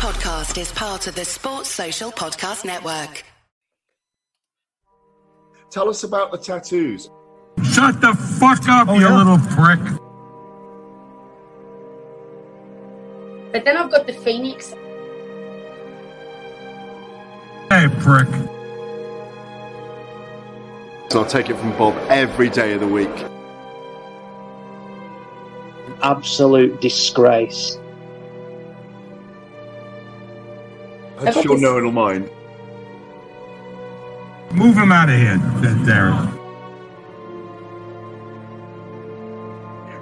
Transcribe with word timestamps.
podcast 0.00 0.58
is 0.58 0.72
part 0.72 1.06
of 1.08 1.14
the 1.14 1.26
Sports 1.26 1.68
Social 1.68 2.10
Podcast 2.10 2.64
Network. 2.64 3.22
Tell 5.70 5.90
us 5.90 6.04
about 6.04 6.32
the 6.32 6.38
tattoos. 6.38 7.10
Shut 7.70 8.00
the 8.00 8.14
fuck 8.14 8.66
up, 8.66 8.88
oh, 8.88 8.98
you 8.98 9.06
little 9.10 9.36
prick. 9.50 9.78
But 13.52 13.66
then 13.66 13.76
I've 13.76 13.90
got 13.90 14.06
the 14.06 14.14
Phoenix. 14.14 14.70
Hey, 17.68 17.86
prick. 18.00 18.28
So 21.10 21.20
I'll 21.20 21.26
take 21.26 21.50
it 21.50 21.58
from 21.58 21.76
Bob 21.76 21.94
every 22.08 22.48
day 22.48 22.72
of 22.72 22.80
the 22.80 22.88
week. 22.88 23.10
Absolute 26.02 26.80
disgrace. 26.80 27.78
I'm 31.20 31.32
sure 31.42 31.58
no 31.58 31.74
one 31.74 31.84
will 31.84 31.92
mind. 31.92 32.30
Move 34.52 34.76
him 34.76 34.90
out 34.90 35.08
of 35.10 35.16
here, 35.16 35.36
Darren. 35.86 36.36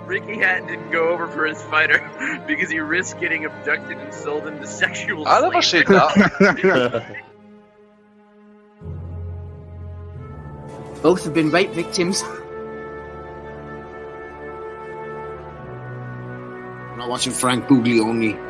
Ricky 0.07 0.39
Hatton 0.39 0.69
didn't 0.69 0.91
go 0.91 1.09
over 1.11 1.29
for 1.29 1.45
his 1.45 1.61
fighter 1.65 1.99
because 2.47 2.71
he 2.71 2.79
risked 2.81 3.21
getting 3.21 3.45
abducted 3.45 3.99
and 3.99 4.15
sold 4.15 4.47
into 4.47 4.67
sexual 4.67 5.29
I 5.29 5.41
never 5.43 5.61
said 5.61 5.87
slavery. 5.87 7.23
Both 11.03 11.25
have 11.25 11.35
been 11.35 11.51
rape 11.51 11.73
victims. 11.73 12.23
I'm 16.93 16.99
not 16.99 17.11
watching 17.11 17.33
Frank 17.33 17.67
Buglioni 17.67 18.48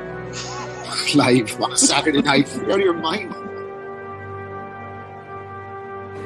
live 1.15 1.61
on 1.61 1.73
a 1.73 1.77
Saturday 1.77 2.23
night. 2.23 2.53
You're 2.55 2.73
out 2.73 2.79
of 2.79 2.85
your 2.85 2.95
mind. 2.95 3.35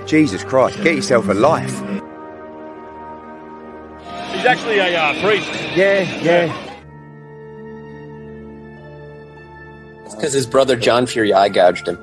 Jesus 0.07 0.43
Christ, 0.45 0.83
get 0.83 0.97
yourself 0.97 1.29
a 1.29 1.35
life. 1.35 1.81
He's 4.33 4.45
actually 4.45 4.79
a 4.79 4.97
uh, 4.97 5.21
priest. 5.23 5.49
Yeah, 5.77 6.03
yeah. 6.21 6.69
It's 10.05 10.15
because 10.15 10.33
his 10.33 10.47
brother 10.47 10.77
John 10.77 11.07
Fury 11.07 11.33
eye 11.33 11.49
gouged 11.49 11.89
him. 11.89 11.97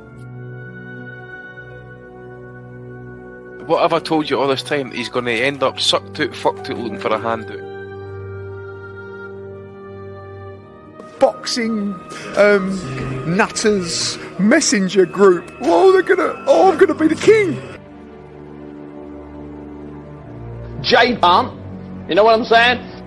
What 3.67 3.81
have 3.83 3.93
I 3.93 3.99
told 3.99 4.29
you 4.29 4.39
all 4.39 4.47
this 4.47 4.63
time? 4.63 4.89
He's 4.91 5.09
going 5.09 5.25
to 5.25 5.31
end 5.31 5.61
up 5.61 5.79
sucked 5.79 6.19
out, 6.19 6.35
fucked 6.35 6.71
out, 6.71 6.77
looking 6.79 6.97
for 6.97 7.09
a 7.09 7.19
handout. 7.19 7.68
Boxing 11.19 11.93
um, 12.37 13.35
nutters 13.37 14.17
messenger 14.39 15.05
group. 15.05 15.51
Oh, 15.61 15.91
they're 15.91 16.01
gonna. 16.01 16.43
Oh, 16.47 16.71
I'm 16.71 16.77
gonna 16.77 16.95
be 16.95 17.07
the 17.07 17.15
king. 17.15 17.61
J 20.81 21.17
Pump. 21.17 21.59
You 22.07 22.15
know 22.15 22.23
what 22.23 22.39
I'm 22.39 22.45
saying? 22.45 22.99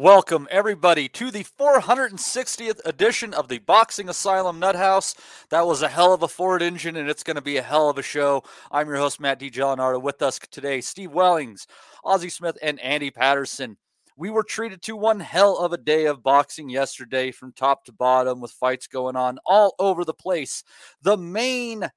Welcome, 0.00 0.46
everybody, 0.48 1.08
to 1.08 1.32
the 1.32 1.42
460th 1.42 2.78
edition 2.84 3.34
of 3.34 3.48
the 3.48 3.58
Boxing 3.58 4.08
Asylum 4.08 4.60
Nuthouse. 4.60 5.16
That 5.50 5.66
was 5.66 5.82
a 5.82 5.88
hell 5.88 6.14
of 6.14 6.22
a 6.22 6.28
Ford 6.28 6.62
engine, 6.62 6.94
and 6.94 7.10
it's 7.10 7.24
going 7.24 7.34
to 7.34 7.42
be 7.42 7.56
a 7.56 7.62
hell 7.62 7.90
of 7.90 7.98
a 7.98 8.02
show. 8.02 8.44
I'm 8.70 8.86
your 8.86 8.98
host, 8.98 9.18
Matt 9.18 9.40
DiGianardo. 9.40 10.00
With 10.00 10.22
us 10.22 10.38
today, 10.52 10.80
Steve 10.82 11.10
Wellings, 11.10 11.66
Ozzie 12.04 12.28
Smith, 12.28 12.56
and 12.62 12.78
Andy 12.78 13.10
Patterson. 13.10 13.76
We 14.16 14.30
were 14.30 14.44
treated 14.44 14.82
to 14.82 14.94
one 14.94 15.18
hell 15.18 15.58
of 15.58 15.72
a 15.72 15.76
day 15.76 16.06
of 16.06 16.22
boxing 16.22 16.70
yesterday 16.70 17.32
from 17.32 17.50
top 17.50 17.84
to 17.86 17.92
bottom 17.92 18.40
with 18.40 18.52
fights 18.52 18.86
going 18.86 19.16
on 19.16 19.40
all 19.44 19.74
over 19.80 20.04
the 20.04 20.14
place. 20.14 20.62
The 21.02 21.16
main 21.16 21.90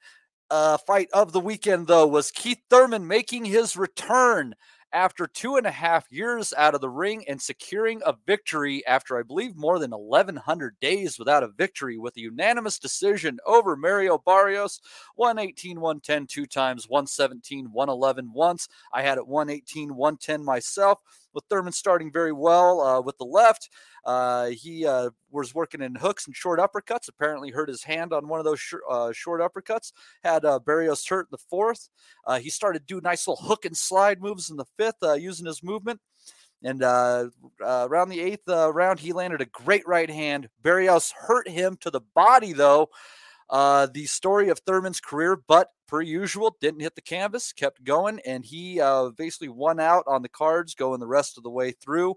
uh, 0.50 0.78
fight 0.78 1.10
of 1.14 1.34
the 1.34 1.40
weekend, 1.40 1.86
though, 1.86 2.08
was 2.08 2.32
Keith 2.32 2.62
Thurman 2.68 3.06
making 3.06 3.46
his 3.46 3.78
return 3.78 4.56
after 4.94 5.28
two 5.28 5.56
and 5.56 5.66
a 5.66 5.72
half 5.72 6.06
years 6.12 6.54
out 6.58 6.76
of 6.76 6.82
the 6.82 6.90
ring 6.90 7.24
and 7.28 7.42
securing 7.42 8.02
a 8.06 8.16
victory 8.26 8.86
after, 8.86 9.18
I 9.18 9.24
believe, 9.24 9.56
more 9.56 9.80
than 9.80 9.92
1,100 9.92 10.80
days 10.80 11.18
without 11.18 11.44
a 11.44 11.48
victory 11.48 11.98
with 11.98 12.18
a 12.18 12.22
unanimous 12.22 12.80
decision 12.80 13.40
over 13.46 13.76
Mario 13.76 14.18
Barrios. 14.18 14.82
118, 15.16 15.80
110 15.80 16.28
two 16.28 16.46
times, 16.46 16.90
117, 16.90 17.72
111 17.72 18.32
once. 18.34 18.68
I 18.94 19.02
had 19.02 19.18
it 19.18 19.28
118, 19.28 19.96
110 19.96 20.44
myself 20.44 21.00
with 21.34 21.44
Thurman 21.50 21.74
starting 21.74 22.12
very 22.12 22.32
well 22.32 22.82
uh, 22.82 23.02
with 23.02 23.18
the 23.18 23.26
left. 23.26 23.70
Uh, 24.06 24.48
he 24.48 24.86
uh, 24.86 25.10
was 25.30 25.54
working 25.54 25.82
in 25.82 25.96
hooks 25.96 26.26
and 26.26 26.36
short 26.36 26.60
uppercuts. 26.60 27.08
Apparently, 27.08 27.52
hurt 27.52 27.70
his 27.70 27.84
hand 27.84 28.14
on 28.14 28.28
one 28.28 28.40
of 28.40 28.46
those 28.46 28.60
sh- 28.60 28.74
uh, 28.90 29.12
short 29.12 29.42
uppercuts. 29.42 29.92
Had 30.24 30.46
uh, 30.46 30.60
Barrios 30.60 31.06
hurt 31.08 31.28
in 31.28 31.32
the 31.32 31.38
fourth. 31.50 31.90
Uh, 32.26 32.40
he 32.40 32.50
started 32.50 32.86
doing 32.86 33.04
nice 33.04 33.28
little 33.28 33.44
hook 33.44 33.66
and 33.66 33.76
slide 33.76 34.22
moves 34.22 34.50
in 34.50 34.58
the 34.58 34.66
fifth 34.78 34.98
using 35.20 35.46
his 35.46 35.64
movement. 35.64 36.00
And 36.64 36.84
around 36.84 38.10
the 38.10 38.22
eighth 38.22 38.48
round, 38.48 39.00
he 39.00 39.14
landed 39.14 39.42
a 39.42 39.46
great 39.46 39.88
right 39.88 40.10
hand. 40.10 40.48
Barrios 40.62 41.12
hurt 41.12 41.48
him 41.48 41.76
to 41.82 41.90
the 41.90 42.02
body, 42.14 42.54
though. 42.54 42.90
The 43.52 44.06
story 44.06 44.50
of 44.50 44.60
Thurman's 44.60 45.00
career, 45.00 45.38
but 45.48 45.70
per 45.88 46.02
usual, 46.02 46.56
didn't 46.62 46.80
hit 46.80 46.96
the 46.96 47.02
canvas, 47.02 47.54
kept 47.54 47.84
going, 47.84 48.20
and 48.26 48.46
he 48.46 48.82
basically 49.18 49.50
won 49.50 49.80
out 49.80 50.06
on 50.08 50.22
the 50.22 50.30
cards 50.30 50.74
going 50.74 51.00
the 51.00 51.08
rest 51.08 51.38
of 51.38 51.44
the 51.44 51.50
way 51.50 51.72
through. 51.72 52.16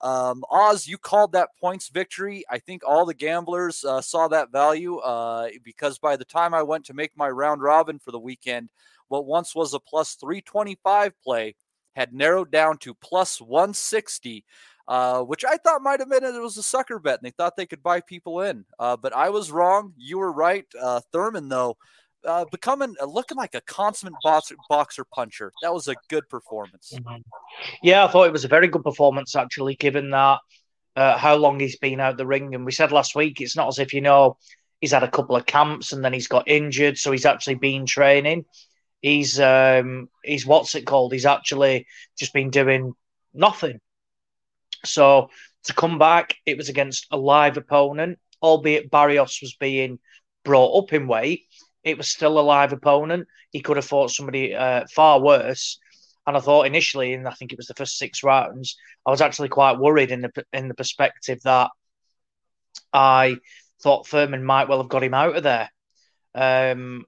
Um, 0.00 0.44
Oz, 0.50 0.86
you 0.86 0.98
called 0.98 1.32
that 1.32 1.50
points 1.58 1.88
victory. 1.88 2.44
I 2.50 2.58
think 2.58 2.82
all 2.86 3.06
the 3.06 3.14
gamblers 3.14 3.84
uh, 3.84 4.00
saw 4.02 4.28
that 4.28 4.52
value 4.52 4.98
uh, 4.98 5.48
because 5.64 5.98
by 5.98 6.16
the 6.16 6.24
time 6.24 6.52
I 6.52 6.62
went 6.62 6.84
to 6.86 6.94
make 6.94 7.16
my 7.16 7.28
round 7.28 7.62
robin 7.62 7.98
for 7.98 8.10
the 8.10 8.18
weekend, 8.18 8.68
what 9.08 9.26
once 9.26 9.54
was 9.54 9.72
a 9.72 9.80
plus 9.80 10.14
325 10.14 11.12
play 11.22 11.54
had 11.94 12.12
narrowed 12.12 12.50
down 12.50 12.76
to 12.78 12.92
plus 12.92 13.40
160, 13.40 14.44
uh, 14.88 15.22
which 15.22 15.44
I 15.44 15.56
thought 15.56 15.82
might 15.82 16.00
have 16.00 16.10
been 16.10 16.24
it 16.24 16.40
was 16.40 16.56
a 16.56 16.62
sucker 16.62 16.98
bet 16.98 17.18
and 17.18 17.26
they 17.26 17.32
thought 17.32 17.56
they 17.56 17.66
could 17.66 17.82
buy 17.82 18.00
people 18.00 18.42
in. 18.42 18.64
Uh, 18.78 18.96
but 18.96 19.14
I 19.14 19.30
was 19.30 19.50
wrong. 19.50 19.92
You 19.96 20.18
were 20.18 20.32
right. 20.32 20.64
Uh, 20.80 21.00
Thurman, 21.12 21.48
though, 21.48 21.76
uh, 22.24 22.44
becoming 22.50 22.94
uh, 23.00 23.06
looking 23.06 23.36
like 23.36 23.54
a 23.54 23.60
consummate 23.62 24.14
boxer, 24.22 24.56
boxer 24.68 25.04
puncher. 25.04 25.52
That 25.62 25.74
was 25.74 25.88
a 25.88 25.96
good 26.08 26.28
performance. 26.28 26.92
Mm-hmm. 26.94 27.22
Yeah, 27.82 28.04
I 28.04 28.08
thought 28.08 28.28
it 28.28 28.32
was 28.32 28.44
a 28.44 28.48
very 28.48 28.68
good 28.68 28.84
performance 28.84 29.34
actually, 29.34 29.74
given 29.74 30.10
that 30.10 30.38
how 30.96 31.36
long 31.36 31.60
he's 31.60 31.76
been 31.76 32.00
out 32.00 32.16
the 32.16 32.26
ring. 32.26 32.54
And 32.54 32.64
we 32.64 32.72
said 32.72 32.92
last 32.92 33.14
week, 33.14 33.40
it's 33.40 33.56
not 33.56 33.68
as 33.68 33.78
if 33.78 33.92
you 33.92 34.00
know 34.00 34.38
he's 34.80 34.92
had 34.92 35.02
a 35.02 35.10
couple 35.10 35.36
of 35.36 35.46
camps 35.46 35.92
and 35.92 36.04
then 36.04 36.12
he's 36.12 36.28
got 36.28 36.48
injured, 36.48 36.98
so 36.98 37.12
he's 37.12 37.26
actually 37.26 37.56
been 37.56 37.86
training. 37.86 38.44
He's 39.00 39.38
um, 39.40 40.08
he's 40.24 40.46
what's 40.46 40.74
it 40.74 40.86
called? 40.86 41.12
He's 41.12 41.26
actually 41.26 41.86
just 42.18 42.32
been 42.32 42.50
doing 42.50 42.92
nothing. 43.34 43.80
So 44.84 45.30
to 45.64 45.74
come 45.74 45.98
back, 45.98 46.36
it 46.46 46.56
was 46.56 46.68
against 46.68 47.06
a 47.10 47.16
live 47.16 47.56
opponent, 47.56 48.18
albeit 48.42 48.90
Barrios 48.90 49.40
was 49.40 49.54
being 49.54 49.98
brought 50.44 50.78
up 50.78 50.92
in 50.92 51.08
weight 51.08 51.42
it 51.86 51.96
was 51.96 52.08
still 52.08 52.38
a 52.38 52.40
live 52.40 52.72
opponent. 52.72 53.28
He 53.52 53.60
could 53.60 53.76
have 53.76 53.86
fought 53.86 54.10
somebody 54.10 54.52
uh, 54.54 54.84
far 54.92 55.20
worse. 55.20 55.78
And 56.26 56.36
I 56.36 56.40
thought 56.40 56.66
initially, 56.66 57.14
and 57.14 57.28
I 57.28 57.30
think 57.30 57.52
it 57.52 57.58
was 57.58 57.68
the 57.68 57.74
first 57.74 57.96
six 57.96 58.24
rounds, 58.24 58.76
I 59.06 59.10
was 59.10 59.20
actually 59.20 59.50
quite 59.50 59.78
worried 59.78 60.10
in 60.10 60.22
the 60.22 60.44
in 60.52 60.66
the 60.66 60.74
perspective 60.74 61.38
that 61.44 61.70
I 62.92 63.36
thought 63.80 64.08
Thurman 64.08 64.42
might 64.42 64.68
well 64.68 64.78
have 64.78 64.88
got 64.88 65.04
him 65.04 65.14
out 65.14 65.36
of 65.36 65.44
there. 65.44 65.70
Um, 66.34 67.04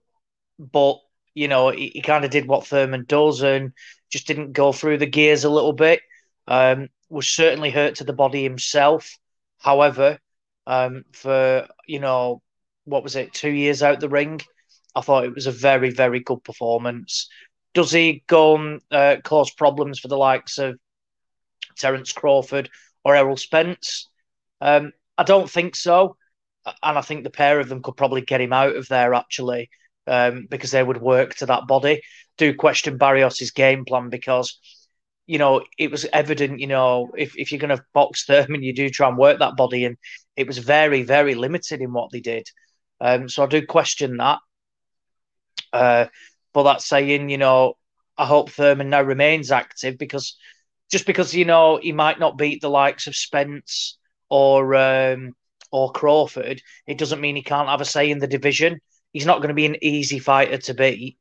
but 0.60 0.98
you 1.34 1.48
know, 1.48 1.70
he, 1.70 1.90
he 1.94 2.00
kind 2.00 2.24
of 2.24 2.30
did 2.30 2.46
what 2.46 2.64
Thurman 2.64 3.04
does 3.08 3.42
and 3.42 3.72
just 4.12 4.28
didn't 4.28 4.52
go 4.52 4.70
through 4.70 4.98
the 4.98 5.06
gears 5.06 5.42
a 5.42 5.50
little 5.50 5.72
bit. 5.72 6.02
Um, 6.46 6.88
was 7.08 7.28
certainly 7.28 7.70
hurt 7.70 7.96
to 7.96 8.04
the 8.04 8.12
body 8.12 8.42
himself. 8.42 9.16
However, 9.58 10.18
um, 10.66 11.04
for 11.12 11.66
you 11.86 12.00
know, 12.00 12.42
what 12.84 13.02
was 13.02 13.16
it, 13.16 13.32
two 13.32 13.50
years 13.50 13.82
out 13.82 14.00
the 14.00 14.08
ring, 14.08 14.40
I 14.94 15.00
thought 15.00 15.24
it 15.24 15.34
was 15.34 15.46
a 15.46 15.52
very, 15.52 15.90
very 15.90 16.20
good 16.20 16.42
performance. 16.44 17.28
Does 17.74 17.92
he 17.92 18.24
go 18.26 18.56
and 18.56 18.80
uh, 18.90 19.16
cause 19.22 19.50
problems 19.50 20.00
for 20.00 20.08
the 20.08 20.16
likes 20.16 20.58
of 20.58 20.78
Terence 21.76 22.12
Crawford 22.12 22.70
or 23.04 23.14
Errol 23.14 23.36
Spence? 23.36 24.08
Um, 24.60 24.92
I 25.16 25.22
don't 25.22 25.50
think 25.50 25.76
so. 25.76 26.16
And 26.82 26.98
I 26.98 27.00
think 27.02 27.24
the 27.24 27.30
pair 27.30 27.60
of 27.60 27.68
them 27.68 27.82
could 27.82 27.96
probably 27.96 28.22
get 28.22 28.40
him 28.40 28.52
out 28.52 28.76
of 28.76 28.88
there 28.88 29.14
actually, 29.14 29.70
um, 30.06 30.46
because 30.50 30.70
they 30.70 30.82
would 30.82 31.00
work 31.00 31.34
to 31.36 31.46
that 31.46 31.66
body. 31.66 32.02
Do 32.36 32.54
question 32.54 32.98
Barrios's 32.98 33.52
game 33.52 33.84
plan 33.84 34.10
because, 34.10 34.58
you 35.28 35.38
know, 35.38 35.62
it 35.76 35.90
was 35.90 36.06
evident, 36.10 36.58
you 36.58 36.66
know, 36.66 37.10
if, 37.16 37.36
if 37.36 37.52
you're 37.52 37.60
going 37.60 37.76
to 37.76 37.84
box 37.92 38.24
Thurman, 38.24 38.62
you 38.62 38.74
do 38.74 38.88
try 38.88 39.08
and 39.08 39.18
work 39.18 39.38
that 39.38 39.56
body. 39.56 39.84
And 39.84 39.98
it 40.36 40.46
was 40.46 40.56
very, 40.56 41.02
very 41.02 41.34
limited 41.34 41.82
in 41.82 41.92
what 41.92 42.10
they 42.10 42.20
did. 42.20 42.48
Um, 42.98 43.28
so 43.28 43.44
I 43.44 43.46
do 43.46 43.64
question 43.64 44.16
that. 44.16 44.38
Uh, 45.70 46.06
but 46.54 46.62
that 46.62 46.80
saying, 46.80 47.28
you 47.28 47.36
know, 47.36 47.74
I 48.16 48.24
hope 48.24 48.48
Thurman 48.50 48.88
now 48.88 49.02
remains 49.02 49.52
active 49.52 49.98
because 49.98 50.34
just 50.90 51.04
because 51.04 51.34
you 51.34 51.44
know 51.44 51.78
he 51.80 51.92
might 51.92 52.18
not 52.18 52.38
beat 52.38 52.62
the 52.62 52.70
likes 52.70 53.06
of 53.06 53.14
Spence 53.14 53.98
or 54.30 54.74
um, 54.74 55.34
or 55.70 55.92
Crawford, 55.92 56.62
it 56.86 56.96
doesn't 56.96 57.20
mean 57.20 57.36
he 57.36 57.42
can't 57.42 57.68
have 57.68 57.82
a 57.82 57.84
say 57.84 58.10
in 58.10 58.18
the 58.18 58.26
division. 58.26 58.80
He's 59.12 59.26
not 59.26 59.38
going 59.38 59.48
to 59.48 59.54
be 59.54 59.66
an 59.66 59.76
easy 59.82 60.18
fighter 60.18 60.56
to 60.56 60.74
beat, 60.74 61.18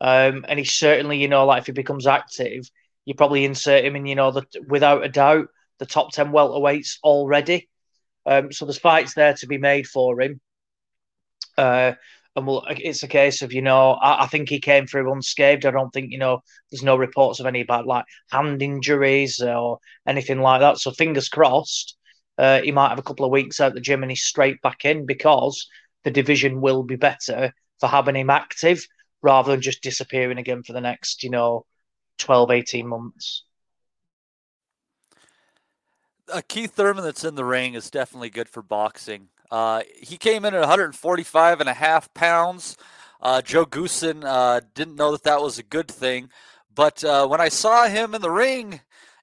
um, 0.00 0.44
and 0.46 0.58
he's 0.58 0.72
certainly 0.72 1.18
you 1.18 1.28
know 1.28 1.46
like 1.46 1.60
if 1.60 1.66
he 1.66 1.72
becomes 1.72 2.06
active, 2.06 2.70
you 3.06 3.14
probably 3.14 3.46
insert 3.46 3.84
him 3.84 3.96
in 3.96 4.04
you 4.04 4.14
know 4.14 4.32
the, 4.32 4.44
without 4.68 5.04
a 5.04 5.08
doubt 5.08 5.48
the 5.78 5.86
top 5.86 6.12
ten 6.12 6.32
welterweights 6.32 6.98
already. 7.02 7.68
Um, 8.26 8.52
so 8.52 8.64
there's 8.64 8.78
fights 8.78 9.14
there 9.14 9.34
to 9.34 9.46
be 9.46 9.58
made 9.58 9.86
for 9.86 10.20
him. 10.20 10.40
Uh, 11.56 11.92
and 12.34 12.46
well, 12.46 12.66
it's 12.68 13.02
a 13.02 13.08
case 13.08 13.40
of 13.40 13.52
you 13.52 13.62
know, 13.62 13.92
I, 13.92 14.24
I, 14.24 14.26
think 14.26 14.48
he 14.48 14.60
came 14.60 14.86
through 14.86 15.10
unscathed. 15.10 15.64
I 15.64 15.70
don't 15.70 15.90
think 15.90 16.12
you 16.12 16.18
know, 16.18 16.40
there's 16.70 16.82
no 16.82 16.96
reports 16.96 17.40
of 17.40 17.46
any 17.46 17.62
bad 17.62 17.86
like 17.86 18.04
hand 18.30 18.60
injuries 18.62 19.40
or 19.40 19.78
anything 20.06 20.40
like 20.40 20.60
that. 20.60 20.78
So 20.78 20.90
fingers 20.90 21.28
crossed, 21.28 21.96
uh, 22.36 22.60
he 22.60 22.72
might 22.72 22.90
have 22.90 22.98
a 22.98 23.02
couple 23.02 23.24
of 23.24 23.32
weeks 23.32 23.60
out 23.60 23.74
the 23.74 23.80
gym 23.80 24.02
and 24.02 24.10
he's 24.10 24.24
straight 24.24 24.60
back 24.60 24.84
in 24.84 25.06
because 25.06 25.66
the 26.04 26.10
division 26.10 26.60
will 26.60 26.82
be 26.82 26.96
better 26.96 27.52
for 27.80 27.88
having 27.88 28.16
him 28.16 28.30
active 28.30 28.86
rather 29.22 29.52
than 29.52 29.62
just 29.62 29.82
disappearing 29.82 30.38
again 30.38 30.62
for 30.62 30.72
the 30.72 30.80
next 30.80 31.22
you 31.22 31.30
know 31.30 31.64
12, 32.18 32.50
18 32.50 32.86
months. 32.86 33.44
A 36.32 36.42
Keith 36.42 36.72
Thurman 36.72 37.04
that's 37.04 37.24
in 37.24 37.36
the 37.36 37.44
ring 37.44 37.74
is 37.74 37.90
definitely 37.90 38.30
good 38.30 38.48
for 38.48 38.62
boxing. 38.62 39.28
Uh, 39.50 39.82
he 39.96 40.16
came 40.16 40.44
in 40.44 40.54
at 40.54 40.60
145 40.60 41.60
and 41.60 41.68
a 41.68 41.74
half 41.74 42.12
pounds. 42.14 42.76
Uh, 43.20 43.40
Joe 43.40 43.64
Goossen 43.64 44.24
uh, 44.24 44.60
didn't 44.74 44.96
know 44.96 45.12
that 45.12 45.22
that 45.24 45.40
was 45.40 45.58
a 45.58 45.62
good 45.62 45.88
thing. 45.88 46.30
But 46.74 47.02
uh, 47.04 47.26
when 47.26 47.40
I 47.40 47.48
saw 47.48 47.86
him 47.86 48.14
in 48.14 48.20
the 48.20 48.30
ring, 48.30 48.80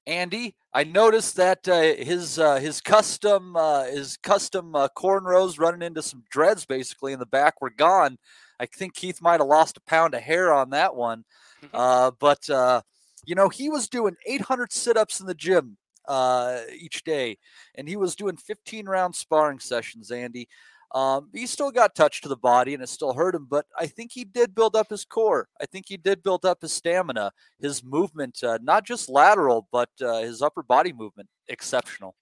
Andy, 0.07 0.55
I 0.73 0.83
noticed 0.83 1.35
that 1.35 1.67
uh, 1.67 1.81
his 2.03 2.39
uh, 2.39 2.55
his 2.55 2.81
custom 2.81 3.55
his 3.91 4.17
custom 4.17 4.73
cornrows 4.97 5.59
running 5.59 5.83
into 5.83 6.01
some 6.01 6.23
dreads 6.29 6.65
basically 6.65 7.13
in 7.13 7.19
the 7.19 7.25
back 7.25 7.61
were 7.61 7.69
gone. 7.69 8.17
I 8.59 8.65
think 8.65 8.95
Keith 8.95 9.21
might 9.21 9.39
have 9.39 9.47
lost 9.47 9.77
a 9.77 9.81
pound 9.81 10.13
of 10.13 10.21
hair 10.21 10.51
on 10.51 10.71
that 10.71 10.95
one. 10.95 11.25
Mm-hmm. 11.71 12.15
but 12.19 12.83
you 13.25 13.35
know 13.35 13.49
he 13.49 13.69
was 13.69 13.87
doing 13.87 14.15
800 14.25 14.73
sit-ups 14.73 15.19
in 15.19 15.27
the 15.27 15.33
gym 15.33 15.77
uh, 16.07 16.59
each 16.77 17.03
day, 17.03 17.37
and 17.75 17.87
he 17.87 17.95
was 17.95 18.15
doing 18.15 18.37
15 18.37 18.87
round 18.87 19.15
sparring 19.15 19.59
sessions. 19.59 20.11
Andy, 20.11 20.47
um, 20.93 21.29
he 21.33 21.47
still 21.47 21.71
got 21.71 21.95
touch 21.95 22.21
to 22.21 22.29
the 22.29 22.37
body, 22.37 22.73
and 22.73 22.83
it 22.83 22.89
still 22.89 23.13
hurt 23.13 23.35
him, 23.35 23.47
but 23.49 23.65
I 23.77 23.87
think 23.87 24.11
he 24.11 24.23
did 24.23 24.53
build 24.53 24.75
up 24.75 24.89
his 24.89 25.05
core. 25.05 25.47
I 25.61 25.65
think 25.65 25.85
he 25.87 25.97
did 25.97 26.21
build 26.21 26.45
up 26.45 26.61
his 26.61 26.73
stamina, 26.73 27.31
his 27.59 27.83
movement, 27.83 28.43
uh, 28.43 28.59
not 28.61 28.85
just 28.85 29.09
lateral, 29.09 29.67
but 29.71 29.89
uh, 30.01 30.19
his 30.19 30.41
upper 30.41 30.61
body 30.61 30.93
movement, 30.93 31.29
exceptional. 31.47 32.15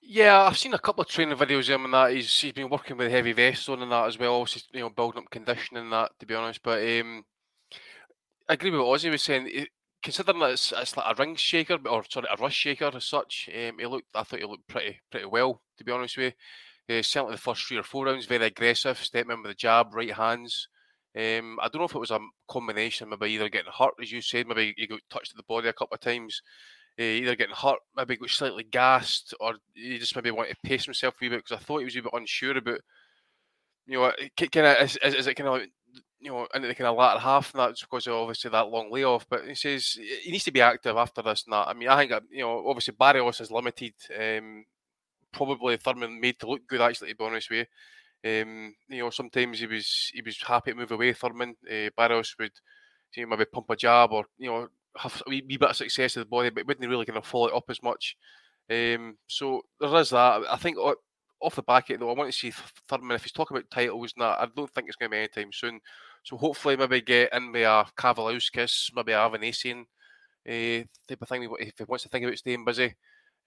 Yeah, 0.00 0.42
I've 0.42 0.56
seen 0.56 0.72
a 0.72 0.78
couple 0.78 1.02
of 1.02 1.08
training 1.08 1.36
videos 1.36 1.68
of 1.68 1.80
him 1.80 1.84
and 1.86 1.94
that. 1.94 2.12
He's 2.12 2.40
he's 2.40 2.52
been 2.52 2.70
working 2.70 2.96
with 2.96 3.10
heavy 3.10 3.32
vests 3.32 3.68
on 3.68 3.82
and 3.82 3.90
that 3.90 4.06
as 4.06 4.18
well. 4.18 4.34
Also, 4.34 4.60
you 4.72 4.80
know, 4.80 4.88
building 4.88 5.22
up 5.24 5.30
conditioning 5.30 5.82
and 5.82 5.92
that. 5.92 6.12
To 6.20 6.26
be 6.26 6.34
honest, 6.34 6.62
but 6.62 6.80
um, 6.80 7.24
I 8.48 8.54
agree 8.54 8.70
with 8.70 8.80
what 8.80 9.00
Ozzy 9.00 9.10
was 9.10 9.22
saying 9.22 9.66
considering 10.02 10.38
that 10.38 10.50
it's, 10.50 10.72
it's 10.76 10.96
like 10.96 11.06
a 11.08 11.20
ring 11.20 11.34
shaker 11.34 11.78
or 11.88 12.04
sorry 12.08 12.28
a 12.30 12.40
rush 12.40 12.54
shaker 12.54 12.90
as 12.94 13.04
such, 13.04 13.50
um, 13.52 13.78
he 13.78 13.86
looked. 13.86 14.06
I 14.14 14.22
thought 14.22 14.38
he 14.38 14.44
looked 14.46 14.68
pretty 14.68 15.00
pretty 15.10 15.26
well 15.26 15.60
to 15.78 15.84
be 15.84 15.92
honest 15.92 16.16
with 16.16 16.34
you. 16.88 16.98
Uh, 16.98 17.02
certainly 17.02 17.34
the 17.34 17.40
first 17.40 17.64
three 17.66 17.76
or 17.76 17.82
four 17.82 18.06
rounds, 18.06 18.26
very 18.26 18.46
aggressive, 18.46 18.98
stepping 18.98 19.32
in 19.32 19.42
with 19.42 19.50
the 19.50 19.54
jab, 19.56 19.92
right 19.92 20.12
hands. 20.12 20.68
Um, 21.16 21.58
I 21.60 21.68
don't 21.68 21.80
know 21.80 21.86
if 21.86 21.94
it 21.94 21.98
was 21.98 22.12
a 22.12 22.20
combination, 22.48 23.08
maybe 23.08 23.32
either 23.32 23.48
getting 23.48 23.72
hurt, 23.76 23.94
as 24.00 24.12
you 24.12 24.20
said, 24.20 24.46
maybe 24.46 24.74
he 24.76 24.86
got 24.86 25.00
touched 25.10 25.32
at 25.32 25.36
the 25.36 25.42
body 25.48 25.66
a 25.66 25.72
couple 25.72 25.94
of 25.94 26.00
times, 26.00 26.42
uh, 27.00 27.02
either 27.02 27.34
getting 27.34 27.54
hurt, 27.54 27.78
maybe 27.96 28.16
got 28.16 28.30
slightly 28.30 28.64
gassed, 28.64 29.34
or 29.40 29.54
he 29.74 29.98
just 29.98 30.14
maybe 30.14 30.30
wanted 30.30 30.50
to 30.50 30.68
pace 30.68 30.84
himself 30.84 31.14
a 31.14 31.16
wee 31.20 31.28
bit 31.30 31.38
because 31.38 31.58
I 31.60 31.64
thought 31.64 31.78
he 31.78 31.84
was 31.86 31.96
a 31.96 32.02
bit 32.02 32.12
unsure 32.12 32.56
about, 32.56 32.80
you 33.86 33.98
know, 33.98 34.12
kind 34.52 34.66
of 34.66 34.76
is, 34.82 34.98
is, 35.02 35.26
it 35.26 35.34
kind 35.34 35.48
of 35.48 35.68
you 36.20 36.30
know, 36.30 36.46
into 36.54 36.68
the 36.68 36.74
kind 36.74 36.88
of 36.88 36.96
latter 36.96 37.20
half, 37.20 37.52
and 37.52 37.60
that's 37.60 37.82
because 37.82 38.06
of 38.06 38.14
obviously 38.14 38.50
that 38.50 38.68
long 38.68 38.90
layoff. 38.90 39.26
But 39.28 39.46
he 39.46 39.54
says 39.54 39.98
he 40.22 40.30
needs 40.30 40.44
to 40.44 40.52
be 40.52 40.60
active 40.60 40.96
after 40.96 41.22
this 41.22 41.44
and 41.44 41.52
that. 41.52 41.68
I 41.68 41.74
mean, 41.74 41.88
I 41.88 41.96
think, 41.96 42.12
you 42.30 42.42
know, 42.42 42.66
obviously 42.66 42.94
Barrios 42.98 43.40
is 43.40 43.50
limited. 43.50 43.94
Um, 44.18 44.64
probably 45.32 45.76
Thurman 45.76 46.20
made 46.20 46.38
to 46.40 46.48
look 46.48 46.66
good, 46.66 46.80
actually, 46.80 47.10
to 47.10 47.16
be 47.16 47.24
honest 47.24 47.50
with 47.50 47.66
you. 48.24 48.42
Um, 48.42 48.74
you 48.88 48.98
know, 48.98 49.10
sometimes 49.10 49.60
he 49.60 49.66
was 49.66 50.10
he 50.12 50.22
was 50.22 50.40
happy 50.42 50.72
to 50.72 50.76
move 50.76 50.90
away. 50.90 51.12
Thurman, 51.12 51.56
uh, 51.70 51.90
Barrios 51.96 52.34
would 52.38 52.52
you 53.14 53.22
know, 53.22 53.30
maybe 53.30 53.44
pump 53.44 53.70
a 53.70 53.76
jab 53.76 54.12
or 54.12 54.24
you 54.38 54.50
know 54.50 54.68
have 54.96 55.22
a 55.26 55.30
wee, 55.30 55.42
wee 55.46 55.56
bit 55.56 55.70
of 55.70 55.76
success 55.76 56.16
with 56.16 56.26
the 56.26 56.30
body, 56.30 56.50
but 56.50 56.66
wouldn't 56.66 56.88
really 56.88 57.04
kind 57.04 57.18
of 57.18 57.26
follow 57.26 57.48
it 57.48 57.54
up 57.54 57.64
as 57.68 57.82
much. 57.82 58.16
Um, 58.70 59.16
so 59.26 59.62
there 59.80 59.94
is 59.96 60.10
that. 60.10 60.42
I 60.48 60.56
think 60.56 60.76
off 61.40 61.54
the 61.54 61.62
back 61.62 61.90
of 61.90 61.94
it 61.94 62.00
though, 62.00 62.10
I 62.10 62.14
want 62.14 62.32
to 62.32 62.38
see 62.38 62.52
Thurman 62.88 63.16
if 63.16 63.22
he's 63.22 63.32
talking 63.32 63.56
about 63.56 63.70
titles 63.70 64.12
and 64.16 64.24
that. 64.24 64.40
I 64.40 64.46
don't 64.54 64.70
think 64.70 64.88
it's 64.88 64.96
going 64.96 65.10
to 65.10 65.14
be 65.14 65.18
anytime 65.18 65.52
soon. 65.52 65.80
So 66.22 66.36
hopefully 66.36 66.76
maybe 66.76 67.00
get 67.00 67.32
in 67.32 67.52
with 67.52 67.62
a 67.62 67.86
Kavaliauskas, 67.96 68.90
maybe 68.94 69.12
a 69.12 69.18
Avanesyan 69.18 69.82
uh, 70.48 70.84
type 71.08 71.22
of 71.22 71.28
thing 71.28 71.48
if 71.60 71.78
he 71.78 71.84
wants 71.84 72.04
to 72.04 72.08
think 72.08 72.24
about 72.24 72.38
staying 72.38 72.64
busy. 72.64 72.94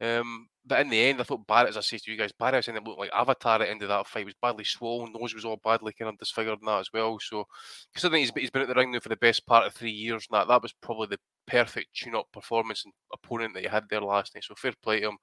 Um, 0.01 0.47
but 0.65 0.79
in 0.79 0.89
the 0.89 1.01
end, 1.01 1.19
I 1.19 1.23
thought 1.23 1.45
Barrett, 1.45 1.69
as 1.69 1.77
I 1.77 1.81
say 1.81 1.97
to 1.97 2.11
you 2.11 2.17
guys, 2.17 2.31
Barrett 2.31 2.67
ended 2.67 2.83
up 2.83 2.87
looking 2.87 3.01
like 3.01 3.13
Avatar 3.13 3.55
at 3.55 3.57
the 3.59 3.69
end 3.69 3.81
of 3.81 3.89
that 3.89 4.07
fight. 4.07 4.19
He 4.19 4.25
was 4.25 4.35
badly 4.41 4.63
swollen, 4.63 5.11
nose 5.11 5.33
was 5.33 5.43
all 5.43 5.59
badly 5.63 5.91
kind 5.91 6.07
of 6.07 6.17
disfigured 6.17 6.59
and 6.59 6.67
that 6.67 6.79
as 6.79 6.93
well. 6.93 7.19
So, 7.19 7.45
considering 7.93 8.21
he's, 8.21 8.31
he's 8.35 8.49
been 8.49 8.61
at 8.61 8.69
the 8.69 8.75
ring 8.75 8.91
now 8.91 8.99
for 8.99 9.09
the 9.09 9.17
best 9.17 9.45
part 9.45 9.65
of 9.65 9.73
three 9.73 9.91
years 9.91 10.27
and 10.29 10.39
that, 10.39 10.47
that 10.47 10.61
was 10.61 10.73
probably 10.81 11.07
the 11.07 11.19
perfect 11.47 11.93
tune 11.93 12.15
up 12.15 12.27
performance 12.31 12.85
and 12.85 12.93
opponent 13.13 13.53
that 13.55 13.63
he 13.63 13.67
had 13.67 13.83
there 13.89 14.01
last 14.01 14.35
night. 14.35 14.43
So, 14.45 14.55
fair 14.55 14.73
play 14.81 15.01
to 15.01 15.09
him. 15.09 15.17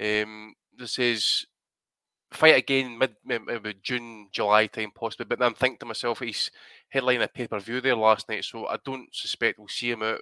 Um, 0.00 0.54
this 0.76 0.98
is 0.98 1.46
fight 2.30 2.56
again 2.56 2.96
mid 2.96 3.14
maybe 3.24 3.74
June, 3.82 4.28
July 4.30 4.66
time 4.66 4.92
possibly. 4.94 5.26
But 5.26 5.38
then 5.38 5.48
I'm 5.48 5.54
thinking 5.54 5.78
to 5.80 5.86
myself, 5.86 6.20
he's 6.20 6.50
headlining 6.94 7.24
a 7.24 7.28
pay 7.28 7.46
per 7.46 7.58
view 7.58 7.80
there 7.80 7.96
last 7.96 8.28
night, 8.28 8.44
so 8.44 8.66
I 8.66 8.78
don't 8.84 9.14
suspect 9.14 9.58
we'll 9.58 9.68
see 9.68 9.90
him 9.90 10.02
out 10.02 10.20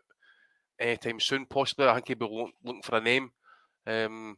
anytime 0.80 1.20
soon. 1.20 1.46
Possibly, 1.46 1.86
I 1.86 1.94
think 1.94 2.08
he'll 2.08 2.28
be 2.28 2.52
looking 2.64 2.82
for 2.82 2.96
a 2.96 3.00
name. 3.00 3.30
Um, 3.86 4.36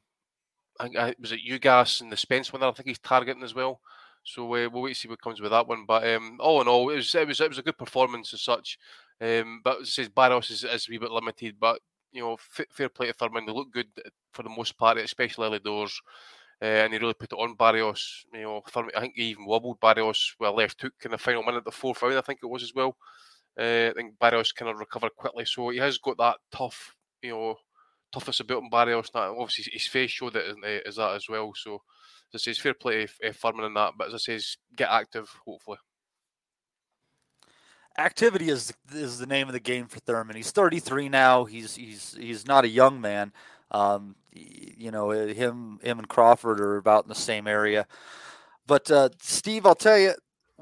I 0.79 0.89
I, 0.99 1.15
was 1.21 1.33
it 1.33 1.41
Ugas 1.49 2.01
and 2.01 2.11
the 2.11 2.17
Spence 2.17 2.53
winner. 2.53 2.67
I 2.67 2.73
think 2.73 2.89
he's 2.89 2.99
targeting 2.99 3.43
as 3.43 3.55
well. 3.55 3.81
So 4.25 4.45
uh, 4.45 4.69
we'll 4.69 4.83
wait 4.83 4.95
to 4.95 5.01
see 5.01 5.09
what 5.09 5.23
comes 5.23 5.41
with 5.41 5.51
that 5.51 5.67
one. 5.67 5.87
But 5.87 6.07
um, 6.09 6.39
all 6.41 6.61
in 6.61 6.69
all, 6.69 6.91
it 6.91 6.97
was 6.97 7.15
it 7.15 7.27
was 7.27 7.41
it 7.41 7.49
was 7.49 7.59
a 7.59 7.63
good 7.63 7.79
performance 7.79 8.35
as 8.35 8.43
such. 8.43 8.79
Um, 9.21 9.61
but 9.63 9.83
as 9.83 9.89
I 9.89 9.91
says, 9.91 10.09
Barros 10.09 10.51
is, 10.51 10.65
is 10.65 10.89
a 10.89 10.91
wee 10.91 10.99
bit 10.99 11.11
limited, 11.11 11.57
but 11.61 11.81
you 12.13 12.23
know, 12.23 12.35
f- 12.35 12.67
fair 12.71 12.89
play 12.89 13.07
to 13.07 13.12
Thurman. 13.12 13.47
They 13.47 13.53
look 13.53 13.71
good 13.73 13.89
for 14.33 14.43
the 14.43 14.49
most 14.49 14.77
part, 14.77 14.99
especially 14.99 15.47
early 15.47 15.59
doors 15.61 16.00
uh, 16.62 16.64
and 16.64 16.93
he 16.93 16.99
really 16.99 17.14
put 17.14 17.33
it 17.33 17.38
on 17.38 17.55
Barrios. 17.55 18.25
You 18.33 18.43
know, 18.43 18.62
I 18.95 19.00
think 19.00 19.14
he 19.17 19.31
even 19.31 19.47
wobbled 19.47 19.81
Barrios 19.81 20.35
a 20.43 20.50
left 20.50 20.83
hook 20.83 20.93
in 21.05 21.12
the 21.12 21.19
final 21.19 21.43
minute, 21.43 21.64
the 21.64 21.71
fourth 21.71 22.02
round, 22.02 22.17
I 22.17 22.21
think 22.21 22.40
it 22.43 22.47
was 22.47 22.62
as 22.62 22.75
well. 22.75 22.97
Uh, 23.59 23.90
I 23.90 23.93
think 23.97 24.19
Barrios 24.19 24.52
kind 24.52 24.71
of 24.71 24.79
recovered 24.79 25.14
quickly, 25.17 25.45
so 25.45 25.71
he 25.71 25.79
has 25.79 25.99
got 25.99 26.19
that 26.19 26.37
tough, 26.52 26.95
you 27.23 27.31
know, 27.31 27.57
toughness 28.12 28.40
about 28.40 28.62
him. 28.62 28.71
Barrios, 28.71 29.11
now 29.14 29.37
obviously 29.38 29.73
his 29.73 29.87
face 29.87 30.11
showed 30.11 30.37
it 30.37 30.57
as 30.87 30.97
that 30.97 31.17
as 31.17 31.29
well. 31.29 31.52
So 31.55 31.83
as 32.35 32.47
I 32.47 32.52
say, 32.52 32.61
fair 32.61 32.75
play 32.75 33.07
to 33.07 33.29
uh, 33.29 33.33
Thurman 33.33 33.64
in 33.64 33.75
that, 33.75 33.95
but 33.97 34.09
as 34.09 34.14
I 34.14 34.19
say, 34.19 34.40
get 34.76 34.88
active, 34.90 35.29
hopefully. 35.45 35.79
Activity 37.99 38.49
is 38.49 38.73
is 38.95 39.19
the 39.19 39.26
name 39.26 39.49
of 39.49 39.52
the 39.52 39.61
game 39.61 39.87
for 39.87 39.99
Thurman. 39.99 40.37
He's 40.37 40.52
33 40.52 41.09
now. 41.09 41.45
He's 41.45 41.75
he's 41.75 42.17
he's 42.19 42.47
not 42.47 42.64
a 42.64 42.69
young 42.69 43.00
man. 43.00 43.33
Um, 43.71 44.17
you 44.33 44.91
know, 44.91 45.11
uh, 45.11 45.27
him 45.27 45.79
him 45.83 45.99
and 45.99 46.09
Crawford 46.09 46.61
are 46.61 46.77
about 46.77 47.05
in 47.05 47.09
the 47.09 47.15
same 47.15 47.47
area. 47.47 47.87
But 48.67 48.91
uh, 48.91 49.11
Steve, 49.21 49.67
I'll 49.67 49.75
tell 49.75 49.99
you, 49.99 50.15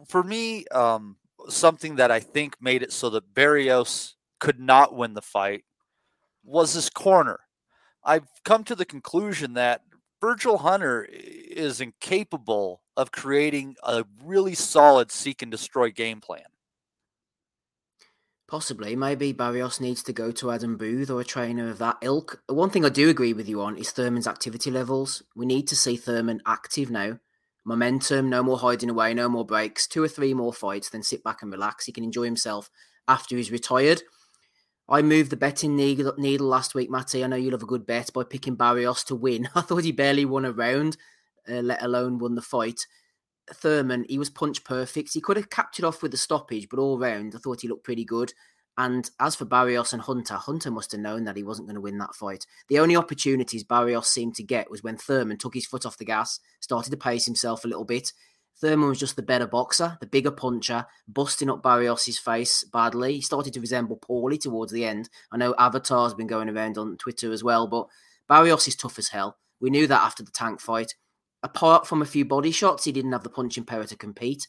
for 0.07 0.23
me, 0.23 0.67
um, 0.69 1.17
something 1.49 1.97
that 1.97 2.11
I 2.11 2.21
think 2.21 2.57
made 2.61 2.83
it 2.83 2.93
so 2.93 3.11
that 3.11 3.35
Barrios 3.35 4.17
could 4.41 4.61
not 4.61 4.95
win 4.95 5.15
the 5.15 5.23
fight 5.23 5.65
was 6.45 6.73
his 6.73 6.89
corner. 6.89 7.41
I've 8.05 8.29
come 8.45 8.65
to 8.65 8.75
the 8.75 8.85
conclusion 8.85 9.55
that 9.55 9.83
Virgil 10.21 10.59
Hunter 10.59 11.07
is 11.11 11.81
incapable 11.81 12.83
of 12.97 13.13
creating 13.13 13.77
a 13.83 14.05
really 14.25 14.55
solid 14.55 15.13
seek 15.13 15.43
and 15.43 15.51
destroy 15.51 15.91
game 15.91 16.21
plan. 16.21 16.45
Possibly. 18.49 18.97
Maybe 18.97 19.33
Barrios 19.33 19.79
needs 19.79 20.03
to 20.05 20.13
go 20.15 20.31
to 20.33 20.51
Adam 20.51 20.79
Booth 20.79 21.11
or 21.11 21.21
a 21.21 21.25
trainer 21.25 21.69
of 21.69 21.77
that 21.79 21.99
ilk. 22.01 22.43
One 22.47 22.71
thing 22.71 22.83
I 22.83 22.89
do 22.89 23.11
agree 23.11 23.35
with 23.35 23.47
you 23.47 23.61
on 23.61 23.77
is 23.77 23.91
Thurman's 23.91 24.27
activity 24.27 24.71
levels. 24.71 25.23
We 25.37 25.45
need 25.45 25.69
to 25.69 25.77
see 25.77 25.97
Thurman 25.97 26.41
active 26.47 26.91
now. 26.91 27.19
Momentum, 27.67 28.31
no 28.31 28.43
more 28.43 28.57
hiding 28.57 28.89
away, 28.89 29.13
no 29.13 29.29
more 29.29 29.45
breaks. 29.45 29.87
Two 29.87 30.03
or 30.03 30.09
three 30.09 30.33
more 30.33 30.55
fights, 30.55 30.89
then 30.89 31.03
sit 31.03 31.23
back 31.23 31.43
and 31.43 31.53
relax. 31.53 31.85
He 31.85 31.93
can 31.93 32.05
enjoy 32.05 32.25
himself 32.25 32.71
after 33.07 33.37
he's 33.37 33.53
retired. 33.53 34.03
I 34.89 35.03
moved 35.03 35.29
the 35.29 35.37
betting 35.37 35.77
needle, 35.77 36.49
last 36.49 36.75
week, 36.75 36.91
Matty. 36.91 37.23
I 37.23 37.27
know 37.27 37.37
you'll 37.37 37.53
have 37.53 37.63
a 37.63 37.67
good 37.67 37.85
bet 37.85 38.11
by 38.15 38.25
picking 38.25 38.55
Barrios 38.55 39.05
to 39.05 39.15
win. 39.15 39.51
I 39.55 39.61
thought 39.61 39.85
he 39.85 39.93
barely 39.93 40.25
won 40.25 40.47
a 40.47 40.53
round, 40.53 40.97
uh, 41.47 41.61
let 41.61 41.83
alone 41.83 42.19
won 42.19 42.35
the 42.35 42.41
fight. 42.41 42.87
Thurman, 43.55 44.05
he 44.09 44.19
was 44.19 44.31
punch 44.31 44.65
perfect. 44.65 45.15
He 45.15 45.21
could 45.21 45.37
have 45.37 45.49
it 45.79 45.85
off 45.85 46.03
with 46.03 46.15
a 46.15 46.19
stoppage, 46.19 46.69
but 46.69 46.79
all 46.79 46.99
round, 46.99 47.35
I 47.35 47.39
thought 47.39 47.61
he 47.61 47.69
looked 47.69 47.85
pretty 47.85 48.05
good. 48.05 48.33
And 48.77 49.11
as 49.19 49.35
for 49.35 49.45
Barrios 49.45 49.93
and 49.93 50.03
Hunter, 50.03 50.35
Hunter 50.35 50.71
must 50.71 50.93
have 50.93 51.01
known 51.01 51.25
that 51.25 51.37
he 51.37 51.43
wasn't 51.43 51.67
going 51.67 51.75
to 51.75 51.81
win 51.81 51.99
that 51.99 52.15
fight. 52.15 52.47
The 52.69 52.79
only 52.79 52.95
opportunities 52.95 53.65
Barrios 53.65 54.09
seemed 54.09 54.37
to 54.37 54.45
get 54.45 54.71
was 54.71 54.85
when 54.85 54.97
Thurman 54.97 55.37
took 55.37 55.55
his 55.55 55.67
foot 55.67 55.85
off 55.85 55.99
the 55.99 56.05
gas, 56.05 56.39
started 56.61 56.91
to 56.91 56.97
pace 56.97 57.25
himself 57.27 57.65
a 57.65 57.69
little 57.69 57.85
bit. 57.85 58.13
Thurman 58.61 58.89
was 58.89 59.01
just 59.01 59.17
the 59.17 59.23
better 59.23 59.49
boxer, 59.49 59.99
the 60.01 60.07
bigger 60.07 60.31
puncher, 60.31 60.87
busting 61.09 61.51
up 61.51 61.63
Barrios' 61.63 62.19
face 62.19 62.63
badly. 62.65 63.15
He 63.15 63.21
started 63.21 63.53
to 63.55 63.61
resemble 63.61 63.99
Paulie 63.99 64.41
towards 64.41 64.73
the 64.73 64.85
end. 64.85 65.09
I 65.33 65.37
know 65.39 65.57
Avatar's 65.59 66.15
been 66.15 66.27
going 66.29 66.49
around 66.49 66.79
on 66.79 66.97
Twitter 66.99 67.33
as 67.33 67.43
well, 67.43 67.67
but 67.67 67.89
Barrios 68.29 68.69
is 68.69 68.77
tough 68.77 68.99
as 68.99 69.09
hell. 69.09 69.39
We 69.61 69.71
knew 69.71 69.89
that 69.89 70.03
after 70.03 70.23
the 70.23 70.31
tank 70.31 70.61
fight. 70.61 70.95
Apart 71.43 71.87
from 71.87 72.03
a 72.03 72.07
few 72.07 72.25
body 72.25 72.51
shots, 72.51 72.85
he 72.85 72.93
didn't 72.93 73.13
have 73.13 73.23
the 73.23 73.31
punching 73.31 73.65
power 73.65 73.85
to 73.85 73.97
compete 73.97 74.47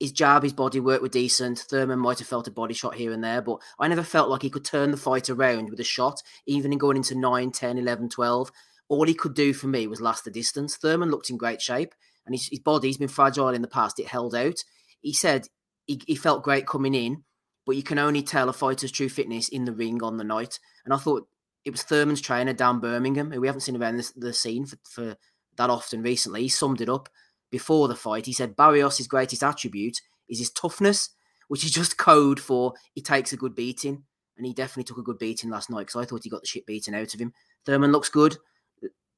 his 0.00 0.12
jab, 0.12 0.42
his 0.42 0.52
body 0.52 0.80
work 0.80 1.02
were 1.02 1.08
decent. 1.08 1.60
Thurman 1.60 1.98
might 1.98 2.18
have 2.18 2.28
felt 2.28 2.48
a 2.48 2.50
body 2.50 2.74
shot 2.74 2.94
here 2.94 3.12
and 3.12 3.22
there, 3.22 3.40
but 3.40 3.60
I 3.78 3.88
never 3.88 4.02
felt 4.02 4.28
like 4.28 4.42
he 4.42 4.50
could 4.50 4.64
turn 4.64 4.90
the 4.90 4.96
fight 4.96 5.30
around 5.30 5.70
with 5.70 5.80
a 5.80 5.84
shot, 5.84 6.22
even 6.46 6.72
in 6.72 6.78
going 6.78 6.96
into 6.96 7.14
9, 7.14 7.50
10, 7.50 7.78
11, 7.78 8.08
12. 8.08 8.50
All 8.88 9.06
he 9.06 9.14
could 9.14 9.34
do 9.34 9.54
for 9.54 9.68
me 9.68 9.86
was 9.86 10.00
last 10.00 10.24
the 10.24 10.30
distance. 10.30 10.76
Thurman 10.76 11.10
looked 11.10 11.30
in 11.30 11.36
great 11.36 11.62
shape, 11.62 11.94
and 12.26 12.34
his, 12.34 12.48
his 12.48 12.60
body's 12.60 12.98
been 12.98 13.08
fragile 13.08 13.48
in 13.48 13.62
the 13.62 13.68
past. 13.68 14.00
It 14.00 14.08
held 14.08 14.34
out. 14.34 14.62
He 15.00 15.12
said 15.12 15.48
he, 15.86 16.00
he 16.06 16.16
felt 16.16 16.42
great 16.42 16.66
coming 16.66 16.94
in, 16.94 17.24
but 17.64 17.76
you 17.76 17.82
can 17.82 17.98
only 17.98 18.22
tell 18.22 18.48
a 18.48 18.52
fighter's 18.52 18.92
true 18.92 19.08
fitness 19.08 19.48
in 19.48 19.64
the 19.64 19.72
ring 19.72 20.02
on 20.02 20.16
the 20.16 20.24
night. 20.24 20.58
And 20.84 20.92
I 20.92 20.96
thought 20.96 21.28
it 21.64 21.70
was 21.70 21.82
Thurman's 21.82 22.20
trainer, 22.20 22.52
Dan 22.52 22.80
Birmingham, 22.80 23.30
who 23.30 23.40
we 23.40 23.46
haven't 23.46 23.60
seen 23.60 23.80
around 23.80 24.02
the 24.16 24.32
scene 24.32 24.66
for, 24.66 24.76
for 24.84 25.16
that 25.56 25.70
often 25.70 26.02
recently. 26.02 26.42
He 26.42 26.48
summed 26.48 26.80
it 26.80 26.88
up 26.88 27.08
before 27.50 27.88
the 27.88 27.96
fight. 27.96 28.26
He 28.26 28.32
said 28.32 28.56
Barrios' 28.56 29.06
greatest 29.06 29.42
attribute 29.42 30.00
is 30.28 30.38
his 30.38 30.50
toughness, 30.50 31.10
which 31.48 31.64
is 31.64 31.70
just 31.70 31.98
code 31.98 32.40
for 32.40 32.74
he 32.94 33.00
takes 33.00 33.32
a 33.32 33.36
good 33.36 33.54
beating. 33.54 34.02
And 34.36 34.44
he 34.44 34.52
definitely 34.52 34.84
took 34.84 34.98
a 34.98 35.02
good 35.02 35.18
beating 35.18 35.50
last 35.50 35.70
night 35.70 35.86
because 35.86 36.02
I 36.02 36.04
thought 36.04 36.24
he 36.24 36.30
got 36.30 36.40
the 36.40 36.48
shit 36.48 36.66
beaten 36.66 36.94
out 36.94 37.14
of 37.14 37.20
him. 37.20 37.32
Thurman 37.64 37.92
looks 37.92 38.08
good. 38.08 38.36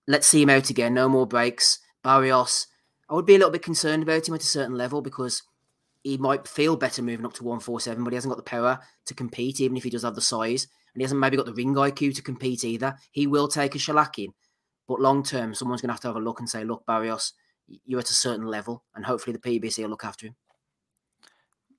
Let's 0.07 0.29
see 0.29 0.43
him 0.43 0.51
out 0.51 0.69
again. 0.69 0.93
No 0.93 1.09
more 1.09 1.27
breaks. 1.27 1.79
Barrios, 2.03 2.67
I 3.09 3.15
would 3.15 3.27
be 3.27 3.35
a 3.35 3.39
little 3.39 3.51
bit 3.51 3.63
concerned 3.63 4.03
about 4.03 4.29
him 4.29 4.35
at 4.35 4.43
a 4.43 4.47
certain 4.47 4.77
level 4.77 5.01
because 5.01 5.43
he 6.03 6.19
might 6.19 6.47
feel 6.47 6.77
better 6.77 7.03
moving 7.03 7.27
up 7.27 7.33
to 7.35 7.45
147, 7.45 8.05
but 8.05 8.13
he 8.13 8.15
hasn't 8.15 8.31
got 8.31 8.37
the 8.37 8.43
power 8.43 8.79
to 9.07 9.15
compete, 9.15 9.61
even 9.61 9.77
if 9.77 9.83
he 9.83 9.91
does 9.91 10.05
have 10.05 10.15
the 10.15 10.21
size. 10.21 10.69
And 10.95 11.01
he 11.01 11.03
hasn't 11.03 11.21
maybe 11.21 11.37
got 11.37 11.47
the 11.47 11.53
ring 11.53 11.75
IQ 11.75 12.15
to 12.15 12.23
compete 12.23 12.63
either. 12.63 12.95
He 13.11 13.27
will 13.27 13.49
take 13.49 13.75
a 13.75 13.79
shellacking. 13.79 14.29
But 14.89 15.01
long 15.01 15.23
term, 15.23 15.55
someone's 15.55 15.81
going 15.81 15.89
to 15.89 15.95
have 15.95 16.01
to 16.03 16.09
have 16.09 16.17
a 16.17 16.21
look 16.21 16.41
and 16.41 16.49
say, 16.49 16.65
look, 16.65 16.87
Barrios, 16.87 17.33
you're 17.85 18.01
at 18.01 18.11
a 18.11 18.15
certain 18.15 18.47
level, 18.47 18.85
and 18.95 19.05
hopefully 19.05 19.37
the 19.37 19.61
PBC 19.61 19.83
will 19.83 19.91
look 19.91 20.05
after 20.05 20.27
him. 20.29 20.37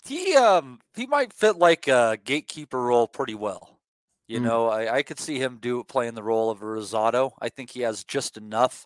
He 0.06 0.36
um 0.36 0.80
he 0.96 1.06
might 1.06 1.34
fit 1.34 1.58
like 1.58 1.88
a 1.88 2.18
gatekeeper 2.24 2.82
role 2.82 3.08
pretty 3.08 3.36
well. 3.36 3.80
You 4.28 4.40
mm. 4.40 4.44
know, 4.44 4.70
I, 4.70 4.98
I 4.98 5.04
could 5.04 5.20
see 5.20 5.40
him 5.40 5.58
do 5.62 5.84
playing 5.84 6.14
the 6.14 6.24
role 6.24 6.50
of 6.50 6.62
a 6.62 6.66
Rosado. 6.66 7.32
I 7.42 7.50
think 7.50 7.72
he 7.72 7.82
has 7.82 8.04
just 8.04 8.38
enough 8.38 8.86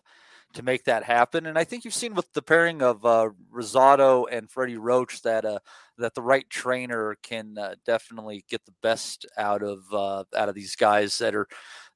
to 0.54 0.62
make 0.62 0.84
that 0.84 1.04
happen. 1.04 1.46
And 1.46 1.58
I 1.58 1.64
think 1.64 1.84
you've 1.84 1.94
seen 1.94 2.14
with 2.14 2.32
the 2.32 2.42
pairing 2.42 2.82
of 2.82 3.04
uh, 3.04 3.30
Rosado 3.52 4.26
and 4.30 4.50
Freddie 4.50 4.76
Roach 4.76 5.22
that 5.22 5.44
uh, 5.44 5.58
that 5.98 6.14
the 6.14 6.22
right 6.22 6.48
trainer 6.48 7.16
can 7.22 7.56
uh, 7.58 7.74
definitely 7.86 8.44
get 8.48 8.64
the 8.64 8.74
best 8.82 9.26
out 9.36 9.62
of 9.62 9.80
uh, 9.92 10.24
out 10.36 10.48
of 10.48 10.54
these 10.54 10.76
guys 10.76 11.18
that 11.18 11.34
are 11.34 11.48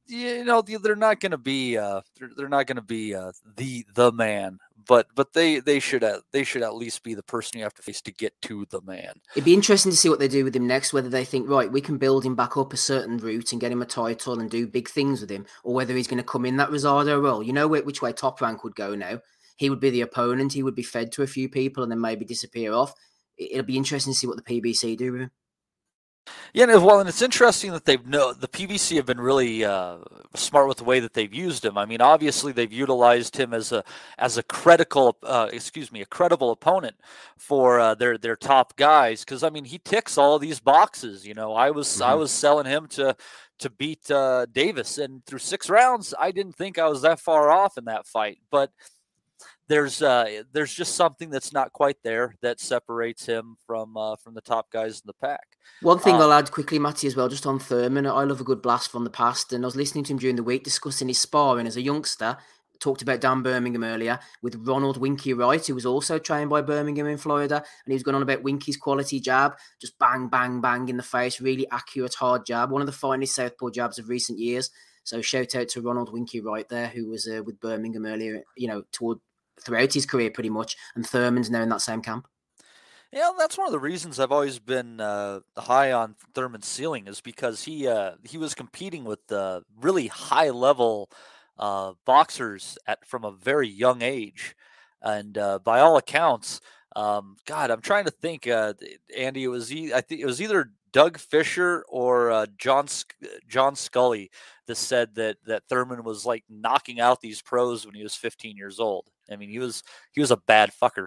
you 0.09 0.45
know 0.45 0.63
they're 0.63 0.97
not 0.97 1.21
going 1.21 1.33
to 1.33 1.39
be 1.39 1.77
uh, 1.77 2.01
they're, 2.19 2.31
they're 2.37 2.49
not 2.49 2.67
going 2.67 2.77
to 2.77 2.83
be 2.83 3.15
uh, 3.15 3.33
the 3.57 3.85
the 3.95 4.13
man 4.13 4.59
but 4.87 5.09
but 5.15 5.33
they 5.33 5.61
they 5.61 5.81
should 5.81 6.05
at, 6.05 6.21
they 6.33 6.45
should 6.45 6.63
at 6.63 6.75
least 6.75 7.03
be 7.03 7.15
the 7.15 7.23
person 7.23 7.59
you 7.59 7.65
have 7.65 7.75
to 7.75 7.83
face 7.83 8.01
to 8.03 8.13
get 8.13 8.41
to 8.43 8.67
the 8.71 8.81
man. 8.83 9.21
It'd 9.35 9.45
be 9.45 9.55
interesting 9.55 9.91
to 9.91 9.97
see 9.97 10.09
what 10.09 10.19
they 10.19 10.29
do 10.29 10.45
with 10.45 10.55
him 10.55 10.67
next 10.67 10.93
whether 10.93 11.09
they 11.09 11.25
think 11.25 11.49
right 11.49 11.71
we 11.71 11.81
can 11.81 11.99
build 11.99 12.25
him 12.25 12.35
back 12.35 12.57
up 12.57 12.73
a 12.73 12.77
certain 12.77 13.19
route 13.19 13.53
and 13.53 13.61
get 13.61 13.73
him 13.73 13.83
a 13.83 13.87
title 13.87 14.39
and 14.39 14.51
do 14.51 14.67
big 14.67 14.89
things 14.89 15.21
with 15.21 15.31
him 15.31 15.47
or 15.65 15.75
whether 15.75 15.95
he's 15.95 16.07
going 16.07 16.19
to 16.19 16.25
come 16.25 16.47
in 16.47 16.57
that 16.57 16.71
Rosado 16.71 17.21
role. 17.23 17.43
You 17.43 17.53
know 17.53 17.69
which 17.69 18.03
way 18.03 18.13
top 18.13 18.41
rank 18.41 18.65
would 18.65 18.77
go 18.77 18.95
now. 18.95 19.21
He 19.57 19.71
would 19.71 19.81
be 19.81 19.91
the 19.91 20.03
opponent 20.03 20.53
he 20.53 20.63
would 20.63 20.75
be 20.75 20.83
fed 20.83 21.13
to 21.13 21.23
a 21.23 21.27
few 21.27 21.49
people 21.49 21.83
and 21.83 21.91
then 21.91 22.01
maybe 22.01 22.25
disappear 22.25 22.73
off. 22.73 22.93
It'll 23.37 23.65
be 23.65 23.77
interesting 23.77 24.13
to 24.13 24.19
see 24.19 24.27
what 24.27 24.37
the 24.37 24.61
pbc 24.61 24.97
do 24.97 25.13
with 25.13 25.21
him 25.23 25.31
yeah, 26.53 26.67
well, 26.77 27.01
and 27.01 27.09
it's 27.09 27.23
interesting 27.23 27.73
that 27.73 27.85
they've 27.85 28.05
no 28.07 28.33
the 28.33 28.49
PBC 28.49 28.97
have 28.97 29.07
been 29.07 29.21
really 29.21 29.65
uh, 29.65 29.99
smart 30.35 30.69
with 30.69 30.79
the 30.79 30.85
way 30.85 31.01
that 31.01 31.15
they've 31.15 31.33
used 31.33 31.65
him. 31.65 31.77
I 31.77 31.85
mean, 31.85 32.01
obviously 32.01 32.53
they've 32.53 32.73
utilized 32.73 33.37
him 33.37 33.53
as 33.53 33.73
a 33.73 33.85
as 34.19 34.39
a 34.39 34.43
critical, 34.43 35.17
uh, 35.23 35.49
excuse 35.53 35.93
me, 35.93 36.01
a 36.01 36.07
credible 36.07 36.51
opponent 36.51 36.97
for 37.37 37.79
uh, 37.79 37.95
their 37.95 38.19
their 38.19 38.37
top 38.37 38.77
guys. 38.77 39.25
Because 39.25 39.43
I 39.43 39.51
mean, 39.51 39.65
he 39.65 39.79
ticks 39.79 40.19
all 40.19 40.39
these 40.39 40.61
boxes. 40.61 41.27
You 41.27 41.35
know, 41.35 41.55
I 41.55 41.71
was 41.71 41.89
mm-hmm. 41.89 42.05
I 42.05 42.15
was 42.15 42.31
selling 42.31 42.67
him 42.67 42.87
to 42.89 43.17
to 43.59 43.71
beat 43.71 44.11
uh, 44.11 44.47
Davis, 44.53 44.99
and 44.99 45.25
through 45.25 45.39
six 45.39 45.71
rounds, 45.71 46.15
I 46.19 46.31
didn't 46.31 46.57
think 46.57 46.79
I 46.79 46.89
was 46.89 47.03
that 47.03 47.21
far 47.21 47.51
off 47.51 47.79
in 47.79 47.87
that 47.87 48.07
fight, 48.07 48.39
but 48.51 48.71
there's 49.69 50.03
uh, 50.03 50.43
there's 50.53 50.73
just 50.73 50.95
something 50.95 51.31
that's 51.31 51.53
not 51.53 51.73
quite 51.73 51.97
there 52.03 52.35
that 52.41 52.61
separates 52.61 53.27
him 53.27 53.57
from 53.67 53.97
uh, 53.97 54.17
from 54.17 54.35
the 54.35 54.41
top 54.41 54.71
guys 54.71 55.01
in 55.01 55.07
the 55.07 55.13
pack. 55.15 55.56
One 55.83 55.99
thing 55.99 56.15
um, 56.15 56.23
I'll 56.23 56.33
add 56.33 56.51
quickly, 56.51 56.79
Matty, 56.79 57.07
as 57.07 57.17
well, 57.17 57.29
just 57.29 57.47
on 57.47 57.59
Thurman. 57.59 58.07
I 58.07 58.25
love 58.25 58.41
a 58.41 58.45
good 58.45 58.63
blast 58.63 58.91
from 58.91 59.05
the 59.05 59.11
past, 59.11 59.53
and 59.53 59.65
I 59.65 59.67
was 59.67 59.77
listening 59.77 60.05
to 60.05 60.13
him 60.13 60.19
during 60.19 60.37
the 60.37 60.43
week 60.43 60.65
discussing 60.65 61.09
his 61.09 61.19
sparring 61.19 61.67
as 61.67 61.77
a 61.77 61.83
youngster. 61.83 62.37
Talked 62.79 63.03
about 63.03 63.21
Dan 63.21 63.43
Birmingham 63.43 63.85
earlier 63.85 64.19
with 64.43 64.67
Ronald 64.67 64.99
Winky 64.99 65.33
Wright, 65.33 65.65
who 65.67 65.75
was 65.75 65.87
also 65.87 66.19
trained 66.19 66.51
by 66.51 66.61
Birmingham 66.61 67.07
in 67.07 67.17
Florida, 67.19 67.57
and 67.57 67.65
he 67.87 67.95
was 67.95 68.03
going 68.03 68.15
on 68.15 68.23
about 68.23 68.43
Winky's 68.43 68.77
quality 68.77 69.19
jab, 69.19 69.55
just 69.81 69.99
bang, 69.99 70.29
bang, 70.29 70.61
bang 70.61 70.89
in 70.89 70.97
the 70.97 71.03
face, 71.03 71.41
really 71.41 71.69
accurate, 71.71 72.15
hard 72.15 72.45
jab, 72.45 72.71
one 72.71 72.83
of 72.83 72.87
the 72.87 72.93
finest 72.93 73.35
southpaw 73.35 73.71
jabs 73.71 73.99
of 73.99 74.09
recent 74.09 74.39
years. 74.39 74.71
So 75.05 75.23
shout 75.23 75.55
out 75.55 75.69
to 75.69 75.81
Ronald 75.81 76.13
Winky 76.13 76.41
Wright 76.41 76.69
there, 76.69 76.89
who 76.89 77.09
was 77.09 77.27
uh, 77.27 77.43
with 77.45 77.61
Birmingham 77.61 78.05
earlier, 78.05 78.43
you 78.57 78.69
know, 78.69 78.83
toward 78.93 79.19
throughout 79.61 79.95
his 79.95 80.05
career 80.05 80.31
pretty 80.31 80.51
much, 80.51 80.77
and 80.95 81.07
Thurman's 81.07 81.51
now 81.51 81.63
in 81.63 81.69
that 81.71 81.81
same 81.81 82.03
camp. 82.03 82.27
Yeah, 83.17 83.31
that's 83.39 83.57
one 83.57 83.67
of 83.67 83.73
the 83.73 83.79
reasons 83.79 84.21
I've 84.21 84.31
always 84.31 84.59
been 84.59 85.01
uh, 85.01 85.41
high 85.57 85.91
on 85.91 86.17
Thurman's 86.35 86.67
ceiling 86.67 87.07
is 87.07 87.23
because 87.23 87.65
he 87.65 87.89
uh, 87.89 88.17
he 88.25 88.37
was 88.37 88.55
competing 88.55 89.05
with 89.05 89.33
uh, 89.33 89.63
really 89.81 90.09
high 90.09 90.51
level 90.51 91.09
uh, 91.59 91.95
boxers 92.05 92.77
at 92.87 93.07
from 93.07 93.25
a 93.25 93.31
very 93.33 93.69
young 93.69 94.03
age, 94.03 94.55
and 95.01 95.39
uh, 95.39 95.59
by 95.61 95.81
all 95.81 95.97
accounts, 95.97 96.61
um, 96.95 97.37
God, 97.47 97.71
I'm 97.71 97.81
trying 97.81 98.05
to 98.05 98.11
think. 98.11 98.47
Uh, 98.47 98.75
Andy, 99.17 99.45
it 99.45 99.49
was 99.49 99.73
e- 99.73 99.95
I 99.95 100.03
think 100.03 100.21
it 100.21 100.27
was 100.27 100.43
either 100.43 100.73
Doug 100.93 101.17
Fischer 101.17 101.87
or 101.89 102.47
John 102.59 102.87
John 103.49 103.77
Scully 103.77 104.31
that 104.67 104.77
said 104.77 105.15
that 105.15 105.39
that 105.47 105.63
Thurman 105.71 106.05
was 106.05 106.27
like 106.27 106.45
knocking 106.51 107.01
out 107.01 107.23
these 107.23 107.41
pros 107.41 107.87
when 107.87 107.95
he 107.95 108.03
was 108.03 108.15
15 108.15 108.59
years 108.59 108.79
old. 108.79 109.07
I 109.33 109.37
mean, 109.37 109.49
he 109.49 109.59
was 109.59 109.83
he 110.13 110.21
was 110.21 110.31
a 110.31 110.37
bad 110.37 110.71
fucker. 110.71 111.07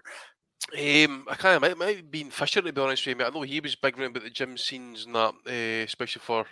Um, 0.78 1.26
I 1.28 1.36
kind 1.36 1.56
of 1.56 1.62
might, 1.62 1.78
might 1.78 1.96
have 1.98 2.12
been 2.12 2.30
Fischer 2.30 2.62
to 2.62 2.72
be 2.72 2.82
honest 2.82 3.06
with 3.06 3.20
you. 3.20 3.26
I 3.26 3.30
know 3.30 3.42
he 3.42 3.60
was 3.60 3.76
big 3.76 3.98
around 3.98 4.12
about 4.12 4.24
the 4.24 4.30
gym 4.30 4.58
scenes 4.58 5.06
and 5.06 5.16
that, 5.16 5.34
uh, 5.48 5.84
especially 5.86 6.22
for 6.22 6.46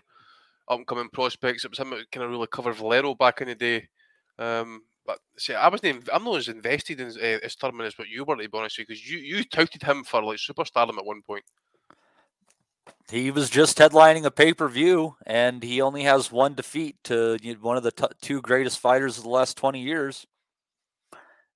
upcoming 0.67 1.09
prospects. 1.09 1.65
It 1.65 1.71
was 1.71 1.79
him 1.79 1.91
that 1.91 2.11
kind 2.11 2.23
of 2.23 2.31
really 2.31 2.47
covered 2.47 2.75
Valero 2.75 3.15
back 3.15 3.41
in 3.41 3.47
the 3.47 3.55
day. 3.55 3.87
Um, 4.39 4.83
but 5.05 5.19
see, 5.37 5.53
I 5.53 5.67
wasn't. 5.69 6.09
I'm 6.11 6.23
not 6.23 6.37
as 6.37 6.47
invested 6.47 6.99
in 6.99 7.07
uh, 7.07 7.39
as 7.43 7.55
Thurman 7.55 7.85
as 7.85 7.97
what 7.97 8.09
you 8.09 8.25
were 8.25 8.35
to 8.35 8.49
be 8.49 8.57
honest 8.57 8.77
with 8.77 8.89
you, 8.89 8.95
because 8.95 9.09
you 9.09 9.17
you 9.19 9.43
touted 9.43 9.83
him 9.83 10.03
for 10.03 10.21
like 10.23 10.39
superstardom 10.39 10.97
at 10.97 11.05
one 11.05 11.21
point. 11.21 11.43
He 13.09 13.31
was 13.31 13.49
just 13.49 13.77
headlining 13.77 14.25
a 14.25 14.31
pay 14.31 14.53
per 14.53 14.67
view, 14.67 15.15
and 15.25 15.63
he 15.63 15.79
only 15.79 16.03
has 16.03 16.31
one 16.31 16.55
defeat 16.55 16.97
to 17.05 17.37
one 17.61 17.77
of 17.77 17.83
the 17.83 17.91
t- 17.91 18.05
two 18.21 18.41
greatest 18.41 18.79
fighters 18.79 19.17
of 19.17 19.23
the 19.23 19.29
last 19.29 19.55
twenty 19.55 19.79
years. 19.79 20.25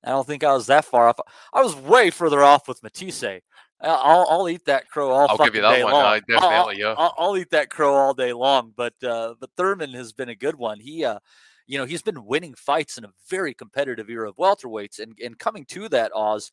I 0.03 0.09
don't 0.09 0.25
think 0.25 0.43
I 0.43 0.53
was 0.53 0.67
that 0.67 0.85
far 0.85 1.07
off. 1.07 1.19
I 1.53 1.61
was 1.61 1.75
way 1.75 2.09
further 2.09 2.43
off 2.43 2.67
with 2.67 2.81
Matthysse. 2.81 3.41
I'll, 3.83 4.27
I'll 4.29 4.49
eat 4.49 4.65
that 4.65 4.89
crow 4.89 5.09
all 5.09 5.27
I'll 5.29 5.37
give 5.37 5.55
you 5.55 5.61
that 5.61 5.75
day 5.75 5.83
one. 5.83 5.93
long. 5.93 6.05
Uh, 6.05 6.19
definitely, 6.27 6.47
I'll, 6.47 6.73
yeah. 6.73 6.95
I'll, 6.97 7.13
I'll, 7.17 7.37
eat 7.37 7.49
that 7.51 7.69
crow 7.69 7.95
all 7.95 8.13
day 8.13 8.33
long. 8.33 8.73
But 8.75 8.93
uh, 9.03 9.35
but 9.39 9.49
Thurman 9.57 9.91
has 9.91 10.13
been 10.13 10.29
a 10.29 10.35
good 10.35 10.55
one. 10.55 10.79
He 10.79 11.03
uh, 11.03 11.19
you 11.67 11.77
know, 11.77 11.85
he's 11.85 12.01
been 12.01 12.25
winning 12.25 12.53
fights 12.53 12.97
in 12.97 13.05
a 13.05 13.13
very 13.29 13.53
competitive 13.53 14.09
era 14.09 14.29
of 14.29 14.35
welterweights, 14.35 14.99
and 14.99 15.17
and 15.23 15.39
coming 15.39 15.65
to 15.65 15.89
that, 15.89 16.11
Oz, 16.13 16.51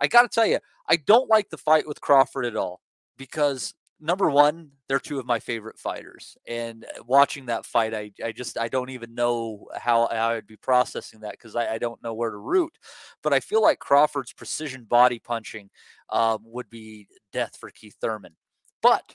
I 0.00 0.08
got 0.08 0.22
to 0.22 0.28
tell 0.28 0.46
you, 0.46 0.58
I 0.88 0.96
don't 0.96 1.30
like 1.30 1.50
the 1.50 1.58
fight 1.58 1.86
with 1.86 2.00
Crawford 2.00 2.44
at 2.44 2.56
all 2.56 2.80
because 3.16 3.74
number 4.00 4.30
one, 4.30 4.70
they're 4.88 4.98
two 4.98 5.18
of 5.18 5.26
my 5.26 5.38
favorite 5.38 5.78
fighters. 5.78 6.36
And 6.46 6.84
uh, 6.84 7.02
watching 7.06 7.46
that 7.46 7.66
fight, 7.66 7.94
I, 7.94 8.12
I 8.22 8.32
just 8.32 8.58
I 8.58 8.68
don't 8.68 8.90
even 8.90 9.14
know 9.14 9.68
how, 9.74 10.08
how 10.10 10.30
I'd 10.30 10.46
be 10.46 10.56
processing 10.56 11.20
that 11.20 11.32
because 11.32 11.56
I, 11.56 11.74
I, 11.74 11.78
don't 11.78 12.02
know 12.02 12.14
where 12.14 12.30
to 12.30 12.36
root. 12.36 12.76
But 13.22 13.32
I 13.32 13.40
feel 13.40 13.62
like 13.62 13.78
Crawford's 13.78 14.32
precision 14.32 14.84
body 14.84 15.18
punching 15.18 15.70
um, 16.10 16.40
would 16.44 16.68
be 16.70 17.08
death 17.32 17.56
for 17.58 17.70
Keith 17.70 17.96
Thurman. 18.00 18.34
But 18.82 19.14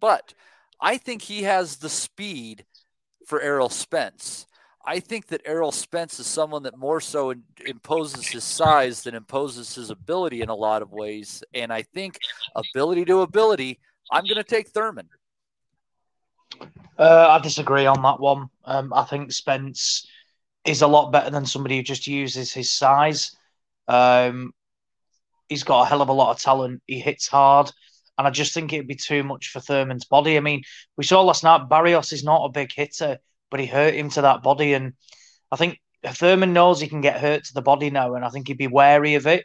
but 0.00 0.34
I 0.80 0.98
think 0.98 1.22
he 1.22 1.44
has 1.44 1.76
the 1.76 1.88
speed 1.88 2.64
for 3.26 3.40
Errol 3.40 3.68
Spence. 3.68 4.46
I 4.84 5.00
think 5.00 5.26
that 5.28 5.42
Errol 5.44 5.72
Spence 5.72 6.20
is 6.20 6.26
someone 6.28 6.62
that 6.62 6.78
more 6.78 7.00
so 7.00 7.30
in, 7.30 7.42
imposes 7.66 8.28
his 8.28 8.44
size 8.44 9.02
than 9.02 9.16
imposes 9.16 9.74
his 9.74 9.90
ability 9.90 10.42
in 10.42 10.48
a 10.48 10.54
lot 10.54 10.80
of 10.80 10.92
ways. 10.92 11.42
And 11.52 11.72
I 11.72 11.82
think 11.82 12.18
ability 12.54 13.04
to 13.06 13.22
ability, 13.22 13.80
I'm 14.10 14.24
going 14.24 14.36
to 14.36 14.44
take 14.44 14.68
Thurman. 14.68 15.08
Uh, 16.98 17.28
I 17.30 17.38
disagree 17.40 17.86
on 17.86 18.02
that 18.02 18.20
one. 18.20 18.48
Um, 18.64 18.92
I 18.92 19.04
think 19.04 19.32
Spence 19.32 20.06
is 20.64 20.82
a 20.82 20.86
lot 20.86 21.12
better 21.12 21.30
than 21.30 21.46
somebody 21.46 21.76
who 21.76 21.82
just 21.82 22.06
uses 22.06 22.52
his 22.52 22.70
size. 22.70 23.36
Um, 23.88 24.52
he's 25.48 25.64
got 25.64 25.82
a 25.82 25.86
hell 25.86 26.02
of 26.02 26.08
a 26.08 26.12
lot 26.12 26.30
of 26.30 26.40
talent. 26.40 26.82
He 26.86 26.98
hits 26.98 27.28
hard, 27.28 27.70
and 28.18 28.26
I 28.26 28.30
just 28.30 28.54
think 28.54 28.72
it'd 28.72 28.88
be 28.88 28.94
too 28.94 29.22
much 29.22 29.48
for 29.48 29.60
Thurman's 29.60 30.04
body. 30.04 30.36
I 30.36 30.40
mean, 30.40 30.62
we 30.96 31.04
saw 31.04 31.22
last 31.22 31.44
night 31.44 31.68
Barrios 31.68 32.12
is 32.12 32.24
not 32.24 32.44
a 32.44 32.50
big 32.52 32.72
hitter, 32.72 33.18
but 33.50 33.60
he 33.60 33.66
hurt 33.66 33.94
him 33.94 34.10
to 34.10 34.22
that 34.22 34.42
body, 34.42 34.72
and 34.74 34.94
I 35.52 35.56
think 35.56 35.80
Thurman 36.04 36.52
knows 36.52 36.80
he 36.80 36.88
can 36.88 37.00
get 37.00 37.20
hurt 37.20 37.44
to 37.44 37.54
the 37.54 37.62
body 37.62 37.90
now, 37.90 38.14
and 38.14 38.24
I 38.24 38.30
think 38.30 38.48
he'd 38.48 38.58
be 38.58 38.66
wary 38.66 39.14
of 39.14 39.26
it. 39.26 39.44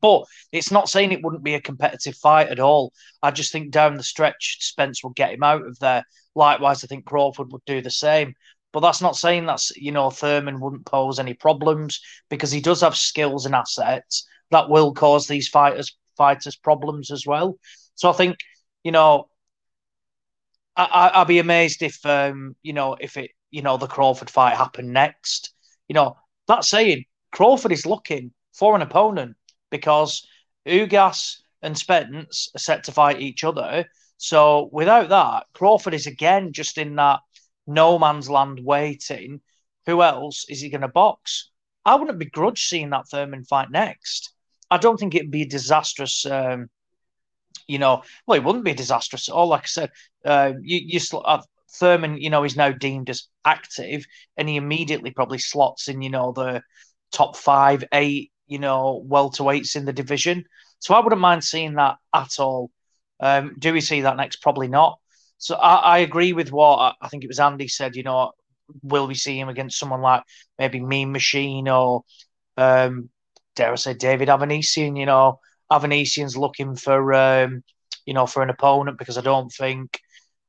But 0.00 0.24
it's 0.52 0.70
not 0.70 0.88
saying 0.88 1.12
it 1.12 1.22
wouldn't 1.22 1.44
be 1.44 1.54
a 1.54 1.60
competitive 1.60 2.16
fight 2.16 2.48
at 2.48 2.60
all. 2.60 2.92
I 3.22 3.30
just 3.30 3.52
think 3.52 3.70
down 3.70 3.96
the 3.96 4.02
stretch, 4.02 4.58
Spence 4.60 5.02
will 5.02 5.10
get 5.10 5.32
him 5.32 5.42
out 5.42 5.66
of 5.66 5.78
there. 5.78 6.04
Likewise, 6.34 6.82
I 6.82 6.86
think 6.86 7.04
Crawford 7.04 7.52
would 7.52 7.64
do 7.66 7.80
the 7.80 7.90
same. 7.90 8.34
But 8.72 8.80
that's 8.80 9.02
not 9.02 9.16
saying 9.16 9.46
that's 9.46 9.70
you 9.76 9.92
know 9.92 10.10
Thurman 10.10 10.60
wouldn't 10.60 10.86
pose 10.86 11.18
any 11.18 11.34
problems 11.34 12.00
because 12.30 12.50
he 12.50 12.60
does 12.60 12.80
have 12.80 12.96
skills 12.96 13.44
and 13.46 13.54
assets 13.54 14.26
that 14.50 14.70
will 14.70 14.92
cause 14.94 15.26
these 15.26 15.48
fighters 15.48 15.96
fighters 16.16 16.56
problems 16.56 17.10
as 17.10 17.26
well. 17.26 17.58
So 17.94 18.08
I 18.08 18.12
think 18.14 18.36
you 18.82 18.92
know 18.92 19.28
I, 20.76 21.10
I'd 21.14 21.28
be 21.28 21.38
amazed 21.38 21.82
if 21.82 22.04
um, 22.06 22.56
you 22.62 22.72
know 22.72 22.96
if 22.98 23.16
it 23.16 23.30
you 23.50 23.62
know 23.62 23.76
the 23.76 23.86
Crawford 23.86 24.30
fight 24.30 24.56
happened 24.56 24.92
next. 24.92 25.52
You 25.88 25.94
know 25.94 26.16
that 26.48 26.64
saying 26.64 27.04
Crawford 27.30 27.72
is 27.72 27.86
looking 27.86 28.32
for 28.54 28.74
an 28.74 28.82
opponent 28.82 29.36
because 29.72 30.24
Ugas 30.68 31.38
and 31.62 31.76
Spence 31.76 32.50
are 32.54 32.60
set 32.60 32.84
to 32.84 32.92
fight 32.92 33.20
each 33.20 33.42
other. 33.42 33.86
So 34.18 34.68
without 34.70 35.08
that, 35.08 35.46
Crawford 35.52 35.94
is 35.94 36.06
again 36.06 36.52
just 36.52 36.78
in 36.78 36.94
that 36.96 37.20
no 37.66 37.98
man's 37.98 38.30
land 38.30 38.60
waiting. 38.62 39.40
Who 39.86 40.02
else 40.02 40.46
is 40.48 40.60
he 40.60 40.70
going 40.70 40.82
to 40.82 40.88
box? 40.88 41.50
I 41.84 41.96
wouldn't 41.96 42.20
begrudge 42.20 42.68
seeing 42.68 42.90
that 42.90 43.08
Thurman 43.08 43.44
fight 43.44 43.70
next. 43.72 44.32
I 44.70 44.78
don't 44.78 44.96
think 44.96 45.14
it'd 45.14 45.32
be 45.32 45.44
disastrous. 45.44 46.24
Um, 46.24 46.70
you 47.66 47.78
know, 47.78 48.02
well, 48.26 48.38
it 48.38 48.44
wouldn't 48.44 48.64
be 48.64 48.74
disastrous 48.74 49.28
at 49.28 49.34
all. 49.34 49.48
Like 49.48 49.62
I 49.62 49.66
said, 49.66 49.90
uh, 50.24 50.52
you, 50.62 50.80
you 50.84 51.18
uh, 51.18 51.42
Thurman, 51.74 52.18
you 52.18 52.30
know, 52.30 52.44
is 52.44 52.56
now 52.56 52.70
deemed 52.70 53.10
as 53.10 53.28
active, 53.44 54.04
and 54.36 54.48
he 54.48 54.56
immediately 54.56 55.10
probably 55.10 55.38
slots 55.38 55.88
in, 55.88 56.02
you 56.02 56.10
know, 56.10 56.32
the 56.32 56.62
top 57.12 57.36
five, 57.36 57.84
eight, 57.92 58.30
you 58.52 58.58
know, 58.58 59.02
welterweights 59.08 59.76
in 59.76 59.86
the 59.86 59.92
division. 59.92 60.44
So 60.78 60.94
I 60.94 61.00
wouldn't 61.00 61.20
mind 61.20 61.42
seeing 61.42 61.74
that 61.74 61.96
at 62.14 62.38
all. 62.38 62.70
Um, 63.18 63.56
do 63.58 63.72
we 63.72 63.80
see 63.80 64.02
that 64.02 64.18
next? 64.18 64.42
Probably 64.42 64.68
not. 64.68 64.98
So 65.38 65.56
I, 65.56 65.76
I 65.76 65.98
agree 65.98 66.34
with 66.34 66.52
what 66.52 66.96
I 67.00 67.08
think 67.08 67.24
it 67.24 67.28
was 67.28 67.40
Andy 67.40 67.68
said. 67.68 67.96
You 67.96 68.02
know, 68.02 68.32
will 68.82 69.06
we 69.06 69.14
see 69.14 69.38
him 69.38 69.48
against 69.48 69.78
someone 69.78 70.02
like 70.02 70.22
maybe 70.58 70.80
Mean 70.80 71.12
Machine 71.12 71.66
or 71.68 72.02
um, 72.58 73.08
dare 73.56 73.72
I 73.72 73.76
say 73.76 73.94
David 73.94 74.28
Avanesyan? 74.28 74.98
You 74.98 75.06
know, 75.06 75.40
Avanesyan's 75.70 76.36
looking 76.36 76.76
for 76.76 77.14
um, 77.14 77.64
you 78.04 78.12
know 78.12 78.26
for 78.26 78.42
an 78.42 78.50
opponent 78.50 78.98
because 78.98 79.16
I 79.16 79.22
don't 79.22 79.50
think 79.50 79.98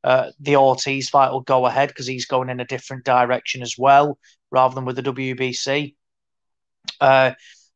uh, 0.03 0.31
the 0.39 0.57
Ortiz 0.57 1.10
fight 1.10 1.31
will 1.31 1.41
go 1.41 1.65
ahead 1.65 1.88
because 1.89 2.07
he's 2.07 2.25
going 2.25 2.50
in 2.50 2.60
a 2.60 2.65
different 2.65 3.05
direction 3.05 3.62
as 3.62 3.75
well, 3.77 4.17
rather 4.51 4.75
than 4.75 4.86
with 4.86 4.98
the 4.98 5.03
WBC. 5.03 5.95
Uh, 7.00 7.31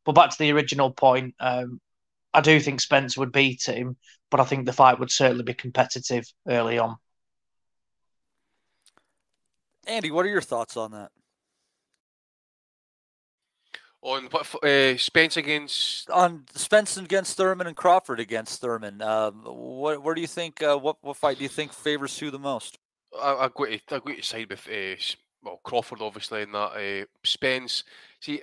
but 0.07 0.15
back 0.15 0.29
to 0.29 0.39
the 0.39 0.53
original 0.53 0.89
point, 0.89 1.35
um, 1.41 1.81
I 2.33 2.39
do 2.39 2.61
think 2.61 2.79
Spence 2.79 3.17
would 3.17 3.33
beat 3.33 3.65
him, 3.65 3.97
but 4.31 4.39
I 4.39 4.45
think 4.45 4.65
the 4.65 4.71
fight 4.71 4.99
would 4.99 5.11
certainly 5.11 5.43
be 5.43 5.53
competitive 5.53 6.23
early 6.47 6.79
on. 6.79 6.95
Andy, 9.85 10.09
what 10.09 10.25
are 10.25 10.29
your 10.29 10.41
thoughts 10.41 10.77
on 10.77 10.91
that? 10.91 11.11
On 14.01 14.29
what 14.31 14.63
uh, 14.63 14.96
Spence 14.96 15.35
against 15.35 16.09
on 16.09 16.46
Spence 16.55 16.96
against 16.96 17.35
Thurman 17.35 17.67
and 17.67 17.75
Crawford 17.75 18.22
against 18.22 18.61
Thurman. 18.61 19.01
Um, 19.01 19.41
what 19.43 20.01
where 20.01 20.15
do 20.15 20.22
you 20.22 20.27
think? 20.27 20.63
Uh, 20.63 20.77
what 20.77 20.98
what 21.01 21.17
fight 21.17 21.37
do 21.37 21.43
you 21.43 21.50
think 21.50 21.74
favors 21.74 22.17
who 22.17 22.31
the 22.31 22.39
most? 22.39 22.77
I, 23.20 23.33
I 23.33 23.50
go 23.53 23.65
to 23.65 23.74
I 23.91 24.00
go 24.00 24.13
to 24.13 24.22
side 24.22 24.50
with 24.50 24.70
uh, 24.70 24.96
well 25.43 25.59
Crawford 25.63 26.01
obviously 26.01 26.43
in 26.43 26.53
that 26.53 26.57
uh, 26.57 27.05
Spence. 27.25 27.83
See 28.20 28.42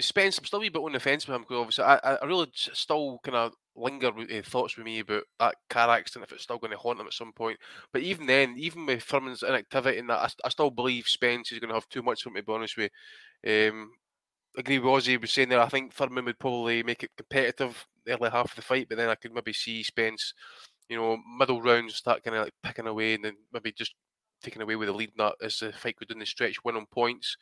Spence, 0.00 0.38
I'm 0.38 0.44
still 0.44 0.58
a 0.58 0.62
wee 0.62 0.68
bit 0.68 0.82
on 0.82 0.92
the 0.92 1.00
fence 1.00 1.26
with 1.26 1.36
him 1.36 1.42
because 1.42 1.58
obviously 1.58 1.84
I, 1.84 2.16
I 2.16 2.24
really 2.24 2.50
still 2.54 3.20
kind 3.22 3.36
of 3.36 3.52
linger 3.76 4.10
with 4.10 4.32
uh, 4.32 4.42
thoughts 4.42 4.76
with 4.76 4.84
me 4.84 4.98
about 4.98 5.22
that 5.38 5.54
car 5.70 5.90
accident 5.90 6.26
if 6.26 6.32
it's 6.32 6.42
still 6.42 6.58
going 6.58 6.72
to 6.72 6.76
haunt 6.76 7.00
him 7.00 7.06
at 7.06 7.12
some 7.12 7.32
point. 7.32 7.58
But 7.92 8.02
even 8.02 8.26
then, 8.26 8.56
even 8.58 8.84
with 8.84 9.04
Thurman's 9.04 9.44
inactivity 9.44 9.98
and 9.98 10.10
that, 10.10 10.18
I, 10.18 10.28
I 10.44 10.48
still 10.48 10.70
believe 10.70 11.06
Spence 11.06 11.52
is 11.52 11.60
going 11.60 11.68
to 11.68 11.74
have 11.74 11.88
too 11.88 12.02
much 12.02 12.22
for 12.22 12.30
me. 12.30 12.40
To 12.40 12.46
be 12.46 12.52
honest 12.52 12.76
with 12.76 12.90
you. 13.44 13.68
Um, 13.70 13.92
agree 14.56 14.78
with 14.78 15.04
Ozzy 15.04 15.20
was 15.20 15.32
saying 15.32 15.50
there. 15.50 15.60
I 15.60 15.68
think 15.68 15.92
Thurman 15.92 16.24
would 16.24 16.38
probably 16.38 16.82
make 16.82 17.02
it 17.02 17.10
competitive 17.16 17.86
early 18.08 18.30
half 18.30 18.50
of 18.50 18.56
the 18.56 18.62
fight, 18.62 18.88
but 18.88 18.98
then 18.98 19.08
I 19.08 19.14
could 19.14 19.32
maybe 19.32 19.52
see 19.52 19.82
Spence, 19.82 20.32
you 20.88 20.96
know, 20.96 21.18
middle 21.38 21.62
rounds 21.62 21.94
start 21.96 22.24
kind 22.24 22.36
of 22.36 22.44
like 22.44 22.54
picking 22.62 22.86
away 22.86 23.14
and 23.14 23.24
then 23.24 23.34
maybe 23.52 23.72
just 23.72 23.94
taking 24.42 24.62
away 24.62 24.76
with 24.76 24.88
the 24.88 24.94
lead 24.94 25.10
that 25.16 25.34
as 25.42 25.58
the 25.58 25.72
fight 25.72 25.96
goes 25.96 26.12
in 26.12 26.18
the 26.18 26.26
stretch, 26.26 26.64
win 26.64 26.76
on 26.76 26.86
points. 26.86 27.36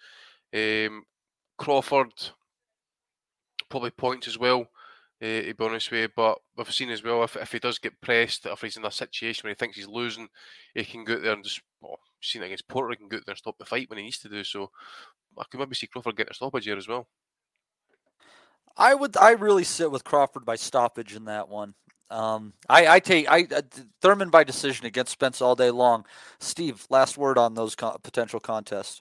Um, 0.55 1.05
Crawford 1.57 2.13
probably 3.69 3.91
points 3.91 4.29
as 4.29 4.39
well. 4.39 4.69
Uh, 5.23 5.41
to 5.41 5.55
be 5.55 5.65
honest 5.65 5.91
with 5.91 6.01
you, 6.01 6.09
but 6.15 6.39
we've 6.57 6.73
seen 6.73 6.91
as 6.91 7.03
well 7.03 7.23
if, 7.23 7.37
if 7.37 7.53
he 7.53 7.59
does 7.59 7.79
get 7.79 7.99
pressed, 8.01 8.45
if 8.47 8.61
he's 8.61 8.77
in 8.77 8.85
a 8.85 8.91
situation 8.91 9.47
where 9.47 9.53
he 9.53 9.55
thinks 9.55 9.77
he's 9.77 9.87
losing, 9.87 10.29
he 10.75 10.85
can 10.85 11.05
go 11.05 11.15
out 11.15 11.23
there 11.23 11.33
and 11.33 11.45
just 11.45 11.63
well, 11.81 11.99
seen 12.21 12.43
it 12.43 12.47
against 12.47 12.69
Porter, 12.69 12.91
he 12.91 12.97
can 12.97 13.09
go 13.09 13.17
out 13.17 13.23
there 13.25 13.33
and 13.33 13.39
stop 13.39 13.57
the 13.57 13.65
fight 13.65 13.89
when 13.89 13.99
he 13.99 14.05
needs 14.05 14.19
to 14.19 14.29
do 14.29 14.43
so. 14.45 14.71
I 15.39 15.45
could 15.51 15.61
maybe 15.61 15.77
see 15.77 15.87
Crawford 15.87 16.17
getting 16.17 16.33
a 16.33 16.35
stoppage 16.35 16.65
here 16.65 16.77
as 16.77 16.89
well. 16.89 17.07
I 18.77 18.95
would. 18.95 19.17
I 19.17 19.31
really 19.31 19.65
sit 19.65 19.91
with 19.91 20.05
Crawford 20.05 20.45
by 20.45 20.57
stoppage 20.57 21.15
in 21.15 21.27
that 21.27 21.49
one. 21.49 21.75
Um, 22.11 22.53
I, 22.69 22.87
I 22.87 23.01
take 23.01 23.31
I 23.31 23.47
uh, 23.55 23.63
Thurman 24.01 24.31
by 24.31 24.45
decision 24.45 24.85
against 24.85 25.13
Spence 25.13 25.41
all 25.41 25.55
day 25.55 25.71
long. 25.71 26.05
Steve, 26.39 26.87
last 26.91 27.17
word 27.17 27.39
on 27.39 27.55
those 27.55 27.75
co- 27.75 27.99
potential 28.03 28.41
contests. 28.41 29.01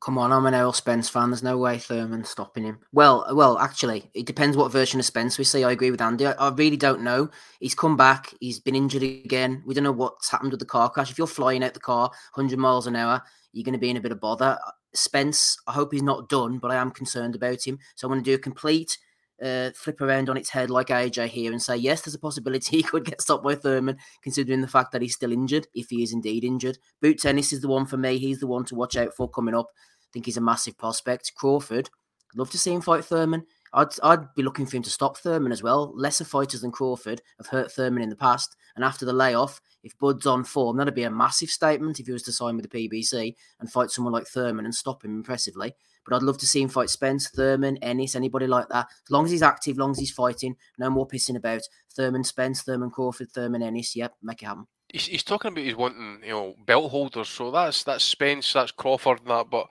Come 0.00 0.18
on, 0.18 0.32
I'm 0.32 0.44
an 0.44 0.52
Errol 0.52 0.74
Spence 0.74 1.08
fan. 1.08 1.30
There's 1.30 1.42
no 1.42 1.56
way 1.56 1.78
Thurman 1.78 2.24
stopping 2.24 2.64
him. 2.64 2.78
Well, 2.92 3.26
well, 3.32 3.56
actually, 3.58 4.10
it 4.12 4.26
depends 4.26 4.54
what 4.54 4.70
version 4.70 5.00
of 5.00 5.06
Spence 5.06 5.38
we 5.38 5.44
see. 5.44 5.64
I 5.64 5.72
agree 5.72 5.90
with 5.90 6.02
Andy. 6.02 6.26
I, 6.26 6.32
I, 6.32 6.50
really 6.50 6.76
don't 6.76 7.02
know. 7.02 7.30
He's 7.58 7.74
come 7.74 7.96
back. 7.96 8.34
He's 8.38 8.60
been 8.60 8.74
injured 8.74 9.02
again. 9.02 9.62
We 9.64 9.74
don't 9.74 9.84
know 9.84 9.92
what's 9.92 10.30
happened 10.30 10.50
with 10.50 10.60
the 10.60 10.66
car 10.66 10.90
crash. 10.90 11.10
If 11.10 11.16
you're 11.16 11.26
flying 11.26 11.64
out 11.64 11.72
the 11.72 11.80
car 11.80 12.10
100 12.34 12.58
miles 12.58 12.86
an 12.86 12.96
hour, 12.96 13.22
you're 13.52 13.64
going 13.64 13.72
to 13.72 13.78
be 13.78 13.88
in 13.88 13.96
a 13.96 14.00
bit 14.00 14.12
of 14.12 14.20
bother. 14.20 14.58
Spence, 14.92 15.56
I 15.66 15.72
hope 15.72 15.92
he's 15.92 16.02
not 16.02 16.28
done, 16.28 16.58
but 16.58 16.70
I 16.70 16.76
am 16.76 16.90
concerned 16.90 17.34
about 17.34 17.66
him. 17.66 17.78
So 17.94 18.06
I'm 18.06 18.12
going 18.12 18.22
to 18.22 18.30
do 18.30 18.34
a 18.34 18.38
complete 18.38 18.98
uh, 19.42 19.70
flip 19.74 20.00
around 20.00 20.28
on 20.28 20.36
its 20.36 20.50
head 20.50 20.70
like 20.70 20.88
AJ 20.88 21.28
here 21.28 21.52
and 21.52 21.62
say, 21.62 21.76
yes, 21.76 22.02
there's 22.02 22.14
a 22.14 22.18
possibility 22.18 22.76
he 22.78 22.82
could 22.82 23.04
get 23.04 23.20
stopped 23.20 23.44
by 23.44 23.54
Thurman, 23.54 23.98
considering 24.22 24.60
the 24.60 24.68
fact 24.68 24.92
that 24.92 25.02
he's 25.02 25.14
still 25.14 25.32
injured, 25.32 25.66
if 25.74 25.88
he 25.90 26.02
is 26.02 26.12
indeed 26.12 26.44
injured. 26.44 26.78
Boots 27.00 27.24
Ennis 27.24 27.52
is 27.52 27.60
the 27.60 27.68
one 27.68 27.86
for 27.86 27.96
me. 27.96 28.18
He's 28.18 28.40
the 28.40 28.46
one 28.46 28.64
to 28.66 28.74
watch 28.74 28.96
out 28.96 29.14
for 29.14 29.28
coming 29.28 29.54
up. 29.54 29.66
I 29.74 30.08
think 30.12 30.26
he's 30.26 30.36
a 30.36 30.42
massive 30.42 30.78
prospect. 30.78 31.32
Crawford, 31.34 31.90
I'd 32.32 32.38
love 32.38 32.50
to 32.50 32.58
see 32.58 32.72
him 32.72 32.80
fight 32.80 33.04
Thurman. 33.04 33.44
I'd, 33.72 33.88
I'd 34.04 34.34
be 34.36 34.44
looking 34.44 34.66
for 34.66 34.76
him 34.76 34.84
to 34.84 34.90
stop 34.90 35.18
Thurman 35.18 35.50
as 35.50 35.62
well. 35.62 35.92
Lesser 35.96 36.24
fighters 36.24 36.60
than 36.60 36.70
Crawford 36.70 37.20
have 37.38 37.48
hurt 37.48 37.72
Thurman 37.72 38.02
in 38.02 38.08
the 38.08 38.16
past. 38.16 38.56
And 38.76 38.84
after 38.84 39.04
the 39.04 39.12
layoff, 39.12 39.60
if 39.82 39.98
Bud's 39.98 40.26
on 40.26 40.44
form, 40.44 40.76
that'd 40.76 40.94
be 40.94 41.02
a 41.02 41.10
massive 41.10 41.50
statement 41.50 41.98
if 42.00 42.06
he 42.06 42.12
was 42.12 42.22
to 42.22 42.32
sign 42.32 42.56
with 42.56 42.70
the 42.70 42.88
PBC 42.88 43.34
and 43.60 43.70
fight 43.70 43.90
someone 43.90 44.12
like 44.12 44.26
Thurman 44.26 44.64
and 44.64 44.74
stop 44.74 45.04
him 45.04 45.16
impressively. 45.16 45.74
But 46.06 46.16
I'd 46.16 46.22
love 46.22 46.38
to 46.38 46.46
see 46.46 46.62
him 46.62 46.68
fight 46.68 46.90
Spence, 46.90 47.28
Thurman, 47.28 47.78
Ennis, 47.78 48.14
anybody 48.14 48.46
like 48.46 48.68
that. 48.68 48.86
As 49.04 49.10
long 49.10 49.24
as 49.24 49.30
he's 49.30 49.42
active, 49.42 49.74
as 49.74 49.78
long 49.78 49.90
as 49.92 49.98
he's 49.98 50.10
fighting, 50.10 50.56
no 50.78 50.90
more 50.90 51.08
pissing 51.08 51.36
about. 51.36 51.62
Thurman, 51.94 52.24
Spence, 52.24 52.62
Thurman, 52.62 52.90
Crawford, 52.90 53.30
Thurman, 53.30 53.62
Ennis. 53.62 53.96
Yep, 53.96 54.14
make 54.22 54.42
it 54.42 54.46
happen. 54.46 54.66
He's, 54.92 55.06
he's 55.06 55.22
talking 55.22 55.52
about 55.52 55.64
he's 55.64 55.76
wanting, 55.76 56.20
you 56.22 56.30
know, 56.32 56.54
belt 56.66 56.90
holders. 56.90 57.28
So 57.28 57.50
that's 57.50 57.84
that's 57.84 58.04
Spence, 58.04 58.52
that's 58.52 58.72
Crawford, 58.72 59.20
and 59.20 59.28
that. 59.28 59.50
But 59.50 59.68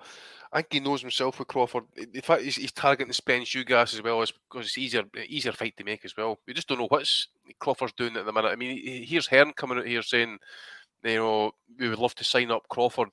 I 0.52 0.58
think 0.58 0.74
he 0.74 0.80
knows 0.80 1.02
himself 1.02 1.39
with 1.39 1.48
Crawford. 1.48 1.86
In 1.96 2.22
fact, 2.22 2.43
he's, 2.43 2.58
he's 2.58 2.72
targeting 2.72 3.12
Spence 3.12 3.50
Ugas 3.50 3.93
as 3.93 4.04
well 4.04 4.22
as 4.22 4.32
because 4.32 4.67
it's 4.67 4.78
easier 4.78 5.04
easier 5.28 5.52
fight 5.52 5.76
to 5.78 5.84
make 5.84 6.06
as 6.06 6.15
well. 6.15 6.39
We 6.48 6.54
just 6.54 6.67
don't 6.67 6.78
know 6.78 6.88
what's 6.88 7.28
Crawford's 7.60 7.93
doing 7.93 8.15
at 8.15 8.26
the 8.26 8.32
minute. 8.32 8.50
I 8.52 8.56
mean, 8.56 9.04
here's 9.04 9.28
Hearn 9.28 9.54
coming 9.54 9.80
out 9.80 9.88
here 9.88 10.04
saying, 10.04 10.38
you 11.04 11.15
know, 11.15 11.52
we 11.80 11.89
would 11.89 11.98
love 11.98 12.13
to 12.15 12.24
sign 12.24 12.52
up 12.52 12.67
Crawford, 12.69 13.10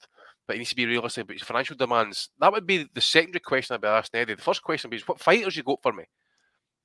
but 0.51 0.57
he 0.57 0.59
needs 0.59 0.71
to 0.71 0.75
be 0.75 0.85
realistic 0.87 1.23
about 1.23 1.35
his 1.35 1.45
financial 1.45 1.77
demands. 1.77 2.31
That 2.41 2.51
would 2.51 2.67
be 2.67 2.89
the 2.93 3.01
secondary 3.01 3.39
question 3.39 3.75
I'd 3.75 3.83
be 3.83 3.87
asking 3.87 4.19
Eddie. 4.19 4.35
The 4.35 4.43
first 4.43 4.65
question 4.65 4.91
would 4.91 4.97
be, 4.97 5.03
what 5.07 5.21
fighters 5.21 5.57
you 5.57 5.63
got 5.63 5.81
for 5.81 5.93
me? 5.93 6.03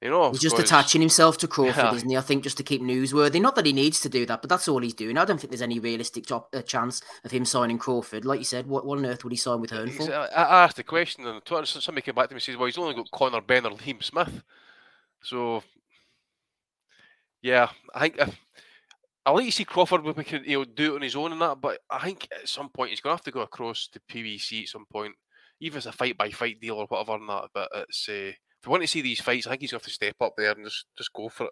You 0.04 0.12
know, 0.12 0.30
he's 0.30 0.40
just 0.40 0.60
attaching 0.60 1.02
himself 1.02 1.40
to 1.40 1.48
Crawford, 1.48 1.84
yeah. 1.84 1.96
isn't 1.96 2.08
he? 2.08 2.16
I 2.16 2.22
think 2.22 2.44
just 2.44 2.58
to 2.58 2.64
keep 2.64 2.84
newsworthy. 2.84 3.42
Not 3.42 3.56
that 3.56 3.66
he 3.66 3.74
needs 3.74 4.02
to 4.02 4.10
do 4.10 4.24
that, 4.28 4.44
but 4.44 4.50
that's 4.50 4.68
all 4.68 4.82
he's 4.82 4.94
doing. 4.94 5.18
I 5.18 5.26
don't 5.26 5.40
think 5.40 5.50
there's 5.50 5.64
any 5.64 5.80
realistic 5.80 6.28
job, 6.28 6.46
uh, 6.54 6.62
chance 6.62 7.02
of 7.24 7.32
him 7.32 7.44
signing 7.44 7.80
Crawford. 7.80 8.24
Like 8.24 8.38
you 8.38 8.46
said, 8.46 8.68
what, 8.68 8.86
what 8.86 9.00
on 9.00 9.06
earth 9.08 9.24
would 9.24 9.34
he 9.34 9.38
sign 9.38 9.62
with 9.62 9.72
Hearn 9.72 9.90
for? 9.90 10.14
I, 10.14 10.28
I 10.28 10.64
asked 10.66 10.76
the 10.76 10.84
question 10.84 11.26
on 11.26 11.42
Twitter. 11.42 11.66
Somebody 11.66 12.06
came 12.06 12.14
back 12.14 12.28
to 12.28 12.36
me 12.36 12.38
and 12.38 12.44
says, 12.44 12.56
"Well, 12.56 12.68
he's 12.68 12.78
only 12.78 12.94
got 12.94 13.10
Conor 13.10 13.42
Benn 13.42 13.66
or 13.66 13.72
Liam 13.72 14.04
Smith." 14.04 14.44
So, 15.24 15.64
yeah, 17.42 17.70
I 17.96 18.00
think 18.02 18.18
if, 18.20 18.40
I 19.26 19.32
like 19.32 19.46
to 19.46 19.52
see 19.52 19.66
Crawford 19.66 20.06
you 20.46 20.60
know 20.60 20.66
do 20.66 20.94
it 20.94 20.96
on 20.98 21.02
his 21.02 21.16
own 21.16 21.32
and 21.32 21.42
that, 21.42 21.60
but 21.60 21.80
I 21.90 22.06
think 22.06 22.28
at 22.32 22.48
some 22.48 22.70
point 22.70 22.92
he's 22.92 23.02
gonna 23.02 23.16
have 23.16 23.24
to 23.24 23.32
go 23.32 23.42
across 23.42 23.88
to 23.94 24.00
PBC 24.12 24.64
at 24.64 24.70
some 24.70 24.86
point, 24.92 25.16
even 25.60 25.78
it's 25.78 25.88
a 25.88 25.92
fight 25.92 26.18
by 26.18 26.30
fight 26.30 26.60
deal 26.62 26.76
or 26.76 26.86
whatever 26.88 27.16
and 27.16 27.28
that. 27.30 27.50
But 27.54 27.70
it's 27.74 28.08
uh, 28.08 28.14
if 28.14 28.68
we 28.68 28.72
want 28.72 28.84
to 28.84 28.88
see 28.88 29.02
these 29.02 29.22
fights, 29.22 29.48
I 29.48 29.52
think 29.52 29.62
he's 29.62 29.72
gonna 29.72 29.80
have 29.80 29.86
to 29.88 29.92
step 29.92 30.16
up 30.22 30.34
there 30.38 30.52
and 30.52 30.66
just 30.66 30.86
just 30.98 31.14
go 31.14 31.30
for 31.30 31.46
it. 31.46 31.52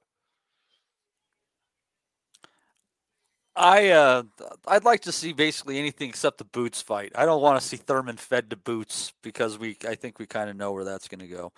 I 3.55 3.89
uh, 3.89 4.23
I'd 4.67 4.83
like 4.83 5.01
to 5.01 5.11
see 5.11 5.31
basically 5.33 5.77
anything 5.77 6.09
except 6.09 6.39
the 6.39 6.45
Boots 6.45 6.81
fight. 6.81 7.11
I 7.15 7.25
don't 7.25 7.41
want 7.41 7.61
to 7.61 7.67
see 7.67 7.77
Thurman 7.77 8.17
fed 8.17 8.49
to 8.49 8.55
Boots 8.55 9.13
because 9.21 9.59
we 9.59 9.77
I 9.87 9.95
think 9.95 10.19
we 10.19 10.25
kind 10.25 10.49
of 10.49 10.55
know 10.55 10.71
where 10.71 10.83
that's 10.83 11.07
going 11.07 11.19
to 11.21 11.27
go. 11.27 11.51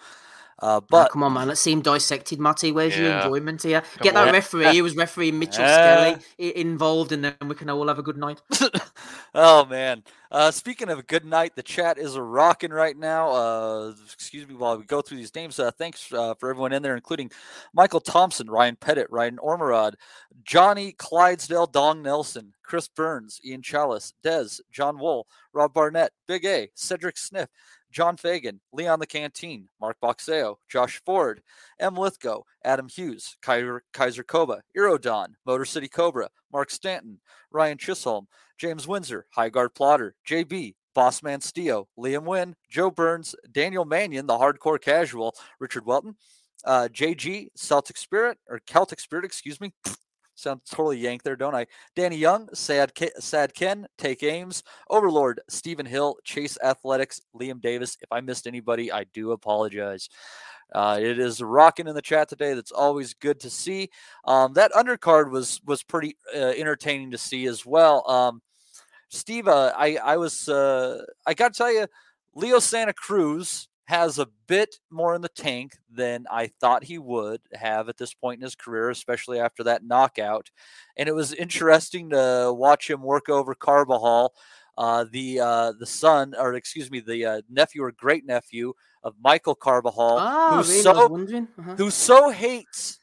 Uh, 0.60 0.80
Oh, 0.82 0.82
but 0.89 1.12
come 1.12 1.24
on, 1.24 1.34
man. 1.34 1.48
Let's 1.50 1.62
see 1.62 1.72
him 1.74 1.82
dissected, 1.82 2.39
Matty. 2.39 2.72
Where's 2.72 2.98
your 2.98 3.12
enjoyment 3.12 3.62
here? 3.62 3.82
Come 3.82 4.04
Get 4.04 4.13
that 4.13 4.28
on. 4.28 4.34
referee 4.34 4.78
who 4.78 4.84
was 4.84 4.96
refereeing 4.98 5.38
Mitchell 5.38 5.63
Yeah. 5.65 6.18
Skelly 6.18 6.58
involved, 6.58 7.12
and 7.12 7.24
then 7.26 7.36
we 7.48 7.56
can 7.56 7.70
all 7.70 7.88
have 7.88 8.00
a 8.00 8.04
good 8.04 8.18
night. 8.18 8.41
oh 9.36 9.65
man. 9.65 10.04
Uh, 10.32 10.52
speaking 10.52 10.89
of 10.89 11.00
a 11.00 11.04
good 11.04 11.24
night, 11.24 11.56
the 11.56 11.63
chat 11.63 11.98
is 11.98 12.18
rocking 12.18 12.72
right 12.72 12.98
now. 12.98 13.30
Uh, 13.30 13.94
excuse 14.13 14.48
me 14.48 14.56
while 14.56 14.78
we 14.78 14.84
go 14.86 15.02
through 15.02 15.18
these 15.18 15.34
names. 15.36 15.60
Uh, 15.60 15.72
thanks 15.72 16.12
uh, 16.12 16.34
for 16.36 16.50
everyone 16.50 16.74
in 16.74 16.82
there, 16.82 16.96
including 16.96 17.32
Michael 17.74 18.02
Thompson, 18.02 18.50
Ryan 18.50 18.76
Pettit, 18.76 19.08
Ryan 19.10 19.38
Ormerod, 19.38 19.94
Johnny 20.44 20.94
Clydesdale, 20.94 21.68
Dong 21.68 22.02
Nelson, 22.02 22.54
Chris 22.63 22.88
Burns, 22.88 23.39
Ian 23.46 23.62
Chalice, 23.62 24.13
Dez, 24.24 24.60
John 24.72 25.00
Wool, 25.00 25.28
Rob 25.54 25.74
Barnett, 25.74 26.12
Big 26.28 26.44
A, 26.46 26.70
Cedric 26.76 27.18
Sniff, 27.18 27.48
John 27.96 28.18
Fagan, 28.18 28.60
Leon 28.74 29.00
the 29.00 29.08
Canteen, 29.08 29.70
Mark 29.80 29.96
Boxeo, 30.04 30.58
Josh 30.70 31.02
Ford, 31.06 31.42
M. 31.80 31.96
Lithgow, 31.96 32.42
Adam 32.66 32.90
Hughes, 32.90 33.38
Kaiser, 33.42 33.84
Kaiser 33.94 34.24
Koba, 34.24 34.64
Irodon, 34.78 35.28
Motor 35.46 35.64
City 35.64 35.88
Cobra, 35.88 36.28
Mark 36.52 36.70
Stanton, 36.70 37.22
Ryan 37.52 37.78
Chisholm, 37.78 38.28
James 38.58 38.86
Windsor, 38.86 39.28
Highguard 39.38 39.74
Plotter, 39.74 40.14
JB, 40.28 40.76
Bossman 40.94 41.40
Steo, 41.40 41.86
Liam 41.98 42.26
Wynn, 42.26 42.56
Joe 42.70 42.92
Burns, 42.92 43.34
Daniel 43.50 43.86
Mannion, 43.86 44.28
the 44.28 44.34
hardcore 44.34 44.82
casual, 44.82 45.34
Richard 45.62 45.86
Welton, 45.86 46.18
uh, 46.66 46.90
JG, 46.92 47.48
Celtic 47.56 47.96
Spirit, 47.96 48.38
or 48.50 48.60
Celtic 48.68 49.00
Spirit, 49.00 49.24
excuse 49.24 49.62
me. 49.62 49.72
Sound 50.36 50.62
totally 50.69 50.98
yanked 50.98 51.24
there, 51.24 51.36
don't 51.36 51.56
I? 51.56 51.65
Danny 51.95 52.17
Young, 52.17 52.50
Sad, 52.54 52.93
Ke- 52.93 53.17
Sad 53.19 53.54
Ken, 53.54 53.88
Take 53.98 54.21
Ames, 54.21 54.63
Overlord, 54.89 55.39
Stephen 55.50 55.86
Hill, 55.86 56.17
Chase 56.24 56.58
Athletics, 56.62 57.21
Liam 57.34 57.62
Davis. 57.62 57.98
If 58.02 58.12
I 58.12 58.21
missed 58.21 58.45
anybody, 58.45 58.91
I 58.91 59.06
do 59.06 59.32
apologize. 59.32 60.10
Uh, 60.74 61.00
it 61.02 61.19
is 61.19 61.41
rocking 61.41 61.88
in 61.88 61.95
the 61.95 62.02
chat 62.02 62.28
today. 62.28 62.54
That's 62.54 62.71
always 62.71 63.13
good 63.13 63.39
to 63.41 63.50
see. 63.50 63.89
Um, 64.26 64.54
that 64.54 64.74
undercard 64.74 65.32
was 65.32 65.62
was 65.65 65.84
pretty 65.84 66.17
uh, 66.36 66.54
entertaining 66.58 67.12
to 67.12 67.17
see 67.17 67.45
as 67.45 67.65
well. 67.65 68.10
Um, 68.10 68.41
Steve, 69.10 69.48
uh, 69.48 69.71
I 69.76 69.98
I 69.98 70.17
was 70.17 70.50
uh, 70.50 71.04
I 71.26 71.34
got 71.34 71.54
to 71.54 71.58
tell 71.58 71.71
you, 71.71 71.88
Leo 72.34 72.60
Santa 72.60 72.93
Cruz 72.93 73.69
has 73.86 74.17
a 74.17 74.28
bit 74.48 74.80
more 74.89 75.13
in 75.15 75.21
the 75.21 75.30
tank 75.30 75.78
than 75.91 76.26
I 76.32 76.48
thought 76.60 76.84
he 76.84 76.98
would 76.98 77.39
have 77.54 77.88
at 77.88 77.98
this 77.98 78.13
point 78.13 78.39
in 78.39 78.43
his 78.43 78.56
career, 78.56 78.89
especially 78.89 79.39
after 79.39 79.63
that 79.63 79.84
knockout. 79.86 80.50
And 80.98 81.08
it 81.08 81.13
was 81.13 81.34
interesting 81.34 82.10
to 82.10 82.52
watch 82.56 82.89
him 82.89 83.02
work 83.04 83.30
over 83.30 83.54
Carbajal, 83.54 84.34
uh, 84.78 85.06
the 85.12 85.39
uh, 85.39 85.74
the 85.80 85.86
son, 85.86 86.34
or 86.38 86.56
excuse 86.56 86.89
me, 86.91 87.00
the 87.00 87.26
uh, 87.26 87.41
nephew 87.50 87.84
or 87.84 87.91
great 87.91 88.26
nephew 88.26 88.74
of 89.04 89.13
Michael 89.24 89.56
Carbajal, 89.56 90.17
Ah, 90.19 90.50
who 90.50 90.69
really? 90.69 90.82
So. 90.82 91.15
Uh-huh. 91.15 91.76
who 91.76 91.89
so 91.91 92.30
hates 92.32 93.00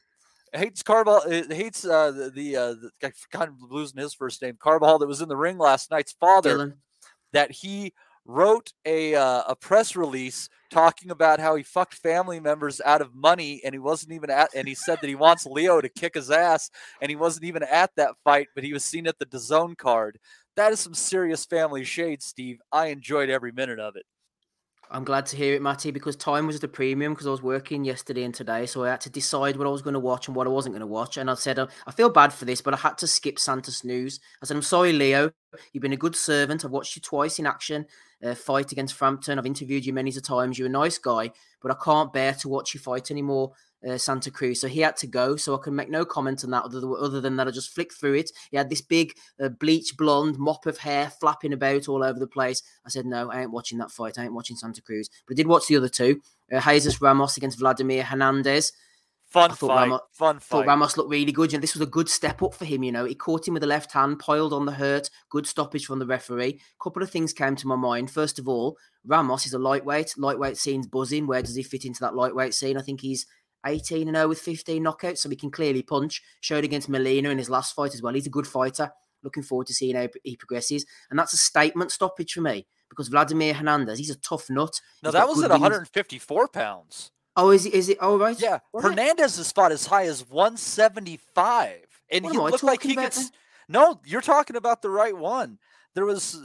hates 0.51 0.83
Carbajal, 0.83 1.21
uh, 1.25 1.53
hates 1.55 1.85
uh, 1.85 2.11
the 2.11 2.29
the, 2.29 2.55
uh, 2.57 2.73
the 2.73 2.91
I 3.07 3.11
kind 3.31 3.49
of 3.49 3.55
losing 3.71 3.99
his 4.01 4.13
first 4.13 4.41
name, 4.41 4.57
Carbajal, 4.59 4.99
that 4.99 5.07
was 5.07 5.21
in 5.21 5.29
the 5.29 5.37
ring 5.37 5.57
last 5.57 5.89
night's 5.91 6.11
father, 6.11 6.57
Dylan. 6.57 6.73
that 7.31 7.51
he 7.51 7.93
wrote 8.25 8.71
a 8.85 9.15
uh, 9.15 9.43
a 9.47 9.55
press 9.55 9.95
release 9.95 10.49
talking 10.71 11.11
about 11.11 11.39
how 11.39 11.55
he 11.55 11.63
fucked 11.63 11.95
family 11.95 12.39
members 12.39 12.81
out 12.85 13.01
of 13.01 13.13
money 13.13 13.61
and 13.63 13.73
he 13.73 13.79
wasn't 13.79 14.11
even 14.11 14.29
at 14.29 14.49
and 14.55 14.67
he 14.67 14.75
said 14.75 14.97
that 15.01 15.07
he 15.07 15.15
wants 15.15 15.45
Leo 15.45 15.81
to 15.81 15.89
kick 15.89 16.15
his 16.15 16.31
ass 16.31 16.69
and 17.01 17.09
he 17.09 17.15
wasn't 17.15 17.45
even 17.45 17.63
at 17.63 17.91
that 17.95 18.15
fight 18.23 18.47
but 18.55 18.63
he 18.63 18.73
was 18.73 18.83
seen 18.83 19.07
at 19.07 19.19
the 19.19 19.25
DAZN 19.25 19.77
card. 19.77 20.17
That 20.55 20.71
is 20.71 20.79
some 20.79 20.93
serious 20.93 21.45
family 21.45 21.83
shade, 21.83 22.21
Steve. 22.21 22.59
I 22.71 22.87
enjoyed 22.87 23.29
every 23.29 23.51
minute 23.51 23.79
of 23.79 23.95
it. 23.95 24.05
I'm 24.91 25.03
glad 25.03 25.25
to 25.27 25.35
hear 25.35 25.55
it, 25.55 25.61
Matty, 25.61 25.89
because 25.89 26.15
time 26.15 26.45
was 26.45 26.57
at 26.57 26.63
a 26.63 26.67
premium 26.67 27.13
because 27.13 27.25
I 27.25 27.31
was 27.31 27.41
working 27.41 27.83
yesterday 27.83 28.23
and 28.23 28.33
today, 28.33 28.67
so 28.67 28.83
I 28.83 28.89
had 28.89 29.01
to 29.01 29.09
decide 29.09 29.57
what 29.57 29.65
I 29.65 29.71
was 29.71 29.81
going 29.81 29.95
to 29.95 29.99
watch 29.99 30.27
and 30.27 30.35
what 30.35 30.45
I 30.45 30.51
wasn't 30.51 30.73
going 30.73 30.81
to 30.81 30.87
watch. 30.87 31.17
And 31.17 31.31
I 31.31 31.33
said, 31.33 31.57
uh, 31.57 31.67
I 31.87 31.91
feel 31.91 32.09
bad 32.09 32.31
for 32.31 32.45
this, 32.45 32.61
but 32.61 32.75
I 32.75 32.77
had 32.77 32.97
to 32.99 33.07
skip 33.07 33.39
Santa's 33.39 33.77
Snooze. 33.77 34.19
I 34.41 34.45
said, 34.45 34.55
I'm 34.55 34.61
sorry, 34.61 34.93
Leo. 34.93 35.31
You've 35.71 35.81
been 35.81 35.93
a 35.93 35.97
good 35.97 36.15
servant. 36.15 36.63
I've 36.63 36.71
watched 36.71 36.95
you 36.95 37.01
twice 37.01 37.39
in 37.39 37.47
action, 37.47 37.85
uh, 38.23 38.35
fight 38.35 38.71
against 38.71 38.93
Frampton. 38.93 39.39
I've 39.39 39.45
interviewed 39.45 39.85
you 39.85 39.93
many 39.93 40.11
times. 40.11 40.59
You're 40.59 40.67
a 40.67 40.71
nice 40.71 40.99
guy, 40.99 41.31
but 41.61 41.71
I 41.71 41.75
can't 41.83 42.13
bear 42.13 42.33
to 42.33 42.49
watch 42.49 42.73
you 42.75 42.79
fight 42.79 43.09
anymore, 43.09 43.53
uh, 43.87 43.97
Santa 43.97 44.31
Cruz. 44.31 44.61
So 44.61 44.67
he 44.67 44.81
had 44.81 44.97
to 44.97 45.07
go, 45.07 45.35
so 45.35 45.55
I 45.55 45.61
can 45.63 45.75
make 45.75 45.89
no 45.89 46.05
comment 46.05 46.43
on 46.43 46.51
that 46.51 46.63
other, 46.63 46.81
other 46.97 47.21
than 47.21 47.35
that 47.37 47.47
I 47.47 47.51
just 47.51 47.73
flicked 47.73 47.93
through 47.93 48.15
it. 48.15 48.31
He 48.51 48.57
had 48.57 48.69
this 48.69 48.81
big 48.81 49.13
uh, 49.41 49.49
bleach 49.49 49.95
blonde 49.97 50.37
mop 50.37 50.65
of 50.65 50.77
hair 50.77 51.11
flapping 51.19 51.53
about 51.53 51.87
all 51.87 52.03
over 52.03 52.19
the 52.19 52.27
place. 52.27 52.61
I 52.85 52.89
said, 52.89 53.05
no, 53.05 53.31
I 53.31 53.41
ain't 53.41 53.51
watching 53.51 53.77
that 53.79 53.91
fight. 53.91 54.17
I 54.17 54.23
ain't 54.23 54.33
watching 54.33 54.57
Santa 54.57 54.81
Cruz. 54.81 55.09
But 55.27 55.33
I 55.33 55.37
did 55.37 55.47
watch 55.47 55.67
the 55.67 55.77
other 55.77 55.89
two. 55.89 56.21
Uh, 56.53 56.59
Jesus 56.61 57.01
Ramos 57.01 57.37
against 57.37 57.59
Vladimir 57.59 58.03
Hernandez. 58.03 58.71
Fun 59.33 59.49
I 59.49 59.53
thought 59.55 59.67
fight. 59.67 59.75
Ramos, 59.75 60.01
Fun 60.11 60.35
thought 60.35 60.59
fight. 60.59 60.67
Ramos 60.67 60.95
looked 60.95 61.09
really 61.09 61.31
good. 61.31 61.51
You 61.51 61.57
know, 61.57 61.61
this 61.61 61.73
was 61.73 61.81
a 61.81 61.87
good 61.87 62.07
step 62.07 62.43
up 62.43 62.53
for 62.53 62.65
him. 62.65 62.83
You 62.83 62.91
know, 62.91 63.05
he 63.05 63.15
caught 63.15 63.47
him 63.47 63.55
with 63.55 63.61
the 63.61 63.67
left 63.67 63.91
hand, 63.91 64.19
piled 64.19 64.53
on 64.53 64.67
the 64.67 64.71
hurt. 64.71 65.09
Good 65.31 65.47
stoppage 65.47 65.87
from 65.87 65.97
the 65.97 66.05
referee. 66.05 66.59
A 66.79 66.83
couple 66.83 67.01
of 67.01 67.09
things 67.09 67.33
came 67.33 67.55
to 67.55 67.67
my 67.67 67.75
mind. 67.75 68.11
First 68.11 68.37
of 68.37 68.47
all, 68.47 68.77
Ramos 69.03 69.47
is 69.47 69.53
a 69.53 69.57
lightweight. 69.57 70.13
Lightweight 70.17 70.57
scene's 70.57 70.85
buzzing. 70.85 71.25
Where 71.25 71.41
does 71.41 71.55
he 71.55 71.63
fit 71.63 71.83
into 71.83 72.01
that 72.01 72.15
lightweight 72.15 72.53
scene? 72.53 72.77
I 72.77 72.83
think 72.83 73.01
he's 73.01 73.25
18 73.65 74.07
and 74.07 74.17
0 74.17 74.27
with 74.29 74.39
15 74.39 74.83
knockouts, 74.83 75.19
so 75.19 75.29
he 75.29 75.35
can 75.35 75.51
clearly 75.51 75.81
punch. 75.83 76.21
Showed 76.41 76.63
against 76.63 76.89
Molina 76.89 77.29
in 77.29 77.37
his 77.37 77.49
last 77.49 77.73
fight 77.75 77.93
as 77.93 78.01
well. 78.01 78.13
He's 78.13 78.27
a 78.27 78.31
good 78.31 78.47
fighter. 78.47 78.91
Looking 79.23 79.43
forward 79.43 79.67
to 79.67 79.73
seeing 79.73 79.95
how 79.95 80.07
he 80.23 80.35
progresses. 80.35 80.85
And 81.09 81.17
that's 81.17 81.33
a 81.33 81.37
statement 81.37 81.91
stoppage 81.91 82.33
for 82.33 82.41
me 82.41 82.67
because 82.89 83.07
Vladimir 83.07 83.53
Hernandez, 83.53 83.97
he's 83.97 84.09
a 84.09 84.17
tough 84.17 84.49
nut. 84.49 84.79
No, 85.01 85.09
He's 85.09 85.13
that 85.13 85.27
was 85.29 85.41
at 85.43 85.49
wings. 85.51 85.61
154 85.61 86.47
pounds. 86.49 87.11
Oh, 87.35 87.49
is 87.51 87.65
it? 87.65 87.73
Is 87.73 87.89
it? 87.89 87.97
Oh, 88.01 88.19
right. 88.19 88.39
Yeah, 88.39 88.59
right. 88.73 88.83
Hernandez 88.83 89.37
has 89.37 89.51
fought 89.51 89.71
as 89.71 89.85
high 89.87 90.05
as 90.05 90.27
175, 90.29 91.71
and 92.11 92.23
What 92.25 92.31
he 92.31 92.37
looked 92.37 92.63
like 92.63 92.83
he 92.83 92.95
could. 92.95 93.13
No, 93.69 93.99
you're 94.05 94.21
talking 94.21 94.55
about 94.55 94.81
the 94.81 94.89
right 94.89 95.15
one. 95.17 95.57
There 95.95 96.05
was 96.05 96.39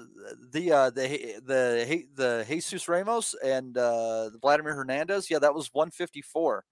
the 0.52 0.72
uh, 0.72 0.90
the 0.90 1.08
He- 1.08 1.34
the 1.44 1.84
He- 1.88 2.06
the 2.14 2.44
Jesus 2.48 2.86
Ramos 2.88 3.34
and 3.44 3.76
uh, 3.76 4.30
Vladimir 4.40 4.74
Hernandez. 4.74 5.30
Yeah, 5.30 5.38
that 5.40 5.54
was 5.54 5.70
154. 5.72 6.64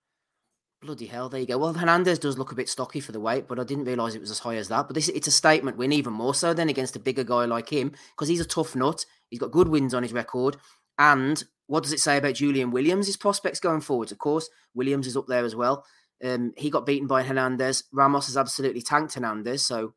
Bloody 0.87 1.07
hell, 1.07 1.29
there 1.29 1.41
you 1.41 1.47
go. 1.47 1.59
Well, 1.59 1.75
Hernandez 1.75 2.21
does 2.21 2.39
look 2.39 2.53
a 2.53 2.55
bit 2.55 2.69
stocky 2.69 3.01
for 3.01 3.11
the 3.11 3.19
weight, 3.19 3.49
but 3.49 3.59
I 3.59 3.65
didn't 3.65 3.87
realise 3.87 4.15
it 4.15 4.21
was 4.21 4.31
as 4.31 4.39
high 4.39 4.55
as 4.55 4.69
that. 4.69 4.87
But 4.87 4.95
this 4.95 5.09
it's 5.09 5.27
a 5.27 5.33
statement 5.33 5.77
win, 5.77 5.91
even 5.91 6.13
more 6.13 6.33
so 6.33 6.55
than 6.55 6.69
against 6.69 6.95
a 6.95 7.01
bigger 7.01 7.25
guy 7.25 7.45
like 7.45 7.69
him, 7.71 7.93
because 8.13 8.29
he's 8.29 8.41
a 8.41 8.45
tough 8.45 8.77
nut. 8.77 9.05
He's 9.29 9.41
got 9.41 9.51
good 9.51 9.67
wins 9.67 9.95
on 9.95 10.05
his 10.05 10.13
record. 10.13 10.57
And 10.97 11.43
what 11.67 11.83
does 11.83 11.93
it 11.93 11.99
say 11.99 12.19
about 12.19 12.37
Julian 12.37 12.71
Williams? 12.71 13.09
His 13.09 13.17
prospects 13.17 13.59
going 13.59 13.81
forwards, 13.81 14.13
of 14.13 14.19
course. 14.19 14.49
Williams 14.77 15.09
is 15.09 15.17
up 15.17 15.27
there 15.27 15.45
as 15.45 15.57
well. 15.57 15.85
Um, 16.25 16.53
he 16.57 16.71
got 16.71 16.87
beaten 16.87 17.09
by 17.09 17.25
Hernandez. 17.25 17.83
Ramos 17.93 18.27
has 18.27 18.37
absolutely 18.37 18.83
tanked 18.83 19.15
Hernandez, 19.15 19.67
so 19.67 19.93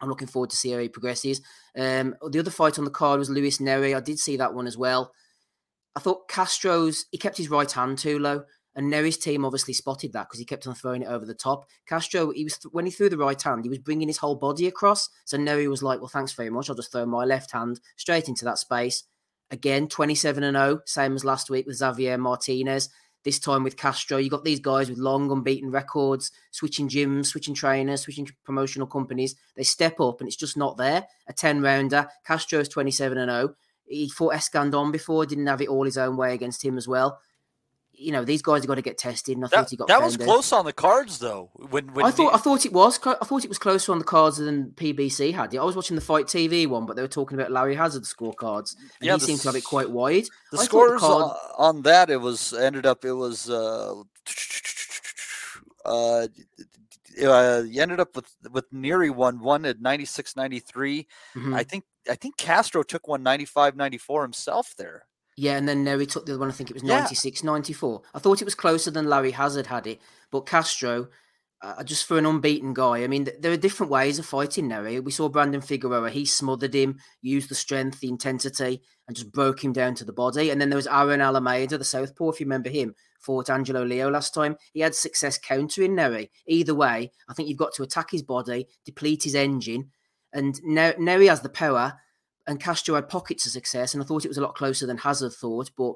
I'm 0.00 0.08
looking 0.08 0.26
forward 0.26 0.50
to 0.50 0.56
see 0.56 0.72
how 0.72 0.80
he 0.80 0.88
progresses. 0.88 1.42
Um, 1.78 2.16
the 2.28 2.40
other 2.40 2.50
fight 2.50 2.76
on 2.76 2.84
the 2.84 2.90
card 2.90 3.20
was 3.20 3.30
Luis 3.30 3.58
Nery. 3.58 3.96
I 3.96 4.00
did 4.00 4.18
see 4.18 4.36
that 4.38 4.52
one 4.52 4.66
as 4.66 4.76
well. 4.76 5.12
I 5.94 6.00
thought 6.00 6.28
Castro's 6.28 7.06
he 7.12 7.18
kept 7.18 7.36
his 7.36 7.50
right 7.50 7.70
hand 7.70 7.98
too 7.98 8.18
low, 8.18 8.42
and 8.74 8.92
Nery's 8.92 9.18
team 9.18 9.44
obviously 9.44 9.74
spotted 9.74 10.12
that 10.12 10.28
because 10.28 10.38
he 10.38 10.44
kept 10.44 10.66
on 10.66 10.74
throwing 10.74 11.02
it 11.02 11.08
over 11.08 11.24
the 11.24 11.34
top. 11.34 11.66
Castro, 11.86 12.30
he 12.30 12.44
was 12.44 12.58
when 12.72 12.86
he 12.86 12.90
threw 12.90 13.08
the 13.08 13.16
right 13.16 13.40
hand, 13.40 13.64
he 13.64 13.68
was 13.68 13.78
bringing 13.78 14.08
his 14.08 14.18
whole 14.18 14.36
body 14.36 14.66
across. 14.66 15.08
So 15.24 15.38
Nery 15.38 15.68
was 15.68 15.82
like, 15.82 16.00
"Well, 16.00 16.08
thanks 16.08 16.32
very 16.32 16.50
much. 16.50 16.68
I'll 16.68 16.76
just 16.76 16.92
throw 16.92 17.06
my 17.06 17.24
left 17.24 17.52
hand 17.52 17.80
straight 17.96 18.28
into 18.28 18.44
that 18.44 18.58
space." 18.58 19.04
Again, 19.50 19.88
27 19.88 20.42
and 20.42 20.56
0, 20.56 20.80
same 20.86 21.14
as 21.14 21.24
last 21.24 21.50
week 21.50 21.66
with 21.66 21.76
Xavier 21.76 22.18
Martinez. 22.18 22.88
This 23.24 23.38
time 23.38 23.62
with 23.62 23.78
Castro, 23.78 24.18
you 24.18 24.28
got 24.28 24.44
these 24.44 24.60
guys 24.60 24.90
with 24.90 24.98
long 24.98 25.30
unbeaten 25.30 25.70
records, 25.70 26.30
switching 26.50 26.90
gyms, 26.90 27.26
switching 27.26 27.54
trainers, 27.54 28.02
switching 28.02 28.28
promotional 28.44 28.86
companies. 28.86 29.34
They 29.56 29.62
step 29.62 29.98
up 29.98 30.20
and 30.20 30.28
it's 30.28 30.36
just 30.36 30.58
not 30.58 30.76
there. 30.76 31.06
A 31.26 31.32
10 31.32 31.62
rounder. 31.62 32.06
Castro's 32.26 32.68
27 32.68 33.16
and 33.16 33.30
0. 33.30 33.54
He 33.86 34.10
fought 34.10 34.34
Escandon 34.34 34.92
before, 34.92 35.24
didn't 35.24 35.46
have 35.46 35.62
it 35.62 35.68
all 35.68 35.84
his 35.84 35.96
own 35.96 36.18
way 36.18 36.34
against 36.34 36.62
him 36.62 36.76
as 36.76 36.86
well. 36.86 37.18
You 38.04 38.12
know, 38.12 38.24
these 38.24 38.42
guys 38.42 38.62
have 38.62 38.68
got 38.68 38.74
to 38.76 38.82
get 38.82 38.98
tested, 38.98 39.36
and 39.36 39.44
I 39.44 39.48
That, 39.48 39.56
thought 39.56 39.70
he 39.70 39.76
got 39.76 39.88
that 39.88 40.02
was 40.02 40.16
close 40.16 40.52
on 40.52 40.64
the 40.66 40.72
cards 40.72 41.18
though. 41.18 41.50
When, 41.54 41.92
when 41.94 42.04
I 42.04 42.10
thought 42.10 42.30
the- 42.32 42.36
I 42.36 42.38
thought 42.38 42.64
it 42.66 42.72
was 42.72 42.98
I 43.04 43.24
thought 43.24 43.44
it 43.44 43.48
was 43.48 43.58
closer 43.58 43.92
on 43.92 43.98
the 43.98 44.04
cards 44.04 44.36
than 44.36 44.72
PBC 44.76 45.32
had. 45.32 45.54
I 45.56 45.64
was 45.64 45.74
watching 45.76 45.94
the 45.96 46.00
Fight 46.02 46.26
TV 46.26 46.66
one, 46.66 46.84
but 46.86 46.96
they 46.96 47.02
were 47.02 47.08
talking 47.08 47.38
about 47.38 47.50
Larry 47.50 47.74
Hazzard's 47.76 48.12
scorecards, 48.14 48.74
and 48.76 48.90
Yeah, 49.00 49.14
he 49.14 49.18
the 49.20 49.26
seemed 49.26 49.40
to 49.40 49.48
have 49.48 49.56
it 49.56 49.64
quite 49.64 49.90
wide. 49.90 50.24
the 50.52 50.58
I 50.58 50.64
scores 50.64 51.00
card- 51.00 51.22
on, 51.58 51.76
on 51.76 51.82
that 51.82 52.10
it 52.10 52.20
was 52.20 52.52
ended 52.52 52.86
up 52.86 53.04
it 53.04 53.12
was 53.12 53.48
uh, 53.48 53.94
uh 55.84 56.26
uh, 57.22 57.62
you 57.66 57.80
ended 57.80 58.00
up 58.00 58.16
with 58.16 58.26
with 58.50 58.70
Nery 58.72 59.14
won 59.14 59.38
one 59.40 59.64
at 59.64 59.80
96 59.80 60.34
93. 60.36 61.06
Mhm. 61.36 61.54
I 61.54 61.62
think 61.62 61.84
I 62.10 62.16
think 62.16 62.36
Castro 62.36 62.82
took 62.82 63.06
one 63.06 63.22
95 63.22 63.76
94 63.76 64.22
himself 64.22 64.74
there. 64.76 65.06
Yeah, 65.36 65.56
and 65.56 65.68
then 65.68 65.84
Nery 65.84 66.08
took 66.08 66.26
the 66.26 66.32
other 66.32 66.40
one. 66.40 66.48
I 66.48 66.52
think 66.52 66.70
it 66.70 66.74
was 66.74 66.82
Yeah. 66.84 67.00
96, 67.00 67.42
94. 67.42 68.02
I 68.14 68.18
thought 68.18 68.40
it 68.40 68.44
was 68.44 68.54
closer 68.54 68.90
than 68.90 69.08
Larry 69.08 69.32
Hazzard 69.32 69.66
had 69.66 69.86
it, 69.86 70.00
but 70.30 70.46
Castro, 70.46 71.08
uh, 71.60 71.82
just 71.82 72.04
for 72.04 72.18
an 72.18 72.26
unbeaten 72.26 72.72
guy, 72.74 73.02
I 73.02 73.06
mean, 73.08 73.24
th- 73.24 73.38
there 73.40 73.50
are 73.50 73.56
different 73.56 73.90
ways 73.90 74.18
of 74.18 74.26
fighting 74.26 74.68
Nery. 74.68 75.02
We 75.02 75.10
saw 75.10 75.28
Brandon 75.28 75.60
Figueroa, 75.60 76.10
he 76.10 76.24
smothered 76.24 76.74
him, 76.74 76.98
used 77.22 77.48
the 77.48 77.54
strength, 77.54 78.00
the 78.00 78.08
intensity, 78.08 78.82
and 79.08 79.16
just 79.16 79.32
broke 79.32 79.64
him 79.64 79.72
down 79.72 79.94
to 79.96 80.04
the 80.04 80.12
body. 80.12 80.50
And 80.50 80.60
then 80.60 80.70
there 80.70 80.76
was 80.76 80.86
Aaron 80.86 81.20
Alameda, 81.20 81.78
the 81.78 81.84
southpaw, 81.84 82.30
if 82.30 82.38
you 82.40 82.46
remember 82.46 82.68
him, 82.70 82.94
fought 83.18 83.50
Angelo 83.50 83.82
Leo 83.82 84.10
last 84.10 84.34
time. 84.34 84.56
He 84.72 84.80
had 84.80 84.94
success 84.94 85.38
countering 85.38 85.92
Nery. 85.96 86.28
Either 86.46 86.74
way, 86.74 87.10
I 87.28 87.34
think 87.34 87.48
you've 87.48 87.58
got 87.58 87.74
to 87.74 87.82
attack 87.82 88.10
his 88.10 88.22
body, 88.22 88.68
deplete 88.84 89.24
his 89.24 89.34
engine, 89.34 89.90
and 90.32 90.60
Ne- 90.62 90.94
Nery 90.94 91.28
has 91.28 91.40
the 91.40 91.48
power 91.48 91.94
and 92.46 92.60
Castro 92.60 92.94
had 92.94 93.08
pockets 93.08 93.46
of 93.46 93.52
success, 93.52 93.94
and 93.94 94.02
I 94.02 94.06
thought 94.06 94.24
it 94.24 94.28
was 94.28 94.38
a 94.38 94.42
lot 94.42 94.54
closer 94.54 94.86
than 94.86 94.98
Hazzard 94.98 95.32
thought. 95.32 95.70
But 95.76 95.94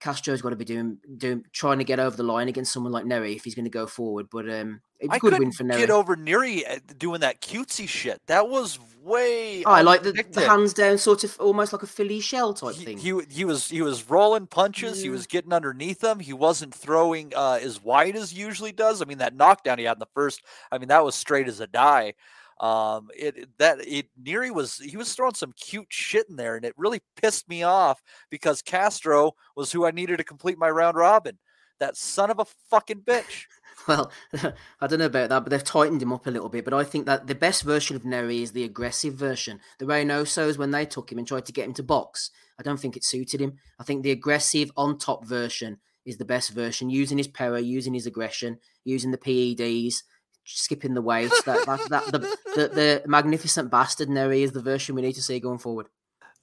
Castro's 0.00 0.40
got 0.40 0.50
to 0.50 0.56
be 0.56 0.64
doing 0.64 0.98
doing 1.18 1.44
trying 1.52 1.78
to 1.78 1.84
get 1.84 2.00
over 2.00 2.16
the 2.16 2.22
line 2.22 2.48
against 2.48 2.72
someone 2.72 2.92
like 2.92 3.04
Nery 3.04 3.36
if 3.36 3.44
he's 3.44 3.54
going 3.54 3.66
to 3.66 3.70
go 3.70 3.86
forward. 3.86 4.28
But 4.30 4.48
um, 4.50 4.80
it's 4.98 5.14
a 5.14 5.18
good 5.18 5.38
win 5.38 5.52
for 5.52 5.64
Nery. 5.64 5.78
get 5.78 5.90
over 5.90 6.16
Nery 6.16 6.62
uh, 6.68 6.78
doing 6.96 7.20
that 7.20 7.42
cutesy 7.42 7.86
shit. 7.86 8.18
That 8.26 8.48
was 8.48 8.78
way. 9.02 9.62
Oh, 9.64 9.70
I 9.70 9.82
like 9.82 10.02
the, 10.02 10.12
the 10.12 10.48
hands 10.48 10.72
down, 10.72 10.96
sort 10.96 11.22
of 11.24 11.36
almost 11.38 11.74
like 11.74 11.82
a 11.82 11.86
Philly 11.86 12.20
shell 12.20 12.54
type 12.54 12.76
thing. 12.76 12.96
He 12.96 13.18
he 13.30 13.44
was 13.44 13.68
he 13.68 13.82
was 13.82 14.08
rolling 14.08 14.46
punches. 14.46 15.02
He 15.02 15.10
was 15.10 15.26
getting 15.26 15.52
underneath 15.52 16.00
them. 16.00 16.18
He 16.18 16.32
wasn't 16.32 16.74
throwing 16.74 17.32
uh, 17.36 17.58
as 17.60 17.82
wide 17.82 18.16
as 18.16 18.30
he 18.30 18.40
usually 18.40 18.72
does. 18.72 19.02
I 19.02 19.04
mean, 19.04 19.18
that 19.18 19.36
knockdown 19.36 19.78
he 19.78 19.84
had 19.84 19.96
in 19.96 20.00
the 20.00 20.08
first. 20.14 20.42
I 20.72 20.78
mean, 20.78 20.88
that 20.88 21.04
was 21.04 21.14
straight 21.14 21.46
as 21.46 21.60
a 21.60 21.66
die. 21.66 22.14
Um, 22.60 23.08
it 23.16 23.48
that 23.58 23.78
it 23.88 24.08
Nery 24.22 24.54
was 24.54 24.76
he 24.76 24.98
was 24.98 25.14
throwing 25.14 25.34
some 25.34 25.52
cute 25.52 25.86
shit 25.88 26.26
in 26.28 26.36
there, 26.36 26.56
and 26.56 26.64
it 26.64 26.74
really 26.76 27.00
pissed 27.16 27.48
me 27.48 27.62
off 27.62 28.02
because 28.30 28.60
Castro 28.60 29.32
was 29.56 29.72
who 29.72 29.86
I 29.86 29.90
needed 29.90 30.18
to 30.18 30.24
complete 30.24 30.58
my 30.58 30.68
round 30.68 30.96
robin. 30.96 31.38
That 31.78 31.96
son 31.96 32.30
of 32.30 32.38
a 32.38 32.46
fucking 32.70 33.02
bitch. 33.02 33.44
Well, 33.88 34.12
I 34.80 34.86
don't 34.86 34.98
know 34.98 35.06
about 35.06 35.30
that, 35.30 35.40
but 35.42 35.48
they've 35.48 35.64
tightened 35.64 36.02
him 36.02 36.12
up 36.12 36.26
a 36.26 36.30
little 36.30 36.50
bit. 36.50 36.66
But 36.66 36.74
I 36.74 36.84
think 36.84 37.06
that 37.06 37.26
the 37.26 37.34
best 37.34 37.62
version 37.62 37.96
of 37.96 38.02
Nery 38.02 38.42
is 38.42 38.52
the 38.52 38.64
aggressive 38.64 39.14
version. 39.14 39.58
The 39.78 39.86
Reynosos, 39.86 40.58
when 40.58 40.70
they 40.70 40.84
took 40.84 41.10
him 41.10 41.16
and 41.16 41.26
tried 41.26 41.46
to 41.46 41.52
get 41.52 41.64
him 41.64 41.72
to 41.74 41.82
box, 41.82 42.30
I 42.58 42.62
don't 42.62 42.78
think 42.78 42.94
it 42.94 43.04
suited 43.04 43.40
him. 43.40 43.54
I 43.78 43.84
think 43.84 44.02
the 44.02 44.10
aggressive 44.10 44.70
on 44.76 44.98
top 44.98 45.24
version 45.24 45.78
is 46.04 46.18
the 46.18 46.26
best 46.26 46.50
version, 46.50 46.90
using 46.90 47.16
his 47.16 47.28
power, 47.28 47.58
using 47.58 47.94
his 47.94 48.06
aggression, 48.06 48.58
using 48.84 49.12
the 49.12 49.18
PEDs, 49.18 50.02
skipping 50.44 50.94
the 50.94 51.02
weights. 51.02 51.42
That, 51.46 51.66
that, 51.66 51.90
that 51.90 52.12
the, 52.12 52.18
the, 52.54 52.68
the 52.68 53.02
magnificent 53.06 53.70
bastard 53.70 54.08
Nery 54.08 54.42
is 54.42 54.52
the 54.52 54.62
version 54.62 54.94
we 54.94 55.02
need 55.02 55.14
to 55.14 55.22
see 55.22 55.40
going 55.40 55.58
forward. 55.58 55.86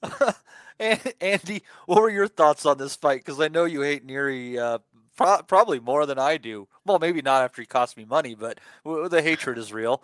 Andy, 0.79 1.63
what 1.85 2.01
were 2.01 2.09
your 2.09 2.27
thoughts 2.27 2.65
on 2.65 2.77
this 2.77 2.95
fight? 2.95 3.19
Because 3.19 3.39
I 3.39 3.47
know 3.47 3.65
you 3.65 3.81
hate 3.81 4.05
Nery 4.05 4.57
uh, 4.57 4.79
pro- 5.15 5.41
probably 5.43 5.79
more 5.79 6.05
than 6.05 6.19
I 6.19 6.37
do. 6.37 6.67
Well, 6.85 6.99
maybe 6.99 7.21
not 7.21 7.43
after 7.43 7.61
he 7.61 7.65
cost 7.65 7.97
me 7.97 8.05
money, 8.05 8.35
but 8.35 8.59
w- 8.85 9.09
the 9.09 9.21
hatred 9.21 9.57
is 9.57 9.73
real. 9.73 10.03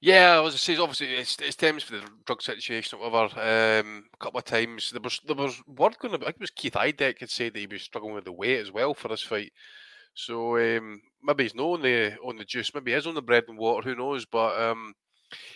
Yeah, 0.00 0.36
I 0.36 0.40
was 0.40 0.60
say 0.60 0.76
obviously 0.76 1.14
it's 1.14 1.38
it's 1.40 1.56
times 1.56 1.82
for 1.82 1.92
the 1.92 2.02
drug 2.26 2.42
situation 2.42 2.98
or 2.98 3.10
whatever. 3.10 3.40
Um, 3.40 4.04
a 4.12 4.16
couple 4.18 4.38
of 4.38 4.44
times 4.44 4.90
there 4.90 5.00
was 5.00 5.18
there 5.26 5.34
was 5.34 5.62
word 5.66 5.96
going 5.98 6.12
about. 6.12 6.24
I 6.24 6.32
think 6.32 6.36
it 6.36 6.40
was 6.40 6.50
Keith 6.50 6.74
Idec 6.74 7.20
had 7.20 7.30
said 7.30 7.54
that 7.54 7.60
he 7.60 7.66
was 7.66 7.80
struggling 7.82 8.14
with 8.14 8.24
the 8.24 8.32
weight 8.32 8.60
as 8.60 8.70
well 8.70 8.92
for 8.92 9.08
this 9.08 9.22
fight. 9.22 9.52
So 10.14 10.56
um, 10.56 11.00
maybe 11.22 11.44
he's 11.44 11.54
not 11.54 11.64
on 11.64 11.82
the 11.82 12.16
on 12.24 12.36
the 12.36 12.44
juice. 12.44 12.72
Maybe 12.74 12.92
he 12.92 12.96
is 12.96 13.06
on 13.06 13.14
the 13.14 13.22
bread 13.22 13.44
and 13.48 13.58
water. 13.58 13.88
Who 13.88 13.96
knows? 13.96 14.24
But 14.24 14.60
um, 14.60 14.94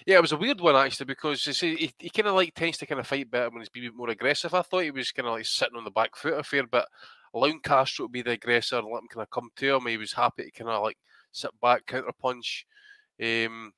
yeah, 0.07 0.16
it 0.16 0.23
was 0.23 0.33
a 0.33 0.37
weird 0.37 0.61
one 0.61 0.77
actually 0.77 1.07
because 1.07 1.47
you 1.47 1.53
see, 1.53 1.77
he, 1.77 1.92
he 1.99 2.11
kind 2.11 2.29
of 2.29 2.35
like 2.35 2.55
tends 2.55 2.79
to 2.79 2.87
kind 2.87 3.01
of 3.01 3.07
fight 3.07 3.31
better 3.31 3.51
when 3.51 3.61
he's 3.61 3.68
being 3.68 3.97
more 3.97 4.11
aggressive. 4.11 4.55
I 4.55 4.62
thought 4.62 4.85
he 4.85 4.90
was 4.90 5.12
kind 5.12 5.29
of 5.29 5.35
like 5.35 5.47
sitting 5.47 5.77
on 5.77 5.85
the 5.85 5.90
back 5.90 6.16
foot 6.16 6.35
a 6.35 6.42
fair 6.42 6.66
bit, 6.66 6.85
allowing 7.35 7.61
Castro 7.61 8.07
to 8.07 8.11
be 8.11 8.23
the 8.23 8.33
aggressor 8.33 8.79
and 8.79 8.87
let 8.87 9.03
him 9.03 9.09
kind 9.09 9.23
of 9.23 9.31
come 9.31 9.51
to 9.57 9.77
him. 9.77 9.87
He 9.87 9.97
was 9.97 10.12
happy 10.12 10.44
to 10.44 10.51
kind 10.51 10.71
of 10.71 10.83
like 10.83 10.99
sit 11.33 11.51
back, 11.61 11.87
counter 11.87 12.12
punch. 12.21 12.66
Um, 13.23 13.73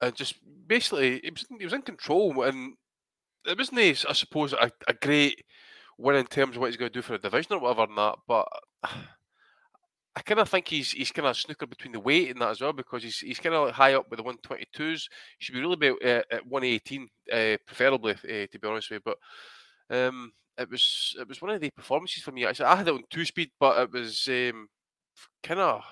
and 0.00 0.14
just 0.14 0.34
basically 0.66 1.20
he 1.22 1.30
was, 1.30 1.46
he 1.58 1.64
was 1.64 1.74
in 1.74 1.82
control 1.82 2.42
and 2.42 2.74
it 3.46 3.58
wasn't 3.58 3.78
I 3.78 4.12
suppose 4.12 4.52
a, 4.52 4.70
a 4.88 4.94
great 4.94 5.44
win 5.98 6.16
in 6.16 6.26
terms 6.26 6.56
of 6.56 6.60
what 6.60 6.68
he's 6.68 6.76
going 6.76 6.90
to 6.90 6.98
do 6.98 7.02
for 7.02 7.12
the 7.12 7.18
division 7.18 7.54
or 7.54 7.58
whatever 7.60 7.82
and 7.82 7.98
that 7.98 8.16
but 8.26 8.48
I 10.16 10.22
kind 10.22 10.40
of 10.40 10.48
think 10.48 10.68
he's 10.68 10.90
he's 10.90 11.12
kind 11.12 11.28
of 11.28 11.36
snooker 11.36 11.66
between 11.66 11.92
the 11.92 12.00
weight 12.00 12.30
and 12.30 12.40
that 12.40 12.50
as 12.50 12.60
well 12.60 12.72
because 12.72 13.02
he's 13.02 13.18
he's 13.20 13.38
kind 13.38 13.54
of 13.54 13.66
like 13.66 13.74
high 13.74 13.94
up 13.94 14.10
with 14.10 14.18
the 14.18 14.24
122s 14.24 15.08
he 15.38 15.44
should 15.44 15.54
be 15.54 15.60
really 15.60 15.74
about 15.74 16.04
uh, 16.04 16.22
at 16.32 16.46
118 16.46 17.08
uh, 17.32 17.56
preferably 17.66 18.12
uh, 18.12 18.46
to 18.50 18.58
be 18.60 18.68
honest 18.68 18.90
with 18.90 19.02
you 19.06 19.14
but 19.90 19.96
um 19.96 20.32
it 20.58 20.68
was 20.68 21.14
it 21.18 21.28
was 21.28 21.40
one 21.40 21.50
of 21.52 21.60
the 21.60 21.70
performances 21.70 22.22
for 22.22 22.32
me 22.32 22.44
actually 22.44 22.66
I 22.66 22.76
had 22.76 22.88
it 22.88 22.94
on 22.94 23.04
two 23.10 23.24
speed 23.24 23.50
but 23.60 23.80
it 23.80 23.92
was 23.92 24.28
um 24.28 24.68
kind 25.42 25.60
of 25.60 25.84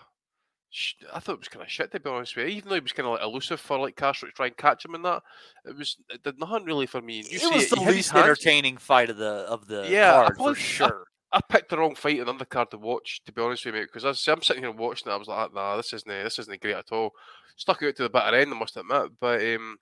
I 1.13 1.21
thought 1.21 1.35
it 1.35 1.39
was 1.39 1.49
kind 1.49 1.65
of 1.65 1.71
shit 1.71 1.91
to 1.93 2.01
be 2.01 2.11
honest 2.11 2.37
with 2.37 2.49
you. 2.49 2.57
Even 2.57 2.69
though 2.69 2.75
he 2.75 2.81
was 2.81 2.93
kind 2.93 3.07
of 3.07 3.13
like 3.15 3.23
elusive 3.23 3.61
for 3.61 3.79
like 3.79 3.97
Castro 3.97 4.29
to 4.29 4.33
try 4.35 4.47
and 4.47 4.57
catch 4.57 4.85
him 4.85 4.95
in 4.95 5.03
that, 5.03 5.23
it 5.65 5.77
was 5.77 5.97
it 6.11 6.23
did 6.23 6.39
nothing 6.39 6.65
really 6.67 6.87
for 6.87 7.01
me. 7.01 7.21
You 7.31 7.41
It 7.41 7.51
was 7.51 7.67
he 7.67 7.71
the 7.71 7.81
least 7.81 8.15
entertaining 8.15 8.77
fight 8.77 9.09
of 9.11 9.17
the 9.17 9.31
of 9.49 9.67
the 9.67 9.97
Yeah, 9.97 10.15
I 10.27 10.29
card 10.29 10.41
for 10.43 10.55
sure. 10.55 11.07
I 11.31 11.41
picked 11.47 11.71
the 11.71 11.79
wrong 11.79 11.95
fight 11.95 12.25
the 12.25 12.33
undercard 12.33 12.71
to 12.71 12.79
watch, 12.79 13.21
to 13.27 13.33
be 13.33 13.43
honest 13.43 13.65
with 13.65 13.75
you, 13.75 13.81
mate. 13.81 13.91
Because 13.93 14.29
I'm 14.29 14.43
sitting 14.43 14.63
here 14.63 14.73
watching 14.73 15.11
it, 15.11 15.15
I 15.15 15.17
was 15.17 15.29
like, 15.29 15.53
nah, 15.53 15.77
this 15.77 15.93
isn't 15.93 16.09
this 16.09 16.39
isn't 16.39 16.61
great 16.61 16.77
at 16.77 16.93
all. 16.93 17.13
Stuck 17.57 17.83
out 17.83 17.97
to 17.97 18.05
the 18.05 18.11
bitter 18.11 18.37
end, 18.37 18.53
I 18.53 18.59
must 18.59 18.77
admit. 18.77 19.13
But 19.21 19.41
um, 19.43 19.77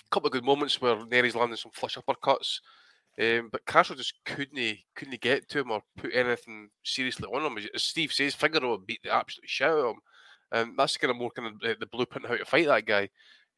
a 0.00 0.08
couple 0.10 0.28
of 0.28 0.32
good 0.32 0.44
moments 0.44 0.80
where 0.80 1.04
Nery's 1.06 1.34
landing 1.34 1.56
some 1.56 1.72
flush 1.74 1.96
uppercuts. 1.96 2.60
Um, 3.18 3.48
but 3.50 3.64
Castro 3.66 3.96
just 3.96 4.14
couldn't 4.24 4.78
couldn't 4.94 5.20
get 5.20 5.48
to 5.48 5.60
him 5.60 5.70
or 5.70 5.82
put 5.96 6.14
anything 6.14 6.68
seriously 6.84 7.26
on 7.26 7.44
him. 7.44 7.66
As 7.74 7.82
Steve 7.82 8.12
says, 8.12 8.34
Figueroa 8.34 8.78
beat 8.78 9.00
the 9.02 9.12
absolute 9.12 9.48
shit 9.48 9.68
out 9.68 9.78
of 9.78 9.86
him. 9.86 10.00
Um, 10.52 10.74
that's 10.76 10.96
kind 10.96 11.10
of 11.10 11.16
more 11.16 11.30
kind 11.30 11.48
of 11.48 11.60
the, 11.60 11.76
the 11.80 11.86
blueprint 11.86 12.26
how 12.26 12.36
to 12.36 12.44
fight 12.44 12.66
that 12.66 12.86
guy. 12.86 13.08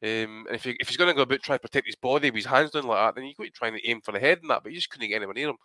Um, 0.01 0.45
and 0.47 0.55
if, 0.55 0.63
he, 0.63 0.77
if 0.79 0.87
he's 0.87 0.95
going 0.95 1.09
to 1.09 1.13
go 1.13 1.23
about 1.23 1.41
try 1.41 1.57
to 1.57 1.61
protect 1.61 1.87
his 1.87 1.97
body 1.97 2.29
with 2.29 2.37
his 2.37 2.45
hands 2.45 2.71
down 2.71 2.85
like 2.85 2.97
that, 2.97 3.15
then 3.15 3.25
you 3.25 3.33
got 3.35 3.43
to 3.43 3.49
try 3.51 3.67
and 3.67 3.79
aim 3.83 3.99
for 4.01 4.13
the 4.13 4.19
head 4.19 4.39
and 4.41 4.49
that. 4.49 4.63
But 4.63 4.71
you 4.71 4.77
just 4.77 4.89
couldn't 4.89 5.09
get 5.09 5.17
anyone 5.17 5.35
near 5.35 5.49
him. 5.49 5.57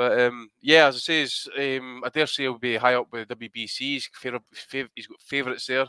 But 0.00 0.18
um, 0.18 0.48
yeah, 0.62 0.86
as 0.86 0.96
I 0.96 1.26
say, 1.26 1.76
um, 1.76 2.02
I 2.02 2.08
dare 2.08 2.26
say 2.26 2.44
he'll 2.44 2.56
be 2.56 2.76
high 2.76 2.94
up 2.94 3.08
with 3.12 3.28
WBC. 3.28 3.76
He's, 3.76 4.08
fav- 4.08 4.40
fav- 4.54 4.88
he's 4.94 5.06
got 5.06 5.20
favourites 5.20 5.66
there. 5.66 5.86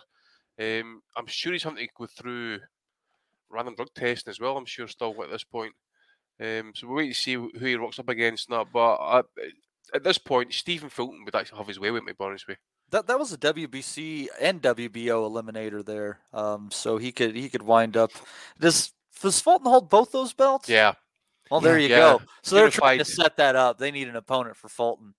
Um, 0.59 1.01
I'm 1.15 1.27
sure 1.27 1.53
he's 1.53 1.63
having 1.63 1.77
to 1.77 1.93
go 1.97 2.07
through 2.07 2.59
random 3.49 3.75
drug 3.75 3.87
testing 3.95 4.29
as 4.29 4.37
well. 4.37 4.57
I'm 4.57 4.65
sure 4.65 4.89
still 4.89 5.15
at 5.23 5.31
this 5.31 5.45
point. 5.45 5.71
Um, 6.41 6.73
so 6.75 6.87
we'll 6.87 6.97
wait 6.97 7.07
to 7.07 7.13
see 7.13 7.35
who 7.35 7.51
he 7.57 7.75
rocks 7.75 7.99
up 7.99 8.09
against 8.09 8.49
now. 8.49 8.65
But 8.65 8.95
I, 8.95 9.21
at 9.95 10.03
this 10.03 10.17
point, 10.17 10.53
Stephen 10.53 10.89
Fulton 10.89 11.23
would 11.23 11.33
actually 11.33 11.59
have 11.59 11.67
his 11.69 11.79
way 11.79 11.91
with 11.91 12.03
me, 12.03 12.11
honest 12.19 12.49
with. 12.49 12.57
That 12.89 13.07
that 13.07 13.17
was 13.17 13.31
a 13.31 13.37
WBC 13.37 14.27
and 14.41 14.61
WBO 14.61 15.31
eliminator 15.31 15.85
there. 15.85 16.19
Um, 16.33 16.67
so 16.69 16.97
he 16.97 17.13
could 17.13 17.33
he 17.33 17.47
could 17.47 17.63
wind 17.63 17.95
up. 17.95 18.11
Does 18.59 18.91
does 19.21 19.39
Fulton 19.39 19.67
hold 19.67 19.89
both 19.89 20.11
those 20.11 20.33
belts? 20.33 20.67
Yeah. 20.67 20.95
Well, 21.51 21.59
there 21.59 21.77
you 21.77 21.89
Yeah. 21.89 21.97
go. 21.97 22.21
So 22.43 22.55
they're 22.55 22.69
trying 22.69 22.99
to 22.99 23.05
set 23.05 23.35
that 23.37 23.55
up. 23.55 23.77
They 23.77 23.91
need 23.91 24.07
an 24.07 24.15
opponent 24.15 24.55
for 24.57 24.69
Fulton. 24.69 25.13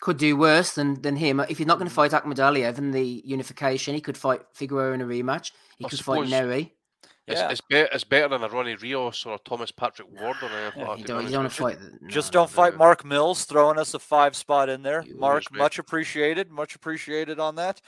Could 0.00 0.18
do 0.18 0.36
worse 0.36 0.74
than 0.74 1.00
than 1.00 1.16
him. 1.16 1.40
If 1.40 1.58
he's 1.58 1.66
not 1.66 1.76
Mm. 1.76 1.80
going 1.80 1.88
to 1.88 1.94
fight 1.94 2.10
Akhmadaliev 2.10 2.76
in 2.78 2.90
the 2.90 3.22
unification, 3.24 3.94
he 3.94 4.00
could 4.00 4.18
fight 4.18 4.42
Figueroa 4.52 4.92
in 4.92 5.00
a 5.00 5.04
rematch. 5.06 5.52
He 5.78 5.84
I 5.86 5.88
could 5.88 6.00
fight 6.00 6.26
Nery. 6.28 6.72
It's, 7.26 7.40
Yeah. 7.40 7.48
it's, 7.48 7.60
be- 7.62 7.76
it's 7.76 8.04
better 8.04 8.28
than 8.28 8.42
a 8.42 8.48
Ronnie 8.50 8.74
Rios 8.74 9.24
or 9.24 9.36
a 9.36 9.38
Thomas 9.38 9.70
Patrick 9.72 10.08
Ward 10.10 10.36
or 10.42 10.48
anything 10.50 10.86
like. 10.86 10.98
You 10.98 11.04
don't, 11.06 11.24
you 11.24 11.30
don't 11.30 11.44
want 11.44 11.52
to 11.54 11.62
fight. 11.62 11.78
the- 11.80 12.06
Just 12.06 12.32
don't 12.32 12.50
fight 12.50 12.76
Mark 12.76 13.02
Mills, 13.02 13.46
throwing 13.46 13.78
us 13.78 13.94
a 13.94 13.98
five 13.98 14.36
spot 14.36 14.68
in 14.68 14.82
there. 14.82 15.02
Mark, 15.14 15.44
much 15.50 15.78
appreciated, 15.78 16.50
much 16.50 16.74
appreciated 16.74 17.40
on 17.40 17.54
that. 17.54 17.80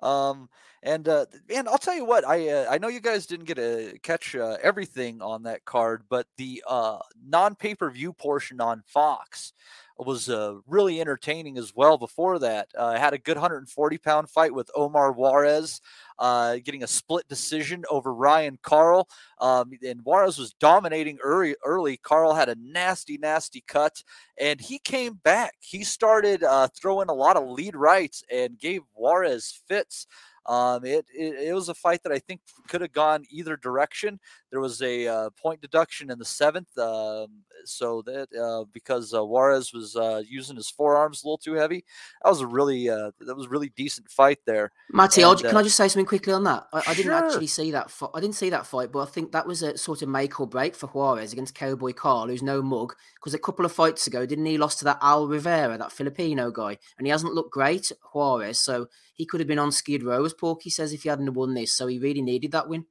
Um, 0.00 0.48
and 0.84 1.08
uh, 1.08 1.24
I'll 1.66 1.78
tell 1.78 1.96
you 1.96 2.04
what, 2.04 2.26
I 2.26 2.50
uh, 2.50 2.66
I 2.70 2.76
know 2.76 2.88
you 2.88 3.00
guys 3.00 3.26
didn't 3.26 3.46
get 3.46 3.56
to 3.56 3.98
catch 4.02 4.36
uh, 4.36 4.58
everything 4.62 5.22
on 5.22 5.42
that 5.44 5.64
card, 5.64 6.02
but 6.10 6.26
the 6.36 6.62
uh, 6.68 6.98
non 7.26 7.54
pay 7.54 7.74
per 7.74 7.90
view 7.90 8.12
portion 8.12 8.60
on 8.60 8.82
Fox 8.86 9.54
was 9.96 10.28
uh, 10.28 10.56
really 10.66 11.00
entertaining 11.00 11.56
as 11.56 11.72
well. 11.74 11.96
Before 11.96 12.38
that, 12.40 12.68
uh, 12.78 12.86
I 12.86 12.98
had 12.98 13.14
a 13.14 13.18
good 13.18 13.36
140 13.36 13.98
pound 13.98 14.28
fight 14.28 14.52
with 14.52 14.70
Omar 14.74 15.12
Juarez, 15.12 15.80
uh, 16.18 16.56
getting 16.64 16.82
a 16.82 16.88
split 16.88 17.26
decision 17.28 17.84
over 17.90 18.12
Ryan 18.12 18.58
Karl. 18.62 19.08
Um, 19.40 19.72
and 19.86 20.04
Juarez 20.04 20.36
was 20.36 20.52
dominating 20.54 21.18
early. 21.22 21.54
Early, 21.64 21.96
Karl 21.96 22.34
had 22.34 22.48
a 22.48 22.56
nasty, 22.56 23.16
nasty 23.18 23.62
cut, 23.66 24.02
and 24.38 24.60
he 24.60 24.78
came 24.80 25.14
back. 25.14 25.54
He 25.60 25.84
started 25.84 26.42
uh, 26.42 26.68
throwing 26.76 27.08
a 27.08 27.14
lot 27.14 27.36
of 27.36 27.48
lead 27.48 27.76
rights 27.76 28.22
and 28.30 28.58
gave 28.58 28.82
Juarez 28.94 29.62
fits. 29.66 30.06
Um, 30.46 30.84
it, 30.84 31.06
it 31.14 31.48
it 31.48 31.54
was 31.54 31.68
a 31.68 31.74
fight 31.74 32.02
that 32.02 32.12
I 32.12 32.18
think 32.18 32.40
could 32.68 32.80
have 32.82 32.92
gone 32.92 33.24
either 33.30 33.56
direction. 33.56 34.20
There 34.54 34.60
was 34.60 34.80
a 34.82 35.08
uh, 35.08 35.30
point 35.30 35.60
deduction 35.60 36.12
in 36.12 36.18
the 36.20 36.24
seventh, 36.24 36.78
um, 36.78 37.26
so 37.64 38.02
that 38.02 38.28
uh, 38.40 38.66
because 38.72 39.12
uh, 39.12 39.24
Juarez 39.24 39.72
was 39.72 39.96
uh, 39.96 40.22
using 40.24 40.54
his 40.54 40.70
forearms 40.70 41.24
a 41.24 41.26
little 41.26 41.38
too 41.38 41.54
heavy, 41.54 41.84
that 42.22 42.30
was 42.30 42.40
a 42.40 42.46
really 42.46 42.88
uh, 42.88 43.10
that 43.18 43.34
was 43.34 43.48
really 43.48 43.70
decent 43.70 44.08
fight 44.08 44.38
there. 44.46 44.70
Matty, 44.92 45.22
And, 45.22 45.40
can 45.40 45.56
I 45.56 45.64
just 45.64 45.74
say 45.74 45.88
something 45.88 46.06
quickly 46.06 46.32
on 46.32 46.44
that? 46.44 46.68
I, 46.72 46.82
I 46.86 46.94
didn't 46.94 47.06
Sure. 47.06 47.14
actually 47.14 47.48
see 47.48 47.72
that. 47.72 47.90
Fi- 47.90 48.10
I 48.14 48.20
didn't 48.20 48.36
see 48.36 48.48
that 48.50 48.64
fight, 48.64 48.92
but 48.92 49.00
I 49.00 49.06
think 49.06 49.32
that 49.32 49.44
was 49.44 49.60
a 49.64 49.76
sort 49.76 50.02
of 50.02 50.08
make 50.08 50.38
or 50.38 50.46
break 50.46 50.76
for 50.76 50.86
Juarez 50.86 51.32
against 51.32 51.56
Cowboy 51.56 51.92
Karl, 51.92 52.28
who's 52.28 52.40
no 52.40 52.62
mug. 52.62 52.94
Because 53.16 53.34
a 53.34 53.40
couple 53.40 53.64
of 53.64 53.72
fights 53.72 54.06
ago, 54.06 54.24
didn't 54.24 54.46
he 54.46 54.56
lost 54.56 54.78
to 54.78 54.84
that 54.84 54.98
Al 55.02 55.26
Rivera, 55.26 55.76
that 55.78 55.90
Filipino 55.90 56.52
guy, 56.52 56.78
and 56.96 57.08
he 57.08 57.10
hasn't 57.10 57.34
looked 57.34 57.50
great, 57.50 57.90
Juarez. 58.12 58.60
So 58.60 58.86
he 59.14 59.26
could 59.26 59.40
have 59.40 59.48
been 59.48 59.58
on 59.58 59.72
Skid 59.72 60.04
Row, 60.04 60.24
as 60.24 60.32
Porky 60.32 60.70
says, 60.70 60.92
if 60.92 61.02
he 61.02 61.08
hadn't 61.08 61.34
won 61.34 61.54
this. 61.54 61.72
So 61.72 61.88
he 61.88 61.98
really 61.98 62.22
needed 62.22 62.52
that 62.52 62.68
win. 62.68 62.86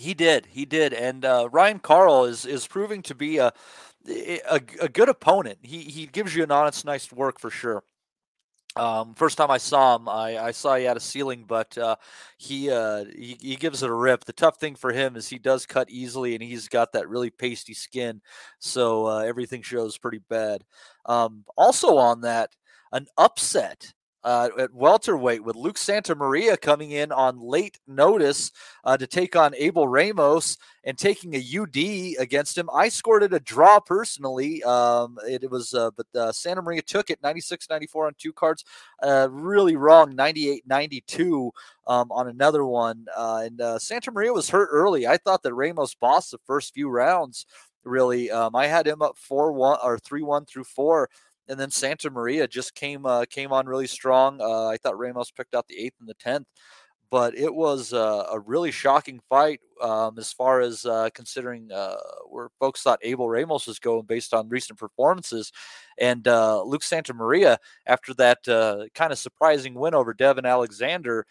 He 0.00 0.14
did, 0.14 0.46
he 0.46 0.64
did, 0.64 0.94
and 0.94 1.26
uh, 1.26 1.50
Ryan 1.52 1.78
Karl 1.78 2.24
is 2.24 2.46
is 2.46 2.66
proving 2.66 3.02
to 3.02 3.14
be 3.14 3.36
a, 3.36 3.52
a 4.08 4.60
a 4.80 4.88
good 4.88 5.10
opponent. 5.10 5.58
He 5.62 5.80
he 5.82 6.06
gives 6.06 6.34
you 6.34 6.42
an 6.42 6.50
honest, 6.50 6.86
nice 6.86 7.12
work 7.12 7.38
for 7.38 7.50
sure. 7.50 7.82
Um, 8.76 9.14
first 9.14 9.36
time 9.36 9.50
I 9.50 9.58
saw 9.58 9.96
him, 9.96 10.08
I, 10.08 10.38
I 10.38 10.50
saw 10.52 10.76
he 10.76 10.84
had 10.84 10.96
a 10.96 11.00
ceiling, 11.00 11.44
but 11.46 11.76
uh, 11.76 11.96
he, 12.38 12.70
uh, 12.70 13.04
he 13.04 13.36
he 13.40 13.56
gives 13.56 13.82
it 13.82 13.90
a 13.90 13.94
rip. 13.94 14.24
The 14.24 14.32
tough 14.32 14.58
thing 14.58 14.74
for 14.74 14.92
him 14.92 15.16
is 15.16 15.28
he 15.28 15.38
does 15.38 15.66
cut 15.66 15.90
easily, 15.90 16.34
and 16.34 16.42
he's 16.42 16.68
got 16.68 16.92
that 16.92 17.08
really 17.08 17.30
pasty 17.30 17.74
skin, 17.74 18.22
so 18.58 19.06
uh, 19.06 19.18
everything 19.18 19.60
shows 19.60 19.98
pretty 19.98 20.20
bad. 20.30 20.64
Um, 21.04 21.44
also 21.58 21.98
on 21.98 22.22
that, 22.22 22.56
an 22.92 23.06
upset 23.18 23.92
uh, 24.22 24.50
at 24.58 24.74
welterweight 24.74 25.42
with 25.42 25.56
Luke 25.56 25.76
Santamaria 25.76 26.60
coming 26.60 26.90
in 26.90 27.12
on 27.12 27.40
late 27.40 27.78
notice 27.86 28.52
uh, 28.84 28.96
to 28.96 29.06
take 29.06 29.36
on 29.36 29.54
Abel 29.56 29.88
Ramos 29.88 30.58
and 30.84 30.96
taking 30.96 31.34
a 31.34 31.38
UD 31.38 32.20
against 32.20 32.56
him. 32.56 32.68
I 32.74 32.88
scored 32.88 33.22
it 33.22 33.34
a 33.34 33.40
draw 33.40 33.80
personally. 33.80 34.62
Um, 34.62 35.18
it, 35.26 35.44
it 35.44 35.50
was, 35.50 35.74
uh, 35.74 35.90
but 35.96 36.06
uh, 36.14 36.32
Santamaria 36.32 36.84
took 36.84 37.10
it 37.10 37.22
96 37.22 37.68
94 37.70 38.06
on 38.06 38.14
two 38.18 38.32
cards. 38.32 38.64
Uh, 39.02 39.28
really 39.30 39.76
wrong 39.76 40.14
98 40.14 40.64
92 40.66 41.52
um, 41.86 42.12
on 42.12 42.28
another 42.28 42.64
one. 42.64 43.06
Uh, 43.16 43.42
and 43.44 43.60
uh, 43.60 43.78
Santamaria 43.78 44.34
was 44.34 44.50
hurt 44.50 44.68
early. 44.70 45.06
I 45.06 45.16
thought 45.16 45.42
that 45.42 45.54
Ramos 45.54 45.94
bossed 45.94 46.30
the 46.30 46.38
first 46.46 46.74
few 46.74 46.88
rounds. 46.88 47.46
Really, 47.82 48.30
um, 48.30 48.54
I 48.54 48.66
had 48.66 48.86
him 48.86 49.00
up 49.00 49.16
four 49.16 49.52
one 49.52 49.78
or 49.82 49.98
three 49.98 50.22
one 50.22 50.44
through 50.44 50.64
four 50.64 51.08
and 51.50 51.58
then 51.58 51.68
Santamaria 51.68 52.48
just 52.48 52.74
came 52.74 53.04
uh, 53.04 53.24
came 53.28 53.52
on 53.52 53.66
really 53.66 53.88
strong. 53.88 54.40
Uh, 54.40 54.68
I 54.68 54.76
thought 54.76 54.98
Ramos 54.98 55.32
picked 55.32 55.54
out 55.54 55.66
the 55.66 55.78
eighth 55.78 55.96
and 55.98 56.08
the 56.08 56.14
tenth, 56.14 56.46
but 57.10 57.36
it 57.36 57.52
was 57.52 57.92
uh, 57.92 58.26
a 58.30 58.38
really 58.38 58.70
shocking 58.70 59.20
fight 59.28 59.60
um, 59.82 60.16
as 60.16 60.32
far 60.32 60.60
as 60.60 60.86
uh, 60.86 61.10
considering 61.12 61.70
uh, 61.72 61.96
where 62.28 62.50
folks 62.60 62.82
thought 62.82 63.00
Abel 63.02 63.28
Ramos 63.28 63.66
was 63.66 63.80
going 63.80 64.06
based 64.06 64.32
on 64.32 64.48
recent 64.48 64.78
performances, 64.78 65.50
and 65.98 66.26
uh, 66.28 66.62
Luke 66.62 66.82
Santamaria 66.82 67.58
after 67.84 68.14
that 68.14 68.38
kind 68.94 69.12
of 69.12 69.18
surprising 69.18 69.74
win 69.74 69.94
over 69.94 70.14
Devon 70.14 70.46
Alexander. 70.46 71.26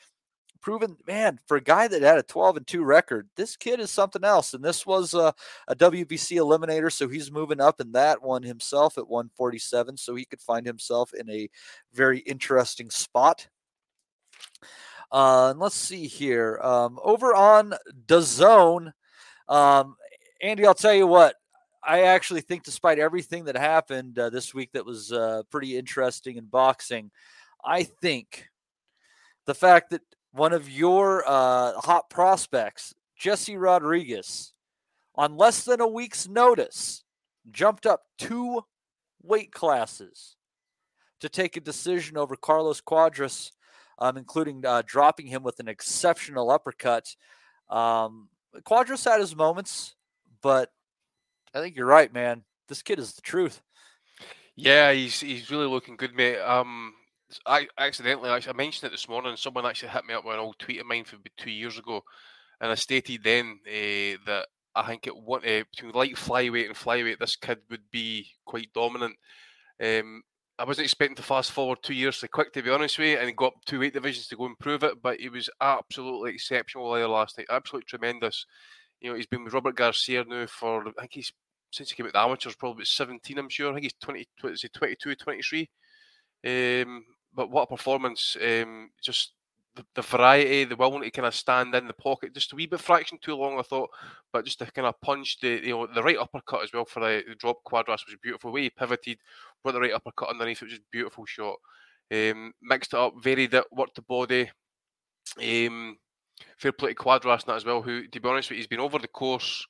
Proven 0.61 0.97
man 1.07 1.39
for 1.47 1.57
a 1.57 1.61
guy 1.61 1.87
that 1.87 2.01
had 2.01 2.17
a 2.17 2.23
12 2.23 2.57
and 2.57 2.67
2 2.67 2.83
record, 2.83 3.29
this 3.35 3.55
kid 3.55 3.79
is 3.79 3.91
something 3.91 4.23
else. 4.23 4.53
And 4.53 4.63
this 4.63 4.85
was 4.85 5.13
a, 5.13 5.33
a 5.67 5.75
WBC 5.75 6.37
eliminator, 6.37 6.91
so 6.91 7.07
he's 7.07 7.31
moving 7.31 7.61
up 7.61 7.79
in 7.79 7.93
that 7.93 8.21
one 8.21 8.43
himself 8.43 8.97
at 8.97 9.07
147. 9.07 9.97
So 9.97 10.15
he 10.15 10.25
could 10.25 10.41
find 10.41 10.65
himself 10.65 11.13
in 11.13 11.29
a 11.29 11.49
very 11.93 12.19
interesting 12.19 12.89
spot. 12.89 13.47
Uh, 15.11 15.49
and 15.51 15.59
let's 15.59 15.75
see 15.75 16.07
here. 16.07 16.59
Um, 16.61 16.99
over 17.03 17.33
on 17.33 17.73
the 18.07 18.21
zone, 18.21 18.93
um, 19.47 19.95
Andy, 20.41 20.65
I'll 20.65 20.73
tell 20.73 20.93
you 20.93 21.07
what. 21.07 21.35
I 21.81 22.03
actually 22.03 22.41
think, 22.41 22.63
despite 22.63 22.99
everything 22.99 23.45
that 23.45 23.57
happened 23.57 24.19
uh, 24.19 24.29
this 24.29 24.53
week, 24.53 24.71
that 24.73 24.85
was 24.85 25.13
uh, 25.13 25.43
pretty 25.49 25.77
interesting 25.77 26.35
in 26.35 26.45
boxing. 26.45 27.09
I 27.63 27.83
think 27.83 28.49
the 29.45 29.55
fact 29.55 29.91
that 29.91 30.01
one 30.31 30.53
of 30.53 30.69
your 30.69 31.23
uh, 31.27 31.73
hot 31.79 32.09
prospects, 32.09 32.93
Jesse 33.17 33.57
Rodriguez, 33.57 34.53
on 35.15 35.37
less 35.37 35.63
than 35.63 35.81
a 35.81 35.87
week's 35.87 36.27
notice, 36.27 37.03
jumped 37.51 37.85
up 37.85 38.03
two 38.17 38.61
weight 39.21 39.51
classes 39.51 40.35
to 41.19 41.29
take 41.29 41.57
a 41.57 41.61
decision 41.61 42.17
over 42.17 42.35
Carlos 42.35 42.81
Cuadras, 42.81 43.51
um, 43.97 44.17
including 44.17 44.65
uh, 44.65 44.83
dropping 44.85 45.27
him 45.27 45.43
with 45.43 45.59
an 45.59 45.67
exceptional 45.67 46.49
uppercut. 46.49 47.15
Um, 47.69 48.29
Cuadras 48.63 49.09
had 49.09 49.19
his 49.19 49.35
moments, 49.35 49.95
but 50.41 50.71
I 51.53 51.59
think 51.59 51.75
you're 51.75 51.85
right, 51.85 52.13
man. 52.13 52.43
This 52.67 52.81
kid 52.81 52.99
is 52.99 53.13
the 53.13 53.21
truth. 53.21 53.61
Yeah, 54.55 54.91
he's 54.91 55.19
he's 55.19 55.49
really 55.49 55.67
looking 55.67 55.95
good, 55.95 56.15
mate. 56.15 56.39
Um, 56.39 56.93
I 57.45 57.67
accidentally 57.77 58.29
actually 58.29 58.53
I 58.53 58.57
mentioned 58.57 58.87
it 58.89 58.91
this 58.91 59.09
morning. 59.09 59.35
Someone 59.35 59.65
actually 59.65 59.89
hit 59.89 60.05
me 60.05 60.13
up 60.13 60.25
with 60.25 60.35
an 60.35 60.39
old 60.39 60.57
tweet 60.59 60.79
of 60.79 60.87
mine 60.87 61.03
from 61.03 61.19
two 61.37 61.51
years 61.51 61.77
ago, 61.77 62.03
and 62.61 62.71
I 62.71 62.75
stated 62.75 63.23
then 63.23 63.59
uh, 63.67 64.17
that 64.25 64.47
I 64.75 64.87
think 64.87 65.07
it 65.07 65.15
one 65.15 65.41
uh, 65.41 65.63
between 65.71 65.91
light 65.91 66.15
flyweight 66.15 66.67
and 66.67 66.75
flyweight, 66.75 67.19
this 67.19 67.35
kid 67.35 67.59
would 67.69 67.89
be 67.91 68.27
quite 68.45 68.73
dominant. 68.73 69.15
Um, 69.81 70.23
I 70.57 70.65
wasn't 70.65 70.85
expecting 70.85 71.15
to 71.15 71.23
fast 71.23 71.51
forward 71.51 71.79
two 71.81 71.93
years 71.93 72.17
so 72.17 72.27
quick, 72.27 72.51
to 72.53 72.61
be 72.61 72.69
honest 72.69 72.97
with 72.97 73.07
you, 73.07 73.17
and 73.17 73.27
he 73.27 73.33
got 73.33 73.53
up 73.53 73.65
two 73.65 73.79
weight 73.79 73.93
divisions 73.93 74.27
to 74.27 74.35
go 74.35 74.45
and 74.45 74.59
prove 74.59 74.83
it. 74.83 75.01
But 75.01 75.19
he 75.19 75.29
was 75.29 75.49
absolutely 75.61 76.33
exceptional 76.33 76.91
there 76.91 77.07
last 77.07 77.37
night, 77.37 77.47
absolutely 77.49 77.85
tremendous. 77.87 78.45
You 78.99 79.09
know, 79.09 79.15
he's 79.15 79.27
been 79.27 79.43
with 79.43 79.53
Robert 79.53 79.75
Garcia 79.75 80.25
now 80.27 80.45
for 80.47 80.87
I 80.87 80.91
think 80.99 81.13
he's 81.13 81.31
since 81.71 81.91
he 81.91 81.95
came 81.95 82.07
out 82.07 82.13
the 82.13 82.19
amateurs, 82.19 82.55
probably 82.55 82.81
about 82.81 82.87
17, 82.87 83.37
I'm 83.37 83.49
sure. 83.49 83.69
I 83.69 83.73
think 83.73 83.83
he's 83.83 83.93
20, 84.01 84.27
what 84.41 84.53
is 84.53 84.61
he, 84.63 84.69
22, 84.69 85.15
23. 85.15 85.69
Um, 86.45 87.05
but 87.33 87.49
what 87.49 87.63
a 87.63 87.67
performance! 87.67 88.35
Um, 88.41 88.89
just 89.01 89.33
the, 89.75 89.85
the 89.95 90.01
variety, 90.01 90.65
the 90.65 90.75
willing 90.75 91.03
to 91.03 91.11
kind 91.11 91.27
of 91.27 91.35
stand 91.35 91.73
in 91.75 91.87
the 91.87 91.93
pocket, 91.93 92.33
just 92.33 92.53
a 92.53 92.55
wee 92.55 92.65
bit 92.65 92.79
fraction 92.79 93.17
too 93.21 93.35
long, 93.35 93.59
I 93.59 93.61
thought, 93.61 93.89
but 94.33 94.45
just 94.45 94.59
to 94.59 94.71
kind 94.71 94.87
of 94.87 94.99
punch 95.01 95.39
the 95.39 95.61
you 95.63 95.69
know 95.69 95.87
the 95.87 96.03
right 96.03 96.17
uppercut 96.17 96.63
as 96.63 96.73
well 96.73 96.85
for 96.85 96.99
the, 97.01 97.23
the 97.27 97.35
drop 97.35 97.57
cuadras 97.65 98.05
was 98.05 98.13
a 98.13 98.19
beautiful. 98.21 98.51
Way 98.51 98.63
he 98.63 98.69
pivoted, 98.69 99.19
brought 99.63 99.73
the 99.73 99.81
right 99.81 99.93
uppercut 99.93 100.29
underneath, 100.29 100.61
which 100.61 100.71
was 100.71 100.79
a 100.79 100.91
beautiful 100.91 101.25
shot. 101.25 101.57
Um, 102.11 102.53
mixed 102.61 102.93
it 102.93 102.99
up, 102.99 103.13
varied 103.21 103.53
it, 103.53 103.65
worked 103.71 103.95
the 103.95 104.01
body. 104.01 104.49
Um, 105.37 105.97
fair 106.57 106.71
play 106.71 106.93
to 106.93 106.95
Cuadras 106.95 107.41
and 107.41 107.49
that 107.49 107.57
as 107.57 107.65
well. 107.65 107.81
Who, 107.81 108.07
to 108.07 108.19
be 108.19 108.29
honest 108.29 108.49
with 108.49 108.57
you, 108.57 108.61
he's 108.61 108.67
been 108.67 108.79
over 108.79 108.99
the 108.99 109.07
course. 109.07 109.65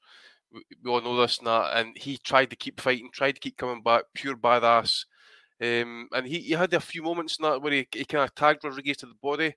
We, 0.52 0.64
we 0.84 0.90
all 0.90 1.02
know 1.02 1.18
this 1.18 1.40
and 1.40 1.48
that, 1.48 1.78
and 1.78 1.98
he 1.98 2.18
tried 2.18 2.50
to 2.50 2.56
keep 2.56 2.80
fighting, 2.80 3.10
tried 3.14 3.34
to 3.34 3.40
keep 3.40 3.58
coming 3.58 3.84
back, 3.84 4.04
pure 4.14 4.36
badass. 4.36 5.06
Um, 5.62 6.08
and 6.14 6.26
he, 6.26 6.40
he 6.40 6.54
had 6.54 6.74
a 6.74 6.80
few 6.80 7.04
moments 7.04 7.38
in 7.38 7.44
that 7.44 7.62
where 7.62 7.74
he, 7.74 7.88
he 7.92 8.06
kind 8.06 8.24
of 8.24 8.34
tagged 8.34 8.64
Rodriguez 8.64 8.98
to 8.98 9.08
the 9.08 9.16
body. 9.22 9.56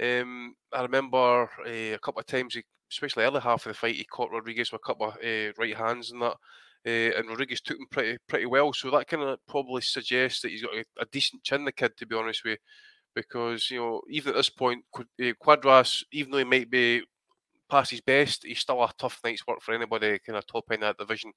Um, 0.00 0.54
I 0.72 0.82
remember 0.82 1.50
uh, 1.66 1.94
a 1.94 1.98
couple 1.98 2.20
of 2.20 2.26
times, 2.26 2.54
he, 2.54 2.62
especially 2.90 3.24
early 3.24 3.40
half 3.40 3.66
of 3.66 3.72
the 3.72 3.78
fight, 3.78 3.96
he 3.96 4.04
caught 4.04 4.30
Rodriguez 4.30 4.72
with 4.72 4.80
a 4.82 4.86
couple 4.86 5.08
of 5.08 5.16
uh, 5.16 5.52
right 5.58 5.76
hands 5.76 6.10
and 6.10 6.22
that. 6.22 6.36
Uh, 6.84 7.16
and 7.16 7.28
Rodriguez 7.28 7.60
took 7.60 7.78
him 7.78 7.86
pretty 7.90 8.18
pretty 8.26 8.46
well, 8.46 8.72
so 8.72 8.90
that 8.90 9.06
kind 9.06 9.22
of 9.22 9.38
probably 9.46 9.82
suggests 9.82 10.40
that 10.42 10.50
he's 10.50 10.62
got 10.62 10.74
a, 10.74 10.84
a 11.00 11.06
decent 11.12 11.44
chin, 11.44 11.64
the 11.64 11.70
kid, 11.70 11.96
to 11.96 12.06
be 12.06 12.16
honest 12.16 12.42
with 12.44 12.52
you. 12.52 12.56
Because 13.14 13.70
you 13.70 13.78
know, 13.78 14.00
even 14.10 14.30
at 14.30 14.36
this 14.36 14.48
point, 14.48 14.84
Cuadras, 15.20 16.02
even 16.10 16.32
though 16.32 16.38
he 16.38 16.44
might 16.44 16.70
be 16.70 17.02
past 17.70 17.92
his 17.92 18.00
best, 18.00 18.44
he's 18.44 18.58
still 18.58 18.82
a 18.82 18.90
tough 18.98 19.20
night's 19.22 19.46
work 19.46 19.60
for 19.62 19.74
anybody 19.74 20.18
kind 20.18 20.36
of 20.36 20.46
top 20.46 20.64
end 20.72 20.82
of 20.82 20.96
that 20.96 21.02
division. 21.02 21.32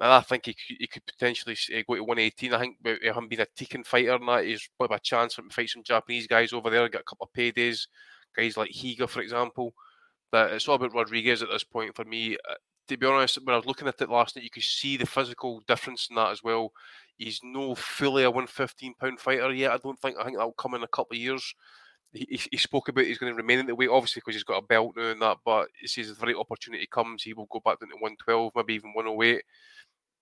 And 0.00 0.12
I 0.12 0.20
think 0.20 0.46
he 0.46 0.54
could, 0.54 0.76
he 0.78 0.86
could 0.86 1.06
potentially 1.06 1.56
uh, 1.74 1.82
go 1.88 1.96
to 1.96 2.04
118. 2.04 2.54
I 2.54 2.58
think 2.60 2.76
with 2.84 3.02
him 3.02 3.28
being 3.28 3.40
a 3.40 3.46
Teiken 3.46 3.84
fighter 3.84 4.14
and 4.14 4.28
that, 4.28 4.44
he's 4.44 4.68
probably 4.78 4.96
a 4.96 5.00
chance 5.00 5.34
to 5.34 5.42
fight 5.50 5.70
some 5.70 5.82
Japanese 5.82 6.26
guys 6.26 6.52
over 6.52 6.70
there, 6.70 6.88
get 6.88 7.00
a 7.00 7.04
couple 7.04 7.28
of 7.28 7.36
paydays. 7.36 7.88
Guys 8.36 8.56
like 8.56 8.70
Higa, 8.70 9.08
for 9.08 9.20
example. 9.20 9.74
But 10.30 10.52
it's 10.52 10.68
all 10.68 10.76
about 10.76 10.94
Rodriguez 10.94 11.42
at 11.42 11.48
this 11.50 11.64
point 11.64 11.96
for 11.96 12.04
me. 12.04 12.36
Uh, 12.36 12.54
To 12.88 12.96
be 12.96 13.06
honest, 13.06 13.38
when 13.44 13.54
I 13.54 13.56
was 13.56 13.66
looking 13.66 13.88
at 13.88 14.00
it 14.00 14.08
last 14.10 14.36
night, 14.36 14.44
you 14.44 14.50
could 14.50 14.62
see 14.62 14.96
the 14.96 15.06
physical 15.06 15.60
difference 15.66 16.08
in 16.08 16.16
that 16.16 16.30
as 16.30 16.42
well. 16.42 16.72
He's 17.16 17.40
no 17.42 17.74
fully 17.74 18.22
a 18.22 18.30
115 18.30 18.94
pound 19.00 19.18
fighter 19.20 19.52
yet. 19.52 19.72
I 19.72 19.78
don't 19.78 19.98
think. 19.98 20.16
I 20.18 20.24
think 20.24 20.36
that'll 20.36 20.52
come 20.52 20.74
in 20.74 20.82
a 20.84 20.88
couple 20.88 21.16
of 21.16 21.20
years. 21.20 21.54
He, 22.12 22.26
he, 22.30 22.40
he 22.52 22.56
spoke 22.58 22.88
about 22.88 23.04
he's 23.04 23.18
going 23.18 23.32
to 23.32 23.36
remain 23.36 23.58
in 23.58 23.66
the 23.66 23.74
weight, 23.74 23.90
obviously, 23.90 24.20
because 24.20 24.34
he's 24.36 24.44
got 24.44 24.62
a 24.62 24.66
belt 24.66 24.94
now 24.96 25.10
and 25.10 25.20
that. 25.22 25.38
But 25.44 25.68
he 25.80 25.88
says 25.88 26.10
if 26.10 26.18
the 26.18 26.26
right 26.26 26.36
opportunity 26.36 26.86
comes, 26.86 27.22
he 27.22 27.34
will 27.34 27.48
go 27.50 27.60
back 27.64 27.80
down 27.80 27.90
to 27.90 27.96
112, 27.96 28.52
maybe 28.54 28.74
even 28.74 28.92
108 28.94 29.42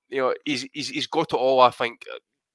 you 0.09 0.19
know, 0.19 0.35
he's, 0.45 0.67
he's 0.73 0.89
he's 0.89 1.07
got 1.07 1.33
it 1.33 1.37
all. 1.37 1.61
I 1.61 1.71
think. 1.71 2.03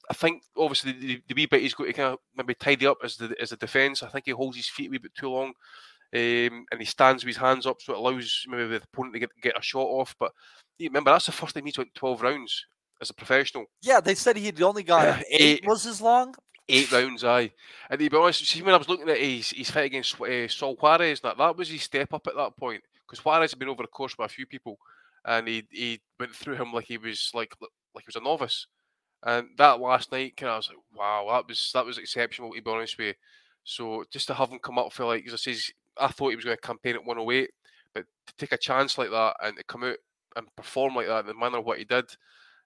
I 0.09 0.13
think 0.13 0.43
obviously 0.57 0.91
the, 0.91 1.21
the 1.27 1.33
wee 1.33 1.45
bit 1.45 1.61
he's 1.61 1.73
got 1.73 1.85
to 1.85 1.93
kind 1.93 2.13
of 2.13 2.19
maybe 2.35 2.53
tidy 2.55 2.85
up 2.85 2.97
as 3.03 3.15
the 3.15 3.33
as 3.39 3.53
a 3.53 3.57
defence. 3.57 4.03
I 4.03 4.09
think 4.09 4.25
he 4.25 4.31
holds 4.31 4.57
his 4.57 4.67
feet 4.67 4.87
a 4.87 4.91
wee 4.91 4.97
bit 4.97 5.15
too 5.15 5.29
long, 5.29 5.53
um, 6.13 6.65
and 6.71 6.79
he 6.79 6.85
stands 6.85 7.23
with 7.23 7.35
his 7.35 7.41
hands 7.41 7.65
up, 7.65 7.81
so 7.81 7.93
it 7.93 7.99
allows 7.99 8.43
maybe 8.47 8.67
the 8.67 8.83
opponent 8.83 9.13
to 9.13 9.19
get, 9.19 9.29
get 9.41 9.57
a 9.57 9.61
shot 9.61 9.85
off. 9.85 10.15
But 10.19 10.33
you 10.77 10.89
remember 10.89 11.11
that's 11.11 11.27
the 11.27 11.31
first 11.31 11.55
time 11.55 11.65
he's 11.65 11.77
went 11.77 11.95
twelve 11.95 12.21
rounds 12.21 12.65
as 13.01 13.09
a 13.09 13.13
professional. 13.13 13.65
Yeah, 13.81 14.01
they 14.01 14.15
said 14.15 14.35
he'd 14.37 14.61
only 14.61 14.83
gone 14.83 15.23
eight. 15.31 15.65
Was 15.65 15.83
his 15.83 16.01
long? 16.01 16.35
Eight 16.67 16.91
rounds, 16.91 17.23
aye. 17.23 17.51
And 17.89 17.99
to 17.99 18.09
be 18.09 18.17
honest, 18.17 18.45
see 18.45 18.61
when 18.61 18.73
I 18.73 18.77
was 18.77 18.89
looking 18.89 19.09
at 19.09 19.17
his 19.17 19.51
his 19.51 19.71
fight 19.71 19.85
against 19.85 20.19
uh, 20.19 20.47
Saul 20.47 20.75
Juarez, 20.75 21.21
that 21.21 21.37
that 21.37 21.55
was 21.55 21.69
his 21.69 21.83
step 21.83 22.13
up 22.13 22.27
at 22.27 22.35
that 22.35 22.57
point 22.57 22.83
because 23.11 23.23
Juarez 23.23 23.51
had 23.51 23.59
been 23.59 23.69
over 23.69 23.83
the 23.83 23.87
course 23.87 24.15
by 24.15 24.25
a 24.25 24.29
few 24.29 24.45
people, 24.45 24.77
and 25.25 25.47
he 25.47 25.63
he 25.71 26.01
went 26.19 26.35
through 26.35 26.55
him 26.55 26.73
like 26.73 26.85
he 26.85 26.97
was 26.97 27.31
like 27.33 27.53
like 27.95 28.03
he 28.03 28.07
was 28.07 28.15
a 28.15 28.23
novice. 28.23 28.67
And 29.23 29.49
that 29.57 29.79
last 29.79 30.11
night, 30.11 30.35
kind 30.35 30.49
of, 30.49 30.53
I 30.53 30.57
was 30.57 30.69
like, 30.69 30.77
wow, 30.95 31.27
that 31.31 31.47
was 31.47 31.71
that 31.73 31.85
was 31.85 31.97
exceptional 31.97 32.51
to 32.53 32.61
be 32.61 32.71
honest 32.71 32.97
with 32.97 33.07
you. 33.07 33.13
So 33.63 34.03
just 34.11 34.27
to 34.27 34.33
have 34.33 34.49
him 34.49 34.59
come 34.59 34.79
up 34.79 34.91
for 34.93 35.05
like, 35.05 35.25
as 35.27 35.33
I 35.33 35.37
says, 35.37 35.69
I 35.97 36.07
thought 36.07 36.29
he 36.29 36.35
was 36.35 36.45
going 36.45 36.57
to 36.57 36.61
campaign 36.61 36.95
at 36.95 37.05
108, 37.05 37.49
but 37.93 38.05
to 38.27 38.33
take 38.37 38.51
a 38.53 38.57
chance 38.57 38.97
like 38.97 39.11
that 39.11 39.35
and 39.43 39.57
to 39.57 39.63
come 39.65 39.83
out 39.83 39.97
and 40.35 40.47
perform 40.55 40.95
like 40.95 41.07
that 41.07 41.21
in 41.21 41.27
the 41.27 41.33
manner 41.35 41.59
of 41.59 41.65
what 41.65 41.77
he 41.77 41.85
did, 41.85 42.05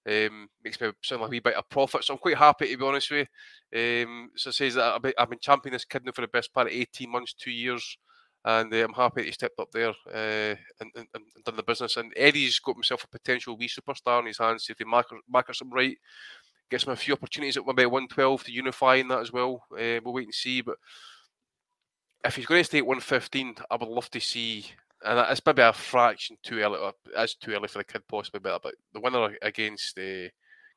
um, 0.08 0.48
makes 0.64 0.80
me 0.80 0.92
sound 1.02 1.22
like 1.22 1.30
a 1.30 1.32
wee 1.32 1.40
bit 1.40 1.56
of 1.56 1.70
profit. 1.70 2.04
So 2.04 2.14
I'm 2.14 2.20
quite 2.20 2.38
happy 2.38 2.70
to 2.70 2.78
be 2.78 2.86
honest 2.86 3.12
with 3.12 3.28
you. 3.74 4.04
Um, 4.06 4.30
so 4.36 4.52
says 4.52 4.76
that 4.76 4.96
I've 4.96 5.02
been, 5.02 5.14
I've 5.18 5.30
been 5.30 5.40
championing 5.40 5.74
this 5.76 5.86
kid 5.86 6.06
now 6.06 6.12
for 6.14 6.22
the 6.22 6.28
best 6.28 6.54
part 6.54 6.68
of 6.68 6.74
18 6.74 7.10
months, 7.10 7.34
two 7.34 7.52
years 7.52 7.98
and 8.46 8.72
uh, 8.72 8.78
I'm 8.78 8.94
happy 8.94 9.22
that 9.22 9.26
he 9.26 9.32
stepped 9.32 9.60
up 9.60 9.72
there 9.72 9.90
uh, 9.90 10.56
and, 10.80 10.92
and, 10.96 11.08
and, 11.16 11.26
done 11.44 11.56
the 11.56 11.64
business. 11.64 11.98
And 11.98 12.14
Eddie's 12.16 12.60
got 12.60 12.76
himself 12.76 13.04
a 13.04 13.08
potential 13.08 13.58
wee 13.58 13.68
superstar 13.68 14.20
in 14.20 14.28
his 14.28 14.38
hands. 14.38 14.68
If 14.70 14.78
he 14.78 14.84
mark, 14.86 15.10
him 15.10 15.72
right, 15.72 15.98
gets 16.70 16.84
him 16.84 16.94
a 16.94 16.96
few 16.96 17.16
opportunities 17.16 17.58
at 17.58 17.66
maybe 17.66 17.88
112 17.88 18.44
to 18.44 18.52
unify 18.52 18.96
in 18.96 19.08
that 19.08 19.22
as 19.22 19.34
well. 19.34 19.64
Uh, 19.72 20.00
we'll 20.04 20.14
wait 20.14 20.28
and 20.28 20.34
see. 20.34 20.62
But 20.62 20.78
if 22.24 22.36
he's 22.36 22.46
going 22.46 22.62
to 22.62 22.66
stay 22.66 22.78
at 22.78 22.86
115, 22.86 23.56
I 23.72 23.76
would 23.78 23.90
love 23.90 24.12
to 24.12 24.22
see. 24.22 24.68
And 25.04 25.20
it's 25.32 25.42
maybe 25.44 25.64
a 25.64 25.74
fraction 25.74 26.38
too 26.44 26.60
early. 26.60 26.92
It's 27.18 27.36
too 27.36 27.54
early 27.54 27.68
for 27.68 27.80
the 27.80 27.84
kid, 27.84 28.04
possibly. 28.08 28.42
But, 28.42 28.62
but 28.62 28.76
the 28.94 29.00
winner 29.00 29.36
against 29.42 29.98
uh, 29.98 30.30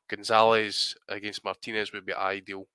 Gonzalez 0.09 0.95
against 1.07 1.45
Martinez 1.45 1.93
would 1.93 2.05
be 2.07 2.13
ideal. 2.15 2.65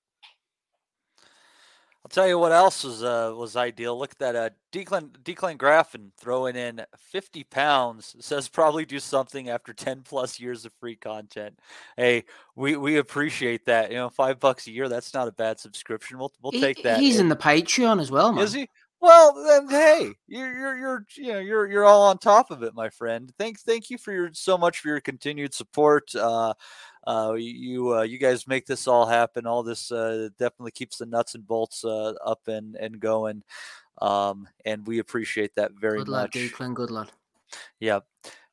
I'll 2.05 2.11
tell 2.11 2.29
you 2.29 2.39
what 2.39 2.53
else 2.53 2.85
was 2.85 3.03
uh, 3.03 3.33
was 3.35 3.57
ideal. 3.57 3.99
Look 3.99 4.11
at 4.13 4.19
that 4.19 4.37
uh, 4.37 4.51
Declan 4.73 5.13
Declan 5.23 5.57
Graffin 5.57 6.11
throwing 6.19 6.55
in 6.55 6.83
50 6.99 7.45
pounds 7.45 8.15
says 8.21 8.47
probably 8.47 8.85
do 8.85 9.01
something 9.01 9.49
after 9.49 9.73
10 9.73 10.03
plus 10.03 10.39
years 10.39 10.67
of 10.67 10.73
free 10.75 10.97
content. 10.97 11.59
Hey, 11.97 12.25
we 12.55 12.77
we 12.77 12.99
appreciate 12.99 13.65
that. 13.65 13.91
You 13.91 13.97
know, 13.97 14.11
five 14.11 14.39
bucks 14.39 14.67
a 14.67 14.71
year 14.71 14.91
that's 14.91 15.15
not 15.15 15.29
a 15.29 15.33
bad 15.33 15.59
subscription. 15.59 16.19
We'll 16.19 16.33
we'll 16.43 16.53
take 16.53 16.83
that. 16.83 17.01
He's 17.01 17.19
in 17.19 17.31
the 17.31 17.37
Patreon 17.37 18.03
as 18.03 18.11
well, 18.11 18.33
man. 18.33 18.45
Is 18.45 18.53
he? 18.53 18.69
Well, 19.05 19.35
then, 19.35 19.69
hey, 19.69 20.15
you're 20.27 20.57
you're 20.57 20.79
you're 20.79 21.07
you 21.19 21.33
know 21.35 21.39
you're 21.39 21.71
you're 21.71 21.85
all 21.85 22.05
on 22.05 22.17
top 22.17 22.51
of 22.51 22.63
it, 22.63 22.75
my 22.75 22.89
friend. 22.89 23.31
Thanks, 23.39 23.63
thank 23.63 23.91
you 23.91 23.99
for 23.99 24.15
your 24.15 24.31
so 24.33 24.57
much 24.57 24.79
for 24.79 24.89
your 24.89 25.01
continued 25.01 25.53
support. 25.53 26.15
Uh, 26.15 26.55
uh, 27.07 27.35
you 27.37 27.99
uh, 27.99 28.03
you 28.03 28.17
guys 28.17 28.49
make 28.49 28.65
this 28.65 28.89
all 28.89 29.05
happen. 29.05 29.47
All 29.47 29.63
this 29.63 29.93
uh, 29.93 30.31
definitely 30.39 30.71
keeps 30.71 30.97
the 30.97 31.05
nuts 31.05 31.35
and 31.35 31.47
bolts 31.47 31.85
uh, 31.85 32.15
up 32.25 32.49
and 32.49 32.77
and 32.77 32.99
going, 32.99 33.43
um, 34.01 34.49
and 34.65 34.87
we 34.87 35.01
appreciate 35.01 35.55
that 35.57 35.73
very 35.79 35.99
much. 35.99 36.07
good 36.07 36.13
much. 36.13 36.35
Lad, 36.35 36.51
Declan, 36.51 36.75
good 36.75 36.91
lad. 36.91 37.11
Yeah. 37.81 38.01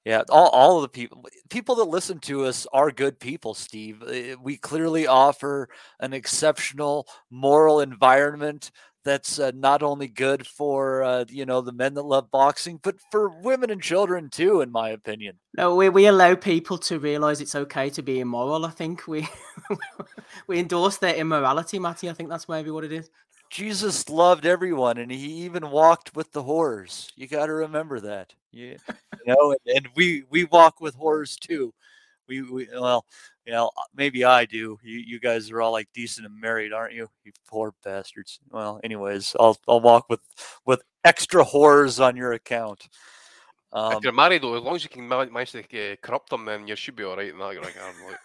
Yeah, 0.03 0.23
all, 0.29 0.49
all 0.49 0.77
of 0.77 0.81
the 0.81 0.89
people 0.89 1.23
people 1.51 1.75
that 1.75 1.83
listen 1.83 2.17
to 2.21 2.45
us 2.45 2.65
are 2.73 2.89
good 2.89 3.19
people, 3.19 3.53
Steve. 3.53 4.01
Eh, 4.09 4.33
we 4.41 4.57
clearly 4.57 5.05
offer 5.05 5.69
an 5.99 6.11
exceptional 6.11 7.07
moral 7.29 7.81
environment 7.81 8.71
that's 9.03 9.39
uh, 9.39 9.51
not 9.55 9.83
only 9.83 10.07
good 10.07 10.45
for 10.45 11.03
uh, 11.03 11.25
you 11.29 11.45
know 11.45 11.61
the 11.61 11.71
men 11.71 11.93
that 11.95 12.03
love 12.03 12.31
boxing, 12.31 12.79
but 12.81 12.95
for 13.11 13.29
women 13.29 13.69
and 13.69 13.81
children 13.81 14.29
too, 14.29 14.61
in 14.61 14.71
my 14.71 14.89
opinion. 14.89 15.37
No, 15.57 15.75
we 15.75 15.89
we 15.89 16.05
allow 16.05 16.35
people 16.35 16.77
to 16.79 16.99
realize 16.99 17.41
it's 17.41 17.55
okay 17.55 17.89
to 17.91 18.01
be 18.01 18.19
immoral. 18.19 18.65
I 18.65 18.71
think 18.71 19.07
we 19.07 19.27
we 20.47 20.59
endorse 20.59 20.97
their 20.97 21.15
immorality, 21.15 21.79
Matty. 21.79 22.09
I 22.09 22.13
think 22.13 22.29
that's 22.29 22.49
maybe 22.49 22.71
what 22.71 22.83
it 22.83 22.91
is. 22.91 23.09
Jesus 23.49 24.07
loved 24.07 24.45
everyone, 24.45 24.97
and 24.97 25.11
he 25.11 25.43
even 25.43 25.71
walked 25.71 26.15
with 26.15 26.31
the 26.31 26.43
whores. 26.43 27.11
You 27.15 27.27
got 27.27 27.47
to 27.47 27.53
remember 27.53 27.99
that. 27.99 28.33
Yeah, 28.51 28.77
you 28.87 29.25
know, 29.33 29.51
and, 29.65 29.77
and 29.77 29.87
we 29.95 30.23
we 30.29 30.45
walk 30.45 30.79
with 30.79 30.97
whores 30.97 31.37
too. 31.37 31.73
We, 32.27 32.41
we 32.43 32.67
well, 32.73 33.05
you 33.45 33.53
know, 33.53 33.71
uh, 33.77 33.83
maybe 33.95 34.23
I 34.23 34.45
do. 34.45 34.77
You 34.83 34.99
you 34.99 35.19
guys 35.19 35.51
are 35.51 35.61
all 35.61 35.71
like 35.71 35.89
decent 35.93 36.25
and 36.25 36.39
married, 36.39 36.73
aren't 36.73 36.93
you? 36.93 37.07
You 37.23 37.31
poor 37.47 37.73
bastards. 37.83 38.39
Well, 38.49 38.79
anyways, 38.83 39.35
I'll 39.39 39.57
I'll 39.67 39.81
walk 39.81 40.09
with 40.09 40.21
with 40.65 40.81
extra 41.03 41.43
whores 41.43 42.03
on 42.03 42.15
your 42.15 42.33
account. 42.33 42.87
Um, 43.73 43.93
if 43.93 44.03
you're 44.03 44.11
married 44.11 44.41
though, 44.43 44.55
as 44.55 44.63
long 44.63 44.75
as 44.75 44.83
you 44.83 44.89
can 44.89 45.07
manage 45.07 45.51
to 45.51 45.59
uh, 45.59 45.95
corrupt 46.01 46.29
them, 46.29 46.45
then 46.45 46.67
you 46.67 46.75
should 46.75 46.95
be 46.95 47.03
all 47.03 47.15
right. 47.15 47.31
And 47.31 47.39
that, 47.39 47.45
like, 47.45 47.61
like, 47.61 48.19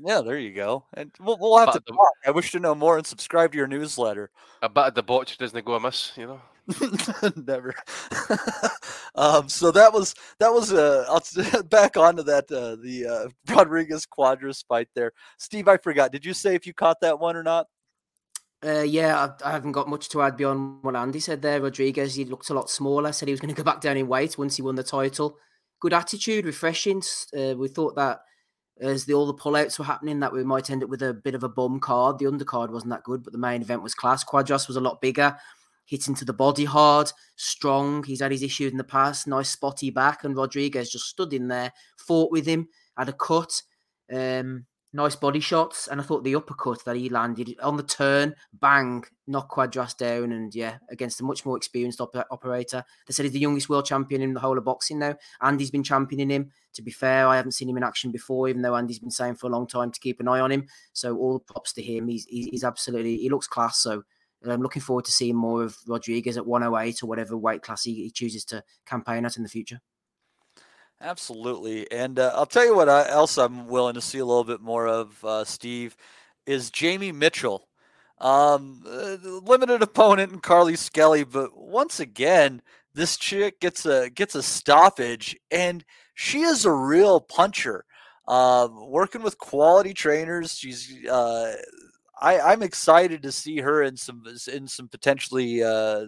yeah, 0.00 0.20
there 0.20 0.38
you 0.38 0.52
go. 0.52 0.84
And 0.94 1.10
we'll, 1.20 1.36
we'll 1.38 1.58
have 1.58 1.72
to 1.72 1.82
the. 1.86 2.10
I 2.26 2.30
wish 2.30 2.52
to 2.52 2.60
know 2.60 2.74
more 2.74 2.96
and 2.96 3.06
subscribe 3.06 3.52
to 3.52 3.58
your 3.58 3.66
newsletter. 3.66 4.30
A 4.62 4.68
bit 4.68 4.84
of 4.84 4.94
debauch 4.94 5.36
doesn't 5.38 5.64
go 5.64 5.74
amiss, 5.74 6.12
you 6.16 6.26
know. 6.26 6.40
Never. 7.36 7.74
um, 9.14 9.48
so 9.48 9.70
that 9.72 9.92
was 9.92 10.14
that 10.38 10.52
was 10.52 10.72
uh, 10.72 11.04
I'll 11.08 11.62
back 11.64 11.96
onto 11.96 12.22
that 12.22 12.50
uh, 12.50 12.76
the 12.76 13.06
uh, 13.06 13.54
Rodriguez 13.54 14.06
Cuadras 14.06 14.64
fight 14.66 14.88
there. 14.94 15.12
Steve, 15.38 15.68
I 15.68 15.76
forgot. 15.76 16.12
Did 16.12 16.24
you 16.24 16.32
say 16.32 16.54
if 16.54 16.66
you 16.66 16.72
caught 16.72 17.00
that 17.00 17.18
one 17.18 17.36
or 17.36 17.42
not? 17.42 17.66
Uh, 18.64 18.82
yeah, 18.82 19.28
I, 19.42 19.48
I, 19.48 19.50
haven't 19.50 19.72
got 19.72 19.88
much 19.88 20.08
to 20.10 20.22
add 20.22 20.36
beyond 20.36 20.84
what 20.84 20.94
Andy 20.94 21.18
said 21.18 21.42
there. 21.42 21.60
Rodriguez, 21.60 22.14
he 22.14 22.24
looked 22.24 22.48
a 22.48 22.54
lot 22.54 22.70
smaller. 22.70 23.12
Said 23.12 23.26
he 23.26 23.32
was 23.32 23.40
going 23.40 23.52
to 23.52 23.60
go 23.60 23.64
back 23.64 23.80
down 23.80 23.96
in 23.96 24.06
weight 24.06 24.38
once 24.38 24.54
he 24.54 24.62
won 24.62 24.76
the 24.76 24.84
title. 24.84 25.36
Good 25.80 25.92
attitude, 25.92 26.46
refreshing. 26.46 27.02
Uh, 27.36 27.54
we 27.56 27.66
thought 27.66 27.96
that 27.96 28.20
as 28.82 29.04
the, 29.04 29.14
all 29.14 29.26
the 29.26 29.34
pullouts 29.34 29.78
were 29.78 29.84
happening, 29.84 30.20
that 30.20 30.32
we 30.32 30.44
might 30.44 30.70
end 30.70 30.82
up 30.82 30.90
with 30.90 31.02
a 31.02 31.14
bit 31.14 31.34
of 31.34 31.44
a 31.44 31.48
bum 31.48 31.80
card. 31.80 32.18
The 32.18 32.26
undercard 32.26 32.70
wasn't 32.70 32.90
that 32.90 33.04
good, 33.04 33.22
but 33.22 33.32
the 33.32 33.38
main 33.38 33.62
event 33.62 33.82
was 33.82 33.94
class. 33.94 34.24
Cuadras 34.24 34.68
was 34.68 34.76
a 34.76 34.80
lot 34.80 35.00
bigger 35.00 35.36
hitting 35.86 36.14
to 36.14 36.24
the 36.24 36.32
body 36.32 36.64
hard, 36.64 37.10
strong. 37.36 38.02
He's 38.04 38.20
had 38.20 38.32
his 38.32 38.42
issues 38.42 38.72
in 38.72 38.78
the 38.78 38.84
past. 38.84 39.26
Nice 39.26 39.50
spotty 39.50 39.90
back, 39.90 40.24
and 40.24 40.36
Rodriguez 40.36 40.90
just 40.90 41.06
stood 41.06 41.32
in 41.32 41.48
there, 41.48 41.72
fought 41.96 42.30
with 42.30 42.46
him, 42.46 42.68
had 42.96 43.08
a 43.08 43.12
cut. 43.12 43.62
Um, 44.12 44.66
nice 44.92 45.16
body 45.16 45.40
shots, 45.40 45.88
and 45.88 46.00
I 46.00 46.04
thought 46.04 46.24
the 46.24 46.34
uppercut 46.34 46.84
that 46.84 46.96
he 46.96 47.08
landed 47.08 47.54
on 47.62 47.76
the 47.76 47.82
turn, 47.82 48.34
bang, 48.52 49.04
knocked 49.26 49.52
Cuadras 49.52 49.96
down, 49.96 50.32
and 50.32 50.54
yeah, 50.54 50.78
against 50.90 51.20
a 51.20 51.24
much 51.24 51.46
more 51.46 51.56
experienced 51.56 52.00
op- 52.00 52.26
operator. 52.30 52.84
They 53.06 53.12
said 53.12 53.24
he's 53.24 53.32
the 53.32 53.38
youngest 53.38 53.68
world 53.68 53.86
champion 53.86 54.22
in 54.22 54.34
the 54.34 54.40
whole 54.40 54.58
of 54.58 54.64
boxing 54.64 54.98
now. 54.98 55.16
Andy's 55.40 55.70
been 55.70 55.82
championing 55.82 56.30
him. 56.30 56.50
To 56.74 56.82
be 56.82 56.90
fair, 56.90 57.26
I 57.26 57.36
haven't 57.36 57.52
seen 57.52 57.68
him 57.68 57.76
in 57.76 57.82
action 57.82 58.10
before, 58.10 58.48
even 58.48 58.62
though 58.62 58.76
Andy's 58.76 58.98
been 58.98 59.10
saying 59.10 59.36
for 59.36 59.46
a 59.46 59.50
long 59.50 59.66
time 59.66 59.90
to 59.90 60.00
keep 60.00 60.20
an 60.20 60.28
eye 60.28 60.40
on 60.40 60.52
him. 60.52 60.66
So 60.92 61.16
all 61.16 61.38
props 61.38 61.72
to 61.74 61.82
him. 61.82 62.08
He's 62.08 62.24
he's 62.26 62.64
absolutely 62.64 63.16
he 63.18 63.28
looks 63.30 63.46
class. 63.46 63.78
So 63.78 64.02
I'm 64.46 64.62
looking 64.62 64.82
forward 64.82 65.04
to 65.06 65.12
seeing 65.12 65.36
more 65.36 65.62
of 65.62 65.76
Rodriguez 65.86 66.36
at 66.36 66.46
108 66.46 67.02
or 67.02 67.06
whatever 67.06 67.36
weight 67.36 67.62
class 67.62 67.84
he, 67.84 67.94
he 67.94 68.10
chooses 68.10 68.44
to 68.46 68.62
campaign 68.86 69.24
at 69.24 69.36
in 69.36 69.42
the 69.42 69.48
future. 69.48 69.80
Absolutely, 71.02 71.90
and 71.90 72.18
uh, 72.18 72.30
I'll 72.34 72.46
tell 72.46 72.64
you 72.64 72.76
what 72.76 72.88
else 72.88 73.36
I'm 73.36 73.66
willing 73.66 73.94
to 73.94 74.00
see 74.00 74.18
a 74.18 74.24
little 74.24 74.44
bit 74.44 74.60
more 74.60 74.86
of, 74.86 75.24
uh, 75.24 75.44
Steve, 75.44 75.96
is 76.46 76.70
Jamie 76.70 77.10
Mitchell. 77.10 77.66
Um, 78.20 78.84
uh, 78.86 79.16
limited 79.22 79.82
opponent 79.82 80.32
in 80.32 80.38
Carly 80.38 80.76
Skelly, 80.76 81.24
but 81.24 81.56
once 81.56 81.98
again, 81.98 82.62
this 82.94 83.16
chick 83.16 83.58
gets 83.58 83.84
a 83.84 84.10
gets 84.10 84.36
a 84.36 84.42
stoppage, 84.44 85.36
and 85.50 85.84
she 86.14 86.42
is 86.42 86.64
a 86.64 86.70
real 86.72 87.20
puncher. 87.20 87.84
Uh, 88.28 88.68
working 88.70 89.22
with 89.22 89.38
quality 89.38 89.92
trainers, 89.92 90.54
she's 90.56 91.04
uh, 91.08 91.56
I, 92.22 92.52
am 92.52 92.62
excited 92.62 93.22
to 93.22 93.32
see 93.32 93.58
her 93.58 93.82
in 93.82 93.96
some 93.96 94.22
in 94.52 94.68
some 94.68 94.88
potentially 94.88 95.62
uh, 95.62 96.06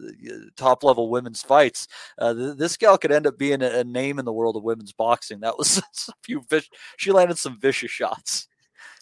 top 0.56 0.84
level 0.84 1.10
women's 1.10 1.42
fights. 1.42 1.88
Uh, 2.18 2.32
this 2.32 2.76
gal 2.76 2.96
could 2.96 3.12
end 3.12 3.26
up 3.26 3.36
being 3.36 3.62
a, 3.62 3.80
a, 3.80 3.84
name 3.84 4.18
in 4.18 4.24
the 4.24 4.32
world 4.32 4.56
of 4.56 4.62
women's 4.62 4.92
boxing. 4.92 5.40
That 5.40 5.58
was 5.58 5.78
a 6.08 6.12
few. 6.22 6.44
She 6.96 7.10
landed 7.10 7.38
some 7.38 7.58
vicious 7.58 7.90
shots. 7.90 8.46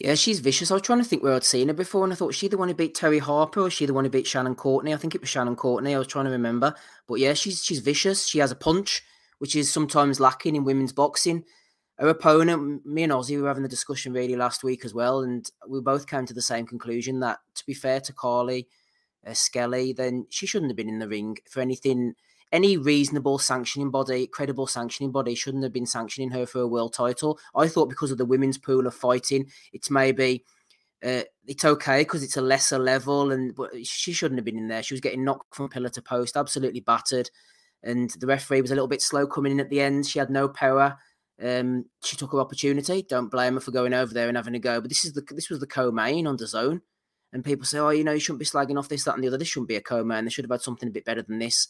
Yeah, 0.01 0.15
she's 0.15 0.41
vicious. 0.41 0.71
I 0.71 0.75
was 0.75 0.83
trying 0.83 1.01
to 1.01 1.05
think 1.05 1.23
where 1.23 1.35
I'd 1.35 1.45
seen 1.45 1.69
her 1.69 1.75
before, 1.75 2.03
and 2.03 2.13
I 2.13 2.17
thought 2.17 2.35
she 2.35 2.49
the 2.49 2.57
one 2.57 2.69
who 2.69 2.75
beat 2.75 2.97
Terri 2.97 3.21
Harper, 3.21 3.61
or 3.61 3.71
she 3.71 3.87
the 3.87 3.95
one 3.95 4.05
who 4.05 4.11
beat 4.11 4.27
Shannon 4.27 4.55
Courtney. 4.55 4.95
I 4.95 4.97
think 4.97 5.15
it 5.15 5.21
was 5.21 5.31
Shannon 5.31 5.55
Courtney. 5.55 5.95
I 5.95 5.99
was 5.99 6.07
trying 6.07 6.25
to 6.25 6.31
remember, 6.31 6.75
but 7.07 7.21
yeah, 7.21 7.35
she's 7.35 7.63
she's 7.63 7.81
vicious. 7.81 8.27
She 8.27 8.39
has 8.39 8.51
a 8.51 8.57
punch, 8.57 9.03
which 9.39 9.55
is 9.55 9.71
sometimes 9.71 10.19
lacking 10.19 10.57
in 10.57 10.65
women's 10.65 10.93
boxing 10.93 11.45
our 12.03 12.09
opponent, 12.09 12.85
me 12.85 13.05
and 13.05 13.13
Ozzy, 13.13 13.41
were 13.41 13.47
having 13.47 13.63
the 13.63 13.69
discussion 13.69 14.13
really 14.13 14.35
last 14.35 14.65
week 14.65 14.85
as 14.85 14.93
well, 14.93 15.21
and 15.21 15.49
we 15.69 15.81
both 15.81 16.09
came 16.09 16.27
to 16.27 16.35
the 16.35 16.43
same 16.43 16.67
conclusion 16.67 17.21
that, 17.21 17.39
to 17.55 17.65
be 17.65 17.75
fair 17.75 18.01
to 18.01 18.13
Carly 18.13 18.67
uh, 19.25 19.35
Skelly, 19.35 19.93
then 19.93 20.27
she 20.29 20.45
shouldn't 20.45 20.71
have 20.71 20.77
been 20.77 20.89
in 20.89 20.99
the 20.99 21.09
ring 21.09 21.39
for 21.49 21.61
anything. 21.61 22.15
Any 22.51 22.77
reasonable 22.77 23.39
sanctioning 23.39 23.91
body, 23.91 24.27
credible 24.27 24.67
sanctioning 24.67 25.13
body, 25.13 25.37
shouldn't 25.37 25.63
have 25.63 25.73
been 25.73 25.87
sanctioning 25.87 26.33
her 26.33 26.45
for 26.45 26.61
a 26.61 26.67
world 26.67 26.93
title. 26.93 27.39
I 27.55 27.69
thought 27.69 27.89
because 27.89 28.11
of 28.11 28.19
the 28.19 28.27
women's 28.27 28.59
pool 28.59 28.87
of 28.89 28.95
fighting, 28.95 29.49
it's 29.73 29.89
maybe 29.89 30.45
uh, 31.05 31.23
it's 31.47 31.65
okay 31.65 32.01
because 32.01 32.25
it's 32.25 32.37
a 32.37 32.43
lesser 32.43 32.81
level, 32.81 33.31
and 33.31 33.55
but 33.55 33.87
she 33.87 34.13
shouldn't 34.13 34.39
have 34.39 34.45
been 34.45 34.59
in 34.59 34.67
there. 34.67 34.83
She 34.83 34.95
was 34.95 35.01
getting 35.01 35.25
knocked 35.25 35.55
from 35.55 35.69
pillar 35.69 35.89
to 35.91 36.03
post, 36.03 36.37
absolutely 36.37 36.81
battered, 36.81 37.31
and 37.85 38.11
the 38.19 38.27
referee 38.27 38.61
was 38.61 38.73
a 38.73 38.75
little 38.75 38.89
bit 38.89 39.03
slow 39.03 39.25
coming 39.27 39.53
in 39.53 39.61
at 39.61 39.71
the 39.71 39.81
end. 39.81 40.05
She 40.05 40.19
had 40.19 40.31
no 40.31 40.49
power. 40.49 40.99
Um, 41.43 41.87
she 42.05 42.17
took 42.17 42.33
her 42.33 42.41
opportunity. 42.41 43.03
Don't 43.03 43.31
blame 43.31 43.55
her 43.55 43.61
for 43.61 43.73
going 43.73 43.95
over 43.95 44.15
there 44.15 44.29
and 44.29 44.37
having 44.37 44.55
a 44.55 44.61
go. 44.61 44.81
But 44.81 44.91
this 44.91 45.05
is 45.05 45.13
the 45.15 45.23
this 45.31 45.51
was 45.51 45.59
the 45.61 45.67
co-main 45.67 46.27
on 46.27 46.37
DAZN, 46.37 46.81
and 47.33 47.45
people 47.45 47.65
say, 47.67 47.79
oh, 47.79 47.91
you 47.91 48.05
know, 48.05 48.13
you 48.13 48.21
shouldn't 48.21 48.39
be 48.39 48.45
slagging 48.47 48.79
off 48.79 48.89
this, 48.89 49.05
that, 49.05 49.15
and 49.15 49.25
the 49.25 49.29
other. 49.29 49.39
This 49.39 49.49
shouldn't 49.49 49.69
be 49.69 49.77
a 49.77 49.81
co-main. 49.81 50.25
They 50.25 50.31
should 50.31 50.45
have 50.45 50.51
had 50.53 50.63
something 50.63 50.89
a 50.89 50.93
bit 50.93 51.05
better 51.05 51.23
than 51.23 51.39
this. 51.41 51.69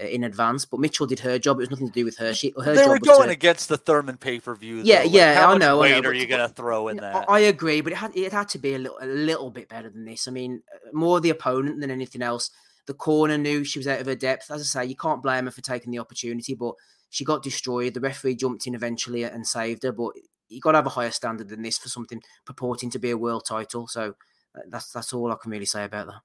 uh, 0.00 0.04
in 0.04 0.24
advance. 0.24 0.64
But 0.64 0.80
Mitchell 0.80 1.06
did 1.06 1.20
her 1.20 1.38
job. 1.38 1.56
It 1.56 1.60
was 1.60 1.70
nothing 1.70 1.88
to 1.88 1.92
do 1.92 2.04
with 2.04 2.18
her. 2.18 2.32
She 2.34 2.54
her 2.64 2.74
they 2.74 2.82
job 2.82 2.90
were 2.90 2.98
going 3.00 3.28
to, 3.28 3.32
against 3.32 3.68
the 3.68 3.76
Thurman 3.76 4.16
pay 4.16 4.38
per 4.40 4.54
view. 4.54 4.76
Yeah, 4.84 5.00
Like, 5.02 5.12
yeah, 5.12 5.34
how 5.34 5.50
I 5.50 5.52
much 5.54 5.60
know, 5.60 5.78
I 5.78 5.80
Weight 5.80 6.02
know, 6.02 6.10
are 6.10 6.14
you 6.14 6.26
going 6.26 6.46
to 6.46 6.54
throw 6.54 6.88
in 6.88 7.00
I, 7.00 7.02
that? 7.12 7.24
I 7.28 7.38
agree, 7.40 7.80
but 7.80 7.92
it 7.92 7.96
had 7.96 8.16
it 8.16 8.32
had 8.32 8.48
to 8.50 8.58
be 8.58 8.74
a 8.74 8.78
little 8.78 8.98
a 9.00 9.06
little 9.06 9.50
bit 9.50 9.68
better 9.68 9.90
than 9.90 10.04
this. 10.04 10.28
I 10.28 10.30
mean, 10.30 10.62
uh, 10.72 10.90
more 10.92 11.20
the 11.20 11.30
opponent 11.30 11.80
than 11.80 11.90
anything 11.90 12.22
else. 12.22 12.50
The 12.86 12.94
corner 12.94 13.36
knew 13.36 13.64
she 13.64 13.78
was 13.78 13.86
out 13.86 14.00
of 14.00 14.06
her 14.06 14.14
depth. 14.14 14.50
As 14.50 14.62
I 14.62 14.64
say, 14.64 14.88
you 14.88 14.96
can't 14.96 15.22
blame 15.22 15.44
her 15.44 15.50
for 15.50 15.60
taking 15.60 15.90
the 15.92 15.98
opportunity, 15.98 16.54
but 16.54 16.74
she 17.10 17.24
got 17.24 17.42
destroyed. 17.42 17.94
The 17.94 18.00
referee 18.00 18.36
jumped 18.36 18.66
in 18.66 18.74
eventually 18.74 19.22
and 19.24 19.46
saved 19.46 19.82
her, 19.82 19.92
but 19.92 20.12
you 20.48 20.60
got 20.60 20.72
to 20.72 20.78
have 20.78 20.86
a 20.86 20.90
higher 20.90 21.10
standard 21.10 21.48
than 21.48 21.62
this 21.62 21.78
for 21.78 21.88
something 21.88 22.22
purporting 22.44 22.90
to 22.90 22.98
be 22.98 23.10
a 23.10 23.18
world 23.18 23.44
title. 23.46 23.86
So 23.86 24.14
uh, 24.54 24.60
that's 24.68 24.92
that's 24.92 25.12
all 25.12 25.32
I 25.32 25.36
can 25.40 25.50
really 25.50 25.64
say 25.66 25.84
about 25.84 26.06
that. 26.06 26.20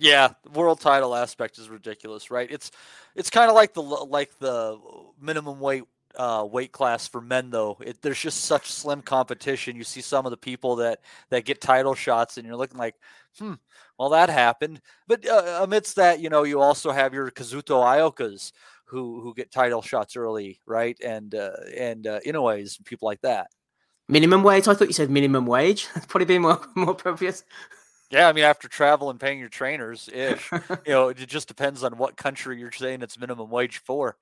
Yeah, 0.00 0.28
the 0.44 0.50
world 0.50 0.80
title 0.80 1.14
aspect 1.14 1.58
is 1.58 1.68
ridiculous, 1.68 2.30
right? 2.30 2.50
It's 2.50 2.70
it's 3.16 3.30
kind 3.30 3.48
of 3.50 3.54
like 3.54 3.74
the 3.74 3.82
like 3.82 4.38
the 4.38 4.78
minimum 5.20 5.60
weight 5.60 5.84
uh, 6.16 6.46
weight 6.50 6.72
class 6.72 7.06
for 7.06 7.20
men, 7.20 7.50
though. 7.50 7.78
It, 7.80 8.00
there's 8.02 8.20
just 8.20 8.44
such 8.44 8.70
slim 8.70 9.02
competition. 9.02 9.76
You 9.76 9.84
see 9.84 10.00
some 10.00 10.26
of 10.26 10.30
the 10.30 10.36
people 10.36 10.76
that 10.76 11.00
that 11.30 11.44
get 11.44 11.60
title 11.60 11.94
shots, 11.94 12.36
and 12.38 12.46
you're 12.46 12.56
looking 12.56 12.78
like, 12.78 12.94
hmm, 13.38 13.54
well, 13.98 14.10
that 14.10 14.30
happened. 14.30 14.80
But 15.06 15.26
uh, 15.26 15.60
amidst 15.62 15.96
that, 15.96 16.20
you 16.20 16.28
know, 16.28 16.44
you 16.44 16.60
also 16.60 16.92
have 16.92 17.12
your 17.12 17.30
Kazuto 17.30 17.82
Iokas 17.82 18.52
who 18.88 19.20
who 19.20 19.34
get 19.34 19.52
title 19.52 19.82
shots 19.82 20.16
early, 20.16 20.60
right? 20.66 20.98
And 21.04 21.34
uh, 21.34 21.50
and 21.76 22.06
uh, 22.06 22.20
and 22.24 22.68
people 22.84 23.06
like 23.06 23.20
that. 23.22 23.48
Minimum 24.08 24.42
wage? 24.42 24.66
I 24.66 24.74
thought 24.74 24.88
you 24.88 24.94
said 24.94 25.10
minimum 25.10 25.46
wage. 25.46 25.88
That's 25.94 26.06
probably 26.06 26.26
been 26.26 26.42
more 26.42 26.60
more 26.74 26.90
appropriate. 26.90 27.42
Yeah, 28.10 28.28
I 28.28 28.32
mean, 28.32 28.44
after 28.44 28.68
travel 28.68 29.10
and 29.10 29.20
paying 29.20 29.38
your 29.38 29.50
trainers, 29.50 30.08
ish, 30.10 30.50
you 30.86 30.92
know, 30.92 31.08
it 31.08 31.18
just 31.26 31.46
depends 31.46 31.84
on 31.84 31.98
what 31.98 32.16
country 32.16 32.58
you're 32.58 32.72
saying 32.72 33.02
it's 33.02 33.18
minimum 33.18 33.50
wage 33.50 33.78
for. 33.78 34.16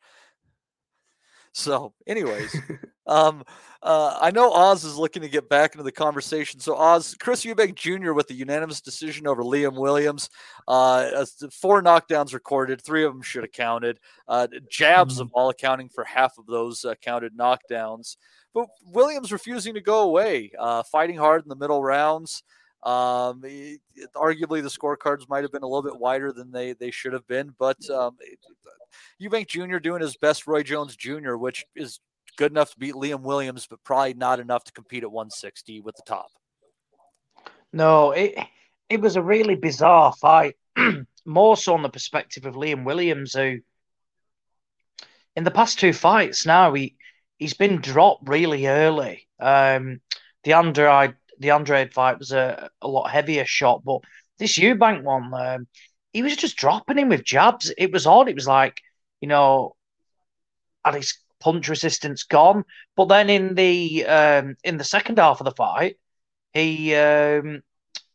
So, 1.56 1.94
anyways, 2.06 2.54
um, 3.06 3.42
uh, 3.82 4.18
I 4.20 4.30
know 4.30 4.52
Oz 4.52 4.84
is 4.84 4.98
looking 4.98 5.22
to 5.22 5.28
get 5.28 5.48
back 5.48 5.72
into 5.72 5.84
the 5.84 5.90
conversation. 5.90 6.60
So, 6.60 6.76
Oz, 6.76 7.16
Chris 7.18 7.46
Eubank 7.46 7.76
Jr. 7.76 8.12
with 8.12 8.28
the 8.28 8.34
unanimous 8.34 8.82
decision 8.82 9.26
over 9.26 9.42
Liam 9.42 9.80
Williams. 9.80 10.28
Uh, 10.68 11.24
four 11.50 11.82
knockdowns 11.82 12.34
recorded, 12.34 12.82
three 12.82 13.04
of 13.04 13.14
them 13.14 13.22
should 13.22 13.42
have 13.42 13.52
counted. 13.52 13.98
Uh, 14.28 14.48
jabs 14.70 15.18
of 15.18 15.30
all 15.32 15.48
accounting 15.48 15.88
for 15.88 16.04
half 16.04 16.36
of 16.36 16.44
those 16.44 16.84
uh, 16.84 16.94
counted 17.00 17.34
knockdowns. 17.34 18.18
But 18.52 18.66
Williams 18.84 19.32
refusing 19.32 19.72
to 19.74 19.80
go 19.80 20.02
away, 20.02 20.52
uh, 20.58 20.82
fighting 20.82 21.16
hard 21.16 21.42
in 21.42 21.48
the 21.48 21.56
middle 21.56 21.82
rounds. 21.82 22.42
Um, 22.82 23.42
it- 23.44 23.80
it- 23.94 24.10
arguably, 24.14 24.62
the 24.62 24.68
scorecards 24.68 25.28
might 25.28 25.42
have 25.42 25.52
been 25.52 25.62
a 25.62 25.66
little 25.66 25.82
bit 25.82 25.98
wider 25.98 26.32
than 26.32 26.52
they 26.52 26.72
they 26.72 26.90
should 26.90 27.12
have 27.12 27.26
been, 27.26 27.54
but 27.58 27.78
um, 27.90 28.16
it- 28.20 28.38
Eubank 29.20 29.48
Jr. 29.48 29.78
doing 29.78 30.00
his 30.02 30.16
best, 30.16 30.46
Roy 30.46 30.62
Jones 30.62 30.96
Jr., 30.96 31.36
which 31.36 31.64
is 31.74 32.00
good 32.36 32.52
enough 32.52 32.70
to 32.72 32.78
beat 32.78 32.94
Liam 32.94 33.22
Williams, 33.22 33.66
but 33.66 33.82
probably 33.82 34.14
not 34.14 34.40
enough 34.40 34.64
to 34.64 34.72
compete 34.72 35.02
at 35.02 35.10
160 35.10 35.80
with 35.80 35.96
the 35.96 36.02
top. 36.06 36.28
No, 37.72 38.12
it 38.12 38.34
it 38.88 39.00
was 39.00 39.16
a 39.16 39.22
really 39.22 39.56
bizarre 39.56 40.12
fight. 40.12 40.56
More 41.24 41.56
so 41.56 41.74
on 41.74 41.82
the 41.82 41.88
perspective 41.88 42.46
of 42.46 42.54
Liam 42.54 42.84
Williams, 42.84 43.32
who 43.34 43.58
in 45.34 45.44
the 45.44 45.50
past 45.50 45.78
two 45.78 45.92
fights 45.92 46.46
now 46.46 46.72
he 46.74 46.96
he's 47.38 47.54
been 47.54 47.80
dropped 47.80 48.28
really 48.28 48.66
early. 48.66 49.28
Um, 49.40 50.00
the 50.44 50.52
Andrade 50.52 51.16
the 51.38 51.50
Andrade 51.50 51.92
fight 51.92 52.18
was 52.18 52.32
a, 52.32 52.70
a 52.82 52.88
lot 52.88 53.10
heavier 53.10 53.44
shot, 53.44 53.82
but 53.84 54.00
this 54.38 54.58
Eubank 54.58 55.02
one, 55.02 55.32
um, 55.34 55.66
he 56.12 56.22
was 56.22 56.36
just 56.36 56.56
dropping 56.56 56.98
him 56.98 57.08
with 57.08 57.24
jabs. 57.24 57.72
It 57.76 57.92
was 57.92 58.06
odd. 58.06 58.28
It 58.28 58.34
was 58.34 58.46
like 58.46 58.80
you 59.20 59.28
know, 59.28 59.76
had 60.84 60.94
his 60.94 61.18
punch 61.40 61.68
resistance 61.68 62.24
gone, 62.24 62.64
but 62.96 63.06
then 63.06 63.30
in 63.30 63.54
the 63.54 64.06
um, 64.06 64.56
in 64.64 64.76
the 64.76 64.84
second 64.84 65.18
half 65.18 65.40
of 65.40 65.44
the 65.44 65.52
fight, 65.52 65.96
he 66.52 66.94
um, 66.94 67.62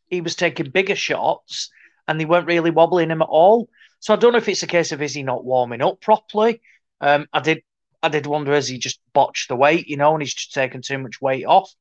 he 0.08 0.22
was 0.22 0.36
taking 0.36 0.70
bigger 0.70 0.96
shots 0.96 1.70
and 2.08 2.20
they 2.20 2.26
weren't 2.26 2.48
really 2.48 2.72
wobbling 2.72 3.12
him 3.12 3.22
at 3.22 3.28
all. 3.28 3.70
So 4.00 4.14
I 4.14 4.18
don't 4.18 4.32
know 4.32 4.40
if 4.40 4.50
it's 4.50 4.64
a 4.64 4.68
case 4.68 4.92
of 4.92 5.02
is 5.02 5.14
he 5.14 5.24
not 5.24 5.46
warming 5.46 5.82
up 5.82 6.02
properly. 6.02 6.62
Um, 7.00 7.28
I 7.34 7.40
did 7.40 7.62
I 8.04 8.10
did 8.10 8.26
wonder 8.26 8.54
has 8.54 8.68
he 8.68 8.78
just 8.78 9.00
botched 9.14 9.50
the 9.50 9.56
weight, 9.56 9.88
you 9.88 9.98
know, 9.98 10.14
and 10.14 10.22
he's 10.22 10.34
just 10.34 10.54
taken 10.54 10.82
too 10.82 10.98
much 10.98 11.22
weight 11.22 11.46
off. 11.46 11.72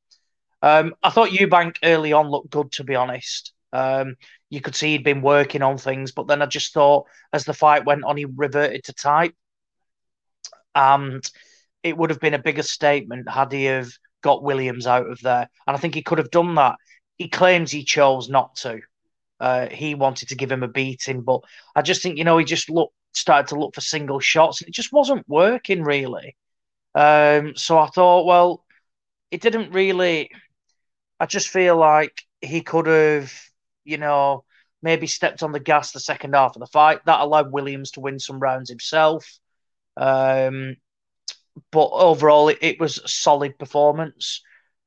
Um, 0.63 0.95
I 1.03 1.11
thought 1.11 1.31
Eubank 1.31 1.77
early 1.83 2.13
on 2.13 2.29
looked 2.29 2.51
good 2.51 2.73
to 2.73 2.85
be 2.85 2.95
honest. 2.95 3.53
Um, 3.73 4.17
you 4.51 4.61
could 4.61 4.75
see 4.75 4.93
he'd 4.93 5.05
been 5.05 5.23
working 5.23 5.63
on 5.63 5.79
things, 5.79 6.13
but 6.13 6.27
then 6.27 6.43
I 6.43 6.47
just 6.47 6.75
thought 6.75 7.07
as 7.33 7.45
the 7.45 7.55
fight 7.55 7.87
went 7.87 8.05
on, 8.05 8.17
he 8.17 8.25
reverted 8.25 8.85
to 8.85 8.93
type. 8.93 9.35
And 10.75 11.25
it 11.83 11.97
would 11.97 12.11
have 12.11 12.21
been 12.21 12.35
a 12.35 12.39
bigger 12.39 12.63
statement 12.63 13.29
had 13.29 13.53
he 13.53 13.65
have 13.65 13.91
got 14.23 14.43
Williams 14.43 14.87
out 14.87 15.09
of 15.09 15.21
there. 15.21 15.49
And 15.67 15.77
I 15.77 15.79
think 15.81 15.95
he 15.95 16.03
could 16.03 16.19
have 16.19 16.31
done 16.31 16.55
that. 16.57 16.77
He 17.17 17.29
claims 17.29 17.71
he 17.71 17.85
chose 17.85 18.29
not 18.29 18.57
to. 18.57 18.81
Uh, 19.41 19.69
he 19.69 19.95
wanted 19.95 20.29
to 20.29 20.37
give 20.37 20.53
him 20.53 20.63
a 20.63 20.69
beating, 20.69 21.23
but 21.23 21.41
I 21.75 21.81
just 21.81 22.03
think 22.03 22.19
you 22.19 22.25
know 22.25 22.37
he 22.37 22.45
just 22.45 22.69
looked 22.69 22.95
started 23.13 23.49
to 23.49 23.59
look 23.59 23.75
for 23.75 23.81
single 23.81 24.21
shots, 24.21 24.61
and 24.61 24.69
it 24.69 24.75
just 24.75 24.93
wasn't 24.93 25.27
working 25.29 25.83
really. 25.83 26.37
Um, 26.95 27.55
so 27.57 27.79
I 27.79 27.87
thought, 27.89 28.27
well, 28.27 28.65
it 29.31 29.41
didn't 29.41 29.73
really. 29.73 30.31
I 31.21 31.27
just 31.27 31.49
feel 31.49 31.77
like 31.77 32.23
he 32.41 32.63
could 32.63 32.87
have, 32.87 33.33
you 33.85 33.99
know, 33.99 34.45
maybe 34.83 35.07
stepped 35.07 35.43
on 35.43 35.53
the 35.53 35.61
gas 35.61 35.93
the 35.93 36.01
second 36.01 36.35
half 36.35 36.57
of 36.57 36.61
the 36.61 36.67
fight. 36.67 37.05
That 37.05 37.21
allowed 37.21 37.53
Williams 37.53 37.91
to 37.93 38.01
win 38.01 38.19
some 38.19 38.41
rounds 38.41 38.71
himself. 38.71 39.39
Um, 39.99 40.77
but 41.71 41.91
overall, 41.93 42.49
it, 42.49 42.59
it 42.63 42.81
was 42.81 42.99
a 42.99 43.09
solid 43.09 43.59
performance. 43.59 44.43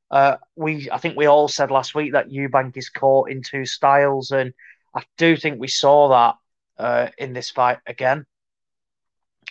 Uh, 0.10 0.38
we, 0.56 0.90
I 0.92 0.98
think 0.98 1.16
we 1.16 1.28
all 1.28 1.48
said 1.48 1.72
last 1.72 1.94
week 1.94 2.14
that 2.14 2.30
Eubank 2.30 2.78
is 2.78 2.90
caught 2.90 3.30
in 3.30 3.42
two 3.44 3.66
styles, 3.66 4.32
and 4.32 4.54
I 4.96 5.04
do 5.18 5.38
think 5.38 5.60
we 5.60 5.68
saw 5.68 6.10
that 6.10 6.84
uh, 6.84 7.10
in 7.18 7.34
this 7.34 7.52
fight 7.52 7.80
again. 7.86 8.26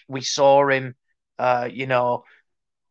We 0.08 0.20
saw 0.20 0.68
him, 0.68 0.94
uh, 1.38 1.68
you 1.70 1.86
know, 1.86 2.24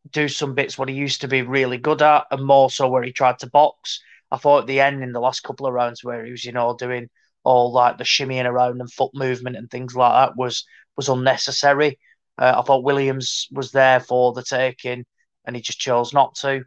do 0.10 0.28
some 0.28 0.56
bits 0.56 0.78
what 0.78 0.90
he 0.90 0.96
used 0.96 1.22
to 1.22 1.28
be 1.28 1.42
really 1.42 1.78
good 1.78 2.02
at, 2.02 2.26
and 2.32 2.46
more 2.46 2.70
so 2.70 2.88
where 2.90 3.04
he 3.04 3.12
tried 3.12 3.40
to 3.40 3.50
box. 3.50 4.00
I 4.32 4.38
thought 4.38 4.62
at 4.62 4.68
the 4.68 4.80
end 4.80 5.04
in 5.04 5.12
the 5.12 5.20
last 5.20 5.42
couple 5.42 5.68
of 5.68 5.74
rounds 5.74 6.04
where 6.04 6.26
he 6.26 6.32
was, 6.32 6.46
you 6.46 6.52
know, 6.54 6.76
doing 6.76 7.10
all 7.44 7.72
like 7.72 7.98
the 7.98 8.04
shimmying 8.04 8.46
around 8.46 8.80
and 8.82 8.92
foot 8.92 9.12
movement 9.14 9.58
and 9.58 9.70
things 9.70 9.96
like 9.96 10.14
that 10.14 10.38
was 10.38 10.66
was 10.96 11.10
unnecessary. 11.10 12.00
Uh, 12.38 12.56
I 12.58 12.62
thought 12.64 12.84
Williams 12.84 13.48
was 13.52 13.72
there 13.72 14.00
for 14.00 14.34
the 14.34 14.44
taking, 14.44 15.06
and 15.46 15.56
he 15.56 15.62
just 15.62 15.80
chose 15.80 16.14
not 16.14 16.36
to. 16.36 16.64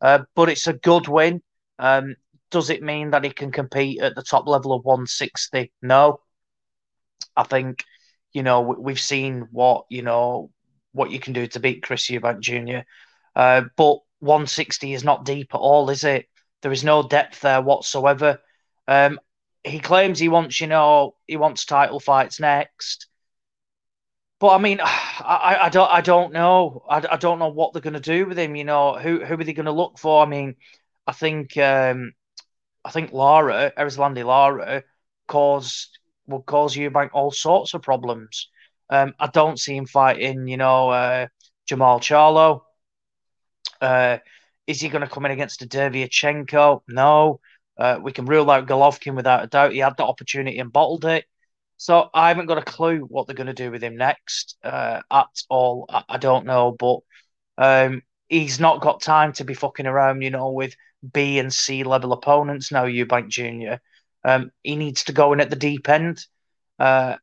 Uh, 0.00 0.20
but 0.34 0.48
it's 0.48 0.66
a 0.66 0.72
good 0.72 1.08
win. 1.08 1.42
Um, 1.78 2.16
does 2.50 2.70
it 2.70 2.82
mean 2.82 3.10
that 3.10 3.24
he 3.24 3.30
can 3.30 3.50
compete 3.50 4.00
at 4.00 4.14
the 4.14 4.22
top 4.22 4.46
level 4.46 4.72
of 4.72 4.84
160? 4.84 5.72
No. 5.82 6.20
I 7.36 7.44
think, 7.44 7.84
you 8.32 8.42
know, 8.42 8.60
we- 8.60 8.76
we've 8.76 9.00
seen 9.00 9.48
what, 9.50 9.86
you 9.88 10.02
know, 10.02 10.50
what 10.94 11.10
you 11.10 11.20
can 11.20 11.32
do 11.32 11.46
to 11.46 11.60
beat 11.60 11.82
Chris 11.82 12.06
Eubank 12.06 12.40
Jr. 12.40 12.86
Uh, 13.36 13.62
but 13.76 13.98
160 14.20 14.94
is 14.94 15.04
not 15.04 15.24
deep 15.24 15.54
at 15.54 15.58
all, 15.58 15.90
is 15.90 16.04
it? 16.04 16.26
There 16.62 16.72
is 16.72 16.84
no 16.84 17.02
depth 17.02 17.40
there 17.42 17.60
whatsoever. 17.60 18.38
Um, 18.88 19.20
he 19.62 19.80
claims 19.80 20.18
he 20.18 20.28
wants, 20.28 20.60
you 20.60 20.66
know, 20.66 21.16
he 21.26 21.36
wants 21.36 21.66
title 21.66 22.00
fights 22.00 22.40
next. 22.40 23.08
But 24.38 24.54
I 24.54 24.58
mean, 24.58 24.80
I, 24.82 25.58
I 25.62 25.68
don't 25.68 25.90
I 25.90 26.00
don't 26.00 26.32
know. 26.32 26.84
I, 26.88 27.04
I 27.12 27.16
don't 27.16 27.38
know 27.38 27.48
what 27.48 27.72
they're 27.72 27.82
going 27.82 27.94
to 27.94 28.00
do 28.00 28.26
with 28.26 28.38
him. 28.38 28.56
You 28.56 28.64
know, 28.64 28.98
who 28.98 29.24
who 29.24 29.34
are 29.34 29.44
they 29.44 29.52
going 29.52 29.66
to 29.66 29.72
look 29.72 29.98
for? 29.98 30.22
I 30.22 30.26
mean, 30.26 30.56
I 31.06 31.12
think 31.12 31.56
um, 31.56 32.12
I 32.84 32.90
think 32.90 33.12
Lara, 33.12 33.72
Erislandy 33.76 34.24
Lara, 34.24 34.84
cause 35.26 35.88
will 36.26 36.42
cause 36.42 36.76
Eubank 36.76 37.10
all 37.12 37.30
sorts 37.30 37.74
of 37.74 37.82
problems. 37.82 38.48
Um, 38.90 39.14
I 39.18 39.28
don't 39.28 39.58
see 39.58 39.76
him 39.76 39.86
fighting. 39.86 40.46
You 40.46 40.56
know, 40.56 40.90
uh, 40.90 41.26
Jermall 41.68 42.00
Charlo. 42.00 42.62
Uh, 43.80 44.18
is 44.66 44.80
he 44.80 44.88
going 44.88 45.02
to 45.02 45.10
come 45.12 45.26
in 45.26 45.32
against 45.32 45.62
a 45.62 45.66
Derevyanchenko? 45.66 46.82
No. 46.88 47.40
Uh, 47.76 47.98
we 48.00 48.12
can 48.12 48.24
rule 48.24 48.50
out 48.50 48.66
Golovkin 48.66 49.14
without 49.14 49.44
a 49.44 49.48
doubt. 49.48 49.72
He 49.72 49.78
had 49.78 49.96
the 49.96 50.04
opportunity 50.04 50.58
and 50.58 50.72
bottled 50.72 51.04
it. 51.04 51.24
So 51.76 52.08
I 52.14 52.28
haven't 52.28 52.46
got 52.46 52.58
a 52.58 52.62
clue 52.62 53.00
what 53.00 53.26
they're 53.26 53.34
going 53.34 53.48
to 53.48 53.52
do 53.52 53.70
with 53.70 53.82
him 53.82 53.96
next 53.96 54.56
uh, 54.62 55.00
at 55.10 55.42
all. 55.48 55.86
I, 55.88 56.04
I 56.08 56.18
don't 56.18 56.46
know, 56.46 56.72
but 56.78 57.00
um, 57.58 58.02
he's 58.28 58.60
not 58.60 58.80
got 58.80 59.02
time 59.02 59.32
to 59.34 59.44
be 59.44 59.54
fucking 59.54 59.86
around, 59.86 60.22
you 60.22 60.30
know, 60.30 60.50
with 60.50 60.74
B 61.12 61.38
and 61.38 61.52
C 61.52 61.84
level 61.84 62.12
opponents 62.12 62.70
now. 62.70 62.84
Eubank 62.84 63.28
Junior, 63.28 63.80
um, 64.24 64.50
he 64.62 64.76
needs 64.76 65.04
to 65.04 65.12
go 65.12 65.32
in 65.32 65.40
at 65.40 65.50
the 65.50 65.56
deep 65.56 65.88
end. 65.88 66.24
Uh, 66.78 67.16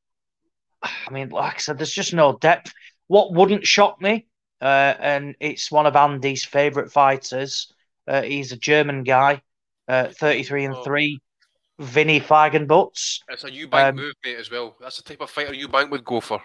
I 0.83 1.11
mean, 1.11 1.29
like 1.29 1.55
I 1.55 1.57
said, 1.59 1.77
there's 1.77 1.93
just 1.93 2.13
no 2.13 2.37
depth. 2.37 2.73
What 3.07 3.33
wouldn't 3.33 3.67
shock 3.67 4.01
me, 4.01 4.27
uh, 4.61 4.95
and 4.99 5.35
it's 5.39 5.71
one 5.71 5.85
of 5.85 5.95
Andy's 5.95 6.45
favourite 6.45 6.91
fighters. 6.91 7.71
Uh, 8.07 8.21
he's 8.23 8.51
a 8.51 8.57
German 8.57 9.03
guy, 9.03 9.41
uh, 9.87 10.07
33 10.07 10.65
and 10.65 10.75
three 10.83 11.19
Vinny 11.79 12.19
Feigenbutz. 12.19 13.19
It's 13.29 13.43
a 13.43 13.49
Eubank 13.49 13.89
Um, 13.89 13.95
move, 13.95 14.13
mate, 14.23 14.37
as 14.37 14.51
well. 14.51 14.75
That's 14.79 14.97
the 14.97 15.03
type 15.03 15.21
of 15.21 15.29
fighter 15.29 15.53
Eubank 15.53 15.89
would 15.89 16.05
go 16.05 16.21
for. 16.21 16.41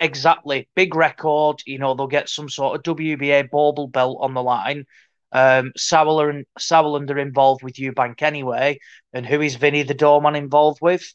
Exactly. 0.00 0.68
Big 0.74 0.94
record. 0.94 1.62
You 1.66 1.78
know, 1.78 1.94
they'll 1.94 2.08
get 2.08 2.28
some 2.28 2.48
sort 2.48 2.76
of 2.76 2.82
WBA 2.82 3.44
bauble 3.44 3.86
belt 3.88 4.18
on 4.20 4.34
the 4.34 4.42
line. 4.42 4.84
Um, 5.32 5.72
Sauerland, 5.78 6.30
and 6.30 6.46
Sauerland 6.58 7.10
are 7.10 7.18
involved 7.18 7.62
with 7.62 7.74
Eubank 7.74 8.22
anyway. 8.22 8.78
And 9.12 9.24
who 9.24 9.40
is 9.40 9.56
Vinny 9.56 9.82
the 9.82 9.94
Doorman 9.94 10.34
involved 10.34 10.80
with? 10.80 11.14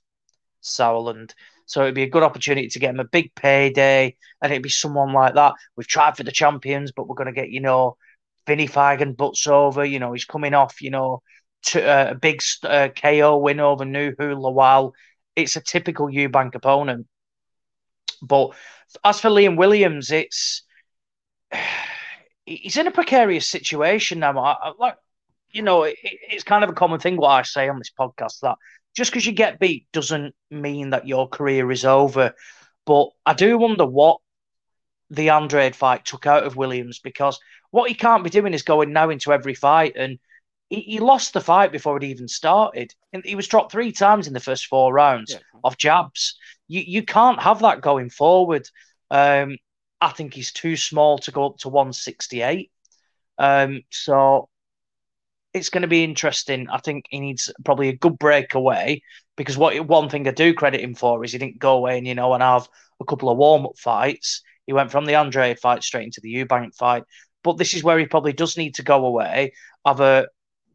Sauerland. 0.63 1.33
So 1.65 1.81
it'd 1.81 1.95
be 1.95 2.03
a 2.03 2.09
good 2.09 2.23
opportunity 2.23 2.67
to 2.67 2.79
get 2.79 2.91
him 2.91 2.99
a 2.99 3.05
big 3.05 3.33
payday. 3.35 4.15
And 4.41 4.51
it'd 4.51 4.63
be 4.63 4.69
someone 4.69 5.13
like 5.13 5.35
that. 5.35 5.53
We've 5.75 5.87
tried 5.87 6.17
for 6.17 6.23
the 6.23 6.31
champions, 6.31 6.91
but 6.91 7.07
we're 7.07 7.15
going 7.15 7.33
to 7.33 7.39
get, 7.39 7.49
you 7.49 7.61
know, 7.61 7.97
Vinny 8.47 8.67
Feigenbutz 8.67 9.47
over. 9.47 9.85
You 9.85 9.99
know, 9.99 10.13
he's 10.13 10.25
coming 10.25 10.53
off, 10.53 10.81
you 10.81 10.89
know, 10.89 11.21
to, 11.67 11.83
uh, 11.83 12.11
a 12.11 12.15
big 12.15 12.41
uh, 12.63 12.89
KO 12.89 13.37
win 13.37 13.59
over 13.59 13.85
Nuhu 13.85 14.15
Lawal. 14.17 14.91
It's 15.35 15.55
a 15.55 15.61
typical 15.61 16.07
Eubank 16.07 16.55
opponent. 16.55 17.07
But 18.21 18.51
as 19.03 19.19
for 19.19 19.29
Liam 19.29 19.57
Williams, 19.57 20.11
it's 20.11 20.63
he's 22.45 22.77
in 22.77 22.87
a 22.87 22.91
precarious 22.91 23.47
situation 23.47 24.19
now. 24.19 24.37
I, 24.37 24.51
I, 24.51 24.73
like, 24.77 24.95
you 25.51 25.61
know, 25.61 25.83
it, 25.83 25.97
it's 26.03 26.43
kind 26.43 26.63
of 26.63 26.69
a 26.69 26.73
common 26.73 26.99
thing 26.99 27.17
what 27.17 27.29
I 27.29 27.41
say 27.43 27.69
on 27.69 27.77
this 27.77 27.91
podcast 27.97 28.39
that 28.41 28.57
just 28.95 29.11
because 29.11 29.25
you 29.25 29.31
get 29.31 29.59
beat 29.59 29.87
doesn't 29.91 30.35
mean 30.49 30.91
that 30.91 31.07
your 31.07 31.27
career 31.27 31.71
is 31.71 31.85
over. 31.85 32.33
But 32.85 33.09
I 33.25 33.33
do 33.33 33.57
wonder 33.57 33.85
what 33.85 34.19
the 35.09 35.29
Andrade 35.29 35.75
fight 35.75 36.05
took 36.05 36.25
out 36.25 36.43
of 36.43 36.55
Williams 36.55 36.99
because 36.99 37.39
what 37.69 37.89
he 37.89 37.95
can't 37.95 38.23
be 38.23 38.29
doing 38.29 38.53
is 38.53 38.63
going 38.63 38.93
now 38.93 39.09
into 39.09 39.33
every 39.33 39.55
fight 39.55 39.93
and. 39.95 40.19
He, 40.69 40.79
he 40.79 40.99
lost 40.99 41.33
the 41.33 41.41
fight 41.41 41.73
before 41.73 41.97
it 41.97 42.03
even 42.05 42.29
started. 42.29 42.95
And 43.11 43.23
he 43.25 43.35
was 43.35 43.49
dropped 43.49 43.73
three 43.73 43.91
times 43.91 44.25
in 44.25 44.31
the 44.31 44.39
first 44.39 44.67
four 44.67 44.93
rounds 44.93 45.35
of 45.65 45.77
jabs. 45.77 46.37
You 46.69 46.79
you 46.79 47.03
can't 47.03 47.41
have 47.41 47.59
that 47.59 47.81
going 47.81 48.09
forward. 48.09 48.69
Um, 49.09 49.57
I 49.99 50.09
think 50.09 50.33
he's 50.33 50.51
too 50.51 50.75
small 50.75 51.19
to 51.19 51.31
go 51.31 51.45
up 51.45 51.57
to 51.59 51.69
168. 51.69 52.71
Um, 53.37 53.81
so 53.91 54.49
it's 55.53 55.69
going 55.69 55.81
to 55.81 55.87
be 55.87 56.03
interesting. 56.03 56.69
I 56.69 56.77
think 56.77 57.05
he 57.09 57.19
needs 57.19 57.51
probably 57.65 57.89
a 57.89 57.95
good 57.95 58.17
breakaway 58.17 59.01
because 59.35 59.57
what 59.57 59.79
one 59.87 60.09
thing 60.09 60.27
I 60.27 60.31
do 60.31 60.53
credit 60.53 60.81
him 60.81 60.95
for 60.95 61.23
is 61.23 61.31
he 61.31 61.37
didn't 61.37 61.59
go 61.59 61.77
away 61.77 61.97
and 61.97 62.07
you 62.07 62.15
know 62.15 62.33
and 62.33 62.43
have 62.43 62.69
a 62.99 63.05
couple 63.05 63.29
of 63.29 63.37
warm 63.37 63.65
up 63.65 63.77
fights. 63.77 64.41
He 64.65 64.73
went 64.73 64.91
from 64.91 65.05
the 65.05 65.15
Andre 65.15 65.55
fight 65.55 65.83
straight 65.83 66.05
into 66.05 66.21
the 66.21 66.33
Eubank 66.33 66.75
fight. 66.75 67.03
But 67.43 67.57
this 67.57 67.73
is 67.73 67.83
where 67.83 67.97
he 67.97 68.05
probably 68.05 68.33
does 68.33 68.55
need 68.55 68.75
to 68.75 68.83
go 68.83 69.05
away, 69.05 69.53
have 69.85 69.99
a 69.99 70.27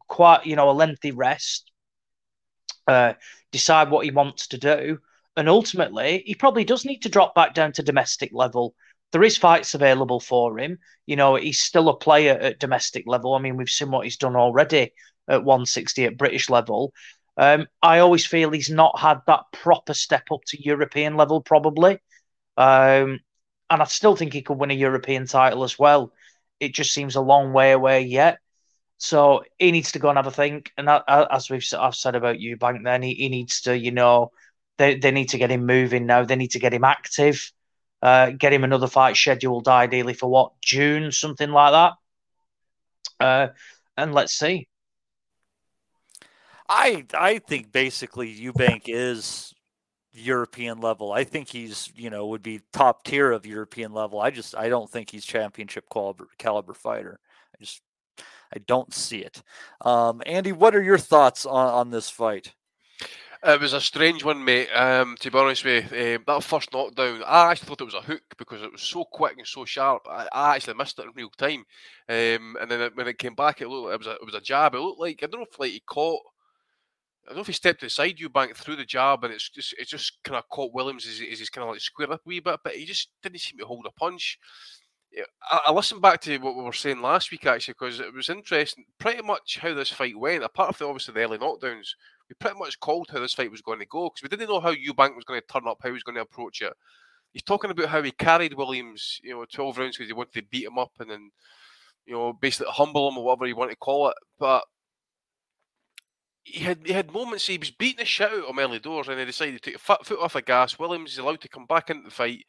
quite 0.07 0.45
you 0.45 0.55
know 0.55 0.69
a 0.69 0.71
lengthy 0.71 1.11
rest, 1.11 1.71
uh, 2.87 3.13
decide 3.51 3.89
what 3.89 4.05
he 4.05 4.11
wants 4.11 4.47
to 4.47 4.57
do, 4.57 4.99
and 5.35 5.49
ultimately 5.49 6.23
he 6.25 6.35
probably 6.35 6.65
does 6.65 6.85
need 6.85 6.99
to 6.99 7.09
drop 7.09 7.33
back 7.35 7.53
down 7.53 7.71
to 7.73 7.83
domestic 7.83 8.31
level. 8.33 8.75
There 9.11 9.23
is 9.23 9.37
fights 9.37 9.73
available 9.73 10.19
for 10.19 10.59
him. 10.59 10.79
You 11.05 11.15
know, 11.15 11.35
he's 11.35 11.59
still 11.59 11.89
a 11.89 11.97
player 11.97 12.33
at 12.33 12.59
domestic 12.59 13.05
level. 13.07 13.33
I 13.33 13.39
mean, 13.39 13.57
we've 13.57 13.69
seen 13.69 13.91
what 13.91 14.03
he's 14.03 14.17
done 14.17 14.35
already 14.35 14.93
at 15.27 15.43
160 15.43 16.05
at 16.05 16.17
British 16.17 16.49
level. 16.49 16.93
Um, 17.37 17.67
I 17.81 17.99
always 17.99 18.25
feel 18.25 18.51
he's 18.51 18.69
not 18.69 18.99
had 18.99 19.19
that 19.27 19.43
proper 19.53 19.93
step 19.93 20.31
up 20.31 20.41
to 20.47 20.63
European 20.63 21.15
level, 21.15 21.41
probably. 21.41 21.99
Um, 22.57 23.19
and 23.69 23.81
I 23.81 23.85
still 23.85 24.15
think 24.15 24.33
he 24.33 24.41
could 24.41 24.57
win 24.57 24.71
a 24.71 24.75
European 24.75 25.27
title 25.27 25.63
as 25.63 25.77
well. 25.77 26.11
It 26.59 26.73
just 26.73 26.93
seems 26.93 27.15
a 27.15 27.21
long 27.21 27.53
way 27.53 27.71
away 27.71 28.01
yet. 28.01 28.39
So 28.97 29.43
he 29.59 29.71
needs 29.71 29.91
to 29.91 29.99
go 29.99 30.09
and 30.09 30.17
have 30.17 30.27
a 30.27 30.31
think. 30.31 30.71
And 30.77 30.89
as 30.89 31.49
we've 31.49 31.65
I've 31.77 31.95
said 31.95 32.15
about 32.15 32.37
Eubank, 32.37 32.83
then 32.83 33.03
he, 33.03 33.13
he 33.13 33.29
needs 33.29 33.61
to, 33.61 33.77
you 33.77 33.91
know, 33.91 34.31
they, 34.77 34.95
they 34.95 35.11
need 35.11 35.29
to 35.29 35.37
get 35.37 35.51
him 35.51 35.65
moving 35.65 36.07
now. 36.07 36.23
They 36.23 36.35
need 36.35 36.51
to 36.51 36.59
get 36.59 36.73
him 36.73 36.83
active, 36.83 37.51
uh, 38.01 38.31
get 38.31 38.53
him 38.53 38.63
another 38.63 38.87
fight 38.87 39.17
scheduled, 39.17 39.67
ideally 39.67 40.13
for 40.13 40.29
what 40.29 40.51
June, 40.61 41.11
something 41.11 41.49
like 41.51 41.71
that. 41.71 41.93
Uh, 43.19 43.47
and 43.95 44.13
let's 44.13 44.33
see. 44.33 44.67
I 46.69 47.05
I 47.13 47.39
think 47.39 47.71
basically 47.71 48.35
Eubank 48.35 48.83
is 48.87 49.53
European 50.13 50.81
level. 50.81 51.11
I 51.11 51.23
think 51.23 51.49
he's 51.49 51.91
you 51.95 52.09
know 52.09 52.27
would 52.27 52.43
be 52.43 52.61
top 52.73 53.03
tier 53.03 53.31
of 53.31 53.45
European 53.45 53.93
level. 53.93 54.19
I 54.19 54.31
just 54.31 54.55
I 54.55 54.69
don't 54.69 54.89
think 54.89 55.09
he's 55.09 55.25
championship 55.25 55.85
caliber 55.91 56.27
caliber 56.37 56.73
fighter. 56.73 57.19
I 57.55 57.63
just 57.63 57.81
I 58.53 58.59
don't 58.59 58.93
see 58.93 59.19
it. 59.19 59.41
Um, 59.81 60.21
Andy, 60.25 60.51
what 60.51 60.75
are 60.75 60.83
your 60.83 60.97
thoughts 60.97 61.45
on, 61.45 61.67
on 61.67 61.91
this 61.91 62.09
fight? 62.09 62.53
It 63.43 63.61
was 63.61 63.73
a 63.73 63.81
strange 63.81 64.23
one, 64.23 64.43
mate. 64.43 64.69
Um, 64.73 65.15
to 65.19 65.29
be 65.31 65.37
honest 65.37 65.63
with 65.63 65.91
you, 65.91 66.15
um, 66.15 66.23
that 66.25 66.43
first 66.43 66.73
knockdown, 66.73 67.21
I 67.25 67.51
actually 67.51 67.67
thought 67.67 67.81
it 67.81 67.85
was 67.85 67.93
a 67.93 68.01
hook 68.01 68.23
because 68.37 68.61
it 68.63 68.71
was 68.71 68.81
so 68.81 69.05
quick 69.05 69.37
and 69.37 69.47
so 69.47 69.63
sharp. 69.63 70.07
I, 70.09 70.27
I 70.31 70.55
actually 70.55 70.73
missed 70.73 70.97
it 70.99 71.05
in 71.05 71.11
real 71.15 71.29
time, 71.37 71.63
um, 72.09 72.57
and 72.59 72.69
then 72.69 72.81
it, 72.81 72.95
when 72.95 73.07
it 73.07 73.19
came 73.19 73.35
back, 73.35 73.61
it 73.61 73.67
looked 73.69 73.85
like 73.85 73.93
it 73.93 73.99
was 73.99 74.07
a, 74.07 74.11
it 74.13 74.25
was 74.25 74.35
a 74.35 74.41
jab. 74.41 74.73
It 74.73 74.79
looked 74.79 74.99
like 74.99 75.19
I 75.23 75.27
don't 75.27 75.41
know 75.41 75.47
if 75.49 75.59
like 75.59 75.71
he 75.71 75.81
caught. 75.85 76.21
I 77.25 77.29
don't 77.29 77.37
know 77.37 77.41
if 77.41 77.47
he 77.47 77.53
stepped 77.53 77.83
aside 77.83 78.17
Eubank 78.17 78.55
through 78.55 78.77
the 78.77 78.85
jab, 78.85 79.23
and 79.23 79.33
it's 79.33 79.49
just 79.49 79.75
it's 79.77 79.91
just 79.91 80.17
kind 80.23 80.37
of 80.37 80.49
caught 80.49 80.73
Williams 80.73 81.05
as, 81.05 81.21
as 81.31 81.39
he's 81.39 81.49
kind 81.49 81.63
of 81.67 81.73
like 81.73 81.81
squared 81.81 82.11
up 82.11 82.21
a 82.25 82.27
wee 82.29 82.39
bit, 82.39 82.59
but 82.63 82.75
he 82.75 82.85
just 82.85 83.09
didn't 83.21 83.39
seem 83.39 83.59
to 83.59 83.65
hold 83.65 83.85
a 83.85 83.91
punch. 83.91 84.39
I, 85.51 85.61
I 85.67 85.71
listened 85.71 86.01
back 86.01 86.21
to 86.21 86.37
what 86.39 86.55
we 86.55 86.63
were 86.63 86.73
saying 86.73 87.01
last 87.01 87.31
week 87.31 87.45
actually 87.45 87.73
because 87.73 87.99
it 87.99 88.13
was 88.13 88.29
interesting. 88.29 88.85
Pretty 88.99 89.21
much 89.21 89.59
how 89.61 89.73
this 89.73 89.89
fight 89.91 90.17
went, 90.17 90.43
apart 90.43 90.75
from 90.75 90.87
obviously 90.87 91.13
the 91.13 91.21
early 91.21 91.37
knockdowns, 91.37 91.89
we 92.29 92.35
pretty 92.39 92.57
much 92.57 92.79
called 92.79 93.09
how 93.11 93.19
this 93.19 93.33
fight 93.33 93.51
was 93.51 93.61
going 93.61 93.79
to 93.79 93.85
go 93.85 94.09
because 94.09 94.23
we 94.23 94.29
didn't 94.29 94.49
know 94.49 94.59
how 94.59 94.73
Eubank 94.73 95.15
was 95.15 95.25
going 95.25 95.39
to 95.39 95.47
turn 95.47 95.67
up, 95.67 95.77
how 95.81 95.89
he 95.89 95.93
was 95.93 96.03
going 96.03 96.15
to 96.15 96.21
approach 96.21 96.61
it. 96.61 96.73
He's 97.31 97.43
talking 97.43 97.71
about 97.71 97.89
how 97.89 98.01
he 98.01 98.11
carried 98.11 98.53
Williams, 98.53 99.19
you 99.23 99.31
know, 99.31 99.45
12 99.51 99.77
rounds 99.77 99.97
because 99.97 100.09
he 100.09 100.13
wanted 100.13 100.33
to 100.33 100.47
beat 100.49 100.65
him 100.65 100.77
up 100.77 100.91
and 100.99 101.11
then, 101.11 101.31
you 102.05 102.13
know, 102.13 102.33
basically 102.33 102.71
humble 102.71 103.09
him 103.09 103.17
or 103.17 103.25
whatever 103.25 103.45
you 103.45 103.55
want 103.55 103.71
to 103.71 103.77
call 103.77 104.09
it. 104.09 104.15
But 104.39 104.63
he 106.43 106.63
had 106.63 106.79
he 106.85 106.93
had 106.93 107.11
moments 107.11 107.47
he 107.47 107.57
was 107.57 107.71
beating 107.71 107.99
the 107.99 108.05
shit 108.05 108.31
out 108.31 108.43
of 108.43 108.49
him 108.49 108.59
early 108.59 108.79
doors 108.79 109.07
and 109.07 109.19
he 109.19 109.25
decided 109.25 109.61
to 109.61 109.71
take 109.71 109.75
a 109.75 109.79
foot 109.79 110.19
off 110.19 110.33
the 110.33 110.41
gas. 110.41 110.79
Williams 110.79 111.13
is 111.13 111.17
allowed 111.17 111.41
to 111.41 111.49
come 111.49 111.65
back 111.65 111.89
into 111.89 112.03
the 112.03 112.11
fight. 112.11 112.45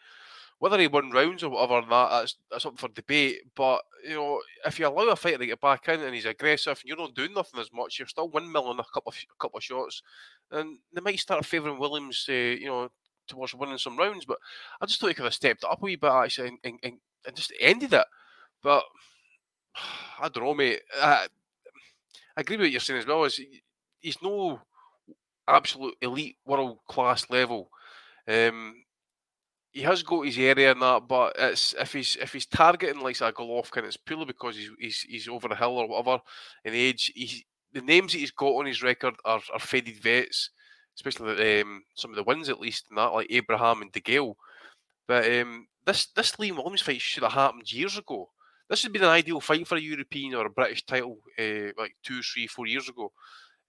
Whether 0.60 0.78
he 0.78 0.88
won 0.88 1.10
rounds 1.10 1.44
or 1.44 1.50
whatever, 1.50 1.86
that 1.88 2.10
that's 2.10 2.36
that's 2.50 2.66
up 2.66 2.78
for 2.78 2.88
debate. 2.88 3.42
But 3.54 3.82
you 4.02 4.16
know, 4.16 4.40
if 4.66 4.78
you 4.78 4.88
allow 4.88 5.08
a 5.08 5.16
fighter 5.16 5.38
to 5.38 5.46
get 5.46 5.60
back 5.60 5.88
in 5.88 6.00
and 6.00 6.14
he's 6.14 6.24
aggressive 6.24 6.78
and 6.80 6.88
you're 6.88 6.96
not 6.96 7.14
doing 7.14 7.32
nothing 7.32 7.60
as 7.60 7.72
much, 7.72 7.98
you're 7.98 8.08
still 8.08 8.30
windmilling 8.30 8.80
a 8.80 8.84
couple 8.92 9.10
of 9.10 9.14
a 9.16 9.40
couple 9.40 9.58
of 9.58 9.64
shots, 9.64 10.02
and 10.50 10.78
they 10.92 11.00
might 11.00 11.20
start 11.20 11.44
favouring 11.44 11.78
Williams, 11.78 12.26
uh, 12.28 12.32
you 12.32 12.66
know, 12.66 12.88
towards 13.28 13.54
winning 13.54 13.78
some 13.78 13.96
rounds. 13.96 14.24
But 14.24 14.38
I 14.80 14.86
just 14.86 15.00
thought 15.00 15.08
he 15.08 15.14
could 15.14 15.24
have 15.24 15.34
stepped 15.34 15.64
up 15.64 15.80
a 15.80 15.84
wee 15.84 15.96
bit 15.96 16.10
actually 16.10 16.48
and, 16.48 16.58
and, 16.64 16.78
and, 16.82 16.94
and 17.26 17.36
just 17.36 17.52
ended 17.60 17.92
it. 17.92 18.06
But 18.62 18.82
I 20.20 20.28
don't 20.28 20.44
know, 20.44 20.54
mate. 20.54 20.80
I, 21.00 21.28
I 22.36 22.40
agree 22.40 22.56
with 22.56 22.64
what 22.66 22.70
you're 22.72 22.80
saying 22.80 23.00
as 23.00 23.06
well. 23.06 23.24
Is 23.24 23.40
he's 24.00 24.20
no 24.22 24.60
absolute 25.46 25.94
elite 26.02 26.36
world 26.44 26.78
class 26.88 27.28
level. 27.30 27.70
Um, 28.26 28.74
he 29.72 29.82
has 29.82 30.02
got 30.02 30.26
his 30.26 30.38
area 30.38 30.72
in 30.72 30.78
that, 30.80 31.06
but 31.08 31.34
it's 31.38 31.74
if 31.78 31.92
he's 31.92 32.16
if 32.20 32.32
he's 32.32 32.46
targeting 32.46 33.02
like 33.02 33.20
a 33.20 33.32
Golovkin, 33.32 33.84
it's 33.84 33.96
purely 33.96 34.24
because 34.24 34.56
he's 34.56 34.70
he's 34.78 35.00
he's 35.02 35.28
over 35.28 35.48
the 35.48 35.54
hill 35.54 35.78
or 35.78 35.88
whatever 35.88 36.20
in 36.64 36.74
age. 36.74 37.12
He's 37.14 37.44
the 37.72 37.82
names 37.82 38.12
that 38.12 38.18
he's 38.18 38.30
got 38.30 38.54
on 38.54 38.66
his 38.66 38.82
record 38.82 39.14
are, 39.24 39.40
are 39.52 39.58
faded 39.58 40.02
vets, 40.02 40.50
especially 40.96 41.34
the, 41.34 41.62
um, 41.62 41.82
some 41.94 42.10
of 42.10 42.16
the 42.16 42.24
wins 42.24 42.48
at 42.48 42.60
least, 42.60 42.86
and 42.88 42.98
that 42.98 43.12
like 43.12 43.26
Abraham 43.30 43.82
and 43.82 43.92
DeGale. 43.92 44.34
But 45.06 45.30
um, 45.40 45.66
this 45.84 46.06
this 46.16 46.32
Liam 46.32 46.56
Williams 46.56 46.82
fight 46.82 47.00
should 47.00 47.22
have 47.22 47.32
happened 47.32 47.70
years 47.72 47.98
ago. 47.98 48.30
This 48.68 48.84
would 48.84 48.92
be 48.92 48.98
an 48.98 49.06
ideal 49.06 49.40
fight 49.40 49.66
for 49.66 49.76
a 49.76 49.80
European 49.80 50.34
or 50.34 50.46
a 50.46 50.50
British 50.50 50.84
title, 50.84 51.18
uh, 51.38 51.72
like 51.78 51.94
two, 52.02 52.20
three, 52.22 52.46
four 52.46 52.66
years 52.66 52.88
ago. 52.88 53.12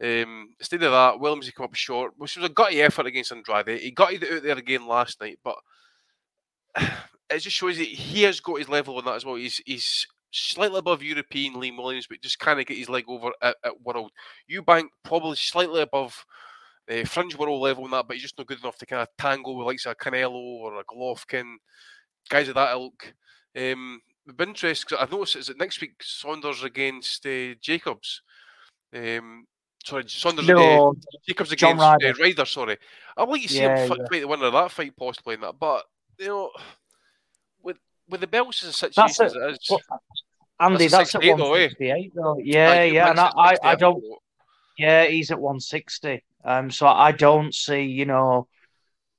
Um, 0.02 0.50
instead 0.60 0.84
of 0.84 0.92
that, 0.92 1.20
Williams 1.20 1.46
he 1.46 1.52
come 1.52 1.66
up 1.66 1.76
short, 1.76 2.14
which 2.18 2.36
was 2.36 2.46
a 2.46 2.54
gutty 2.54 2.82
effort 2.82 3.06
against 3.06 3.32
Andrade. 3.32 3.80
He 3.80 3.92
got 3.92 4.14
it 4.14 4.24
out 4.24 4.44
there 4.44 4.58
again 4.58 4.88
last 4.88 5.20
night, 5.22 5.40
but 5.44 5.56
it 7.30 7.40
just 7.40 7.56
shows 7.56 7.78
that 7.78 7.88
he 7.88 8.24
has 8.24 8.40
got 8.40 8.60
his 8.60 8.70
level 8.70 8.98
on 8.98 9.06
that 9.06 9.16
as 9.16 9.26
well. 9.26 9.36
He's 9.36 9.62
he's 9.66 10.08
slightly 10.32 10.80
above 10.80 11.02
European 11.04 11.56
Liam 11.56 11.78
Williams, 11.78 12.08
but 12.08 12.22
just 12.22 12.40
kind 12.40 12.60
of 12.60 12.66
get 12.66 12.78
his 12.78 12.90
leg 12.90 13.06
over 13.08 13.32
at, 13.42 13.56
at 13.64 13.82
world. 13.82 14.12
Eubank 14.52 14.86
probably 15.04 15.36
slightly 15.36 15.82
above 15.82 16.26
uh, 16.90 17.04
fringe 17.06 17.36
world 17.36 17.62
level 17.62 17.84
on 17.86 17.92
that, 17.92 18.08
but 18.08 18.16
he's 18.16 18.24
just 18.24 18.38
not 18.38 18.48
good 18.48 18.60
enough 18.60 18.78
to 18.78 18.86
kind 18.86 19.02
of 19.02 19.08
tangle 19.18 19.58
with 19.58 19.68
like 19.68 19.80
a 19.86 19.96
Canelo 19.96 20.32
or 20.34 20.80
a 20.80 20.84
Golovkin, 20.86 21.56
guys 22.30 22.48
of 22.48 22.56
that 22.56 22.72
ilk. 22.72 23.14
Um, 23.58 24.02
of 24.28 24.40
interest 24.42 24.86
because 24.88 25.02
I've 25.04 25.12
noticed 25.12 25.36
is 25.36 25.48
that 25.48 25.58
next 25.58 25.82
week 25.82 25.96
Saunders 26.02 26.64
against 26.64 27.26
uh, 27.26 27.56
Jacobs. 27.62 28.22
Um, 28.94 29.46
sorry, 29.84 30.04
Saunders 30.08 30.48
No, 30.48 30.90
uh, 30.90 30.94
Jacobs 31.28 31.50
John 31.56 31.72
against 31.74 31.82
Ryder. 31.82 32.08
Uh, 32.10 32.24
Ryder. 32.24 32.46
Sorry, 32.46 32.78
I'd 33.18 33.28
like 33.28 33.42
to 33.44 33.50
see 33.50 33.60
Yeah, 33.60 33.84
him 33.84 33.90
fight, 33.90 34.00
yeah. 34.12 34.20
the 34.20 34.28
winner 34.28 34.46
of 34.46 34.54
that 34.54 34.72
fight 34.72 34.96
possibly 34.96 35.36
in 35.36 35.42
that, 35.42 35.56
but 35.60 35.84
you 36.20 36.28
know, 36.28 36.52
with 37.64 37.78
with 38.10 38.22
the 38.22 38.28
belts 38.28 38.64
as 38.64 38.82
a 38.82 38.90
That's 38.96 39.16
situation 39.16 39.26
it. 39.26 39.50
as 39.50 39.56
it 39.56 39.62
is, 39.62 39.70
Well, 39.70 39.82
Andy, 40.60 40.88
That's 40.88 41.14
that's, 41.14 41.16
at 41.16 41.22
68 41.24 41.38
though, 41.38 41.54
eh? 41.54 41.68
168 41.68 42.12
though. 42.16 42.38
Yeah, 42.44 42.84
yeah, 42.84 43.10
and 43.10 43.20
I, 43.20 43.32
I, 43.38 43.56
I 43.64 43.76
don't. 43.76 44.04
Yeah, 44.78 45.06
he's 45.06 45.32
at 45.32 45.40
160. 45.40 46.24
Um, 46.44 46.72
so 46.72 46.88
I 46.88 47.12
don't 47.12 47.54
see, 47.54 47.84
you 47.84 48.06
know, 48.06 48.48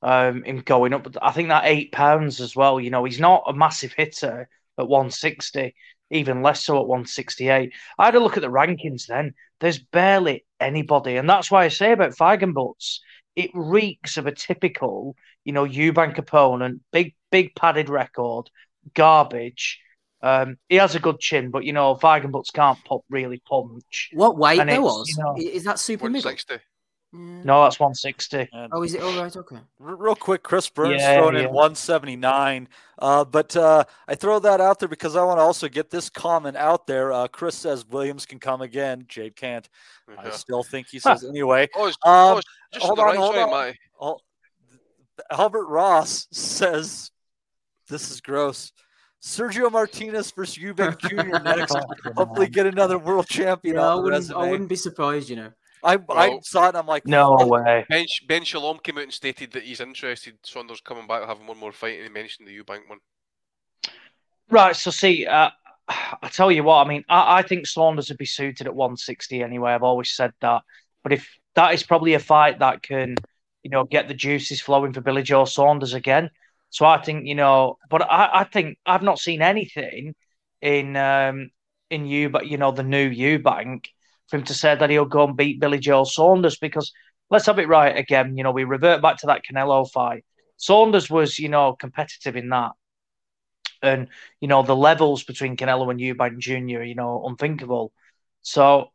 um, 0.02 0.42
him 0.44 0.60
going 0.60 0.92
up. 0.92 1.04
But 1.04 1.16
I 1.22 1.32
think 1.32 1.48
that 1.48 1.64
eight 1.66 1.92
pounds 1.92 2.40
as 2.40 2.54
well. 2.54 2.80
You 2.80 2.90
know, 2.90 3.04
he's 3.04 3.20
not 3.20 3.44
a 3.46 3.52
massive 3.54 3.92
hitter 3.92 4.48
at 4.78 4.88
160, 4.88 5.74
even 6.10 6.42
less 6.42 6.64
so 6.64 6.76
at 6.78 6.86
168. 6.86 7.72
I 7.98 8.04
had 8.04 8.14
a 8.14 8.20
look 8.20 8.36
at 8.36 8.42
the 8.42 8.48
rankings. 8.48 9.06
Then 9.06 9.34
there's 9.60 9.78
barely 9.78 10.44
anybody, 10.58 11.16
and 11.16 11.28
that's 11.28 11.50
why 11.50 11.64
I 11.64 11.68
say 11.68 11.92
about 11.92 12.16
Feigenbutz, 12.16 13.00
it 13.36 13.50
reeks 13.54 14.16
of 14.16 14.26
a 14.26 14.32
typical, 14.32 15.16
you 15.44 15.52
know, 15.52 15.64
Eubank 15.64 16.18
opponent, 16.18 16.80
big, 16.92 17.14
big 17.30 17.54
padded 17.54 17.88
record, 17.88 18.50
garbage. 18.94 19.80
Um, 20.22 20.56
he 20.68 20.76
has 20.76 20.94
a 20.94 21.00
good 21.00 21.18
chin, 21.18 21.50
but 21.50 21.64
you 21.64 21.72
know, 21.72 21.94
Feigenbutz 21.94 22.52
can't 22.52 22.78
pop 22.84 23.02
really 23.08 23.40
punch. 23.48 24.10
What 24.12 24.36
weight 24.36 24.60
And 24.60 24.68
there 24.68 24.82
was? 24.82 25.08
you 25.08 25.22
know- 25.22 25.34
Is 25.36 25.64
that 25.64 25.78
super 25.78 26.04
middle? 26.10 26.30
160. 27.12 27.46
No, 27.46 27.62
that's 27.64 27.80
160. 27.80 28.48
Oh, 28.72 28.82
is 28.82 28.94
it 28.94 29.02
all 29.02 29.16
right? 29.20 29.34
Okay. 29.36 29.56
Real 29.78 30.14
quick, 30.14 30.42
Chris 30.42 30.68
Burns 30.68 31.00
Yeah, 31.00 31.16
throwing 31.18 31.34
yeah. 31.36 31.48
in 31.48 31.52
179. 31.52 32.68
Uh, 32.98 33.24
but 33.24 33.56
uh, 33.56 33.84
I 34.06 34.14
throw 34.14 34.38
that 34.38 34.60
out 34.60 34.78
there 34.78 34.88
because 34.88 35.16
I 35.16 35.24
want 35.24 35.38
to 35.38 35.42
also 35.42 35.68
get 35.68 35.90
this 35.90 36.08
comment 36.08 36.56
out 36.56 36.86
there. 36.86 37.12
Uh, 37.12 37.26
Chris 37.28 37.56
says 37.56 37.84
Williams 37.86 38.26
can 38.26 38.38
come 38.38 38.60
again. 38.62 39.04
Jade 39.08 39.34
can't. 39.36 39.68
I 40.18 40.30
still 40.30 40.62
think 40.62 40.88
he 40.88 40.98
says 40.98 41.24
anyway. 41.24 41.68
Oh, 41.74 41.86
Um, 41.86 41.92
oh, 42.04 42.40
hold 42.78 42.98
on 42.98 43.06
right 43.06 43.16
hold 43.16 43.36
on. 43.36 43.74
Oh, 44.00 44.18
Albert 45.30 45.66
Ross 45.66 46.26
says, 46.32 47.10
"This 47.88 48.10
is 48.10 48.20
gross." 48.20 48.72
Sergio 49.22 49.70
Martinez 49.70 50.30
versus 50.30 50.56
Eubank 50.62 50.98
Jr. 51.08 51.42
next. 51.42 51.76
Hopefully, 52.16 52.48
get 52.48 52.66
another 52.66 52.98
world 52.98 53.26
champion 53.28 53.76
Yeah, 53.76 53.82
I 53.82 53.88
on 53.90 53.96
the 53.98 54.02
wouldn't, 54.04 54.20
resume. 54.22 54.38
I 54.38 54.50
wouldn't 54.50 54.68
be 54.68 54.76
surprised, 54.76 55.28
you 55.28 55.36
know. 55.36 55.52
I, 55.82 55.98
I 56.10 56.28
Well, 56.28 56.40
saw 56.42 56.66
it 56.66 56.68
and 56.68 56.78
I'm 56.78 56.86
like, 56.86 57.06
No 57.06 57.36
oh, 57.38 57.46
way. 57.46 57.86
Ben, 57.88 58.06
ben 58.28 58.44
Shalom 58.44 58.78
came 58.78 58.98
out 58.98 59.04
and 59.04 59.12
stated 59.12 59.52
that 59.52 59.64
he's 59.64 59.80
interested. 59.80 60.38
Saunders 60.44 60.80
coming 60.80 61.06
back, 61.06 61.26
having 61.26 61.46
one 61.46 61.58
more 61.58 61.72
fight, 61.72 61.96
and 61.98 62.04
he 62.04 62.08
mentioned 62.12 62.46
the 62.48 62.58
Eubank 62.58 62.88
one. 62.88 62.98
Right. 64.50 64.76
So 64.76 64.90
see, 64.90 65.26
uh, 65.26 65.50
I 65.88 66.28
tell 66.28 66.52
you 66.52 66.62
what. 66.64 66.84
I 66.84 66.88
mean, 66.88 67.04
I, 67.08 67.38
I 67.38 67.42
think 67.42 67.66
Saunders 67.66 68.08
would 68.08 68.18
be 68.18 68.26
suited 68.26 68.66
at 68.66 68.74
160 68.74 69.42
anyway. 69.42 69.72
I've 69.72 69.82
always 69.82 70.12
said 70.12 70.32
that. 70.40 70.62
But 71.02 71.12
if 71.12 71.28
that 71.54 71.74
is 71.74 71.82
probably 71.82 72.14
a 72.14 72.18
fight 72.18 72.58
that 72.58 72.82
can, 72.82 73.16
you 73.62 73.70
know, 73.70 73.84
get 73.84 74.08
the 74.08 74.14
juices 74.14 74.60
flowing 74.60 74.92
for 74.92 75.00
Billy 75.00 75.22
Joe 75.22 75.44
Saunders 75.44 75.94
again. 75.94 76.30
So 76.70 76.86
I 76.86 77.02
think 77.02 77.26
you 77.26 77.34
know, 77.34 77.78
but 77.88 78.02
I, 78.02 78.40
I 78.40 78.44
think 78.44 78.78
I've 78.86 79.02
not 79.02 79.18
seen 79.18 79.42
anything 79.42 80.14
in 80.62 80.96
um 80.96 81.50
in 81.90 82.06
you, 82.06 82.28
but 82.28 82.46
you 82.46 82.58
know, 82.58 82.70
the 82.70 82.84
new 82.84 83.10
Eubank 83.10 83.86
for 84.30 84.36
him 84.36 84.44
to 84.44 84.54
say 84.54 84.74
that 84.74 84.90
he'll 84.90 85.04
go 85.04 85.24
and 85.24 85.36
beat 85.36 85.60
Billy 85.60 85.78
Joe 85.78 86.04
Saunders 86.04 86.56
because 86.56 86.92
let's 87.30 87.46
have 87.46 87.58
it 87.58 87.68
right 87.68 87.96
again. 87.96 88.36
You 88.36 88.44
know, 88.44 88.52
we 88.52 88.64
revert 88.64 89.02
back 89.02 89.18
to 89.18 89.26
that 89.26 89.42
Canelo 89.44 89.90
fight. 89.90 90.24
Saunders 90.56 91.10
was, 91.10 91.38
you 91.38 91.48
know, 91.48 91.74
competitive 91.74 92.36
in 92.36 92.50
that 92.50 92.72
and 93.82 94.08
you 94.40 94.48
know 94.48 94.62
the 94.62 94.76
levels 94.76 95.24
between 95.24 95.56
Canelo 95.56 95.90
and 95.90 96.00
Eubank 96.00 96.38
Jr. 96.38 96.82
You 96.82 96.94
know, 96.94 97.24
unthinkable. 97.26 97.92
So 98.42 98.90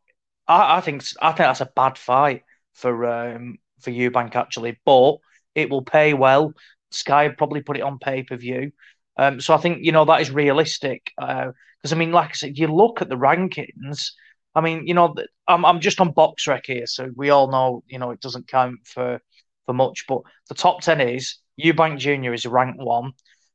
I, 0.46 0.78
I 0.78 0.80
think 0.80 1.04
I 1.20 1.28
think 1.28 1.38
that's 1.38 1.60
a 1.60 1.70
bad 1.74 1.98
fight 1.98 2.42
for 2.74 3.06
um, 3.06 3.58
for 3.80 3.90
Eubank 3.90 4.34
actually, 4.36 4.78
but 4.84 5.18
it 5.54 5.70
will 5.70 5.82
pay 5.82 6.14
well. 6.14 6.52
Sky 6.90 7.28
probably 7.28 7.62
put 7.62 7.76
it 7.76 7.82
on 7.82 7.98
pay 7.98 8.22
per 8.22 8.36
view, 8.36 8.72
um, 9.16 9.40
so 9.40 9.54
I 9.54 9.58
think 9.58 9.84
you 9.84 9.92
know 9.92 10.04
that 10.04 10.20
is 10.20 10.30
realistic. 10.30 11.10
Because 11.18 11.92
I 11.92 11.96
mean, 11.96 12.12
like 12.12 12.30
I 12.30 12.34
said, 12.34 12.58
you 12.58 12.68
look 12.68 13.02
at 13.02 13.08
the 13.08 13.16
rankings. 13.16 14.12
I 14.56 14.62
mean, 14.62 14.86
you 14.86 14.94
know, 14.94 15.14
I'm 15.46 15.66
I'm 15.66 15.80
just 15.80 16.00
on 16.00 16.12
box 16.12 16.46
rec 16.46 16.64
here, 16.66 16.86
so 16.86 17.10
we 17.14 17.28
all 17.28 17.50
know 17.50 17.84
you 17.86 17.98
know 17.98 18.10
it 18.10 18.20
doesn't 18.20 18.48
count 18.48 18.78
for 18.86 19.20
for 19.66 19.74
much. 19.74 20.06
But 20.08 20.22
the 20.48 20.54
top 20.54 20.80
ten 20.80 21.00
is 21.00 21.36
Eubank 21.62 21.98
Jr. 21.98 22.32
is 22.32 22.46
ranked 22.46 22.80
one, 22.80 23.12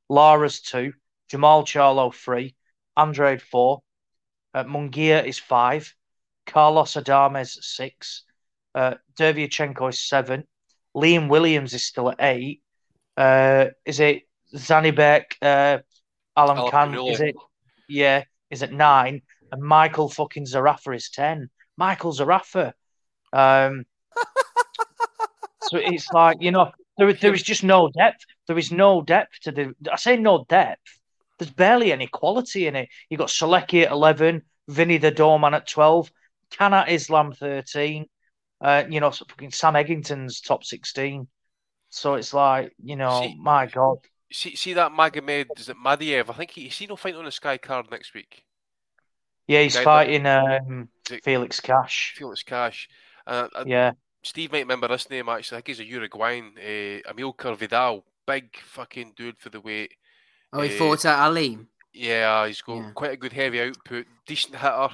Lara's 0.09 0.61
two, 0.61 0.93
Jermall 1.31 1.65
Charlo 1.65 2.13
three, 2.13 2.55
Andrade 2.95 3.41
four, 3.41 3.81
uh, 4.53 4.63
Mungia 4.63 5.25
is 5.25 5.39
five, 5.39 5.91
Carlos 6.45 6.93
Adames 6.93 7.57
six, 7.61 8.23
uh, 8.75 8.93
Derevyanchenko 9.17 9.89
is 9.89 10.07
seven, 10.07 10.43
Liam 10.95 11.29
Williams 11.29 11.73
is 11.73 11.85
still 11.85 12.11
at 12.11 12.17
eight. 12.19 12.61
Uh, 13.17 13.67
is 13.85 13.99
it 13.99 14.23
Zanibek, 14.55 15.23
uh, 15.41 15.79
Alan 16.37 16.57
Alan 16.57 16.71
Khan? 16.71 16.93
Is 17.07 17.21
it? 17.21 17.35
Yeah, 17.89 18.23
is 18.51 18.61
it 18.61 18.71
nine? 18.71 19.23
And 19.51 19.61
Michael 19.61 20.09
fucking 20.09 20.45
Zerafa 20.45 20.95
is 20.95 21.09
ten. 21.09 21.49
Michael 21.77 22.13
Zerafa. 22.13 22.73
Um, 23.33 23.85
so 25.63 25.77
it's 25.77 26.09
like 26.11 26.37
you 26.41 26.51
know 26.51 26.71
there 26.97 27.11
there 27.13 27.33
is 27.33 27.43
just 27.43 27.63
no 27.63 27.89
depth. 27.89 28.25
There 28.47 28.57
is 28.57 28.71
no 28.71 29.01
depth 29.01 29.39
to 29.41 29.51
the. 29.51 29.75
I 29.91 29.97
say 29.97 30.17
no 30.17 30.45
depth. 30.47 30.99
There's 31.37 31.51
barely 31.51 31.91
any 31.91 32.07
quality 32.07 32.67
in 32.67 32.75
it. 32.75 32.89
You 33.09 33.17
got 33.17 33.29
Selecki 33.29 33.83
at 33.83 33.91
eleven, 33.91 34.43
Vinny 34.67 34.97
the 34.97 35.11
Doorman 35.11 35.53
at 35.53 35.67
twelve, 35.67 36.11
Kana 36.51 36.85
Islam 36.87 37.33
thirteen. 37.33 38.05
Uh, 38.59 38.83
you 38.89 38.99
know, 38.99 39.09
so 39.11 39.25
fucking 39.27 39.51
Sam 39.51 39.75
Eggington's 39.75 40.41
top 40.41 40.63
sixteen. 40.63 41.27
So 41.89 42.15
it's 42.15 42.33
like 42.33 42.73
you 42.81 42.95
know, 42.95 43.21
See- 43.21 43.37
my 43.39 43.65
god. 43.67 43.97
See, 44.33 44.55
see 44.55 44.73
that 44.73 44.93
Magomed, 44.93 45.47
is 45.57 45.67
it 45.67 45.75
Madiev? 45.75 46.29
I 46.29 46.33
think 46.33 46.51
he, 46.51 46.67
is 46.67 46.77
he 46.77 46.87
no 46.87 46.95
fighting 46.95 47.19
on 47.19 47.25
the 47.25 47.31
Sky 47.31 47.57
card 47.57 47.91
next 47.91 48.13
week? 48.13 48.45
Yeah, 49.51 49.63
he's 49.63 49.75
Guy 49.75 49.83
fighting 49.83 50.25
um, 50.25 50.89
Felix 51.23 51.59
Cash. 51.59 52.13
Felix 52.15 52.41
Cash. 52.43 52.87
Uh, 53.27 53.47
uh, 53.53 53.63
Yeah. 53.67 53.91
Steve 54.23 54.51
might 54.51 54.59
remember 54.59 54.87
this 54.87 55.09
name 55.09 55.27
actually. 55.29 55.57
I 55.57 55.59
think 55.59 55.67
he's 55.67 55.79
a 55.79 55.85
Uruguayan. 55.85 56.53
Uh, 56.57 57.11
Amilcar 57.11 57.57
Vidal, 57.57 58.05
big 58.25 58.55
fucking 58.57 59.13
dude 59.15 59.39
for 59.39 59.49
the 59.49 59.59
weight. 59.59 59.93
Oh, 60.53 60.61
he 60.61 60.73
Eh, 60.73 60.77
fought 60.77 61.05
at 61.05 61.19
Ali. 61.19 61.57
Yeah, 61.93 62.47
he's 62.47 62.61
got 62.61 62.75
Yeah. 62.77 62.91
quite 62.93 63.11
a 63.11 63.17
good 63.17 63.33
heavy 63.33 63.61
output, 63.61 64.05
decent 64.25 64.55
hitter. 64.55 64.89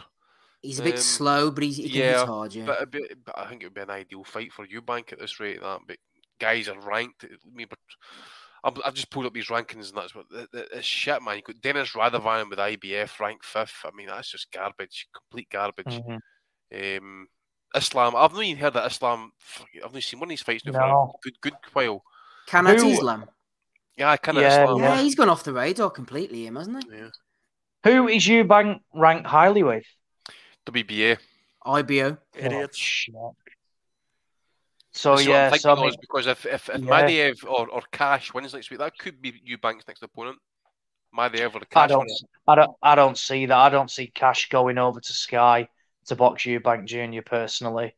He's 0.64 0.80
a 0.80 0.84
bit 0.84 0.96
Um, 0.96 1.02
slow, 1.02 1.52
but 1.52 1.64
he's, 1.64 1.78
he 1.78 1.90
can 1.90 2.00
yeah, 2.00 2.20
hit 2.20 2.28
hard, 2.28 2.56
yeah. 2.56 2.66
But, 2.66 2.82
a 2.82 2.86
bit, 2.88 3.24
but 3.24 3.38
I 3.38 3.48
think 3.48 3.62
it 3.62 3.68
would 3.68 3.74
be 3.76 3.82
an 3.82 3.92
ideal 3.92 4.24
fight 4.24 4.52
for 4.52 4.66
Eubank 4.66 5.14
at 5.14 5.20
this 5.20 5.40
rate. 5.40 5.62
That, 5.62 5.82
but 5.88 5.98
guys 6.40 6.68
are 6.68 6.80
ranked. 6.80 7.26
I 7.26 7.30
mean, 7.54 7.68
but 7.70 7.78
I'm, 7.80 7.98
I've 8.86 8.94
just 8.94 9.10
pulled 9.10 9.26
up 9.26 9.34
these 9.34 9.48
rankings, 9.48 9.90
and 9.90 9.98
that's 9.98 10.14
what 10.16 10.28
the, 10.30 10.48
the, 10.52 10.78
it's 10.78 10.86
shit, 10.86 11.22
man. 11.22 11.38
You 11.38 11.42
got 11.42 11.62
Denis 11.62 11.92
Radovan 11.92 12.50
with 12.50 12.60
IBF 12.60 13.20
ranked 13.20 13.46
fifth. 13.46 13.86
I 13.86 13.92
mean, 13.96 14.08
that's 14.08 14.32
just 14.32 14.52
garbage, 14.52 15.08
complete 15.14 15.50
garbage. 15.50 15.86
Mhm. 16.74 16.98
Um, 16.98 17.28
Islam, 17.76 18.16
I've 18.16 18.34
not 18.34 18.44
even 18.44 18.62
heard 18.62 18.74
that 18.74 18.88
Islam. 18.92 19.32
I've 19.84 19.94
not 19.94 20.04
seen 20.04 20.20
one 20.20 20.28
of 20.28 20.30
these 20.32 20.42
fights 20.42 20.66
now 20.66 20.72
for 20.74 20.80
No. 20.80 21.14
a 21.16 21.20
good, 21.24 21.40
good 21.42 21.54
while. 21.74 22.04
Kanat 22.48 22.80
Who- 22.80 22.90
Islam. 22.90 23.26
Yeah, 23.96 24.12
I 24.12 24.18
kind 24.18 24.38
of 24.38 24.44
Yeah, 24.44 24.64
Islam. 24.64 24.80
Yeah, 24.82 25.02
he's 25.02 25.16
gone 25.16 25.30
off 25.30 25.44
the 25.44 25.54
radar 25.54 25.90
completely, 25.90 26.46
him, 26.46 26.56
hasn't 26.56 26.84
he? 26.84 26.98
Yeah. 26.98 27.10
Who 27.84 28.08
is 28.08 28.48
bank 28.48 28.82
ranked 28.94 29.28
highly 29.28 29.64
with? 29.64 29.86
WBA. 30.66 31.18
IBO. 31.66 32.18
idiots. 32.36 32.78
shit. 32.78 33.16
So 34.98 35.16
That's 35.16 35.28
yeah, 35.28 35.52
so 35.52 35.74
I 35.74 35.82
mean, 35.82 35.94
because 36.02 36.26
if 36.26 36.46
if, 36.46 36.70
if 36.70 36.82
Yeah. 36.82 36.90
Madiev 36.90 37.44
or, 37.46 37.70
or 37.70 37.82
Cash 37.92 38.34
wins 38.34 38.54
next 38.54 38.72
week, 38.72 38.80
that 38.80 38.98
could 38.98 39.22
be 39.22 39.32
Eubank's 39.48 39.88
next 39.88 40.02
opponent. 40.02 40.40
Madiev 41.16 41.56
or 41.56 41.60
Cash. 41.60 41.84
I 41.84 41.88
don't, 41.88 42.00
wins. 42.00 42.24
I 42.48 42.56
don't, 42.56 42.72
I 42.82 42.96
don't 42.96 43.18
see 43.18 43.46
that. 43.46 43.58
I 43.58 43.70
don't 43.70 43.92
see 43.92 44.08
Cash 44.08 44.50
going 44.50 44.80
over 44.80 45.00
to 45.00 45.14
Sky 45.14 45.70
to 46.08 46.16
box 46.16 46.44
Eubank 46.44 46.86
Junior 46.86 47.22
personally. 47.22 47.96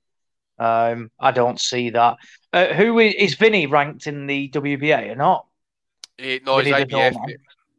Um, 0.58 1.10
I 1.18 1.32
don't 1.32 1.60
see 1.60 1.92
that. 1.92 2.18
Uh, 2.52 2.68
who 2.74 3.00
is, 3.00 3.16
is 3.16 3.36
Vinny 3.36 3.66
ranked 3.66 4.08
in 4.08 4.28
the 4.28 4.50
WBA 4.50 5.12
or 5.12 5.16
not? 5.16 5.46
Eh, 6.20 6.40
no, 6.46 6.58
Vinny 6.58 6.72
the 6.72 6.86
IBF. 6.86 7.16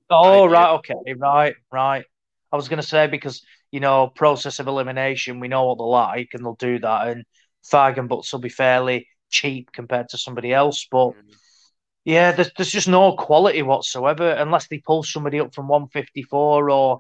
Oh, 0.08 0.46
IBF. 0.46 0.50
right, 0.50 0.70
okay, 0.76 1.14
right, 1.14 1.54
right. 1.70 2.04
I 2.50 2.56
was 2.56 2.68
going 2.68 2.80
to 2.80 2.86
say 2.86 3.06
because 3.06 3.42
you 3.70 3.80
know 3.80 4.08
process 4.08 4.60
of 4.60 4.66
elimination, 4.66 5.40
we 5.40 5.48
know 5.48 5.66
what 5.66 5.76
they're 5.76 5.86
like, 5.86 6.30
and 6.32 6.42
they'll 6.42 6.54
do 6.54 6.78
that, 6.78 7.08
and 7.08 7.24
Feigenbutz 7.72 8.32
will 8.32 8.40
be 8.40 8.48
fairly 8.48 9.06
cheap 9.30 9.70
compared 9.72 10.08
to 10.11 10.18
somebody 10.18 10.52
else, 10.52 10.86
but. 10.90 11.11
Mm. 11.11 11.34
Yeah, 12.06 12.32
there's, 12.32 12.50
there's 12.56 12.70
just 12.70 12.88
no 12.88 13.14
quality 13.14 13.61
whatsoever 13.61 14.30
unless 14.30 14.66
they 14.68 14.78
pull 14.78 15.02
somebody 15.02 15.38
up 15.38 15.54
from 15.54 15.68
154 15.68 16.70
or 16.70 16.98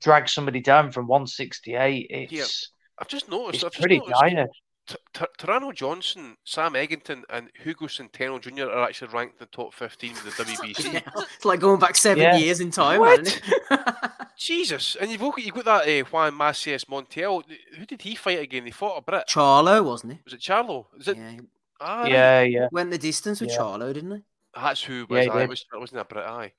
drag 0.00 0.28
somebody 0.28 0.60
down 0.60 0.92
from 0.92 1.08
168. 1.08 2.06
It's 2.30 2.70
I've 2.96 3.08
just 3.08 3.28
noticed. 3.28 3.56
it's 3.56 3.64
I've 3.64 3.72
just 3.72 3.80
pretty 3.80 3.98
noticed 3.98 4.20
dire. 4.20 4.46
T- 4.86 4.96
T- 5.14 5.24
Tureano 5.40 5.74
Johnson, 5.74 6.36
Sam 6.44 6.74
Eggington, 6.74 7.22
and 7.28 7.50
Hugo 7.60 7.86
Centeno 7.86 8.40
Jr. 8.40 8.70
are 8.70 8.84
actually 8.84 9.08
ranked 9.12 9.34
in 9.40 9.48
the 9.50 9.56
top 9.56 9.74
15 9.74 10.12
of 10.12 10.24
the 10.24 10.30
WBC. 10.30 11.02
It's 11.34 11.44
like 11.44 11.58
going 11.58 11.80
back 11.80 11.96
seven 11.96 12.22
Yeah. 12.22 12.36
years 12.36 12.60
in 12.60 12.70
time, 12.70 13.00
What? 13.00 13.42
hasn't 14.38 14.50
it? 14.50 14.62
Jesus! 14.62 14.96
And 15.00 15.10
you've 15.10 15.20
got, 15.20 15.38
you've 15.38 15.54
got 15.54 15.64
that 15.64 15.88
uh, 15.88 16.04
Juan 16.04 16.34
Macias 16.34 16.84
Montiel. 16.84 17.42
Who 17.78 17.86
did 17.86 18.02
he 18.02 18.14
fight 18.14 18.40
again? 18.40 18.64
He 18.66 18.70
fought 18.70 18.98
a 18.98 19.02
Brit. 19.02 19.26
Charlo, 19.28 19.84
wasn't 19.84 20.14
he? 20.14 20.18
Was 20.24 20.34
it 20.34 20.40
Charlo? 20.40 20.86
Is 20.98 21.08
it? 21.08 21.16
Yeah. 21.16 21.30
he 21.30 21.40
Ah. 21.80 22.06
Yeah, 22.06 22.40
yeah. 22.42 22.68
Went 22.72 22.90
the 22.90 22.98
distance 22.98 23.40
with 23.40 23.50
Yeah. 23.50 23.58
Charlo, 23.58 23.92
didn't 23.92 24.10
he? 24.12 24.22
That's 24.54 24.82
who 24.82 25.06
Yeah, 25.10 25.16
was. 25.16 25.24
he 25.24 25.30
I 25.30 25.44
was. 25.46 25.64
It 25.74 25.78
wasn't 25.78 26.00
a 26.00 26.04
Brit. 26.04 26.24
Aye. 26.24 26.52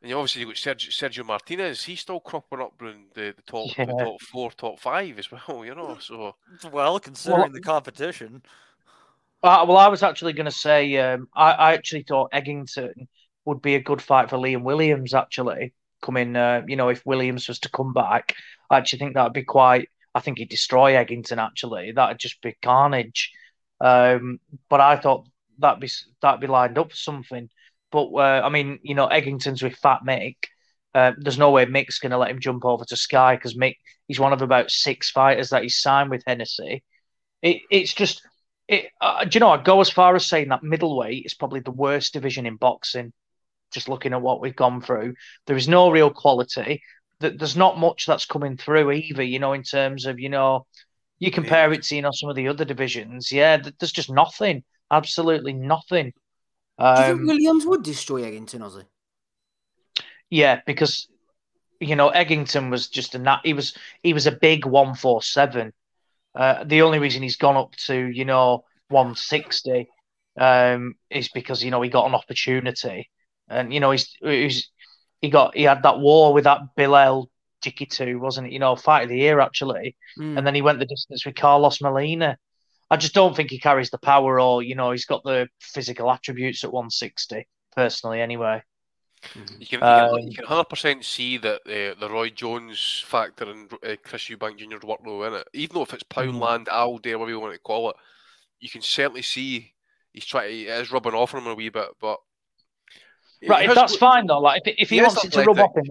And 0.00 0.10
you 0.10 0.16
obviously 0.16 0.40
you 0.42 0.46
got 0.48 0.56
Sergio, 0.56 0.88
Sergio 0.90 1.24
Martinez. 1.24 1.84
He's 1.84 2.00
still 2.00 2.18
cropping 2.20 2.60
up 2.60 2.74
in 2.80 3.06
the, 3.14 3.34
the 3.36 3.42
top 3.46 3.68
the 3.76 3.86
top 3.86 4.20
four, 4.20 4.50
top 4.52 4.78
five 4.80 5.18
as 5.18 5.30
well. 5.30 5.64
You 5.64 5.74
know, 5.74 5.96
so 6.00 6.34
Well, 6.72 6.98
considering 7.00 7.40
Well- 7.42 7.50
the 7.52 7.60
competition. 7.60 8.42
Uh, 9.44 9.64
well, 9.66 9.76
I 9.76 9.88
was 9.88 10.04
actually 10.04 10.34
going 10.34 10.46
to 10.46 10.52
say, 10.52 10.96
um, 10.98 11.28
I, 11.34 11.50
I 11.50 11.72
actually 11.74 12.04
thought 12.04 12.30
Eggington 12.30 13.08
would 13.44 13.60
be 13.60 13.74
a 13.74 13.80
good 13.80 14.00
fight 14.00 14.30
for 14.30 14.36
Liam 14.38 14.62
Williams. 14.62 15.14
Actually, 15.14 15.72
coming, 16.02 16.36
uh, 16.36 16.62
you 16.66 16.76
know, 16.76 16.88
if 16.88 17.04
Williams 17.06 17.48
was 17.48 17.60
to 17.60 17.70
come 17.70 17.92
back, 17.92 18.34
I 18.70 18.78
actually 18.78 18.98
think 18.98 19.14
that 19.14 19.24
would 19.24 19.32
be 19.32 19.44
quite. 19.44 19.88
I 20.14 20.20
think 20.20 20.38
he'd 20.38 20.50
destroy 20.50 20.92
Eggington. 20.92 21.38
Actually, 21.38 21.92
that'd 21.92 22.18
just 22.18 22.42
be 22.42 22.56
carnage. 22.62 23.30
Um, 23.80 24.40
but 24.68 24.80
I 24.80 24.96
thought 24.96 25.26
that'd 25.58 25.80
be 25.80 25.90
that'd 26.20 26.40
be 26.40 26.46
lined 26.46 26.78
up 26.78 26.90
for 26.90 26.96
something. 26.96 27.48
But 27.90 28.08
uh, 28.12 28.42
I 28.44 28.48
mean, 28.48 28.78
you 28.82 28.94
know, 28.94 29.08
Eggington's 29.08 29.62
with 29.62 29.76
Fat 29.76 30.00
Mick. 30.06 30.36
Uh, 30.94 31.12
there's 31.18 31.38
no 31.38 31.50
way 31.50 31.64
Mick's 31.64 31.98
going 31.98 32.10
to 32.12 32.18
let 32.18 32.30
him 32.30 32.40
jump 32.40 32.64
over 32.64 32.84
to 32.84 32.96
Sky 32.96 33.36
because 33.36 33.56
Mick 33.56 33.76
he's 34.08 34.20
one 34.20 34.32
of 34.32 34.42
about 34.42 34.70
six 34.70 35.10
fighters 35.10 35.50
that 35.50 35.62
he's 35.62 35.80
signed 35.80 36.10
with 36.10 36.22
Hennessy. 36.26 36.82
It, 37.40 37.62
it's 37.70 37.94
just 37.94 38.22
it, 38.68 38.86
uh, 39.00 39.24
do 39.24 39.36
you 39.36 39.40
know, 39.40 39.50
I'd 39.50 39.64
go 39.64 39.80
as 39.80 39.90
far 39.90 40.14
as 40.14 40.26
saying 40.26 40.48
that 40.48 40.62
middleweight 40.62 41.26
is 41.26 41.34
probably 41.34 41.60
the 41.60 41.70
worst 41.70 42.12
division 42.12 42.46
in 42.46 42.56
boxing. 42.56 43.12
Just 43.72 43.88
looking 43.88 44.12
at 44.12 44.22
what 44.22 44.40
we've 44.40 44.56
gone 44.56 44.80
through, 44.82 45.14
there 45.46 45.56
is 45.56 45.68
no 45.68 45.90
real 45.90 46.10
quality. 46.10 46.82
There's 47.20 47.56
not 47.56 47.78
much 47.78 48.06
that's 48.06 48.26
coming 48.26 48.56
through 48.56 48.92
either. 48.92 49.22
You 49.22 49.38
know, 49.38 49.52
in 49.52 49.62
terms 49.62 50.06
of 50.06 50.18
you 50.20 50.28
know, 50.28 50.66
you 51.18 51.30
compare 51.30 51.72
it 51.72 51.84
to 51.84 51.96
you 51.96 52.02
know 52.02 52.10
some 52.12 52.30
of 52.30 52.36
the 52.36 52.48
other 52.48 52.64
divisions. 52.64 53.32
Yeah, 53.32 53.58
there's 53.78 53.92
just 53.92 54.10
nothing. 54.10 54.64
Absolutely 54.90 55.54
nothing. 55.54 56.12
Do 56.94 57.02
you 57.02 57.04
think 57.04 57.20
Um, 57.20 57.26
Williams 57.26 57.66
would 57.66 57.82
destroy 57.82 58.22
Eggington, 58.22 58.60
Ozzy? 58.62 58.86
yeah, 60.30 60.60
because 60.66 61.08
you 61.80 61.96
know 61.96 62.10
Eggington 62.10 62.70
was 62.70 62.88
just 62.88 63.14
a 63.14 63.18
nat- 63.18 63.42
he 63.44 63.54
was 63.54 63.76
he 64.02 64.14
was 64.14 64.26
a 64.26 64.32
big 64.32 64.66
one 64.66 64.94
four 64.94 65.22
seven. 65.22 65.72
Uh, 66.34 66.64
the 66.64 66.82
only 66.82 66.98
reason 67.00 67.22
he's 67.22 67.36
gone 67.36 67.56
up 67.56 67.74
to 67.86 67.96
you 67.96 68.24
know 68.24 68.64
one 68.88 69.14
sixty 69.16 69.88
um, 70.38 70.94
is 71.10 71.30
because 71.30 71.64
you 71.64 71.70
know 71.70 71.82
he 71.82 71.90
got 71.90 72.06
an 72.08 72.14
opportunity, 72.14 73.10
and 73.52 73.72
you 73.74 73.80
know 73.80 73.90
he's, 73.92 74.08
he's 74.22 74.70
he 75.20 75.30
got 75.30 75.56
he 75.56 75.64
had 75.64 75.82
that 75.84 76.00
war 76.00 76.32
with 76.34 76.44
that 76.44 76.60
Bilel 76.78 77.26
Jkitou, 77.64 78.18
wasn't 78.20 78.48
it? 78.48 78.52
You 78.52 78.58
know, 78.58 78.76
fight 78.76 79.04
of 79.04 79.08
the 79.10 79.18
year 79.18 79.40
actually, 79.40 79.96
Mm. 80.18 80.36
and 80.36 80.46
then 80.46 80.54
he 80.54 80.62
went 80.62 80.78
the 80.78 80.86
distance 80.86 81.24
with 81.26 81.36
Carlos 81.36 81.80
Molina. 81.80 82.38
I 82.90 82.96
just 82.98 83.14
don't 83.14 83.34
think 83.36 83.50
he 83.50 83.58
carries 83.60 83.90
the 83.90 83.98
power, 83.98 84.40
or 84.40 84.62
you 84.62 84.74
know, 84.76 84.92
he's 84.92 85.06
got 85.06 85.24
the 85.24 85.48
physical 85.60 86.10
attributes 86.10 86.64
at 86.64 86.72
one 86.72 86.90
sixty. 86.90 87.48
Personally, 87.74 88.20
anyway. 88.20 88.62
you 89.58 89.66
can 89.66 89.80
Um, 89.80 90.18
you 90.26 90.36
can 90.36 90.46
hundred 90.46 90.64
percent 90.68 91.04
see 91.04 91.38
that 91.38 91.60
uh, 91.66 91.98
the 91.98 92.08
Roy 92.10 92.30
Jones 92.30 93.02
factor 93.06 93.44
and 93.50 93.72
uh, 93.72 93.96
Chris 94.02 94.24
Eubank 94.28 94.58
Jr.'s 94.58 94.80
workload 94.80 95.28
in 95.28 95.34
it. 95.34 95.48
Even 95.52 95.74
though 95.74 95.82
if 95.82 95.94
it's 95.94 96.02
Mm-hmm. 96.18 96.44
Poundland, 96.44 96.66
Aldi, 96.66 97.12
or 97.12 97.18
whatever 97.18 97.30
you 97.30 97.40
want 97.40 97.54
to 97.54 97.58
call 97.60 97.90
it, 97.90 97.96
you 98.60 98.68
can 98.70 98.82
certainly 98.82 99.22
see 99.22 99.74
he's 100.12 100.26
trying. 100.26 100.48
to 100.50 100.54
It 100.66 100.80
is 100.82 100.92
rubbing 100.92 101.14
off 101.14 101.34
on 101.34 101.42
him 101.42 101.48
a 101.48 101.54
wee 101.54 101.68
bit, 101.70 101.88
but 102.00 102.18
Right, 103.48 103.74
that's 103.74 103.96
fine 103.96 104.26
though. 104.26 104.40
Like 104.40 104.62
if, 104.64 104.74
if 104.78 104.90
he, 104.90 104.96
He 104.96 105.02
wants 105.02 105.24
it 105.24 105.32
to 105.32 105.44
rub 105.44 105.58
off 105.58 105.76
him, 105.76 105.86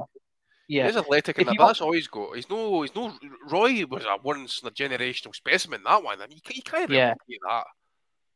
yeah. 0.72 0.86
He's 0.86 0.96
athletic 0.96 1.36
If 1.36 1.40
and 1.40 1.48
that, 1.48 1.52
he 1.52 1.58
but 1.58 1.68
that's 1.68 1.82
all 1.82 1.92
he's 1.92 2.08
got. 2.08 2.34
He's 2.34 2.50
no, 2.50 2.82
he's 2.82 2.96
no. 2.96 3.14
Roy 3.50 3.84
was 3.86 4.06
a 4.06 4.16
once 4.24 4.62
in 4.62 4.70
a 4.70 4.72
generational 4.72 5.36
specimen. 5.36 5.82
That 5.84 6.02
one, 6.02 6.22
and 6.22 6.32
you, 6.32 6.40
you 6.54 6.62
can't 6.62 6.90
Yeah. 6.90 7.14
that. 7.50 7.64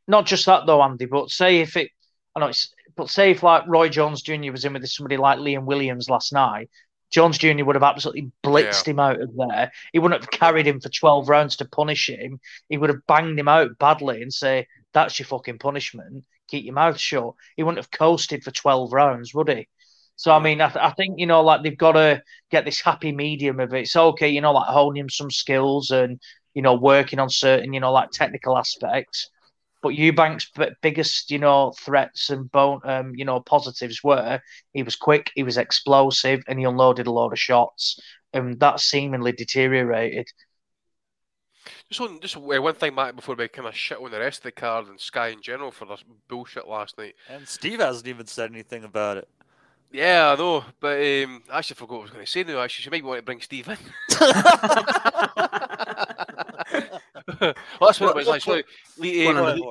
Not 0.10 0.26
just 0.26 0.46
that 0.46 0.66
though, 0.66 0.82
Andy. 0.82 1.06
But 1.06 1.30
say 1.30 1.62
if 1.62 1.78
it, 1.78 1.92
I 2.36 2.42
know 2.42 2.48
it's, 2.48 2.74
but 2.98 3.10
say 3.10 3.32
if 3.32 3.42
like 3.42 3.66
Roy 3.68 3.88
Jones 3.88 4.22
Jr. 4.22 4.52
was 4.52 4.66
in 4.66 4.74
with 4.74 4.86
somebody 4.88 5.16
like 5.16 5.40
Liam 5.40 5.64
Williams 5.64 6.10
last 6.10 6.34
night, 6.34 6.70
Jones 7.10 7.38
Jr. 7.38 7.64
would 7.64 7.78
have 7.78 7.84
absolutely 7.84 8.30
blitzed 8.44 8.86
him 8.86 9.00
out 9.00 9.22
of 9.22 9.34
there. 9.38 9.72
He 9.94 10.00
wouldn't 10.00 10.22
have 10.22 10.30
carried 10.30 10.68
him 10.68 10.82
for 10.82 10.90
twelve 10.90 11.30
rounds 11.30 11.56
to 11.58 11.66
punish 11.66 12.10
him. 12.10 12.42
He 12.68 12.78
would 12.78 12.90
have 12.90 13.08
banged 13.08 13.40
him 13.40 13.48
out 13.48 13.78
badly 13.80 14.22
and 14.22 14.34
say, 14.34 14.68
"That's 14.96 15.20
your 15.20 15.28
fucking 15.28 15.60
punishment. 15.60 16.26
Keep 16.50 16.66
your 16.66 16.76
mouth 16.76 17.00
shut." 17.00 17.36
He 17.58 17.64
wouldn't 17.64 17.80
have 17.86 17.92
coasted 17.92 18.44
for 18.44 18.52
twelve 18.52 18.94
rounds, 18.94 19.36
would 19.36 19.50
he? 19.50 19.68
So 20.18 20.32
I 20.34 20.40
mean, 20.40 20.62
I, 20.62 20.70
th- 20.70 20.84
I 20.84 20.92
think 20.92 21.20
you 21.20 21.28
know, 21.28 21.42
like 21.44 21.64
they've 21.64 21.78
got 21.78 21.94
to 21.94 22.24
get 22.52 22.66
this 22.66 22.82
happy 22.82 23.12
medium 23.12 23.60
of 23.60 23.74
it. 23.74 23.82
It's 23.82 23.96
okay, 23.96 24.30
you 24.30 24.42
know, 24.42 24.54
like 24.54 24.70
honing 24.70 25.10
some 25.10 25.32
skills 25.32 25.92
and 25.92 26.20
you 26.56 26.64
know 26.64 26.76
working 26.76 27.20
on 27.20 27.30
certain, 27.30 27.74
you 27.74 27.80
know, 27.82 27.92
like 27.94 28.12
technical 28.12 28.58
aspects. 28.58 29.30
But 29.82 29.94
Eubank's 29.96 30.50
b- 30.56 30.72
biggest, 30.82 31.32
you 31.32 31.40
know, 31.40 31.74
threats 31.80 32.30
and 32.32 32.52
bone, 32.52 32.82
um, 32.86 33.14
you 33.16 33.26
know, 33.26 33.40
positives 33.42 34.04
were 34.04 34.42
he 34.74 34.84
was 34.84 34.96
quick, 34.98 35.32
he 35.36 35.44
was 35.44 35.58
explosive, 35.58 36.42
and 36.48 36.60
he 36.60 36.66
unloaded 36.66 37.08
a 37.08 37.12
load 37.12 37.34
of 37.34 37.40
shots, 37.40 38.00
and 38.34 38.60
that 38.62 38.80
seemingly 38.82 39.32
deteriorated. 39.34 40.28
Just 41.90 42.02
one, 42.02 42.20
just 42.20 42.38
uh, 42.38 42.40
one 42.40 42.76
thing, 42.76 42.96
Matt, 42.96 43.16
before 43.16 43.36
we 43.36 43.48
kind 43.48 43.68
of 43.68 43.76
shit 43.76 44.00
on 44.00 44.12
the 44.12 44.20
rest 44.20 44.40
of 44.40 44.44
the 44.44 44.52
card 44.52 44.88
and 44.88 45.00
Sky 45.00 45.30
in 45.30 45.42
general 45.42 45.72
for 45.72 45.86
this 45.86 46.04
bullshit 46.28 46.68
last 46.68 46.98
night. 46.98 47.16
And 47.30 47.48
Steve 47.48 47.80
hasn't 47.80 48.08
even 48.08 48.26
said 48.28 48.52
anything 48.52 48.84
about 48.84 49.18
it. 49.18 49.28
Yeah, 49.92 50.34
I 50.34 50.36
know, 50.36 50.66
but 50.80 50.98
um, 50.98 51.44
I 51.52 51.60
actually 51.60 51.76
forgot 51.76 51.96
what 51.96 52.00
I 52.00 52.04
was 52.04 52.12
going 52.12 52.26
to 52.26 52.32
say 52.32 52.44
now. 52.44 52.60
Actually, 52.60 52.84
so 52.84 52.92
maybe 52.92 53.06
want 53.06 53.20
to 53.20 53.24
bring 53.24 53.42
Steve 53.42 53.70
in. 53.70 53.78
well, 57.40 57.54
that's 57.82 58.00
what 58.00 58.10
it 58.10 58.16
was. 58.16 58.28
Actually, 58.28 58.64
Lee, 58.98 59.24
Go 59.24 59.30
on, 59.30 59.38
uh, 59.38 59.50
Andy. 59.52 59.64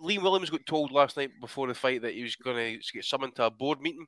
Lee- 0.00 0.18
Williams 0.18 0.50
got 0.50 0.66
told 0.66 0.92
last 0.92 1.16
night 1.16 1.30
before 1.40 1.66
the 1.66 1.74
fight 1.74 2.02
that 2.02 2.14
he 2.14 2.22
was 2.22 2.36
going 2.36 2.78
to 2.80 2.92
get 2.92 3.04
summoned 3.04 3.34
to 3.36 3.46
a 3.46 3.50
board 3.50 3.80
meeting. 3.80 4.06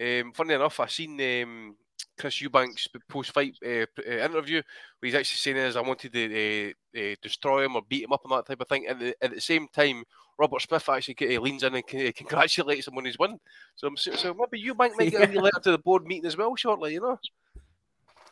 Um, 0.00 0.32
funny 0.32 0.54
enough, 0.54 0.80
I 0.80 0.86
seen 0.86 1.20
um, 1.42 1.76
Chris 2.18 2.40
Eubanks' 2.40 2.88
post-fight 3.08 3.56
uh, 3.64 3.86
uh, 3.98 4.24
interview 4.24 4.62
where 4.98 5.06
he's 5.08 5.14
actually 5.14 5.38
saying 5.38 5.56
is 5.56 5.76
I 5.76 5.80
wanted 5.80 6.12
to 6.12 6.70
uh, 6.70 6.98
uh, 6.98 7.14
destroy 7.22 7.64
him 7.64 7.76
or 7.76 7.82
beat 7.88 8.04
him 8.04 8.12
up 8.12 8.22
and 8.24 8.32
that 8.32 8.46
type 8.46 8.60
of 8.60 8.68
thing. 8.68 8.86
And 8.88 9.14
at 9.20 9.34
the 9.34 9.40
same 9.40 9.68
time, 9.68 10.04
Robert 10.38 10.62
Smith 10.62 10.88
actually 10.88 11.38
leans 11.38 11.62
in 11.62 11.74
and 11.74 11.86
congratulates 11.86 12.88
him 12.88 12.98
on 12.98 13.04
his 13.04 13.18
win. 13.18 13.38
So, 13.76 13.90
so 13.96 14.14
so 14.14 14.34
maybe 14.34 14.64
Eubank 14.64 14.92
might 14.96 15.10
get 15.10 15.28
a 15.28 15.32
wee 15.32 15.38
letter 15.40 15.60
to 15.64 15.70
the 15.72 15.78
board 15.78 16.04
meeting 16.06 16.26
as 16.26 16.36
well 16.36 16.56
shortly, 16.56 16.94
you 16.94 17.00
know. 17.00 17.18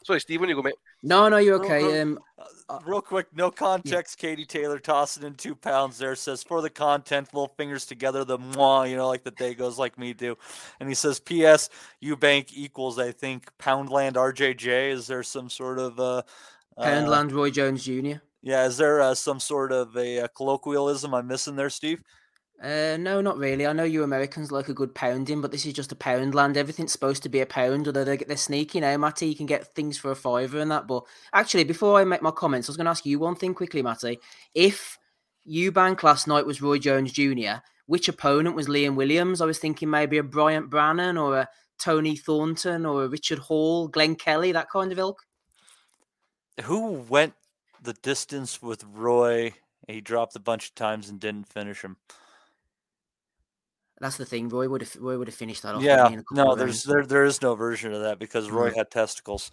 Sorry, 0.05 0.21
Steve, 0.21 0.41
when 0.41 0.49
you 0.49 0.57
go, 0.57 0.63
mate. 0.63 0.75
No, 1.03 1.29
no, 1.29 1.37
you're 1.37 1.59
No, 1.59 1.65
okay. 1.65 1.83
no. 1.83 2.03
Um, 2.03 2.19
Real 2.85 3.03
quick, 3.03 3.27
no 3.35 3.51
context. 3.51 4.19
Katie 4.19 4.47
Taylor 4.47 4.79
tossing 4.79 5.25
in 5.25 5.35
two 5.35 5.55
pounds 5.55 5.99
there 5.99 6.17
says 6.17 6.43
for 6.43 6.63
the 6.63 6.71
content, 6.71 7.33
little 7.33 7.53
fingers 7.57 7.85
together, 7.87 8.25
the 8.25 8.39
moi, 8.39 8.85
you 8.85 8.97
know, 8.97 9.09
like 9.09 9.25
the 9.25 9.31
day 9.31 9.55
goes 9.55 9.79
like 9.79 9.99
me 9.99 10.13
do. 10.13 10.37
And 10.81 10.89
he 10.89 10.95
says, 10.95 11.21
P.S. 11.21 11.69
Eubank 12.03 12.49
equals, 12.53 12.99
I 12.99 13.13
think, 13.13 13.51
Poundland 13.59 14.15
RJJ. 14.15 14.91
Is 14.91 15.07
there 15.07 15.23
some 15.23 15.51
sort 15.51 15.79
of 15.79 16.01
uh, 16.01 16.23
uh, 16.77 16.85
Poundland 16.85 17.33
Roy 17.33 17.51
Jones 17.51 17.85
Jr. 17.85 18.17
Yeah, 18.43 18.67
is 18.67 18.77
there 18.77 19.01
uh, 19.01 19.15
some 19.15 19.39
sort 19.39 19.71
of 19.71 19.97
a, 19.97 20.23
uh 20.25 20.29
colloquialism 20.29 21.15
I'm 21.15 21.29
missing 21.29 21.57
there, 21.57 21.71
Steve? 21.71 22.03
Uh, 22.63 22.97
no, 22.97 23.21
not 23.21 23.39
really. 23.39 23.67
I 23.67 23.73
know 23.73 23.83
you 23.83 24.05
Americans 24.05 24.53
like 24.53 24.69
a 24.69 24.75
good 24.75 24.95
pounding, 24.95 25.41
but 25.41 25.51
this 25.51 25.67
is 25.67 25.73
just 25.73 25.91
a 25.91 25.97
pound 25.97 26.33
land. 26.33 26.57
Everything's 26.57 26.93
supposed 26.93 27.25
to 27.25 27.29
be 27.29 27.41
a 27.41 27.47
pound, 27.47 27.89
although 27.89 28.05
they're, 28.05 28.17
they're 28.17 28.37
sneaky 28.37 28.79
now, 28.79 28.97
Matty. 28.97 29.27
You 29.27 29.35
can 29.35 29.47
get 29.47 29.75
things 29.75 29.99
for 29.99 30.13
a 30.13 30.17
fiver 30.17 30.61
and 30.61 30.71
that. 30.71 30.87
But 30.87 31.05
actually, 31.33 31.65
before 31.65 31.99
I 31.99 32.05
make 32.05 32.23
my 32.23 32.31
comments, 32.31 32.69
I 32.69 32.71
was 32.71 32.77
going 32.77 32.85
to 32.85 32.93
ask 32.93 33.05
you 33.05 33.19
one 33.19 33.35
thing 33.35 33.53
quickly, 33.53 33.83
Matty. 33.83 34.21
If 34.55 34.97
Eubank 35.45 36.05
last 36.05 36.29
night 36.29 36.47
was 36.47 36.63
Roy 36.63 36.79
Jones 36.79 37.11
Jr., 37.11 37.63
which 37.87 38.09
opponent 38.09 38.55
was 38.55 38.69
Liam 38.69 38.95
Williams? 38.95 39.41
I 39.41 39.47
was 39.47 39.59
thinking 39.59 39.91
maybe 39.91 40.19
a 40.19 40.23
Bryant 40.23 40.71
Brannon 40.71 41.19
or 41.19 41.39
a 41.39 41.49
Tony 41.81 42.15
Thornton 42.15 42.87
or 42.87 43.05
a 43.05 43.09
Richard 43.09 43.41
Hall, 43.41 43.89
Glenn 43.89 44.15
Kelly, 44.15 44.53
that 44.53 44.71
kind 44.71 44.93
of 44.93 45.01
ilk. 45.01 45.19
Who 46.63 46.93
went 46.93 47.35
the 47.83 47.95
distance 47.95 48.63
with 48.63 48.85
Roy? 48.85 49.55
He 49.89 50.01
dropped 50.01 50.37
a 50.37 50.41
bunch 50.41 50.69
of 50.69 50.77
times 50.77 51.09
and 51.09 51.19
didn't 51.19 51.49
finish 51.49 51.83
him. 51.83 51.97
That's 54.03 54.17
the 54.17 54.27
thing. 54.27 54.49
Roy 54.49 54.69
would 54.69 54.81
have 54.83 54.97
Roy 54.97 55.17
would 55.17 55.29
have 55.29 55.35
finished 55.35 55.63
that 55.63 55.77
off. 55.77 55.83
Yeah, 55.83 56.09
he, 56.09 56.15
in 56.15 56.19
a 56.19 56.23
couple 56.25 56.45
no, 56.45 56.55
there's 56.57 56.71
rounds? 56.71 56.83
there 56.83 57.07
there 57.07 57.25
is 57.25 57.41
no 57.41 57.55
version 57.55 57.95
of 57.95 58.03
that 58.03 58.19
because 58.19 58.51
Roy 58.51 58.69
No. 58.71 58.75
had 58.75 58.91
testicles. 58.91 59.53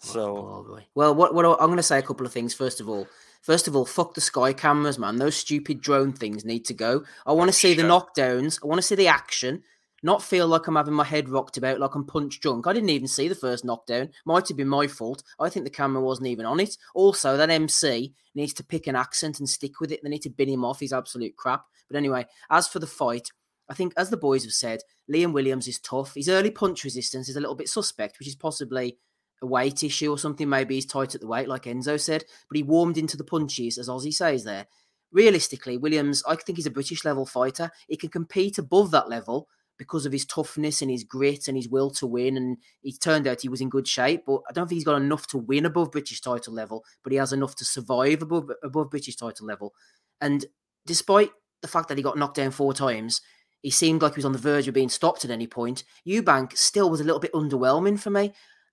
So 0.00 0.36
Oh. 0.36 0.78
Well, 0.94 1.14
what 1.14 1.34
what 1.34 1.46
I'm 1.46 1.66
going 1.68 1.78
to 1.78 1.82
say 1.82 1.98
a 1.98 2.02
couple 2.02 2.26
of 2.26 2.32
things. 2.32 2.52
First 2.52 2.82
of 2.82 2.88
all, 2.90 3.06
first 3.40 3.68
of 3.68 3.74
all, 3.74 3.86
fuck 3.86 4.12
the 4.12 4.20
sky 4.20 4.52
cameras, 4.52 4.98
man. 4.98 5.16
Those 5.16 5.34
stupid 5.34 5.80
drone 5.80 6.12
things 6.12 6.44
need 6.44 6.66
to 6.66 6.74
go. 6.74 7.04
I 7.24 7.32
want 7.32 7.48
to 7.48 7.54
see 7.56 7.72
the 7.72 7.84
knockdowns. 7.84 8.60
I 8.62 8.66
want 8.66 8.78
to 8.80 8.86
see 8.86 8.96
the 8.96 9.08
action. 9.08 9.62
Not 10.04 10.22
feel 10.22 10.46
like 10.46 10.66
I'm 10.66 10.76
having 10.76 10.92
my 10.92 11.02
head 11.02 11.30
rocked 11.30 11.56
about 11.56 11.80
like 11.80 11.94
I'm 11.94 12.04
punch 12.04 12.38
drunk. 12.38 12.66
I 12.66 12.74
didn't 12.74 12.90
even 12.90 13.08
see 13.08 13.26
the 13.26 13.34
first 13.34 13.64
knockdown. 13.64 14.10
Might 14.26 14.46
have 14.48 14.56
been 14.58 14.68
my 14.68 14.86
fault. 14.86 15.22
I 15.40 15.48
think 15.48 15.64
the 15.64 15.70
camera 15.70 16.02
wasn't 16.02 16.28
even 16.28 16.44
on 16.44 16.60
it. 16.60 16.76
Also, 16.94 17.38
that 17.38 17.48
MC 17.48 18.12
needs 18.34 18.52
to 18.52 18.64
pick 18.64 18.86
an 18.86 18.96
accent 18.96 19.38
and 19.38 19.48
stick 19.48 19.80
with 19.80 19.90
it. 19.90 20.00
They 20.02 20.10
need 20.10 20.20
to 20.20 20.28
bin 20.28 20.50
him 20.50 20.62
off. 20.62 20.80
He's 20.80 20.92
absolute 20.92 21.34
crap. 21.36 21.64
But 21.88 21.96
anyway, 21.96 22.26
as 22.50 22.68
for 22.68 22.80
the 22.80 22.86
fight, 22.86 23.30
I 23.70 23.72
think 23.72 23.94
as 23.96 24.10
the 24.10 24.18
boys 24.18 24.44
have 24.44 24.52
said, 24.52 24.82
Liam 25.10 25.32
Williams 25.32 25.68
is 25.68 25.78
tough. 25.78 26.14
His 26.14 26.28
early 26.28 26.50
punch 26.50 26.84
resistance 26.84 27.30
is 27.30 27.36
a 27.36 27.40
little 27.40 27.54
bit 27.54 27.70
suspect, 27.70 28.18
which 28.18 28.28
is 28.28 28.36
possibly 28.36 28.98
a 29.40 29.46
weight 29.46 29.82
issue 29.82 30.10
or 30.10 30.18
something. 30.18 30.46
Maybe 30.46 30.74
he's 30.74 30.84
tight 30.84 31.14
at 31.14 31.22
the 31.22 31.26
weight, 31.26 31.48
like 31.48 31.62
Enzo 31.62 31.98
said, 31.98 32.24
but 32.50 32.56
he 32.58 32.62
warmed 32.62 32.98
into 32.98 33.16
the 33.16 33.24
punches, 33.24 33.78
as 33.78 33.88
Ozzy 33.88 34.12
says 34.12 34.44
there. 34.44 34.66
Realistically, 35.12 35.78
Williams, 35.78 36.22
I 36.28 36.36
think 36.36 36.58
he's 36.58 36.66
a 36.66 36.70
British 36.70 37.06
level 37.06 37.24
fighter. 37.24 37.70
He 37.88 37.96
can 37.96 38.10
compete 38.10 38.58
above 38.58 38.90
that 38.90 39.08
level, 39.08 39.48
because 39.78 40.06
of 40.06 40.12
his 40.12 40.24
toughness 40.24 40.82
and 40.82 40.90
his 40.90 41.04
grit 41.04 41.48
and 41.48 41.56
his 41.56 41.68
will 41.68 41.90
to 41.90 42.06
win. 42.06 42.36
And 42.36 42.58
it 42.82 43.00
turned 43.00 43.26
out 43.26 43.40
he 43.40 43.48
was 43.48 43.60
in 43.60 43.68
good 43.68 43.88
shape, 43.88 44.24
but 44.26 44.40
I 44.48 44.52
don't 44.52 44.68
think 44.68 44.76
he's 44.76 44.84
got 44.84 45.00
enough 45.00 45.26
to 45.28 45.38
win 45.38 45.66
above 45.66 45.92
British 45.92 46.20
title 46.20 46.54
level, 46.54 46.84
but 47.02 47.12
he 47.12 47.18
has 47.18 47.32
enough 47.32 47.54
to 47.56 47.64
survive 47.64 48.22
above 48.22 48.50
above 48.62 48.90
British 48.90 49.16
title 49.16 49.46
level. 49.46 49.74
And 50.20 50.44
despite 50.86 51.30
the 51.62 51.68
fact 51.68 51.88
that 51.88 51.98
he 51.98 52.04
got 52.04 52.18
knocked 52.18 52.36
down 52.36 52.50
four 52.50 52.74
times, 52.74 53.20
he 53.62 53.70
seemed 53.70 54.02
like 54.02 54.14
he 54.14 54.18
was 54.18 54.26
on 54.26 54.32
the 54.32 54.38
verge 54.38 54.68
of 54.68 54.74
being 54.74 54.90
stopped 54.90 55.24
at 55.24 55.30
any 55.30 55.46
point. 55.46 55.84
Eubank 56.06 56.56
still 56.56 56.90
was 56.90 57.00
a 57.00 57.04
little 57.04 57.20
bit 57.20 57.32
underwhelming 57.32 57.98
for 57.98 58.10
me. 58.10 58.32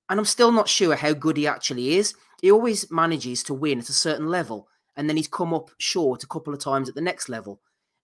And 0.10 0.20
I'm 0.20 0.26
still 0.26 0.52
not 0.52 0.68
sure 0.68 0.98
how 0.98 1.14
good 1.14 1.38
he 1.38 1.48
actually 1.48 1.96
is. 1.96 2.14
He 2.42 2.52
always 2.52 2.92
manages 2.92 3.44
to 3.44 3.54
win 3.54 3.80
at 3.80 3.88
a 3.88 3.94
certain 3.94 4.28
level, 4.28 4.68
and 4.98 5.08
then 5.08 5.16
he's 5.16 5.30
come 5.30 5.54
up 5.54 5.72
short 5.78 6.24
a 6.24 6.28
couple 6.28 6.54
of 6.54 6.60
times 6.60 6.90
at 6.90 6.96
the 6.96 7.02
next 7.02 7.30
level. 7.30 7.62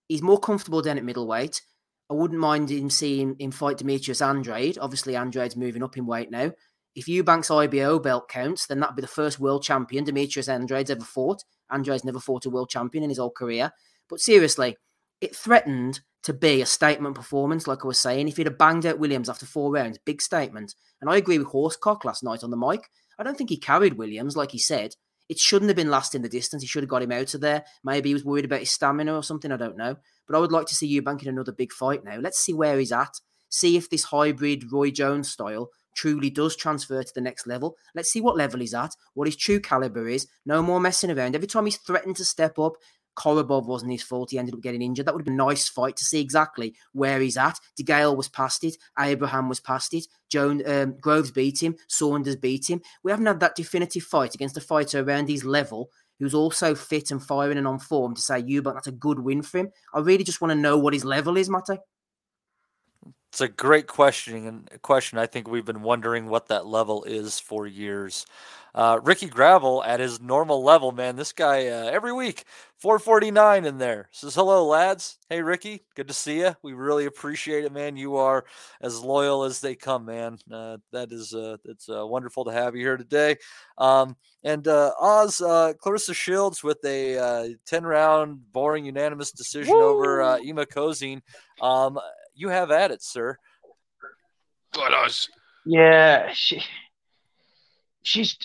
He's 0.08 0.22
more 0.22 0.40
comfortable 0.40 0.82
down 0.82 0.98
at 0.98 1.04
middleweight. 1.04 1.62
I 2.10 2.14
wouldn't 2.14 2.40
mind 2.40 2.72
him 2.72 2.90
seeing 2.90 3.36
him 3.40 3.52
fight 3.52 3.78
Demetrius 3.78 4.22
Andrade. 4.22 4.78
Obviously, 4.80 5.16
Andrade's 5.16 5.58
moving 5.58 5.84
up 5.84 5.98
in 5.98 6.06
weight 6.06 6.32
now. 6.32 6.52
If 6.96 7.06
Eubank's 7.06 7.52
IBO 7.52 8.00
belt 8.00 8.30
counts, 8.30 8.66
then 8.66 8.80
that'd 8.80 8.96
be 8.96 9.02
the 9.02 9.08
first 9.08 9.40
world 9.40 9.62
champion 9.62 10.04
Demetrius 10.04 10.50
Andrade's 10.50 10.90
ever 10.90 11.04
fought. 11.04 11.44
Andrade's 11.70 12.06
never 12.06 12.20
fought 12.20 12.46
a 12.46 12.50
world 12.50 12.70
champion 12.70 13.04
in 13.04 13.10
his 13.10 13.20
whole 13.20 13.32
career. 13.32 13.72
But 14.10 14.20
seriously, 14.20 14.78
it 15.22 15.36
threatened 15.36 16.00
to 16.24 16.34
be 16.34 16.62
a 16.62 16.66
statement 16.66 17.16
performance, 17.16 17.68
like 17.68 17.84
I 17.84 17.88
was 17.88 18.00
saying. 18.00 18.28
If 18.28 18.38
he'd 18.38 18.48
have 18.48 18.58
banged 18.58 18.86
out 18.86 19.00
Williams 19.00 19.30
after 19.30 19.46
four 19.46 19.72
rounds, 19.72 20.00
big 20.06 20.22
statement. 20.22 20.76
And 21.02 21.10
I 21.10 21.18
agree 21.18 21.38
with 21.38 21.48
Horsecock 21.48 22.04
last 22.04 22.24
night 22.24 22.44
on 22.44 22.50
the 22.50 22.58
mic. 22.58 22.90
I 23.20 23.24
don't 23.24 23.38
think 23.38 23.50
he 23.50 23.58
carried 23.58 23.98
Williams, 23.98 24.36
like 24.36 24.52
he 24.52 24.60
said. 24.60 24.96
It 25.30 25.40
shouldn't 25.40 25.70
have 25.70 25.76
been 25.76 25.90
last 25.90 26.16
in 26.16 26.22
the 26.22 26.30
distance. 26.30 26.64
He 26.64 26.68
should 26.68 26.84
have 26.84 26.90
got 26.90 27.02
him 27.02 27.12
out 27.12 27.34
of 27.34 27.42
there. 27.42 27.66
Maybe 27.84 28.10
he 28.10 28.14
was 28.14 28.24
worried 28.24 28.46
about 28.46 28.62
his 28.62 28.72
stamina 28.72 29.14
or 29.14 29.24
something. 29.24 29.52
I 29.52 29.58
don't 29.58 29.78
know. 29.78 29.98
But 30.28 30.38
I 30.38 30.40
would 30.40 30.52
like 30.52 30.68
to 30.68 30.76
see 30.76 31.00
Eubank 31.00 31.22
in 31.22 31.30
another 31.30 31.52
big 31.52 31.74
fight 31.74 32.04
now. 32.04 32.18
Let's 32.18 32.40
see 32.40 32.54
where 32.54 32.80
he's 32.80 32.92
at. 32.92 33.20
See 33.50 33.78
if 33.78 33.90
this 33.90 34.06
hybrid 34.06 34.72
Roy 34.72 34.92
Jones 34.92 35.30
style 35.30 35.70
truly 35.96 36.30
does 36.30 36.56
transfer 36.56 37.02
to 37.02 37.14
the 37.14 37.22
next 37.22 37.48
level. 37.48 37.76
Let's 37.96 38.12
see 38.12 38.22
what 38.22 38.38
level 38.38 38.60
he's 38.60 38.74
at, 38.74 38.96
what 39.16 39.28
his 39.28 39.36
true 39.36 39.60
caliber 39.60 40.08
is. 40.08 40.28
No 40.46 40.62
more 40.62 40.80
messing 40.80 41.12
around. 41.12 41.36
Every 41.36 41.48
time 41.48 41.66
he's 41.66 41.78
threatened 41.78 42.18
to 42.18 42.26
step 42.26 42.60
up, 42.60 42.74
Korobov 43.18 43.66
wasn't 43.66 43.92
his 43.92 44.04
fault. 44.04 44.32
He 44.32 44.40
ended 44.40 44.54
up 44.54 44.62
getting 44.62 44.82
injured. 44.82 45.06
That 45.06 45.14
would 45.14 45.22
have 45.22 45.26
been 45.26 45.34
a 45.34 45.46
nice 45.46 45.68
fight 45.68 45.98
to 45.98 46.06
see 46.06 46.22
exactly 46.22 46.76
where 46.94 47.20
he's 47.20 47.38
at. 47.38 47.60
DeGale 47.80 48.16
was 48.16 48.28
past 48.30 48.64
it. 48.64 48.78
Abraham 49.00 49.50
was 49.50 49.60
past 49.60 49.94
it. 49.94 50.08
Joan 50.30 50.62
um, 50.70 50.96
Groves 51.02 51.32
beat 51.32 51.62
him. 51.62 51.76
Saunders 51.88 52.36
beat 52.36 52.70
him. 52.70 52.82
We 53.04 53.12
haven't 53.12 53.26
had 53.26 53.40
that 53.40 53.56
definitive 53.56 54.04
fight 54.04 54.36
against 54.36 54.58
a 54.58 54.62
fighter 54.62 55.02
around 55.02 55.30
his 55.30 55.44
level 55.44 55.90
who's 56.20 56.34
also 56.34 56.74
fit 56.76 57.12
and 57.12 57.22
firing 57.22 57.58
and 57.58 57.68
on 57.68 57.80
form 57.80 58.16
to 58.16 58.22
say, 58.22 58.40
you, 58.40 58.62
but 58.62 58.74
that's 58.74 58.88
a 58.88 58.92
good 58.92 59.20
win 59.20 59.42
for 59.42 59.60
him. 59.60 59.70
I 59.94 60.00
really 60.00 60.24
just 60.24 60.42
want 60.42 60.52
to 60.52 60.56
know 60.56 60.78
what 60.78 60.94
his 60.94 61.06
level 61.06 61.38
is, 61.38 61.50
Mate. 61.50 61.80
It's 63.30 63.42
a 63.42 63.48
great 63.48 63.88
questioning 63.88 64.48
and 64.48 64.82
question. 64.82 65.18
I 65.18 65.26
think 65.26 65.48
we've 65.48 65.66
been 65.66 65.82
wondering 65.82 66.28
what 66.28 66.48
that 66.48 66.66
level 66.66 67.04
is 67.04 67.40
for 67.40 67.68
years. 67.68 68.26
Uh, 68.74 69.00
Ricky 69.04 69.28
Gravel 69.28 69.84
at 69.84 70.00
his 70.00 70.22
normal 70.22 70.64
level, 70.64 70.92
man. 70.92 71.16
This 71.16 71.34
guy 71.34 71.68
uh, 71.68 71.86
every 71.86 72.14
week, 72.14 72.44
449 72.78 73.66
in 73.66 73.80
there. 73.80 74.08
Says 74.12 74.36
hello, 74.36 74.68
lads. 74.68 75.18
Hey, 75.30 75.42
Ricky, 75.42 75.84
good 75.96 76.08
to 76.10 76.14
see 76.14 76.42
you. 76.42 76.56
We 76.62 76.74
really 76.74 77.06
appreciate 77.06 77.66
it, 77.66 77.74
man. 77.74 77.98
You 77.98 78.18
are 78.18 78.46
as 78.80 79.02
loyal 79.02 79.44
as 79.46 79.60
they 79.60 79.74
come, 79.74 80.06
man. 80.06 80.38
Uh, 80.52 80.78
that 80.92 81.12
is 81.12 81.34
uh, 81.34 81.58
it's 81.66 81.90
uh, 81.90 82.06
wonderful 82.06 82.46
to 82.46 82.52
have 82.52 82.76
you 82.76 82.84
here 82.84 82.98
today. 82.98 83.38
Um, 83.80 84.16
and 84.44 84.68
uh, 84.68 84.92
Oz 85.02 85.42
uh, 85.42 85.74
Claressa 85.84 86.14
Shields 86.14 86.64
with 86.64 86.78
a 86.86 87.18
uh, 87.18 87.48
10 87.66 87.84
round 87.84 88.54
boring 88.54 88.86
unanimous 88.86 89.32
decision 89.32 89.74
Woo! 89.74 89.84
over 89.84 90.22
uh, 90.22 90.38
Ema 90.40 90.68
Kozin. 90.68 91.22
Um, 91.62 92.00
you 92.38 92.50
have 92.50 92.72
at 92.72 92.92
it, 92.92 93.02
sir. 93.02 93.38
Good 94.74 94.94
Oz. 94.94 95.30
Yeah, 95.66 96.32
she 96.34 96.64
she's 98.04 98.38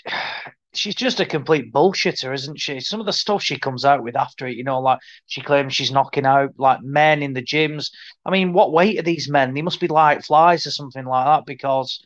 she's 0.75 0.95
just 0.95 1.21
a 1.21 1.27
complete 1.27 1.73
bullshitter, 1.73 2.35
isn't 2.35 2.59
she? 2.59 2.81
Some 2.81 3.01
of 3.01 3.07
the 3.07 3.13
stuff 3.13 3.43
she 3.43 3.59
comes 3.59 3.85
out 3.85 4.03
with 4.03 4.17
after 4.17 4.47
it, 4.47 4.57
you 4.57 4.65
know, 4.65 4.81
like 4.81 4.99
she 5.27 5.41
claims 5.41 5.75
she's 5.75 5.93
knocking 5.93 6.27
out 6.27 6.55
like 6.59 6.83
men 6.83 7.23
in 7.23 7.35
the 7.35 7.43
gyms. 7.43 7.93
I 8.25 8.31
mean, 8.31 8.53
what 8.53 8.73
weight 8.73 8.99
are 8.99 9.03
these 9.03 9.29
men? 9.29 9.55
They 9.55 9.63
must 9.63 9.81
be 9.81 9.89
like 9.89 10.25
flies 10.25 10.67
or 10.67 10.71
something 10.71 11.05
like 11.05 11.27
that 11.27 11.47
because, 11.47 12.05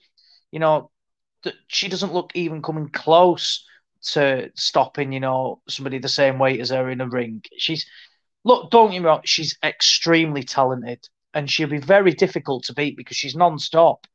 you 0.51 0.59
know, 0.59 0.91
th- 1.45 1.57
she 1.69 1.89
doesn't 1.89 2.13
look 2.13 2.33
even 2.35 2.63
coming 2.63 2.89
close 2.89 3.65
to 4.13 4.51
stopping, 4.55 5.13
you 5.13 5.21
know, 5.21 5.61
somebody 5.69 5.99
the 5.99 6.09
same 6.09 6.39
weight 6.39 6.61
as 6.61 6.71
her 6.71 6.91
in 6.91 7.01
a 7.01 7.09
ring. 7.09 7.43
She's 7.57 7.87
look, 8.45 8.71
don't 8.71 8.91
get 8.91 9.01
me 9.01 9.07
wrong, 9.07 9.21
she's 9.25 9.57
extremely 9.63 10.43
talented 10.43 11.09
and 11.37 11.49
she'll 11.49 11.69
be 11.69 11.79
very 11.79 12.13
difficult 12.13 12.65
to 12.65 12.75
beat 12.75 12.97
because 12.97 13.17
she's 13.17 13.37
non-stop. 13.37 14.09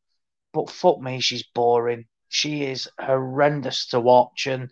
But 0.51 0.69
fuck 0.69 0.99
me, 0.99 1.21
she's 1.21 1.43
boring 1.43 2.07
she 2.31 2.63
is 2.63 2.89
horrendous 2.97 3.87
to 3.87 3.99
watch. 3.99 4.47
And, 4.47 4.71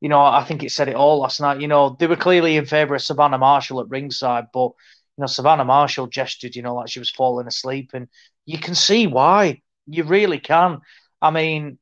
you 0.00 0.08
know, 0.08 0.20
I 0.20 0.44
think 0.44 0.62
it 0.62 0.70
said 0.70 0.88
it 0.88 0.94
all 0.94 1.18
last 1.18 1.40
night. 1.40 1.60
You 1.60 1.66
know, 1.66 1.96
they 1.98 2.06
were 2.06 2.16
clearly 2.16 2.56
in 2.56 2.64
favour 2.64 2.94
of 2.94 3.02
Savannah 3.02 3.38
Marshall 3.38 3.80
at 3.80 3.88
ringside, 3.88 4.46
but, 4.54 4.70
you 5.16 5.22
know, 5.22 5.26
Savannah 5.26 5.64
Marshall 5.64 6.06
gestured, 6.06 6.54
you 6.54 6.62
know, 6.62 6.76
like 6.76 6.88
she 6.88 7.00
was 7.00 7.10
falling 7.10 7.48
asleep. 7.48 7.90
And 7.92 8.06
you 8.46 8.56
can 8.56 8.76
see 8.76 9.08
why. 9.08 9.62
You 9.86 10.04
really 10.04 10.38
can. 10.38 10.78
I 11.20 11.32
mean, 11.32 11.78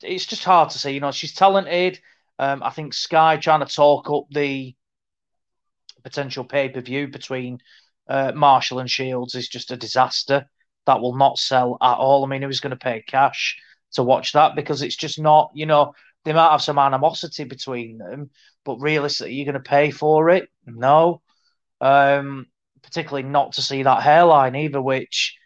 it's 0.00 0.26
just 0.26 0.44
hard 0.44 0.70
to 0.70 0.78
say. 0.78 0.92
You 0.92 1.00
know, 1.00 1.10
she's 1.10 1.34
talented. 1.34 1.98
Um, 2.38 2.62
I 2.62 2.70
think 2.70 2.94
Sky 2.94 3.36
trying 3.36 3.66
to 3.66 3.74
talk 3.74 4.08
up 4.10 4.26
the 4.30 4.76
potential 6.02 6.44
pay 6.44 6.68
per 6.68 6.80
view 6.80 7.08
between 7.08 7.58
uh, 8.08 8.32
Marshall 8.34 8.80
and 8.80 8.90
Shields 8.90 9.34
is 9.34 9.48
just 9.48 9.70
a 9.70 9.76
disaster 9.76 10.46
that 10.86 11.00
will 11.00 11.16
not 11.16 11.38
sell 11.38 11.76
at 11.80 11.96
all. 11.96 12.24
I 12.24 12.28
mean, 12.28 12.42
who's 12.42 12.60
going 12.60 12.70
to 12.70 12.76
pay 12.76 13.02
cash 13.06 13.58
to 13.92 14.02
watch 14.02 14.32
that? 14.32 14.56
Because 14.56 14.82
it's 14.82 14.96
just 14.96 15.20
not, 15.20 15.50
you 15.54 15.66
know, 15.66 15.92
they 16.24 16.32
might 16.32 16.50
have 16.50 16.62
some 16.62 16.78
animosity 16.78 17.44
between 17.44 17.98
them, 17.98 18.30
but 18.64 18.76
realistically, 18.76 19.34
you're 19.34 19.50
going 19.50 19.62
to 19.62 19.68
pay 19.68 19.90
for 19.90 20.30
it? 20.30 20.48
No. 20.66 21.22
Um, 21.80 22.46
particularly 22.82 23.28
not 23.28 23.52
to 23.52 23.62
see 23.62 23.82
that 23.82 24.02
hairline 24.02 24.56
either, 24.56 24.82
which 24.82 25.36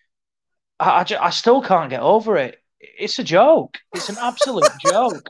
I, 0.80 1.00
I, 1.00 1.04
just, 1.04 1.22
I 1.22 1.30
still 1.30 1.62
can't 1.62 1.90
get 1.90 2.00
over 2.00 2.36
it. 2.36 2.58
It's 2.80 3.18
a 3.18 3.24
joke. 3.24 3.78
It's 3.94 4.08
an 4.08 4.16
absolute 4.20 4.64
joke. 4.86 5.28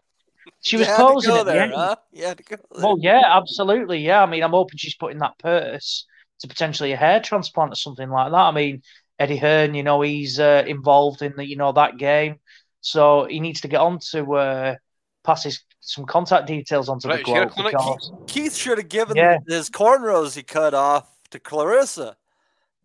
She 0.65 0.79
was 0.79 0.89
posing 0.89 1.37
at 1.37 1.45
there, 1.45 1.69
the 1.69 1.77
huh? 1.77 1.97
Yeah, 2.11 2.33
Well, 2.71 2.97
yeah, 2.99 3.21
absolutely. 3.27 3.99
Yeah, 3.99 4.23
I 4.23 4.27
mean, 4.27 4.43
I'm 4.43 4.53
hoping 4.53 4.79
she's 4.79 4.97
putting 4.97 5.19
that 5.19 5.39
purse 5.39 6.07
to 6.41 6.49
potentially 6.49 6.93
a 6.93 6.97
hair 6.97 7.21
transplant 7.21 7.73
or 7.73 7.77
something 7.77 8.09
like 8.09 8.33
that. 8.33 8.37
I 8.37 8.51
mean, 8.51 8.83
Eddie 9.19 9.37
Hearn, 9.37 9.75
you 9.75 9.83
know, 9.83 10.01
he's 10.01 10.41
uh, 10.41 10.65
involved 10.67 11.21
in 11.21 11.35
the, 11.37 11.47
you 11.47 11.57
know, 11.57 11.73
that 11.73 11.99
game. 11.99 12.37
So 12.81 13.27
he 13.27 13.41
needs 13.41 13.61
to 13.61 13.69
get 13.69 13.81
on 13.81 13.99
to 14.13 14.35
uh, 14.37 14.75
pass 15.23 15.45
his, 15.45 15.61
some 15.81 16.07
contact 16.07 16.47
details 16.47 16.89
onto 16.89 17.09
right, 17.09 17.19
the 17.19 17.25
globe. 17.25 17.53
Because... 17.55 18.13
Keith 18.27 18.57
should 18.57 18.79
have 18.79 18.89
given 18.89 19.17
yeah. 19.17 19.39
his 19.47 19.69
cornrows 19.69 20.35
he 20.35 20.43
cut 20.43 20.73
off 20.73 21.07
to 21.31 21.39
Claressa. 21.39 22.15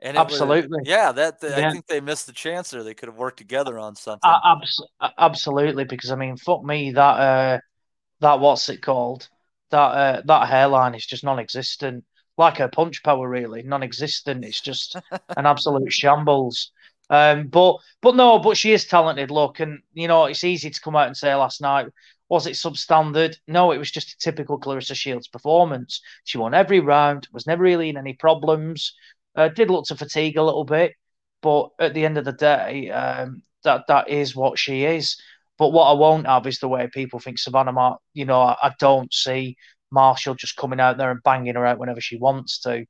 And 0.01 0.17
absolutely, 0.17 0.79
was, 0.79 0.87
yeah. 0.87 1.11
That 1.11 1.41
the, 1.41 1.49
yeah. 1.49 1.67
I 1.67 1.71
think 1.71 1.87
they 1.87 1.99
missed 1.99 2.25
the 2.25 2.33
chance 2.33 2.71
there. 2.71 2.83
They 2.83 2.93
could 2.93 3.09
have 3.09 3.17
worked 3.17 3.37
together 3.37 3.77
on 3.77 3.95
something. 3.95 4.29
Uh, 4.29 4.39
abs- 4.45 4.83
absolutely, 5.17 5.83
because 5.83 6.11
I 6.11 6.15
mean, 6.15 6.37
fuck 6.37 6.63
me, 6.63 6.91
that 6.91 7.01
uh, 7.01 7.59
that 8.21 8.39
what's 8.39 8.69
it 8.69 8.81
called? 8.81 9.29
That 9.71 9.77
uh, 9.77 10.21
that 10.25 10.49
hairline 10.49 10.95
is 10.95 11.05
just 11.05 11.23
non-existent 11.23 12.05
like 12.37 12.57
her 12.57 12.69
punch 12.69 13.03
power, 13.03 13.27
really 13.27 13.63
non-existent. 13.63 14.45
It's 14.45 14.61
just 14.61 14.95
an 15.11 15.21
absolute 15.45 15.91
shambles. 15.91 16.71
Um, 17.09 17.47
but 17.47 17.77
but 18.01 18.15
no, 18.15 18.39
but 18.39 18.57
she 18.57 18.71
is 18.71 18.85
talented. 18.85 19.31
Look, 19.31 19.59
and 19.59 19.79
you 19.93 20.07
know 20.07 20.25
it's 20.25 20.43
easy 20.43 20.69
to 20.69 20.81
come 20.81 20.95
out 20.95 21.07
and 21.07 21.17
say 21.17 21.33
last 21.35 21.61
night 21.61 21.87
was 22.29 22.45
it 22.45 22.53
substandard? 22.53 23.35
No, 23.47 23.71
it 23.71 23.79
was 23.79 23.91
just 23.91 24.13
a 24.13 24.17
typical 24.17 24.59
Claressa 24.59 24.95
Shields 24.95 25.27
performance. 25.27 26.01
She 26.23 26.37
won 26.37 26.53
every 26.53 26.79
round, 26.79 27.27
was 27.33 27.47
never 27.47 27.63
really 27.63 27.89
in 27.89 27.97
any 27.97 28.13
problems. 28.13 28.93
Uh, 29.35 29.49
did 29.49 29.69
look 29.69 29.85
to 29.85 29.95
fatigue 29.95 30.37
a 30.37 30.43
little 30.43 30.63
bit, 30.63 30.93
but 31.41 31.69
at 31.79 31.93
the 31.93 32.05
end 32.05 32.17
of 32.17 32.25
the 32.25 32.33
day, 32.33 32.89
um, 32.91 33.41
that 33.63 33.85
that 33.87 34.09
is 34.09 34.35
what 34.35 34.59
she 34.59 34.85
is. 34.85 35.19
But 35.59 35.73
what 35.73 35.89
I 35.89 35.93
won't 35.93 36.25
have 36.25 36.47
is 36.47 36.59
the 36.59 36.69
way 36.69 36.89
people 36.91 37.19
think 37.19 37.37
Savannah 37.37 37.73
Mark. 37.73 37.99
You 38.13 38.25
know, 38.25 38.41
I, 38.41 38.55
I 38.63 38.71
don't 38.79 39.13
see 39.13 39.57
Marshall 39.91 40.35
just 40.35 40.55
coming 40.55 40.79
out 40.79 40.97
there 40.97 41.11
and 41.11 41.21
banging 41.21 41.55
her 41.55 41.65
out 41.65 41.77
whenever 41.77 42.01
she 42.01 42.17
wants 42.17 42.61
to. 42.61 42.85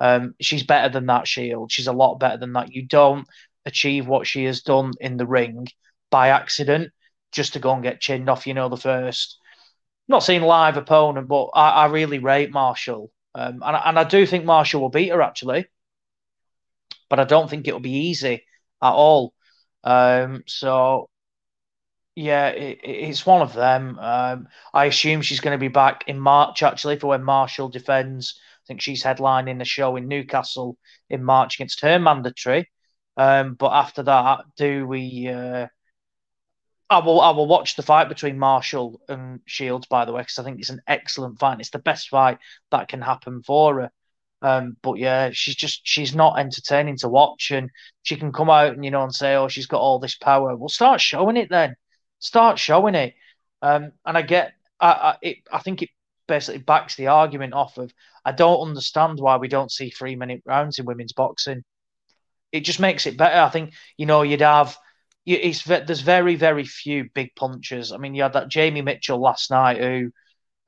Um, 0.00 0.34
she's 0.40 0.62
better 0.62 0.90
than 0.90 1.06
that, 1.06 1.26
Shield. 1.26 1.72
She's 1.72 1.86
a 1.86 1.92
lot 1.92 2.20
better 2.20 2.36
than 2.36 2.52
that. 2.54 2.72
You 2.74 2.86
don't 2.86 3.26
achieve 3.66 4.06
what 4.06 4.26
she 4.26 4.44
has 4.44 4.62
done 4.62 4.92
in 5.00 5.16
the 5.16 5.26
ring 5.26 5.66
by 6.10 6.28
accident 6.28 6.92
just 7.32 7.54
to 7.54 7.58
go 7.58 7.72
and 7.72 7.82
get 7.82 8.00
chinned 8.00 8.28
off, 8.28 8.46
you 8.46 8.54
know, 8.54 8.68
the 8.68 8.76
first. 8.76 9.38
Not 10.08 10.22
seeing 10.22 10.42
live 10.42 10.76
opponent, 10.76 11.28
but 11.28 11.50
I, 11.54 11.70
I 11.70 11.86
really 11.86 12.18
rate 12.18 12.50
Marshall. 12.50 13.10
Um, 13.34 13.62
and, 13.64 13.76
and 13.84 13.98
I 13.98 14.04
do 14.04 14.26
think 14.26 14.44
Marshall 14.44 14.80
will 14.80 14.88
beat 14.88 15.10
her, 15.10 15.22
actually. 15.22 15.66
But 17.08 17.20
I 17.20 17.24
don't 17.24 17.48
think 17.48 17.68
it'll 17.68 17.80
be 17.80 18.08
easy 18.08 18.44
at 18.82 18.92
all. 18.92 19.32
Um, 19.84 20.42
so 20.46 21.09
yeah, 22.20 22.48
it, 22.48 22.80
it's 22.82 23.24
one 23.24 23.40
of 23.40 23.54
them. 23.54 23.98
Um, 23.98 24.48
I 24.74 24.84
assume 24.84 25.22
she's 25.22 25.40
going 25.40 25.58
to 25.58 25.60
be 25.60 25.68
back 25.68 26.04
in 26.06 26.20
March 26.20 26.62
actually 26.62 26.98
for 26.98 27.08
when 27.08 27.24
Marshall 27.24 27.70
defends. 27.70 28.38
I 28.38 28.66
think 28.66 28.82
she's 28.82 29.02
headlining 29.02 29.58
the 29.58 29.64
show 29.64 29.96
in 29.96 30.06
Newcastle 30.06 30.76
in 31.08 31.24
March 31.24 31.56
against 31.56 31.80
her 31.80 31.98
mandatory. 31.98 32.70
Um, 33.16 33.54
but 33.54 33.72
after 33.72 34.02
that, 34.02 34.44
do 34.58 34.86
we? 34.86 35.28
Uh, 35.28 35.68
I 36.90 36.98
will. 36.98 37.22
I 37.22 37.30
will 37.30 37.46
watch 37.46 37.76
the 37.76 37.82
fight 37.82 38.10
between 38.10 38.38
Marshall 38.38 39.00
and 39.08 39.40
Shields. 39.46 39.86
By 39.86 40.04
the 40.04 40.12
way, 40.12 40.20
because 40.20 40.38
I 40.38 40.42
think 40.44 40.58
it's 40.58 40.70
an 40.70 40.82
excellent 40.86 41.38
fight. 41.38 41.60
It's 41.60 41.70
the 41.70 41.78
best 41.78 42.10
fight 42.10 42.38
that 42.70 42.88
can 42.88 43.00
happen 43.00 43.42
for 43.42 43.80
her. 43.80 43.90
Um, 44.42 44.76
but 44.82 44.98
yeah, 44.98 45.30
she's 45.32 45.56
just 45.56 45.80
she's 45.84 46.14
not 46.14 46.38
entertaining 46.38 46.98
to 46.98 47.08
watch, 47.08 47.50
and 47.50 47.70
she 48.02 48.16
can 48.16 48.30
come 48.30 48.50
out 48.50 48.74
and 48.74 48.84
you 48.84 48.90
know 48.90 49.04
and 49.04 49.14
say, 49.14 49.36
"Oh, 49.36 49.48
she's 49.48 49.66
got 49.66 49.80
all 49.80 49.98
this 49.98 50.16
power." 50.16 50.54
We'll 50.54 50.68
start 50.68 51.00
showing 51.00 51.38
it 51.38 51.48
then. 51.48 51.76
Start 52.20 52.58
showing 52.58 52.94
it. 52.94 53.14
Um, 53.62 53.92
and 54.06 54.16
I 54.16 54.22
get, 54.22 54.52
I, 54.78 54.88
I, 54.88 55.16
it, 55.22 55.36
I 55.52 55.58
think 55.58 55.82
it 55.82 55.90
basically 56.28 56.60
backs 56.60 56.94
the 56.94 57.08
argument 57.08 57.54
off 57.54 57.76
of 57.76 57.92
I 58.24 58.32
don't 58.32 58.68
understand 58.68 59.18
why 59.18 59.36
we 59.36 59.48
don't 59.48 59.72
see 59.72 59.90
three 59.90 60.14
minute 60.16 60.42
rounds 60.46 60.78
in 60.78 60.86
women's 60.86 61.12
boxing. 61.12 61.64
It 62.52 62.60
just 62.60 62.80
makes 62.80 63.06
it 63.06 63.16
better. 63.18 63.40
I 63.40 63.48
think 63.48 63.74
you 63.96 64.06
know 64.06 64.22
you'd 64.22 64.40
have. 64.40 64.76
It's 65.26 65.64
there's 65.64 66.00
very 66.00 66.36
very 66.36 66.64
few 66.64 67.08
big 67.14 67.34
punches. 67.36 67.92
I 67.92 67.98
mean, 67.98 68.14
you 68.14 68.22
had 68.22 68.32
that 68.34 68.48
Jamie 68.48 68.82
Mitchell 68.82 69.20
last 69.20 69.50
night 69.50 69.78
who 69.78 70.10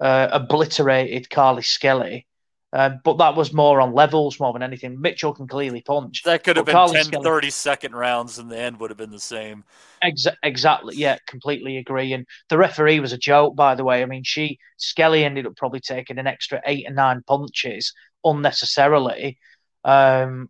uh, 0.00 0.28
obliterated 0.32 1.30
Carly 1.30 1.62
Skelly 1.62 2.26
um, 2.74 3.00
but 3.04 3.18
that 3.18 3.36
was 3.36 3.52
more 3.52 3.82
on 3.82 3.92
levels 3.92 4.40
more 4.40 4.52
than 4.54 4.62
anything. 4.62 4.98
Mitchell 4.98 5.34
can 5.34 5.46
clearly 5.46 5.82
punch. 5.82 6.22
That 6.22 6.42
could 6.42 6.56
have 6.56 6.64
been 6.64 6.72
Carly 6.72 6.94
10, 6.94 7.04
Skelly... 7.04 7.24
30 7.24 7.50
second 7.50 7.94
rounds, 7.94 8.38
and 8.38 8.50
the 8.50 8.58
end 8.58 8.80
would 8.80 8.90
have 8.90 8.96
been 8.96 9.10
the 9.10 9.20
same. 9.20 9.64
Ex- 10.00 10.26
exactly. 10.42 10.96
Yeah, 10.96 11.18
completely 11.26 11.76
agree. 11.76 12.14
And 12.14 12.26
the 12.48 12.56
referee 12.56 13.00
was 13.00 13.12
a 13.12 13.18
joke, 13.18 13.54
by 13.54 13.74
the 13.74 13.84
way. 13.84 14.02
I 14.02 14.06
mean, 14.06 14.24
she 14.24 14.58
Skelly 14.78 15.22
ended 15.22 15.46
up 15.46 15.56
probably 15.56 15.80
taking 15.80 16.18
an 16.18 16.26
extra 16.26 16.62
eight 16.66 16.86
or 16.88 16.94
nine 16.94 17.22
punches 17.26 17.92
unnecessarily 18.24 19.38
um, 19.84 20.48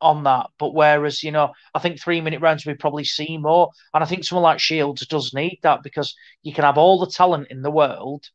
on 0.00 0.22
that. 0.24 0.50
But 0.60 0.74
whereas, 0.74 1.24
you 1.24 1.32
know, 1.32 1.52
I 1.74 1.80
think 1.80 2.00
three 2.00 2.20
minute 2.20 2.40
rounds 2.40 2.66
we 2.66 2.74
probably 2.74 3.04
see 3.04 3.36
more. 3.36 3.70
And 3.92 4.04
I 4.04 4.06
think 4.06 4.22
someone 4.22 4.44
like 4.44 4.60
Shields 4.60 5.04
does 5.08 5.34
need 5.34 5.58
that 5.64 5.82
because 5.82 6.14
you 6.44 6.52
can 6.52 6.62
have 6.62 6.78
all 6.78 7.00
the 7.00 7.10
talent 7.10 7.48
in 7.50 7.62
the 7.62 7.70
world, 7.72 8.26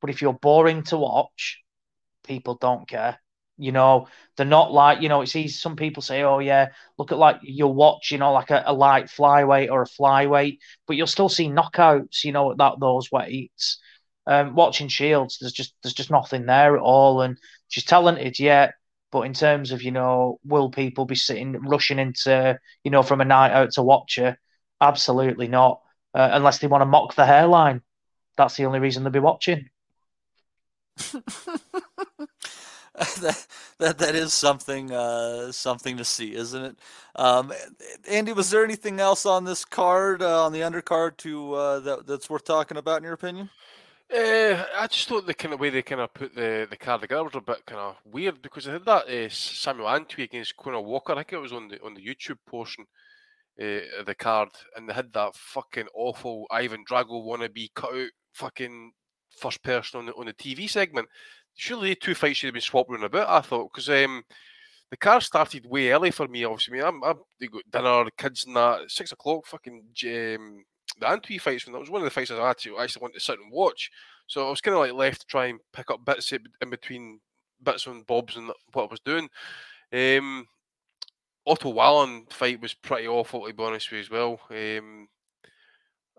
but 0.00 0.10
if 0.10 0.20
you're 0.20 0.32
boring 0.32 0.82
to 0.84 0.96
watch, 0.96 1.60
people 2.28 2.56
don't 2.60 2.88
care. 2.88 3.18
You 3.60 3.72
know, 3.72 4.06
they're 4.36 4.46
not 4.46 4.72
like, 4.72 5.02
you 5.02 5.08
know, 5.08 5.22
it's 5.22 5.34
easy. 5.34 5.48
Some 5.48 5.74
people 5.74 6.00
say, 6.00 6.22
oh, 6.22 6.38
yeah, 6.38 6.68
look 6.96 7.10
at 7.10 7.18
like 7.18 7.40
you'll 7.42 7.74
watch, 7.74 8.12
you 8.12 8.18
know, 8.18 8.32
like 8.32 8.50
a, 8.50 8.62
a 8.66 8.72
light 8.72 9.06
flyweight 9.06 9.70
or 9.70 9.82
a 9.82 9.86
flyweight, 9.86 10.58
but 10.86 10.96
you'll 10.96 11.08
still 11.08 11.28
see 11.28 11.48
knockouts, 11.48 12.22
you 12.22 12.30
know, 12.30 12.52
at 12.52 12.58
that 12.58 12.78
those 12.80 13.10
weights. 13.10 13.80
Um, 14.28 14.54
watching 14.54 14.88
Shields, 14.88 15.38
there's 15.40 15.52
just 15.52 15.74
there's 15.82 15.94
just 15.94 16.10
nothing 16.10 16.46
there 16.46 16.76
at 16.76 16.82
all. 16.82 17.22
And 17.22 17.36
she's 17.68 17.84
talented, 17.84 18.38
yeah. 18.38 18.70
But 19.10 19.22
in 19.22 19.32
terms 19.32 19.72
of, 19.72 19.82
you 19.82 19.90
know, 19.90 20.38
will 20.44 20.70
people 20.70 21.06
be 21.06 21.16
sitting 21.16 21.52
rushing 21.62 21.98
into, 21.98 22.58
you 22.84 22.90
know, 22.92 23.02
from 23.02 23.20
a 23.20 23.24
night 23.24 23.52
out 23.52 23.72
to 23.72 23.82
watch 23.82 24.16
her? 24.16 24.36
Absolutely 24.80 25.48
not. 25.48 25.80
Uh, 26.14 26.28
unless 26.32 26.58
they 26.58 26.68
want 26.68 26.82
to 26.82 26.86
mock 26.86 27.14
the 27.14 27.26
hairline. 27.26 27.82
That's 28.36 28.56
the 28.56 28.66
only 28.66 28.78
reason 28.78 29.02
they'll 29.02 29.12
be 29.12 29.18
watching. 29.18 29.68
that, 32.98 33.46
that 33.78 33.98
that 33.98 34.14
is 34.14 34.34
something 34.34 34.92
uh, 34.92 35.52
something 35.52 35.96
to 35.96 36.04
see, 36.04 36.34
isn't 36.34 36.64
it? 36.64 36.78
Um, 37.16 37.52
Andy, 38.08 38.32
was 38.32 38.50
there 38.50 38.64
anything 38.64 39.00
else 39.00 39.26
on 39.26 39.44
this 39.44 39.64
card 39.64 40.22
uh, 40.22 40.44
on 40.44 40.52
the 40.52 40.60
undercard 40.60 41.16
to 41.18 41.54
uh, 41.54 41.80
that 41.80 42.06
that's 42.06 42.28
worth 42.28 42.44
talking 42.44 42.76
about 42.76 42.98
in 42.98 43.04
your 43.04 43.12
opinion? 43.12 43.50
Uh, 44.12 44.64
I 44.78 44.86
just 44.90 45.06
thought 45.06 45.26
the 45.26 45.34
kind 45.34 45.52
of 45.52 45.60
way 45.60 45.68
they 45.68 45.82
kind 45.82 46.00
of 46.00 46.14
put 46.14 46.34
the, 46.34 46.66
the 46.68 46.78
card 46.78 47.02
together 47.02 47.24
was 47.24 47.34
a 47.34 47.42
bit 47.42 47.66
kind 47.66 47.80
of 47.80 47.96
weird 48.06 48.40
because 48.40 48.66
I 48.66 48.72
had 48.72 48.86
that 48.86 49.06
uh, 49.06 49.28
Samuel 49.28 49.86
Antwi 49.86 50.24
against 50.24 50.56
Conor 50.56 50.80
Walker. 50.80 51.12
I 51.12 51.16
think 51.16 51.34
it 51.34 51.38
was 51.38 51.52
on 51.52 51.68
the 51.68 51.82
on 51.82 51.94
the 51.94 52.04
YouTube 52.04 52.38
portion 52.46 52.86
uh, 53.60 54.00
of 54.00 54.06
the 54.06 54.14
card, 54.14 54.48
and 54.74 54.88
they 54.88 54.94
had 54.94 55.12
that 55.12 55.34
fucking 55.34 55.88
awful 55.94 56.46
Ivan 56.50 56.84
Drago 56.90 57.22
wannabe 57.22 57.68
cut 57.74 57.94
out 57.94 58.08
fucking 58.32 58.92
first 59.38 59.62
person 59.62 60.00
on 60.00 60.06
the 60.06 60.14
on 60.14 60.26
the 60.26 60.34
TV 60.34 60.68
segment. 60.68 61.08
Surely 61.54 61.90
the 61.90 61.96
two 61.96 62.14
fights 62.14 62.38
should 62.38 62.48
have 62.48 62.54
been 62.54 62.60
swapped 62.60 62.90
around 62.90 63.04
a 63.04 63.08
bit. 63.08 63.26
I 63.26 63.40
thought 63.40 63.72
because 63.72 63.88
um, 63.88 64.22
the 64.90 64.96
car 64.96 65.20
started 65.20 65.66
way 65.66 65.90
early 65.90 66.10
for 66.10 66.28
me. 66.28 66.44
Obviously, 66.44 66.80
I 66.80 66.90
mean, 66.90 67.02
I'm, 67.02 67.04
I'm 67.04 67.50
got 67.50 67.70
dinner, 67.70 68.10
kids, 68.16 68.44
and 68.46 68.56
that 68.56 68.90
six 68.90 69.12
o'clock. 69.12 69.46
Fucking 69.46 69.74
um, 69.76 70.64
the 71.00 71.06
Antwi 71.06 71.40
fights 71.40 71.66
when 71.66 71.72
that 71.72 71.80
was 71.80 71.90
one 71.90 72.00
of 72.00 72.04
the 72.04 72.10
fights 72.10 72.30
I 72.30 72.46
had 72.46 72.58
to 72.58 72.76
I 72.76 72.84
actually 72.84 73.02
want 73.02 73.14
to 73.14 73.20
sit 73.20 73.38
and 73.38 73.52
watch. 73.52 73.90
So 74.26 74.46
I 74.46 74.50
was 74.50 74.60
kind 74.60 74.74
of 74.74 74.80
like 74.80 74.92
left 74.92 75.20
to 75.22 75.26
try 75.26 75.46
and 75.46 75.60
pick 75.72 75.90
up 75.90 76.04
bits 76.04 76.32
in 76.32 76.70
between 76.70 77.20
bits 77.62 77.86
and 77.86 78.06
bobs 78.06 78.36
and 78.36 78.50
what 78.72 78.84
I 78.84 78.86
was 78.86 79.00
doing. 79.00 79.28
Um, 79.92 80.46
Otto 81.46 81.70
Wallin 81.70 82.26
fight 82.30 82.60
was 82.60 82.74
pretty 82.74 83.08
awful 83.08 83.46
to 83.46 83.54
be 83.54 83.62
honest 83.62 83.90
with 83.90 83.98
you 83.98 84.00
as 84.00 84.10
well. 84.10 84.40
Um, 84.50 85.08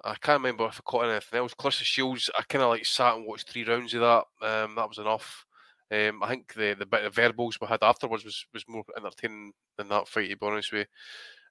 I 0.03 0.15
can't 0.15 0.41
remember 0.41 0.65
if 0.67 0.79
I 0.79 0.83
caught 0.83 1.05
anything 1.05 1.39
else. 1.39 1.53
Claressa 1.53 1.83
Shields, 1.83 2.29
I 2.37 2.43
kind 2.43 2.63
of 2.63 2.69
like 2.69 2.85
sat 2.85 3.15
and 3.15 3.25
watched 3.25 3.49
three 3.49 3.63
rounds 3.63 3.93
of 3.93 4.01
that. 4.01 4.23
Um, 4.41 4.75
that 4.75 4.87
was 4.87 4.97
enough. 4.97 5.45
Um, 5.91 6.21
I 6.21 6.29
think 6.29 6.53
the 6.53 6.75
the 6.77 6.85
bit 6.85 7.03
of 7.03 7.15
verbals 7.15 7.57
we 7.59 7.67
had 7.67 7.83
afterwards 7.83 8.23
was, 8.23 8.45
was 8.53 8.63
more 8.67 8.83
entertaining 8.95 9.53
than 9.77 9.89
that 9.89 10.07
fight. 10.07 10.29
To 10.29 10.37
be 10.37 10.45
honest 10.45 10.71
with 10.71 10.87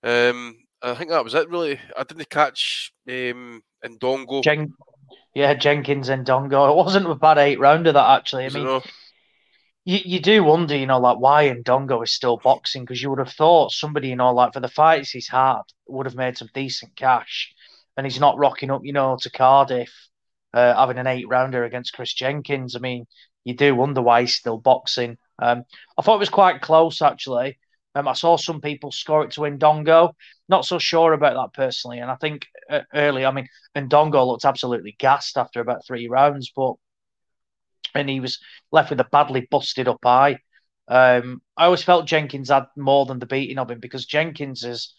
you, 0.03 0.11
um, 0.11 0.57
I 0.82 0.94
think 0.94 1.11
that 1.11 1.24
was 1.24 1.34
it. 1.34 1.49
Really, 1.51 1.78
I 1.96 2.05
didn't 2.05 2.30
catch 2.30 2.92
um, 3.09 3.62
Indongo. 3.84 4.42
Jen- 4.42 4.74
yeah, 5.34 5.55
Jenkins 5.55 6.09
Indongo. 6.09 6.70
It 6.70 6.76
wasn't 6.76 7.11
a 7.11 7.14
bad 7.14 7.38
eight 7.38 7.59
rounder 7.59 7.92
that 7.92 8.18
actually. 8.18 8.46
I 8.46 8.51
mean, 8.51 8.80
you, 9.84 9.99
you 10.05 10.20
do 10.20 10.44
wonder, 10.44 10.76
you 10.76 10.86
know, 10.86 11.01
like 11.01 11.18
why 11.18 11.49
Indongo 11.49 12.03
is 12.05 12.12
still 12.12 12.36
boxing 12.36 12.82
because 12.82 13.03
you 13.03 13.11
would 13.11 13.18
have 13.18 13.32
thought 13.32 13.72
somebody, 13.72 14.09
you 14.09 14.16
know, 14.16 14.32
like 14.32 14.53
for 14.53 14.61
the 14.61 14.68
fights 14.68 15.11
he's 15.11 15.28
had, 15.28 15.62
would 15.86 16.07
have 16.07 16.14
made 16.14 16.36
some 16.36 16.51
decent 16.53 16.94
cash 16.94 17.55
and 17.99 18.07
he's 18.07 18.20
not 18.20 18.38
rocking 18.38 18.70
up, 18.70 18.82
you 18.84 18.92
know, 18.92 19.18
to 19.20 19.28
Cardiff 19.28 19.92
uh, 20.55 20.74
having 20.74 20.99
an 20.99 21.09
eight 21.09 21.28
rounder 21.28 21.64
against 21.64 21.92
Chris 21.92 22.14
Jenkins. 22.14 22.76
I 22.76 22.78
mean, 22.78 23.07
you 23.44 23.55
do 23.55 23.74
wonder 23.74 24.01
why 24.01 24.20
he's 24.20 24.36
still 24.36 24.57
boxing. 24.57 25.18
Um, 25.40 25.64
I 25.99 26.03
thought 26.03 26.14
it 26.14 26.20
was 26.20 26.28
quite 26.28 26.62
close 26.62 27.03
actually. 27.03 27.59
Um, 27.96 28.07
I 28.07 28.12
saw 28.12 28.36
some 28.36 28.61
people 28.61 28.92
score 28.92 29.24
it 29.24 29.32
to 29.32 29.40
Indongo. 29.40 30.12
Not 30.49 30.64
so 30.64 30.78
sure 30.78 31.12
about 31.12 31.34
that 31.34 31.61
personally. 31.61 31.99
And 31.99 32.09
I 32.09 32.14
think 32.14 32.46
uh, 32.70 32.82
early, 32.94 33.26
I 33.26 33.32
mean, 33.32 33.49
Indongo 33.74 34.24
looked 34.24 34.44
absolutely 34.44 34.94
gassed 34.96 35.36
after 35.36 35.61
about 35.61 35.84
three 35.84 36.07
rounds, 36.07 36.53
but 36.55 36.74
and 37.96 38.09
he 38.09 38.20
was 38.20 38.38
left 38.70 38.90
with 38.90 39.01
a 39.01 39.09
badly 39.11 39.49
busted 39.51 39.88
up 39.88 40.07
eye. 40.07 40.38
Um, 40.86 41.42
I 41.57 41.64
always 41.64 41.82
felt 41.82 42.07
Jenkins 42.07 42.51
had 42.51 42.66
more 42.76 43.07
than 43.07 43.18
the 43.18 43.26
beating 43.26 43.59
of 43.59 43.70
him 43.70 43.80
because 43.80 44.07
Jenkins 44.07 44.62
is 44.62 44.94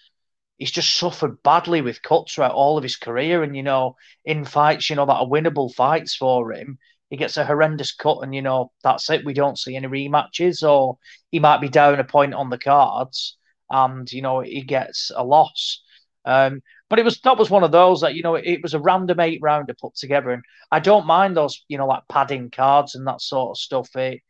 he's 0.60 0.72
just 0.72 0.96
suffered 0.96 1.42
badly 1.42 1.82
with 1.82 2.04
cuts 2.04 2.34
throughout 2.34 2.52
all 2.52 2.78
of 2.78 2.84
his 2.84 2.98
career. 2.98 3.42
And, 3.42 3.56
you 3.56 3.64
know, 3.64 3.96
in 4.24 4.46
fights, 4.46 4.90
you 4.90 4.96
know, 4.96 5.08
that 5.08 5.14
are 5.14 5.26
winnable 5.26 5.74
fights 5.74 6.16
for 6.16 6.54
him, 6.54 6.78
he 7.10 7.18
gets 7.18 7.38
a 7.38 7.46
horrendous 7.46 7.94
cut 7.94 8.20
and, 8.22 8.36
you 8.36 8.44
know, 8.44 8.72
that's 8.84 9.10
it. 9.10 9.26
We 9.26 9.34
don't 9.34 9.58
see 9.58 9.76
any 9.76 9.88
rematches 9.88 10.62
or 10.62 11.00
he 11.32 11.40
might 11.40 11.62
be 11.62 11.70
down 11.70 12.00
a 12.00 12.04
point 12.04 12.36
on 12.36 12.52
the 12.52 12.60
cards 12.60 13.38
and, 13.72 14.12
you 14.12 14.22
know, 14.22 14.42
he 14.42 14.62
gets 14.62 15.12
a 15.16 15.24
loss. 15.24 15.82
Um, 16.26 16.62
but 16.90 17.00
it 17.00 17.06
was 17.06 17.20
that 17.22 17.38
was 17.38 17.50
one 17.50 17.64
of 17.64 17.72
those 17.72 18.02
that 18.02 18.16
you 18.16 18.24
know 18.24 18.36
it, 18.36 18.62
was 18.64 18.74
a 18.74 18.80
random 18.80 19.20
eight 19.20 19.40
rounder 19.42 19.76
put 19.80 19.96
together, 19.96 20.32
and 20.32 20.44
I 20.72 20.80
don't 20.80 21.06
mind 21.06 21.38
those 21.38 21.64
you 21.68 21.78
know 21.78 21.86
like 21.88 22.04
padding 22.10 22.50
cards 22.50 22.96
and 22.96 23.08
that 23.08 23.22
sort 23.22 23.52
of 23.52 23.58
stuff. 23.58 23.96
It 23.96 24.22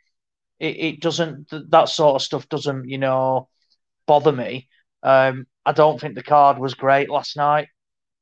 it, 0.60 0.78
it 0.78 1.02
doesn't 1.02 1.50
that 1.72 1.90
sort 1.90 2.16
of 2.16 2.22
stuff 2.22 2.50
doesn't 2.50 2.90
you 2.90 2.98
know 2.98 3.48
bother 4.06 4.32
me. 4.32 4.68
Um, 5.04 5.48
I 5.70 5.72
don't 5.72 6.02
think 6.02 6.16
the 6.16 6.24
card 6.24 6.58
was 6.58 6.74
great 6.74 7.12
last 7.12 7.38
night. 7.38 7.68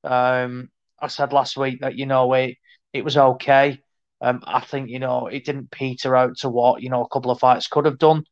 Um, 0.03 0.67
I 0.99 1.07
said 1.07 1.31
last 1.31 1.55
week 1.55 1.79
that 1.79 1.95
you 1.95 2.05
know 2.05 2.33
it 2.33 2.57
it 2.91 3.05
was 3.05 3.15
okay. 3.15 3.79
Um, 4.19 4.41
I 4.45 4.59
think 4.59 4.89
you 4.89 4.99
know 4.99 5.27
it 5.27 5.45
didn't 5.45 5.71
peter 5.71 6.13
out 6.13 6.35
to 6.39 6.49
what 6.49 6.81
you 6.81 6.89
know 6.89 7.05
a 7.05 7.07
couple 7.07 7.31
of 7.31 7.39
fights 7.39 7.67
could 7.67 7.85
have 7.85 7.99
done. 7.99 8.25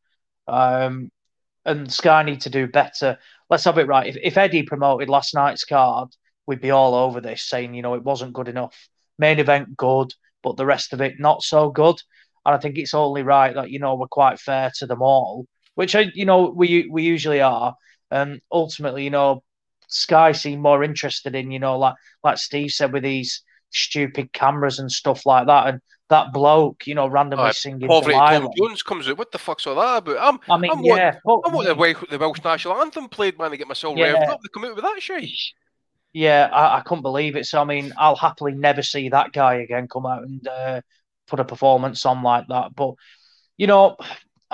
Um, 0.46 1.10
and 1.64 1.90
Sky 1.90 2.24
need 2.24 2.42
to 2.42 2.50
do 2.50 2.66
better. 2.66 3.16
Let's 3.48 3.64
have 3.64 3.78
it 3.78 3.86
right. 3.86 4.06
If, 4.06 4.18
if 4.22 4.36
Eddie 4.36 4.64
promoted 4.64 5.08
last 5.08 5.32
night's 5.34 5.64
card, 5.64 6.10
we'd 6.46 6.60
be 6.60 6.70
all 6.70 6.94
over 6.94 7.22
this, 7.22 7.42
saying 7.48 7.72
you 7.72 7.80
know 7.80 7.94
it 7.94 8.04
wasn't 8.04 8.34
good 8.34 8.48
enough. 8.48 8.76
Main 9.18 9.38
event 9.38 9.78
good, 9.78 10.12
but 10.42 10.58
the 10.58 10.66
rest 10.66 10.92
of 10.92 11.00
it 11.00 11.14
not 11.18 11.42
so 11.42 11.70
good. 11.70 11.96
And 12.44 12.54
I 12.54 12.58
think 12.58 12.76
it's 12.76 12.92
only 12.92 13.22
right 13.22 13.54
that 13.54 13.70
you 13.70 13.78
know 13.78 13.94
we're 13.94 14.08
quite 14.08 14.38
fair 14.38 14.70
to 14.76 14.86
them 14.86 15.00
all, 15.00 15.46
which 15.74 15.96
I 15.96 16.10
you 16.12 16.26
know 16.26 16.52
we 16.54 16.86
we 16.90 17.02
usually 17.02 17.40
are. 17.40 17.74
And 18.10 18.40
ultimately, 18.50 19.04
you 19.04 19.10
know, 19.10 19.42
Sky 19.88 20.32
seem 20.32 20.60
more 20.60 20.82
interested 20.82 21.34
in, 21.34 21.50
you 21.50 21.58
know, 21.58 21.78
like 21.78 21.94
like 22.22 22.38
Steve 22.38 22.70
said 22.70 22.92
with 22.92 23.02
these 23.02 23.42
stupid 23.70 24.32
cameras 24.32 24.78
and 24.78 24.90
stuff 24.90 25.26
like 25.26 25.46
that. 25.46 25.68
And 25.68 25.80
that 26.08 26.32
bloke, 26.32 26.86
you 26.86 26.94
know, 26.94 27.06
randomly 27.08 27.48
oh, 27.48 27.52
singing 27.52 27.88
Poverty 27.88 28.14
Tom 28.14 28.48
Jones 28.56 28.82
comes 28.82 29.08
out. 29.08 29.18
What 29.18 29.32
the 29.32 29.38
fuck's 29.38 29.66
all 29.66 29.74
that 29.74 29.98
about? 29.98 30.16
I'm, 30.18 30.40
I 30.48 30.58
mean, 30.58 30.70
I'm 30.70 30.84
yeah, 30.84 31.16
what, 31.24 31.42
I'm 31.44 31.52
what 31.52 31.66
the, 31.66 31.74
Welsh, 31.74 31.96
the 32.10 32.18
Welsh 32.18 32.42
national 32.44 32.80
anthem 32.80 33.08
played, 33.08 33.38
man, 33.38 33.50
to 33.50 33.56
get 33.56 33.68
myself 33.68 33.96
yeah. 33.96 34.12
revved 34.12 34.28
up. 34.28 34.40
They 34.42 34.48
come 34.52 34.64
out 34.64 34.76
with 34.76 34.84
that 34.84 35.02
shit. 35.02 35.28
Yeah, 36.12 36.48
I, 36.52 36.78
I, 36.78 36.80
couldn't 36.80 37.02
believe 37.02 37.36
it. 37.36 37.44
So 37.46 37.60
I 37.60 37.64
mean, 37.64 37.92
I'll 37.98 38.16
happily 38.16 38.52
never 38.52 38.82
see 38.82 39.08
that 39.10 39.32
guy 39.32 39.56
again 39.56 39.88
come 39.88 40.06
out 40.06 40.22
and 40.22 40.46
uh, 40.46 40.80
put 41.26 41.40
a 41.40 41.44
performance 41.44 42.06
on 42.06 42.22
like 42.22 42.46
that. 42.48 42.74
But 42.74 42.94
you 43.56 43.66
know, 43.66 43.96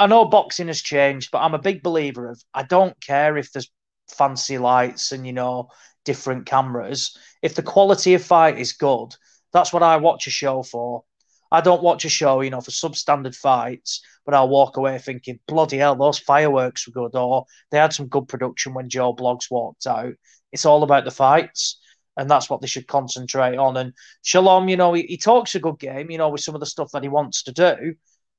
I 0.03 0.07
know 0.09 0.25
boxing 0.25 0.67
has 0.67 0.83
changed, 0.83 1.31
but 1.31 1.43
I'm 1.43 1.55
a 1.55 1.61
big 1.61 1.81
believer 1.81 2.29
of 2.29 2.43
I 2.53 2.65
don't 2.65 3.01
care 3.01 3.37
if 3.37 3.53
there's 3.53 3.71
fancy 4.11 4.59
lights 4.59 5.13
and 5.13 5.25
you 5.25 5.33
know 5.33 5.69
different 6.05 6.45
cameras. 6.45 7.17
If 7.41 7.55
the 7.55 7.63
quality 7.63 8.15
of 8.15 8.25
fight 8.25 8.59
is 8.59 8.73
good, 8.73 9.15
that's 9.53 9.73
what 9.73 9.85
I 9.85 9.99
watch 9.99 10.27
a 10.27 10.31
show 10.31 10.65
for. 10.65 11.05
I 11.53 11.61
don't 11.61 11.85
watch 11.85 12.05
a 12.05 12.09
show, 12.09 12.41
you 12.41 12.51
know, 12.51 12.61
for 12.61 12.73
substandard 12.73 13.37
fights, 13.37 14.05
but 14.27 14.35
I'll 14.35 14.49
walk 14.49 14.77
away 14.77 14.99
thinking, 14.99 15.39
bloody 15.47 15.79
hell, 15.79 15.95
those 15.95 16.19
fireworks 16.19 16.89
were 16.89 17.09
good, 17.09 17.17
or 17.17 17.47
they 17.71 17.79
had 17.79 17.93
some 17.93 18.09
good 18.09 18.27
production 18.27 18.75
when 18.75 18.89
Joe 18.89 19.15
Bloggs 19.15 19.53
walked 19.53 19.87
out. 19.87 20.15
It's 20.51 20.67
all 20.67 20.83
about 20.83 21.05
the 21.05 21.13
fights, 21.13 21.79
and 22.17 22.29
that's 22.29 22.51
what 22.51 22.61
they 22.61 22.67
should 22.67 22.89
concentrate 22.89 23.57
on. 23.57 23.77
And 23.77 23.93
Shalom, 24.23 24.69
you 24.69 24.77
know, 24.77 24.95
he, 24.95 25.03
he 25.03 25.17
talks 25.17 25.55
a 25.55 25.61
good 25.61 25.79
game, 25.79 26.11
you 26.11 26.19
know, 26.19 26.31
with 26.31 26.41
some 26.41 26.57
of 26.57 26.61
the 26.61 26.67
stuff 26.67 26.91
that 26.93 27.05
he 27.05 27.09
wants 27.09 27.45
to 27.45 27.53
do. 27.53 27.95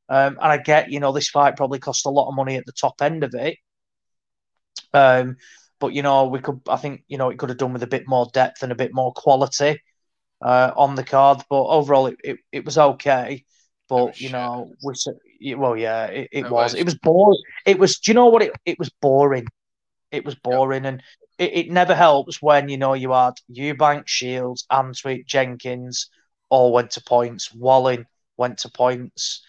Um, 0.09 0.37
and 0.41 0.51
I 0.51 0.57
get, 0.57 0.91
you 0.91 0.99
know, 0.99 1.11
this 1.11 1.29
fight 1.29 1.55
probably 1.55 1.79
cost 1.79 2.05
a 2.05 2.09
lot 2.09 2.29
of 2.29 2.35
money 2.35 2.55
at 2.57 2.65
the 2.65 2.71
top 2.71 3.01
end 3.01 3.23
of 3.23 3.33
it. 3.33 3.57
Um, 4.93 5.37
but 5.79 5.93
you 5.93 6.01
know, 6.01 6.27
we 6.27 6.39
could, 6.39 6.61
I 6.67 6.77
think, 6.77 7.03
you 7.07 7.17
know, 7.17 7.29
it 7.29 7.39
could 7.39 7.49
have 7.49 7.57
done 7.57 7.73
with 7.73 7.83
a 7.83 7.87
bit 7.87 8.07
more 8.07 8.27
depth 8.33 8.63
and 8.63 8.71
a 8.71 8.75
bit 8.75 8.93
more 8.93 9.13
quality 9.13 9.81
uh, 10.41 10.71
on 10.75 10.95
the 10.95 11.03
card. 11.03 11.41
But 11.49 11.63
overall, 11.63 12.07
it, 12.07 12.17
it, 12.23 12.37
it 12.51 12.65
was 12.65 12.77
okay. 12.77 13.43
But 13.89 14.19
you 14.19 14.29
know, 14.29 14.71
we 14.83 15.55
well, 15.55 15.75
yeah, 15.75 16.05
it, 16.05 16.29
it 16.31 16.49
was. 16.49 16.73
It 16.73 16.85
was 16.85 16.95
boring. 16.95 17.41
It 17.65 17.77
was. 17.77 17.99
Do 17.99 18.11
you 18.11 18.15
know 18.15 18.27
what? 18.27 18.41
It 18.41 18.53
it 18.65 18.79
was 18.79 18.89
boring. 19.01 19.45
It 20.11 20.25
was 20.25 20.35
boring, 20.35 20.85
and 20.85 21.01
it, 21.37 21.53
it 21.53 21.71
never 21.71 21.93
helps 21.93 22.41
when 22.41 22.69
you 22.69 22.77
know 22.77 22.93
you 22.93 23.11
had 23.11 23.33
Eubank, 23.51 24.07
Shields, 24.07 24.65
Antwick, 24.71 25.25
Jenkins 25.25 26.09
all 26.49 26.71
went 26.71 26.91
to 26.91 27.03
points. 27.03 27.53
Wallin 27.53 28.05
went 28.37 28.59
to 28.59 28.69
points. 28.69 29.43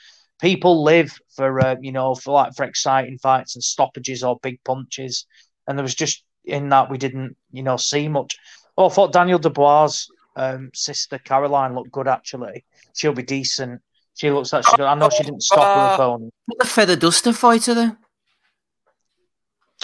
People 0.45 0.85
live 0.85 1.19
for 1.35 1.59
uh, 1.59 1.77
you 1.81 1.91
know 1.91 2.15
for 2.15 2.35
like 2.35 2.55
for 2.55 2.65
exciting 2.65 3.17
fights 3.17 3.57
and 3.57 3.65
stoppages 3.65 4.23
or 4.23 4.39
big 4.43 4.63
punches, 4.63 5.25
and 5.67 5.79
there 5.79 5.83
was 5.83 5.95
just 5.95 6.23
in 6.45 6.69
that 6.69 6.91
we 6.91 6.99
didn't 6.99 7.35
you 7.51 7.63
know 7.63 7.79
see 7.79 8.09
much. 8.09 8.37
Oh, 8.77 8.85
I 8.85 8.89
thought 8.91 9.15
Daniel 9.15 9.39
Dubois' 9.39 10.07
um, 10.37 10.71
sister 10.75 11.19
Caroline 11.19 11.75
looked 11.75 11.93
good 11.93 12.09
actually. 12.09 12.63
She'll 12.95 13.15
be 13.15 13.23
decent. 13.23 13.81
She 14.17 14.31
looks 14.31 14.53
like 14.53 14.67
she. 14.67 14.83
I 14.83 14.95
know 14.95 15.09
she 15.09 15.23
didn't 15.23 15.43
stop 15.43 15.75
Uh, 15.75 15.89
her 15.89 15.97
phone. 15.97 16.31
The 16.59 16.67
feather 16.67 16.97
duster 16.97 17.33
fighter, 17.33 17.73
though. 17.73 17.97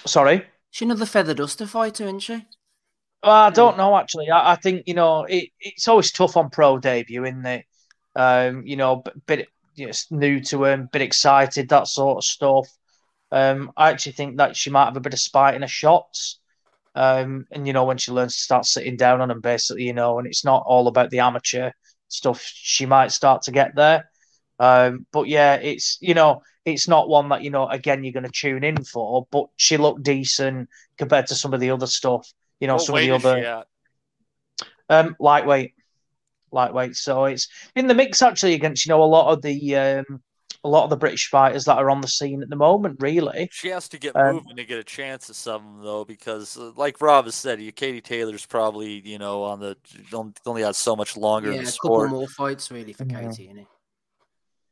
Sorry. 0.04 0.44
She's 0.70 0.84
another 0.84 1.06
feather 1.06 1.32
duster 1.32 1.66
fighter, 1.66 2.04
isn't 2.04 2.20
she? 2.20 2.46
Well, 3.22 3.32
I 3.32 3.48
don't 3.48 3.78
know 3.78 3.96
actually. 3.96 4.28
I, 4.28 4.52
I 4.52 4.56
think 4.56 4.82
you 4.86 4.92
know 4.92 5.24
it, 5.24 5.48
it's 5.58 5.88
always 5.88 6.12
tough 6.12 6.36
on 6.36 6.50
pro 6.50 6.76
debut, 6.76 7.24
isn't 7.24 7.46
it? 7.46 7.64
Um, 8.14 8.66
you 8.66 8.76
know, 8.76 8.96
b- 8.96 9.12
bit 9.26 9.48
you 9.74 9.86
know, 9.86 9.92
new 10.10 10.40
to 10.40 10.64
him, 10.64 10.88
bit 10.92 11.02
excited, 11.02 11.68
that 11.68 11.86
sort 11.86 12.18
of 12.18 12.24
stuff. 12.24 12.68
Um, 13.32 13.72
I 13.76 13.90
actually 13.90 14.12
think 14.12 14.38
that 14.38 14.56
she 14.56 14.70
might 14.70 14.86
have 14.86 14.96
a 14.96 15.00
bit 15.00 15.12
of 15.12 15.20
spite 15.20 15.54
in 15.54 15.62
her 15.62 15.68
shots. 15.68 16.38
Um, 16.94 17.46
and 17.52 17.66
you 17.66 17.72
know, 17.72 17.84
when 17.84 17.98
she 17.98 18.10
learns 18.12 18.36
to 18.36 18.42
start 18.42 18.66
sitting 18.66 18.96
down 18.96 19.20
on 19.20 19.28
them, 19.28 19.40
basically, 19.40 19.84
you 19.84 19.92
know, 19.92 20.18
and 20.18 20.26
it's 20.26 20.44
not 20.44 20.64
all 20.66 20.88
about 20.88 21.10
the 21.10 21.20
amateur 21.20 21.70
stuff, 22.08 22.42
she 22.42 22.86
might 22.86 23.12
start 23.12 23.42
to 23.42 23.52
get 23.52 23.74
there. 23.76 24.10
Um, 24.58 25.06
but 25.12 25.28
yeah, 25.28 25.54
it's 25.54 25.98
you 26.00 26.14
know, 26.14 26.42
it's 26.64 26.88
not 26.88 27.08
one 27.08 27.28
that 27.30 27.42
you 27.42 27.50
know, 27.50 27.68
again, 27.68 28.02
you're 28.02 28.12
going 28.12 28.24
to 28.24 28.30
tune 28.30 28.64
in 28.64 28.82
for. 28.84 29.26
But 29.30 29.46
she 29.56 29.76
looked 29.76 30.02
decent 30.02 30.68
compared 30.98 31.28
to 31.28 31.34
some 31.34 31.54
of 31.54 31.60
the 31.60 31.70
other 31.70 31.86
stuff. 31.86 32.30
You 32.58 32.66
know, 32.66 32.74
What 32.74 32.82
some 32.82 32.96
of 32.96 33.02
the 33.02 33.10
weight 33.10 33.16
is 33.16 33.22
she 33.22 33.28
other 33.28 33.64
um, 34.90 35.16
lightweight, 35.20 35.74
lightweight. 36.52 36.96
So 36.96 37.24
it's 37.26 37.48
in 37.76 37.86
the 37.86 37.94
mix 37.94 38.22
actually 38.22 38.54
against 38.54 38.86
you 38.86 38.90
know 38.90 39.02
a 39.02 39.04
lot 39.04 39.32
of 39.32 39.42
the 39.42 39.76
um, 39.76 40.22
a 40.62 40.68
lot 40.68 40.84
of 40.84 40.90
the 40.90 40.96
British 40.96 41.28
fighters 41.30 41.64
that 41.64 41.78
are 41.78 41.88
on 41.90 42.02
the 42.02 42.08
scene 42.08 42.42
at 42.42 42.50
the 42.50 42.56
moment. 42.56 42.96
Really, 43.00 43.48
She 43.50 43.68
has 43.68 43.88
to 43.88 43.98
get 43.98 44.14
Um, 44.14 44.36
moving 44.36 44.56
to 44.56 44.64
get 44.64 44.78
a 44.78 44.84
chance 44.84 45.30
at 45.30 45.36
some 45.36 45.66
of 45.66 45.74
them, 45.76 45.84
though, 45.84 46.04
because 46.04 46.58
uh, 46.58 46.72
like 46.76 47.00
Rob 47.00 47.24
has 47.24 47.34
said, 47.34 47.62
you 47.62 47.72
Katie 47.72 48.00
Taylor's 48.02 48.44
probably 48.44 49.00
you 49.08 49.18
know 49.18 49.42
on 49.44 49.60
the 49.60 49.76
only 50.12 50.32
only 50.44 50.62
has 50.62 50.76
so 50.76 50.94
much 50.94 51.16
longer 51.16 51.48
Yeah, 51.50 51.60
in 51.60 51.62
a 51.62 51.66
the 51.66 51.78
couple 51.82 52.08
more 52.08 52.28
fights 52.28 52.70
really 52.70 52.92
for 52.92 53.04
Katie, 53.06 53.48
innit? 53.54 53.66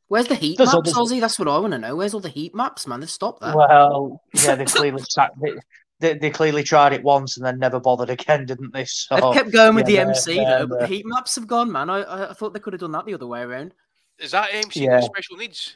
Where's 0.09 0.25
the 0.27 0.33
heat 0.35 0.57
There's 0.57 0.73
maps, 0.73 0.91
others- 0.95 1.11
Ozzy? 1.11 1.19
That's 1.21 1.37
what 1.37 1.47
I 1.47 1.59
want 1.59 1.73
to 1.73 1.77
know. 1.77 1.95
Where's 1.95 2.15
all 2.15 2.19
the 2.19 2.29
heat 2.29 2.55
maps, 2.55 2.87
man? 2.87 2.99
They've 2.99 3.09
stopped 3.09 3.41
that. 3.41 3.55
well, 3.55 4.19
yeah, 4.33 4.55
they've 4.55 4.65
clearly 4.67 5.03
sacked 5.07 5.39
they, 5.39 5.53
they, 5.99 6.17
they 6.17 6.29
clearly 6.29 6.63
tried 6.63 6.93
it 6.93 7.03
once 7.03 7.37
and 7.37 7.45
then 7.45 7.59
never 7.59 7.79
bothered 7.79 8.09
again, 8.09 8.45
didn't 8.45 8.73
they? 8.73 8.85
So 8.87 9.15
They've 9.15 9.33
kept 9.33 9.51
going 9.51 9.75
with 9.75 9.89
yeah, 9.89 10.03
the 10.05 10.09
MC 10.09 10.35
they're- 10.35 10.45
though, 10.59 10.67
but 10.67 10.79
the 10.81 10.87
heat 10.87 11.05
maps 11.05 11.35
have 11.35 11.47
gone, 11.47 11.71
man. 11.71 11.89
I, 11.89 12.01
I 12.01 12.29
I 12.29 12.33
thought 12.33 12.53
they 12.53 12.59
could 12.59 12.73
have 12.73 12.79
done 12.81 12.91
that 12.93 13.05
the 13.05 13.13
other 13.13 13.27
way 13.27 13.41
around. 13.41 13.73
Is 14.17 14.31
that 14.31 14.49
MC 14.53 14.83
Yeah. 14.85 14.97
with 14.97 15.05
special 15.05 15.37
needs? 15.37 15.75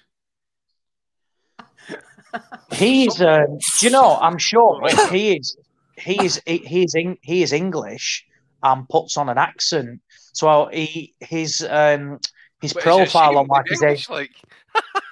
He's, 2.72 3.22
um, 3.22 3.60
do 3.80 3.86
you 3.86 3.92
know? 3.92 4.18
I'm 4.20 4.38
sure 4.38 4.82
he 5.12 5.38
is. 5.38 5.56
He 5.98 6.24
is. 6.26 6.42
He 6.46 6.58
he 6.58 6.84
is. 6.84 6.96
Eng- 6.96 7.20
He 7.22 7.44
is 7.44 7.54
English 7.54 8.26
and 8.64 8.88
puts 8.90 9.18
on 9.18 9.30
an 9.30 9.38
accent. 9.38 10.02
So 10.34 10.68
he 10.74 11.14
his 11.20 11.66
um 11.70 12.20
his 12.62 12.74
But 12.74 12.84
profile 12.84 13.38
on 13.38 13.48
like 13.48 13.66
of 13.66 13.70
his 13.70 13.82
English, 13.84 14.02
age. 14.02 14.10
like 14.10 14.32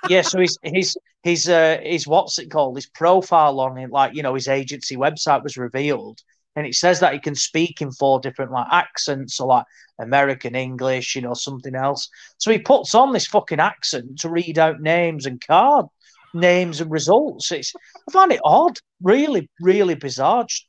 Yeah. 0.09 0.21
So 0.23 0.39
his 0.39 0.57
his 0.63 0.97
his 1.23 1.47
uh 1.47 1.77
his 1.83 2.07
what's 2.07 2.39
it 2.39 2.49
called? 2.51 2.77
His 2.77 2.87
profile 2.87 3.59
on 3.59 3.77
it, 3.77 3.91
like 3.91 4.15
you 4.15 4.23
know, 4.23 4.35
his 4.35 4.47
agency 4.47 4.97
website 4.97 5.43
was 5.43 5.57
revealed, 5.57 6.19
and 6.55 6.65
it 6.65 6.75
says 6.75 6.99
that 6.99 7.13
he 7.13 7.19
can 7.19 7.35
speak 7.35 7.81
in 7.81 7.91
four 7.91 8.19
different 8.19 8.51
like 8.51 8.67
accents, 8.71 9.39
or 9.39 9.47
like 9.47 9.65
American 9.99 10.55
English, 10.55 11.15
you 11.15 11.21
know, 11.21 11.33
something 11.33 11.75
else. 11.75 12.09
So 12.37 12.51
he 12.51 12.59
puts 12.59 12.95
on 12.95 13.13
this 13.13 13.27
fucking 13.27 13.59
accent 13.59 14.19
to 14.19 14.29
read 14.29 14.57
out 14.57 14.81
names 14.81 15.25
and 15.25 15.39
card 15.45 15.85
names 16.33 16.81
and 16.81 16.91
results. 16.91 17.51
It's 17.51 17.73
I 18.07 18.11
find 18.11 18.31
it 18.31 18.41
odd, 18.43 18.79
really, 19.01 19.49
really 19.59 19.95
bizarre. 19.95 20.45
Just, 20.45 20.65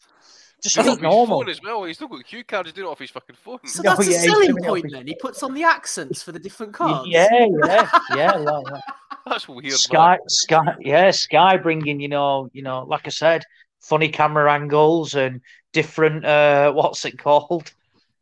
just 0.62 0.76
He's 0.76 0.84
not 0.86 0.93
off 0.93 0.98
his 0.98 1.02
normal. 1.02 1.40
phone 1.40 1.51
as 1.51 1.60
well. 1.62 1.84
He's 1.84 1.97
still 1.97 2.09
got 2.09 2.24
cue 2.24 2.44
cards. 2.44 2.68
He's 2.68 2.74
doing 2.74 2.86
it 2.86 2.90
off 2.90 2.98
his 2.98 3.10
fucking 3.10 3.36
phone. 3.36 3.59
So 3.64 3.82
No, 3.82 3.94
that's 3.97 4.09
yeah, 4.09 4.14
a 4.14 4.18
he's 4.20 4.30
selling 4.30 4.48
doing 4.48 4.56
it 4.59 4.60
off 4.62 4.68
point 4.68 4.84
his- 4.84 4.93
then. 4.93 5.06
He 5.06 5.14
puts 5.16 5.43
on 5.43 5.55
the 5.55 5.64
accents 5.64 6.22
for 6.22 6.32
the 6.32 6.39
different 6.39 6.72
cards. 6.72 7.09
Yeah, 7.09 7.28
yeah, 7.32 7.89
yeah. 8.16 8.32
like 8.32 8.64
that. 8.72 8.82
That's 9.26 9.48
weird. 9.48 9.72
Sky, 9.72 10.18
Sky, 10.28 10.74
yeah, 10.80 11.10
Sky 11.10 11.56
bringing 11.56 12.01
you 12.01 12.09
know, 12.09 12.48
you 12.52 12.62
know, 12.62 12.82
like 12.84 13.06
I 13.06 13.10
said, 13.10 13.43
funny 13.80 14.09
camera 14.09 14.52
angles 14.52 15.14
and 15.14 15.40
different. 15.72 16.24
uh 16.24 16.72
What's 16.72 17.05
it 17.05 17.18
called? 17.18 17.72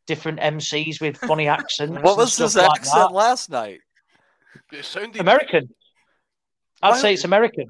Different 0.06 0.40
MCs 0.40 1.00
with 1.00 1.16
funny 1.18 1.46
accents. 1.58 1.98
What 2.02 2.16
was 2.16 2.36
his 2.36 2.56
like 2.56 2.70
accent 2.80 2.96
that. 3.08 3.12
last 3.12 3.50
night? 3.50 3.80
It 4.72 4.84
sounded 4.84 5.20
American. 5.20 5.68
I'd 6.82 6.98
say 7.00 7.14
it's 7.14 7.24
American. 7.24 7.66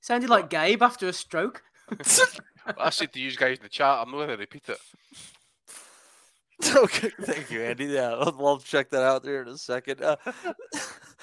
Sounded 0.00 0.30
like 0.30 0.48
Gabe 0.50 0.82
after 0.82 1.08
a 1.08 1.12
stroke. 1.12 1.62
I 2.78 2.90
said 2.90 3.12
to 3.12 3.20
you 3.20 3.34
guys 3.36 3.58
in 3.58 3.62
the 3.64 3.68
chat, 3.68 3.98
I'm 4.00 4.10
not 4.10 4.16
going 4.18 4.28
to 4.28 4.36
repeat 4.36 4.68
it. 4.68 4.78
okay, 6.76 7.10
thank 7.22 7.50
you, 7.50 7.62
Andy. 7.62 7.86
Yeah, 7.86 8.10
we'll, 8.16 8.36
we'll 8.38 8.58
check 8.58 8.90
that 8.90 9.02
out 9.02 9.22
there 9.22 9.42
in 9.42 9.48
a 9.48 9.58
second. 9.58 10.02
Uh, 10.02 10.16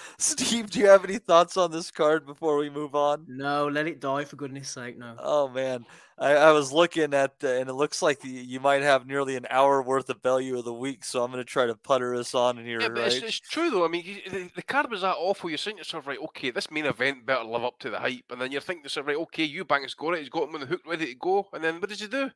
Steve, 0.18 0.69
do 0.69 0.80
you 0.80 0.88
have 0.88 1.03
any 1.03 1.18
thoughts 1.18 1.57
on 1.57 1.72
this 1.72 1.91
card 1.91 2.26
before 2.26 2.57
we 2.57 2.69
move 2.69 2.95
on? 2.95 3.26
No, 3.28 3.68
let 3.68 3.88
it 3.88 3.99
die 3.99 4.26
for 4.26 4.36
goodness 4.36 4.69
sake. 4.69 4.98
No. 4.98 5.15
Oh 5.19 5.48
man, 5.48 5.86
I, 6.18 6.34
I 6.34 6.52
was 6.52 6.72
looking 6.72 7.14
at, 7.14 7.34
uh, 7.44 7.48
and 7.48 7.69
it 7.69 7.73
looks 7.73 8.02
like 8.02 8.23
you, 8.23 8.32
you 8.32 8.60
might 8.60 8.82
have 8.82 9.07
nearly 9.07 9.36
an 9.36 9.48
hour 9.49 9.82
worth 9.82 10.10
of 10.10 10.22
value 10.22 10.57
of 10.57 10.65
the 10.65 10.73
week. 10.73 11.03
So 11.03 11.23
I'm 11.23 11.32
going 11.32 11.44
to 11.44 11.49
try 11.49 11.65
to 11.65 11.76
putter 11.76 12.14
us 12.15 12.36
on 12.36 12.57
in 12.57 12.65
here, 12.65 12.82
Yeah, 12.82 12.90
but 12.90 12.99
right? 12.99 13.11
it's, 13.14 13.23
it's 13.23 13.40
true 13.40 13.69
though. 13.69 13.86
I 13.86 13.88
mean, 13.88 14.03
you- 14.06 14.32
the, 14.32 14.49
the 14.56 14.64
card 14.64 14.90
was 14.90 15.02
that 15.02 15.15
awful. 15.18 15.49
You're 15.49 15.57
saying 15.57 15.78
to 15.78 15.82
yourself, 15.82 16.07
right, 16.07 16.19
okay, 16.26 16.52
this 16.52 16.72
main 16.72 16.86
event 16.86 17.26
better 17.26 17.44
live 17.44 17.64
up 17.64 17.80
to 17.80 17.90
the 17.90 17.99
hype, 17.99 18.26
and 18.30 18.41
then 18.41 18.52
you're 18.52 18.61
thinking 18.61 18.84
to 18.84 18.86
yourself, 18.86 19.07
right, 19.07 19.18
okay, 19.18 19.48
Eubank's 19.48 19.94
got 19.94 20.14
it. 20.14 20.19
He's 20.19 20.30
got 20.30 20.49
him 20.49 20.56
on 20.56 20.61
the 20.61 20.68
hook, 20.68 20.82
ready 20.86 21.07
to 21.07 21.15
go, 21.15 21.48
and 21.53 21.64
then 21.64 21.80
what 21.80 21.90
did 21.90 21.99
he 21.99 22.07
do? 22.07 22.30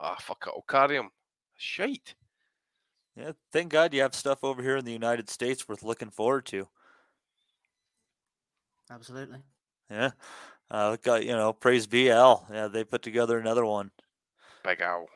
Ah, 0.00 0.16
fuck 0.20 0.44
it, 0.46 0.52
I'll 0.54 0.64
carry 0.68 0.96
him. 0.96 1.10
Shite. 1.56 2.14
Yeah, 3.16 3.32
thank 3.52 3.70
God 3.70 3.92
you 3.92 4.00
have 4.00 4.14
stuff 4.14 4.42
over 4.42 4.62
here 4.62 4.78
in 4.78 4.84
the 4.84 4.92
United 4.92 5.28
States 5.28 5.68
worth 5.68 5.82
looking 5.82 6.10
forward 6.10 6.46
to. 6.46 6.66
Absolutely. 8.90 9.38
Yeah, 9.90 10.10
uh, 10.70 10.96
got 11.02 11.24
you 11.24 11.32
know, 11.32 11.52
praise 11.52 11.86
BL. 11.86 12.44
Yeah, 12.52 12.68
they 12.72 12.84
put 12.84 13.02
together 13.02 13.38
another 13.38 13.64
one. 13.64 13.90
Big 14.64 14.80
owl. 14.82 15.06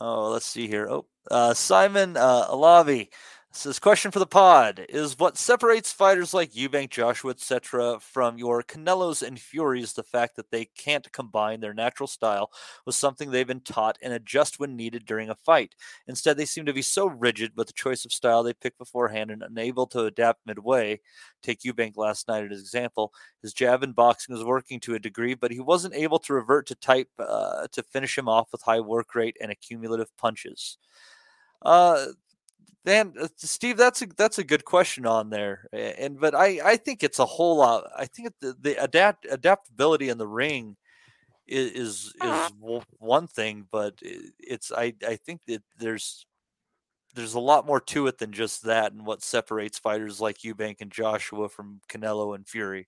Oh, 0.00 0.30
let's 0.30 0.46
see 0.46 0.68
here. 0.68 0.88
Oh, 0.88 1.06
uh, 1.30 1.54
Simon 1.54 2.16
uh, 2.16 2.46
Alavi 2.48 3.08
says, 3.50 3.78
question 3.78 4.10
for 4.10 4.18
the 4.18 4.26
pod 4.26 4.84
is 4.90 5.18
what 5.18 5.38
separates 5.38 5.90
fighters 5.90 6.34
like 6.34 6.52
Eubank, 6.52 6.90
Joshua, 6.90 7.30
etc., 7.30 7.98
from 7.98 8.36
your 8.36 8.62
Canelos 8.62 9.26
and 9.26 9.40
Furies 9.40 9.94
the 9.94 10.02
fact 10.02 10.36
that 10.36 10.50
they 10.50 10.66
can't 10.76 11.10
combine 11.12 11.60
their 11.60 11.72
natural 11.72 12.06
style 12.06 12.50
with 12.84 12.94
something 12.94 13.30
they've 13.30 13.46
been 13.46 13.60
taught 13.60 13.98
and 14.02 14.12
adjust 14.12 14.60
when 14.60 14.76
needed 14.76 15.06
during 15.06 15.30
a 15.30 15.34
fight. 15.34 15.74
Instead, 16.06 16.36
they 16.36 16.44
seem 16.44 16.66
to 16.66 16.74
be 16.74 16.82
so 16.82 17.06
rigid 17.06 17.52
with 17.56 17.66
the 17.66 17.72
choice 17.72 18.04
of 18.04 18.12
style 18.12 18.42
they 18.42 18.52
pick 18.52 18.76
beforehand 18.76 19.30
and 19.30 19.42
unable 19.42 19.86
to 19.86 20.04
adapt 20.04 20.46
midway. 20.46 21.00
Take 21.42 21.60
Eubank 21.60 21.96
last 21.96 22.28
night 22.28 22.52
as 22.52 22.60
example. 22.60 23.12
His 23.42 23.54
jab 23.54 23.82
in 23.82 23.92
boxing 23.92 24.34
was 24.34 24.44
working 24.44 24.78
to 24.80 24.94
a 24.94 25.00
degree, 25.00 25.34
but 25.34 25.50
he 25.50 25.60
wasn't 25.60 25.94
able 25.94 26.18
to 26.20 26.34
revert 26.34 26.66
to 26.66 26.74
type 26.74 27.08
uh, 27.18 27.66
to 27.72 27.82
finish 27.82 28.16
him 28.16 28.28
off 28.28 28.52
with 28.52 28.62
high 28.62 28.80
work 28.80 29.14
rate 29.14 29.38
and 29.40 29.50
accumulative 29.50 30.14
punches. 30.18 30.76
Uh, 31.62 32.06
Dan, 32.84 33.12
uh, 33.20 33.28
Steve, 33.36 33.76
that's 33.76 34.02
a 34.02 34.06
that's 34.16 34.38
a 34.38 34.44
good 34.44 34.64
question 34.64 35.04
on 35.04 35.30
there, 35.30 35.66
and 35.72 36.18
but 36.18 36.34
I 36.34 36.60
I 36.64 36.76
think 36.76 37.02
it's 37.02 37.18
a 37.18 37.26
whole 37.26 37.56
lot. 37.56 37.90
I 37.96 38.06
think 38.06 38.32
the, 38.40 38.54
the 38.60 38.82
adapt 38.82 39.26
adaptability 39.30 40.08
in 40.08 40.18
the 40.18 40.28
ring 40.28 40.76
is 41.46 41.72
is, 41.72 42.14
is 42.22 42.50
w- 42.60 42.82
one 42.98 43.26
thing, 43.26 43.66
but 43.70 43.94
it's 44.00 44.70
I 44.72 44.94
I 45.06 45.16
think 45.16 45.40
that 45.46 45.62
there's 45.78 46.24
there's 47.14 47.34
a 47.34 47.40
lot 47.40 47.66
more 47.66 47.80
to 47.80 48.06
it 48.06 48.18
than 48.18 48.32
just 48.32 48.62
that, 48.64 48.92
and 48.92 49.04
what 49.04 49.22
separates 49.22 49.78
fighters 49.78 50.20
like 50.20 50.38
Eubank 50.38 50.76
and 50.80 50.90
Joshua 50.90 51.48
from 51.48 51.80
Canelo 51.90 52.34
and 52.34 52.46
Fury. 52.46 52.86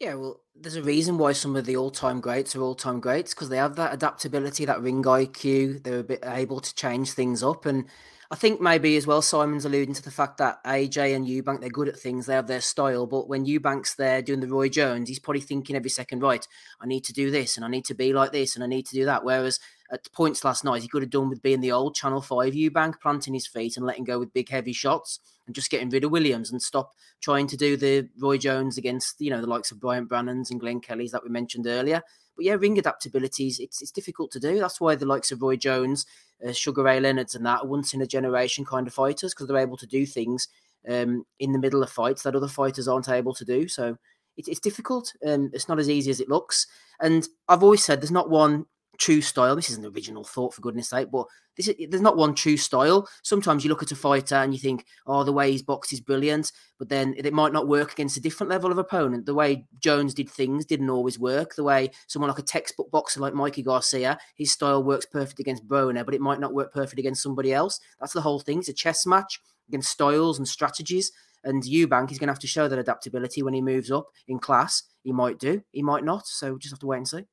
Yeah, 0.00 0.14
well, 0.14 0.40
there's 0.56 0.76
a 0.76 0.82
reason 0.82 1.18
why 1.18 1.32
some 1.32 1.54
of 1.54 1.66
the 1.66 1.76
all-time 1.76 2.20
greats 2.20 2.56
are 2.56 2.62
all-time 2.62 3.00
greats 3.00 3.32
because 3.32 3.48
they 3.48 3.56
have 3.56 3.76
that 3.76 3.94
adaptability, 3.94 4.64
that 4.64 4.82
ring 4.82 5.02
IQ. 5.04 5.82
They're 5.82 6.00
a 6.00 6.04
bit 6.04 6.20
able 6.24 6.60
to 6.60 6.74
change 6.74 7.12
things 7.12 7.42
up, 7.42 7.64
and 7.64 7.84
I 8.30 8.34
think 8.34 8.60
maybe 8.60 8.96
as 8.96 9.06
well 9.06 9.22
Simon's 9.22 9.64
alluding 9.64 9.94
to 9.94 10.02
the 10.02 10.10
fact 10.10 10.38
that 10.38 10.62
AJ 10.64 11.14
and 11.14 11.26
Eubank 11.26 11.60
they're 11.60 11.68
good 11.70 11.88
at 11.88 11.96
things. 11.96 12.26
They 12.26 12.34
have 12.34 12.48
their 12.48 12.60
style, 12.60 13.06
but 13.06 13.28
when 13.28 13.46
Eubank's 13.46 13.94
there 13.94 14.20
doing 14.20 14.40
the 14.40 14.48
Roy 14.48 14.68
Jones, 14.68 15.08
he's 15.08 15.20
probably 15.20 15.42
thinking 15.42 15.76
every 15.76 15.90
second, 15.90 16.22
right? 16.22 16.46
I 16.80 16.86
need 16.86 17.04
to 17.04 17.12
do 17.12 17.30
this, 17.30 17.56
and 17.56 17.64
I 17.64 17.68
need 17.68 17.84
to 17.86 17.94
be 17.94 18.12
like 18.12 18.32
this, 18.32 18.56
and 18.56 18.64
I 18.64 18.66
need 18.66 18.86
to 18.86 18.94
do 18.96 19.04
that. 19.04 19.24
Whereas 19.24 19.60
at 19.92 20.10
points 20.12 20.44
last 20.44 20.64
night, 20.64 20.82
he 20.82 20.88
could 20.88 21.02
have 21.02 21.10
done 21.10 21.28
with 21.28 21.42
being 21.42 21.60
the 21.60 21.72
old 21.72 21.94
Channel 21.94 22.20
Five 22.20 22.54
Eubank, 22.54 23.00
planting 23.00 23.34
his 23.34 23.46
feet 23.46 23.76
and 23.76 23.86
letting 23.86 24.04
go 24.04 24.18
with 24.18 24.32
big 24.32 24.48
heavy 24.48 24.72
shots, 24.72 25.20
and 25.46 25.54
just 25.54 25.70
getting 25.70 25.90
rid 25.90 26.04
of 26.04 26.10
Williams 26.10 26.50
and 26.50 26.60
stop 26.60 26.92
trying 27.20 27.46
to 27.48 27.56
do 27.56 27.76
the 27.76 28.08
Roy 28.18 28.38
Jones 28.38 28.78
against 28.78 29.20
you 29.20 29.30
know 29.30 29.40
the 29.40 29.46
likes 29.46 29.70
of 29.70 29.80
Bryant 29.80 30.08
Brannon's 30.08 30.50
and 30.50 30.60
Glen 30.60 30.80
Kelly's 30.80 31.12
that 31.12 31.24
we 31.24 31.30
mentioned 31.30 31.66
earlier. 31.66 32.02
But 32.36 32.46
yeah, 32.46 32.54
ring 32.54 32.76
adaptabilities, 32.76 33.60
it's 33.60 33.80
it's 33.80 33.90
difficult 33.90 34.30
to 34.32 34.40
do. 34.40 34.58
That's 34.58 34.80
why 34.80 34.94
the 34.94 35.06
likes 35.06 35.32
of 35.32 35.42
Roy 35.42 35.56
Jones, 35.56 36.06
uh, 36.46 36.52
Sugar 36.52 36.82
Ray 36.82 37.00
Leonard's, 37.00 37.34
and 37.34 37.46
that 37.46 37.60
are 37.62 37.66
once 37.66 37.94
in 37.94 38.02
a 38.02 38.06
generation 38.06 38.64
kind 38.64 38.86
of 38.86 38.94
fighters 38.94 39.32
because 39.32 39.46
they're 39.46 39.56
able 39.56 39.76
to 39.76 39.86
do 39.86 40.04
things 40.06 40.48
um, 40.88 41.24
in 41.38 41.52
the 41.52 41.58
middle 41.58 41.82
of 41.82 41.90
fights 41.90 42.22
that 42.22 42.34
other 42.34 42.48
fighters 42.48 42.88
aren't 42.88 43.08
able 43.08 43.34
to 43.34 43.44
do. 43.44 43.68
So 43.68 43.96
it, 44.36 44.48
it's 44.48 44.60
difficult. 44.60 45.12
Um, 45.26 45.50
it's 45.52 45.68
not 45.68 45.78
as 45.78 45.88
easy 45.88 46.10
as 46.10 46.20
it 46.20 46.28
looks. 46.28 46.66
And 47.00 47.26
I've 47.48 47.62
always 47.62 47.84
said 47.84 48.00
there's 48.00 48.10
not 48.10 48.30
one 48.30 48.66
true 48.98 49.20
style. 49.20 49.56
This 49.56 49.70
isn't 49.70 49.84
an 49.84 49.92
original 49.92 50.24
thought, 50.24 50.54
for 50.54 50.60
goodness 50.60 50.88
sake, 50.90 51.08
but 51.10 51.26
this 51.56 51.68
is, 51.68 51.76
there's 51.88 52.02
not 52.02 52.16
one 52.16 52.34
true 52.34 52.56
style. 52.56 53.08
Sometimes 53.22 53.64
you 53.64 53.70
look 53.70 53.82
at 53.82 53.92
a 53.92 53.96
fighter 53.96 54.34
and 54.36 54.52
you 54.52 54.58
think, 54.58 54.86
oh, 55.06 55.24
the 55.24 55.32
way 55.32 55.50
he's 55.50 55.62
boxed 55.62 55.92
is 55.92 56.00
brilliant, 56.00 56.52
but 56.78 56.88
then 56.88 57.14
it 57.16 57.32
might 57.32 57.52
not 57.52 57.68
work 57.68 57.92
against 57.92 58.16
a 58.16 58.20
different 58.20 58.50
level 58.50 58.72
of 58.72 58.78
opponent. 58.78 59.26
The 59.26 59.34
way 59.34 59.66
Jones 59.78 60.14
did 60.14 60.28
things 60.28 60.64
didn't 60.64 60.90
always 60.90 61.18
work. 61.18 61.54
The 61.54 61.64
way 61.64 61.90
someone 62.06 62.28
like 62.28 62.38
a 62.38 62.42
textbook 62.42 62.90
boxer 62.90 63.20
like 63.20 63.34
Mikey 63.34 63.62
Garcia, 63.62 64.18
his 64.36 64.50
style 64.50 64.82
works 64.82 65.06
perfect 65.06 65.40
against 65.40 65.66
Broner, 65.68 66.04
but 66.04 66.14
it 66.14 66.20
might 66.20 66.40
not 66.40 66.54
work 66.54 66.72
perfect 66.72 66.98
against 66.98 67.22
somebody 67.22 67.52
else. 67.52 67.80
That's 68.00 68.12
the 68.12 68.20
whole 68.20 68.40
thing. 68.40 68.58
It's 68.58 68.68
a 68.68 68.72
chess 68.72 69.06
match 69.06 69.40
against 69.68 69.90
styles 69.90 70.38
and 70.38 70.48
strategies. 70.48 71.12
And 71.44 71.62
Eubank 71.62 72.10
is 72.10 72.18
going 72.18 72.28
to 72.28 72.32
have 72.32 72.38
to 72.40 72.46
show 72.46 72.68
that 72.68 72.78
adaptability 72.78 73.42
when 73.42 73.52
he 73.52 73.60
moves 73.60 73.90
up 73.90 74.08
in 74.26 74.38
class. 74.38 74.82
He 75.02 75.12
might 75.12 75.38
do, 75.38 75.62
he 75.72 75.82
might 75.82 76.02
not. 76.02 76.26
So 76.26 76.56
just 76.56 76.72
have 76.72 76.80
to 76.80 76.86
wait 76.86 76.96
and 76.96 77.08
see. 77.08 77.26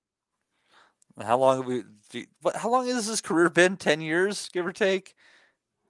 How 1.19 1.38
long 1.38 1.57
have 1.57 1.65
we? 1.67 1.83
do- 2.09 2.25
What? 2.41 2.55
How 2.55 2.69
long 2.69 2.88
has 2.88 3.05
his 3.07 3.21
career 3.21 3.49
been? 3.49 3.77
Ten 3.77 4.01
years, 4.01 4.49
give 4.53 4.65
or 4.65 4.71
take. 4.73 5.15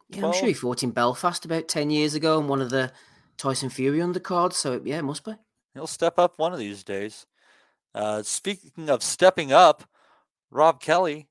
Yeah, 0.10 0.26
I'm 0.28 0.34
sure 0.34 0.48
he 0.48 0.54
fought 0.54 0.84
in 0.84 0.92
Belfast 0.92 1.46
about 1.46 1.70
10 1.70 1.90
years 1.90 2.16
ago 2.16 2.38
on 2.38 2.50
one 2.50 2.62
of 2.62 2.70
the 2.70 2.92
Tyson 3.38 3.70
Fury 3.70 4.00
undercards. 4.00 4.54
So, 4.54 4.82
yeah, 4.84 4.98
it 5.00 5.04
must 5.04 5.24
be. 5.24 5.32
He'll 5.74 5.88
step 5.88 6.20
up 6.20 6.38
one 6.38 6.52
of 6.52 6.60
these 6.60 6.84
days. 6.84 7.26
Uh, 7.96 8.22
speaking 8.22 8.90
of 8.90 9.04
stepping 9.04 9.54
up, 9.54 9.86
Rob 10.50 10.82
Kelly 10.82 11.30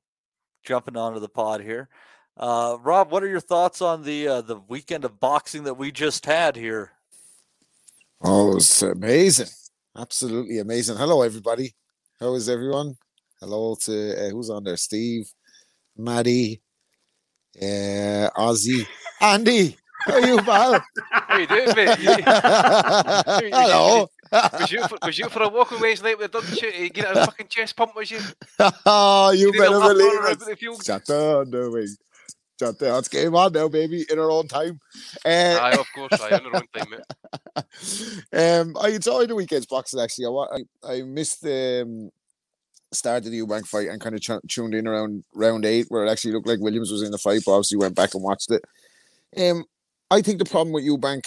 jumping 0.62 0.96
onto 0.96 1.20
the 1.20 1.28
pod 1.28 1.60
here. 1.60 1.90
Uh, 2.38 2.78
Rob, 2.80 3.10
what 3.10 3.22
are 3.22 3.28
your 3.28 3.38
thoughts 3.40 3.82
on 3.82 4.02
the 4.02 4.26
uh, 4.26 4.40
the 4.40 4.56
weekend 4.56 5.04
of 5.04 5.20
boxing 5.20 5.64
that 5.64 5.74
we 5.74 5.92
just 5.92 6.24
had 6.24 6.56
here? 6.56 6.92
Oh, 8.22 8.52
it 8.52 8.54
was 8.54 8.82
amazing. 8.82 9.48
Absolutely 9.94 10.58
amazing. 10.58 10.96
Hello, 10.96 11.20
everybody. 11.20 11.74
How 12.18 12.32
is 12.34 12.48
everyone? 12.48 12.96
Hello 13.40 13.74
to 13.74 14.26
uh, 14.26 14.28
who's 14.28 14.50
on 14.50 14.64
there? 14.64 14.76
Steve, 14.76 15.26
Maddie, 15.96 16.60
uh, 17.56 18.28
Ozzy, 18.36 18.86
Andy. 19.18 19.78
How 20.04 20.12
are 20.12 20.26
you, 20.26 20.42
pal? 20.42 20.84
How 21.10 21.38
you 21.38 21.46
doing, 21.46 21.74
mate? 21.74 21.98
Hello. 23.54 24.08
Was 24.30 24.70
you, 24.70 24.86
for, 24.86 24.98
was 25.02 25.18
you 25.18 25.28
for 25.30 25.42
a 25.42 25.48
walk 25.48 25.72
away 25.72 25.94
night 26.02 26.18
with 26.18 26.34
a 26.34 26.42
shit? 26.54 26.74
You 26.74 26.90
get 26.90 27.16
a 27.16 27.24
fucking 27.24 27.48
chest 27.48 27.76
pump, 27.76 27.96
was 27.96 28.10
you? 28.10 28.20
oh, 28.84 29.30
you 29.30 29.52
You 29.54 29.58
better 29.58 29.78
believe 29.80 30.20
it. 30.22 30.84
Shut 30.84 31.08
on 31.08 31.50
the 31.50 31.70
wing. 31.70 31.88
Shut 32.58 32.78
down. 32.78 32.98
It's 32.98 33.08
game 33.08 33.34
on 33.34 33.54
now, 33.54 33.68
baby, 33.68 34.04
in 34.10 34.18
our 34.18 34.30
own 34.30 34.48
time. 34.48 34.78
Uh, 35.24 35.58
Aye, 35.62 35.76
of 35.78 35.86
course, 35.94 36.20
aye, 36.20 36.36
in 36.36 36.44
the 36.44 36.50
wrong 36.50 36.66
time, 36.76 36.90
mate. 36.90 38.34
um, 38.60 38.76
I 38.78 38.88
enjoyed 38.90 39.30
the 39.30 39.34
weekend's 39.34 39.64
boxing 39.64 39.98
actually. 39.98 40.26
I, 40.26 40.58
I, 40.86 40.92
I 40.92 41.02
missed 41.02 41.42
the 41.42 41.84
um, 41.86 42.10
start 42.92 43.24
of 43.24 43.30
the 43.30 43.40
Eubank 43.40 43.66
fight 43.66 43.88
and 43.88 44.00
kind 44.00 44.14
of 44.14 44.20
ch- 44.20 44.48
tuned 44.48 44.74
in 44.74 44.86
around 44.86 45.24
round 45.34 45.64
eight, 45.64 45.86
where 45.88 46.04
it 46.04 46.10
actually 46.10 46.32
looked 46.32 46.48
like 46.48 46.60
Williams 46.60 46.90
was 46.90 47.02
in 47.02 47.10
the 47.10 47.18
fight, 47.18 47.42
but 47.44 47.52
obviously 47.52 47.78
went 47.78 47.94
back 47.94 48.14
and 48.14 48.22
watched 48.22 48.50
it. 48.50 48.64
Um, 49.36 49.64
I 50.10 50.22
think 50.22 50.38
the 50.38 50.44
problem 50.44 50.72
with 50.72 50.84
Eubank, 50.84 51.22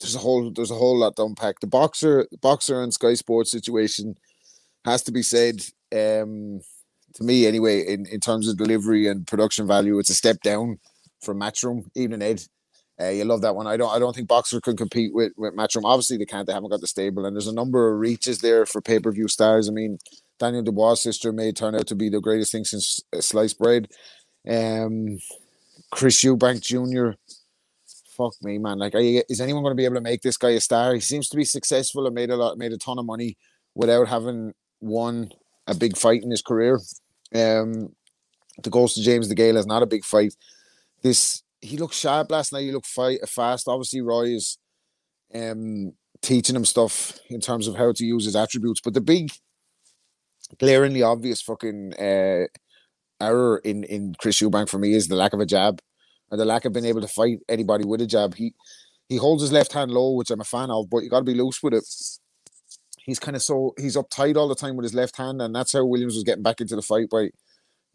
there's 0.00 0.14
a 0.14 0.18
whole 0.18 0.50
there's 0.50 0.70
a 0.70 0.76
whole 0.76 0.98
lot 0.98 1.16
to 1.16 1.24
unpack. 1.24 1.60
The 1.60 1.66
Boxxer, 1.66 2.26
Boxxer 2.38 2.82
and 2.82 2.92
Sky 2.92 3.14
Sports 3.14 3.50
situation 3.50 4.16
has 4.84 5.02
to 5.04 5.12
be 5.12 5.22
said. 5.22 5.62
Um, 5.92 6.60
to 7.14 7.24
me, 7.24 7.46
anyway, 7.46 7.80
in, 7.80 8.06
in 8.06 8.20
terms 8.20 8.46
of 8.48 8.56
delivery 8.56 9.08
and 9.08 9.26
production 9.26 9.66
value, 9.66 9.98
it's 9.98 10.10
a 10.10 10.14
step 10.14 10.40
down 10.42 10.78
from 11.20 11.40
Matchroom. 11.40 11.86
Even 11.96 12.22
Ed, 12.22 12.42
uh, 13.00 13.08
you 13.08 13.24
love 13.24 13.40
that 13.42 13.56
one. 13.56 13.66
I 13.66 13.76
don't. 13.76 13.90
I 13.90 13.98
don't 13.98 14.14
think 14.14 14.28
Boxxer 14.28 14.62
can 14.62 14.76
compete 14.76 15.14
with 15.14 15.32
with 15.36 15.54
Matchroom. 15.54 15.84
Obviously, 15.84 16.16
they 16.16 16.26
can't. 16.26 16.46
They 16.46 16.52
haven't 16.52 16.70
got 16.70 16.80
the 16.80 16.86
stable, 16.86 17.24
and 17.24 17.34
there's 17.34 17.46
a 17.46 17.54
number 17.54 17.92
of 17.92 17.98
reaches 17.98 18.40
there 18.40 18.66
for 18.66 18.80
pay 18.80 18.98
per 18.98 19.12
view 19.12 19.28
stars. 19.28 19.68
I 19.68 19.72
mean, 19.72 19.98
Daniel 20.40 20.62
Dubois' 20.62 20.94
sister 20.94 21.32
may 21.32 21.52
turn 21.52 21.74
out 21.74 21.86
to 21.86 21.94
be 21.94 22.08
the 22.08 22.20
greatest 22.20 22.50
thing 22.50 22.64
since 22.64 23.00
uh, 23.12 23.20
sliced 23.20 23.58
bread. 23.58 23.88
Um, 24.48 25.18
Chris 25.92 26.24
Eubank 26.24 26.62
Jr. 26.62 27.16
Fuck 28.16 28.34
me, 28.42 28.58
man. 28.58 28.78
Like, 28.78 28.94
you, 28.94 29.22
is 29.28 29.40
anyone 29.40 29.62
going 29.62 29.72
to 29.72 29.80
be 29.80 29.84
able 29.84 29.96
to 29.96 30.00
make 30.00 30.22
this 30.22 30.36
guy 30.36 30.50
a 30.50 30.60
star? 30.60 30.94
He 30.94 31.00
seems 31.00 31.28
to 31.28 31.36
be 31.36 31.44
successful 31.44 32.06
and 32.06 32.14
made 32.14 32.30
a 32.30 32.36
lot, 32.36 32.58
made 32.58 32.72
a 32.72 32.78
ton 32.78 32.98
of 32.98 33.04
money 33.04 33.36
without 33.74 34.08
having 34.08 34.54
won 34.80 35.30
a 35.66 35.74
big 35.74 35.96
fight 35.96 36.22
in 36.22 36.30
his 36.30 36.42
career. 36.42 36.80
Um, 37.34 37.94
the 38.62 38.70
Ghost 38.70 38.98
of 38.98 39.04
James 39.04 39.32
DeGale 39.32 39.56
is 39.56 39.66
not 39.66 39.82
a 39.82 39.86
big 39.86 40.04
fight. 40.04 40.34
This 41.02 41.42
he 41.60 41.76
looked 41.76 41.94
sharp 41.94 42.30
last 42.30 42.52
night. 42.52 42.62
He 42.62 42.72
looked 42.72 42.86
fight 42.86 43.26
fast. 43.28 43.68
Obviously, 43.68 44.00
Roy 44.00 44.34
is 44.34 44.58
um 45.34 45.92
teaching 46.22 46.56
him 46.56 46.64
stuff 46.64 47.18
in 47.30 47.40
terms 47.40 47.66
of 47.66 47.76
how 47.76 47.92
to 47.92 48.04
use 48.04 48.24
his 48.24 48.36
attributes. 48.36 48.80
But 48.80 48.94
the 48.94 49.00
big, 49.00 49.30
glaringly 50.58 51.02
obvious 51.02 51.40
fucking 51.40 51.94
uh, 51.94 52.46
error 53.20 53.58
in 53.64 53.84
in 53.84 54.14
Chris 54.18 54.40
Eubank 54.40 54.68
for 54.68 54.78
me 54.78 54.94
is 54.94 55.08
the 55.08 55.16
lack 55.16 55.32
of 55.32 55.40
a 55.40 55.46
jab 55.46 55.80
and 56.30 56.40
the 56.40 56.44
lack 56.44 56.64
of 56.64 56.72
being 56.72 56.86
able 56.86 57.00
to 57.00 57.08
fight 57.08 57.38
anybody 57.48 57.84
with 57.84 58.00
a 58.00 58.06
jab. 58.06 58.34
He 58.34 58.54
he 59.08 59.16
holds 59.16 59.42
his 59.42 59.52
left 59.52 59.72
hand 59.72 59.90
low, 59.90 60.12
which 60.12 60.30
I'm 60.30 60.40
a 60.40 60.44
fan 60.44 60.70
of, 60.70 60.88
but 60.88 61.02
you 61.02 61.10
got 61.10 61.18
to 61.20 61.24
be 61.24 61.34
loose 61.34 61.62
with 61.62 61.74
it. 61.74 61.84
He's 62.98 63.18
kind 63.18 63.36
of 63.36 63.42
so 63.42 63.74
he's 63.78 63.96
uptight 63.96 64.36
all 64.36 64.48
the 64.48 64.54
time 64.54 64.76
with 64.76 64.84
his 64.84 64.94
left 64.94 65.16
hand, 65.16 65.42
and 65.42 65.54
that's 65.54 65.72
how 65.72 65.84
Williams 65.84 66.14
was 66.14 66.24
getting 66.24 66.42
back 66.42 66.60
into 66.60 66.76
the 66.76 66.82
fight 66.82 67.10
by. 67.10 67.30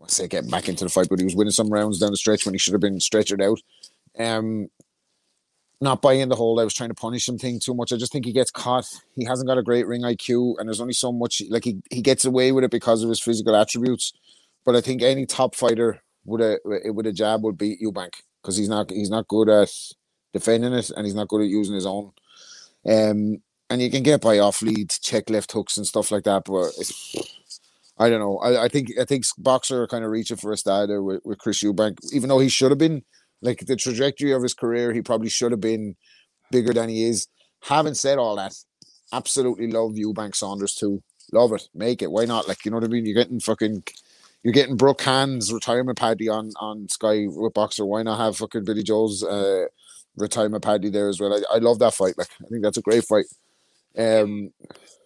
I 0.04 0.08
say 0.08 0.28
getting 0.28 0.50
back 0.50 0.68
into 0.68 0.84
the 0.84 0.90
fight, 0.90 1.08
but 1.10 1.20
he 1.20 1.26
was 1.26 1.36
winning 1.38 1.52
some 1.52 1.70
rounds 1.70 2.00
down 2.00 2.12
the 2.12 2.18
stretch 2.18 2.46
when 2.46 2.54
he 2.54 2.60
should 2.60 2.74
have 2.74 2.82
been 2.82 3.00
stretchered 3.00 3.42
out. 3.42 3.60
Um, 4.20 4.68
not 5.82 6.02
buying 6.02 6.30
the 6.30 6.36
whole 6.36 6.60
I 6.60 6.64
was 6.64 6.74
trying 6.74 6.90
to 6.90 6.96
punish 6.96 7.28
him 7.28 7.38
thing 7.38 7.60
too 7.60 7.74
much. 7.74 7.92
I 7.92 7.98
just 7.98 8.12
think 8.12 8.26
he 8.26 8.32
gets 8.32 8.52
caught. 8.52 8.86
He 9.16 9.26
hasn't 9.26 9.48
got 9.48 9.58
a 9.58 9.64
great 9.64 9.88
ring 9.88 10.02
IQ, 10.02 10.56
and 10.58 10.68
there's 10.68 10.82
only 10.82 10.94
so 10.94 11.12
much 11.12 11.42
like 11.50 11.64
he, 11.64 11.82
he 11.92 12.02
gets 12.02 12.26
away 12.26 12.52
with 12.52 12.64
it 12.64 12.72
because 12.72 13.04
of 13.04 13.10
his 13.10 13.20
physical 13.20 13.56
attributes. 13.56 14.14
But 14.66 14.76
I 14.76 14.82
think 14.82 15.02
any 15.02 15.26
top 15.26 15.56
fighter 15.56 16.02
with 16.26 16.42
a 16.42 16.60
with 16.92 17.06
a 17.06 17.14
jab 17.14 17.44
would 17.44 17.58
beat 17.58 17.82
Eubank 17.82 18.14
because 18.42 18.58
he's 18.58 18.70
not 18.70 18.90
he's 18.90 19.10
not 19.10 19.28
good 19.28 19.50
at 19.50 19.72
defending 20.34 20.74
it 20.74 20.92
and 20.92 21.06
he's 21.06 21.16
not 21.16 21.28
good 21.28 21.42
at 21.42 21.48
using 21.48 21.76
his 21.76 21.86
own. 21.86 22.12
Um, 22.88 23.38
and 23.70 23.82
you 23.82 23.90
can 23.90 24.04
get 24.04 24.22
by 24.22 24.40
off 24.40 24.62
lead, 24.62 24.92
check 25.02 25.30
left 25.30 25.52
hooks 25.52 25.78
and 25.78 25.88
stuff 25.88 26.12
like 26.12 26.24
that. 26.24 26.44
But 26.46 26.72
I 27.98 28.10
don't 28.10 28.20
know. 28.20 28.38
I, 28.40 28.66
I 28.66 28.68
think 28.68 28.90
I 29.00 29.06
think 29.06 29.26
Boxxer 29.40 29.84
are 29.84 29.88
kind 29.88 30.04
of 30.04 30.12
reaching 30.12 30.38
for 30.38 30.52
a 30.52 30.58
starter 30.58 31.02
with, 31.02 31.22
with 31.26 31.40
Chris 31.40 31.64
Eubank, 31.64 31.98
even 32.14 32.30
though 32.30 32.40
he 32.40 32.50
should 32.50 32.72
have 32.72 32.78
been 32.78 33.04
like 33.42 33.60
the 33.60 33.76
trajectory 33.76 34.32
of 34.32 34.44
his 34.44 34.54
career, 34.54 34.94
he 34.94 35.02
probably 35.02 35.30
should 35.30 35.52
have 35.52 35.62
been 35.62 35.96
bigger 36.52 36.74
than 36.74 36.90
he 36.90 37.04
is. 37.04 37.28
Having 37.64 37.96
said 37.96 38.18
all 38.18 38.36
that, 38.36 38.54
absolutely 39.12 39.72
love 39.72 39.92
Eubank 39.94 40.36
Saunders 40.36 40.76
too. 40.76 41.02
Love 41.32 41.54
it. 41.54 41.68
Make 41.74 42.02
it. 42.02 42.12
Why 42.12 42.26
not? 42.26 42.48
Like, 42.48 42.66
you 42.66 42.72
know 42.72 42.78
what 42.78 42.84
I 42.84 42.88
mean? 42.88 43.06
You're 43.06 43.16
getting 43.16 43.40
fucking 43.40 43.84
you're 44.44 44.54
getting 44.54 44.78
Brooke 44.78 45.02
Hand's 45.02 45.52
retirement 45.52 45.98
party 45.98 46.30
on 46.30 46.52
on 46.60 46.88
Sky 46.88 47.26
with 47.28 47.54
Boxxer. 47.54 47.86
Why 47.86 48.04
not 48.04 48.20
have 48.20 48.38
fucking 48.38 48.64
Billy 48.64 48.84
Joe's 48.84 49.24
uh, 49.24 49.66
retirement 50.18 50.64
party 50.64 50.90
there 50.90 51.10
as 51.10 51.20
well? 51.20 51.34
I, 51.34 51.56
I 51.56 51.58
love 51.58 51.80
that 51.80 51.96
fight. 51.96 52.16
Like, 52.16 52.30
I 52.44 52.48
think 52.48 52.62
that's 52.62 52.78
a 52.78 52.82
great 52.82 53.04
fight. 53.06 53.26
Um, 53.98 54.52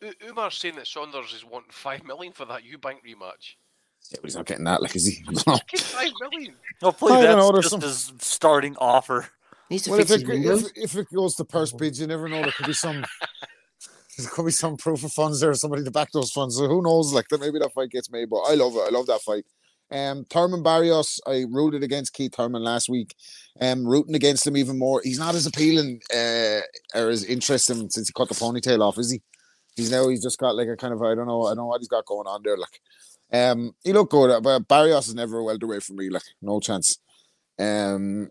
U- 0.01 0.13
Umar's 0.27 0.57
saying 0.57 0.75
that 0.75 0.87
Saunders 0.87 1.33
is 1.33 1.45
wanting 1.45 1.71
five 1.71 2.03
million 2.03 2.33
for 2.33 2.45
that 2.45 2.63
Eubank 2.63 2.97
rematch. 3.07 3.55
Yeah, 4.11 4.17
but 4.21 4.25
he's 4.25 4.35
not 4.35 4.45
getting 4.45 4.65
that. 4.65 4.81
Like, 4.81 4.95
is 4.95 5.05
he? 5.05 5.23
I 5.27 5.33
don't 5.33 5.47
know. 5.47 5.59
Get 5.69 5.81
five 5.81 6.11
million. 6.21 6.53
Hopefully 6.81 7.13
I 7.13 7.21
don't 7.21 7.23
that's 7.23 7.37
know, 7.37 7.51
there's 7.51 7.71
just 7.71 7.83
his 7.83 8.13
starting 8.19 8.75
offer. 8.77 9.27
Needs 9.69 9.83
to 9.83 9.91
Well, 9.91 9.99
if 9.99 10.07
fix 10.07 10.23
it, 10.23 10.27
his 10.27 10.65
if, 10.65 10.71
if 10.75 10.95
it 10.95 11.07
goes 11.13 11.35
to 11.35 11.45
purse 11.45 11.71
bids, 11.71 11.99
you 11.99 12.07
never 12.07 12.27
know. 12.27 12.41
There 12.41 12.51
could 12.51 12.65
be 12.65 12.73
some, 12.73 13.05
there 14.17 14.29
could 14.29 14.45
be 14.45 14.51
some 14.51 14.77
proof 14.77 15.03
of 15.03 15.11
funds 15.11 15.39
there, 15.39 15.53
somebody 15.53 15.83
to 15.83 15.91
back 15.91 16.11
those 16.11 16.31
funds. 16.31 16.57
So 16.57 16.67
who 16.67 16.81
knows? 16.81 17.13
Like 17.13 17.27
that, 17.29 17.39
maybe 17.39 17.59
that 17.59 17.73
fight 17.73 17.91
gets 17.91 18.11
made. 18.11 18.29
But 18.29 18.41
I 18.41 18.55
love 18.55 18.73
it. 18.75 18.83
I 18.87 18.89
love 18.89 19.05
that 19.07 19.21
fight. 19.21 19.45
Um, 19.91 20.25
Thurman 20.29 20.63
Barrios, 20.63 21.19
I 21.25 21.45
rooted 21.49 21.83
against 21.83 22.13
Keith 22.13 22.35
Thurman 22.35 22.63
last 22.63 22.89
week. 22.89 23.15
Um, 23.59 23.85
rooting 23.85 24.15
against 24.15 24.45
him 24.45 24.55
even 24.55 24.77
more. 24.77 25.01
He's 25.03 25.19
not 25.19 25.35
as 25.35 25.45
appealing 25.45 26.01
uh, 26.13 26.61
or 26.95 27.09
as 27.09 27.23
interesting 27.23 27.89
since 27.89 28.07
he 28.07 28.13
cut 28.15 28.29
the 28.29 28.35
ponytail 28.35 28.81
off, 28.81 28.97
is 28.97 29.11
he? 29.11 29.21
He's 29.75 29.91
now 29.91 30.07
he's 30.09 30.21
just 30.21 30.37
got 30.39 30.55
like 30.55 30.67
a 30.67 30.75
kind 30.75 30.93
of 30.93 31.01
I 31.01 31.15
don't 31.15 31.27
know 31.27 31.45
I 31.45 31.49
don't 31.51 31.57
know 31.57 31.65
what 31.67 31.81
he's 31.81 31.87
got 31.87 32.05
going 32.05 32.27
on 32.27 32.41
there. 32.43 32.57
Like, 32.57 32.81
um, 33.31 33.73
he 33.83 33.93
looked 33.93 34.11
good, 34.11 34.41
but 34.43 34.67
Barrios 34.67 35.07
is 35.07 35.15
never 35.15 35.39
a 35.39 35.43
welterweight 35.43 35.83
for 35.83 35.93
me. 35.93 36.09
Like, 36.09 36.23
no 36.41 36.59
chance. 36.59 36.97
Um, 37.59 38.29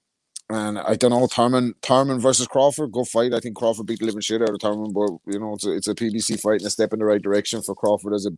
and 0.51 0.79
I 0.79 0.95
don't 0.95 1.11
know 1.11 1.27
Thurman 1.27 1.75
Thurman 1.83 2.21
versus 2.21 2.47
Crawford, 2.47 2.93
good 2.93 3.07
fight. 3.07 3.35
I 3.35 3.41
think 3.41 3.57
Crawford 3.57 3.87
beat 3.87 3.99
the 3.99 4.07
living 4.07 4.23
shit 4.23 4.41
out 4.41 4.49
of 4.51 4.61
Thurman, 4.61 4.93
but 4.93 5.11
you 5.27 5.39
know 5.39 5.55
it's 5.55 5.67
a, 5.67 5.73
it's 5.73 5.89
a 5.89 5.95
PBC 5.95 6.41
fight 6.41 6.61
and 6.61 6.67
a 6.67 6.71
step 6.71 6.93
in 6.93 7.01
the 7.01 7.05
right 7.05 7.21
direction 7.21 7.61
for 7.63 7.75
Crawford 7.75 8.15
as 8.15 8.27
a 8.27 8.31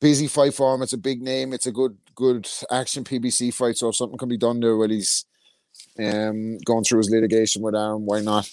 busy 0.00 0.26
fight 0.26 0.52
for 0.52 0.74
him. 0.74 0.82
It's 0.82 0.92
a 0.92 0.98
big 0.98 1.22
name. 1.22 1.52
It's 1.52 1.66
a 1.66 1.72
good 1.72 1.96
good 2.16 2.48
action 2.70 3.04
PBC 3.04 3.54
fight. 3.54 3.76
So 3.76 3.88
if 3.88 3.96
something 3.96 4.18
can 4.18 4.28
be 4.28 4.36
done 4.36 4.58
there 4.60 4.76
while 4.76 4.88
he's 4.88 5.24
um 5.98 6.58
going 6.64 6.84
through 6.84 6.98
his 6.98 7.10
litigation 7.10 7.62
with 7.62 7.76
Arum, 7.76 8.04
why 8.04 8.20
not? 8.20 8.50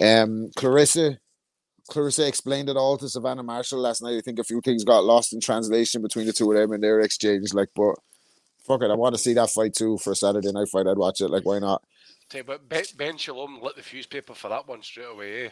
Um, 0.00 0.50
Claressa. 0.56 1.18
Claressa 1.90 2.26
explained 2.26 2.68
it 2.68 2.76
all 2.76 2.98
to 2.98 3.08
Savannah 3.08 3.42
Marshall 3.42 3.80
last 3.80 4.02
night. 4.02 4.16
I 4.16 4.20
think 4.20 4.38
a 4.38 4.44
few 4.44 4.60
things 4.60 4.84
got 4.84 5.04
lost 5.04 5.32
in 5.32 5.40
translation 5.40 6.02
between 6.02 6.26
the 6.26 6.32
two 6.32 6.50
of 6.50 6.58
them 6.58 6.72
and 6.72 6.82
their 6.82 7.00
exchange. 7.00 7.54
Like, 7.54 7.68
but 7.74 7.94
fuck 8.66 8.82
it, 8.82 8.90
I 8.90 8.94
want 8.94 9.14
to 9.14 9.20
see 9.20 9.34
that 9.34 9.50
fight 9.50 9.74
too 9.74 9.98
for 9.98 10.12
a 10.12 10.16
Saturday 10.16 10.50
night 10.52 10.68
fight. 10.68 10.86
I'd 10.86 10.98
watch 10.98 11.20
it. 11.20 11.28
Like, 11.28 11.44
why 11.44 11.58
not? 11.58 11.82
Tell 12.28 12.40
you, 12.40 12.44
but 12.44 12.68
Ben, 12.68 12.84
ben 12.96 13.16
Shalom 13.16 13.60
lit 13.62 13.76
the 13.76 13.82
fuse 13.82 14.06
paper 14.06 14.34
for 14.34 14.48
that 14.48 14.66
one 14.66 14.82
straight 14.82 15.12
away. 15.12 15.46
Eh? 15.46 15.50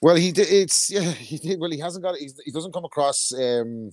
Well, 0.00 0.16
he 0.16 0.32
did. 0.32 0.48
It's 0.50 0.90
yeah. 0.90 1.12
He 1.12 1.38
did. 1.38 1.60
Well, 1.60 1.70
he 1.70 1.78
hasn't 1.78 2.04
got. 2.04 2.16
He's, 2.16 2.38
he 2.44 2.50
doesn't 2.50 2.72
come 2.72 2.84
across 2.84 3.32
um 3.32 3.92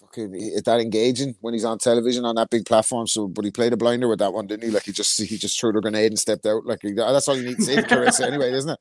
fucking 0.00 0.32
that 0.64 0.80
engaging 0.80 1.36
when 1.40 1.54
he's 1.54 1.64
on 1.64 1.78
television 1.78 2.24
on 2.24 2.34
that 2.34 2.50
big 2.50 2.66
platform. 2.66 3.06
So, 3.06 3.28
but 3.28 3.44
he 3.44 3.50
played 3.50 3.72
a 3.72 3.76
blinder 3.76 4.08
with 4.08 4.18
that 4.18 4.32
one, 4.32 4.46
didn't 4.46 4.64
he? 4.64 4.70
Like 4.70 4.84
he 4.84 4.92
just 4.92 5.20
he 5.20 5.38
just 5.38 5.58
threw 5.60 5.72
the 5.72 5.80
grenade 5.80 6.10
and 6.10 6.18
stepped 6.18 6.46
out. 6.46 6.66
Like 6.66 6.80
he, 6.82 6.92
that's 6.92 7.28
all 7.28 7.36
you 7.36 7.46
need 7.46 7.56
to 7.56 7.62
say 7.62 7.76
to 7.76 7.82
Claressa 7.82 8.20
anyway, 8.26 8.52
isn't 8.52 8.70
it? 8.70 8.78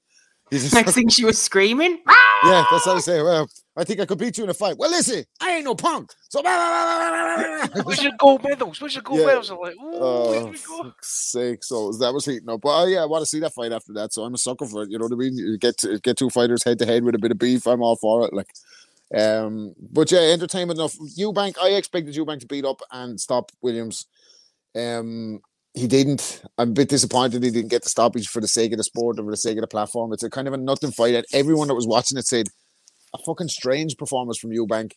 He's 0.49 0.63
just 0.69 0.73
Next 0.73 0.93
thing 0.93 1.09
she 1.09 1.25
was 1.25 1.41
screaming. 1.41 1.99
yeah, 2.45 2.65
that's 2.71 2.85
how 2.85 2.95
I 2.95 2.99
say. 2.99 3.21
Well, 3.21 3.49
I 3.75 3.83
think 3.83 3.99
I 3.99 4.05
could 4.05 4.17
beat 4.17 4.37
you 4.37 4.43
in 4.43 4.49
a 4.49 4.53
fight. 4.53 4.77
Well, 4.77 4.89
listen, 4.89 5.23
I 5.41 5.51
ain't 5.57 5.65
no 5.65 5.75
punk. 5.75 6.11
So 6.29 6.41
Where's 7.83 8.01
your 8.03 8.13
gold 8.19 8.43
medals? 8.43 8.81
Where's 8.81 8.95
your 8.95 9.03
gold 9.03 9.19
Yeah. 9.19 9.25
medals? 9.27 9.49
I'm 9.51 9.59
like, 9.59 9.75
Oh, 9.79 10.45
do 10.45 10.51
we 10.51 10.57
go? 10.57 10.83
fuck's 10.83 11.31
sake! 11.31 11.63
So 11.63 11.91
that 11.93 12.13
was 12.13 12.25
heating 12.25 12.49
up. 12.49 12.61
But 12.61 12.83
uh, 12.83 12.85
yeah, 12.85 13.03
I 13.03 13.05
want 13.05 13.21
to 13.21 13.25
see 13.25 13.39
that 13.41 13.53
fight 13.53 13.71
after 13.71 13.93
that. 13.93 14.13
So 14.13 14.23
I'm 14.23 14.33
a 14.33 14.37
sucker 14.37 14.65
for 14.65 14.83
it. 14.83 14.89
You 14.89 14.97
know 14.97 15.05
what 15.05 15.13
I 15.13 15.17
mean? 15.17 15.37
You 15.37 15.57
get 15.57 15.77
to, 15.79 15.99
get 15.99 16.17
two 16.17 16.29
fighters 16.29 16.63
head 16.63 16.79
to 16.79 16.85
head 16.85 17.03
with 17.03 17.15
a 17.15 17.19
bit 17.19 17.31
of 17.31 17.37
beef. 17.39 17.67
I'm 17.67 17.81
all 17.81 17.95
for 17.95 18.25
it. 18.25 18.33
Like, 18.33 18.49
um, 19.15 19.73
but 19.91 20.11
yeah, 20.11 20.19
entertainment 20.19 20.79
enough. 20.79 20.97
Eubank, 21.17 21.57
I 21.61 21.69
expected 21.69 22.15
Eubank 22.15 22.39
to 22.41 22.47
beat 22.47 22.65
up 22.65 22.81
and 22.91 23.19
stop 23.19 23.51
Williams. 23.61 24.07
Um, 24.75 25.39
he 25.77 25.85
didn't. 25.85 26.41
I'm 26.57 26.69
a 26.69 26.73
bit 26.73 26.89
disappointed 26.89 27.43
he 27.43 27.51
didn't 27.51 27.69
get 27.69 27.83
the 27.83 27.89
stoppage 27.89 28.27
for 28.27 28.41
the 28.41 28.47
sake 28.47 28.71
of 28.71 28.79
the 28.79 28.83
sport 28.83 29.19
or 29.19 29.23
for 29.23 29.31
the 29.31 29.37
sake 29.37 29.57
of 29.57 29.61
the 29.61 29.67
platform. 29.67 30.11
It's 30.11 30.23
a 30.23 30.29
kind 30.29 30.47
of 30.47 30.55
a 30.55 30.57
nothing 30.57 30.91
fight. 30.91 31.13
And 31.13 31.25
everyone 31.33 31.67
that 31.67 31.75
was 31.75 31.85
watching 31.85 32.17
it 32.17 32.25
said 32.25 32.47
a 33.13 33.19
fucking 33.19 33.49
strange 33.49 33.95
performance 33.95 34.39
from 34.39 34.49
Eubank 34.49 34.93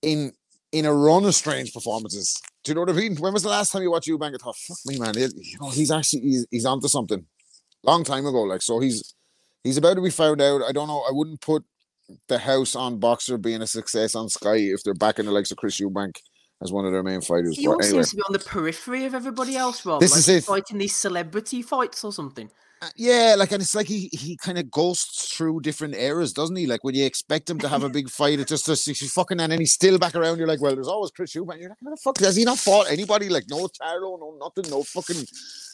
in 0.00 0.32
in 0.70 0.86
a 0.86 0.94
run 0.94 1.24
of 1.24 1.34
strange 1.34 1.72
performances. 1.72 2.40
Do 2.62 2.70
you 2.70 2.74
know 2.76 2.82
what 2.82 2.90
I 2.90 2.92
mean? 2.92 3.16
When 3.16 3.32
was 3.32 3.42
the 3.42 3.48
last 3.48 3.72
time 3.72 3.82
you 3.82 3.90
watched 3.90 4.08
Eubank 4.08 4.28
and 4.28 4.40
thought, 4.40 4.56
fuck 4.56 4.78
me, 4.86 4.96
man, 4.96 5.14
you 5.16 5.58
know, 5.60 5.70
he's 5.70 5.90
actually 5.90 6.20
he's, 6.20 6.46
he's 6.52 6.66
onto 6.66 6.86
something. 6.86 7.26
Long 7.82 8.04
time 8.04 8.26
ago, 8.26 8.42
like 8.42 8.62
so 8.62 8.78
he's 8.78 9.14
he's 9.64 9.76
about 9.76 9.94
to 9.94 10.02
be 10.02 10.10
found 10.10 10.40
out. 10.40 10.62
I 10.62 10.70
don't 10.70 10.86
know. 10.86 11.00
I 11.00 11.10
wouldn't 11.12 11.40
put 11.40 11.64
the 12.28 12.38
house 12.38 12.76
on 12.76 13.00
Boxxer 13.00 13.42
being 13.42 13.62
a 13.62 13.66
success 13.66 14.14
on 14.14 14.28
Sky 14.28 14.56
if 14.56 14.84
they're 14.84 14.94
backing 14.94 15.24
the 15.24 15.32
likes 15.32 15.50
of 15.50 15.56
Chris 15.56 15.80
Eubank 15.80 16.14
as 16.62 16.72
one 16.72 16.84
of 16.86 16.92
their 16.92 17.02
main 17.02 17.20
fighters. 17.20 17.56
He 17.56 17.66
But 17.66 17.72
always 17.72 17.86
anyway. 17.88 18.02
seems 18.02 18.10
to 18.10 18.16
be 18.16 18.22
on 18.22 18.32
the 18.32 18.38
periphery 18.38 19.04
of 19.04 19.14
everybody 19.14 19.56
else, 19.56 19.84
Rob. 19.86 20.00
This 20.00 20.12
like 20.12 20.18
is 20.20 20.26
he's 20.26 20.36
it. 20.36 20.44
fighting 20.44 20.78
these 20.78 20.94
celebrity 20.96 21.62
fights 21.62 22.04
or 22.04 22.12
something. 22.12 22.50
Uh, 22.82 22.88
yeah, 22.96 23.34
like 23.36 23.52
and 23.52 23.60
it's 23.60 23.74
like 23.74 23.86
he 23.86 24.08
he 24.12 24.38
kind 24.38 24.56
of 24.56 24.70
ghosts 24.70 25.34
through 25.36 25.60
different 25.60 25.94
eras, 25.94 26.32
doesn't 26.32 26.56
he? 26.56 26.66
Like 26.66 26.82
when 26.82 26.94
you 26.94 27.04
expect 27.04 27.50
him 27.50 27.58
to 27.58 27.68
have 27.68 27.82
a 27.82 27.90
big 27.90 28.08
fight, 28.18 28.40
it 28.40 28.48
just 28.48 28.64
just 28.64 28.86
he's 28.86 29.12
fucking 29.12 29.38
and 29.38 29.52
then 29.52 29.58
he's 29.60 29.72
still 29.74 29.98
back 29.98 30.14
around. 30.14 30.38
You're 30.38 30.46
like, 30.48 30.62
well, 30.62 30.74
there's 30.74 30.88
always 30.88 31.10
Chris 31.10 31.34
Eubank. 31.34 31.60
You're 31.60 31.68
like, 31.68 31.78
how 31.84 31.90
the 31.90 31.96
fuck 31.98 32.18
has 32.20 32.36
he 32.36 32.44
not 32.44 32.56
fought 32.58 32.90
anybody? 32.90 33.28
Like 33.28 33.44
no 33.50 33.66
Taro, 33.68 34.16
no 34.16 34.34
nothing, 34.40 34.70
no 34.70 34.82
fucking. 34.82 35.26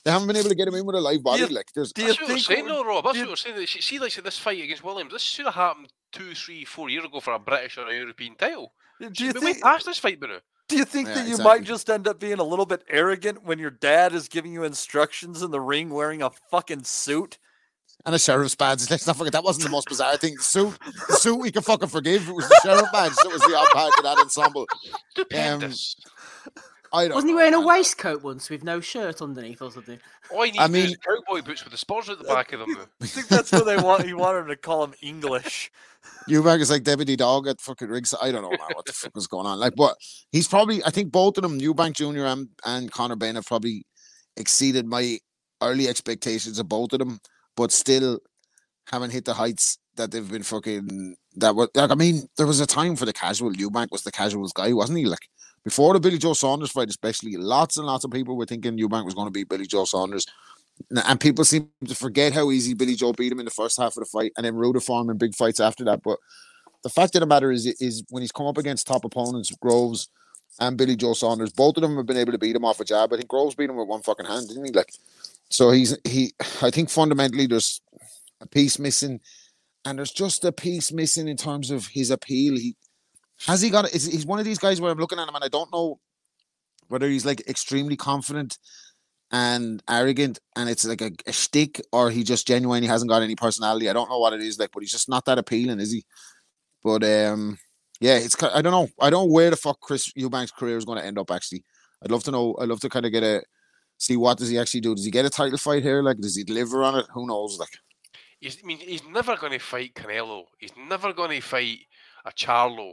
They 0.04 0.10
haven't 0.10 0.26
been 0.26 0.36
able 0.36 0.48
to 0.48 0.54
get 0.56 0.66
him 0.66 0.74
in 0.74 0.84
with 0.84 0.96
a 0.96 1.00
live 1.00 1.22
body. 1.22 1.46
like 1.46 1.66
there's. 1.76 1.92
That's 1.92 2.20
what 2.20 2.28
we're 2.30 2.38
saying, 2.38 2.66
though, 2.66 2.84
Rob. 2.84 3.04
That's 3.04 3.18
what 3.18 3.28
we're 3.28 3.36
saying. 3.36 3.56
that- 3.56 3.68
See, 3.68 3.98
like, 4.00 4.12
say 4.12 4.22
this 4.22 4.38
fight 4.38 4.62
against 4.62 4.84
Williams, 4.84 5.12
this 5.12 5.22
should 5.22 5.46
have 5.46 5.54
happened 5.54 5.92
two, 6.12 6.32
three, 6.34 6.64
four 6.64 6.88
years 6.90 7.04
ago 7.04 7.18
for 7.20 7.34
a 7.34 7.38
British 7.40 7.76
or 7.78 7.88
a 7.88 7.94
European 7.96 8.36
title. 8.36 8.72
Do 9.00 9.06
you 9.06 9.12
Should 9.32 9.40
think- 9.40 9.56
way 9.56 9.60
past 9.60 9.86
this 9.86 9.98
fight, 9.98 10.18
Bruno? 10.20 10.40
Do 10.68 10.76
you 10.76 10.84
think 10.84 11.08
Yeah, 11.08 11.14
that 11.14 11.26
you 11.26 11.34
exactly. 11.34 11.44
might 11.44 11.64
just 11.64 11.88
end 11.88 12.08
up 12.08 12.18
being 12.18 12.38
a 12.38 12.44
little 12.44 12.66
bit 12.66 12.82
arrogant 12.88 13.44
when 13.44 13.58
your 13.58 13.70
dad 13.70 14.12
is 14.12 14.28
giving 14.28 14.52
you 14.52 14.64
instructions 14.64 15.42
in 15.42 15.50
the 15.52 15.60
ring 15.60 15.90
wearing 15.90 16.22
a 16.22 16.30
fucking 16.50 16.84
suit? 16.84 17.38
And 18.04 18.14
a 18.14 18.18
sheriff's 18.18 18.54
badge. 18.54 18.80
Let's 18.90 19.06
not 19.06 19.16
forget 19.16 19.32
that 19.32 19.44
wasn't 19.44 19.64
the 19.64 19.70
most 19.70 19.88
bizarre 19.88 20.16
thing. 20.16 20.34
The 20.36 20.42
suit, 20.42 20.78
the 21.08 21.14
suit 21.16 21.36
we 21.36 21.50
can 21.50 21.62
fucking 21.62 21.88
forgive. 21.88 22.28
It 22.28 22.34
was 22.34 22.48
the 22.48 22.60
sheriff 22.62 22.86
badge 22.92 23.14
that 23.14 23.32
was 23.32 23.42
the 23.42 23.56
odd 23.56 23.68
part 23.72 23.92
of 23.98 24.04
that 24.04 24.18
ensemble. 24.18 24.66
Um, 25.34 25.72
I 26.92 27.04
don't. 27.08 27.14
Wasn't 27.14 27.28
he 27.28 27.32
know, 27.32 27.36
wearing 27.36 27.54
a 27.54 27.60
waistcoat 27.60 28.22
once 28.22 28.50
with 28.50 28.64
no 28.64 28.80
shirt 28.80 29.22
underneath 29.22 29.62
or 29.62 29.70
something? 29.70 29.98
All 30.30 30.46
you 30.46 30.52
need 30.52 30.60
I 30.60 30.66
to 30.66 30.72
do 30.72 30.86
mean- 30.86 30.96
cowboy 30.96 31.42
boots 31.42 31.64
with 31.64 31.72
the 31.72 31.78
spurs 31.78 32.08
at 32.08 32.18
the 32.18 32.24
back 32.24 32.52
of 32.52 32.60
them. 32.60 32.76
I 33.02 33.06
think 33.06 33.28
that's 33.28 33.52
what 33.52 33.66
they 33.66 33.76
want. 33.76 34.04
He 34.04 34.14
wanted 34.14 34.40
him 34.40 34.48
to 34.48 34.56
call 34.56 34.84
him 34.84 34.94
English. 35.02 35.70
Eubank 36.28 36.60
is 36.60 36.70
like 36.70 36.84
deputy 36.84 37.16
dog 37.16 37.48
at 37.48 37.60
fucking 37.60 37.88
rigs. 37.88 38.14
I 38.20 38.30
don't 38.30 38.42
know 38.42 38.50
man, 38.50 38.58
what 38.74 38.84
the 38.86 38.92
fuck 38.92 39.12
is 39.16 39.26
going 39.26 39.46
on. 39.46 39.58
Like, 39.58 39.74
but 39.76 39.96
he's 40.30 40.48
probably. 40.48 40.82
I 40.84 40.90
think 40.90 41.12
both 41.12 41.36
of 41.38 41.42
them, 41.42 41.60
Eubank 41.60 41.94
Junior 41.94 42.26
and 42.26 42.48
and 42.64 42.90
Conor 42.90 43.16
Benn, 43.16 43.34
have 43.36 43.46
probably 43.46 43.84
exceeded 44.36 44.86
my 44.86 45.18
early 45.62 45.88
expectations 45.88 46.58
of 46.58 46.68
both 46.68 46.92
of 46.92 46.98
them, 46.98 47.18
but 47.56 47.72
still 47.72 48.20
haven't 48.88 49.10
hit 49.10 49.24
the 49.24 49.34
heights 49.34 49.78
that 49.96 50.10
they've 50.10 50.30
been 50.30 50.42
fucking. 50.42 51.16
That 51.36 51.56
was 51.56 51.68
like. 51.74 51.90
I 51.90 51.94
mean, 51.94 52.28
there 52.36 52.46
was 52.46 52.60
a 52.60 52.66
time 52.66 52.96
for 52.96 53.04
the 53.04 53.12
casual. 53.12 53.52
Eubank 53.52 53.88
was 53.90 54.02
the 54.02 54.12
casuals 54.12 54.52
guy, 54.52 54.72
wasn't 54.72 54.98
he? 54.98 55.06
Like 55.06 55.28
before 55.66 55.94
the 55.94 55.98
Billy 55.98 56.16
Joe 56.16 56.32
Saunders 56.32 56.70
fight, 56.70 56.88
especially, 56.88 57.36
lots 57.36 57.76
and 57.76 57.88
lots 57.88 58.04
of 58.04 58.12
people 58.12 58.36
were 58.36 58.46
thinking 58.46 58.78
Eubank 58.78 59.04
was 59.04 59.14
going 59.14 59.26
to 59.26 59.32
beat 59.32 59.48
Billy 59.48 59.66
Joe 59.66 59.84
Saunders. 59.84 60.24
And 61.08 61.18
people 61.18 61.44
seem 61.44 61.70
to 61.88 61.94
forget 61.96 62.32
how 62.32 62.52
easy 62.52 62.72
Billy 62.72 62.94
Joe 62.94 63.12
beat 63.12 63.32
him 63.32 63.40
in 63.40 63.46
the 63.46 63.50
first 63.50 63.76
half 63.76 63.96
of 63.96 64.04
the 64.04 64.04
fight 64.04 64.30
and 64.36 64.46
then 64.46 64.54
rode 64.54 64.76
for 64.76 64.80
farm 64.80 65.10
in 65.10 65.18
big 65.18 65.34
fights 65.34 65.58
after 65.58 65.82
that. 65.86 66.04
But 66.04 66.18
the 66.84 66.88
fact 66.88 67.16
of 67.16 67.20
the 67.20 67.26
matter 67.26 67.50
is, 67.50 67.66
is 67.66 68.04
when 68.10 68.20
he's 68.20 68.30
come 68.30 68.46
up 68.46 68.58
against 68.58 68.86
top 68.86 69.04
opponents, 69.04 69.50
Groves 69.60 70.08
and 70.60 70.78
Billy 70.78 70.94
Joe 70.94 71.14
Saunders, 71.14 71.52
both 71.52 71.76
of 71.76 71.80
them 71.80 71.96
have 71.96 72.06
been 72.06 72.16
able 72.16 72.30
to 72.30 72.38
beat 72.38 72.54
him 72.54 72.64
off 72.64 72.78
a 72.78 72.84
jab. 72.84 73.12
I 73.12 73.16
think 73.16 73.28
Groves 73.28 73.56
beat 73.56 73.68
him 73.68 73.74
with 73.74 73.88
one 73.88 74.02
fucking 74.02 74.26
hand, 74.26 74.46
didn't 74.46 74.66
he? 74.66 74.70
Like, 74.70 74.92
so 75.50 75.72
he's 75.72 75.98
he. 76.04 76.32
I 76.62 76.70
think 76.70 76.90
fundamentally 76.90 77.48
there's 77.48 77.80
a 78.40 78.46
piece 78.46 78.78
missing, 78.78 79.18
and 79.84 79.98
there's 79.98 80.12
just 80.12 80.44
a 80.44 80.52
piece 80.52 80.92
missing 80.92 81.26
in 81.26 81.36
terms 81.36 81.72
of 81.72 81.88
his 81.88 82.12
appeal. 82.12 82.56
He 82.56 82.76
has 83.46 83.60
he 83.60 83.70
got. 83.70 83.92
Is 83.94 84.06
he's 84.06 84.26
one 84.26 84.38
of 84.38 84.44
these 84.44 84.58
guys 84.58 84.80
where 84.80 84.90
I'm 84.90 84.98
looking 84.98 85.18
at 85.18 85.28
him 85.28 85.34
and 85.34 85.44
I 85.44 85.48
don't 85.48 85.72
know 85.72 86.00
whether 86.88 87.08
he's 87.08 87.26
like 87.26 87.46
extremely 87.48 87.96
confident 87.96 88.58
and 89.32 89.82
arrogant 89.90 90.38
and 90.54 90.70
it's 90.70 90.84
like 90.84 91.00
a, 91.00 91.10
a 91.26 91.32
shtick 91.32 91.80
or 91.92 92.10
he 92.10 92.22
just 92.22 92.46
genuinely 92.46 92.86
hasn't 92.86 93.10
got 93.10 93.22
any 93.22 93.34
personality. 93.34 93.90
I 93.90 93.92
don't 93.92 94.08
know 94.08 94.18
what 94.18 94.32
it 94.32 94.40
is 94.40 94.58
like, 94.58 94.70
but 94.72 94.82
he's 94.82 94.92
just 94.92 95.08
not 95.08 95.24
that 95.24 95.38
appealing, 95.38 95.80
is 95.80 95.92
he? 95.92 96.04
But 96.82 97.02
um, 97.02 97.58
yeah, 98.00 98.16
it's 98.16 98.40
I 98.42 98.62
don't 98.62 98.72
know. 98.72 98.88
I 99.00 99.10
don't 99.10 99.26
know 99.26 99.32
where 99.32 99.50
the 99.50 99.56
fuck 99.56 99.80
Chris 99.80 100.12
Eubank's 100.12 100.52
career 100.52 100.76
is 100.76 100.84
going 100.84 100.98
to 100.98 101.04
end 101.04 101.18
up. 101.18 101.30
Actually, 101.30 101.64
I'd 102.02 102.10
love 102.10 102.24
to 102.24 102.30
know. 102.30 102.56
I'd 102.60 102.68
love 102.68 102.80
to 102.80 102.88
kind 102.88 103.06
of 103.06 103.12
get 103.12 103.22
a 103.22 103.42
see 103.98 104.16
what 104.16 104.38
does 104.38 104.48
he 104.48 104.58
actually 104.58 104.80
do. 104.80 104.94
Does 104.94 105.04
he 105.04 105.10
get 105.10 105.24
a 105.24 105.30
title 105.30 105.58
fight 105.58 105.82
here? 105.82 106.02
Like, 106.02 106.18
does 106.18 106.36
he 106.36 106.44
deliver 106.44 106.82
on 106.84 106.98
it? 106.98 107.06
Who 107.14 107.26
knows? 107.26 107.58
Like, 107.58 107.70
He's, 108.40 108.58
I 108.62 108.66
mean, 108.66 108.78
he's 108.78 109.04
never 109.08 109.36
going 109.36 109.52
to 109.52 109.58
fight 109.58 109.94
Canelo. 109.94 110.44
He's 110.58 110.72
never 110.88 111.12
going 111.12 111.30
to 111.30 111.40
fight 111.40 111.78
a 112.24 112.30
Charlo. 112.30 112.92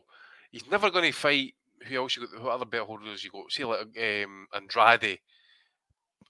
He's 0.53 0.69
never 0.71 0.89
going 0.89 1.03
to 1.03 1.11
fight 1.11 1.53
who 1.85 1.97
else 1.97 2.15
you 2.15 2.25
got? 2.25 2.39
Who 2.39 2.47
other 2.47 2.63
belt 2.65 2.88
holders 2.88 3.23
you 3.25 3.30
got? 3.30 3.51
See 3.51 3.65
like 3.65 3.81
um, 3.81 4.47
Andrade. 4.55 5.19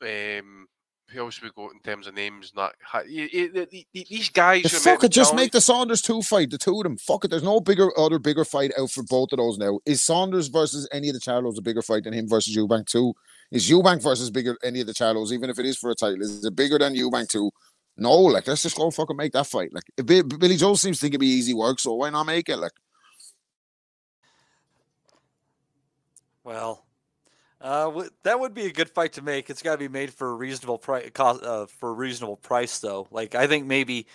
Um, 0.02 0.68
who 1.10 1.20
else 1.20 1.42
we 1.42 1.52
got 1.56 1.74
in 1.74 1.80
terms 1.84 2.08
of 2.08 2.16
names? 2.16 2.52
and 2.56 2.64
That 2.64 3.06
y- 3.08 3.84
these 3.94 4.30
guys. 4.30 4.64
fuck 4.84 5.04
it, 5.04 5.12
just 5.12 5.30
challenge- 5.32 5.36
make 5.46 5.52
the 5.52 5.62
Saunders 5.62 6.02
two 6.02 6.22
fight, 6.24 6.50
the 6.50 6.58
two 6.58 6.76
of 6.78 6.84
them. 6.84 6.98
Fuck 6.98 7.26
it, 7.26 7.28
there's 7.32 7.44
no 7.44 7.60
bigger 7.60 7.92
other 8.00 8.18
bigger 8.18 8.44
fight 8.46 8.72
out 8.80 8.90
for 8.90 9.04
both 9.04 9.32
of 9.32 9.38
those 9.38 9.58
now. 9.58 9.80
Is 9.86 10.02
Saunders 10.04 10.48
versus 10.48 10.88
any 10.92 11.10
of 11.10 11.14
the 11.14 11.22
Charlos 11.22 11.58
a 11.58 11.62
bigger 11.62 11.82
fight 11.84 12.06
than 12.06 12.14
him 12.14 12.28
versus 12.28 12.56
Eubank 12.56 12.88
two? 12.88 13.14
Is 13.52 13.70
Eubank 13.70 14.02
versus 14.02 14.32
bigger 14.32 14.58
any 14.64 14.82
of 14.82 14.88
the 14.88 14.94
Charlos, 14.94 15.32
even 15.32 15.50
if 15.52 15.60
it 15.60 15.66
is 15.68 15.78
for 15.78 15.92
a 15.92 15.96
title? 15.96 16.22
Is 16.22 16.44
it 16.44 16.56
bigger 16.56 16.80
than 16.80 16.96
Eubank 16.96 17.28
two? 17.30 17.52
No, 17.98 18.12
like 18.18 18.48
let's 18.48 18.64
just 18.64 18.76
go 18.78 18.90
fucking 18.90 19.16
make 19.18 19.34
that 19.34 19.46
fight. 19.46 19.70
Like 19.72 19.84
Billy 20.06 20.56
Joe 20.58 20.74
seems 20.74 20.98
to 20.98 21.02
think 21.02 21.12
it'd 21.14 21.20
be 21.22 21.28
easy 21.28 21.54
work, 21.54 21.80
so 21.80 21.94
why 21.94 22.10
not 22.10 22.24
make 22.24 22.50
it? 22.50 22.58
Like 22.58 22.72
Well, 26.44 26.86
Uh, 27.62 27.86
w- 27.86 28.10
that 28.24 28.38
would 28.42 28.54
be 28.54 28.66
a 28.66 28.72
good 28.74 28.90
fight 28.90 29.14
to 29.14 29.22
make. 29.22 29.50
It's 29.50 29.62
got 29.62 29.72
to 29.74 29.78
be 29.78 29.88
made 29.88 30.14
for 30.14 30.30
a 30.32 30.34
reasonable 30.36 30.78
price. 30.78 31.10
Uh, 31.18 31.66
for 31.66 31.92
a 31.92 31.94
reasonable 31.94 32.36
price, 32.36 32.80
though. 32.80 33.08
Like 33.10 33.36
I 33.36 33.48
think 33.48 33.66
maybe 33.66 34.06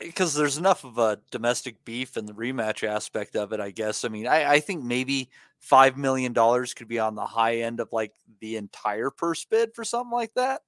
because 0.00 0.34
there's 0.34 0.58
enough 0.58 0.82
of 0.84 0.98
a 0.98 1.20
domestic 1.30 1.84
beef 1.84 2.16
and 2.16 2.28
the 2.28 2.32
rematch 2.32 2.82
aspect 2.86 3.36
of 3.36 3.52
it. 3.52 3.60
I 3.60 3.70
guess. 3.70 4.04
I 4.04 4.08
mean, 4.08 4.26
I, 4.26 4.54
I 4.54 4.60
think 4.60 4.82
maybe 4.82 5.30
five 5.60 5.96
million 5.96 6.32
dollars 6.32 6.74
could 6.74 6.88
be 6.88 6.98
on 6.98 7.14
the 7.14 7.24
high 7.24 7.58
end 7.58 7.78
of 7.78 7.92
like 7.92 8.14
the 8.40 8.56
entire 8.56 9.10
purse 9.10 9.44
bid 9.44 9.74
for 9.76 9.84
something 9.84 10.10
like 10.12 10.34
that. 10.34 10.62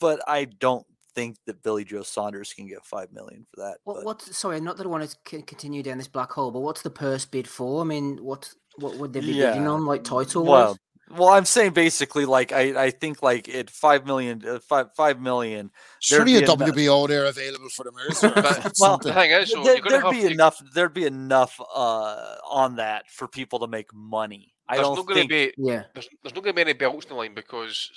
But 0.00 0.22
I 0.26 0.46
don't 0.46 0.84
think 1.14 1.36
that 1.46 1.62
Billy 1.62 1.84
Joe 1.84 2.02
Saunders 2.02 2.52
can 2.52 2.66
get 2.66 2.84
five 2.84 3.12
million 3.12 3.46
for 3.54 3.60
that. 3.60 3.78
What? 3.84 3.94
but- 3.98 4.04
What? 4.04 4.22
Sorry, 4.22 4.60
not 4.60 4.76
that 4.78 4.86
I 4.86 4.90
want 4.90 5.08
to 5.08 5.42
continue 5.42 5.84
down 5.84 5.98
this 5.98 6.08
black 6.08 6.32
hole, 6.32 6.50
but 6.50 6.60
what's 6.62 6.82
the 6.82 6.90
purse 6.90 7.24
bid 7.24 7.46
for? 7.46 7.80
I 7.80 7.84
mean, 7.84 8.18
what? 8.18 8.52
What 8.76 8.96
would 8.96 9.12
they 9.12 9.20
be 9.20 9.34
bidding 9.34 9.66
on? 9.66 9.86
Like 9.86 10.04
title? 10.04 10.44
Well, 10.44 10.76
well, 11.10 11.28
I'm 11.28 11.44
saying 11.44 11.72
basically, 11.72 12.24
like 12.24 12.52
I, 12.52 12.84
I 12.86 12.90
think 12.90 13.22
like 13.22 13.48
at 13.48 13.70
five 13.70 14.06
million, 14.06 14.42
uh, 14.46 14.58
five 14.60 14.88
five 14.96 15.20
million. 15.20 15.70
there'd 16.08 16.26
Surely 16.26 16.36
a 16.36 16.40
be 16.40 16.44
eno- 16.44 16.56
WBO 16.56 17.08
there 17.08 17.26
available 17.26 17.68
for 17.68 17.84
the 17.84 17.92
Mercer. 17.92 18.32
well, 18.80 18.98
the 18.98 19.12
thing 19.12 19.30
is, 19.30 19.50
though, 19.52 19.64
there, 19.64 19.74
you're 19.74 19.82
gonna 19.82 19.96
would 19.96 20.04
have 20.04 20.12
be 20.12 20.28
to- 20.28 20.34
enough. 20.34 20.60
There'd 20.74 20.94
be 20.94 21.04
enough 21.04 21.60
uh, 21.74 22.36
on 22.50 22.76
that 22.76 23.10
for 23.10 23.28
people 23.28 23.58
to 23.60 23.66
make 23.66 23.92
money. 23.94 24.54
I 24.68 24.76
there's 24.76 24.86
don't 24.88 24.96
not 24.96 25.06
going 25.06 25.28
to 25.28 25.34
think. 25.34 25.56
be 25.56 25.62
yeah. 25.62 25.84
there's, 25.92 26.08
there's 26.22 26.34
not 26.34 26.42
going 26.42 26.54
to 26.54 26.56
be 26.56 26.62
any 26.62 26.72
belts 26.72 27.04
in 27.04 27.10
the 27.10 27.16
line 27.16 27.34
because 27.34 27.90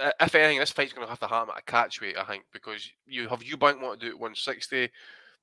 uh, 0.00 0.10
if 0.20 0.34
anything, 0.34 0.58
this 0.58 0.70
fight's 0.72 0.94
going 0.94 1.06
to 1.06 1.10
have 1.10 1.20
to 1.20 1.26
happen 1.26 1.52
at 1.54 1.60
a 1.60 1.64
catch 1.64 2.00
weight. 2.00 2.16
I 2.16 2.24
think 2.24 2.44
because 2.52 2.90
you 3.06 3.28
have 3.28 3.40
Eubank 3.40 3.82
want 3.82 4.00
to 4.00 4.06
do 4.06 4.10
it 4.10 4.18
160. 4.18 4.88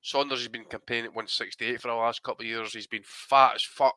Saunders 0.02 0.40
has 0.40 0.48
been 0.48 0.64
campaigning 0.64 1.04
at 1.04 1.14
168 1.14 1.80
for 1.80 1.88
the 1.88 1.94
last 1.94 2.24
couple 2.24 2.42
of 2.42 2.48
years. 2.48 2.72
He's 2.72 2.88
been 2.88 3.04
fat 3.04 3.54
as 3.54 3.62
fuck 3.62 3.94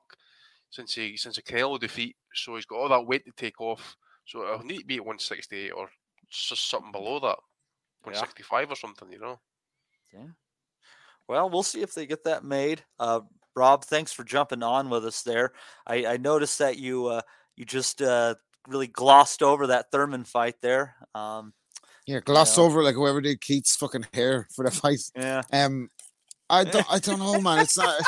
since 0.75 0.93
he 0.93 1.15
since 1.15 1.37
the 1.37 1.41
Canelo 1.41 1.79
defeat, 1.79 2.17
so 2.33 2.55
he's 2.55 2.65
got 2.65 2.75
all 2.75 2.89
that 2.89 3.07
weight 3.07 3.25
to 3.25 3.31
take 3.31 3.61
off. 3.61 3.95
So 4.25 4.43
it'll 4.43 4.65
need 4.65 4.79
to 4.79 4.85
be 4.85 4.95
at 4.95 5.05
168 5.05 5.69
or 5.71 5.87
just 6.29 6.69
something 6.69 6.91
below 6.91 7.19
that, 7.19 7.37
165 8.03 8.71
or 8.71 8.75
something. 8.75 9.09
You 9.09 9.19
know. 9.19 9.39
Yeah. 10.13 10.27
Well, 11.27 11.49
we'll 11.49 11.63
see 11.63 11.81
if 11.81 11.93
they 11.93 12.05
get 12.05 12.25
that 12.25 12.43
made. 12.43 12.83
Uh, 12.99 13.21
Rob, 13.55 13.85
thanks 13.85 14.11
for 14.11 14.23
jumping 14.23 14.63
on 14.63 14.89
with 14.89 15.05
us 15.05 15.23
there. 15.23 15.53
I, 15.87 16.05
I 16.05 16.17
noticed 16.17 16.59
that 16.59 16.77
you 16.77 17.07
uh, 17.07 17.21
you 17.55 17.63
just 17.63 18.01
uh, 18.01 18.35
really 18.67 18.87
glossed 18.87 19.41
over 19.41 19.67
that 19.67 19.91
Thurman 19.91 20.25
fight 20.25 20.55
there. 20.61 20.95
Um, 21.15 21.53
Yeah, 22.05 22.19
gloss 22.19 22.57
over 22.57 22.83
like 22.83 22.95
whoever 22.95 23.21
did 23.21 23.39
Keith's 23.39 23.77
fucking 23.77 24.07
hair 24.13 24.47
for 24.53 24.65
the 24.65 24.71
fight. 24.71 24.99
Yeah. 25.15 25.43
Um, 25.53 25.89
I 26.49 26.65
don't, 26.65 26.85
I 26.91 26.99
don't 26.99 27.19
know, 27.19 27.39
man. 27.39 27.59
It's 27.59 27.77
not. 27.77 28.01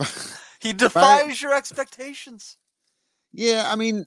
he 0.62 0.72
defies 0.72 1.42
your 1.42 1.54
expectations. 1.54 2.56
Yeah, 3.32 3.68
I 3.70 3.76
mean, 3.76 4.04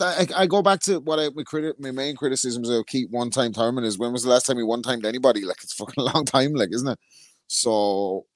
I, 0.00 0.26
I 0.36 0.46
go 0.46 0.62
back 0.62 0.80
to 0.82 1.00
what 1.00 1.18
I 1.18 1.30
my, 1.34 1.42
criti- 1.42 1.78
my 1.78 1.90
main 1.90 2.16
criticisms 2.16 2.68
of 2.68 2.86
Keith 2.86 3.08
one 3.10 3.30
time 3.30 3.52
Thurman 3.52 3.84
is 3.84 3.98
when 3.98 4.12
was 4.12 4.22
the 4.22 4.30
last 4.30 4.46
time 4.46 4.56
he 4.56 4.62
one 4.62 4.82
timed 4.82 5.06
anybody? 5.06 5.44
Like 5.44 5.58
it's 5.62 5.74
fucking 5.74 5.94
a 5.98 6.02
long 6.14 6.24
time, 6.24 6.52
like 6.54 6.70
isn't 6.72 6.88
it? 6.88 6.98
So, 7.48 8.26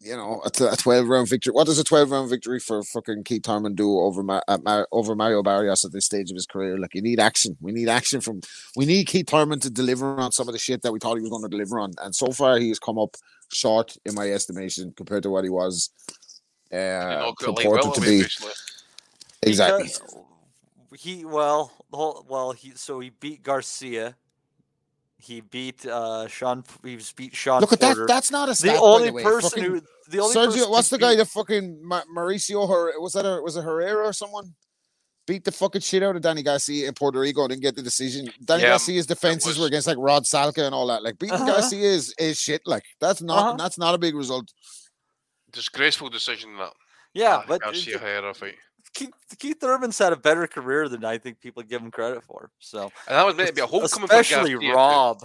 you 0.00 0.16
know, 0.16 0.40
a, 0.44 0.50
t- 0.50 0.64
a 0.64 0.76
twelve 0.76 1.08
round 1.08 1.28
victory. 1.28 1.52
What 1.52 1.66
does 1.66 1.78
a 1.78 1.84
twelve 1.84 2.10
round 2.10 2.30
victory 2.30 2.58
for 2.58 2.82
fucking 2.82 3.24
Keith 3.24 3.44
Thurman 3.44 3.74
do 3.74 3.98
over 3.98 4.22
Ma- 4.22 4.40
uh, 4.48 4.54
at 4.54 4.64
Mar- 4.64 4.88
over 4.92 5.14
Mario 5.14 5.42
Barrios 5.42 5.84
at 5.84 5.92
this 5.92 6.06
stage 6.06 6.30
of 6.30 6.34
his 6.34 6.46
career? 6.46 6.78
Like 6.78 6.94
you 6.94 7.02
need 7.02 7.20
action. 7.20 7.56
We 7.60 7.72
need 7.72 7.88
action 7.88 8.20
from. 8.20 8.40
We 8.76 8.86
need 8.86 9.06
Keith 9.06 9.30
Thurman 9.30 9.60
to 9.60 9.70
deliver 9.70 10.18
on 10.20 10.32
some 10.32 10.48
of 10.48 10.52
the 10.52 10.58
shit 10.58 10.82
that 10.82 10.92
we 10.92 10.98
thought 10.98 11.16
he 11.16 11.22
was 11.22 11.30
going 11.30 11.42
to 11.42 11.48
deliver 11.48 11.78
on, 11.78 11.92
and 12.02 12.14
so 12.14 12.32
far 12.32 12.58
he's 12.58 12.78
come 12.78 12.98
up 12.98 13.16
short 13.52 13.96
in 14.04 14.14
my 14.14 14.30
estimation 14.30 14.92
compared 14.96 15.22
to 15.22 15.30
what 15.30 15.44
he 15.44 15.50
was 15.50 15.90
uh, 16.72 16.76
knocked 16.76 17.42
out 17.44 17.56
Lee 17.58 17.64
purported 17.64 17.94
to 17.94 18.00
be. 18.00 18.22
Exactly. 19.42 19.84
Because 20.90 21.02
he 21.02 21.24
well, 21.24 21.72
whole- 21.92 22.24
well, 22.28 22.52
he 22.52 22.72
so 22.74 23.00
he 23.00 23.10
beat 23.10 23.42
Garcia. 23.42 24.16
He 25.20 25.40
beat 25.40 25.84
uh 25.86 26.28
Shawn. 26.28 26.64
He's 26.84 27.12
beat 27.12 27.34
Shawn. 27.34 27.60
Look 27.60 27.72
at 27.72 27.80
that. 27.80 27.96
That's 28.06 28.30
not 28.30 28.48
a 28.48 28.54
stat, 28.54 28.74
the 28.74 28.80
by 28.80 28.86
only 28.86 29.08
the 29.08 29.12
way. 29.14 29.22
person 29.24 29.50
Fucking 29.50 29.64
who 29.64 29.82
the 30.10 30.20
only 30.20 30.34
Sergio, 30.34 30.46
person 30.54 30.70
what's 30.70 30.90
who 30.90 30.96
the 30.96 31.00
guy 31.00 31.10
beat- 31.12 31.18
that 31.18 31.28
fucking 31.28 31.82
Mauricio 32.16 32.68
Her 32.68 32.98
was 33.00 33.12
that 33.14 33.26
a, 33.26 33.42
was 33.42 33.56
it 33.56 33.62
Herrera 33.64 34.06
or 34.06 34.12
someone 34.12 34.54
beat 35.26 35.44
the 35.44 35.52
fucking 35.52 35.80
shit 35.82 36.02
out 36.02 36.16
of 36.16 36.22
Danny 36.22 36.42
Garcia 36.42 36.88
in 36.88 36.94
Puerto 36.94 37.18
Rico 37.20 37.42
and 37.42 37.50
didn't 37.50 37.62
get 37.62 37.76
the 37.76 37.82
decision. 37.82 38.30
Danny 38.44 38.62
Yeah, 38.62 38.70
Garcia's 38.70 39.06
defenses 39.06 39.58
were 39.58 39.66
against 39.66 39.86
like 39.86 39.98
Rod 39.98 40.24
Salka 40.24 40.64
and 40.64 40.74
all 40.74 40.86
that. 40.86 41.02
Like 41.02 41.18
beating 41.18 41.34
Uh-huh. 41.34 41.46
Garcia 41.46 41.82
is, 41.86 42.14
is 42.18 42.38
shit. 42.40 42.62
Like 42.64 42.84
that's 43.00 43.20
not 43.20 43.38
Uh-huh. 43.38 43.56
that's 43.58 43.76
not 43.76 43.94
a 43.94 43.98
big 43.98 44.14
result. 44.14 44.50
Disgraceful 45.52 46.08
decision 46.10 46.56
that. 46.58 46.72
Yeah, 47.14 47.36
uh, 47.36 47.44
but 47.48 47.60
Garcia 47.62 47.96
it- 47.96 48.00
Herrera 48.00 48.34
fight. 48.34 48.56
Keith, 48.94 49.10
Keith 49.38 49.60
Thurman's 49.60 49.98
had 49.98 50.12
a 50.12 50.16
better 50.16 50.46
career 50.46 50.88
than 50.88 51.04
I 51.04 51.18
think 51.18 51.40
people 51.40 51.62
give 51.62 51.82
him 51.82 51.90
credit 51.90 52.24
for. 52.24 52.50
So, 52.58 52.84
And 53.06 53.16
that 53.16 53.24
was 53.26 53.36
meant 53.36 53.48
to 53.50 53.54
be 53.54 53.60
a 53.60 53.66
homecoming 53.66 54.08
for 54.08 54.14
especially 54.16 54.52
Garcia, 54.54 54.70
too. 54.70 54.74
Rob. 54.74 55.20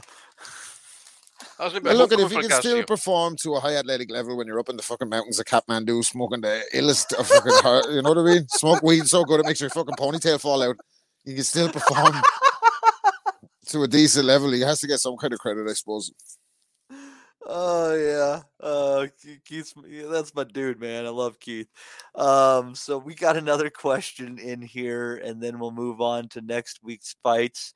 That 1.58 1.64
was 1.66 1.74
meant 1.74 1.86
to 1.86 1.90
be 1.92 1.96
a 1.96 1.98
look 1.98 2.12
if 2.12 2.20
you 2.20 2.28
for 2.30 2.42
can 2.50 2.60
still 2.60 2.84
perform 2.84 3.36
to 3.44 3.56
a 3.56 3.60
high 3.62 3.76
athletic 3.76 4.12
level 4.12 4.36
when 4.38 4.48
you're 4.48 4.60
up 4.60 4.70
in 4.70 4.76
the 4.76 4.84
fucking 4.84 5.08
mountains 5.10 5.40
of 5.40 5.46
Kathmandu 5.46 6.04
smoking 6.04 6.42
the 6.42 6.62
illest 6.74 7.14
of 7.14 7.26
fucking 7.28 7.54
har- 7.62 7.90
you 7.90 8.02
know 8.02 8.10
what 8.10 8.18
I 8.18 8.34
mean? 8.36 8.48
Smoke 8.50 8.84
weed 8.84 9.08
so 9.08 9.24
good 9.24 9.40
it 9.40 9.46
makes 9.46 9.62
your 9.62 9.70
fucking 9.70 9.96
ponytail 9.96 10.42
fall 10.42 10.62
out. 10.62 10.76
You 11.24 11.36
can 11.36 11.44
still 11.44 11.70
perform 11.70 12.14
to 13.68 13.84
a 13.84 13.88
decent 13.88 14.26
level. 14.26 14.52
He 14.52 14.62
has 14.62 14.82
to 14.82 14.88
get 14.88 15.00
some 15.00 15.16
kind 15.18 15.34
of 15.34 15.40
credit, 15.40 15.68
I 15.70 15.74
suppose. 15.74 16.12
Oh 17.46 17.94
yeah, 17.94 18.42
uh, 18.66 19.08
Ke- 19.08 19.44
Keith's 19.44 19.74
yeah, 19.88 20.06
that's 20.08 20.34
my 20.34 20.46
dude, 20.46 20.80
man. 20.80 21.06
I 21.06 21.10
love 21.10 21.40
Keith. 21.40 21.68
Um, 22.16 22.74
so 22.74 22.98
we 22.98 23.16
got 23.16 23.36
another 23.36 23.70
question 23.70 24.40
in 24.40 24.62
here, 24.62 25.18
and 25.18 25.42
then 25.42 25.60
we'll 25.60 25.72
move 25.72 26.00
on 26.00 26.30
to 26.30 26.42
next 26.42 26.80
week's 26.84 27.16
fights. 27.22 27.74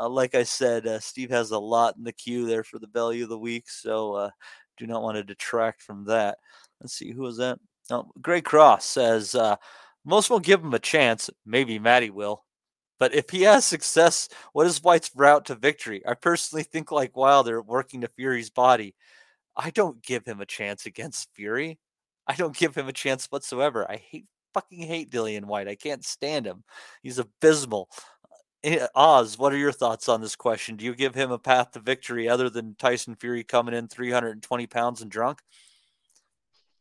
Uh, 0.00 0.08
like 0.08 0.34
I 0.34 0.42
said, 0.42 0.86
uh, 0.86 1.00
Steve 1.00 1.30
has 1.30 1.50
a 1.50 1.58
lot 1.58 1.96
in 1.96 2.04
the 2.04 2.12
queue 2.12 2.46
there 2.46 2.64
for 2.64 2.78
the 2.78 2.86
value 2.86 3.24
of 3.24 3.28
the 3.28 3.38
week, 3.38 3.68
so 3.68 4.14
uh, 4.14 4.30
do 4.78 4.86
not 4.86 5.02
want 5.02 5.16
to 5.16 5.24
detract 5.24 5.82
from 5.82 6.06
that. 6.06 6.38
Let's 6.80 6.94
see 6.94 7.12
who 7.12 7.26
is 7.26 7.36
that. 7.36 7.58
Oh, 7.90 8.10
Greg 8.22 8.44
Cross 8.44 8.86
says 8.86 9.34
uh, 9.34 9.56
most 10.04 10.30
won't 10.30 10.44
give 10.44 10.62
him 10.62 10.74
a 10.74 10.78
chance. 10.78 11.28
Maybe 11.44 11.78
Matty 11.78 12.10
will. 12.10 12.42
But 12.98 13.14
if 13.14 13.30
he 13.30 13.42
has 13.42 13.64
success, 13.64 14.28
what 14.52 14.66
is 14.66 14.82
Whyte's 14.82 15.10
route 15.14 15.46
to 15.46 15.54
victory? 15.54 16.02
I 16.06 16.14
personally 16.14 16.62
think 16.62 16.92
like 16.92 17.16
Wilder 17.16 17.60
working 17.60 18.02
to 18.02 18.08
Fury's 18.08 18.50
body. 18.50 18.94
I 19.56 19.70
don't 19.70 20.02
give 20.02 20.24
him 20.24 20.40
a 20.40 20.46
chance 20.46 20.86
against 20.86 21.28
Fury. 21.34 21.78
I 22.26 22.34
don't 22.34 22.56
give 22.56 22.74
him 22.74 22.88
a 22.88 22.92
chance 22.92 23.26
whatsoever. 23.26 23.90
I 23.90 23.96
hate 23.96 24.26
fucking 24.54 24.86
hate 24.86 25.10
Dillian 25.10 25.44
Whyte. 25.44 25.68
I 25.68 25.74
can't 25.74 26.04
stand 26.04 26.46
him. 26.46 26.64
He's 27.02 27.18
abysmal. 27.18 27.88
Eh, 28.62 28.86
Oz, 28.94 29.36
what 29.36 29.52
are 29.52 29.58
your 29.58 29.72
thoughts 29.72 30.08
on 30.08 30.20
this 30.22 30.36
question? 30.36 30.76
Do 30.76 30.84
you 30.84 30.94
give 30.94 31.14
him 31.14 31.30
a 31.30 31.38
path 31.38 31.72
to 31.72 31.80
victory 31.80 32.28
other 32.28 32.48
than 32.48 32.76
Tyson 32.76 33.16
Fury 33.16 33.44
coming 33.44 33.74
in 33.74 33.88
320 33.88 34.66
pounds 34.68 35.02
and 35.02 35.10
drunk? 35.10 35.40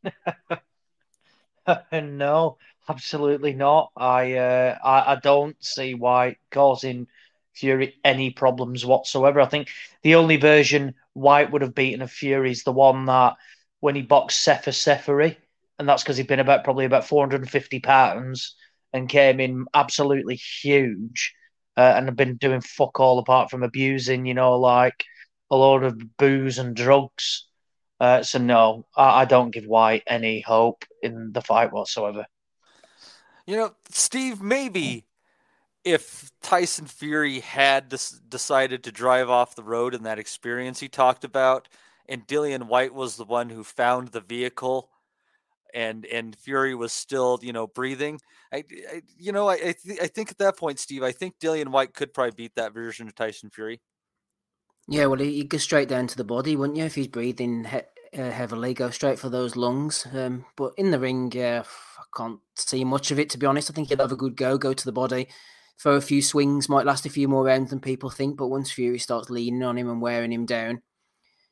no, 1.91 2.57
absolutely 2.89 3.53
not. 3.53 3.91
I, 3.95 4.33
uh, 4.33 4.77
I 4.83 5.13
I 5.13 5.15
don't 5.21 5.55
see 5.63 5.93
why 5.93 6.37
causing 6.51 7.07
Fury 7.55 7.95
any 8.03 8.31
problems 8.31 8.85
whatsoever. 8.85 9.39
I 9.41 9.45
think 9.45 9.69
the 10.01 10.15
only 10.15 10.37
version 10.37 10.95
Whyte 11.13 11.51
would 11.51 11.61
have 11.61 11.75
beaten 11.75 12.01
of 12.01 12.11
Fury 12.11 12.51
is 12.51 12.63
the 12.63 12.71
one 12.71 13.05
that 13.05 13.35
when 13.79 13.95
he 13.95 14.01
boxed 14.01 14.41
Sefer 14.41 14.71
Seferi, 14.71 15.37
and 15.79 15.87
that's 15.87 16.03
because 16.03 16.17
he'd 16.17 16.27
been 16.27 16.39
about 16.39 16.63
probably 16.63 16.85
about 16.85 17.05
450 17.07 17.79
pounds 17.79 18.55
and 18.93 19.09
came 19.09 19.39
in 19.39 19.65
absolutely 19.73 20.35
huge, 20.35 21.33
uh, 21.77 21.93
and 21.95 22.05
had 22.07 22.15
been 22.15 22.37
doing 22.37 22.61
fuck 22.61 22.99
all 22.99 23.19
apart 23.19 23.49
from 23.51 23.63
abusing, 23.63 24.25
you 24.25 24.33
know, 24.33 24.57
like 24.59 25.03
a 25.51 25.55
load 25.55 25.83
of 25.83 26.17
booze 26.17 26.57
and 26.59 26.75
drugs. 26.75 27.47
Uh, 27.99 28.23
so 28.23 28.39
no, 28.39 28.85
I, 28.95 29.21
I 29.21 29.25
don't 29.25 29.51
give 29.51 29.65
Whyte 29.65 30.03
any 30.07 30.41
hope 30.41 30.85
in 31.01 31.31
the 31.33 31.41
fight 31.41 31.71
whatsoever. 31.71 32.25
You 33.45 33.57
know, 33.57 33.75
Steve, 33.89 34.41
maybe 34.41 35.05
if 35.83 36.31
Tyson 36.41 36.85
Fury 36.85 37.39
had 37.39 37.89
des- 37.89 38.19
decided 38.29 38.83
to 38.83 38.91
drive 38.91 39.29
off 39.29 39.55
the 39.55 39.63
road 39.63 39.93
in 39.93 40.03
that 40.03 40.19
experience 40.19 40.79
he 40.79 40.87
talked 40.87 41.23
about, 41.23 41.67
and 42.07 42.25
Dillian 42.27 42.63
Whyte 42.67 42.93
was 42.93 43.15
the 43.15 43.25
one 43.25 43.49
who 43.49 43.63
found 43.63 44.09
the 44.09 44.21
vehicle, 44.21 44.89
and 45.73 46.05
and 46.05 46.35
Fury 46.37 46.75
was 46.75 46.93
still, 46.93 47.39
you 47.41 47.51
know, 47.51 47.67
breathing. 47.67 48.19
I, 48.53 48.63
I 48.91 49.01
you 49.17 49.31
know, 49.31 49.49
I 49.49 49.53
I, 49.53 49.75
th- 49.83 49.99
I 50.01 50.07
think 50.07 50.31
at 50.31 50.37
that 50.37 50.57
point, 50.57 50.79
Steve, 50.79 51.03
I 51.03 51.11
think 51.11 51.39
Dillian 51.39 51.69
Whyte 51.69 51.93
could 51.93 52.13
probably 52.13 52.35
beat 52.35 52.55
that 52.55 52.73
version 52.73 53.07
of 53.07 53.15
Tyson 53.15 53.49
Fury. 53.49 53.81
Yeah, 54.87 55.05
well, 55.05 55.21
you 55.21 55.45
go 55.45 55.57
straight 55.57 55.87
down 55.87 56.07
to 56.07 56.17
the 56.17 56.25
body, 56.25 56.55
wouldn't 56.55 56.77
you? 56.77 56.83
If 56.85 56.95
he's 56.95 57.07
breathing 57.07 57.65
uh, 58.17 58.31
heavily, 58.31 58.73
go 58.73 58.89
straight 58.89 59.19
for 59.19 59.29
those 59.29 59.55
lungs. 59.55 60.07
Um, 60.13 60.45
but 60.55 60.73
in 60.77 60.91
the 60.91 60.99
ring, 60.99 61.31
yeah, 61.33 61.63
I 61.97 62.17
can't 62.17 62.39
see 62.55 62.83
much 62.83 63.11
of 63.11 63.19
it 63.19 63.29
to 63.31 63.37
be 63.37 63.45
honest. 63.45 63.69
I 63.69 63.73
think 63.73 63.89
he'll 63.89 63.97
have 63.99 64.11
a 64.11 64.17
good 64.17 64.35
go, 64.35 64.57
go 64.57 64.73
to 64.73 64.85
the 64.85 64.91
body, 64.91 65.27
throw 65.79 65.95
a 65.95 66.01
few 66.01 66.21
swings, 66.21 66.69
might 66.69 66.85
last 66.85 67.05
a 67.05 67.09
few 67.09 67.27
more 67.27 67.43
rounds 67.43 67.69
than 67.69 67.79
people 67.79 68.09
think. 68.09 68.37
But 68.37 68.47
once 68.47 68.71
Fury 68.71 68.99
starts 68.99 69.29
leaning 69.29 69.63
on 69.63 69.77
him 69.77 69.89
and 69.89 70.01
wearing 70.01 70.31
him 70.31 70.45
down, 70.45 70.81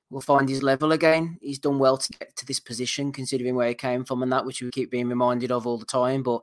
we'll 0.09 0.21
find 0.21 0.47
his 0.47 0.63
level 0.63 0.91
again. 0.91 1.37
He's 1.41 1.59
done 1.59 1.79
well 1.79 1.97
to 1.97 2.13
get 2.13 2.35
to 2.37 2.45
this 2.45 2.59
position, 2.59 3.11
considering 3.11 3.55
where 3.55 3.69
he 3.69 3.75
came 3.75 4.05
from 4.05 4.23
and 4.23 4.31
that, 4.31 4.45
which 4.45 4.61
we 4.61 4.69
keep 4.71 4.91
being 4.91 5.09
reminded 5.09 5.51
of 5.51 5.65
all 5.65 5.77
the 5.77 5.85
time. 5.85 6.23
But 6.23 6.41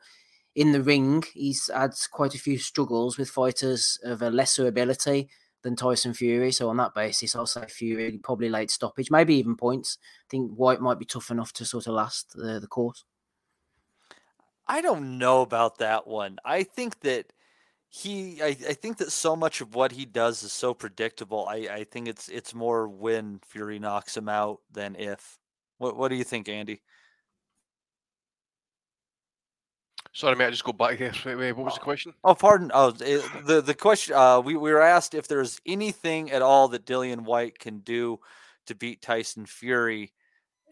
in 0.55 0.73
the 0.73 0.83
ring, 0.83 1.25
he's 1.35 1.71
had 1.73 1.93
quite 2.11 2.35
a 2.35 2.39
few 2.39 2.59
struggles 2.59 3.19
with 3.19 3.31
fighters 3.31 3.99
of 4.03 4.23
a 4.23 4.31
lesser 4.31 4.67
ability 4.67 5.29
than 5.63 5.77
Tyson 5.77 6.15
Fury. 6.15 6.53
So 6.53 6.69
on 6.69 6.77
that 6.79 6.95
basis, 6.95 7.35
I'll 7.35 7.47
say 7.47 7.67
Fury 7.69 8.19
probably 8.23 8.49
late 8.49 8.71
stoppage, 8.71 9.11
maybe 9.11 9.35
even 9.37 9.57
points. 9.57 9.99
I 10.01 10.27
think 10.31 10.53
Whyte 10.53 10.81
might 10.81 10.99
be 10.99 11.05
tough 11.05 11.31
enough 11.31 11.53
to 11.55 11.65
sort 11.65 11.87
of 11.87 11.95
last 11.95 12.33
the, 12.35 12.61
the 12.61 12.67
course. 12.67 13.05
I 14.67 14.81
don't 14.81 15.19
know 15.19 15.43
about 15.43 15.79
that 15.79 16.07
one. 16.07 16.39
I 16.45 16.63
think 16.63 17.01
that 17.01 17.33
he 17.89 18.43
I, 18.43 18.49
I 18.49 18.75
think 18.75 18.99
that 18.99 19.13
so 19.13 19.35
much 19.35 19.61
of 19.61 19.75
what 19.75 19.93
he 19.93 20.05
does 20.05 20.43
is 20.43 20.53
so 20.53 20.75
predictable. 20.75 21.47
I, 21.49 21.69
I 21.71 21.85
think 21.85 22.07
it's 22.07 22.29
it's 22.29 22.55
more 22.55 22.87
when 22.87 23.41
Fury 23.47 23.79
knocks 23.79 24.17
him 24.17 24.29
out 24.29 24.61
than 24.71 24.95
if. 24.97 25.39
What 25.79 25.97
what 25.97 26.09
do 26.09 26.17
you 26.17 26.25
think, 26.25 26.49
Andy? 26.49 26.83
Sorry, 30.19 30.35
mate. 30.35 30.47
I 30.47 30.51
just 30.51 30.65
go 30.65 30.73
back 30.73 30.99
here. 30.99 31.13
Wait, 31.25 31.37
wait, 31.37 31.53
what 31.53 31.67
was 31.67 31.75
the 31.75 31.81
question? 31.81 32.13
Oh, 32.25 32.35
pardon. 32.35 32.73
Oh, 32.75 32.91
the 32.91 33.63
the 33.65 33.73
question. 33.73 34.17
Uh, 34.17 34.41
we 34.41 34.57
we 34.57 34.73
were 34.73 34.83
asked 34.83 35.15
if 35.15 35.29
there's 35.29 35.61
anything 35.65 36.33
at 36.33 36.43
all 36.43 36.67
that 36.69 36.85
Dillian 36.85 37.21
Whyte 37.21 37.57
can 37.57 37.79
do 37.79 38.19
to 38.67 38.75
beat 38.75 39.01
Tyson 39.01 39.47
Fury, 39.47 40.13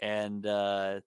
and 0.01 0.45
uh, 0.45 0.99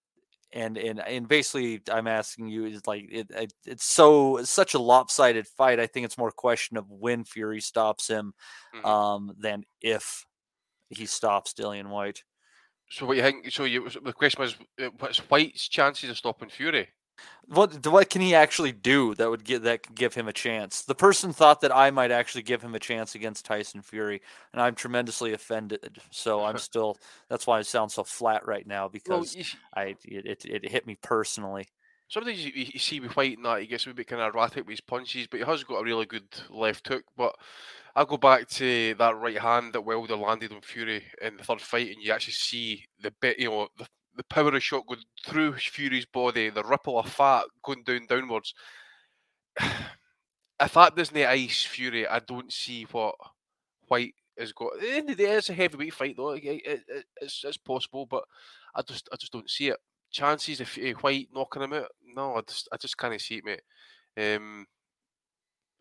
and 0.53 0.77
and 0.77 1.01
and 1.01 1.27
basically, 1.27 1.81
I'm 1.91 2.07
asking 2.07 2.47
you 2.47 2.63
is 2.63 2.87
like 2.87 3.09
it, 3.11 3.27
it 3.29 3.53
it's 3.65 3.83
so 3.83 4.37
it's 4.37 4.49
such 4.49 4.73
a 4.73 4.79
lopsided 4.79 5.45
fight. 5.45 5.81
I 5.81 5.87
think 5.87 6.05
it's 6.05 6.17
more 6.17 6.29
a 6.29 6.31
question 6.31 6.77
of 6.77 6.89
when 6.89 7.25
Fury 7.25 7.59
stops 7.59 8.07
him, 8.07 8.33
Mhm. 8.73 8.85
um, 8.85 9.35
than 9.37 9.65
if 9.81 10.25
he 10.89 11.05
stops 11.07 11.53
Dillian 11.53 11.89
Whyte. 11.89 12.23
So 12.89 13.05
what 13.05 13.17
you 13.17 13.23
think? 13.23 13.51
So 13.51 13.65
you 13.65 13.89
the 13.89 14.13
question 14.13 14.41
was, 14.41 14.55
uh, 14.81 14.91
what's 14.97 15.17
Whyte's 15.29 15.67
chances 15.67 16.09
of 16.09 16.15
stopping 16.15 16.47
Fury? 16.47 16.87
What 17.47 17.85
what 17.87 18.09
can 18.09 18.21
he 18.21 18.35
actually 18.35 18.71
do 18.71 19.15
that 19.15 19.29
would 19.29 19.43
give 19.43 19.63
that 19.63 19.83
could 19.83 19.95
give 19.95 20.13
him 20.13 20.27
a 20.27 20.33
chance? 20.33 20.83
The 20.83 20.95
person 20.95 21.33
thought 21.33 21.61
that 21.61 21.75
I 21.75 21.89
might 21.91 22.11
actually 22.11 22.43
give 22.43 22.61
him 22.61 22.75
a 22.75 22.79
chance 22.79 23.15
against 23.15 23.45
Tyson 23.45 23.81
Fury, 23.81 24.21
and 24.53 24.61
I'm 24.61 24.75
tremendously 24.75 25.33
offended. 25.33 25.99
So 26.11 26.43
I'm 26.43 26.57
still 26.59 26.97
that's 27.29 27.47
why 27.47 27.57
I 27.59 27.61
sound 27.63 27.91
so 27.91 28.03
flat 28.03 28.45
right 28.45 28.67
now 28.67 28.87
because 28.87 29.35
s- 29.39 29.55
I 29.75 29.95
it, 30.05 30.25
it 30.25 30.45
it 30.45 30.69
hit 30.71 30.85
me 30.85 30.97
personally. 31.01 31.67
Sometimes 32.07 32.43
you, 32.43 32.51
you 32.55 32.79
see 32.79 32.99
Whyte 32.99 33.37
and 33.37 33.45
that 33.45 33.61
he 33.61 33.67
gets 33.67 33.85
a 33.85 33.93
bit 33.93 34.07
kind 34.07 34.21
of 34.21 34.33
erratic 34.33 34.65
with 34.65 34.71
his 34.73 34.81
punches, 34.81 35.27
but 35.27 35.39
he 35.39 35.45
has 35.45 35.63
got 35.63 35.77
a 35.81 35.83
really 35.83 36.07
good 36.07 36.27
left 36.49 36.87
hook. 36.87 37.03
But 37.15 37.35
I 37.95 38.03
go 38.05 38.17
back 38.17 38.47
to 38.49 38.95
that 38.95 39.15
right 39.17 39.37
hand 39.37 39.73
that 39.73 39.81
Wilder 39.81 40.15
landed 40.15 40.51
on 40.51 40.61
Fury 40.61 41.03
in 41.21 41.37
the 41.37 41.43
third 41.43 41.61
fight, 41.61 41.89
and 41.91 42.01
you 42.03 42.11
actually 42.11 42.33
see 42.33 42.85
the 42.99 43.11
bit, 43.21 43.37
you 43.39 43.49
know, 43.49 43.67
the, 43.77 43.87
the 44.15 44.23
power 44.23 44.53
of 44.55 44.63
shot 44.63 44.85
going 44.87 45.01
through 45.25 45.53
Fury's 45.57 46.05
body, 46.05 46.49
the 46.49 46.63
ripple 46.63 46.99
of 46.99 47.09
fat 47.09 47.45
going 47.63 47.83
down 47.83 48.05
downwards. 48.07 48.53
if 49.59 50.73
that 50.73 50.95
doesn't 50.95 51.17
ice 51.17 51.63
Fury, 51.63 52.07
I 52.07 52.19
don't 52.19 52.51
see 52.51 52.83
what 52.91 53.15
Whyte 53.87 54.15
has 54.37 54.51
got. 54.53 54.75
At 54.75 54.81
the 54.81 54.91
end 54.91 55.09
of 55.09 55.17
the 55.17 55.23
day, 55.25 55.31
it's 55.33 55.49
a 55.49 55.53
heavyweight 55.53 55.93
fight, 55.93 56.15
though. 56.17 56.31
It, 56.31 56.43
it, 56.43 56.83
it- 56.87 57.05
it's, 57.21 57.43
it's 57.43 57.57
possible, 57.57 58.05
but 58.05 58.23
I 58.75 58.81
just 58.81 59.09
I 59.11 59.15
just 59.17 59.31
don't 59.31 59.49
see 59.49 59.69
it. 59.69 59.77
Chances 60.11 60.59
of 60.61 60.69
Whyte 61.03 61.29
knocking 61.33 61.61
him 61.63 61.73
out? 61.73 61.89
No, 62.15 62.35
I 62.35 62.41
just 62.41 62.67
I 62.71 62.77
just 62.77 62.97
can't 62.97 63.19
see 63.21 63.35
it, 63.35 63.45
mate. 63.45 63.61
Um, 64.17 64.65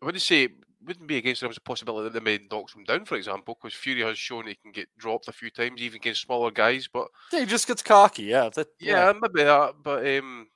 I 0.01 0.05
wouldn't 0.05 0.21
say 0.21 0.49
wouldn't 0.85 1.07
be 1.07 1.17
against 1.17 1.41
them 1.41 1.49
as 1.49 1.57
a 1.57 1.61
possibility 1.61 2.05
that 2.05 2.13
they 2.13 2.23
may 2.23 2.39
knock 2.49 2.73
him 2.73 2.83
down, 2.83 3.05
for 3.05 3.15
example, 3.15 3.57
because 3.61 3.77
Fury 3.77 4.01
has 4.01 4.17
shown 4.17 4.47
he 4.47 4.55
can 4.55 4.71
get 4.71 4.87
dropped 4.97 5.27
a 5.27 5.33
few 5.33 5.49
times, 5.49 5.81
even 5.81 5.97
against 5.97 6.21
smaller 6.21 6.51
guys. 6.51 6.87
But 6.91 7.07
Yeah, 7.31 7.41
he 7.41 7.45
just 7.45 7.67
gets 7.67 7.81
cocky. 7.81 8.23
Yeah, 8.23 8.49
that, 8.49 8.67
yeah, 8.79 9.11
maybe 9.13 9.43
that. 9.43 9.75
But 9.83 10.07
um, 10.07 10.47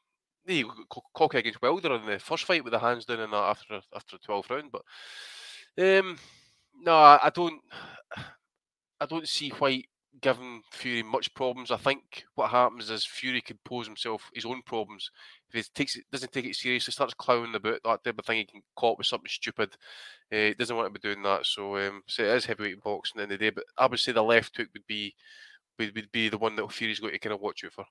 he 0.45 0.63
got 0.63 1.03
cocky 1.13 1.39
against 1.39 1.61
Wilder 1.61 1.95
in 1.95 2.05
the 2.05 2.19
first 2.19 2.45
fight 2.45 2.63
with 2.63 2.71
the 2.71 2.79
hands 2.79 3.05
down 3.05 3.19
and 3.19 3.33
that 3.33 3.37
after 3.37 3.81
after 3.95 4.17
the 4.17 4.25
twelfth 4.25 4.49
round. 4.49 4.71
But 4.71 4.83
um, 5.77 6.17
no, 6.79 6.95
I, 6.95 7.19
I 7.23 7.29
don't. 7.29 7.61
I 9.01 9.05
don't 9.05 9.27
see 9.27 9.49
Whyte 9.49 9.87
giving 10.21 10.61
Fury 10.71 11.03
much 11.03 11.33
problems. 11.33 11.71
I 11.71 11.77
think 11.77 12.23
what 12.35 12.51
happens 12.51 12.89
is 12.89 13.05
Fury 13.05 13.41
could 13.41 13.61
pose 13.65 13.85
himself 13.85 14.29
his 14.33 14.45
own 14.45 14.61
problems 14.61 15.11
if 15.53 15.65
he 15.65 15.71
takes 15.73 15.95
it, 15.95 16.05
doesn't 16.11 16.31
take 16.31 16.45
it 16.45 16.55
seriously, 16.55 16.91
starts 16.91 17.13
clowning 17.13 17.55
about 17.55 17.80
that 17.84 18.03
type 18.03 18.19
of 18.19 18.25
thing. 18.25 18.38
He 18.39 18.45
can 18.45 18.61
caught 18.75 18.97
with 18.97 19.07
something 19.07 19.27
stupid. 19.30 19.75
Uh, 20.31 20.35
he 20.38 20.53
doesn't 20.53 20.75
want 20.75 20.93
to 20.93 20.99
be 20.99 21.07
doing 21.07 21.23
that. 21.23 21.45
So, 21.45 21.77
um, 21.77 22.01
so 22.07 22.23
it 22.23 22.35
is 22.35 22.45
heavyweight 22.45 22.84
boxing 22.84 23.21
in 23.21 23.30
the, 23.30 23.35
the 23.38 23.45
day. 23.45 23.49
But 23.51 23.65
I 23.77 23.85
would 23.88 23.99
say 23.99 24.11
the 24.11 24.23
left 24.23 24.57
hook 24.57 24.69
would 24.73 24.88
be 24.88 25.15
would, 25.80 25.95
would 25.95 26.11
be 26.11 26.30
the 26.30 26.38
one 26.38 26.55
that 26.55 26.71
Fury's 26.71 26.99
got 26.99 27.11
to 27.11 27.19
kind 27.19 27.34
of 27.34 27.41
watch 27.41 27.63
out 27.63 27.73
for. 27.73 27.85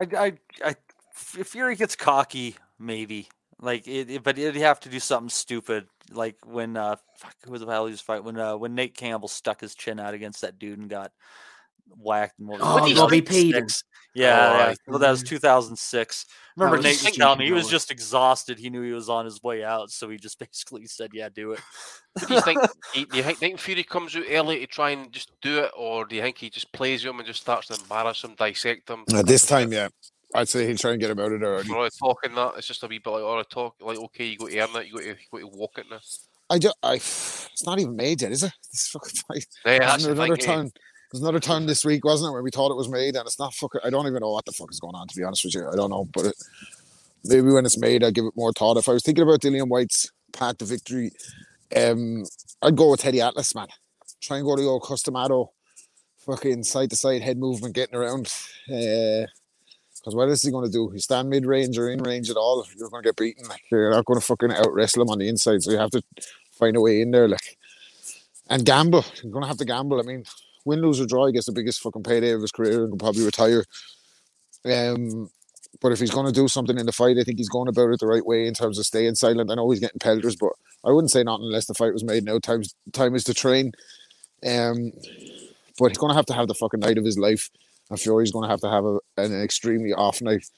I, 0.00 0.16
I, 0.16 0.32
I, 0.64 0.76
if 1.38 1.48
Fury 1.48 1.76
gets 1.76 1.96
cocky, 1.96 2.56
maybe 2.78 3.28
like 3.60 3.86
it, 3.86 4.10
it- 4.10 4.22
but 4.22 4.38
it'd 4.38 4.60
have 4.60 4.80
to 4.80 4.88
do 4.88 5.00
something 5.00 5.28
stupid, 5.30 5.86
like 6.10 6.36
when 6.44 6.76
uh, 6.76 6.96
fuck, 7.18 7.34
who 7.44 7.52
was 7.52 7.60
the 7.60 7.66
hell 7.66 7.86
he 7.86 7.92
was 7.92 8.00
fight 8.00 8.24
when 8.24 8.38
uh, 8.38 8.56
when 8.56 8.74
Nate 8.74 8.96
Campbell 8.96 9.28
stuck 9.28 9.60
his 9.60 9.74
chin 9.74 10.00
out 10.00 10.14
against 10.14 10.40
that 10.42 10.58
dude 10.58 10.78
and 10.78 10.90
got 10.90 11.12
whacked. 11.88 12.38
More 12.40 12.58
what 12.58 12.82
was 12.82 12.98
Oh, 12.98 13.02
Robbie 13.02 13.20
2006? 13.22 13.52
Peden. 13.52 13.68
Yeah, 14.16 14.28
Oh, 14.28 14.56
yeah. 14.58 14.64
aye. 14.66 14.76
Well, 14.86 14.98
that 15.00 15.10
was 15.10 15.22
2006. 15.24 16.26
Remember, 16.56 16.76
was 16.76 16.84
Nate 16.84 17.02
was 17.02 17.16
telling 17.16 17.38
me 17.40 17.46
he 17.46 17.52
was 17.52 17.68
just 17.68 17.90
exhausted. 17.90 18.60
He 18.60 18.70
knew 18.70 18.82
he 18.82 18.92
was 18.92 19.08
on 19.08 19.24
his 19.24 19.42
way 19.42 19.64
out, 19.64 19.90
so 19.90 20.08
he 20.08 20.16
just 20.18 20.38
basically 20.38 20.86
said, 20.86 21.10
"Yeah, 21.12 21.28
do 21.34 21.50
it." 21.52 21.60
Do 22.28 22.34
you 22.34 22.40
think? 22.42 22.60
he- 22.94 23.04
do 23.06 23.16
you 23.16 23.22
think, 23.24 23.38
think 23.38 23.58
Fury 23.58 23.82
comes 23.82 24.14
out 24.14 24.22
early 24.30 24.60
to 24.60 24.66
try 24.68 24.90
and 24.90 25.10
just 25.10 25.32
do 25.42 25.58
it, 25.64 25.72
or 25.76 26.04
do 26.04 26.14
you 26.14 26.22
think 26.22 26.38
he 26.38 26.48
just 26.48 26.70
plays 26.72 27.04
him 27.04 27.18
and 27.18 27.26
just 27.26 27.40
starts 27.40 27.66
to 27.68 27.80
embarrass 27.80 28.22
him, 28.22 28.36
dissect 28.36 28.88
him? 28.88 29.04
At 29.12 29.26
this 29.26 29.46
time, 29.46 29.72
yeah, 29.72 29.88
I'd 30.32 30.48
say 30.48 30.64
he'll 30.66 30.76
try 30.76 30.92
and 30.92 31.00
get 31.00 31.10
him 31.10 31.18
out 31.18 31.32
of 31.32 31.40
there 31.40 31.50
early. 31.50 31.64
For 31.64 31.76
all 31.76 31.82
the 31.82 31.90
talking 31.90 32.34
that, 32.36 32.52
it's 32.56 32.68
just 32.68 32.84
a 32.84 32.86
wee 32.86 32.98
bit 33.00 33.10
like, 33.10 33.22
all 33.24 33.38
the 33.38 33.44
talk, 33.44 33.74
like, 33.80 33.98
okay, 33.98 34.26
you 34.26 34.38
got 34.38 34.50
to 34.50 34.60
earn 34.60 34.76
it, 34.82 34.86
you 34.86 34.92
got 34.92 35.00
to, 35.02 35.08
you 35.08 35.14
got 35.32 35.38
to 35.40 35.46
walk 35.58 35.78
it 35.78 35.86
now. 35.90 35.98
I 36.50 36.58
just, 36.60 36.76
I, 36.84 36.94
it's 36.94 37.66
not 37.66 37.80
even 37.80 37.96
made 37.96 38.22
yet, 38.22 38.30
is 38.30 38.44
it? 38.44 38.52
This 38.70 38.88
fucking 38.92 39.10
fight. 39.28 39.46
Yeah, 39.64 39.78
There's 39.78 39.90
that's 39.90 40.04
another 40.04 40.36
thing, 40.36 40.48
eh? 40.48 40.54
time. 40.54 40.70
There's 41.10 41.22
another 41.22 41.40
time 41.40 41.66
this 41.66 41.84
week, 41.84 42.04
wasn't 42.04 42.30
it, 42.30 42.32
where 42.32 42.42
we 42.42 42.50
thought 42.50 42.70
it 42.70 42.76
was 42.76 42.88
made, 42.88 43.14
and 43.16 43.26
it's 43.26 43.38
not 43.38 43.54
fucking. 43.54 43.82
I 43.84 43.90
don't 43.90 44.06
even 44.06 44.20
know 44.20 44.32
what 44.32 44.44
the 44.44 44.52
fuck 44.52 44.70
is 44.70 44.80
going 44.80 44.94
on. 44.96 45.06
To 45.08 45.16
be 45.16 45.22
honest 45.22 45.44
with 45.44 45.54
you, 45.54 45.68
I 45.68 45.76
don't 45.76 45.90
know. 45.90 46.08
But 46.12 46.26
it, 46.26 46.34
maybe 47.24 47.50
when 47.50 47.64
it's 47.64 47.78
made, 47.78 48.02
I'll 48.02 48.10
give 48.10 48.24
it 48.24 48.36
more 48.36 48.52
thought. 48.52 48.76
If 48.76 48.88
I 48.88 48.92
was 48.92 49.02
thinking 49.02 49.22
about 49.22 49.40
Dillian 49.40 49.68
Whyte's 49.68 50.10
path 50.32 50.58
to 50.58 50.64
victory, 50.64 51.12
um, 51.76 52.24
I'd 52.62 52.76
go 52.76 52.90
with 52.90 53.00
Teddy 53.00 53.20
Atlas, 53.20 53.54
man. 53.54 53.68
Try 54.20 54.38
and 54.38 54.46
go 54.46 54.56
to 54.56 54.62
the 54.62 54.68
old 54.68 54.82
Cus 54.82 55.02
D'Amato, 55.02 55.52
fucking 56.18 56.64
side 56.64 56.90
to 56.90 56.96
side 56.96 57.22
head 57.22 57.38
movement, 57.38 57.74
getting 57.74 57.94
around. 57.94 58.32
Because 58.66 60.14
what 60.14 60.28
is 60.28 60.42
he 60.42 60.50
going 60.50 60.66
to 60.66 60.72
do? 60.72 60.90
He 60.90 60.98
stand 60.98 61.30
mid 61.30 61.46
range 61.46 61.78
or 61.78 61.90
in 61.90 62.02
range 62.02 62.28
at 62.30 62.36
all? 62.36 62.66
You're 62.76 62.90
going 62.90 63.02
to 63.02 63.08
get 63.08 63.16
beaten. 63.16 63.46
Like 63.48 63.62
you're 63.70 63.90
not 63.90 64.04
going 64.04 64.20
to 64.20 64.26
fucking 64.26 64.52
out 64.52 64.72
wrestle 64.72 65.02
him 65.02 65.10
on 65.10 65.18
the 65.18 65.28
inside. 65.28 65.62
So 65.62 65.70
you 65.70 65.78
have 65.78 65.90
to 65.90 66.02
find 66.52 66.76
a 66.76 66.80
way 66.80 67.00
in 67.00 67.10
there, 67.10 67.28
like 67.28 67.56
and 68.48 68.64
gamble. 68.64 69.04
You're 69.22 69.32
going 69.32 69.42
to 69.42 69.48
have 69.48 69.58
to 69.58 69.64
gamble. 69.64 70.00
I 70.00 70.02
mean, 70.02 70.24
win, 70.64 70.80
lose 70.80 71.00
or 71.00 71.06
draw, 71.06 71.26
he 71.26 71.32
gets 71.32 71.46
the 71.46 71.52
biggest 71.52 71.80
fucking 71.80 72.02
payday 72.02 72.30
of 72.30 72.40
his 72.40 72.52
career 72.52 72.82
and 72.84 72.92
can 72.92 72.98
probably 72.98 73.24
retire. 73.24 73.64
Um, 74.64 75.28
but 75.80 75.92
if 75.92 76.00
he's 76.00 76.10
going 76.10 76.26
to 76.26 76.32
do 76.32 76.48
something 76.48 76.78
in 76.78 76.86
the 76.86 76.92
fight, 76.92 77.18
I 77.18 77.24
think 77.24 77.38
he's 77.38 77.48
going 77.48 77.68
about 77.68 77.90
it 77.90 78.00
the 78.00 78.06
right 78.06 78.24
way 78.24 78.46
in 78.46 78.54
terms 78.54 78.78
of 78.78 78.86
staying 78.86 79.16
silent. 79.16 79.50
I 79.50 79.54
know 79.54 79.70
he's 79.70 79.80
getting 79.80 79.98
pelters, 79.98 80.36
but 80.36 80.52
I 80.84 80.90
wouldn't 80.90 81.10
say 81.10 81.22
nothing 81.22 81.46
unless 81.46 81.66
the 81.66 81.74
fight 81.74 81.92
was 81.92 82.04
made. 82.04 82.24
Now 82.24 82.38
times 82.38 82.74
time 82.92 83.14
is 83.14 83.24
to 83.24 83.34
train. 83.34 83.72
Um, 84.46 84.92
but 85.78 85.88
he's 85.88 85.98
going 85.98 86.10
to 86.10 86.16
have 86.16 86.26
to 86.26 86.34
have 86.34 86.48
the 86.48 86.54
fucking 86.54 86.80
night 86.80 86.98
of 86.98 87.04
his 87.04 87.18
life. 87.18 87.50
I'm 87.90 87.96
sure 87.96 88.20
he's 88.20 88.32
going 88.32 88.44
to 88.44 88.50
have 88.50 88.60
to 88.60 88.70
have 88.70 88.84
a, 88.84 88.98
an 89.16 89.42
extremely 89.42 89.92
off 89.92 90.22
night 90.22 90.48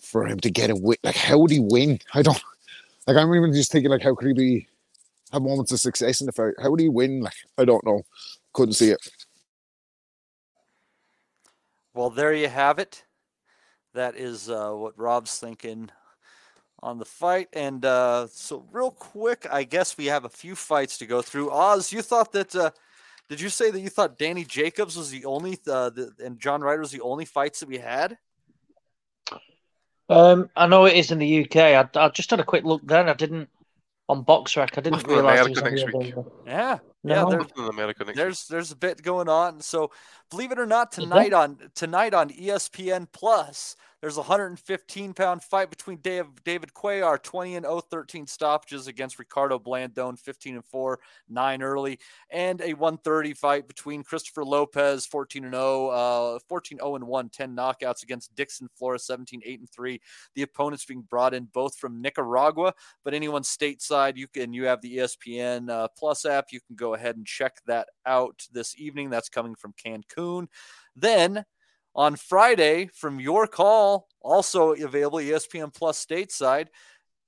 for 0.00 0.26
him 0.26 0.38
to 0.40 0.50
get 0.50 0.70
a 0.70 0.76
win. 0.76 0.98
Like, 1.02 1.16
how 1.16 1.38
would 1.38 1.50
he 1.50 1.60
win? 1.60 1.98
I 2.14 2.22
don't. 2.22 2.42
Like, 3.06 3.16
I'm 3.16 3.34
even 3.34 3.52
just 3.52 3.72
thinking, 3.72 3.90
like, 3.90 4.02
how 4.02 4.14
could 4.14 4.28
he 4.28 4.34
be 4.34 4.68
have 5.32 5.42
moments 5.42 5.72
of 5.72 5.80
success 5.80 6.20
in 6.20 6.26
the 6.26 6.32
fight? 6.32 6.54
How 6.62 6.70
would 6.70 6.80
he 6.80 6.88
win? 6.88 7.20
Like, 7.20 7.34
I 7.58 7.64
don't 7.64 7.84
know. 7.84 8.02
Couldn't 8.52 8.74
see 8.74 8.90
it. 8.90 9.00
Well, 11.94 12.10
there 12.10 12.34
you 12.34 12.48
have 12.48 12.78
it. 12.78 13.04
That 13.94 14.16
is 14.16 14.48
uh, 14.48 14.72
what 14.72 14.98
Rob's 14.98 15.38
thinking 15.38 15.90
on 16.82 16.98
the 16.98 17.04
fight. 17.04 17.48
And 17.52 17.84
uh, 17.84 18.26
so, 18.30 18.66
real 18.72 18.90
quick, 18.90 19.46
I 19.50 19.64
guess 19.64 19.98
we 19.98 20.06
have 20.06 20.24
a 20.24 20.30
few 20.30 20.54
fights 20.54 20.98
to 20.98 21.06
go 21.06 21.20
through. 21.22 21.50
Oz, 21.50 21.92
you 21.92 22.02
thought 22.02 22.32
that. 22.32 22.54
Uh, 22.54 22.70
did 23.28 23.40
you 23.40 23.48
say 23.48 23.70
that 23.70 23.80
you 23.80 23.88
thought 23.88 24.18
Danny 24.18 24.44
Jacobs 24.44 24.96
was 24.96 25.10
the 25.10 25.24
only, 25.24 25.58
uh, 25.66 25.88
the, 25.90 26.12
and 26.22 26.38
John 26.38 26.60
Ryder 26.60 26.80
was 26.80 26.90
the 26.90 27.00
only 27.00 27.24
fights 27.24 27.60
that 27.60 27.68
we 27.68 27.78
had? 27.78 28.18
Um, 30.08 30.50
I 30.54 30.66
know 30.66 30.84
it 30.84 30.96
is 30.96 31.10
in 31.10 31.18
the 31.18 31.44
UK. 31.44 31.56
I, 31.56 31.88
I 31.94 32.08
just 32.08 32.30
had 32.30 32.40
a 32.40 32.44
quick 32.44 32.64
look 32.64 32.86
then. 32.86 33.08
I 33.08 33.14
didn't 33.14 33.48
on 34.08 34.24
BoxRec. 34.24 34.76
I 34.76 34.80
didn't 34.82 34.94
Let's 34.94 35.08
realise 35.08 35.46
it 35.46 35.50
was 35.50 35.58
America 35.58 35.70
next 35.70 35.86
week. 35.86 35.94
available. 36.12 36.32
Yeah. 36.46 36.78
Yeah, 37.04 37.24
there- 37.24 37.38
Nothing 37.38 37.68
America 37.68 38.04
next 38.04 38.16
there's 38.16 38.48
there's 38.48 38.70
a 38.72 38.76
bit 38.76 39.02
going 39.02 39.28
on. 39.28 39.60
So 39.60 39.90
believe 40.32 40.50
it 40.50 40.58
or 40.58 40.66
not, 40.66 40.90
tonight 40.90 41.34
on 41.34 41.58
tonight 41.74 42.14
on 42.14 42.30
ESPN 42.30 43.06
Plus, 43.12 43.76
there's 44.00 44.16
a 44.16 44.20
115 44.20 45.14
pound 45.14 45.44
fight 45.44 45.70
between 45.70 45.98
Dave, 45.98 46.24
David 46.44 46.72
Cuellar, 46.74 47.22
20 47.22 47.54
and 47.54 47.64
0, 47.64 47.82
13 47.82 48.26
stoppages 48.26 48.88
against 48.88 49.18
Ricardo 49.18 49.60
Blandone, 49.60 50.18
15 50.18 50.56
and 50.56 50.64
4, 50.64 50.98
nine 51.28 51.62
early, 51.62 52.00
and 52.28 52.60
a 52.62 52.74
130 52.74 53.34
fight 53.34 53.68
between 53.68 54.02
Christopher 54.02 54.44
Lopez, 54.44 55.06
14 55.06 55.44
and 55.44 55.54
0, 55.54 55.88
uh, 55.88 56.38
14 56.48 56.78
0 56.78 56.96
and 56.96 57.06
1, 57.06 57.28
10 57.28 57.54
knockouts 57.54 58.02
against 58.02 58.34
Dixon 58.34 58.68
Flores, 58.74 59.04
17 59.04 59.42
8 59.44 59.60
and 59.60 59.70
3. 59.70 60.00
The 60.34 60.42
opponents 60.42 60.84
being 60.84 61.02
brought 61.02 61.32
in 61.32 61.44
both 61.44 61.76
from 61.76 62.02
Nicaragua, 62.02 62.74
but 63.04 63.14
anyone 63.14 63.42
stateside, 63.42 64.16
you 64.16 64.26
can 64.26 64.52
you 64.52 64.64
have 64.64 64.80
the 64.80 64.96
ESPN 64.96 65.70
uh, 65.70 65.88
Plus 65.96 66.24
app. 66.24 66.46
You 66.50 66.60
can 66.66 66.74
go 66.74 66.94
ahead 66.94 67.16
and 67.16 67.26
check 67.26 67.58
that 67.66 67.88
out 68.04 68.48
this 68.50 68.74
evening. 68.76 69.10
That's 69.10 69.28
coming 69.28 69.54
from 69.54 69.74
Cancun. 69.74 70.02
Then 70.96 71.44
on 71.94 72.16
Friday, 72.16 72.88
from 72.94 73.20
your 73.20 73.46
call, 73.46 74.08
also 74.20 74.72
available 74.72 75.18
ESPN 75.18 75.74
Plus 75.74 76.04
stateside, 76.04 76.68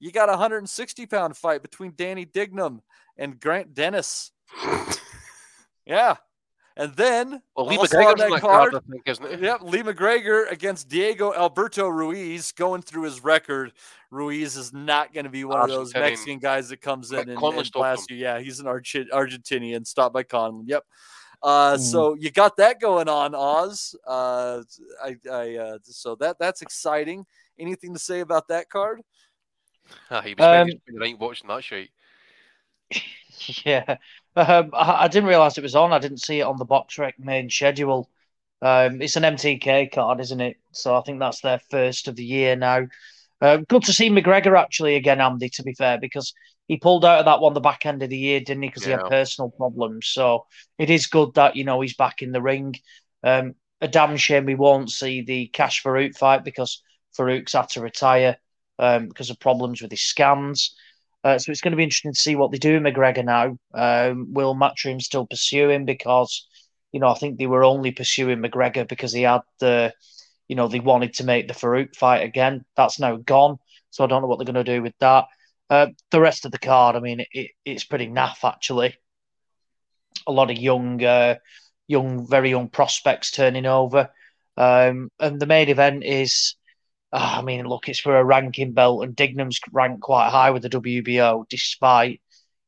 you 0.01 0.11
got 0.11 0.29
a 0.29 0.33
160 0.33 1.07
pound 1.07 1.37
fight 1.37 1.63
between 1.63 1.93
Danny 1.97 2.25
Dignam 2.27 2.81
and 3.17 3.39
Grant 3.41 3.75
Dennis. 3.75 4.33
yeah. 5.87 6.17
And 6.77 6.93
then 6.97 7.41
Well, 7.57 7.67
Lee 7.67 7.79
McGregor's 7.79 8.41
card, 8.41 8.73
card, 8.73 8.85
think, 8.91 9.03
isn't 9.07 9.25
it? 9.25 9.41
Yep, 9.41 9.63
Lee 9.63 9.83
McGregor 9.83 10.51
against 10.51 10.89
Diego 10.89 11.33
Alberto 11.33 11.87
Ruiz. 11.87 12.51
Going 12.51 12.83
through 12.83 13.05
his 13.05 13.23
record, 13.23 13.73
Ruiz 14.11 14.57
is 14.57 14.73
not 14.73 15.15
going 15.15 15.25
to 15.25 15.31
be 15.31 15.45
one 15.45 15.61
of 15.61 15.69
those 15.69 15.95
Mexican 15.95 16.41
guys 16.41 16.71
that 16.71 16.81
comes 16.81 17.13
in 17.13 17.29
and, 17.29 17.41
and 17.41 17.73
blasts 17.73 18.07
you. 18.11 18.17
Yeah, 18.17 18.41
he's 18.41 18.59
an 18.59 18.67
Argent- 18.67 19.13
Argentinian, 19.13 19.87
stopped 19.87 20.15
by 20.15 20.25
Conlon. 20.25 20.65
Yep. 20.67 20.85
Uh, 21.45 21.77
Mm. 21.77 21.79
So 21.79 22.15
you 22.15 22.31
got 22.31 22.57
that 22.57 22.81
going 22.81 23.09
on, 23.09 23.35
Oz. 23.35 23.95
Uh, 24.07 24.63
I, 25.05 25.17
I 25.31 25.57
uh, 25.57 25.79
so 25.83 26.15
that 26.17 26.39
that's 26.39 26.63
exciting. 26.63 27.27
Anything 27.59 27.93
to 27.93 28.01
say 28.01 28.21
about 28.21 28.49
that 28.49 28.71
card? 28.71 29.03
Ah, 30.11 30.23
he 30.23 30.35
was 30.35 30.45
Um, 30.47 30.69
the 30.89 31.15
watching 31.21 31.49
that 31.49 31.63
shit. 31.63 31.91
Yeah, 33.65 33.97
um, 34.37 34.71
I, 34.73 35.05
I 35.05 35.09
didn't 35.09 35.29
realize 35.29 35.59
it 35.59 35.63
was 35.63 35.75
on. 35.75 35.93
I 35.93 35.99
didn't 35.99 36.23
see 36.23 36.39
it 36.39 36.45
on 36.45 36.57
the 36.57 36.65
box 36.65 36.99
rec 36.99 37.19
main 37.19 37.51
schedule. 37.51 38.09
Um, 38.63 39.03
it's 39.03 39.17
an 39.17 39.25
MTK 39.25 39.93
card, 39.93 40.21
isn't 40.21 40.41
it? 40.41 40.57
So 40.71 40.97
I 40.97 41.03
think 41.03 41.19
that's 41.19 41.41
their 41.41 41.59
first 41.69 42.07
of 42.07 42.15
the 42.15 42.25
year 42.25 42.55
now. 42.55 42.87
Uh, 43.41 43.59
good 43.69 43.83
to 43.83 43.93
see 43.93 44.09
McGregor 44.09 44.57
actually 44.57 44.95
again, 44.95 45.21
Andy. 45.21 45.49
To 45.51 45.63
be 45.65 45.75
fair, 45.75 45.99
because 45.99 46.33
he 46.69 46.77
pulled 46.79 47.05
out 47.05 47.21
of 47.21 47.25
that 47.27 47.41
one 47.41 47.55
the 47.55 47.61
back 47.61 47.87
end 47.87 48.03
of 48.03 48.11
the 48.11 48.17
year, 48.17 48.41
didn't 48.41 48.63
he? 48.63 48.69
Because 48.69 48.85
he 48.85 48.91
had 48.91 49.05
personal 49.05 49.51
problems. 49.51 50.07
So 50.09 50.47
it 50.79 50.91
is 50.91 51.07
good 51.07 51.35
that 51.35 51.57
you 51.57 51.65
know 51.65 51.81
he's 51.81 51.97
back 51.97 52.23
in 52.23 52.33
the 52.33 52.43
ring. 52.43 52.75
Um, 53.23 53.55
a 53.81 53.89
damn 53.89 54.17
shame 54.17 54.47
we 54.47 54.55
won't 54.55 54.91
see 54.91 55.23
the 55.23 55.49
Kash 55.49 55.83
Farooq 55.83 56.17
fight 56.17 56.45
because 56.45 56.83
Farooq's 57.19 57.53
had 57.53 57.69
to 57.71 57.81
retire 57.81 58.37
um, 58.79 59.09
because 59.09 59.31
of 59.31 59.39
problems 59.39 59.83
with 59.83 59.91
his 59.91 60.03
scans. 60.03 60.75
Uh, 61.23 61.39
so 61.39 61.51
it's 61.51 61.61
going 61.61 61.73
to 61.73 61.77
be 61.77 61.83
interesting 61.83 62.13
to 62.13 62.21
see 62.21 62.37
what 62.37 62.51
they 62.51 62.59
do 62.59 62.75
with 62.75 62.95
McGregor 62.95 63.25
now. 63.25 63.59
Um, 63.73 64.33
will 64.33 64.55
Matchroom 64.55 65.01
still 65.01 65.27
pursue 65.27 65.71
him? 65.71 65.87
Because, 65.87 66.47
you 66.93 67.01
know, 67.01 67.09
I 67.09 67.15
think 67.15 67.39
they 67.39 67.47
were 67.47 67.65
only 67.65 67.93
pursuing 67.93 68.41
McGregor 68.41 68.87
because 68.87 69.13
he 69.13 69.23
had 69.23 69.41
the, 69.59 69.93
you 70.49 70.57
know, 70.57 70.69
they 70.69 70.81
wanted 70.81 71.15
to 71.15 71.25
make 71.25 71.49
the 71.49 71.55
Farouk 71.55 71.97
fight 71.97 72.23
again. 72.23 72.65
That's 72.77 73.01
now 73.01 73.17
gone. 73.17 73.59
So 73.91 74.05
I 74.05 74.07
don't 74.07 74.21
know 74.21 74.29
what 74.29 74.39
they're 74.39 74.53
going 74.53 74.65
to 74.65 74.77
do 74.77 74.83
with 74.83 74.95
that. 75.01 75.25
Uh, 75.75 75.87
the 76.11 76.21
rest 76.21 76.45
of 76.45 76.53
the 76.53 76.59
card, 76.59 76.97
I 76.97 77.01
mean, 77.01 77.21
it, 77.21 77.29
it, 77.33 77.51
it's 77.65 77.85
pretty 77.85 78.07
naff, 78.07 78.45
actually. 78.45 78.97
A 80.27 80.33
lot 80.33 80.51
of 80.51 80.59
young, 80.59 81.03
uh, 81.03 81.37
young, 81.89 82.29
very 82.29 82.51
young 82.51 82.69
prospects 82.69 83.31
turning 83.31 83.67
over. 83.67 84.11
Um, 84.57 85.11
and 85.19 85.41
the 85.41 85.47
main 85.47 85.69
event 85.69 86.05
is 86.05 86.55
Ah, 87.17 87.39
I 87.39 87.43
mean, 87.43 87.65
look, 87.67 87.89
it's 87.89 88.01
for 88.01 88.19
a 88.19 88.25
ranking 88.25 88.73
belt, 88.73 89.05
and 89.05 89.15
Dignam's 89.15 89.61
ranked 89.71 90.01
quite 90.01 90.31
high 90.31 90.51
with 90.51 90.63
the 90.63 90.69
WBO, 90.69 91.45
despite, 91.49 92.21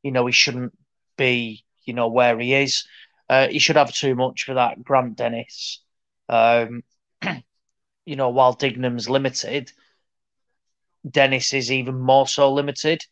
you 0.05 0.13
know, 0.13 0.25
he 0.27 0.33
shouldn't 0.33 0.73
be, 1.17 1.65
you 1.85 1.95
know, 1.95 2.07
where 2.07 2.39
he 2.39 2.55
is. 2.55 2.85
Uh, 3.29 3.49
he 3.49 3.59
should 3.59 3.75
have 3.75 3.93
too 3.93 4.15
much 4.15 4.45
for 4.45 4.55
that. 4.55 4.85
Grant 4.85 5.17
Dennis, 5.17 5.83
um, 6.29 6.85
you 8.07 8.15
know, 8.15 8.29
while 8.29 8.53
Dignam's 8.53 9.11
limited, 9.11 9.73
Dennis 11.09 11.53
is 11.53 11.71
even 11.71 11.99
more 12.01 12.27
so 12.27 12.53
limited. 12.53 13.05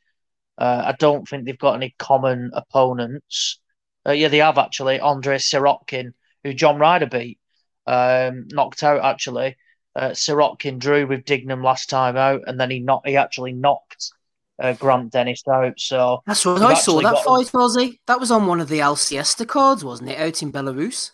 Uh, 0.57 0.83
I 0.87 0.95
don't 0.99 1.29
think 1.29 1.45
they've 1.45 1.59
got 1.59 1.75
any 1.75 1.95
common 1.99 2.51
opponents. 2.55 3.61
Uh, 4.07 4.12
yeah, 4.12 4.29
they 4.29 4.39
have 4.39 4.59
actually. 4.59 5.01
Andre 5.01 5.39
Sirotkin, 5.39 6.12
who 6.43 6.53
John 6.53 6.79
Ryder 6.79 7.07
beat, 7.07 7.39
um, 7.87 8.47
knocked 8.51 8.83
out 8.83 9.05
actually. 9.05 9.57
Uh, 9.97 10.11
Sirotkin 10.11 10.79
drew 10.79 11.07
with 11.07 11.25
Dignam 11.25 11.62
last 11.62 11.89
time 11.89 12.16
out, 12.16 12.43
and 12.47 12.59
then 12.59 12.71
he 12.71 12.81
knocked. 12.81 13.09
He 13.09 13.16
actually 13.16 13.53
knocked 13.53 14.11
uh, 14.59 14.73
Grant 14.75 15.12
Dennis 15.12 15.43
out. 15.49 15.79
So 15.79 16.23
That's 16.27 16.45
what 16.45 16.62
I 16.62 16.75
saw 16.75 17.01
actually 17.01 17.05
that 17.05 17.25
got- 17.25 17.55
was 17.55 17.77
he? 17.77 18.01
That 18.07 18.21
was 18.21 18.31
on 18.31 18.47
one 18.47 18.61
of 18.61 18.69
the 18.69 18.81
El 18.81 18.97
Siesta 18.97 19.47
cards, 19.47 19.85
wasn't 19.85 20.11
it? 20.11 20.19
Out 20.19 20.43
in 20.43 20.53
Belarus. 20.53 21.12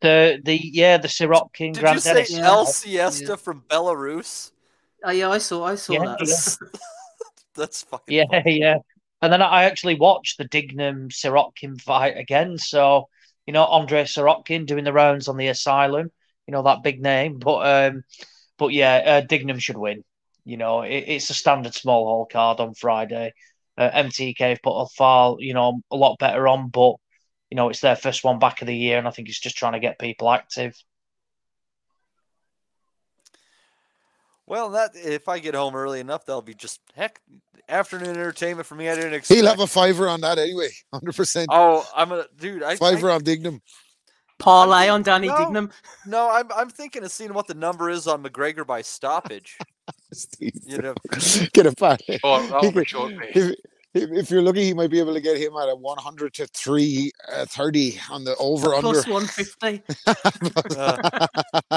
The 0.00 0.40
the 0.44 0.56
yeah 0.56 0.96
the 0.96 1.08
Sirotkin 1.08 1.74
Did 1.74 1.80
Grant 1.80 1.96
you 1.96 2.00
say 2.00 2.12
Dennis. 2.12 2.38
El 2.38 2.66
Siesta 2.66 3.36
from 3.36 3.64
Belarus? 3.68 4.52
Oh 5.04 5.10
yeah, 5.10 5.30
I 5.30 5.38
saw. 5.38 5.64
I 5.64 5.74
saw 5.76 5.94
Yeah, 5.94 6.16
that. 6.16 6.58
That's 7.54 7.82
fucking. 7.82 8.26
Yeah, 8.30 8.42
yeah. 8.46 8.78
And 9.20 9.32
then 9.32 9.42
I 9.42 9.64
actually 9.64 9.96
watched 9.96 10.38
the 10.38 10.44
Dignam 10.44 11.08
Sirotkin 11.10 11.80
fight 11.80 12.16
again. 12.16 12.56
So, 12.58 13.08
you 13.46 13.52
know, 13.52 13.64
Andre 13.64 14.04
Sirotkin 14.04 14.66
doing 14.66 14.84
the 14.84 14.92
rounds 14.92 15.28
on 15.28 15.36
the 15.36 15.48
asylum, 15.48 16.10
you 16.46 16.52
know, 16.52 16.62
that 16.62 16.82
big 16.82 17.02
name. 17.02 17.38
But 17.38 17.88
um 17.88 18.02
but 18.58 18.68
yeah, 18.72 18.96
uh, 18.96 19.20
Dignam 19.26 19.60
should 19.60 19.76
win. 19.76 20.04
You 20.44 20.56
know, 20.56 20.82
it, 20.82 21.04
it's 21.06 21.30
a 21.30 21.34
standard 21.34 21.74
small 21.74 22.06
hall 22.06 22.26
card 22.30 22.60
on 22.60 22.74
Friday. 22.74 23.32
Uh, 23.76 23.90
MTK 23.92 24.50
have 24.50 24.62
put 24.62 24.80
a 24.80 24.86
far, 24.96 25.36
you 25.38 25.54
know, 25.54 25.80
a 25.90 25.96
lot 25.96 26.18
better 26.18 26.48
on, 26.48 26.68
but 26.70 26.96
you 27.50 27.56
know, 27.56 27.70
it's 27.70 27.80
their 27.80 27.96
first 27.96 28.24
one 28.24 28.38
back 28.38 28.60
of 28.62 28.66
the 28.66 28.76
year, 28.76 28.98
and 28.98 29.08
I 29.08 29.10
think 29.10 29.28
it's 29.28 29.40
just 29.40 29.56
trying 29.56 29.72
to 29.74 29.80
get 29.80 29.98
people 29.98 30.30
active. 30.30 30.74
Well, 34.48 34.70
that 34.70 34.92
if 34.94 35.28
I 35.28 35.38
get 35.38 35.54
home 35.54 35.76
early 35.76 36.00
enough, 36.00 36.24
that'll 36.24 36.42
be 36.42 36.54
just 36.54 36.80
heck 36.94 37.20
afternoon 37.68 38.10
entertainment 38.10 38.66
for 38.66 38.74
me. 38.76 38.88
I 38.88 38.94
didn't 38.94 39.14
expect. 39.14 39.36
He'll 39.36 39.48
have 39.48 39.60
a 39.60 39.66
fiver 39.66 40.08
on 40.08 40.22
that 40.22 40.38
anyway, 40.38 40.70
hundred 40.92 41.14
percent. 41.14 41.48
Oh, 41.52 41.86
I'm 41.94 42.12
a 42.12 42.24
dude. 42.38 42.62
I, 42.62 42.76
Fiver 42.76 43.10
I, 43.10 43.16
on 43.16 43.22
Dignam. 43.22 43.60
Paul 44.38 44.66
Parlay 44.66 44.88
on 44.88 45.02
Danny 45.02 45.28
no, 45.28 45.36
Dignam. 45.36 45.70
No, 46.06 46.30
I'm 46.30 46.50
I'm 46.56 46.70
thinking 46.70 47.04
of 47.04 47.12
seeing 47.12 47.34
what 47.34 47.46
the 47.46 47.54
number 47.54 47.90
is 47.90 48.06
on 48.06 48.22
McGregor 48.22 48.66
by 48.66 48.82
stoppage. 48.82 49.58
you 50.38 50.78
know, 50.78 50.94
Get 51.52 51.66
a 51.66 51.74
pat. 51.74 52.00
Oh, 52.24 52.46
that'll 52.46 52.72
be 52.72 52.84
short, 52.84 53.12
if, 53.34 53.54
if, 53.94 54.10
if 54.10 54.30
you're 54.30 54.42
lucky, 54.42 54.64
he 54.64 54.74
might 54.74 54.90
be 54.90 54.98
able 54.98 55.14
to 55.14 55.20
get 55.20 55.38
him 55.38 55.52
at 55.56 55.68
a 55.68 55.74
100 55.74 56.34
to 56.34 56.46
3 56.46 57.12
uh, 57.32 57.46
30 57.46 58.00
on 58.10 58.24
the 58.24 58.36
over 58.36 58.74
under. 58.74 58.88
Plus 59.02 59.06
one 59.06 59.26
fifty. 59.26 59.82
Uh, 60.06 61.26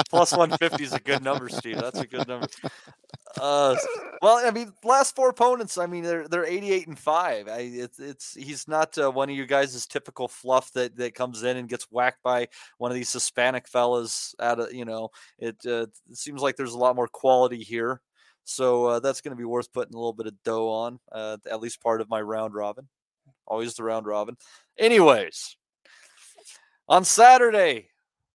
plus 0.08 0.32
150 0.32 0.84
is 0.84 0.92
a 0.92 1.00
good 1.00 1.22
number, 1.22 1.48
Steve. 1.48 1.80
That's 1.80 2.00
a 2.00 2.06
good 2.06 2.26
number. 2.28 2.46
Uh, 3.40 3.76
well, 4.20 4.46
I 4.46 4.50
mean, 4.50 4.72
last 4.84 5.16
four 5.16 5.28
opponents. 5.30 5.78
I 5.78 5.86
mean, 5.86 6.02
they're 6.02 6.28
they're 6.28 6.44
88 6.44 6.88
and 6.88 6.98
five. 6.98 7.48
I, 7.48 7.58
it's 7.60 7.98
it's 7.98 8.34
he's 8.34 8.68
not 8.68 8.96
uh, 8.98 9.10
one 9.10 9.30
of 9.30 9.36
you 9.36 9.46
guys' 9.46 9.86
typical 9.86 10.28
fluff 10.28 10.72
that 10.72 10.96
that 10.96 11.14
comes 11.14 11.42
in 11.42 11.56
and 11.56 11.68
gets 11.68 11.86
whacked 11.90 12.22
by 12.22 12.48
one 12.78 12.90
of 12.90 12.94
these 12.94 13.12
Hispanic 13.12 13.68
fellas. 13.68 14.34
At 14.38 14.60
a, 14.60 14.68
you 14.70 14.84
know, 14.84 15.10
it, 15.38 15.56
uh, 15.66 15.86
it 16.10 16.16
seems 16.16 16.42
like 16.42 16.56
there's 16.56 16.74
a 16.74 16.78
lot 16.78 16.96
more 16.96 17.08
quality 17.08 17.62
here. 17.62 18.00
So 18.44 18.86
uh, 18.86 19.00
that's 19.00 19.20
going 19.20 19.36
to 19.36 19.40
be 19.40 19.44
worth 19.44 19.72
putting 19.72 19.94
a 19.94 19.98
little 19.98 20.12
bit 20.12 20.26
of 20.26 20.42
dough 20.42 20.68
on. 20.68 20.98
Uh, 21.10 21.38
at 21.50 21.60
least 21.60 21.82
part 21.82 22.00
of 22.00 22.10
my 22.10 22.20
round 22.20 22.54
robin. 22.54 22.88
Always 23.46 23.74
the 23.74 23.84
round 23.84 24.06
robin. 24.06 24.36
Anyways, 24.78 25.56
on 26.88 27.04
Saturday, 27.04 27.88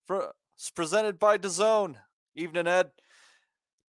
for, 0.07 0.33
it's 0.57 0.71
presented 0.71 1.19
by 1.19 1.39
DAZN. 1.39 1.97
Evening, 2.35 2.67
Ed. 2.67 2.91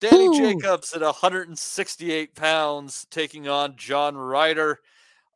Danny 0.00 0.26
Ooh. 0.26 0.36
Jacobs 0.36 0.92
at 0.92 1.00
168 1.00 2.34
pounds 2.34 3.06
taking 3.10 3.48
on 3.48 3.76
John 3.76 4.16
Ryder. 4.16 4.80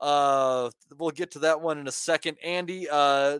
Uh, 0.00 0.70
we'll 0.98 1.10
get 1.10 1.30
to 1.32 1.40
that 1.40 1.60
one 1.60 1.78
in 1.78 1.88
a 1.88 1.92
second. 1.92 2.36
Andy, 2.44 2.88
uh, 2.88 3.38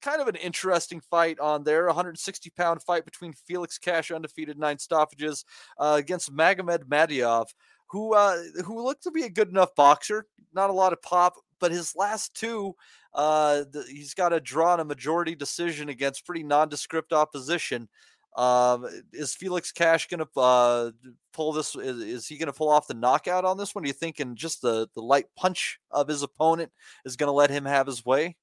kind 0.00 0.20
of 0.20 0.28
an 0.28 0.36
interesting 0.36 1.00
fight 1.00 1.38
on 1.38 1.64
there. 1.64 1.86
160 1.86 2.50
pound 2.50 2.82
fight 2.82 3.04
between 3.04 3.32
Felix 3.32 3.78
Cash, 3.78 4.10
undefeated 4.10 4.58
nine 4.58 4.78
stoppages, 4.78 5.44
uh, 5.78 5.96
against 5.98 6.34
Magomed 6.34 6.84
Madiev, 6.88 7.46
who 7.88 8.14
uh, 8.14 8.38
who 8.64 8.82
looked 8.82 9.02
to 9.04 9.10
be 9.10 9.24
a 9.24 9.30
good 9.30 9.48
enough 9.48 9.74
boxer. 9.74 10.26
Not 10.52 10.70
a 10.70 10.74
lot 10.74 10.92
of 10.92 11.02
pop, 11.02 11.34
but 11.60 11.70
his 11.70 11.94
last 11.94 12.34
two, 12.34 12.74
uh, 13.14 13.64
th- 13.72 13.86
he's 13.88 14.14
got 14.14 14.32
a 14.32 14.40
draw 14.40 14.72
on 14.72 14.80
a 14.80 14.84
majority 14.84 15.34
decision 15.34 15.88
against 15.88 16.26
pretty 16.26 16.42
nondescript 16.42 17.12
opposition. 17.12 17.88
Um, 18.36 18.86
is 19.12 19.34
Felix 19.34 19.72
Cash 19.72 20.08
going 20.08 20.24
to 20.24 20.40
uh, 20.40 20.90
pull 21.32 21.52
this? 21.52 21.74
Is, 21.74 22.00
is 22.00 22.26
he 22.26 22.38
going 22.38 22.46
to 22.46 22.52
pull 22.52 22.68
off 22.68 22.86
the 22.86 22.94
knockout 22.94 23.44
on 23.44 23.58
this 23.58 23.74
one? 23.74 23.82
Do 23.82 23.88
you 23.88 23.94
think 23.94 24.20
in 24.20 24.36
just 24.36 24.62
the, 24.62 24.88
the 24.94 25.02
light 25.02 25.26
punch 25.36 25.80
of 25.90 26.08
his 26.08 26.22
opponent 26.22 26.70
is 27.04 27.16
going 27.16 27.28
to 27.28 27.32
let 27.32 27.50
him 27.50 27.64
have 27.64 27.86
his 27.86 28.04
way? 28.04 28.36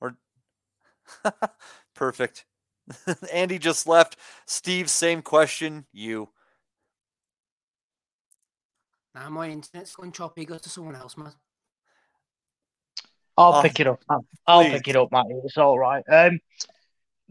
Or 0.00 0.16
perfect. 1.94 2.44
Andy 3.32 3.58
just 3.58 3.86
left. 3.86 4.16
Steve, 4.46 4.88
same 4.90 5.22
question. 5.22 5.86
You. 5.92 6.30
Now 9.16 9.30
my 9.30 9.48
internet's 9.50 9.96
going 9.96 10.12
choppy. 10.12 10.44
Go 10.44 10.58
to 10.58 10.68
someone 10.68 10.94
else, 10.94 11.16
man. 11.16 11.34
I'll 13.36 13.52
Oh, 13.52 13.62
pick 13.62 13.80
it 13.80 13.86
up. 13.86 14.00
I'll, 14.08 14.24
I'll 14.46 14.64
please. 14.64 14.70
pick 14.70 14.88
it 14.88 14.96
up, 14.96 15.12
Matty. 15.12 15.34
It's 15.44 15.58
all 15.58 15.78
right. 15.78 16.04
Um, 16.10 16.40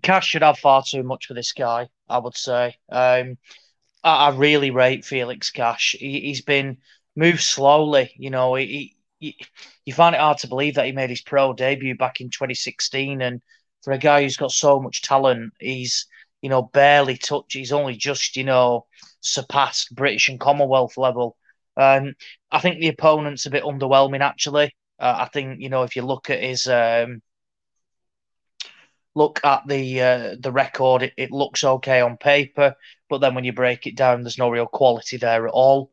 Cash 0.03 0.27
should 0.27 0.43
have 0.43 0.59
far 0.59 0.83
too 0.87 1.03
much 1.03 1.27
for 1.27 1.33
this 1.33 1.53
guy. 1.53 1.89
I 2.09 2.19
would 2.19 2.37
say. 2.37 2.75
Um, 2.91 3.37
I, 4.03 4.27
I 4.27 4.29
really 4.35 4.71
rate 4.71 5.05
Felix 5.05 5.51
Cash. 5.51 5.95
He, 5.99 6.21
he's 6.21 6.41
been 6.41 6.77
moved 7.15 7.41
slowly. 7.41 8.13
You 8.17 8.29
know, 8.31 8.55
he, 8.55 8.95
he, 9.19 9.37
you 9.85 9.93
find 9.93 10.15
it 10.15 10.21
hard 10.21 10.39
to 10.39 10.47
believe 10.47 10.75
that 10.75 10.85
he 10.85 10.91
made 10.91 11.09
his 11.11 11.21
pro 11.21 11.53
debut 11.53 11.95
back 11.97 12.21
in 12.21 12.29
2016, 12.29 13.21
and 13.21 13.41
for 13.85 13.93
a 13.93 13.99
guy 13.99 14.23
who's 14.23 14.35
got 14.35 14.51
so 14.51 14.81
much 14.81 15.03
talent, 15.03 15.53
he's 15.59 16.07
you 16.41 16.49
know 16.49 16.63
barely 16.63 17.17
touched. 17.17 17.53
He's 17.53 17.71
only 17.71 17.95
just 17.95 18.35
you 18.35 18.43
know 18.43 18.87
surpassed 19.21 19.95
British 19.95 20.27
and 20.27 20.39
Commonwealth 20.39 20.97
level. 20.97 21.37
Um, 21.77 22.15
I 22.51 22.59
think 22.59 22.79
the 22.79 22.89
opponent's 22.89 23.45
a 23.45 23.51
bit 23.51 23.63
underwhelming 23.63 24.21
actually. 24.21 24.75
Uh, 24.99 25.15
I 25.19 25.29
think 25.31 25.61
you 25.61 25.69
know 25.69 25.83
if 25.83 25.95
you 25.95 26.01
look 26.01 26.29
at 26.29 26.41
his 26.41 26.67
um, 26.67 27.21
look 29.13 29.39
at 29.43 29.67
the 29.67 30.01
uh, 30.01 30.35
the 30.39 30.51
record, 30.51 31.03
it, 31.03 31.13
it 31.17 31.31
looks 31.31 31.63
okay 31.63 32.01
on 32.01 32.17
paper, 32.17 32.75
but 33.09 33.19
then 33.19 33.35
when 33.35 33.43
you 33.43 33.53
break 33.53 33.87
it 33.87 33.95
down, 33.95 34.23
there's 34.23 34.37
no 34.39 34.49
real 34.49 34.67
quality 34.67 35.17
there 35.17 35.47
at 35.47 35.53
all. 35.53 35.91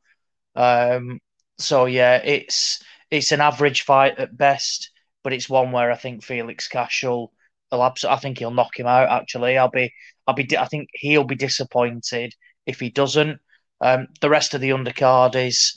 Um, 0.56 1.20
so 1.58 1.84
yeah, 1.86 2.16
it's 2.16 2.82
it's 3.10 3.32
an 3.32 3.42
average 3.42 3.82
fight 3.82 4.18
at 4.18 4.36
best, 4.36 4.90
but 5.22 5.34
it's 5.34 5.48
one 5.48 5.72
where 5.72 5.92
I 5.92 5.96
think 5.96 6.24
Felix 6.24 6.68
Cash 6.68 7.04
abs- 7.80 8.04
I 8.04 8.16
think 8.16 8.38
he'll 8.38 8.50
knock 8.50 8.78
him 8.78 8.86
out. 8.86 9.08
Actually, 9.08 9.56
I'll 9.56 9.70
be 9.70 9.92
I'll 10.26 10.34
be 10.34 10.56
I 10.58 10.66
think 10.66 10.88
he'll 10.94 11.24
be 11.24 11.36
disappointed 11.36 12.34
if 12.66 12.80
he 12.80 12.90
doesn't. 12.90 13.38
Um, 13.80 14.08
the 14.20 14.30
rest 14.30 14.54
of 14.54 14.60
the 14.60 14.70
undercard 14.70 15.34
is 15.34 15.76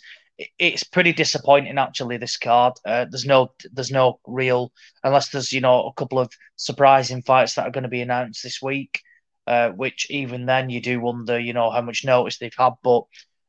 it's 0.59 0.83
pretty 0.83 1.13
disappointing 1.13 1.77
actually. 1.77 2.17
This 2.17 2.37
card, 2.37 2.73
uh, 2.85 3.05
there's 3.09 3.25
no 3.25 3.53
there's 3.71 3.91
no 3.91 4.19
real 4.27 4.71
unless 5.03 5.29
there's 5.29 5.51
you 5.51 5.61
know 5.61 5.87
a 5.87 5.93
couple 5.93 6.19
of 6.19 6.31
surprising 6.55 7.21
fights 7.21 7.55
that 7.55 7.67
are 7.67 7.71
going 7.71 7.83
to 7.83 7.89
be 7.89 8.01
announced 8.01 8.43
this 8.43 8.61
week. 8.61 9.01
Uh, 9.47 9.69
which 9.69 10.09
even 10.09 10.47
then 10.47 10.71
you 10.71 10.81
do 10.81 10.99
wonder, 10.99 11.39
you 11.39 11.53
know, 11.53 11.69
how 11.69 11.79
much 11.79 12.03
notice 12.03 12.39
they've 12.39 12.51
had. 12.57 12.73
But 12.81 13.03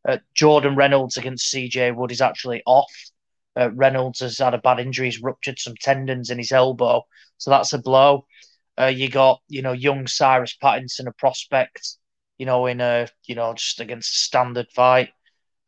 uh, 0.07 0.19
Jordan 0.35 0.77
Reynolds 0.77 1.17
against 1.17 1.51
CJ 1.53 1.97
Wood 1.97 2.13
is 2.13 2.21
actually 2.21 2.63
off. 2.67 2.93
Uh, 3.59 3.71
Reynolds 3.73 4.21
has 4.21 4.37
had 4.37 4.53
a 4.53 4.59
bad 4.59 4.79
injury; 4.79 5.07
he's 5.07 5.23
ruptured 5.23 5.59
some 5.59 5.75
tendons 5.81 6.29
in 6.29 6.37
his 6.37 6.53
elbow, 6.53 7.03
so 7.39 7.51
that's 7.51 7.73
a 7.73 7.79
blow. 7.79 8.27
Uh, 8.79 8.87
you 8.87 9.09
got, 9.09 9.41
you 9.49 9.63
know, 9.63 9.73
young 9.73 10.07
Cyrus 10.07 10.57
Pattinson, 10.63 11.07
a 11.07 11.13
prospect, 11.13 11.97
you 12.39 12.47
know, 12.47 12.67
in 12.67 12.81
a, 12.81 13.09
you 13.25 13.35
know, 13.35 13.55
just 13.55 13.81
against 13.81 14.15
a 14.15 14.19
standard 14.19 14.67
fight. 14.75 15.11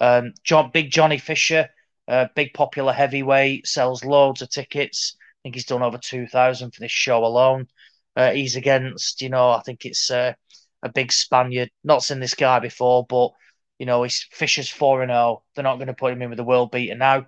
Um, 0.00 0.34
John, 0.44 0.70
big 0.72 0.90
Johnny 0.90 1.18
Fisher, 1.18 1.68
uh, 2.06 2.26
big 2.34 2.52
popular 2.52 2.92
heavyweight, 2.92 3.66
sells 3.66 4.04
loads 4.04 4.42
of 4.42 4.50
tickets. 4.50 5.16
I 5.18 5.38
think 5.42 5.54
he's 5.54 5.64
done 5.64 5.82
over 5.82 5.98
two 5.98 6.26
thousand 6.26 6.74
for 6.74 6.80
this 6.80 6.92
show 6.92 7.24
alone. 7.24 7.68
Uh, 8.14 8.32
he's 8.32 8.56
against, 8.56 9.22
you 9.22 9.28
know, 9.30 9.50
I 9.50 9.60
think 9.60 9.84
it's 9.84 10.10
uh, 10.10 10.34
a 10.82 10.88
big 10.88 11.12
Spaniard. 11.12 11.70
Not 11.84 12.02
seen 12.02 12.20
this 12.20 12.34
guy 12.34 12.58
before, 12.58 13.06
but 13.08 13.30
you 13.78 13.86
know, 13.86 14.02
he's 14.02 14.26
Fisher's 14.32 14.68
four 14.68 15.02
and 15.02 15.10
zero. 15.10 15.44
They're 15.54 15.62
not 15.62 15.76
going 15.76 15.86
to 15.86 15.94
put 15.94 16.12
him 16.12 16.22
in 16.22 16.30
with 16.30 16.40
a 16.40 16.44
world 16.44 16.72
beater 16.72 16.96
now. 16.96 17.26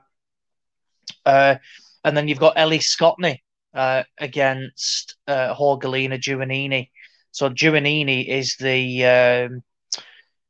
Uh, 1.24 1.56
and 2.04 2.16
then 2.16 2.28
you've 2.28 2.38
got 2.38 2.58
Ellie 2.58 2.80
Scotney 2.80 3.38
uh, 3.74 4.02
against 4.18 5.16
uh, 5.26 5.54
Jorgelina 5.54 6.18
Giovannini. 6.18 6.90
So 7.32 7.48
Giovannini 7.50 8.26
is 8.28 8.56
the 8.56 9.04
um, 9.04 9.62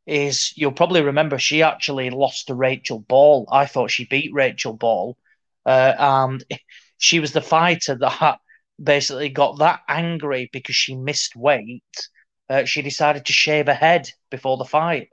is 0.06 0.52
you'll 0.56 0.72
probably 0.72 1.02
remember 1.02 1.38
she 1.38 1.62
actually 1.62 2.10
lost 2.10 2.47
to 2.47 2.55
Rachel 2.55 3.01
Ball. 3.01 3.47
I 3.51 3.66
thought 3.66 3.90
she 3.90 4.06
beat 4.06 4.32
Rachel 4.32 4.72
Ball, 4.72 5.16
uh, 5.66 5.94
and 5.98 6.44
she 6.98 7.20
was 7.20 7.32
the 7.32 7.40
fighter 7.40 7.97
that 7.97 8.38
basically 8.82 9.28
got 9.28 9.59
that 9.59 9.80
angry 9.88 10.48
because 10.52 10.74
she 10.74 10.97
missed 10.97 11.36
weight. 11.36 11.82
Uh, 12.48 12.64
she 12.64 12.82
decided 12.82 13.26
to 13.26 13.32
shave 13.32 13.66
her 13.66 13.74
head 13.74 14.10
before 14.30 14.56
the 14.56 14.64
fight. 14.64 15.09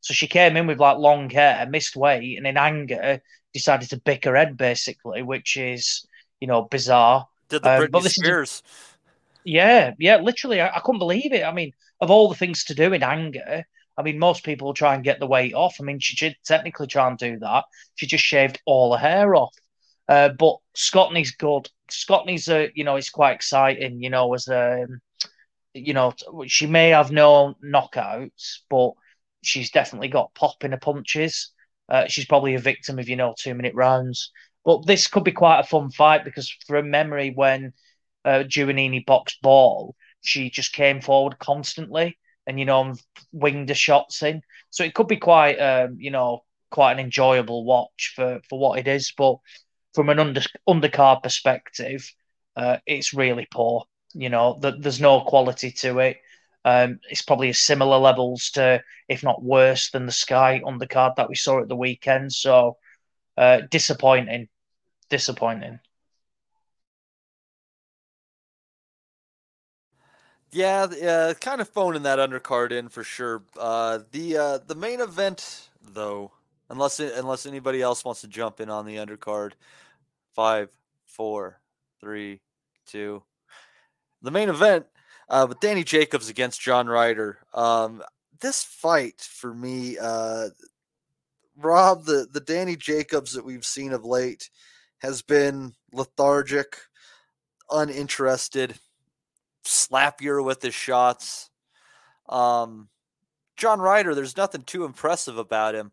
So 0.00 0.12
she 0.12 0.26
came 0.26 0.56
in 0.56 0.66
with 0.66 0.80
like 0.80 0.98
long 0.98 1.30
hair, 1.30 1.66
missed 1.66 1.96
weight, 1.96 2.36
and 2.36 2.46
in 2.46 2.56
anger 2.56 3.20
decided 3.54 3.90
to 3.90 4.00
bick 4.00 4.24
her 4.24 4.34
head 4.36 4.56
basically, 4.56 5.22
which 5.22 5.56
is 5.56 6.06
you 6.40 6.48
know 6.48 6.62
bizarre. 6.62 7.28
Did 7.52 7.62
the 7.62 7.70
Um, 7.70 7.70
Britney 7.70 7.92
but 7.92 8.02
this 8.02 8.18
is 8.18 8.24
Spears? 8.24 8.62
yeah, 9.44 9.92
yeah, 9.98 10.16
literally, 10.18 10.60
I, 10.60 10.76
I 10.76 10.80
couldn't 10.80 10.98
believe 11.00 11.32
it. 11.32 11.44
I 11.44 11.52
mean, 11.52 11.72
of 12.00 12.10
all 12.10 12.28
the 12.28 12.34
things 12.36 12.64
to 12.64 12.74
do 12.74 12.92
in 12.92 13.02
anger, 13.02 13.64
I 13.96 14.02
mean, 14.02 14.18
most 14.18 14.44
people 14.44 14.72
try 14.72 14.94
and 14.94 15.04
get 15.04 15.18
the 15.20 15.26
weight 15.26 15.54
off. 15.54 15.76
I 15.80 15.84
mean, 15.84 15.98
she 16.00 16.16
did 16.16 16.36
technically 16.44 16.86
try 16.86 17.08
and 17.08 17.18
do 17.18 17.38
that. 17.40 17.64
She 17.96 18.06
just 18.06 18.24
shaved 18.24 18.60
all 18.66 18.92
her 18.92 18.98
hair 18.98 19.34
off. 19.34 19.54
Uh, 20.08 20.30
but 20.30 20.56
Scotney's 20.76 21.32
good. 21.32 21.68
Scotney's, 21.90 22.48
uh, 22.48 22.68
you 22.74 22.84
know, 22.84 22.96
it's 22.96 23.10
quite 23.10 23.34
exciting. 23.34 24.02
You 24.02 24.10
know, 24.10 24.32
as 24.34 24.48
um, 24.48 25.00
you 25.74 25.94
know, 25.94 26.14
she 26.46 26.66
may 26.66 26.90
have 26.90 27.12
no 27.12 27.54
knockouts, 27.64 28.58
but 28.70 28.92
she's 29.42 29.70
definitely 29.70 30.08
got 30.08 30.34
pop 30.34 30.64
in 30.64 30.72
her 30.72 30.78
punches. 30.78 31.52
Uh, 31.88 32.06
she's 32.08 32.26
probably 32.26 32.54
a 32.54 32.60
victim 32.60 32.98
of 32.98 33.08
you 33.08 33.16
know 33.16 33.34
two 33.38 33.54
minute 33.54 33.74
rounds. 33.74 34.32
But 34.64 34.86
this 34.86 35.08
could 35.08 35.24
be 35.24 35.32
quite 35.32 35.60
a 35.60 35.64
fun 35.64 35.90
fight 35.90 36.24
because 36.24 36.54
from 36.66 36.90
memory, 36.90 37.32
when 37.34 37.72
uh, 38.24 38.44
Giovannini 38.46 39.04
boxed 39.04 39.42
ball, 39.42 39.96
she 40.20 40.50
just 40.50 40.72
came 40.72 41.00
forward 41.00 41.38
constantly 41.38 42.18
and 42.46 42.58
you 42.58 42.64
know 42.64 42.94
winged 43.32 43.68
the 43.68 43.74
shots 43.74 44.22
in. 44.22 44.42
So 44.70 44.84
it 44.84 44.94
could 44.94 45.08
be 45.08 45.16
quite 45.16 45.56
um, 45.56 45.96
you 45.98 46.10
know 46.10 46.44
quite 46.70 46.92
an 46.92 47.00
enjoyable 47.00 47.64
watch 47.64 48.12
for 48.14 48.40
for 48.48 48.58
what 48.58 48.78
it 48.78 48.88
is. 48.88 49.12
But 49.16 49.36
from 49.94 50.08
an 50.08 50.18
under 50.18 50.42
undercard 50.68 51.22
perspective, 51.22 52.10
uh, 52.56 52.78
it's 52.86 53.14
really 53.14 53.46
poor. 53.50 53.84
You 54.14 54.28
know, 54.28 54.58
th- 54.60 54.76
there's 54.78 55.00
no 55.00 55.22
quality 55.22 55.70
to 55.72 55.98
it. 56.00 56.18
Um, 56.64 57.00
it's 57.10 57.22
probably 57.22 57.48
a 57.50 57.54
similar 57.54 57.98
levels 57.98 58.50
to, 58.52 58.82
if 59.08 59.22
not 59.24 59.42
worse, 59.42 59.90
than 59.90 60.06
the 60.06 60.12
Sky 60.12 60.60
undercard 60.64 61.16
that 61.16 61.28
we 61.28 61.34
saw 61.34 61.60
at 61.60 61.68
the 61.68 61.76
weekend. 61.76 62.32
So 62.32 62.76
uh, 63.36 63.62
disappointing, 63.70 64.48
disappointing. 65.12 65.78
Yeah, 70.52 70.84
uh, 70.84 71.34
kind 71.34 71.60
of 71.60 71.68
phoning 71.68 72.04
that 72.04 72.18
undercard 72.18 72.72
in 72.72 72.88
for 72.88 73.04
sure. 73.04 73.42
Uh, 73.58 74.00
the 74.10 74.36
uh, 74.38 74.58
the 74.66 74.74
main 74.74 75.02
event, 75.02 75.68
though, 75.82 76.32
unless 76.70 76.98
unless 76.98 77.44
anybody 77.44 77.82
else 77.82 78.06
wants 78.06 78.22
to 78.22 78.28
jump 78.28 78.58
in 78.58 78.70
on 78.70 78.86
the 78.86 78.96
undercard, 78.96 79.52
five, 80.34 80.70
four, 81.04 81.60
three, 82.00 82.40
two. 82.86 83.22
The 84.22 84.30
main 84.30 84.48
event 84.48 84.86
uh, 85.28 85.44
with 85.46 85.60
Danny 85.60 85.84
Jacobs 85.84 86.30
against 86.30 86.60
John 86.60 86.86
Ryder. 86.86 87.38
Um, 87.52 88.02
this 88.40 88.64
fight 88.64 89.20
for 89.20 89.52
me, 89.52 89.98
uh, 89.98 90.48
Rob, 91.56 92.04
the 92.04 92.26
the 92.30 92.40
Danny 92.40 92.76
Jacobs 92.76 93.34
that 93.34 93.44
we've 93.44 93.66
seen 93.66 93.92
of 93.92 94.06
late 94.06 94.48
has 95.02 95.20
been 95.20 95.74
lethargic, 95.92 96.76
uninterested 97.68 98.78
slappier 99.64 100.44
with 100.44 100.62
his 100.62 100.74
shots. 100.74 101.50
Um, 102.28 102.88
John 103.56 103.80
Ryder, 103.80 104.14
there's 104.14 104.36
nothing 104.36 104.62
too 104.62 104.84
impressive 104.84 105.38
about 105.38 105.74
him, 105.74 105.90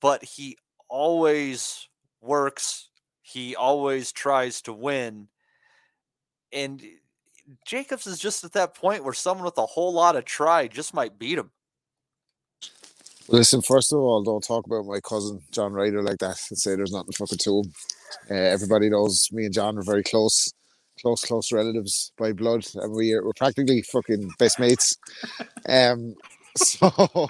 but 0.00 0.24
he 0.24 0.58
always 0.88 1.88
works. 2.20 2.88
He 3.22 3.54
always 3.54 4.10
tries 4.10 4.62
to 4.62 4.72
win. 4.72 5.28
And 6.52 6.82
Jacobs 7.64 8.08
is 8.08 8.18
just 8.18 8.42
at 8.42 8.52
that 8.52 8.74
point 8.74 9.04
where 9.04 9.14
someone 9.14 9.44
with 9.44 9.58
a 9.58 9.66
whole 9.66 9.92
lot 9.92 10.16
of 10.16 10.24
try 10.24 10.66
just 10.66 10.92
might 10.92 11.20
beat 11.20 11.38
him. 11.38 11.52
Listen, 13.32 13.62
first 13.62 13.94
of 13.94 13.98
all, 13.98 14.22
don't 14.22 14.44
talk 14.44 14.66
about 14.66 14.84
my 14.84 15.00
cousin 15.00 15.40
John 15.52 15.72
Ryder 15.72 16.02
like 16.02 16.18
that 16.18 16.38
and 16.50 16.58
say 16.58 16.76
there's 16.76 16.92
nothing 16.92 17.14
fucking 17.14 17.38
to 17.38 17.60
him. 17.60 17.72
Uh, 18.30 18.34
everybody 18.34 18.90
knows 18.90 19.30
me 19.32 19.46
and 19.46 19.54
John 19.54 19.78
are 19.78 19.82
very 19.82 20.02
close, 20.02 20.52
close, 21.00 21.24
close 21.24 21.50
relatives 21.50 22.12
by 22.18 22.34
blood, 22.34 22.66
and 22.74 22.92
we 22.94 23.14
are, 23.14 23.24
we're 23.24 23.32
practically 23.32 23.80
fucking 23.90 24.32
best 24.38 24.60
mates. 24.60 24.98
Um, 25.66 26.14
so 26.58 27.26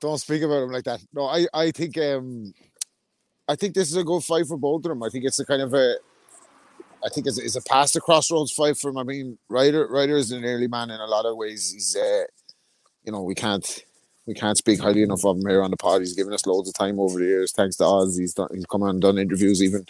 don't 0.00 0.16
speak 0.16 0.40
about 0.40 0.62
him 0.62 0.70
like 0.70 0.84
that. 0.84 1.00
No, 1.12 1.26
I, 1.26 1.46
I 1.52 1.72
think 1.72 1.98
um, 1.98 2.54
I 3.46 3.54
think 3.54 3.74
this 3.74 3.90
is 3.90 3.96
a 3.96 4.04
good 4.04 4.24
fight 4.24 4.46
for 4.46 4.56
both 4.56 4.86
of 4.86 4.88
them. 4.88 5.02
I 5.02 5.10
think 5.10 5.26
it's 5.26 5.38
a 5.38 5.44
kind 5.44 5.60
of 5.60 5.74
a 5.74 5.96
I 7.04 7.10
think 7.10 7.26
it's, 7.26 7.36
it's 7.36 7.56
a 7.56 7.62
past 7.62 7.92
the 7.92 8.00
crossroads 8.00 8.52
fight 8.52 8.78
for 8.78 8.88
him. 8.88 8.96
I 8.96 9.02
mean, 9.02 9.36
Ryder 9.50 9.88
Ryder 9.88 10.16
is 10.16 10.32
an 10.32 10.42
early 10.42 10.68
man 10.68 10.88
in 10.88 11.00
a 11.00 11.06
lot 11.06 11.26
of 11.26 11.36
ways. 11.36 11.70
He's, 11.70 11.94
uh, 11.96 12.24
you 13.04 13.12
know, 13.12 13.20
we 13.20 13.34
can't 13.34 13.84
we 14.26 14.34
can't 14.34 14.58
speak 14.58 14.80
highly 14.80 15.02
enough 15.02 15.24
of 15.24 15.36
him 15.36 15.46
here 15.48 15.62
on 15.62 15.70
the 15.70 15.76
pod. 15.76 16.00
He's 16.00 16.14
given 16.14 16.32
us 16.32 16.46
loads 16.46 16.68
of 16.68 16.74
time 16.74 17.00
over 17.00 17.18
the 17.18 17.24
years. 17.24 17.52
Thanks 17.52 17.76
to 17.76 17.84
Oz, 17.84 18.16
he's 18.16 18.34
done, 18.34 18.48
he's 18.54 18.66
come 18.66 18.82
on 18.82 18.90
and 18.90 19.00
done 19.00 19.18
interviews 19.18 19.62
even 19.62 19.86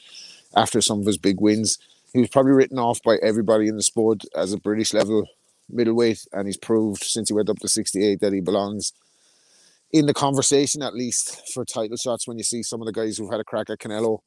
after 0.57 0.81
some 0.81 1.01
of 1.01 1.07
his 1.07 1.19
big 1.19 1.41
wins. 1.41 1.79
He 2.13 2.21
was 2.21 2.29
probably 2.29 2.53
written 2.53 2.79
off 2.79 3.03
by 3.03 3.17
everybody 3.23 3.69
in 3.69 3.77
the 3.77 3.83
sport 3.83 4.23
as 4.35 4.53
a 4.53 4.59
British 4.59 4.93
level 4.93 5.27
middleweight, 5.71 6.27
and 6.33 6.47
he's 6.47 6.57
proved 6.57 7.03
since 7.03 7.29
he 7.29 7.35
went 7.35 7.49
up 7.49 7.59
to 7.59 7.69
68 7.69 8.21
that 8.21 8.33
he 8.33 8.41
belongs 8.41 8.93
in 9.93 10.07
the 10.07 10.15
conversation 10.15 10.83
at 10.83 10.95
least 10.95 11.53
for 11.53 11.65
title 11.65 11.97
shots. 11.97 12.27
When 12.27 12.39
you 12.39 12.45
see 12.45 12.63
some 12.63 12.81
of 12.81 12.87
the 12.87 12.93
guys 12.93 13.17
who've 13.17 13.31
had 13.31 13.41
a 13.41 13.45
crack 13.45 13.71
at 13.71 13.79
Canelo 13.79 14.21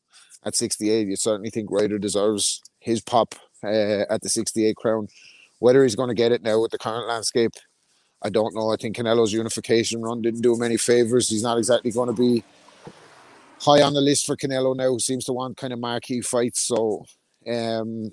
at 0.44 0.56
68, 0.56 1.08
you 1.08 1.16
certainly 1.16 1.50
think 1.50 1.70
Ryder 1.72 1.98
deserves 1.98 2.62
his 2.80 3.02
pop 3.02 3.36
uh, 3.64 4.06
at 4.10 4.22
the 4.22 4.30
68 4.30 4.76
crown. 4.76 5.08
Whether 5.60 5.84
he's 5.84 5.96
going 5.96 6.10
to 6.10 6.16
get 6.16 6.32
it 6.32 6.44
now 6.44 6.62
with 6.62 6.72
the 6.72 6.78
current 6.78 7.08
landscape, 7.08 7.52
I 8.22 8.30
don't 8.30 8.56
know. 8.56 8.72
I 8.72 8.76
think 8.76 8.96
Canelo's 8.96 9.34
unification 9.34 10.02
run 10.02 10.22
didn't 10.22 10.42
do 10.42 10.54
him 10.54 10.64
any 10.64 10.78
favors. 10.78 11.30
He's 11.30 11.44
not 11.44 11.58
exactly 11.58 11.92
going 11.92 12.08
to 12.08 12.14
be 12.14 12.44
high 13.60 13.82
on 13.82 13.94
the 13.94 14.02
list 14.02 14.26
for 14.26 14.36
Canelo 14.36 14.76
now, 14.76 14.90
who 14.90 15.00
seems 15.00 15.26
to 15.26 15.34
want 15.34 15.58
kind 15.58 15.74
of 15.74 15.80
marquee 15.80 16.22
fights. 16.22 16.62
So, 16.62 17.06
um, 17.48 18.12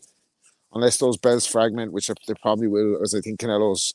unless 0.75 0.99
those 0.99 1.17
belts 1.17 1.47
fragment, 1.47 1.93
which 1.93 2.09
they 2.09 2.35
probably 2.41 2.69
will, 2.69 3.03
as 3.03 3.15
I 3.15 3.21
think 3.21 3.41
Canelo's 3.41 3.95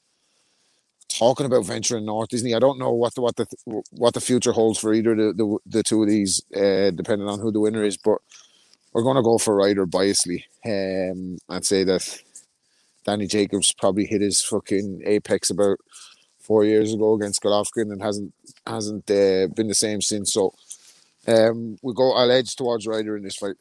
talking 1.10 1.46
about 1.46 1.66
venturing 1.66 2.06
north, 2.06 2.34
isn't 2.34 2.48
he? 2.48 2.56
I 2.56 2.60
don't 2.60 2.80
know 2.80 2.92
what 2.92 3.16
the 3.16 3.22
what 3.22 3.36
the 3.36 3.46
what 3.92 4.14
the 4.14 4.22
future 4.22 4.52
holds 4.52 4.80
for 4.80 4.94
either 4.94 5.16
the 5.16 5.34
the, 5.34 5.58
the 5.66 5.84
two 5.84 6.04
of 6.04 6.10
these, 6.10 6.42
uh, 6.56 6.92
depending 6.92 7.28
on 7.28 7.40
who 7.40 7.52
the 7.52 7.60
winner 7.60 7.84
is. 7.84 7.98
But 7.98 8.20
we're 8.94 9.04
going 9.04 9.16
to 9.16 9.22
go 9.22 9.38
for 9.38 9.56
Ryder 9.56 9.86
biasly. 9.86 10.44
Um, 10.66 11.38
I'd 11.50 11.66
say 11.66 11.84
that 11.84 12.22
Danny 13.08 13.26
Jacobs 13.26 13.74
probably 13.74 14.06
hit 14.06 14.20
his 14.20 14.44
fucking 14.44 15.02
apex 15.06 15.50
about 15.50 15.78
four 16.40 16.66
years 16.66 16.94
ago 16.94 17.14
against 17.14 17.42
Golovkin 17.42 17.92
and 17.94 18.02
hasn't 18.02 18.34
hasn't 18.66 19.10
uh, 19.10 19.48
been 19.56 19.70
the 19.70 19.74
same 19.74 20.02
since. 20.02 20.34
So 20.34 20.54
um, 21.26 21.78
we 21.82 21.94
go. 21.94 22.12
I'll 22.12 22.30
edge 22.30 22.56
towards 22.58 22.86
Ryder 22.86 23.16
in 23.16 23.24
this 23.24 23.38
fight. 23.38 23.56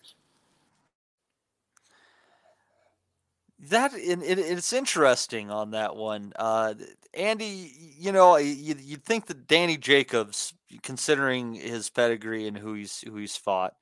That 3.70 3.94
it, 3.94 4.20
it, 4.23 4.39
it's 4.39 4.73
interesting 4.73 5.51
on 5.51 5.70
that 5.70 5.94
one, 5.94 6.32
uh, 6.36 6.74
Andy. 7.14 7.73
You 7.98 8.10
know, 8.10 8.36
you, 8.39 8.74
you'd 8.81 9.05
think 9.05 9.27
that 9.27 9.47
Danny 9.47 9.77
Jacobs, 9.77 10.55
considering 10.82 11.55
his 11.55 11.89
pedigree 11.89 12.48
and 12.48 12.59
who 12.59 12.74
he's 12.74 13.01
who 13.01 13.16
he's 13.16 13.36
fought, 13.36 13.74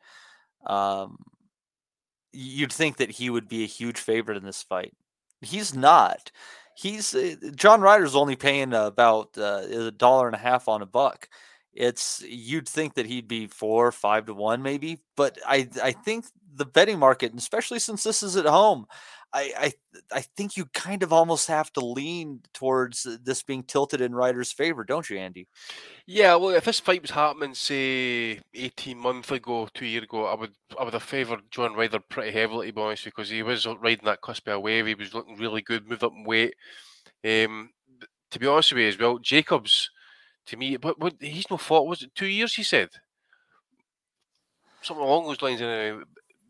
um, 0.67 1.17
you'd 2.35 2.73
think 2.73 2.99
that 2.99 3.13
he 3.13 3.31
would 3.31 3.49
be 3.49 3.65
a 3.65 3.67
huge 3.67 3.99
favorite 3.99 4.37
in 4.37 4.45
this 4.45 4.63
fight. 4.63 4.93
He's 5.41 5.75
not. 5.75 6.31
He's 6.77 7.15
uh, 7.15 7.37
John 7.55 7.81
Ryder's 7.81 8.17
only 8.17 8.37
paying 8.37 8.73
about 8.75 9.37
uh, 9.39 9.63
a 9.71 9.91
dollar 9.91 10.27
and 10.27 10.35
a 10.35 10.39
half 10.39 10.69
on 10.69 10.83
a 10.83 10.87
buck. 10.87 11.29
It's 11.73 12.23
you'd 12.27 12.69
think 12.69 12.95
that 12.95 13.07
he'd 13.07 13.29
be 13.29 13.47
four, 13.47 13.91
five 13.93 14.27
to 14.27 14.35
one, 14.35 14.63
maybe, 14.63 14.99
but 15.17 15.39
I 15.47 15.69
I 15.83 15.93
think 15.93 16.27
the 16.55 16.67
betting 16.67 16.99
market, 16.99 17.33
especially 17.35 17.79
since 17.81 18.05
this 18.05 18.23
is 18.23 18.37
at 18.37 18.47
home, 18.47 18.87
I, 19.37 19.53
I 19.59 19.73
I 20.13 20.21
think 20.37 20.57
you 20.57 20.67
kind 20.67 21.03
of 21.03 21.13
almost 21.13 21.49
have 21.49 21.73
to 21.73 21.85
lean 21.85 22.41
towards 22.53 23.03
this 23.25 23.43
being 23.43 23.65
tilted 23.65 24.01
in 24.01 24.15
Ryder's 24.15 24.53
favor, 24.53 24.85
don't 24.85 25.11
you, 25.11 25.19
Andy? 25.19 25.49
Yeah, 26.07 26.37
well, 26.37 26.51
if 26.51 26.65
this 26.65 26.79
fight 26.79 27.03
was 27.03 27.11
happening, 27.11 27.53
say, 27.53 28.39
eighteen 28.55 28.97
months 28.97 29.33
ago, 29.33 29.69
two 29.75 29.87
years 29.87 30.05
ago, 30.05 30.27
I 30.27 30.35
would 30.37 30.53
I 30.79 30.85
would 30.85 30.93
have 30.93 31.03
favoured 31.03 31.51
John 31.51 31.75
Ryder 31.75 31.99
pretty 32.09 32.31
heavily, 32.31 32.69
to 32.69 32.73
be 32.73 32.81
honest, 32.81 33.05
because 33.05 33.29
he 33.29 33.43
was 33.43 33.67
riding 33.67 34.05
that 34.05 34.23
cusp 34.23 34.47
of 34.47 34.55
a 34.55 34.61
wave. 34.61 34.87
He 34.87 34.95
was 34.95 35.13
looking 35.13 35.37
really 35.37 35.63
good, 35.63 35.89
moved 35.89 36.05
up 36.05 36.13
in 36.17 36.23
weight. 36.23 36.55
Um, 37.25 37.71
to 38.31 38.39
be 38.39 38.47
honest 38.47 38.73
with 38.73 38.83
you, 38.83 38.89
as 38.89 38.99
well, 38.99 39.19
Jacobs, 39.19 39.91
to 40.47 40.57
me, 40.57 40.77
but, 40.77 40.97
but 40.99 41.15
he's 41.21 41.51
no 41.51 41.57
fault. 41.57 41.89
Was 41.89 42.03
it 42.03 42.15
two 42.15 42.27
years? 42.27 42.55
He 42.55 42.63
said 42.63 42.91
something 44.81 45.05
along 45.05 45.27
those 45.27 45.43
lines. 45.43 45.61
Anyway. 45.61 46.05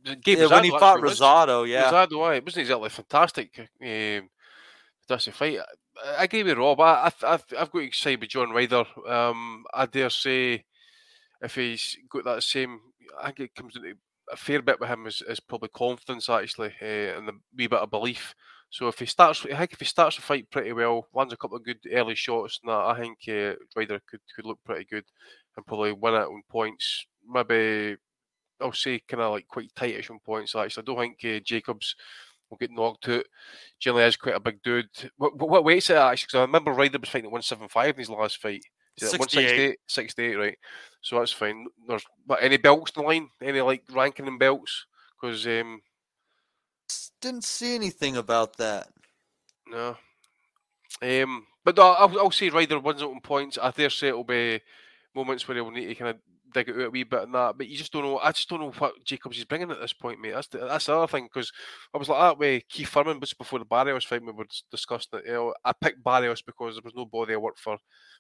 Yeah, 0.05 0.47
when 0.47 0.64
he 0.64 0.70
fought 0.70 1.01
Rosado, 1.01 1.68
yeah, 1.68 1.90
Rosado, 1.90 2.18
why 2.18 2.35
it 2.35 2.44
wasn't 2.44 2.62
exactly 2.62 2.90
fantastic. 2.90 3.59
Um, 3.59 4.28
that's 5.09 5.26
a 5.26 5.32
fight. 5.32 5.59
I, 5.59 6.16
I 6.18 6.24
agree 6.24 6.43
with 6.43 6.59
Rob. 6.59 6.81
I, 6.81 7.10
I've, 7.22 7.44
I've 7.59 7.70
got 7.70 7.82
excited 7.82 8.20
with 8.20 8.31
John 8.31 8.51
Ryder. 8.51 8.85
Um, 9.09 9.64
I 9.72 9.86
dare 9.86 10.10
say, 10.10 10.64
if 11.40 11.55
he's 11.55 11.97
got 12.10 12.24
that 12.24 12.43
same, 12.43 12.81
I 13.20 13.26
think 13.26 13.40
it 13.40 13.55
comes 13.55 13.76
into 13.76 13.94
a 14.32 14.36
fair 14.36 14.62
bit 14.62 14.81
with 14.81 14.89
him 14.89 15.06
is, 15.06 15.22
is 15.28 15.40
probably 15.40 15.68
confidence 15.68 16.28
actually, 16.28 16.72
uh, 16.81 17.18
and 17.18 17.28
a 17.28 17.32
wee 17.56 17.66
bit 17.66 17.81
of 17.81 17.90
belief. 17.90 18.35
So 18.70 18.89
if 18.89 18.98
he 18.98 19.06
starts, 19.06 19.47
I 19.47 19.56
think 19.56 19.72
if 19.72 19.78
he 19.78 19.85
starts 19.85 20.16
the 20.16 20.22
fight 20.22 20.51
pretty 20.51 20.72
well, 20.72 21.06
lands 21.14 21.32
a 21.32 21.36
couple 21.36 21.56
of 21.56 21.64
good 21.64 21.78
early 21.93 22.14
shots, 22.14 22.59
and 22.62 22.70
that, 22.70 22.78
I 22.78 22.98
think 22.98 23.18
uh, 23.28 23.55
Ryder 23.76 24.01
could 24.09 24.20
could 24.35 24.47
look 24.47 24.59
pretty 24.64 24.85
good 24.90 25.05
and 25.56 25.66
probably 25.66 25.93
win 25.93 26.14
it 26.14 26.26
on 26.26 26.43
points. 26.51 27.06
Maybe 27.28 27.97
I'll 28.60 28.72
say 28.72 29.01
kind 29.06 29.22
of 29.22 29.32
like 29.32 29.48
quite 29.48 29.74
tight 29.74 29.97
at 29.97 30.05
some 30.05 30.20
points. 30.20 30.55
Actually, 30.55 30.82
I 30.82 30.85
don't 30.85 30.98
think 30.98 31.36
uh, 31.36 31.40
Jacobs 31.44 31.97
will 32.51 32.59
get 32.59 32.70
knocked 32.70 33.09
out. 33.09 33.24
Generally, 33.81 34.05
is 34.05 34.16
quite 34.16 34.36
a 34.36 34.40
big 34.40 34.62
dude. 34.62 34.89
What, 35.16 35.36
what 35.36 35.64
weight's 35.64 35.90
it 35.90 35.97
actually? 35.97 36.26
Because 36.26 36.39
I 36.39 36.43
remember 36.43 36.72
Ryder 36.72 36.98
was 36.98 37.09
fighting 37.09 37.26
at 37.26 37.32
175 37.32 37.94
in 37.94 37.98
his 37.98 38.10
last 38.10 38.40
fight. 38.40 38.64
68. 38.98 39.78
68, 39.89 40.35
right? 40.36 40.59
So 41.01 41.18
that's 41.18 41.32
fine. 41.32 41.66
There's 41.86 42.05
but 42.26 42.43
any 42.43 42.56
belts 42.56 42.93
in 42.97 43.02
the 43.02 43.09
line? 43.09 43.28
Any 43.43 43.60
like 43.60 43.82
ranking 43.93 44.28
and 44.28 44.39
belts? 44.39 44.86
Because 45.20 45.47
um, 45.47 45.81
didn't 47.20 47.44
see 47.44 47.74
anything 47.74 48.16
about 48.16 48.56
that. 48.59 48.89
No. 49.66 49.97
Um, 51.02 51.47
but 51.64 51.76
no, 51.76 51.82
I'll, 51.82 52.18
I'll 52.20 52.31
say 52.31 52.51
Ryder 52.51 52.78
wins 52.78 53.02
on 53.02 53.20
points. 53.20 53.59
I 53.60 53.70
dare 53.70 53.90
say 53.90 54.09
it'll 54.09 54.24
be 54.24 54.60
moments 55.14 55.47
where 55.48 55.56
he'll 55.56 55.70
need 55.70 55.86
to 55.86 55.94
kind 55.94 56.10
of 56.10 56.16
dig 56.55 56.68
it 56.68 56.76
out 56.76 56.86
a 56.86 56.90
wee 56.90 57.05
bit 57.05 57.24
and 57.24 57.35
that. 57.35 57.59
But 57.59 57.68
you 57.68 57.76
just 57.76 57.93
don't 57.93 58.05
know. 58.05 58.18
I 58.18 58.32
just 58.32 58.48
don't 58.48 58.60
know 58.60 58.72
what 58.78 59.05
Jacobs 59.05 59.36
is 59.36 59.44
bringing 59.44 59.70
at 59.70 59.81
this 59.81 59.93
point, 59.93 60.20
mate. 60.20 60.32
That's 60.32 60.47
the, 60.47 60.59
that's 60.59 60.86
the 60.86 60.97
other 60.97 61.06
thing 61.06 61.24
because 61.24 61.52
I 61.93 61.98
was 61.98 62.09
like 62.09 62.20
that 62.20 62.39
way. 62.39 62.64
Keith 62.68 62.89
Thurman 62.89 63.20
just 63.20 63.36
before 63.36 63.59
the 63.59 63.64
Barrios 63.64 64.05
fight, 64.05 64.24
we 64.24 64.32
were 64.32 64.47
discussing 64.70 65.18
it. 65.18 65.26
You 65.26 65.32
know, 65.32 65.55
I 65.64 65.72
picked 65.72 66.02
Barrios 66.02 66.40
because 66.40 66.76
there 66.76 66.82
was 66.85 66.94
no 66.94 67.05
body 67.05 67.35
I 67.35 67.36
worked 67.36 67.60
for 67.60 67.76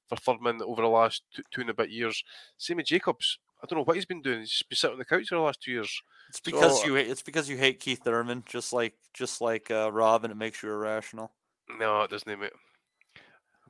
for 0.08 0.16
Thurman 0.16 0.60
over 0.62 0.82
the 0.82 0.88
last 0.88 1.22
two, 1.34 1.42
two 1.50 1.60
and 1.62 1.70
a 1.70 1.74
bit 1.74 1.90
years. 1.90 2.22
Same 2.58 2.76
with 2.76 2.86
Jacobs. 2.86 3.38
I 3.62 3.66
don't 3.66 3.78
know 3.78 3.84
what 3.84 3.96
he's 3.96 4.04
been 4.04 4.20
doing. 4.20 4.40
He's 4.40 4.50
just 4.50 4.68
been 4.68 4.76
sitting 4.76 4.94
on 4.94 4.98
the 4.98 5.06
couch 5.06 5.28
for 5.28 5.36
the 5.36 5.40
last 5.40 5.62
two 5.62 5.72
years. 5.72 6.02
It's 6.28 6.40
because 6.40 6.80
so, 6.80 6.86
you 6.86 6.94
hate, 6.96 7.08
it's 7.08 7.22
because 7.22 7.48
you 7.48 7.56
hate 7.56 7.80
Keith 7.80 8.02
Thurman, 8.04 8.42
just 8.46 8.72
like 8.72 8.94
just 9.14 9.40
like 9.40 9.70
uh, 9.70 9.90
Rob, 9.90 10.24
and 10.24 10.32
it 10.32 10.36
makes 10.36 10.62
you 10.62 10.70
irrational. 10.70 11.32
No, 11.78 12.02
it 12.02 12.10
doesn't, 12.10 12.38
mate 12.38 12.50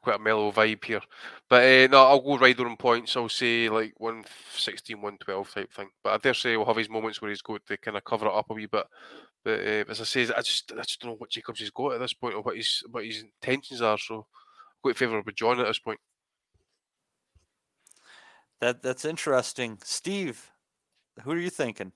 quite 0.04 0.16
a 0.16 0.22
mellow 0.22 0.52
vibe 0.52 0.84
here. 0.84 1.00
But 1.48 1.64
uh, 1.64 1.88
no, 1.90 2.04
I'll 2.06 2.20
go 2.20 2.38
Ryder 2.38 2.66
on 2.66 2.76
points. 2.76 3.16
I'll 3.16 3.28
say 3.28 3.68
like 3.68 3.94
116, 3.98 4.96
112 4.96 5.54
type 5.54 5.72
thing. 5.72 5.88
But 6.02 6.12
I 6.12 6.18
dare 6.18 6.34
say 6.34 6.56
we'll 6.56 6.66
have 6.66 6.76
his 6.76 6.90
moments 6.90 7.20
where 7.20 7.30
he's 7.30 7.42
got 7.42 7.64
to 7.66 7.76
kind 7.76 7.96
of 7.96 8.04
cover 8.04 8.26
it 8.26 8.32
up 8.32 8.50
a 8.50 8.54
wee 8.54 8.66
bit. 8.66 8.86
But 9.42 9.60
uh, 9.60 9.84
as 9.88 10.00
I 10.00 10.04
say, 10.04 10.22
I 10.22 10.42
just 10.42 10.72
I 10.72 10.82
just 10.82 11.00
don't 11.00 11.12
know 11.12 11.16
what 11.16 11.30
Jacobs 11.30 11.60
has 11.60 11.70
got 11.70 11.94
at 11.94 12.00
this 12.00 12.14
point 12.14 12.34
or 12.34 12.42
what 12.42 12.56
his 12.56 12.82
what 12.90 13.04
his 13.04 13.22
intentions 13.22 13.82
are. 13.82 13.98
So 13.98 14.26
I've 14.26 14.82
got 14.82 14.88
to 14.90 14.94
favour 14.94 15.20
with 15.20 15.34
John 15.34 15.60
at 15.60 15.66
this 15.66 15.78
point. 15.78 16.00
That 18.60 18.82
that's 18.82 19.04
interesting, 19.04 19.78
Steve. 19.82 20.50
Who 21.22 21.32
are 21.32 21.38
you 21.38 21.50
thinking? 21.50 21.92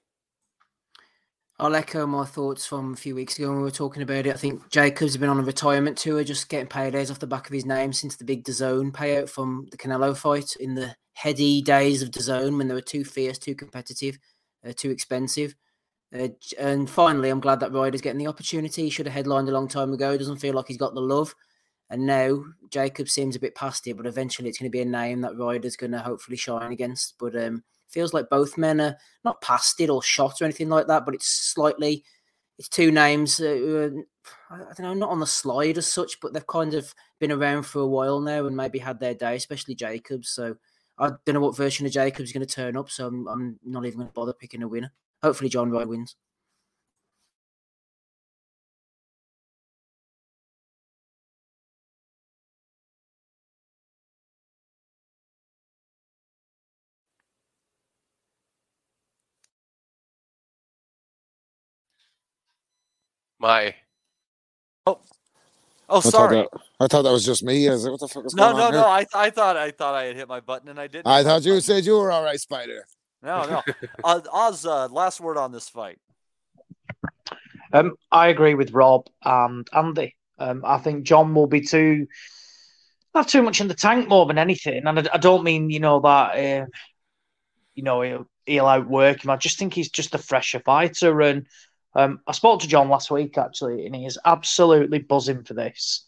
I'll 1.61 1.75
echo 1.75 2.07
my 2.07 2.25
thoughts 2.25 2.67
from 2.67 2.93
a 2.93 2.97
few 2.97 3.17
weeks 3.17 3.37
ago 3.37 3.49
when 3.49 3.57
we 3.57 3.65
were 3.65 3.71
talking 3.73 4.03
about 4.03 4.27
it. 4.27 4.35
I 4.35 4.39
think 4.39 4.71
Jacobs 4.71 5.13
has 5.13 5.17
been 5.17 5.29
on 5.29 5.41
a 5.41 5.43
retirement 5.43 5.99
tour, 5.99 6.23
just 6.23 6.49
getting 6.49 6.69
paydays 6.69 7.11
off 7.11 7.19
the 7.19 7.27
back 7.27 7.49
of 7.49 7.53
his 7.53 7.67
name 7.67 7.93
since 7.93 8.15
the 8.15 8.25
big 8.25 8.45
DAZN 8.45 8.93
payout 8.93 9.29
from 9.29 9.67
the 9.73 9.77
Canelo 9.77 10.17
fight 10.17 10.55
in 10.61 10.77
the 10.77 10.95
heady 11.15 11.61
days 11.61 12.01
of 12.01 12.13
DAZN 12.13 12.57
when 12.57 12.69
they 12.69 12.75
were 12.75 12.81
too 12.81 13.05
fierce, 13.05 13.39
too 13.39 13.57
competitive, 13.57 14.21
uh, 14.65 14.73
too 14.77 14.91
expensive. 14.91 15.57
Uh, 16.17 16.29
and 16.61 16.89
finally, 16.89 17.29
I'm 17.29 17.41
glad 17.41 17.59
that 17.59 17.73
Ryder's 17.73 18.03
getting 18.03 18.21
the 18.21 18.29
opportunity. 18.29 18.85
He 18.85 18.91
should 18.91 19.07
have 19.07 19.15
headlined 19.15 19.49
a 19.49 19.53
long 19.53 19.67
time 19.67 19.93
ago. 19.93 20.17
Doesn't 20.17 20.37
feel 20.37 20.55
like 20.55 20.69
he's 20.69 20.77
got 20.77 20.95
the 20.95 21.01
love. 21.01 21.35
And 21.91 22.07
now 22.07 22.45
Jacobs 22.71 23.13
seems 23.13 23.35
a 23.35 23.41
bit 23.41 23.57
past 23.57 23.85
it, 23.89 23.97
but 23.97 24.07
eventually 24.07 24.49
it's 24.49 24.59
going 24.59 24.71
to 24.71 24.77
be 24.77 24.83
a 24.83 24.85
name 24.85 25.23
that 25.23 25.37
Ryder's 25.37 25.77
going 25.77 25.93
to 25.93 25.99
hopefully 25.99 26.37
shine 26.37 26.71
against. 26.71 27.15
But 27.19 27.35
um, 27.35 27.65
Feels 27.89 28.13
like 28.13 28.29
both 28.31 28.59
men 28.59 28.81
are 28.81 28.97
not 29.25 29.41
past 29.41 29.81
it 29.81 29.91
or 29.91 30.03
shot 30.03 30.41
or 30.41 30.45
anything 30.45 30.69
like 30.69 30.87
that, 30.89 31.05
but 31.05 31.15
it's 31.15 31.29
slightly. 31.29 32.05
It's 32.59 32.69
two 32.69 32.91
names. 32.91 33.41
Uh, 33.41 33.91
I 34.51 34.59
don't 34.59 34.81
know, 34.81 34.95
not 34.95 35.11
on 35.11 35.21
the 35.21 35.27
slide 35.27 35.79
as 35.79 35.91
such, 35.91 36.21
but 36.21 36.33
they've 36.33 36.47
kind 36.47 36.75
of 36.75 36.93
been 37.21 37.33
around 37.33 37.63
for 37.63 37.81
a 37.81 37.87
while 37.87 38.21
now 38.21 38.47
and 38.47 38.57
maybe 38.57 38.79
had 38.79 38.99
their 38.99 39.15
day, 39.15 39.37
especially 39.37 39.75
Jacobs. 39.75 40.29
So 40.31 40.57
I 40.99 41.11
don't 41.25 41.35
know 41.35 41.41
what 41.41 41.57
version 41.57 41.87
of 41.87 41.93
Jacobs 41.93 42.31
is 42.31 42.33
going 42.33 42.47
to 42.47 42.53
turn 42.53 42.77
up, 42.77 42.91
so 42.91 43.07
I'm, 43.07 43.29
I'm 43.29 43.59
not 43.65 43.87
even 43.87 43.99
going 43.99 44.09
to 44.09 44.15
bother 44.15 44.33
picking 44.33 44.63
a 44.63 44.69
winner. 44.69 44.93
Hopefully, 45.23 45.51
John 45.51 45.71
Wright 45.71 45.89
wins. 45.89 46.17
Matty. 63.41 63.75
Oh, 64.87 64.99
oh, 65.89 65.99
I 65.99 66.01
thought 66.01 66.11
sorry. 66.13 66.37
that- 66.37 66.49
I 66.81 66.87
thought 66.87 67.03
that 67.03 67.11
was 67.13 67.25
just 67.25 67.43
me. 67.43 67.69
I 67.69 67.73
was 67.73 67.85
like, 67.85 67.91
what 67.93 68.01
the 68.01 68.09
fuck 68.09 68.25
is 68.25 68.35
No, 68.35 68.53
going 68.53 68.57
no, 68.59 68.65
on 68.67 68.73
no. 68.73 68.79
here? 68.79 68.87
I, 68.87 69.27
I 69.27 69.31
thought 69.31 69.57
I 69.57 69.71
thought 69.73 69.95
I 69.95 70.05
had 70.05 70.17
hit 70.17 70.29
my 70.29 70.41
button 70.41 70.69
and 70.69 70.79
I 70.79 70.87
didn't. 70.87 71.07
I 71.09 71.25
thought 71.25 71.45
you 71.45 71.61
said 71.61 71.85
you 71.85 71.99
were 71.99 72.13
all 72.13 72.23
right, 72.23 72.39
Spider. 72.39 72.87
No, 73.23 73.45
no. 73.47 73.63
Uh, 74.05 74.21
Oz, 74.33 74.65
uh, 74.65 74.87
last 74.89 75.21
word 75.21 75.37
on 75.37 75.51
this 75.51 75.69
fight. 75.69 75.99
Um, 77.73 77.97
I 78.13 78.29
agree 78.29 78.55
with 78.55 78.71
Rob 78.73 79.07
and 79.25 79.69
Andy. 79.73 80.15
Um, 80.39 80.63
I 80.65 80.79
think 80.79 81.05
John 81.05 81.35
will 81.35 81.49
be 81.49 81.61
too 81.61 82.07
have 83.15 83.27
too 83.27 83.43
much 83.43 83.61
in 83.61 83.67
the 83.67 83.75
tank 83.75 84.09
more 84.09 84.27
than 84.27 84.39
anything, 84.39 84.87
and 84.87 85.01
I, 85.01 85.07
I 85.15 85.19
don't 85.19 85.43
mean 85.43 85.71
you 85.71 85.81
know 85.81 85.99
that 86.01 86.37
uh, 86.37 86.67
you 87.75 87.83
know 87.83 88.03
he'll, 88.03 88.27
he'll 88.47 88.67
outwork 88.67 89.25
him. 89.25 89.31
I 89.31 89.37
just 89.37 89.59
think 89.59 89.75
he's 89.75 89.91
just 89.91 90.15
a 90.15 90.19
fresher 90.19 90.61
fighter, 90.61 91.21
and 91.23 91.47
um, 91.95 92.21
I 92.27 92.33
spoke 92.33 92.61
to 92.61 92.69
John 92.69 92.89
last 92.89 93.11
week 93.11 93.39
actually, 93.39 93.87
and 93.87 93.95
he 93.95 94.07
is 94.07 94.19
absolutely 94.25 95.01
buzzing 95.01 95.45
for 95.45 95.55
this. 95.55 96.07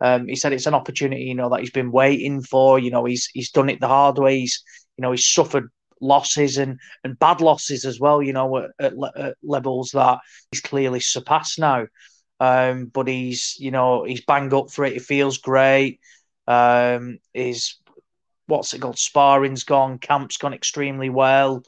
Um, 0.00 0.28
he 0.28 0.36
said 0.36 0.52
it's 0.52 0.66
an 0.66 0.74
opportunity, 0.74 1.24
you 1.24 1.34
know, 1.34 1.48
that 1.50 1.60
he's 1.60 1.70
been 1.70 1.90
waiting 1.90 2.42
for. 2.42 2.78
You 2.78 2.90
know, 2.90 3.04
he's 3.04 3.28
he's 3.32 3.50
done 3.50 3.68
it 3.68 3.80
the 3.80 3.88
hard 3.88 4.18
way. 4.18 4.40
He's 4.40 4.62
you 4.96 5.02
know 5.02 5.10
he's 5.10 5.26
suffered 5.26 5.68
losses 6.00 6.58
and 6.58 6.78
and 7.02 7.18
bad 7.18 7.40
losses 7.40 7.84
as 7.84 7.98
well. 7.98 8.22
You 8.22 8.32
know, 8.32 8.58
at, 8.58 8.70
at, 8.78 8.92
at 9.16 9.36
levels 9.42 9.90
that 9.94 10.18
he's 10.50 10.60
clearly 10.60 11.00
surpassed 11.00 11.58
now. 11.58 11.86
Um, 12.38 12.86
but 12.86 13.08
he's 13.08 13.56
you 13.58 13.70
know 13.70 14.04
he's 14.04 14.24
banged 14.24 14.52
up 14.52 14.70
for 14.70 14.84
it. 14.84 14.92
He 14.92 14.98
feels 14.98 15.38
great. 15.38 16.00
Um, 16.46 17.18
his 17.32 17.76
what's 18.46 18.74
it 18.74 18.80
called? 18.80 18.98
Sparring's 18.98 19.64
gone. 19.64 19.98
Camp's 19.98 20.36
gone 20.36 20.54
extremely 20.54 21.08
well. 21.08 21.62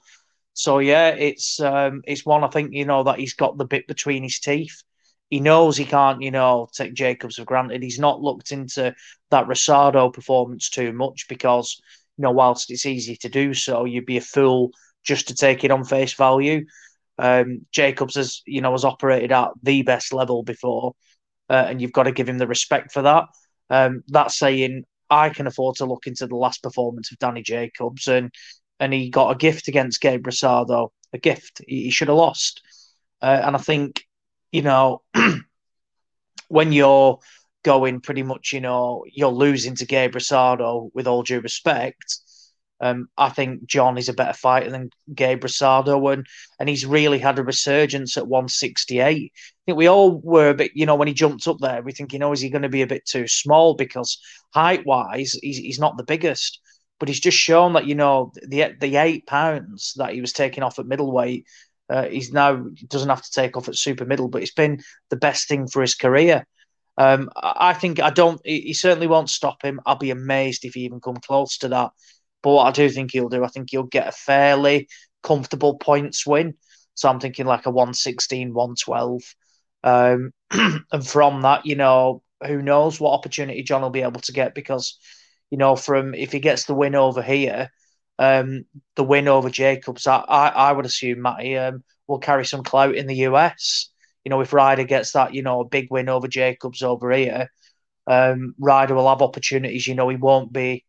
So 0.59 0.81
yeah, 0.81 1.11
it's 1.11 1.61
um, 1.61 2.03
it's 2.05 2.27
one 2.27 2.43
I 2.43 2.49
think 2.49 2.73
you 2.73 2.85
know 2.85 3.05
that 3.05 3.21
he's 3.21 3.35
got 3.35 3.57
the 3.57 3.65
bit 3.65 3.87
between 3.87 4.25
his 4.25 4.41
teeth. 4.41 4.83
He 5.31 5.39
knows 5.39 5.77
he 5.77 5.85
can't, 5.85 6.21
you 6.21 6.33
know, 6.33 6.69
take 6.75 6.95
Jacobs 6.95 7.37
for 7.37 7.45
granted. 7.45 7.81
He's 7.81 8.01
not 8.01 8.21
looked 8.23 8.51
into 8.51 8.93
that 9.31 9.47
Rosado 9.47 10.13
performance 10.13 10.69
too 10.69 10.93
much 10.93 11.27
because, 11.29 11.81
you 12.17 12.23
know, 12.23 12.33
whilst 12.33 12.73
it's 12.73 12.87
easy 12.87 13.15
to 13.19 13.29
do 13.29 13.55
so, 13.55 13.85
you'd 13.85 14.05
be 14.05 14.17
a 14.17 14.21
fool 14.21 14.73
just 15.05 15.29
to 15.29 15.37
take 15.37 15.63
it 15.63 15.71
on 15.71 15.85
face 15.85 16.15
value. 16.15 16.65
Um, 17.19 17.65
Jacobs 17.71 18.17
has, 18.17 18.43
you 18.45 18.61
know, 18.61 18.73
has 18.73 18.85
operated 18.85 19.31
at 19.31 19.51
the 19.63 19.83
best 19.83 20.13
level 20.13 20.43
before, 20.43 20.95
uh, 21.49 21.67
and 21.69 21.81
you've 21.81 21.93
got 21.93 22.05
to 22.05 22.13
give 22.13 22.29
him 22.29 22.39
the 22.39 22.49
respect 22.49 22.91
for 22.91 23.03
that. 23.03 23.27
Um, 23.71 24.03
that 24.09 24.33
saying, 24.33 24.87
I 25.09 25.29
can 25.29 25.47
afford 25.47 25.77
to 25.77 25.87
look 25.87 26.09
into 26.09 26.27
the 26.27 26.37
last 26.37 26.65
performance 26.65 27.13
of 27.13 27.19
Danny 27.21 27.43
Jacobs, 27.43 28.09
and 28.09 28.33
and 28.81 28.93
he 28.93 29.11
got 29.11 29.31
a 29.31 29.39
gift 29.39 29.69
against 29.69 30.01
Gabe 30.01 30.27
Rosado, 30.27 30.91
a 31.13 31.19
gift. 31.19 31.63
He, 31.67 31.85
he 31.85 31.91
should 31.91 32.09
have 32.09 32.17
lost, 32.17 32.63
uh, 33.23 33.41
and 33.45 33.57
I 33.57 33.59
think, 33.59 34.05
you 34.53 34.63
know, 34.63 35.03
when 36.49 36.73
you're 36.73 37.19
going 37.65 38.01
pretty 38.01 38.23
much, 38.23 38.53
you 38.53 38.61
know, 38.61 39.05
you're 39.13 39.29
losing 39.29 39.75
to 39.77 39.87
Gabe 39.87 40.15
Rosado 40.15 40.91
with 40.95 41.07
all 41.07 41.23
due 41.23 41.41
respect. 41.41 42.19
Um, 42.81 43.09
I 43.19 43.29
think 43.29 43.67
John 43.67 43.99
is 43.99 44.09
a 44.09 44.15
better 44.15 44.33
fighter 44.33 44.71
than 44.71 44.91
Gabe 45.13 45.43
Rosado, 45.43 46.13
and 46.13 46.27
and 46.61 46.69
he's 46.69 46.87
really 46.87 47.19
had 47.19 47.39
a 47.39 47.43
resurgence 47.43 48.17
at 48.17 48.29
168. 48.29 49.33
I 49.35 49.41
think 49.67 49.77
we 49.77 49.89
all 49.89 50.21
were 50.21 50.51
a 50.51 50.55
bit, 50.55 50.73
you 50.75 50.87
know, 50.87 50.95
when 50.95 51.09
he 51.09 51.15
jumped 51.15 51.49
up 51.49 51.59
there, 51.61 51.83
we 51.83 51.93
think, 51.93 52.13
you 52.13 52.21
know, 52.21 52.33
is 52.33 52.41
he 52.41 52.51
going 52.51 52.63
to 52.63 52.69
be 52.69 52.83
a 52.83 52.87
bit 52.87 53.05
too 53.05 53.27
small 53.27 53.75
because 53.75 54.19
height 54.55 54.87
wise, 54.87 55.33
he's, 55.43 55.59
he's 55.59 55.81
not 55.81 55.97
the 55.97 56.05
biggest, 56.05 56.61
but 56.99 57.09
he's 57.09 57.21
just 57.21 57.39
shown 57.39 57.75
that 57.75 57.87
you 57.87 57.95
know 57.95 58.33
the 58.47 58.75
the 58.81 58.97
eight 58.97 59.27
pounds 59.27 59.95
that 59.97 60.13
he 60.13 60.21
was 60.21 60.33
taking 60.33 60.63
off 60.63 60.79
at 60.79 60.87
middleweight, 60.87 61.47
uh, 61.89 62.07
he's 62.07 62.33
now 62.33 62.65
doesn't 62.89 63.09
have 63.09 63.23
to 63.23 63.31
take 63.31 63.57
off 63.57 63.69
at 63.69 63.77
super 63.77 64.05
middle, 64.05 64.29
but 64.29 64.43
it's 64.43 64.55
been 64.55 64.81
the 65.11 65.17
best 65.17 65.49
thing 65.49 65.67
for 65.67 65.81
his 65.81 65.95
career. 65.95 66.47
Um, 66.97 67.31
I 67.37 67.75
think 67.75 68.01
I 68.01 68.11
don't. 68.11 68.41
He 68.45 68.61
he 68.61 68.75
certainly 68.75 69.07
won't 69.07 69.31
stop 69.31 69.63
him. 69.63 69.81
I'll 69.87 69.97
be 69.97 70.11
amazed 70.11 70.65
if 70.65 70.75
he 70.75 70.81
even 70.81 71.01
come 71.01 71.17
close 71.17 71.59
to 71.59 71.69
that. 71.69 71.91
But 72.43 72.51
what 72.51 72.67
I 72.67 72.71
do 72.73 72.89
think 72.89 73.13
he'll 73.13 73.29
do, 73.29 73.45
I 73.45 73.49
think 73.49 73.71
he'll 73.71 73.85
get 73.85 74.09
a 74.09 74.13
fairly 74.13 74.89
comfortable 75.23 75.79
points 75.79 76.27
win. 76.27 76.55
So 76.95 77.09
I'm 77.09 77.21
thinking 77.21 77.47
like 77.47 77.67
a 77.67 77.71
116, 77.71 78.53
112. 78.53 79.23
Um, 79.85 80.33
and 80.93 81.07
from 81.07 81.43
that, 81.43 81.67
you 81.67 81.77
know, 81.77 82.23
who 82.45 82.63
knows 82.63 83.01
what 83.01 83.13
opportunity 83.13 83.63
John 83.63 83.83
will 83.83 83.91
be 83.91 84.03
able 84.03 84.21
to 84.23 84.33
get 84.33 84.55
because, 84.55 84.99
you 85.51 85.59
know, 85.59 85.77
from 85.77 86.15
if 86.15 86.33
he 86.33 86.41
gets 86.41 86.65
the 86.65 86.75
win 86.75 86.95
over 86.95 87.23
here, 87.23 87.71
um, 88.19 88.65
the 88.97 89.05
win 89.05 89.29
over 89.29 89.51
Jacobs, 89.51 90.07
I, 90.07 90.19
I, 90.19 90.49
I 90.49 90.73
would 90.73 90.87
assume 90.87 91.23
Matty 91.23 91.57
um, 91.57 91.85
will 92.07 92.19
carry 92.19 92.45
some 92.45 92.63
clout 92.63 92.95
in 92.95 93.07
the 93.07 93.27
US. 93.27 93.91
You 94.25 94.31
know, 94.31 94.41
if 94.41 94.53
Ryder 94.53 94.85
gets 94.85 95.13
that, 95.13 95.35
you 95.35 95.43
know, 95.43 95.61
a 95.61 95.69
big 95.69 95.89
win 95.91 96.09
over 96.09 96.29
Jacobs 96.29 96.83
over 96.83 97.11
here, 97.13 97.49
um, 98.07 98.55
Ryder 98.59 98.95
will 98.95 99.09
have 99.09 99.23
opportunities. 99.23 99.87
You 99.87 99.95
know, 99.95 100.09
he 100.09 100.17
won't 100.17 100.53
be 100.53 100.85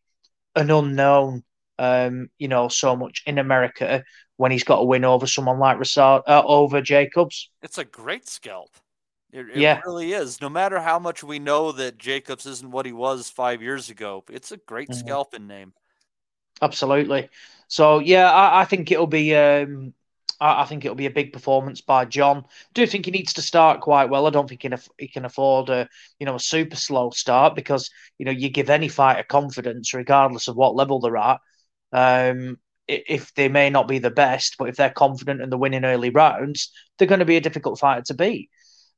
an 0.56 0.70
unknown, 0.70 1.44
um, 1.78 2.28
you 2.38 2.48
know, 2.48 2.68
so 2.68 2.96
much 2.96 3.22
in 3.26 3.38
America 3.38 4.04
when 4.36 4.50
he's 4.50 4.64
got 4.64 4.80
a 4.80 4.84
win 4.84 5.04
over 5.04 5.26
someone 5.26 5.58
like 5.58 5.78
Rosado, 5.78 6.22
uh, 6.26 6.42
over 6.44 6.80
Jacobs. 6.80 7.50
It's 7.62 7.78
a 7.78 7.84
great 7.84 8.28
scalp. 8.28 8.70
It, 9.32 9.48
it 9.50 9.64
Yeah. 9.64 9.82
really 9.84 10.12
is. 10.12 10.40
No 10.40 10.48
matter 10.48 10.80
how 10.80 10.98
much 10.98 11.22
we 11.24 11.38
know 11.38 11.72
that 11.72 11.98
Jacobs 11.98 12.46
isn't 12.46 12.70
what 12.70 12.86
he 12.86 12.92
was 12.92 13.30
five 13.30 13.62
years 13.62 13.88
ago, 13.90 14.24
it's 14.28 14.52
a 14.52 14.56
great 14.56 14.94
Mhm. 14.94 14.94
scalping 14.94 15.46
name. 15.46 15.72
Absolutely. 16.62 17.28
So 17.68 17.98
yeah, 18.00 18.30
I, 18.30 18.62
I 18.62 18.64
think 18.64 18.90
it'll 18.90 19.06
be. 19.06 19.34
Um, 19.34 19.94
I, 20.40 20.62
I 20.62 20.64
think 20.66 20.84
it'll 20.84 20.94
be 20.94 21.06
a 21.06 21.10
big 21.10 21.32
performance 21.32 21.80
by 21.80 22.04
John. 22.04 22.44
do 22.74 22.86
think 22.86 23.04
he 23.06 23.10
needs 23.10 23.34
to 23.34 23.42
start 23.42 23.80
quite 23.80 24.10
well. 24.10 24.26
I 24.26 24.30
don't 24.30 24.48
think 24.48 24.62
he 24.62 24.70
he 24.98 25.08
can 25.08 25.24
afford 25.24 25.70
a 25.70 25.88
you 26.18 26.26
know 26.26 26.34
a 26.34 26.40
super 26.40 26.76
slow 26.76 27.10
start 27.10 27.54
because 27.54 27.90
you 28.18 28.26
know 28.26 28.32
you 28.32 28.50
give 28.50 28.70
any 28.70 28.88
fighter 28.88 29.22
confidence 29.22 29.94
regardless 29.94 30.48
of 30.48 30.56
what 30.56 30.74
level 30.76 31.00
they're 31.00 31.16
at. 31.16 31.38
Um, 31.92 32.58
if 32.88 33.32
they 33.34 33.48
may 33.48 33.70
not 33.70 33.86
be 33.88 34.00
the 34.00 34.10
best, 34.10 34.56
but 34.58 34.68
if 34.68 34.76
they're 34.76 34.90
confident 34.90 35.40
and 35.40 35.50
they're 35.52 35.58
winning 35.58 35.84
early 35.84 36.10
rounds, 36.10 36.72
they're 36.98 37.08
going 37.08 37.20
to 37.20 37.24
be 37.24 37.36
a 37.36 37.40
difficult 37.40 37.78
fighter 37.78 38.02
to 38.06 38.14
beat. 38.14 38.50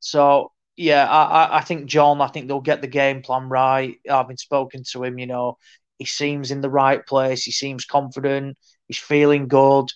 So 0.03 0.51
yeah, 0.77 1.07
I, 1.09 1.59
I- 1.59 1.61
think 1.61 1.87
John. 1.87 2.21
I 2.21 2.27
think 2.27 2.47
they'll 2.47 2.61
get 2.61 2.81
the 2.81 2.87
game 2.87 3.21
plan 3.21 3.49
right. 3.49 3.97
Having 4.07 4.37
spoken 4.37 4.83
to 4.91 5.03
him, 5.03 5.19
you 5.19 5.27
know, 5.27 5.57
he 5.99 6.05
seems 6.05 6.51
in 6.51 6.61
the 6.61 6.69
right 6.69 7.05
place. 7.05 7.43
He 7.43 7.51
seems 7.51 7.85
confident. 7.85 8.57
He's 8.87 8.99
feeling 8.99 9.47
good. 9.47 9.89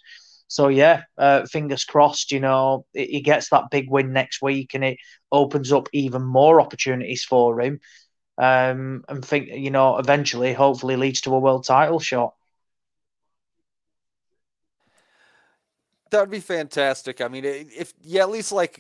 So 0.48 0.70
yeah, 0.70 1.04
uh, 1.18 1.46
fingers 1.48 1.86
crossed. 1.86 2.32
You 2.32 2.40
know, 2.40 2.86
he 2.94 3.22
gets 3.22 3.50
that 3.50 3.70
big 3.72 3.90
win 3.92 4.14
next 4.14 4.42
week, 4.42 4.74
and 4.76 4.84
it 4.84 4.98
opens 5.32 5.72
up 5.74 5.90
even 5.94 6.24
more 6.24 6.62
opportunities 6.62 7.24
for 7.26 7.60
him. 7.62 7.80
Um, 8.38 9.04
and 9.10 9.26
think 9.26 9.50
you 9.50 9.72
know, 9.72 9.98
eventually, 9.98 10.54
hopefully, 10.54 10.96
leads 10.98 11.22
to 11.24 11.36
a 11.36 11.40
world 11.40 11.66
title 11.66 12.00
shot. 12.00 12.34
That 16.12 16.22
would 16.22 16.32
be 16.32 16.40
fantastic. 16.40 17.22
I 17.22 17.28
mean, 17.28 17.44
if 17.46 17.94
yeah, 18.02 18.22
at 18.22 18.30
least 18.30 18.52
like 18.52 18.80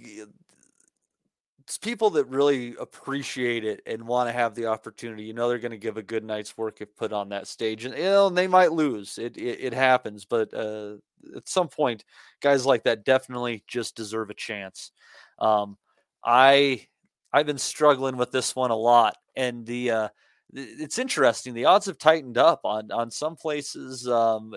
people 1.75 2.11
that 2.11 2.25
really 2.29 2.75
appreciate 2.79 3.65
it 3.65 3.81
and 3.85 4.07
want 4.07 4.29
to 4.29 4.33
have 4.33 4.55
the 4.55 4.67
opportunity. 4.67 5.23
You 5.23 5.33
know, 5.33 5.49
they're 5.49 5.59
going 5.59 5.71
to 5.71 5.77
give 5.77 5.97
a 5.97 6.03
good 6.03 6.23
night's 6.23 6.57
work 6.57 6.79
if 6.79 6.95
put 6.95 7.11
on 7.11 7.29
that 7.29 7.47
stage, 7.47 7.83
and 7.83 7.93
you 7.97 8.03
know, 8.03 8.29
they 8.29 8.47
might 8.47 8.71
lose. 8.71 9.17
It 9.17 9.35
it, 9.35 9.59
it 9.59 9.73
happens, 9.73 10.23
but 10.23 10.53
uh, 10.53 10.93
at 11.35 11.49
some 11.49 11.67
point, 11.67 12.05
guys 12.39 12.65
like 12.65 12.83
that 12.83 13.03
definitely 13.03 13.63
just 13.67 13.97
deserve 13.97 14.29
a 14.29 14.33
chance. 14.35 14.91
Um, 15.39 15.77
I 16.23 16.87
I've 17.33 17.45
been 17.45 17.57
struggling 17.57 18.15
with 18.15 18.31
this 18.31 18.55
one 18.55 18.71
a 18.71 18.75
lot, 18.75 19.17
and 19.35 19.65
the 19.65 19.91
uh, 19.91 20.09
it's 20.53 20.97
interesting. 20.97 21.53
The 21.53 21.65
odds 21.65 21.87
have 21.87 21.97
tightened 21.97 22.37
up 22.37 22.61
on 22.63 22.91
on 22.91 23.11
some 23.11 23.35
places. 23.35 24.07
Um, 24.07 24.55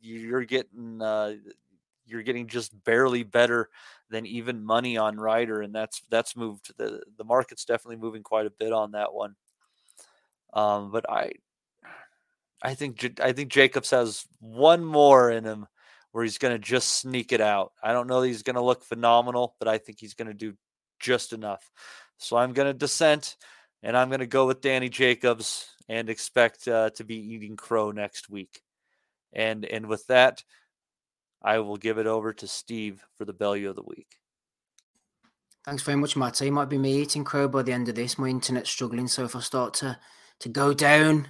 you're 0.00 0.44
getting 0.44 1.02
uh, 1.02 1.34
you're 2.06 2.22
getting 2.22 2.46
just 2.46 2.82
barely 2.84 3.24
better 3.24 3.68
than 4.10 4.26
even 4.26 4.64
money 4.64 4.96
on 4.96 5.18
Ryder, 5.18 5.62
and 5.62 5.74
that's 5.74 6.02
that's 6.10 6.36
moved. 6.36 6.72
the 6.76 7.02
The 7.18 7.24
market's 7.24 7.64
definitely 7.64 7.96
moving 7.96 8.22
quite 8.22 8.46
a 8.46 8.50
bit 8.50 8.72
on 8.72 8.92
that 8.92 9.12
one. 9.12 9.34
Um, 10.52 10.90
but 10.90 11.08
I, 11.10 11.32
I 12.62 12.74
think 12.74 13.20
I 13.20 13.32
think 13.32 13.50
Jacobs 13.50 13.90
has 13.90 14.24
one 14.40 14.84
more 14.84 15.30
in 15.30 15.44
him 15.44 15.66
where 16.12 16.24
he's 16.24 16.38
going 16.38 16.54
to 16.54 16.58
just 16.58 16.94
sneak 16.94 17.32
it 17.32 17.40
out. 17.40 17.72
I 17.82 17.92
don't 17.92 18.06
know 18.06 18.22
that 18.22 18.28
he's 18.28 18.42
going 18.42 18.56
to 18.56 18.62
look 18.62 18.84
phenomenal, 18.84 19.54
but 19.58 19.68
I 19.68 19.78
think 19.78 20.00
he's 20.00 20.14
going 20.14 20.28
to 20.28 20.34
do 20.34 20.54
just 20.98 21.32
enough. 21.32 21.70
So 22.16 22.36
I'm 22.36 22.54
going 22.54 22.68
to 22.68 22.72
dissent, 22.72 23.36
and 23.82 23.96
I'm 23.96 24.08
going 24.08 24.20
to 24.20 24.26
go 24.26 24.46
with 24.46 24.62
Danny 24.62 24.88
Jacobs 24.88 25.68
and 25.88 26.08
expect 26.08 26.66
uh, 26.68 26.90
to 26.90 27.04
be 27.04 27.16
eating 27.16 27.56
crow 27.56 27.90
next 27.90 28.30
week. 28.30 28.62
And 29.32 29.64
and 29.66 29.86
with 29.86 30.06
that, 30.06 30.42
I 31.42 31.58
will 31.58 31.76
give 31.76 31.98
it 31.98 32.06
over 32.06 32.32
to 32.32 32.46
Steve 32.46 33.04
for 33.16 33.24
the 33.24 33.32
Belly 33.32 33.64
of 33.64 33.76
the 33.76 33.82
Week. 33.82 34.16
Thanks 35.64 35.82
very 35.82 35.96
much, 35.96 36.16
Matty. 36.16 36.46
It 36.46 36.52
might 36.52 36.68
be 36.68 36.78
me 36.78 37.00
eating 37.00 37.24
crow 37.24 37.48
by 37.48 37.62
the 37.62 37.72
end 37.72 37.88
of 37.88 37.94
this. 37.94 38.18
My 38.18 38.28
internet's 38.28 38.70
struggling, 38.70 39.08
so 39.08 39.24
if 39.24 39.34
I 39.36 39.40
start 39.40 39.74
to 39.74 39.98
to 40.40 40.48
go 40.50 40.74
down 40.74 41.28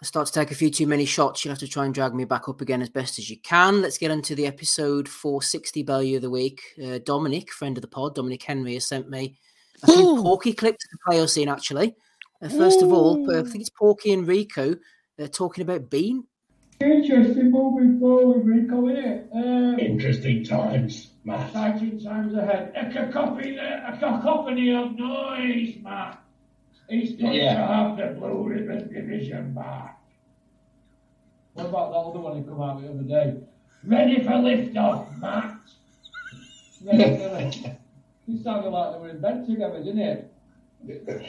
I 0.00 0.06
start 0.06 0.28
to 0.28 0.32
take 0.32 0.52
a 0.52 0.54
few 0.54 0.70
too 0.70 0.86
many 0.86 1.04
shots. 1.04 1.44
You'll 1.44 1.52
have 1.52 1.58
to 1.58 1.66
try 1.66 1.84
and 1.84 1.92
drag 1.92 2.14
me 2.14 2.24
back 2.24 2.48
up 2.48 2.60
again 2.60 2.82
as 2.82 2.88
best 2.88 3.18
as 3.18 3.28
you 3.28 3.40
can. 3.40 3.82
Let's 3.82 3.98
get 3.98 4.12
into 4.12 4.36
the 4.36 4.46
episode 4.46 5.08
460 5.08 5.82
value 5.82 6.16
of 6.16 6.22
the 6.22 6.30
week. 6.30 6.60
Uh, 6.80 6.98
Dominic, 7.04 7.50
friend 7.50 7.76
of 7.76 7.82
the 7.82 7.88
pod, 7.88 8.14
Dominic 8.14 8.44
Henry, 8.44 8.74
has 8.74 8.86
sent 8.86 9.10
me 9.10 9.36
a 9.82 9.86
few 9.86 10.22
Porky 10.22 10.52
clips 10.52 10.86
to 10.88 10.98
play 11.04 11.20
us 11.20 11.36
in, 11.36 11.48
actually. 11.48 11.96
Uh, 12.40 12.48
first 12.48 12.80
of 12.80 12.92
all, 12.92 13.28
uh, 13.28 13.40
I 13.40 13.42
think 13.42 13.62
it's 13.62 13.70
Porky 13.70 14.12
and 14.12 14.24
Rico 14.24 14.76
uh, 15.20 15.26
talking 15.26 15.62
about 15.62 15.90
Benn. 15.90 16.24
Interesting 16.80 17.50
moving 17.50 17.98
forward, 17.98 18.46
Rico, 18.46 18.82
innit? 18.86 19.26
Um, 19.34 19.78
Interesting 19.80 20.44
times, 20.44 21.10
Matt. 21.24 21.48
Exciting 21.48 22.00
times 22.00 22.34
ahead. 22.34 22.72
A 22.76 22.90
cacophony, 22.92 23.56
a 23.56 23.96
cacophony 23.98 24.72
of 24.74 24.96
noise, 24.96 25.74
Matt. 25.82 26.22
He's 26.88 27.16
going 27.16 27.34
Yeah. 27.34 27.54
to 27.54 27.66
have 27.66 27.96
the 27.96 28.18
Blue 28.18 28.44
Ribbon 28.48 28.92
Division 28.92 29.54
back. 29.54 29.98
What 31.54 31.66
about 31.66 31.90
the 31.90 31.98
other 31.98 32.20
one 32.20 32.36
who 32.38 32.44
came 32.48 32.60
out 32.62 32.80
the 32.80 32.88
other 32.88 33.02
day? 33.02 33.40
Ready 33.84 34.22
for 34.22 34.30
liftoff, 34.30 35.18
Matt. 35.20 35.56
Ready 36.84 37.16
for 37.16 37.28
lift. 37.30 37.66
It 38.28 38.42
sounded 38.44 38.70
like 38.70 38.92
they 38.94 38.98
were 39.00 39.08
in 39.08 39.20
bed 39.20 39.46
together, 39.46 39.82
didn't 39.82 39.98
it? 40.00 40.32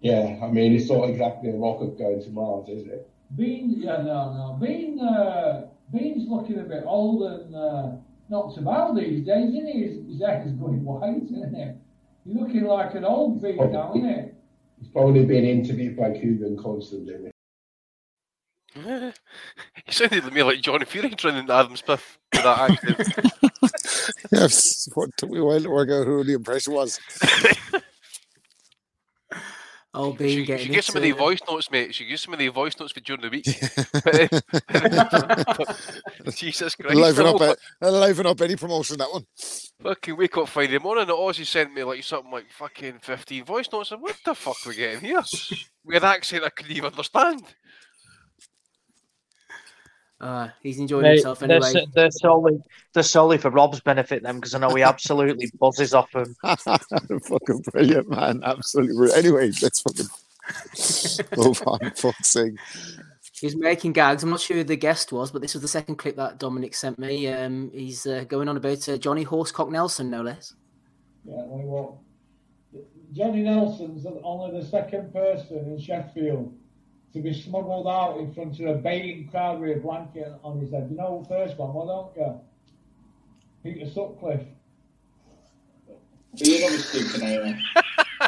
Yeah, 0.00 0.38
I 0.42 0.50
mean, 0.50 0.74
it's 0.74 0.90
not 0.90 1.08
exactly 1.08 1.48
a 1.48 1.54
rocket 1.54 1.96
going 1.96 2.22
to 2.22 2.28
Mars, 2.28 2.68
is 2.68 2.86
it? 2.86 3.08
Benn, 3.30 3.74
yeah, 3.78 4.02
no, 4.02 4.32
no. 4.32 4.58
Benn, 4.60 5.00
uh, 5.00 5.66
Benn's 5.92 6.28
looking 6.28 6.58
a 6.60 6.62
bit 6.62 6.84
old 6.86 7.30
and 7.30 7.54
uh, 7.54 7.92
not 8.28 8.54
so 8.54 8.62
bad 8.62 8.96
these 8.96 9.24
days, 9.26 9.50
isn't 9.50 9.66
he? 9.66 9.82
His, 9.82 10.12
his 10.12 10.20
hair's 10.20 10.52
going 10.52 10.84
white, 10.84 11.24
isn't 11.24 11.54
it? 11.54 11.76
He's 12.24 12.36
looking 12.36 12.64
like 12.64 12.94
an 12.94 13.04
old 13.04 13.42
Bean 13.42 13.72
now, 13.72 13.92
isn't 13.94 14.08
it? 14.08 14.34
He's 14.80 14.88
probably 14.88 15.24
being 15.24 15.44
interviewed 15.44 15.96
by 15.96 16.10
Kugan 16.10 16.62
constantly. 16.62 17.30
he 18.74 19.92
sounded 19.92 20.24
to 20.24 20.30
me 20.32 20.42
like 20.42 20.60
Johnny 20.60 20.84
Fury 20.84 21.10
trying 21.10 21.36
into 21.36 21.52
Adam 21.52 21.76
Smith 21.76 22.18
with 22.32 22.42
that 22.42 22.70
accent. 22.70 23.32
yes, 24.32 24.88
what 24.94 25.16
took 25.16 25.30
me 25.30 25.38
a 25.38 25.44
while 25.44 25.60
to 25.60 25.70
work 25.70 25.90
out 25.90 26.06
who 26.06 26.24
the 26.24 26.32
impression 26.32 26.72
was. 26.72 26.98
Oh, 29.96 30.12
Bean 30.12 30.38
She, 30.38 30.44
getting 30.44 30.66
she 30.66 30.72
gets 30.72 30.88
some 30.88 30.96
of 30.96 31.02
the 31.02 31.12
voice 31.12 31.38
notes, 31.48 31.70
mate. 31.70 31.94
She 31.94 32.04
gives 32.04 32.22
some 32.22 32.32
of 32.34 32.40
the 32.40 32.48
voice 32.48 32.78
notes 32.80 32.92
for 32.92 32.98
during 33.00 33.22
the 33.22 33.28
week. 33.30 33.44
Jesus 36.36 36.74
Christ. 36.80 36.96
liven 36.96 37.26
up, 37.26 37.38
Phil, 37.38 37.56
liven 37.80 38.26
up 38.26 38.40
any 38.40 38.56
promotion 38.56 38.98
that 38.98 39.10
one. 39.12 39.24
Fucking 39.82 40.16
wake 40.16 40.36
up 40.36 40.48
Friday 40.48 40.78
morning, 40.78 41.02
and 41.02 41.12
Ozzy 41.12 41.46
sent 41.46 41.72
me 41.72 41.84
like 41.84 42.02
something 42.02 42.32
like 42.32 42.50
fucking 42.50 42.98
15 43.02 43.44
voice 43.44 43.68
notes. 43.72 43.92
And 43.92 44.02
what 44.02 44.16
the 44.24 44.34
fuck 44.34 44.56
we 44.66 44.74
getting 44.74 45.00
here? 45.00 45.22
With 45.84 46.02
an 46.02 46.10
accent 46.10 46.42
I 46.44 46.48
couldn't 46.50 46.72
even 46.72 46.90
understand. 46.90 47.42
Uh, 50.24 50.48
he's 50.62 50.78
enjoying 50.78 51.02
Mate, 51.02 51.16
himself 51.16 51.38
they're, 51.38 51.50
anyway. 51.50 51.86
they're 51.92 52.10
solely 52.10 52.58
they're 52.94 53.02
solely 53.02 53.36
for 53.36 53.50
Rob's 53.50 53.80
benefit 53.80 54.22
them 54.22 54.36
because 54.36 54.54
I 54.54 54.58
know 54.58 54.74
he 54.74 54.82
absolutely 54.94 55.50
buzzes 55.60 55.92
off 55.92 56.14
him. 56.14 56.34
fucking 56.42 57.62
brilliant, 57.70 58.08
man. 58.08 58.40
Absolutely 58.42 58.96
brilliant. 58.96 59.18
Anyway, 59.18 59.52
let's 59.60 59.82
fucking 59.82 60.06
move 61.36 61.62
on. 61.66 61.90
Fuck's 61.90 62.28
sake. 62.28 62.54
He's 63.38 63.54
making 63.54 63.92
gags. 63.92 64.22
I'm 64.22 64.30
not 64.30 64.40
sure 64.40 64.56
who 64.56 64.64
the 64.64 64.76
guest 64.76 65.12
was, 65.12 65.30
but 65.30 65.42
this 65.42 65.52
was 65.52 65.60
the 65.60 65.68
second 65.68 65.96
clip 65.96 66.16
that 66.16 66.38
Dominic 66.38 66.74
sent 66.74 66.98
me. 66.98 67.28
Um, 67.28 67.70
he's 67.74 68.06
uh, 68.06 68.24
going 68.26 68.48
on 68.48 68.56
about 68.56 68.88
uh, 68.88 68.96
Johnny 68.96 69.26
Horsecock 69.26 69.70
Nelson, 69.70 70.08
no 70.08 70.22
less. 70.22 70.54
Yeah, 71.26 71.42
well. 71.48 72.02
Johnny 73.12 73.42
Nelson's 73.42 74.06
only 74.06 74.58
the 74.58 74.66
second 74.66 75.12
person 75.12 75.58
in 75.58 75.78
Sheffield 75.78 76.54
to 77.14 77.20
be 77.20 77.32
smuggled 77.32 77.86
out 77.86 78.18
in 78.18 78.34
front 78.34 78.58
of 78.58 78.66
a 78.66 78.74
baying 78.74 79.28
crowd 79.28 79.60
with 79.60 79.76
a 79.76 79.80
blanket 79.80 80.32
on 80.42 80.58
his 80.58 80.72
head. 80.72 80.88
You 80.90 80.96
know 80.96 81.22
the 81.22 81.28
first 81.28 81.56
one, 81.56 81.72
why 81.72 81.86
don't 81.86 82.16
you? 82.16 82.40
Peter 83.62 83.88
Sutcliffe. 83.88 84.44
But 85.86 86.46
you're 86.48 86.60
not 86.62 86.72
mistaken, 86.72 87.22
anyway. 87.22 87.60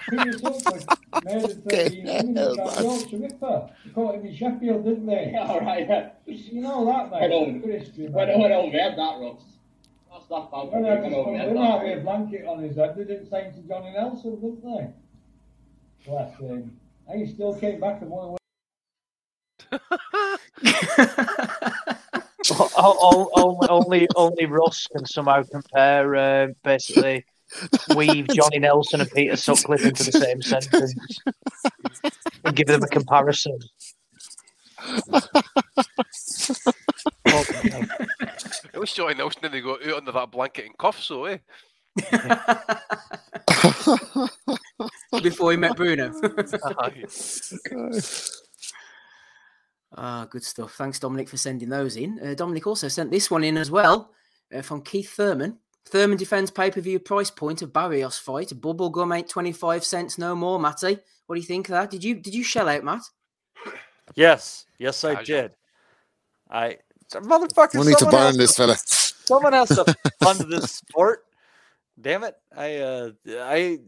Peter 0.08 0.38
Sutcliffe 0.38 0.86
made 1.24 1.42
it 1.42 1.56
30 1.68 1.96
years 1.96 2.22
ago. 2.22 2.70
Yorkshire 2.80 3.16
Ripper. 3.18 3.70
They 3.84 3.90
caught 3.90 4.14
him 4.14 4.26
in 4.26 4.36
Sheffield, 4.36 4.84
didn't 4.84 5.06
they? 5.06 5.34
All 5.38 5.60
right, 5.60 5.86
yeah. 5.88 6.10
You 6.26 6.60
know 6.60 6.84
that, 6.86 7.10
mate. 7.10 7.30
Hold 7.32 7.48
on. 7.48 7.58
Good 7.60 7.80
history, 7.80 8.06
When, 8.06 8.28
mate. 8.28 8.38
when 8.38 8.52
I 8.52 8.56
read 8.72 8.96
that, 8.96 9.18
Ross. 9.18 9.42
That's 10.12 10.26
that 10.28 10.50
bad. 10.52 10.68
When 10.72 10.86
I 10.86 11.00
When 11.00 11.10
just 11.10 11.16
I 11.20 11.24
put 11.24 11.32
read 11.32 11.48
him 11.48 11.58
out 11.58 11.82
with 11.82 11.98
a 11.98 12.00
blanket 12.02 12.46
on 12.46 12.62
his 12.62 12.76
head, 12.76 12.94
they 12.96 13.04
did 13.04 13.26
the 13.26 13.30
same 13.30 13.52
to 13.52 13.60
Johnny 13.68 13.90
Nelson, 13.90 14.36
didn't 14.36 14.62
they? 14.62 14.90
Bless 16.08 16.38
him. 16.38 16.78
And 17.08 17.20
he 17.26 17.34
still 17.34 17.54
came 17.58 17.80
back 17.80 18.00
and 18.00 18.10
won 18.10 18.36
only 23.68 24.08
only 24.16 24.46
Russ 24.46 24.86
can 24.86 25.04
somehow 25.06 25.42
compare 25.42 26.16
uh, 26.16 26.48
basically 26.62 27.24
weave 27.94 28.28
Johnny 28.28 28.58
Nelson 28.58 29.00
and 29.00 29.10
Peter 29.10 29.36
Sutcliffe 29.36 29.84
into 29.84 30.04
the 30.04 30.12
same 30.12 30.42
sentence 30.42 30.94
and 32.44 32.56
give 32.56 32.66
them 32.66 32.82
a 32.82 32.88
comparison. 32.88 33.58
I 38.74 38.78
wish 38.78 38.94
Johnny 38.94 39.14
Nelson 39.14 39.42
didn't 39.42 39.64
go 39.64 39.74
out 39.74 39.94
under 39.94 40.12
that 40.12 40.30
blanket 40.30 40.66
and 40.66 40.78
cuffs, 40.78 41.04
so 41.04 41.24
eh? 41.24 41.38
Before 45.22 45.50
he 45.50 45.56
met 45.56 45.76
Bruno. 45.76 46.12
Aye. 49.96 50.02
Ah, 50.02 50.26
good 50.28 50.44
stuff. 50.44 50.74
Thanks, 50.74 50.98
Dominic, 50.98 51.28
for 51.28 51.36
sending 51.36 51.68
those 51.68 51.96
in. 51.96 52.20
Uh, 52.22 52.34
Dominic 52.34 52.66
also 52.66 52.88
sent 52.88 53.10
this 53.10 53.30
one 53.30 53.44
in 53.44 53.56
as 53.56 53.70
well 53.70 54.12
uh, 54.54 54.62
from 54.62 54.82
Keith 54.82 55.10
Thurman. 55.10 55.58
Thurman 55.86 56.18
defends 56.18 56.50
pay 56.50 56.70
per 56.70 56.80
view 56.80 56.98
price 56.98 57.30
point 57.30 57.62
of 57.62 57.72
Barrios 57.72 58.18
fight. 58.18 58.48
Bubblegum 58.48 59.16
ain't 59.16 59.28
25 59.28 59.84
cents 59.84 60.18
no 60.18 60.34
more, 60.34 60.58
Matty. 60.58 60.98
What 61.26 61.36
do 61.36 61.40
you 61.40 61.46
think 61.46 61.68
of 61.68 61.72
that? 61.72 61.90
Did 61.90 62.02
you 62.02 62.16
did 62.16 62.34
you 62.34 62.42
shell 62.42 62.68
out, 62.68 62.84
Matt? 62.84 63.02
Yes, 64.14 64.66
yes, 64.78 65.04
I 65.04 65.22
did. 65.22 65.52
I 66.50 66.78
motherfucker. 67.12 67.80
We 67.80 67.86
need 67.86 67.98
to 67.98 68.06
burn 68.06 68.36
this 68.36 68.56
fella. 68.56 68.76
Someone 68.76 69.52
has 69.52 69.68
to 69.68 69.94
fund 70.22 70.40
this 70.50 70.72
sport. 70.76 71.24
Damn 72.00 72.24
it! 72.24 72.36
I 72.56 72.76
uh, 72.76 73.10
I 73.28 73.78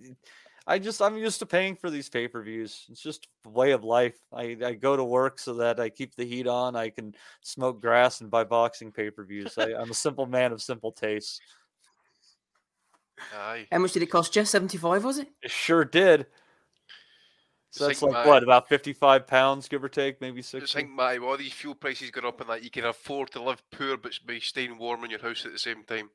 I 0.70 0.78
just 0.78 1.00
I'm 1.00 1.16
used 1.16 1.38
to 1.38 1.46
paying 1.46 1.74
for 1.76 1.88
these 1.88 2.08
pay 2.10 2.28
per 2.28 2.42
views. 2.42 2.84
It's 2.90 3.00
just 3.00 3.26
a 3.46 3.48
way 3.48 3.72
of 3.72 3.84
life. 3.84 4.18
I 4.32 4.56
I 4.64 4.74
go 4.74 4.96
to 4.96 5.02
work 5.04 5.38
so 5.38 5.54
that 5.54 5.80
I 5.80 5.88
keep 5.88 6.14
the 6.14 6.24
heat 6.26 6.46
on. 6.46 6.76
I 6.76 6.90
can 6.90 7.14
smoke 7.40 7.80
grass 7.80 8.20
and 8.20 8.30
buy 8.30 8.44
boxing 8.44 8.92
pay 8.92 9.10
per 9.10 9.24
views. 9.24 9.56
I'm 9.56 9.90
a 9.90 9.94
simple 9.94 10.26
man 10.26 10.52
of 10.52 10.60
simple 10.60 10.92
tastes. 10.92 11.40
Aye. 13.34 13.66
How 13.72 13.78
much 13.78 13.92
did 13.92 14.02
it 14.02 14.06
cost 14.10 14.36
you? 14.36 14.44
75, 14.44 15.02
was 15.04 15.18
it? 15.18 15.28
It 15.42 15.50
sure 15.50 15.84
did. 15.84 16.26
So 17.70 17.88
Just 17.88 18.00
that's 18.00 18.02
like 18.14 18.24
my- 18.24 18.26
what, 18.30 18.42
about 18.42 18.68
fifty-five 18.68 19.26
pounds, 19.26 19.68
give 19.68 19.82
or 19.82 19.88
take, 19.88 20.20
maybe 20.20 20.40
Just 20.40 20.50
six. 20.50 20.72
think, 20.72 20.90
Matty, 20.90 21.18
with 21.18 21.28
all 21.28 21.36
these 21.36 21.52
fuel 21.52 21.74
prices 21.74 22.10
going 22.10 22.26
up 22.26 22.40
and 22.40 22.48
that, 22.50 22.62
you 22.62 22.70
can 22.70 22.84
afford 22.84 23.30
to 23.32 23.42
live 23.42 23.62
poor 23.70 23.96
but 23.96 24.18
be 24.26 24.38
staying 24.40 24.78
warm 24.78 25.04
in 25.04 25.10
your 25.10 25.20
house 25.20 25.44
at 25.44 25.52
the 25.52 25.58
same 25.58 25.82
time. 25.84 26.10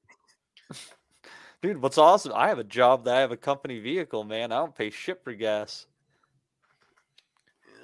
Dude, 1.63 1.81
what's 1.81 1.97
awesome? 1.97 2.33
I 2.35 2.49
have 2.49 2.59
a 2.59 2.63
job 2.65 3.05
that 3.05 3.15
I 3.15 3.21
have 3.21 3.31
a 3.31 3.37
company 3.37 3.79
vehicle, 3.79 4.25
man. 4.25 4.51
I 4.51 4.57
don't 4.57 4.75
pay 4.75 4.89
shit 4.89 5.23
for 5.23 5.31
gas. 5.33 5.85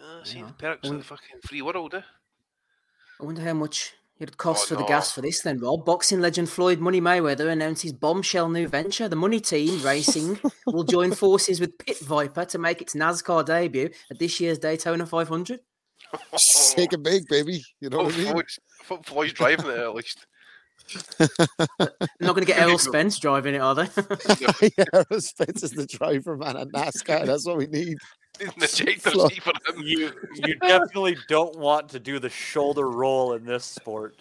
Yeah, 0.01 0.23
see 0.26 0.41
the 0.43 0.51
perks 0.51 0.89
of 0.89 0.97
the 0.97 1.03
fucking 1.06 1.39
free 1.47 1.61
world, 1.61 1.93
eh? 1.95 2.01
I 3.22 3.23
wonder 3.23 3.41
how 3.41 3.53
much 3.53 3.93
it 4.19 4.35
costs 4.35 4.69
Oh, 4.69 4.76
for 4.76 4.81
the 4.81 4.88
gas 4.88 5.14
for 5.14 5.22
this 5.22 5.43
then, 5.43 5.60
Rob. 5.60 5.85
Boxing 5.85 6.19
legend 6.19 6.49
Floyd 6.49 6.80
Money 6.80 6.99
Mayweather 6.99 7.49
announces 7.49 7.93
bombshell 7.93 8.49
new 8.49 8.68
venture. 8.68 9.07
The 9.07 9.15
Money 9.15 9.39
Team 9.39 9.81
Racing 9.85 10.38
will 10.65 10.84
join 10.84 11.14
forces 11.14 11.61
with 11.61 11.77
Pit 11.77 11.99
Viper 11.99 12.43
to 12.43 12.57
make 12.57 12.81
its 12.81 12.95
NASCAR 12.95 13.45
debut 13.45 13.91
at 14.11 14.19
this 14.19 14.41
year's 14.41 14.60
Daytona 14.60 15.06
500. 15.06 15.61
Take 16.76 16.91
a 16.93 16.97
big, 16.97 17.30
baby. 17.30 17.64
You 17.80 17.89
know 17.91 18.01
Oh, 18.01 18.03
what 18.03 18.14
I 18.14 18.18
mean? 18.18 18.31
Floyd's, 18.34 18.60
Floyd's 19.06 19.31
driving 19.34 19.68
it 19.68 19.77
at 19.80 19.95
least. 19.95 20.27
They're 21.17 21.89
not 22.19 22.35
going 22.35 22.41
to 22.41 22.45
get 22.45 22.59
Errol 22.59 22.77
Spence 22.77 23.17
driving 23.19 23.55
it, 23.55 23.59
are 23.59 23.75
they? 23.75 23.83
yeah, 24.77 25.03
Spence 25.19 25.63
is 25.63 25.71
the 25.71 25.87
driver, 25.89 26.37
man, 26.37 26.57
at 26.57 26.67
NASCAR. 26.69 27.25
That's 27.25 27.45
what 27.45 27.57
we 27.57 27.67
need. 27.67 27.97
Didn't 28.37 28.63
eject 28.63 29.03
the 29.03 29.11
Flo- 29.11 29.27
seat 29.27 29.43
for 29.43 29.51
him. 29.67 29.81
You 29.83 30.11
you 30.35 30.55
definitely 30.55 31.17
don't 31.27 31.59
want 31.59 31.89
to 31.89 31.99
do 31.99 32.19
the 32.19 32.29
shoulder 32.29 32.89
roll 32.89 33.33
in 33.33 33.45
this 33.45 33.65
sport. 33.65 34.15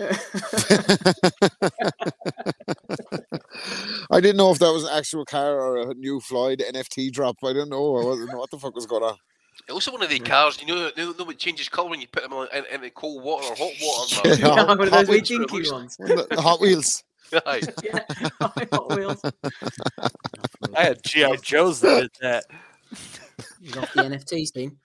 I 0.00 0.06
didn't 4.20 4.38
know 4.38 4.50
if 4.50 4.58
that 4.58 4.72
was 4.72 4.82
an 4.84 4.96
actual 4.96 5.24
car 5.24 5.60
or 5.60 5.90
a 5.90 5.94
new 5.94 6.18
Floyd 6.20 6.64
NFT 6.66 7.12
drop. 7.12 7.36
I 7.44 7.52
don't 7.52 7.68
know. 7.68 7.96
I 7.96 8.04
wasn't 8.04 8.32
know 8.32 8.38
what 8.38 8.50
the 8.50 8.58
fuck 8.58 8.74
was 8.74 8.86
going 8.86 9.04
on. 9.04 9.16
Also, 9.70 9.90
one 9.92 10.02
of 10.02 10.10
the 10.10 10.18
cars, 10.18 10.60
you 10.60 10.66
know, 10.66 10.90
know, 10.96 11.14
know 11.18 11.30
it 11.30 11.38
changes 11.38 11.68
colour 11.68 11.88
when 11.90 12.00
you 12.00 12.06
put 12.08 12.22
them 12.22 12.32
in, 12.32 12.64
in, 12.72 12.84
in 12.84 12.90
cold 12.90 13.22
water 13.22 13.46
or 13.46 13.56
hot 13.56 13.72
water. 13.80 14.28
Yeah, 14.40 14.64
one 14.64 14.80
of 14.80 14.90
those 14.90 15.08
wee 15.08 15.16
Wheels. 15.16 15.28
dinky 15.28 15.70
ones. 15.70 15.96
The, 16.00 16.26
the 16.30 16.40
Hot 16.40 16.60
Wheels. 16.60 17.02
Aye. 17.46 17.62
Hot 18.40 18.96
Wheels. 18.96 19.22
I 20.76 20.82
had 20.82 21.02
GI 21.02 21.38
Joes 21.42 21.80
that 21.80 22.02
did 22.02 22.10
that. 22.20 22.44
He's 23.60 23.76
off 23.76 23.92
the 23.94 24.02
NFTs 24.02 24.52
team. 24.52 24.76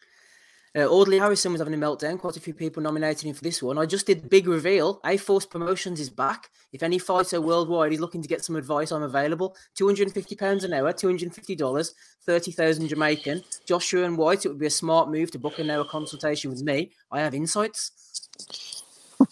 Uh, 0.76 0.86
Audley 0.86 1.18
Harrison 1.18 1.52
was 1.52 1.60
having 1.62 1.74
a 1.74 1.78
meltdown. 1.78 2.20
Quite 2.20 2.38
a 2.38 2.40
few 2.40 2.54
people 2.54 2.84
nominated 2.84 3.24
him 3.24 3.34
for 3.34 3.44
this 3.44 3.64
one. 3.64 3.78
I 3.78 3.86
just 3.86 4.06
did 4.06 4.22
the 4.24 4.28
big 4.28 4.48
reveal. 4.48 5.00
A 5.06 5.18
Force 5.18 5.46
Promotions 5.46 6.00
is 6.00 6.10
back. 6.10 6.50
If 6.72 6.84
any 6.84 7.00
fighter 7.00 7.42
worldwide 7.42 7.92
is 7.94 8.00
looking 8.00 8.22
to 8.22 8.28
get 8.28 8.46
some 8.46 8.56
advice, 8.56 8.92
I'm 8.92 9.02
available. 9.02 9.56
£250 9.76 10.64
an 10.64 10.74
hour, 10.74 10.94
$250, 10.94 11.94
30000 12.28 12.88
Jamaican. 12.88 13.44
Joshua 13.66 14.04
and 14.04 14.18
Whyte, 14.18 14.46
it 14.46 14.50
would 14.50 14.60
be 14.60 14.68
a 14.68 14.72
smart 14.72 15.10
move 15.10 15.32
to 15.32 15.40
book 15.40 15.58
an 15.58 15.72
hour 15.72 15.84
consultation 15.86 16.52
with 16.52 16.62
me. 16.62 16.92
I 17.12 17.22
have 17.22 17.34
insights. 17.34 17.92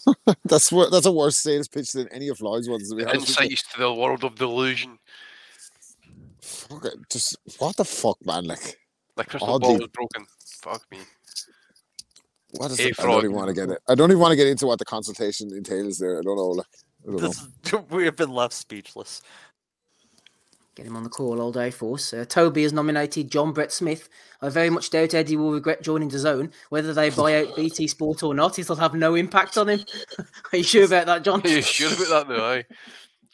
that's 0.46 0.72
what 0.72 0.92
that's 0.92 1.06
a 1.06 1.12
worse 1.12 1.38
sales 1.38 1.68
pitch 1.68 1.92
than 1.94 2.08
any 2.10 2.28
of 2.28 2.42
Lloyd's 2.42 2.68
ones. 2.68 2.90
To 2.90 2.96
be 2.96 3.06
honest 3.06 3.20
with. 3.28 3.30
Insights 3.30 3.74
to 3.74 3.80
the 3.80 3.94
world 3.94 4.24
of 4.24 4.36
delusion. 4.36 4.98
Fuck 6.42 6.86
it, 6.86 6.96
just 7.10 7.38
what 7.60 7.78
the 7.78 7.86
fuck, 7.86 8.18
man? 8.26 8.46
Like, 8.46 8.80
Like 9.16 9.30
crystal 9.30 9.54
Oddly- 9.54 9.76
ball 9.78 9.82
is 9.84 9.88
broken. 9.88 10.26
Fuck 10.62 10.84
me. 10.92 11.00
What 12.52 12.72
is 12.72 12.80
A 12.80 12.90
it? 12.90 13.00
I 13.00 13.04
don't 13.04 13.24
even 13.24 13.34
want 13.34 13.48
to 13.50 13.54
get 13.54 13.70
it. 13.70 13.80
I 13.88 13.96
don't 13.96 14.12
even 14.12 14.22
want 14.22 14.32
to 14.32 14.36
get 14.38 14.48
into 14.48 14.68
what 14.68 14.80
the 14.80 14.86
consultation 14.86 15.54
entails 15.54 15.98
there. 15.98 16.20
I 16.20 16.22
don't 16.22 16.38
know. 16.38 16.50
Like, 16.50 16.68
I 17.08 17.12
don't. 17.12 17.22
This 17.22 17.42
is, 17.42 17.74
we 17.90 18.06
have 18.06 18.16
been 18.16 18.32
left 18.32 18.54
speechless. 18.54 19.22
Get 20.76 20.86
him 20.86 20.96
on 20.96 21.04
the 21.04 21.10
call 21.10 21.42
all 21.42 21.52
day, 21.52 21.72
Force. 21.72 22.14
Uh, 22.14 22.24
Toby 22.24 22.62
has 22.62 22.72
nominated 22.72 23.32
John 23.32 23.52
Brett 23.52 23.72
Smith. 23.72 24.10
I 24.44 24.50
very 24.50 24.70
much 24.70 24.92
doubt 24.92 25.16
Eddie 25.16 25.36
will 25.36 25.52
regret 25.52 25.82
joining 25.82 26.10
the 26.10 26.20
zone. 26.20 26.52
Whether 26.70 26.94
they 26.94 27.10
buy 27.10 27.42
out 27.42 27.56
BT 27.56 27.88
Sport 27.88 28.22
or 28.22 28.36
not, 28.36 28.60
it'll 28.60 28.76
have 28.76 28.94
no 28.94 29.16
impact 29.16 29.58
on 29.58 29.70
him. 29.70 29.80
Are 30.54 30.58
you 30.58 30.64
sure 30.64 30.86
about 30.86 31.08
that, 31.08 31.24
John? 31.24 31.42
Are 31.42 31.48
you 31.48 31.64
sure 31.64 31.92
about 31.92 32.28
that 32.28 32.38
now? 32.38 32.46
Aye. 32.46 32.66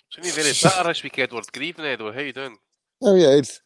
So 0.10 0.22
any 0.22 0.32
very 0.32 0.54
better 0.64 0.88
this 0.88 1.04
week, 1.04 1.20
Edward. 1.20 1.46
Good 1.52 1.80
Edward. 1.82 2.16
How 2.16 2.22
you 2.22 2.32
doing? 2.32 2.56
Oh 3.02 3.16
yeah, 3.16 3.32
it's, 3.32 3.62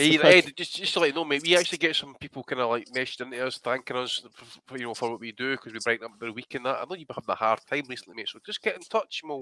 Hey, 0.00 0.12
Surprised. 0.12 0.48
Ed, 0.48 0.56
just, 0.56 0.76
just 0.76 0.94
to 0.94 1.00
let 1.00 1.08
you 1.08 1.14
know, 1.14 1.24
mate, 1.26 1.42
we 1.42 1.56
actually 1.58 1.76
get 1.76 1.94
some 1.94 2.14
people 2.18 2.42
kind 2.42 2.62
of 2.62 2.70
like 2.70 2.86
messaged 2.86 3.20
into 3.20 3.46
us, 3.46 3.58
thanking 3.58 3.96
us 3.98 4.22
for, 4.32 4.46
for, 4.66 4.78
you 4.78 4.84
know 4.84 4.94
for 4.94 5.10
what 5.10 5.20
we 5.20 5.32
do 5.32 5.50
because 5.50 5.74
we 5.74 5.78
brighten 5.84 6.06
up 6.06 6.18
the 6.18 6.32
week 6.32 6.54
and 6.54 6.64
that. 6.64 6.78
I 6.78 6.84
know 6.88 6.96
you've 6.96 7.06
been 7.06 7.16
having 7.16 7.32
a 7.32 7.34
hard 7.34 7.60
time 7.68 7.82
recently, 7.86 8.16
mate. 8.16 8.30
So 8.30 8.38
just 8.46 8.62
get 8.62 8.76
in 8.76 8.80
touch 8.80 9.20
and 9.22 9.28
we'll, 9.28 9.40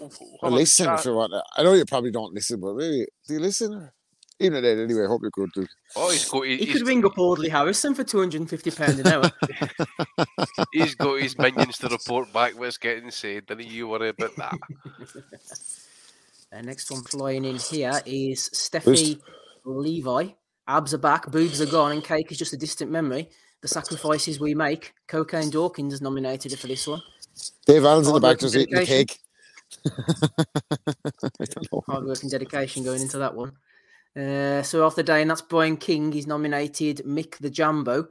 we'll, 0.00 0.12
we'll 0.20 0.38
Well, 0.42 0.50
listen 0.50 0.92
if 0.92 1.04
you 1.04 1.14
want. 1.14 1.32
I 1.56 1.62
know 1.62 1.74
you 1.74 1.84
probably 1.84 2.10
don't 2.10 2.34
listen, 2.34 2.58
but 2.58 2.74
maybe 2.74 3.06
do 3.28 3.34
you 3.34 3.38
listen? 3.40 3.74
Or? 3.74 3.92
Even 4.40 4.58
at 4.58 4.62
that, 4.62 4.82
anyway. 4.82 5.06
Hope 5.06 5.22
you're 5.22 5.30
good, 5.30 5.52
dude. 5.54 5.68
Oh, 5.94 6.10
he's 6.10 6.28
got 6.28 6.46
He 6.46 6.56
he's, 6.56 6.72
could 6.72 6.88
ring 6.88 7.04
up 7.04 7.16
Audley 7.16 7.48
Harrison 7.48 7.94
for 7.94 8.02
£250 8.02 8.98
an 8.98 9.06
hour. 9.06 10.26
he's 10.72 10.96
got 10.96 11.20
his 11.20 11.38
minions 11.38 11.78
to 11.78 11.86
report 11.86 12.32
back 12.32 12.58
what's 12.58 12.76
getting 12.76 13.12
said. 13.12 13.46
Don't 13.46 13.64
you 13.64 13.86
worry 13.86 14.08
about 14.08 14.34
that. 14.34 14.58
Uh, 16.54 16.60
next 16.60 16.90
one 16.90 17.02
flying 17.02 17.46
in 17.46 17.56
here 17.56 18.02
is 18.04 18.50
Steffi 18.52 19.18
Levi. 19.64 20.28
Abs 20.68 20.94
are 20.94 20.98
back, 20.98 21.30
boobs 21.30 21.60
are 21.60 21.66
gone, 21.66 21.92
and 21.92 22.04
cake 22.04 22.30
is 22.30 22.38
just 22.38 22.52
a 22.52 22.56
distant 22.56 22.90
memory. 22.90 23.28
The 23.62 23.68
sacrifices 23.68 24.40
we 24.40 24.54
make. 24.54 24.92
Cocaine 25.08 25.50
Dawkins 25.50 25.92
has 25.92 26.00
nominated 26.00 26.58
for 26.58 26.66
this 26.66 26.86
one. 26.86 27.02
Dave 27.66 27.84
Allen's 27.84 28.08
in 28.08 28.14
the 28.14 28.20
back 28.20 28.38
just 28.38 28.56
eating 28.56 28.74
the 28.74 28.86
cake. 28.86 29.18
I 29.86 31.44
don't 31.44 31.72
know. 31.72 31.84
Hard 31.86 32.04
work 32.04 32.22
and 32.22 32.30
dedication 32.30 32.84
going 32.84 33.02
into 33.02 33.18
that 33.18 33.34
one. 33.34 33.52
Uh, 34.16 34.62
so 34.62 34.84
off 34.84 34.96
the 34.96 35.02
day, 35.02 35.22
and 35.22 35.30
that's 35.30 35.42
Brian 35.42 35.76
King. 35.76 36.12
He's 36.12 36.26
nominated 36.26 37.02
Mick 37.06 37.38
the 37.38 37.50
Jumbo. 37.50 38.08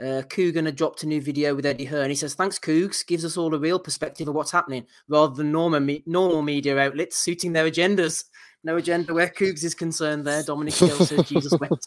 Uh, 0.00 0.22
Kugan 0.26 0.66
had 0.66 0.74
dropped 0.74 1.04
a 1.04 1.06
new 1.06 1.20
video 1.20 1.54
with 1.54 1.64
Eddie 1.64 1.84
Hearn. 1.84 2.10
He 2.10 2.16
says, 2.16 2.34
"Thanks, 2.34 2.58
Cougs. 2.58 3.06
Gives 3.06 3.24
us 3.24 3.36
all 3.36 3.54
a 3.54 3.58
real 3.58 3.78
perspective 3.78 4.26
of 4.26 4.34
what's 4.34 4.50
happening, 4.50 4.86
rather 5.08 5.34
than 5.34 5.52
normal 5.52 5.80
me- 5.80 6.02
normal 6.06 6.42
media 6.42 6.76
outlets 6.78 7.16
suiting 7.16 7.52
their 7.52 7.70
agendas. 7.70 8.24
No 8.64 8.76
agenda 8.76 9.12
where 9.12 9.28
Coogs 9.28 9.62
is 9.62 9.74
concerned. 9.74 10.26
There, 10.26 10.42
Dominic 10.42 10.74
Gill 10.74 10.96
says 11.04 11.28
Jesus 11.28 11.52
wept. 11.60 11.86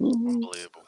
Unbelievable. 0.00 0.82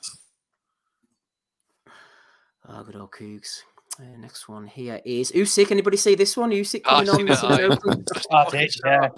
Oh, 2.69 2.83
good 2.83 2.97
old 2.97 3.13
Coogs. 3.13 3.61
Uh, 3.99 4.03
next 4.19 4.49
one 4.49 4.67
here 4.67 5.01
is 5.07 5.31
Usyk. 5.33 5.71
Anybody 5.71 5.97
see 5.97 6.17
this 6.17 6.37
one? 6.37 6.51
Usyk 6.51 6.83
Ah, 6.85 7.03
coming 7.05 7.09
on 7.09 7.17
seen 7.17 7.27
it, 7.27 7.31
missing 7.31 7.51
an 7.53 7.61
aye. 7.61 7.63
open. 7.63 8.05
I 8.33 8.51
did, 8.51 8.75
yeah. 8.85 9.09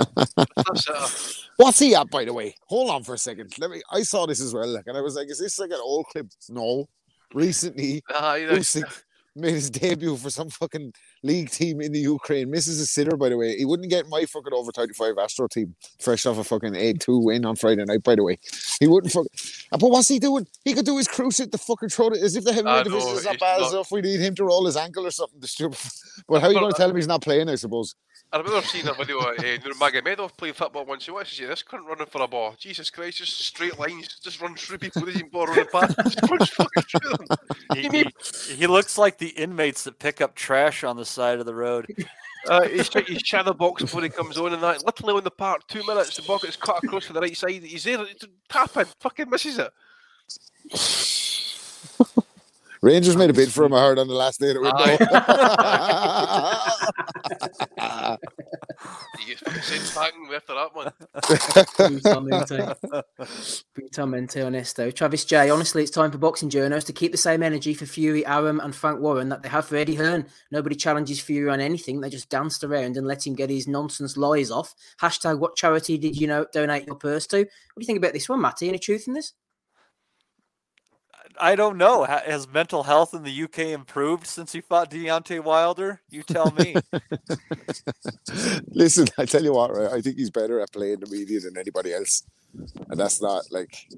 What's 1.56 1.78
he 1.80 1.94
at, 1.96 2.10
by 2.10 2.24
the 2.26 2.32
way? 2.32 2.54
Hold 2.68 2.90
on 2.90 3.02
for 3.02 3.14
a 3.14 3.18
second. 3.18 3.54
Let 3.58 3.70
me. 3.70 3.82
I 3.90 4.02
saw 4.02 4.26
this 4.26 4.40
as 4.40 4.54
well, 4.54 4.68
like, 4.68 4.84
and 4.86 4.96
I 4.96 5.00
was 5.00 5.16
like, 5.16 5.28
"Is 5.30 5.40
this 5.40 5.58
like 5.58 5.70
an 5.70 5.80
old 5.82 6.06
clip?" 6.12 6.26
No. 6.50 6.86
Recently, 7.34 8.02
Aye, 8.10 8.40
that's- 8.48 8.74
Usyk 8.76 9.02
made 9.38 9.54
his 9.54 9.70
debut 9.80 10.16
for 10.16 10.30
some 10.30 10.50
fucking 10.50 10.92
league 11.22 11.50
team 11.50 11.80
in 11.80 11.92
the 11.92 12.00
Ukraine. 12.00 12.50
Misses 12.50 12.80
a 12.80 12.86
sitter, 12.86 13.16
by 13.16 13.28
the 13.30 13.36
way. 13.36 13.56
He 13.56 13.64
wouldn't 13.64 13.90
get 13.90 14.08
my 14.08 14.24
fucking 14.24 14.52
over 14.52 14.72
thirty 14.72 14.92
five 14.94 15.14
Astro 15.18 15.48
team 15.48 15.74
fresh 16.00 16.26
off 16.26 16.38
a 16.38 16.44
fucking 16.44 16.74
eight 16.74 17.00
two 17.00 17.18
win 17.18 17.44
on 17.44 17.56
Friday 17.56 17.84
night. 17.84 18.02
By 18.02 18.14
the 18.16 18.22
way, 18.24 18.38
he 18.80 18.86
wouldn't. 18.86 19.12
Fuck. 19.12 19.26
Uh, 19.72 19.78
But 19.78 19.90
what's 19.90 20.08
he 20.08 20.18
doing? 20.18 20.46
He 20.64 20.74
could 20.74 20.86
do 20.86 20.96
his 20.96 21.08
cruise 21.08 21.40
at 21.40 21.52
the 21.52 21.58
fucking 21.58 21.88
throat 21.90 22.16
as 22.16 22.36
if 22.36 22.44
the 22.44 22.52
heavyweight 22.52 22.84
division 22.84 23.08
is 23.10 23.24
not 23.24 23.38
bad 23.38 23.60
not- 23.60 23.72
enough. 23.72 23.90
We 23.92 24.00
need 24.00 24.20
him 24.20 24.34
to 24.36 24.44
roll 24.44 24.66
his 24.66 24.76
ankle 24.76 25.06
or 25.06 25.10
something. 25.10 25.40
The 25.40 25.48
stupid. 25.48 25.78
But 26.28 26.40
how 26.42 26.48
are 26.48 26.52
you 26.52 26.58
going 26.60 26.72
to 26.72 26.76
tell 26.76 26.90
him 26.90 26.96
he's 26.96 27.06
not 27.06 27.22
playing? 27.22 27.48
I 27.48 27.54
suppose. 27.54 27.94
I 28.30 28.36
remember 28.38 28.60
seeing 28.62 28.86
a 28.86 28.92
video 28.92 29.18
of 29.20 29.38
uh, 29.38 29.42
Nurmagomedov 29.42 30.36
playing 30.36 30.52
football 30.54 30.84
once. 30.84 31.06
He 31.06 31.10
watches 31.10 31.38
this 31.38 31.62
cunt 31.62 31.86
running 31.86 32.06
for 32.06 32.20
a 32.22 32.28
ball. 32.28 32.54
Jesus 32.58 32.90
Christ, 32.90 33.18
just 33.18 33.38
straight 33.40 33.78
lines, 33.78 34.18
just 34.22 34.40
runs 34.42 34.60
through 34.60 34.78
people. 34.78 35.00
Doesn't 35.00 35.16
even 35.18 35.30
bother 35.30 35.52
running 35.52 35.66
past. 35.72 35.96
Just 36.04 36.30
runs 36.30 36.48
fucking 36.50 36.82
through 36.82 37.10
them. 37.26 37.26
He, 37.74 37.88
he- 37.88 38.54
he 38.54 38.66
looks 38.66 38.98
like 38.98 39.16
the 39.18 39.28
inmates 39.30 39.84
that 39.84 39.98
pick 39.98 40.20
up 40.20 40.34
trash 40.34 40.84
on 40.84 40.96
the 40.96 41.04
side 41.06 41.38
of 41.40 41.46
the 41.46 41.54
road. 41.54 41.86
Uh, 42.48 42.62
he's, 42.68 42.88
try- 42.88 43.02
he's 43.02 43.20
shadow 43.20 43.52
box 43.52 43.82
before 43.82 44.00
he 44.00 44.08
comes 44.08 44.38
on 44.38 44.52
and 44.54 44.62
that. 44.62 44.82
Literally 44.86 45.12
on 45.14 45.24
the 45.24 45.30
park, 45.30 45.66
two 45.66 45.84
minutes, 45.86 46.16
the 46.16 46.22
ball 46.22 46.38
gets 46.38 46.54
cut 46.56 46.82
across 46.84 47.04
to 47.06 47.12
the 47.12 47.20
right 47.20 47.36
side. 47.36 47.62
He's 47.64 47.82
there, 47.82 48.00
it's 48.04 48.24
tapping, 48.48 48.86
fucking 49.00 49.28
misses 49.28 49.58
it. 49.58 49.72
Rangers 52.80 53.16
made 53.16 53.28
a 53.28 53.32
bid 53.32 53.52
for 53.52 53.64
him. 53.64 53.74
I 53.74 53.80
heard 53.80 53.98
on 53.98 54.06
the 54.06 54.14
last 54.14 54.38
day 54.38 54.50
of 54.50 54.54
the 54.54 54.60
gets 59.26 59.40
fucking 59.42 59.62
sent 59.62 59.94
packing 59.94 60.28
after 60.34 60.54
that 60.54 60.74
one. 60.74 60.92
Brutamente 63.74 64.42
honesto. 64.42 64.90
Travis 64.90 65.24
J. 65.24 65.50
Honestly, 65.50 65.82
it's 65.82 65.90
time 65.90 66.10
for 66.10 66.18
boxing 66.18 66.50
journos 66.50 66.84
to 66.86 66.92
keep 66.92 67.12
the 67.12 67.18
same 67.18 67.42
energy 67.42 67.74
for 67.74 67.86
Fury, 67.86 68.24
Arum, 68.26 68.60
and 68.60 68.74
Frank 68.74 69.00
Warren 69.00 69.28
that 69.28 69.42
they 69.42 69.48
have 69.48 69.66
for 69.66 69.76
Eddie 69.76 69.94
Hearn. 69.94 70.26
Nobody 70.50 70.74
challenges 70.74 71.20
Fury 71.20 71.50
on 71.50 71.60
anything. 71.60 72.00
They 72.00 72.10
just 72.10 72.30
danced 72.30 72.64
around 72.64 72.96
and 72.96 73.06
let 73.06 73.26
him 73.26 73.34
get 73.34 73.50
his 73.50 73.68
nonsense 73.68 74.16
lies 74.16 74.50
off. 74.50 74.74
Hashtag 75.00 75.38
what 75.38 75.56
charity 75.56 75.98
did 75.98 76.16
you 76.18 76.26
know 76.26 76.46
donate 76.52 76.86
your 76.86 76.96
purse 76.96 77.26
to? 77.28 77.38
What 77.38 77.46
do 77.46 77.80
you 77.80 77.86
think 77.86 77.98
about 77.98 78.12
this 78.12 78.28
one, 78.28 78.40
Matty? 78.40 78.68
Any 78.68 78.78
truth 78.78 79.08
in 79.08 79.14
this? 79.14 79.34
I 81.40 81.54
don't 81.54 81.76
know. 81.76 82.04
Has 82.04 82.48
mental 82.48 82.82
health 82.82 83.14
in 83.14 83.22
the 83.22 83.42
UK 83.44 83.58
improved 83.58 84.26
since 84.26 84.52
he 84.52 84.60
fought 84.60 84.90
Deontay 84.90 85.42
Wilder? 85.42 86.00
You 86.10 86.22
tell 86.22 86.52
me. 86.52 86.76
Listen, 88.72 89.06
I 89.18 89.24
tell 89.24 89.42
you 89.42 89.52
what, 89.52 89.74
right? 89.74 89.92
I 89.92 90.00
think 90.00 90.16
he's 90.16 90.30
better 90.30 90.60
at 90.60 90.72
playing 90.72 91.00
the 91.00 91.10
media 91.10 91.40
than 91.40 91.56
anybody 91.56 91.92
else, 91.92 92.24
and 92.88 92.98
that's 92.98 93.22
not 93.22 93.44
like 93.50 93.88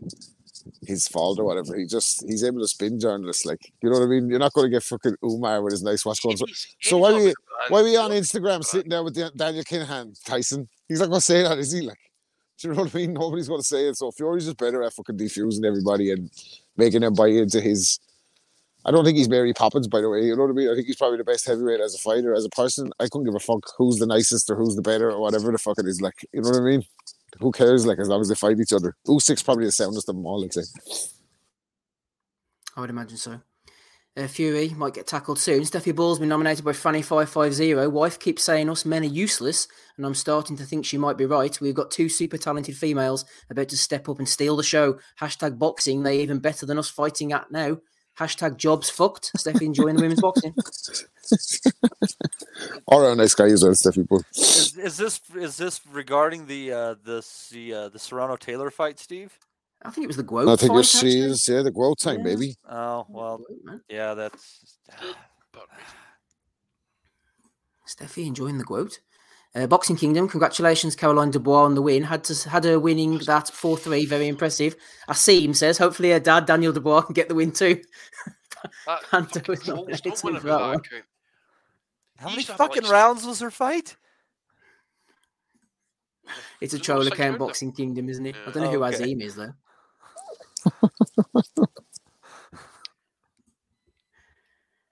his 0.86 1.08
fault 1.08 1.38
or 1.38 1.44
whatever. 1.44 1.76
He 1.76 1.86
just 1.86 2.24
he's 2.26 2.44
able 2.44 2.60
to 2.60 2.68
spin 2.68 3.00
journalists, 3.00 3.44
like 3.44 3.72
you 3.82 3.90
know 3.90 3.98
what 3.98 4.04
I 4.04 4.08
mean. 4.08 4.28
You're 4.28 4.38
not 4.38 4.52
going 4.52 4.66
to 4.66 4.70
get 4.70 4.82
fucking 4.82 5.16
Umar 5.24 5.62
with 5.62 5.72
his 5.72 5.82
nice 5.82 6.04
watch 6.04 6.22
going. 6.22 6.36
So, 6.36 6.46
so 6.80 6.98
why 6.98 7.12
were 7.12 7.20
you 7.20 7.34
why 7.68 7.82
were 7.82 7.88
you 7.88 7.98
on 7.98 8.10
Instagram 8.10 8.64
sitting 8.64 8.90
there 8.90 9.02
with 9.02 9.14
Daniel 9.14 9.64
Kinahan, 9.64 10.16
Tyson? 10.24 10.68
He's 10.88 11.00
not 11.00 11.08
going 11.08 11.20
to 11.20 11.26
say 11.26 11.42
that, 11.42 11.58
is 11.58 11.72
he? 11.72 11.82
Like, 11.82 11.98
do 12.60 12.68
you 12.68 12.74
know 12.74 12.82
what 12.82 12.94
I 12.94 12.98
mean? 12.98 13.12
Nobody's 13.14 13.48
going 13.48 13.60
to 13.60 13.66
say 13.66 13.88
it. 13.88 13.96
So 13.96 14.10
Fury's 14.10 14.44
just 14.44 14.58
better 14.58 14.82
at 14.82 14.92
fucking 14.92 15.16
defusing 15.16 15.64
everybody 15.64 16.12
and 16.12 16.30
making 16.80 17.02
him 17.04 17.14
buy 17.14 17.28
into 17.28 17.60
his. 17.60 18.00
I 18.84 18.90
don't 18.90 19.04
think 19.04 19.18
he's 19.18 19.28
Mary 19.28 19.52
Poppins, 19.52 19.86
by 19.86 20.00
the 20.00 20.08
way. 20.08 20.22
You 20.22 20.34
know 20.34 20.42
what 20.42 20.50
I 20.50 20.54
mean? 20.54 20.70
I 20.70 20.74
think 20.74 20.86
he's 20.86 20.96
probably 20.96 21.18
the 21.18 21.24
best 21.24 21.46
heavyweight 21.46 21.80
as 21.80 21.94
a 21.94 21.98
fighter, 21.98 22.34
as 22.34 22.44
a 22.44 22.48
person. 22.48 22.90
I 22.98 23.04
couldn't 23.04 23.26
give 23.26 23.34
a 23.34 23.38
fuck 23.38 23.62
who's 23.76 23.98
the 23.98 24.06
nicest 24.06 24.50
or 24.50 24.56
who's 24.56 24.74
the 24.74 24.82
better 24.82 25.10
or 25.10 25.20
whatever 25.20 25.52
the 25.52 25.58
fuck 25.58 25.78
it 25.78 25.86
is. 25.86 26.00
Like, 26.00 26.14
you 26.32 26.40
know 26.40 26.48
what 26.48 26.58
I 26.58 26.64
mean? 26.64 26.84
Who 27.38 27.52
cares? 27.52 27.86
Like, 27.86 27.98
as 27.98 28.08
long 28.08 28.22
as 28.22 28.28
they 28.28 28.34
fight 28.34 28.58
each 28.58 28.72
other. 28.72 28.96
Usyk's 29.06 29.42
probably 29.42 29.66
the 29.66 29.72
soundest 29.72 30.08
of 30.08 30.16
them 30.16 30.26
all, 30.26 30.42
I'd 30.42 30.54
say. 30.54 30.62
I 32.76 32.80
would 32.80 32.90
imagine 32.90 33.18
so. 33.18 33.40
Uh, 34.16 34.26
Fury 34.26 34.70
might 34.70 34.94
get 34.94 35.06
tackled 35.06 35.38
soon. 35.38 35.62
Steffi 35.62 35.94
Ball's 35.94 36.18
been 36.18 36.28
nominated 36.28 36.64
by 36.64 36.72
Franny550. 36.72 37.90
Wife 37.92 38.18
keeps 38.18 38.42
saying 38.42 38.68
us 38.68 38.84
men 38.84 39.02
are 39.02 39.06
useless, 39.06 39.68
and 39.96 40.04
I'm 40.04 40.16
starting 40.16 40.56
to 40.56 40.64
think 40.64 40.84
she 40.84 40.98
might 40.98 41.16
be 41.16 41.26
right. 41.26 41.58
We've 41.60 41.74
got 41.74 41.92
two 41.92 42.08
super 42.08 42.36
talented 42.36 42.76
females 42.76 43.24
about 43.50 43.68
to 43.68 43.76
step 43.76 44.08
up 44.08 44.18
and 44.18 44.28
steal 44.28 44.56
the 44.56 44.64
show. 44.64 44.98
Hashtag 45.20 45.58
boxing, 45.58 46.02
they 46.02 46.20
even 46.20 46.40
better 46.40 46.66
than 46.66 46.78
us 46.78 46.90
fighting 46.90 47.32
at 47.32 47.52
now. 47.52 47.78
Hashtag 48.18 48.56
jobs 48.56 48.90
fucked. 48.90 49.30
Steffi 49.38 49.62
enjoying 49.62 49.94
the 49.94 50.02
women's 50.02 50.20
boxing. 50.20 50.54
All 52.86 53.00
right, 53.00 53.16
nice 53.16 53.34
guy 53.34 53.46
as 53.46 53.62
well, 53.62 53.72
Steffi 53.72 54.06
Bull. 54.06 54.22
is, 54.34 54.76
is 54.76 54.96
this 54.96 55.20
is 55.36 55.56
this 55.56 55.80
regarding 55.86 56.46
the 56.46 56.72
uh, 56.72 56.94
the 57.04 57.24
the 57.52 57.72
uh, 57.72 57.88
the 57.88 57.98
Serrano 57.98 58.36
Taylor 58.36 58.70
fight, 58.70 58.98
Steve? 58.98 59.38
I 59.82 59.90
think 59.90 60.04
it 60.04 60.08
was 60.08 60.16
the 60.16 60.24
Guo 60.24 60.42
I 60.52 60.56
think 60.56 60.72
fight, 60.72 60.78
it's 60.80 60.94
actually. 60.96 61.54
yeah, 61.56 61.62
the 61.62 61.70
growth 61.70 61.98
time, 61.98 62.22
baby. 62.22 62.56
Oh 62.68 63.06
well, 63.08 63.40
yeah, 63.88 64.14
that's 64.14 64.78
Steffi 67.88 68.26
enjoying 68.26 68.58
the 68.58 68.64
quote. 68.64 69.00
Uh, 69.54 69.66
Boxing 69.66 69.96
Kingdom, 69.96 70.28
congratulations, 70.28 70.94
Caroline 70.94 71.32
Dubois, 71.32 71.64
on 71.64 71.74
the 71.74 71.82
win. 71.82 72.04
Had 72.04 72.22
to 72.24 72.48
had 72.48 72.62
her 72.64 72.78
winning 72.78 73.18
that 73.26 73.48
4 73.48 73.76
3, 73.76 74.06
very 74.06 74.28
impressive. 74.28 74.76
Asim 75.08 75.56
says, 75.56 75.76
hopefully 75.78 76.10
her 76.10 76.20
dad, 76.20 76.46
Daniel 76.46 76.72
Dubois, 76.72 77.00
can 77.02 77.14
get 77.14 77.28
the 77.28 77.34
win 77.34 77.50
too. 77.52 77.82
That 78.86 79.02
Pando 79.10 79.40
was 79.48 79.62
fucking 79.62 79.74
nominated 79.74 80.18
for 80.18 80.32
that 80.32 80.42
that 80.42 80.60
one. 80.60 80.80
How 82.18 82.28
He 82.28 82.34
many 82.34 82.34
used 82.36 82.46
to 82.48 82.52
have, 82.52 82.60
like, 82.60 82.74
fucking 82.74 82.90
rounds 82.90 83.24
was 83.24 83.40
her 83.40 83.50
fight? 83.50 83.96
It's 86.60 86.74
a 86.74 86.76
There's 86.76 86.86
no 86.88 86.94
troll 86.94 87.06
account. 87.06 87.38
Boxing 87.38 87.72
Kingdom, 87.72 88.10
isn't 88.10 88.26
it? 88.26 88.36
I 88.46 88.50
don't 88.50 88.62
know 88.64 88.68
Oh, 88.68 88.72
who 88.72 88.84
okay. 88.84 88.96
Azim 88.96 89.20
is, 89.22 89.34
though. 89.34 89.54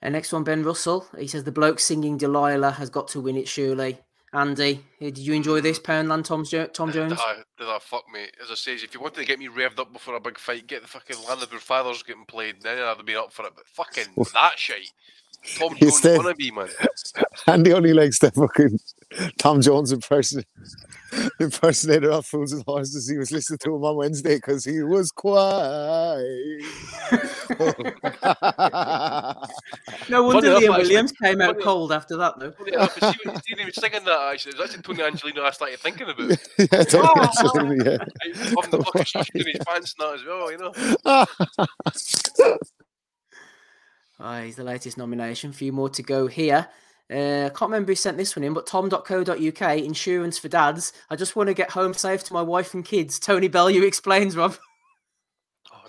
And 0.01 0.13
next 0.13 0.33
one, 0.33 0.45
Ben 0.45 0.63
Russell. 0.63 1.07
He 1.19 1.27
says 1.27 1.45
the 1.45 1.53
bloke 1.53 1.81
singing 1.81 2.19
Delilah 2.19 2.73
has 2.73 2.89
got 2.89 3.09
to 3.09 3.21
win 3.21 3.37
it, 3.37 3.49
surely. 3.49 3.99
Andy, 4.33 4.85
uh, 5.01 5.05
did 5.07 5.19
you 5.19 5.33
enjoy 5.33 5.61
this 5.61 5.79
Poundland 5.79 6.25
Tom, 6.25 6.45
jo- 6.45 6.67
Tom 6.67 6.93
Jones? 6.93 7.15
Ah, 7.17 7.37
did 7.57 7.67
that 7.67 7.83
fuck 7.83 8.05
me? 8.13 8.27
As 8.43 8.51
I 8.51 8.55
say, 8.55 8.75
if 8.75 8.93
you 8.93 9.01
wanted 9.01 9.21
to 9.21 9.25
get 9.25 9.39
me 9.39 9.49
revved 9.49 9.79
up 9.79 9.93
before 9.93 10.15
a 10.17 10.21
big 10.21 10.39
fight, 10.39 10.67
get 10.67 10.83
the 10.83 10.89
fucking 10.89 11.17
Land 11.27 11.43
of 11.43 11.51
Your 11.51 11.61
Fathers 11.61 12.03
getting 12.03 12.27
played, 12.27 12.61
then 12.61 12.79
I'd 12.79 12.97
have 12.99 13.07
been 13.07 13.17
up 13.17 13.33
for 13.33 13.47
it. 13.47 13.53
But 13.57 13.67
fucking 13.67 14.27
that 14.35 14.53
shit. 14.59 14.91
Tom 15.59 15.75
He 15.75 15.87
Jones 15.87 16.01
said- 16.01 16.21
wannabe, 16.21 16.53
man. 16.55 16.69
Andy 17.47 17.73
only 17.73 17.93
likes 17.93 18.19
the 18.19 18.31
fucking 18.31 18.79
Tom 19.39 19.61
Jones 19.63 19.93
impression 19.93 20.45
impersonator 21.41 22.11
of 22.11 22.27
Fools 22.27 22.53
and 22.53 22.63
Horses. 22.65 23.09
He 23.09 23.17
was 23.17 23.33
listening 23.33 23.59
to 23.61 23.75
him 23.75 23.83
on 23.85 23.97
Wednesday 23.97 24.35
because 24.37 24.65
he 24.65 24.83
was 24.83 25.11
quiet. 25.11 26.63
No 30.11 30.23
wonder 30.25 30.49
enough, 30.49 30.63
Liam 30.63 30.69
actually- 30.69 30.69
Williams 30.69 31.13
came 31.13 31.41
out 31.41 31.53
funny- 31.55 31.65
cold 31.65 31.93
after 31.93 32.17
that, 32.17 32.39
though. 32.39 32.51
Funny 32.53 32.73
enough, 32.75 33.03
I 33.03 33.13
see 33.13 33.19
what 33.25 33.43
he 33.59 33.65
was 33.65 33.75
singing 33.77 34.05
that 34.05 34.33
actually. 34.33 34.51
It 34.53 34.59
was 34.59 34.69
actually 34.69 34.83
Tony 34.83 35.03
Angelino 35.03 35.43
I 35.45 35.51
started 35.51 35.79
thinking 35.81 36.09
about. 36.11 36.29
yeah, 36.59 36.85
Tony 36.85 37.09
oh! 37.09 37.21
Angelino, 37.23 37.85
yeah. 37.85 37.99
Having 38.23 38.71
the 38.71 38.85
fucking 38.85 39.05
stuff 39.07 39.29
in 39.35 39.47
his 39.47 39.59
pants 39.67 39.95
and 39.99 40.07
that 40.07 40.15
as 40.15 40.25
well, 40.27 40.51
you 40.53 40.59
know. 40.59 42.57
Ah, 44.21 44.41
he's 44.41 44.57
the 44.57 44.65
latest 44.65 44.99
nomination. 44.99 45.51
A 45.51 45.53
few 45.53 45.73
more 45.73 45.89
to 45.91 46.03
go 46.03 46.27
here. 46.27 46.67
Uh, 47.11 47.47
I 47.47 47.49
can't 47.49 47.71
remember 47.71 47.93
who 47.93 47.97
sent 47.97 48.19
this 48.19 48.37
one 48.37 48.45
in, 48.45 48.53
but 48.53 48.67
tom.co.uk, 48.67 49.79
insurance 49.79 50.39
for 50.39 50.49
dads. 50.49 50.93
I 51.09 51.17
just 51.17 51.37
want 51.37 51.49
to 51.49 51.55
get 51.55 51.71
home 51.71 51.95
safe 51.95 52.23
to 52.25 52.35
my 52.35 52.43
wife 52.43 52.75
and 52.75 52.85
kids. 52.85 53.19
Tony 53.19 53.49
Bellew 53.49 53.83
explains, 53.83 54.37
Rob. 54.37 54.57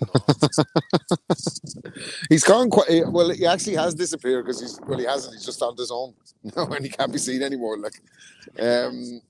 he's 2.28 2.44
gone 2.44 2.70
quite 2.70 3.08
well. 3.08 3.30
He 3.30 3.46
actually 3.46 3.76
has 3.76 3.94
disappeared 3.94 4.46
because 4.46 4.60
he's 4.60 4.80
well, 4.86 4.98
he 4.98 5.04
hasn't. 5.04 5.34
He's 5.34 5.44
just 5.44 5.62
on 5.62 5.76
his 5.76 5.90
own 5.90 6.14
now, 6.56 6.66
and 6.66 6.84
he 6.84 6.90
can't 6.90 7.12
be 7.12 7.18
seen 7.18 7.42
anymore. 7.42 7.78
Like, 7.78 8.00
um, 8.58 9.20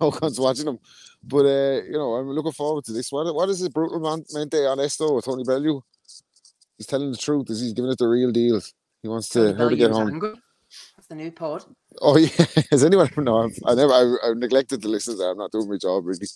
no 0.00 0.12
one's 0.20 0.40
watching 0.40 0.68
him. 0.68 0.78
But 1.22 1.44
uh, 1.44 1.82
you 1.82 1.92
know, 1.92 2.14
I'm 2.14 2.30
looking 2.30 2.52
forward 2.52 2.84
to 2.84 2.92
this. 2.92 3.12
What 3.12 3.34
what 3.34 3.50
is 3.50 3.58
his 3.58 3.68
brutal 3.68 4.00
man, 4.00 4.24
honesto 4.32 5.14
with 5.14 5.26
Tony 5.26 5.44
Bellew? 5.44 5.82
He's 6.80 6.86
telling 6.86 7.10
the 7.10 7.18
truth. 7.18 7.50
Is 7.50 7.60
he's 7.60 7.74
giving 7.74 7.90
it 7.90 7.98
the 7.98 8.08
real 8.08 8.32
deal? 8.32 8.58
He 9.02 9.08
wants 9.08 9.28
to 9.30 9.52
her 9.52 9.68
to 9.68 9.76
get 9.76 9.90
home. 9.90 10.08
angry. 10.08 10.32
That's 10.96 11.08
the 11.08 11.14
new 11.14 11.30
pod. 11.30 11.62
Oh 12.00 12.16
yeah, 12.16 12.46
has 12.70 12.82
anyone? 12.82 13.10
No, 13.18 13.44
I've, 13.44 13.58
I 13.66 13.74
never. 13.74 13.92
I, 13.92 14.30
I've 14.30 14.38
neglected 14.38 14.80
to 14.80 14.88
listen 14.88 15.18
to. 15.18 15.24
I'm 15.24 15.36
not 15.36 15.52
doing 15.52 15.68
my 15.68 15.76
job 15.76 16.06
really. 16.06 16.26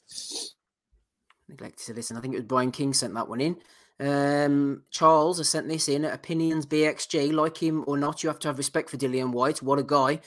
Neglected 1.49 1.87
to 1.87 1.95
listen. 1.95 2.19
I 2.19 2.21
think 2.21 2.35
it 2.35 2.41
was 2.41 2.47
Brian 2.47 2.73
King 2.73 2.93
sent 2.93 3.15
that 3.15 3.27
one 3.27 3.41
in. 3.41 3.57
Um, 3.99 4.83
Charles 4.91 5.39
has 5.39 5.49
sent 5.49 5.67
this 5.67 5.89
in. 5.89 6.05
Opinions 6.05 6.67
BXG, 6.67 7.33
like 7.33 7.57
him 7.57 7.85
or 7.87 7.97
not, 7.97 8.23
you 8.23 8.29
have 8.29 8.39
to 8.41 8.49
have 8.49 8.59
respect 8.59 8.91
for 8.91 8.99
Dillian 8.99 9.33
Whyte. 9.33 9.63
What 9.63 9.79
a 9.79 9.83
guy. 9.83 10.21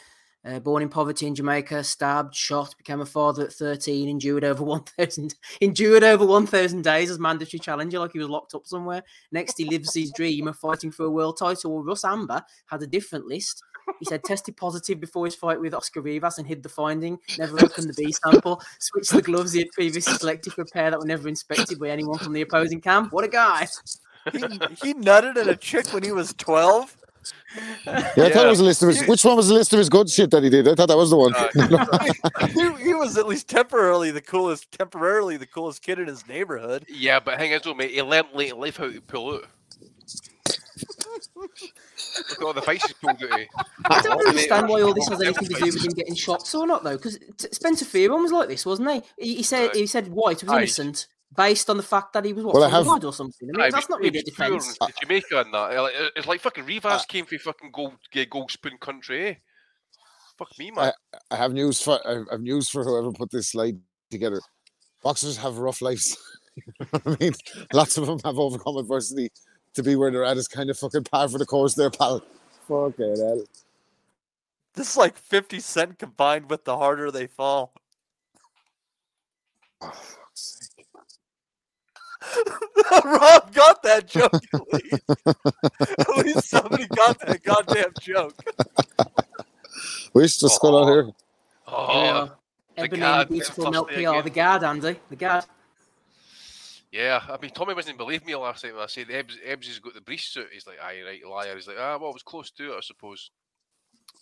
Uh, 0.45 0.59
born 0.59 0.81
in 0.81 0.87
poverty 0.87 1.27
in 1.27 1.35
Jamaica, 1.35 1.83
stabbed, 1.83 2.33
shot, 2.33 2.73
became 2.77 3.01
a 3.01 3.05
father 3.05 3.45
at 3.45 3.53
13, 3.53 4.07
endured 4.07 4.43
over 4.43 4.63
1,000 4.65 5.35
endured 5.61 6.03
over 6.03 6.25
1,000 6.25 6.83
days 6.83 7.11
as 7.11 7.19
mandatory 7.19 7.59
challenger, 7.59 7.99
like 7.99 8.13
he 8.13 8.19
was 8.19 8.29
locked 8.29 8.55
up 8.55 8.65
somewhere. 8.65 9.03
Next, 9.31 9.57
he 9.57 9.65
lives 9.65 9.93
his 9.93 10.11
dream 10.11 10.47
of 10.47 10.55
fighting 10.55 10.91
for 10.91 11.05
a 11.05 11.11
world 11.11 11.37
title. 11.37 11.73
Well, 11.73 11.83
Russ 11.83 12.05
Anber 12.05 12.43
had 12.67 12.81
a 12.81 12.87
different 12.87 13.25
list. 13.25 13.61
He 13.99 14.05
said 14.05 14.23
tested 14.23 14.57
positive 14.57 14.99
before 14.99 15.25
his 15.25 15.35
fight 15.35 15.59
with 15.59 15.73
Oscar 15.73 16.01
Rivas 16.01 16.37
and 16.37 16.47
hid 16.47 16.61
the 16.61 16.69
finding. 16.69 17.17
Never 17.37 17.55
opened 17.63 17.89
the 17.89 17.93
B 17.93 18.11
sample. 18.11 18.61
Switched 18.79 19.13
the 19.13 19.21
gloves 19.21 19.53
he 19.53 19.59
had 19.59 19.71
previously 19.71 20.13
selected 20.13 20.53
for 20.53 20.61
a 20.61 20.65
pair 20.65 20.91
that 20.91 20.99
were 20.99 21.05
never 21.05 21.27
inspected 21.27 21.79
by 21.79 21.89
anyone 21.89 22.19
from 22.19 22.33
the 22.33 22.41
opposing 22.41 22.81
camp. 22.81 23.11
What 23.11 23.23
a 23.23 23.29
guy! 23.29 23.67
He, 24.31 24.39
he 24.39 24.93
nutted 24.93 25.37
at 25.37 25.47
a 25.47 25.55
chick 25.55 25.93
when 25.93 26.03
he 26.03 26.11
was 26.11 26.33
12. 26.37 26.97
Yeah, 27.85 28.25
I 28.25 28.29
thought 28.31 28.45
it 28.45 28.49
was 28.49 28.59
a 28.59 28.63
list 28.63 28.83
of 28.83 28.89
his. 28.89 29.05
Which 29.07 29.23
one 29.23 29.35
was 29.35 29.47
the 29.47 29.53
list 29.53 29.73
of 29.73 29.79
his 29.79 29.89
good 29.89 30.09
shit 30.09 30.31
that 30.31 30.43
he 30.43 30.49
did? 30.49 30.67
I 30.67 30.75
thought 30.75 30.87
that 30.87 30.97
was 30.97 31.09
the 31.09 31.17
one. 31.17 31.33
Uh, 31.35 32.47
he, 32.77 32.83
he 32.85 32.93
was 32.93 33.17
at 33.17 33.27
least 33.27 33.47
temporarily 33.47 34.11
the 34.11 34.21
coolest, 34.21 34.71
temporarily 34.71 35.37
the 35.37 35.47
coolest 35.47 35.81
kid 35.81 35.99
in 35.99 36.07
his 36.07 36.27
neighborhood. 36.27 36.85
Yeah, 36.87 37.19
but 37.19 37.37
hang 37.39 37.53
on, 37.53 37.61
though, 37.63 37.73
mate. 37.73 37.91
He 37.91 38.01
learned 38.01 38.27
late 38.33 38.51
in 38.51 38.59
life 38.59 38.77
how 38.77 38.91
to 38.91 39.01
pull 39.01 39.35
out. 39.35 39.45
Look 41.35 41.51
at 42.31 42.43
all 42.43 42.53
the 42.53 42.61
faces 42.61 42.93
pulled 42.93 43.23
out. 43.23 43.39
I 43.85 44.01
don't 44.01 44.27
understand 44.27 44.67
why 44.67 44.81
all 44.81 44.93
this 44.93 45.07
has 45.09 45.21
anything 45.21 45.47
to 45.47 45.53
do 45.55 45.65
with 45.65 45.85
him 45.85 45.93
getting 45.93 46.15
shots 46.15 46.53
or 46.53 46.67
not, 46.67 46.83
though. 46.83 46.97
Because 46.97 47.19
Spencer 47.51 47.85
Fearon 47.85 48.21
was 48.21 48.31
like 48.31 48.47
this, 48.47 48.65
wasn't 48.65 48.91
he? 48.91 49.01
He, 49.17 49.35
he 49.37 49.43
said 49.43 49.75
he 49.75 49.87
said 49.87 50.09
Whyte 50.09 50.43
was 50.43 50.51
Aye. 50.51 50.57
innocent 50.57 51.07
based 51.35 51.69
on 51.69 51.77
the 51.77 51.83
fact 51.83 52.13
that 52.13 52.25
he 52.25 52.33
was 52.33 52.43
what 52.45 52.53
Well, 52.55 52.63
I 52.63 52.69
from 52.69 52.85
the 52.85 52.93
have- 52.93 53.05
or 53.05 53.13
something. 53.13 53.49
I 53.49 53.51
mean, 53.57 53.61
Aye, 53.61 53.69
that's 53.71 53.87
but 53.87 53.93
not 53.95 53.99
really 53.99 54.19
a 54.19 54.21
he 54.21 54.23
was 54.25 54.35
poor 54.35 54.47
defence. 54.59 54.77
in 54.81 54.87
Jamaica 55.01 55.41
and 55.41 55.53
that. 55.53 56.11
It's 56.15 56.27
like 56.27 56.41
fucking 56.41 56.65
Rivas 56.65 57.05
came 57.05 57.25
from 57.25 57.37
fucking 57.39 57.71
gold, 57.71 57.93
gold 58.29 58.51
spoon 58.51 58.77
country, 58.79 59.27
eh? 59.27 59.33
Fuck 60.37 60.57
me, 60.59 60.71
man. 60.71 60.93
I, 61.13 61.17
I 61.31 61.35
have 61.37 61.51
news 61.53 61.81
for 61.81 61.99
I 62.07 62.23
have 62.31 62.41
news 62.41 62.69
for 62.69 62.83
whoever 62.83 63.11
put 63.11 63.31
this 63.31 63.49
slide 63.49 63.79
together. 64.11 64.39
Boxers 65.03 65.37
have 65.37 65.57
rough 65.57 65.81
lives. 65.81 66.17
You 66.57 66.73
know 66.79 66.87
what 67.03 67.19
I 67.19 67.23
mean, 67.23 67.33
lots 67.71 67.97
of 67.99 68.07
them 68.07 68.17
have 68.25 68.39
overcome 68.39 68.77
adversity 68.77 69.29
to 69.75 69.83
be 69.83 69.95
where 69.95 70.09
they're 70.09 70.23
at. 70.23 70.37
Is 70.37 70.47
kind 70.47 70.71
of 70.71 70.77
fucking 70.79 71.03
par 71.03 71.27
for 71.29 71.37
the 71.37 71.45
course, 71.45 71.75
there, 71.75 71.91
pal. 71.91 72.23
Fucking 72.67 73.15
hell. 73.15 73.43
This 74.73 74.89
is 74.91 74.97
like 74.97 75.17
50 75.17 75.59
Cent 75.59 75.99
combined 75.99 76.49
with 76.49 76.65
the 76.65 76.75
harder 76.77 77.11
they 77.11 77.27
fall. 77.27 77.73
Rob 83.05 83.53
got 83.53 83.83
that 83.83 84.07
joke 84.07 84.33
at 84.33 84.73
least. 84.73 85.03
at 85.99 86.25
least 86.25 86.49
somebody 86.49 86.87
got 86.87 87.19
that 87.19 87.43
goddamn 87.43 87.91
joke. 88.01 88.35
Wish 90.13 90.37
just 90.37 90.61
got 90.61 90.81
out 90.81 90.87
here. 90.87 91.09
Oh, 91.67 92.31
the 92.75 92.83
Ebony 92.83 93.01
Gad, 93.01 93.29
beautiful 93.29 93.65
first 93.65 93.71
milk 93.71 93.89
day 93.89 94.03
PR, 94.03 94.09
again. 94.09 94.23
the 94.23 94.29
guard, 94.29 94.63
Andy, 94.63 94.99
the 95.09 95.15
guard. 95.15 95.45
Yeah, 96.91 97.21
I 97.27 97.37
mean, 97.41 97.51
Tommy 97.51 97.73
wasn't 97.73 97.97
believe 97.97 98.25
me 98.25 98.35
last 98.35 98.63
night 98.63 98.73
when 98.73 98.83
I 98.83 98.87
said 98.87 99.07
Ebbs, 99.11 99.37
Ebbs 99.45 99.67
has 99.67 99.79
got 99.79 99.93
the 99.93 100.01
brief 100.01 100.21
suit. 100.21 100.47
He's 100.53 100.65
like, 100.65 100.77
aye, 100.81 101.01
right, 101.05 101.27
liar. 101.27 101.55
He's 101.55 101.67
like, 101.67 101.77
ah, 101.79 101.97
well, 101.99 102.11
it 102.11 102.13
was 102.13 102.23
close 102.23 102.49
to 102.51 102.73
it, 102.73 102.77
I 102.77 102.81
suppose. 102.81 103.31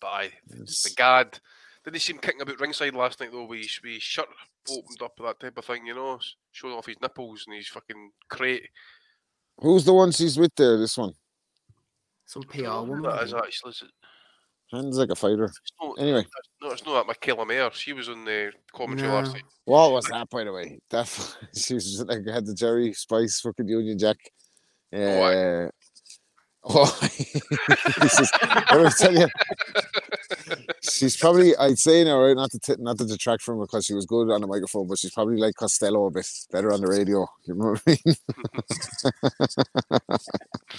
But 0.02 0.08
aye, 0.08 0.32
the 0.50 0.94
Gad. 0.96 1.40
Didn't 1.86 1.96
he 1.96 2.00
seem 2.00 2.18
kicking 2.18 2.42
about 2.42 2.60
ringside 2.60 2.96
last 2.96 3.20
night, 3.20 3.30
though, 3.32 3.46
with 3.46 3.60
his, 3.62 3.80
with 3.84 4.02
shirt 4.02 4.26
opened 4.70 5.02
up, 5.04 5.14
that 5.22 5.40
type 5.40 5.58
of 5.58 5.66
thing, 5.66 5.86
you 5.86 5.94
know, 5.94 6.20
showing 6.52 6.74
off 6.74 6.88
his 6.88 7.00
nipples 7.02 7.44
and 7.48 7.56
his 7.56 7.68
fucking 7.68 8.10
crate. 8.28 8.68
Who's 9.60 9.86
the 9.86 9.94
one 9.94 10.12
she's 10.12 10.38
with 10.38 10.54
there? 10.56 10.78
This 10.80 10.98
one. 10.98 11.14
Some 12.26 12.42
I 12.52 12.58
don't 12.58 12.64
know 12.66 12.84
PR 12.84 12.90
woman. 12.90 13.02
That 13.04 13.20
I 13.20 13.24
is 13.24 13.32
think. 13.32 13.44
actually. 13.46 13.70
Is 13.72 13.82
it- 13.84 13.92
Hands 14.76 14.98
like 14.98 15.10
a 15.12 15.16
fighter. 15.16 15.52
no, 15.80 15.94
Anyway, 15.94 16.26
No, 16.60 16.72
it's 16.72 16.84
not 16.84 17.06
that 17.08 17.16
Mikaela 17.22 17.46
Mayer. 17.48 17.70
She 17.72 17.94
was 17.94 18.10
on 18.10 18.26
the 18.26 18.52
commentary 18.74 19.10
last 19.12 19.34
night. 19.34 19.44
what 19.66 19.92
was 19.92 20.06
that, 20.06 20.28
by 20.32 20.44
the 20.44 20.52
way? 20.52 20.80
That 20.90 21.06
she 21.56 21.76
was 21.76 21.86
just 21.86 22.08
like 22.08 22.28
had 22.28 22.48
the 22.48 22.56
Jerry 22.56 22.92
Spice 22.94 23.40
fucking 23.42 23.68
Union 23.68 24.00
Jack. 24.00 24.18
Uh, 24.92 24.98
oh, 24.98 25.70
this 28.02 28.20
is, 28.20 28.32
I 28.42 28.78
was 28.78 28.98
telling 28.98 29.22
you, 29.22 29.28
she's 30.82 31.16
probably 31.16 31.56
I'd 31.58 31.78
say 31.78 32.04
now, 32.04 32.20
right? 32.20 32.36
Not 32.36 32.50
to 32.52 32.60
t- 32.60 32.76
not 32.80 32.98
to 32.98 33.06
detract 33.06 33.44
from 33.44 33.60
her 33.60 33.66
because 33.66 33.86
she 33.86 33.94
was 33.94 34.08
good 34.08 34.32
on 34.32 34.42
the 34.42 34.48
microphone, 34.48 34.88
but 34.88 34.98
she's 34.98 35.12
probably 35.12 35.38
like 35.38 35.54
Costello 35.56 36.08
a 36.08 36.12
bit 36.12 36.28
better 36.52 36.74
on 36.74 36.82
the 36.82 36.88
radio. 36.88 37.28
You 37.46 37.54
know 37.54 37.76
what 37.76 37.84
I 37.86 37.98
mean? 38.04 38.16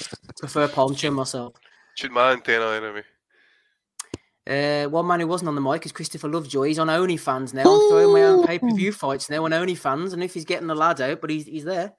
Prefer 0.41 0.69
Poncho 0.69 1.11
myself. 1.13 1.55
Should 1.97 2.11
my 2.11 2.33
antenna 2.33 2.67
anyway. 2.67 3.03
Uh, 4.49 4.89
one 4.89 5.07
man 5.07 5.21
who 5.21 5.29
wasn't 5.29 5.49
on 5.49 5.55
the 5.55 5.61
mic 5.61 5.87
is 5.87 5.93
Christopher 5.93 6.29
Lovejoy. 6.29 6.67
He's 6.69 6.81
on 6.81 6.89
OnlyFans 6.89 7.55
now. 7.55 7.63
I'm 7.63 7.89
throwing 7.91 8.13
my 8.13 8.23
own 8.23 8.45
pay 8.45 8.59
per 8.59 8.73
view 8.75 8.91
fights 8.91 9.31
now 9.31 9.45
on 9.45 9.53
OnlyFans, 9.53 10.13
and 10.13 10.23
if 10.25 10.35
he's 10.35 10.45
getting 10.45 10.67
the 10.67 10.75
lad 10.75 11.01
out, 11.01 11.21
but 11.21 11.31
he's 11.31 11.47
he's 11.47 11.65
there. 11.65 11.93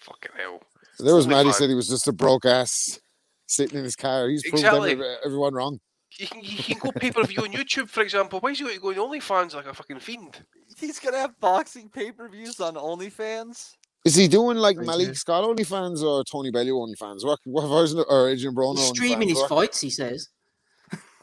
Fucking 0.00 0.32
hell. 0.36 0.60
There 0.98 1.14
was 1.14 1.26
Only 1.26 1.36
Maddie 1.36 1.52
said 1.52 1.68
he 1.68 1.76
was 1.76 1.88
just 1.88 2.08
a 2.08 2.12
broke 2.12 2.44
ass 2.44 2.98
sitting 3.46 3.78
in 3.78 3.84
his 3.84 3.96
car. 3.96 4.28
He's 4.28 4.48
proved 4.48 4.64
every, 4.64 5.16
everyone 5.24 5.54
wrong. 5.54 5.78
You 6.18 6.26
can, 6.26 6.40
you 6.42 6.58
can 6.58 6.78
go 6.78 6.92
pay 6.92 7.10
per 7.10 7.24
view 7.24 7.42
on 7.42 7.52
YouTube, 7.52 7.88
for 7.88 8.02
example. 8.02 8.38
Why 8.40 8.50
is 8.50 8.58
he 8.58 8.64
going 8.78 8.96
to 8.96 9.00
OnlyFans 9.00 9.54
like 9.54 9.66
a 9.66 9.72
fucking 9.72 10.00
fiend? 10.00 10.44
He's 10.76 10.98
gonna 10.98 11.18
have 11.18 11.38
boxing 11.40 11.88
pay 11.88 12.12
per 12.12 12.28
views 12.28 12.60
on 12.60 12.74
OnlyFans. 12.74 13.72
Is 14.04 14.14
he 14.14 14.28
doing 14.28 14.56
like 14.56 14.76
Very 14.76 14.86
Malik 14.86 15.06
good. 15.08 15.16
Scott 15.16 15.44
OnlyFans 15.44 16.02
or 16.02 16.24
Tony 16.24 16.50
Bellew 16.50 16.74
OnlyFans? 16.74 17.24
What, 17.24 17.38
what 17.44 17.68
version 17.68 18.00
of, 18.00 18.06
or 18.08 18.28
Adrian 18.28 18.54
Broner 18.54 18.78
He's 18.78 18.88
streaming 18.88 19.28
his 19.28 19.38
What? 19.38 19.48
fights. 19.48 19.80
He 19.80 19.90
says. 19.90 20.28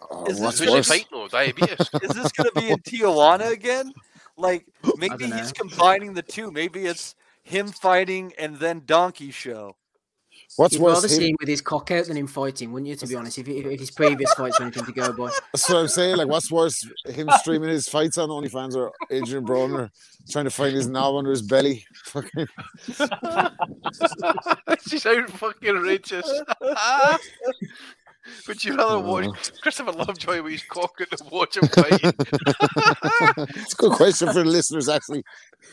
Oh, 0.10 0.26
is 0.26 0.40
what's 0.40 0.58
this, 0.58 0.68
Who's 0.68 0.70
he 0.70 0.76
worse? 0.76 0.88
fighting? 0.88 1.06
No, 1.12 1.28
diabetes. 1.28 1.90
is 2.02 2.16
this 2.16 2.32
going 2.32 2.50
to 2.50 2.60
be 2.60 2.70
in 2.70 2.78
Tijuana 2.80 3.52
again? 3.52 3.92
Like 4.38 4.66
maybe 4.98 5.26
he's 5.26 5.52
combining 5.52 6.14
the 6.14 6.22
two. 6.24 6.52
Maybe 6.52 6.86
it's 6.86 7.16
him 7.44 7.68
fighting 7.68 8.34
and 8.40 8.58
then 8.58 8.84
Donkey 8.86 9.32
Show. 9.32 9.76
What's 10.60 10.74
You'd 10.74 10.82
worse? 10.84 10.96
rather 10.96 11.08
see 11.08 11.24
him- 11.24 11.30
him 11.30 11.36
with 11.40 11.48
his 11.48 11.62
cock 11.62 11.90
out 11.92 12.08
than 12.08 12.18
him 12.18 12.28
fighting, 12.28 12.74
wouldn't 12.74 12.90
you? 12.90 12.96
To 12.98 13.08
be 13.08 13.16
honest, 13.16 13.38
if, 13.38 13.48
if, 13.48 13.66
if 13.66 13.80
his 13.80 13.92
previous 13.96 14.34
fights 14.34 14.60
were 14.60 14.66
anything 14.66 14.84
to 14.84 14.92
go 14.92 15.14
by. 15.14 15.32
That's 15.54 15.70
what 15.70 15.78
I'm 15.78 15.88
saying. 15.88 16.18
Like, 16.18 16.28
what's 16.28 16.52
worse, 16.52 16.86
him 17.06 17.30
streaming 17.40 17.70
his 17.70 17.88
fights 17.88 18.18
on 18.18 18.28
OnlyFans 18.28 18.76
or 18.76 18.92
Adrian 19.10 19.46
Broner 19.46 19.90
trying 20.30 20.44
to 20.44 20.52
find 20.52 20.76
his 20.76 20.90
knob 20.90 21.16
under 21.16 21.32
his 21.32 21.42
belly? 21.42 21.86
Fucking 22.04 22.46
She's 24.86 25.06
out 25.06 25.30
fucking 25.30 25.78
outrageous. 25.78 26.30
Would 28.50 28.62
you 28.66 28.76
rather 28.76 29.00
watch 29.00 29.54
Christopher 29.62 29.94
Lovejoy 29.94 30.42
with 30.42 30.52
his 30.52 30.64
cock 30.64 30.92
out 31.00 31.22
and 31.22 31.32
watch 31.32 31.56
him 31.56 31.70
fight? 31.70 32.02
it's 33.56 33.74
a 33.74 33.78
good 33.78 33.94
question 33.94 34.28
for 34.28 34.44
the 34.44 34.44
listeners, 34.44 34.90
actually. 34.90 35.24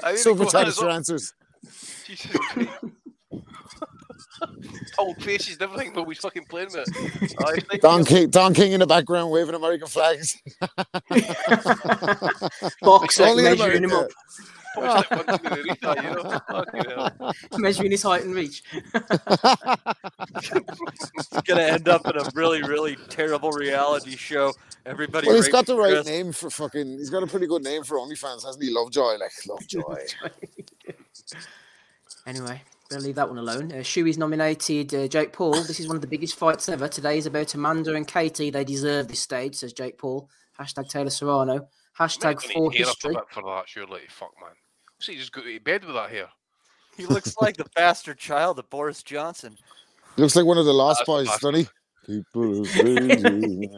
I 0.01 0.13
need 0.13 0.19
to 0.19 0.23
Super 0.23 0.45
go 0.45 0.51
thanks 0.51 0.67
hands 0.67 0.79
for 0.79 0.89
answers. 0.89 1.35
Jesus 2.05 2.31
Christ. 2.31 2.71
Old 4.99 5.23
faces 5.23 5.55
and 5.55 5.63
everything, 5.63 5.93
but 5.95 6.05
he's 6.05 6.19
fucking 6.19 6.45
playing 6.45 6.69
with 6.73 6.87
it. 6.89 7.35
I 7.73 7.77
Don 7.79 8.05
King, 8.05 8.29
Don 8.31 8.55
King 8.55 8.73
in 8.73 8.81
the 8.81 8.87
background 8.87 9.31
waving 9.31 9.55
American 9.55 9.89
flags. 9.89 10.37
Boxer 12.83 13.25
Only 13.25 13.47
in 13.47 13.59
measuring 13.59 13.85
him 13.85 13.93
up, 13.93 14.09
that 14.77 15.11
one 15.11 15.27
to 15.27 15.39
the 15.43 15.63
Rita, 15.63 15.95
you 16.75 16.83
know? 16.97 17.11
Measuring 17.59 17.91
his 17.91 18.03
height 18.03 18.25
and 18.25 18.35
reach. 18.35 18.63
It's 18.75 18.91
going 21.43 21.59
to 21.59 21.73
end 21.73 21.89
up 21.89 22.07
in 22.07 22.17
a 22.19 22.25
really, 22.35 22.63
really 22.63 22.97
terrible 23.09 23.51
reality 23.51 24.17
show. 24.17 24.53
Everybody. 24.85 25.27
Well, 25.27 25.37
he's 25.37 25.47
rapes 25.47 25.53
got 25.53 25.65
the 25.67 25.77
right 25.77 25.95
Chris. 25.95 26.07
name 26.07 26.33
for 26.33 26.51
fucking. 26.51 26.99
He's 26.99 27.11
got 27.11 27.23
a 27.23 27.27
pretty 27.27 27.47
good 27.47 27.65
name 27.65 27.83
for 27.83 27.99
OnlyFans, 27.99 28.45
hasn't 28.45 28.63
he? 28.63 28.71
Lovejoy, 28.71 29.17
like 29.19 29.33
Lovejoy. 29.49 30.05
Anyway, 32.27 32.61
better 32.89 33.03
leave 33.03 33.15
that 33.17 33.29
one 33.29 33.39
alone. 33.39 33.73
Uh, 33.73 33.77
Shuey's 33.77 34.19
nominated 34.19 34.95
uh, 34.95 35.09
Jake 35.09 35.33
Paul. 35.33 35.53
This 35.53 35.81
is 35.81 35.89
one 35.89 35.97
of 35.97 36.03
the 36.03 36.09
biggest 36.09 36.37
fights 36.37 36.69
ever. 36.69 36.89
Today 36.89 37.19
is 37.19 37.27
about 37.27 37.55
Amanda 37.55 37.95
and 37.95 38.07
Katie. 38.07 38.51
They 38.51 38.65
deserve 38.65 39.09
this 39.09 39.21
stage, 39.21 39.57
says 39.57 39.73
Jake 39.73 39.99
Paul. 39.99 40.29
Hashtag 40.59 40.89
Taylor 40.89 41.11
Serrano. 41.11 41.69
Hashtag 41.99 42.41
Gonna 42.41 42.55
for 42.55 42.73
eat 42.73 42.79
hair 42.79 42.87
up 42.87 42.97
a 43.05 43.09
history. 43.09 43.17
for 43.31 43.43
that, 43.43 43.69
surely. 43.69 44.03
Fuck, 44.09 44.33
man. 44.41 44.53
So 44.99 45.13
he 45.13 45.19
just 45.19 45.33
go 45.33 45.43
to 45.43 45.61
bed 45.61 45.85
with 45.85 45.95
that 45.95 46.11
hair. 46.11 46.29
He 46.97 47.07
looks 47.07 47.35
like 47.41 47.57
the 47.57 47.67
bastard 47.75 48.19
child 48.19 48.59
of 48.59 48.69
Boris 48.71 49.03
Johnson. 49.03 49.57
Looks 50.17 50.37
like 50.37 50.47
one 50.47 50.59
of 50.59 50.65
the 50.65 50.73
last 50.73 50.99
That's 51.01 51.07
Boys, 51.07 51.27
the 51.27 51.53
doesn't 51.53 51.55
he? 51.55 51.69
People 52.07 52.61
are 52.61 52.67
crazy. 52.67 53.69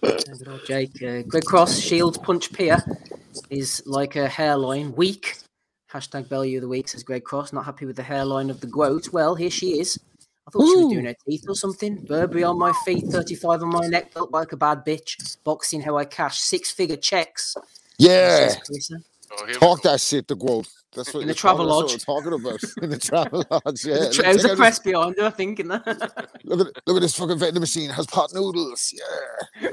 Good 0.00 0.48
old 0.48 0.66
Jake. 0.66 1.02
Uh, 1.02 1.22
Greg 1.22 1.44
Cross, 1.44 1.78
Shield 1.78 2.22
Punch 2.22 2.52
Pier 2.52 2.82
is 3.50 3.82
like 3.86 4.16
a 4.16 4.28
hairline. 4.28 4.94
Weak. 4.94 5.36
Hashtag 5.92 6.28
Bellew 6.28 6.56
of 6.56 6.62
the 6.62 6.68
Week, 6.68 6.88
says 6.88 7.02
Greg 7.02 7.24
Cross. 7.24 7.52
Not 7.52 7.64
happy 7.64 7.86
with 7.86 7.96
the 7.96 8.02
hairline 8.02 8.50
of 8.50 8.60
the 8.60 8.66
goat. 8.66 9.08
Well, 9.12 9.34
here 9.34 9.50
she 9.50 9.80
is. 9.80 9.98
I 10.46 10.50
thought 10.50 10.66
she 10.66 10.76
was 10.76 10.92
doing 10.92 11.04
her 11.04 11.14
teeth 11.26 11.44
or 11.48 11.54
something. 11.54 11.96
Burberry 12.06 12.44
on 12.44 12.58
my 12.58 12.72
feet, 12.84 13.04
35 13.06 13.62
on 13.62 13.68
my 13.68 13.86
neck, 13.86 14.14
built 14.14 14.30
like 14.30 14.52
a 14.52 14.56
bad 14.56 14.84
bitch. 14.84 15.36
Boxing 15.44 15.82
how 15.82 15.96
I 15.96 16.04
cash 16.04 16.40
six 16.40 16.70
figure 16.70 16.96
checks. 16.96 17.54
Yeah. 17.98 18.54
Says 19.28 19.38
Carissa. 19.38 19.42
Oh, 19.42 19.46
here 19.46 19.54
Talk 19.54 19.82
go. 19.82 19.90
that 19.90 20.00
shit 20.00 20.28
to 20.28 20.36
quote. 20.36 20.68
That's 20.96 21.12
what 21.12 21.20
In 21.20 21.26
the 21.28 21.32
you're 21.32 21.34
talking- 21.34 21.66
travel 21.66 21.80
that's 21.88 22.06
what 22.06 22.16
we're 22.24 22.30
talking 22.30 22.40
about. 22.40 22.60
In 22.82 22.90
the 22.90 22.98
travel 22.98 23.44
lodge, 23.50 23.84
yeah. 23.84 23.94
The 23.94 24.00
Look, 24.00 24.12
trouser 24.14 24.38
check 24.42 24.50
out 24.52 24.56
press 24.56 24.78
behind 24.78 25.16
her, 25.18 25.26
I 25.26 25.30
think. 25.30 25.60
In 25.60 25.68
that. 25.68 25.86
Look 26.44 26.60
at 26.66 26.82
look 26.86 26.96
at 26.96 27.00
this 27.02 27.14
fucking 27.16 27.38
vending 27.38 27.60
machine. 27.60 27.90
Has 27.90 28.06
pot 28.06 28.30
noodles. 28.34 28.94
Yeah. 28.96 29.70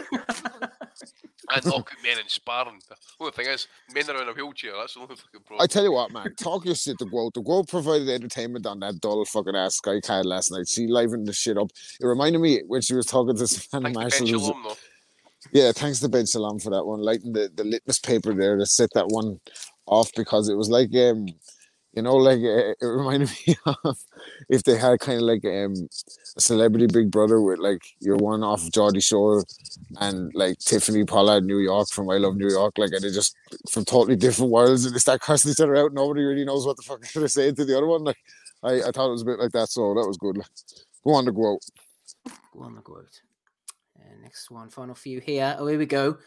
And 1.51 1.65
look 1.65 1.91
at 1.91 2.03
men 2.03 2.19
in 2.19 2.27
sparring. 2.27 2.81
The 2.89 2.95
only 3.19 3.31
thing 3.31 3.47
is, 3.47 3.67
men 3.93 4.09
are 4.09 4.21
in 4.21 4.27
a 4.27 4.33
wheelchair. 4.33 4.73
That's 4.77 4.95
the 4.95 5.01
only 5.01 5.15
fucking 5.15 5.41
problem. 5.45 5.61
I 5.63 5.67
tell 5.67 5.83
you 5.83 5.91
what, 5.93 6.11
man. 6.11 6.33
Talk 6.35 6.65
your 6.65 6.75
shit 6.75 6.97
to 6.99 7.05
Guo. 7.05 7.31
The 7.33 7.41
Guo 7.41 7.67
provided 7.67 8.09
entertainment 8.09 8.65
on 8.65 8.79
that 8.81 8.99
dull 8.99 9.23
fucking 9.25 9.55
ass 9.55 9.75
Sky 9.77 10.01
Cad 10.01 10.25
last 10.25 10.51
night. 10.51 10.67
She 10.67 10.87
livened 10.87 11.27
the 11.27 11.33
shit 11.33 11.57
up. 11.57 11.71
It 12.01 12.05
reminded 12.05 12.39
me 12.41 12.61
when 12.67 12.81
she 12.81 12.93
was 12.93 13.05
talking 13.05 13.37
to 13.37 13.47
Savannah 13.47 13.93
Thanks 13.93 14.17
to 14.17 14.23
Marshall. 14.23 14.77
Yeah, 15.51 15.71
thanks 15.71 15.99
to 16.01 16.09
Ben 16.09 16.25
Shalom 16.25 16.59
for 16.59 16.69
that 16.71 16.85
one. 16.85 17.01
Lighting 17.01 17.33
the, 17.33 17.49
the 17.53 17.63
litmus 17.63 17.99
paper 17.99 18.33
there 18.33 18.57
to 18.57 18.65
set 18.65 18.89
that 18.93 19.07
one 19.07 19.39
off 19.87 20.11
because 20.15 20.49
it 20.49 20.55
was 20.55 20.69
like 20.69 20.89
um 20.95 21.27
you 21.93 22.01
know 22.01 22.15
like 22.15 22.39
uh, 22.39 22.73
it 22.73 22.77
reminded 22.81 23.29
me 23.47 23.55
of 23.65 23.97
if 24.49 24.63
they 24.63 24.77
had 24.77 24.99
kind 24.99 25.19
of 25.19 25.23
like 25.23 25.45
um 25.45 25.73
a 26.35 26.41
celebrity 26.41 26.87
Big 26.87 27.11
Brother 27.11 27.41
with 27.41 27.59
like 27.59 27.81
your 27.99 28.17
one 28.17 28.43
off 28.43 28.69
Geordie 28.71 28.99
Shore 28.99 29.45
and 30.01 30.31
like 30.33 30.57
Tiffany 30.59 31.05
Pollard 31.05 31.45
New 31.45 31.59
York 31.59 31.89
from 31.89 32.09
I 32.09 32.17
Love 32.17 32.35
New 32.35 32.49
York 32.49 32.77
like 32.77 32.91
and 32.91 33.03
they 33.03 33.11
just 33.11 33.35
from 33.69 33.85
totally 33.85 34.15
different 34.15 34.51
worlds 34.51 34.85
and 34.85 34.95
they 34.95 34.99
start 34.99 35.21
cursing 35.21 35.51
each 35.51 35.61
other 35.61 35.75
out. 35.75 35.93
Nobody 35.93 36.23
really 36.23 36.45
knows 36.45 36.65
what 36.65 36.77
the 36.77 36.83
fuck 36.83 37.01
they're 37.13 37.27
saying 37.27 37.55
to 37.55 37.65
the 37.65 37.77
other 37.77 37.87
one. 37.87 38.03
Like 38.03 38.17
I, 38.63 38.81
I 38.81 38.91
thought 38.91 39.07
it 39.07 39.11
was 39.11 39.21
a 39.21 39.25
bit 39.25 39.39
like 39.39 39.51
that, 39.51 39.69
so 39.69 39.93
that 39.93 40.07
was 40.07 40.17
good. 40.17 40.37
Like, 40.37 40.47
go 41.03 41.13
on 41.13 41.25
to 41.25 41.31
go 41.31 41.53
out. 41.53 41.61
Go 42.51 42.63
on 42.63 42.75
the 42.75 42.81
quote. 42.81 43.05
Uh, 43.05 43.34
next 44.25 44.49
one, 44.49 44.69
final 44.69 44.95
few 44.95 45.19
here. 45.19 45.55
Oh, 45.59 45.67
here 45.67 45.77
we 45.77 45.85
go. 45.85 46.17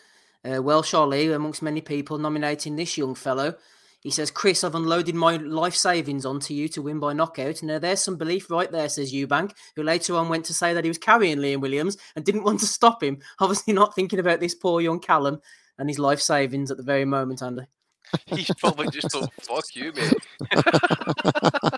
Uh, 0.49 0.63
Welsh 0.63 0.95
Ollie, 0.95 1.33
amongst 1.33 1.63
many 1.63 1.81
people 1.81 2.17
nominating 2.17 2.77
this 2.77 2.97
young 2.97 3.17
fellow. 3.17 3.57
He 4.01 4.11
says, 4.13 4.31
Chris, 4.31 4.63
I've 4.63 4.77
unloaded 4.77 5.17
my 5.17 5.37
life 5.37 5.75
savings 5.75 6.25
onto 6.25 6.55
you 6.55 6.69
to 6.69 6.81
win 6.81 7.01
by 7.01 7.13
knockout. 7.13 7.61
Now, 7.61 7.81
there's 7.81 8.01
some 8.01 8.17
belief 8.17 8.49
right 8.53 8.71
there, 8.71 8.89
says 8.89 9.13
Eubank, 9.13 9.51
who 9.75 9.83
later 9.83 10.15
on 10.15 10.29
went 10.29 10.45
to 10.45 10.55
say 10.55 10.73
that 10.73 10.85
he 10.85 10.91
was 10.91 10.97
carrying 10.97 11.39
Liam 11.39 11.61
Williams 11.61 11.97
and 12.15 12.25
didn't 12.25 12.45
want 12.45 12.61
to 12.61 12.67
stop 12.67 13.03
him. 13.03 13.19
Obviously, 13.41 13.73
not 13.73 13.97
thinking 13.97 14.21
about 14.21 14.39
this 14.39 14.55
poor 14.55 14.81
young 14.81 15.01
Callum 15.01 15.41
and 15.77 15.91
his 15.91 15.99
life 15.99 16.21
savings 16.21 16.71
at 16.71 16.77
the 16.77 16.85
very 16.85 17.05
moment, 17.05 17.43
Andy. 17.43 17.65
He's 18.27 18.55
probably 18.61 18.91
just 18.91 19.11
thought, 19.11 19.33
fuck 19.43 19.65
you, 19.75 19.93
mate. 19.93 20.13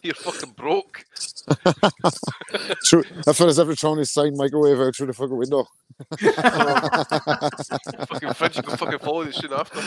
You're 0.02 0.14
fucking 0.14 0.52
broke. 0.52 1.04
True. 2.84 3.04
That 3.26 3.34
fella's 3.36 3.58
after 3.58 3.74
trying 3.74 3.96
to 3.96 4.06
sign 4.06 4.36
microwave 4.36 4.80
out 4.80 4.96
through 4.96 5.08
the 5.08 5.12
fucking 5.12 5.36
window. 5.36 5.66
fucking 8.08 8.32
French 8.34 8.54
can 8.54 8.76
fucking 8.76 8.98
follow 9.00 9.24
this 9.24 9.36
soon 9.36 9.52
after. 9.52 9.80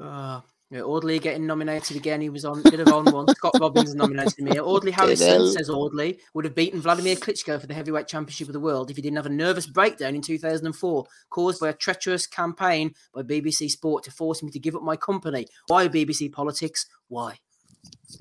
Uh, 0.00 0.40
yeah, 0.70 0.82
Audley 0.82 1.18
getting 1.18 1.46
nominated 1.46 1.96
again. 1.96 2.20
He 2.20 2.28
was 2.28 2.44
on 2.44 2.62
bit 2.62 2.78
of 2.78 2.88
on 2.92 3.04
one. 3.06 3.26
Scott 3.34 3.56
Robbins 3.60 3.92
nominated 3.92 4.38
me. 4.38 4.52
Audley 4.60 4.92
Harrison 4.92 5.50
says 5.50 5.68
Audley 5.68 6.20
would 6.32 6.44
have 6.44 6.54
beaten 6.54 6.80
Vladimir 6.80 7.16
Klitschko 7.16 7.60
for 7.60 7.66
the 7.66 7.74
heavyweight 7.74 8.06
championship 8.06 8.46
of 8.46 8.52
the 8.52 8.60
world 8.60 8.88
if 8.88 8.94
he 8.94 9.02
didn't 9.02 9.16
have 9.16 9.26
a 9.26 9.30
nervous 9.30 9.66
breakdown 9.66 10.14
in 10.14 10.22
2004 10.22 11.06
caused 11.28 11.60
by 11.60 11.70
a 11.70 11.72
treacherous 11.72 12.24
campaign 12.24 12.94
by 13.12 13.22
BBC 13.22 13.68
Sport 13.68 14.04
to 14.04 14.12
force 14.12 14.44
me 14.44 14.50
to 14.52 14.60
give 14.60 14.76
up 14.76 14.82
my 14.82 14.94
company. 14.94 15.48
Why 15.66 15.88
BBC 15.88 16.30
politics? 16.30 16.86
Why? 17.08 17.40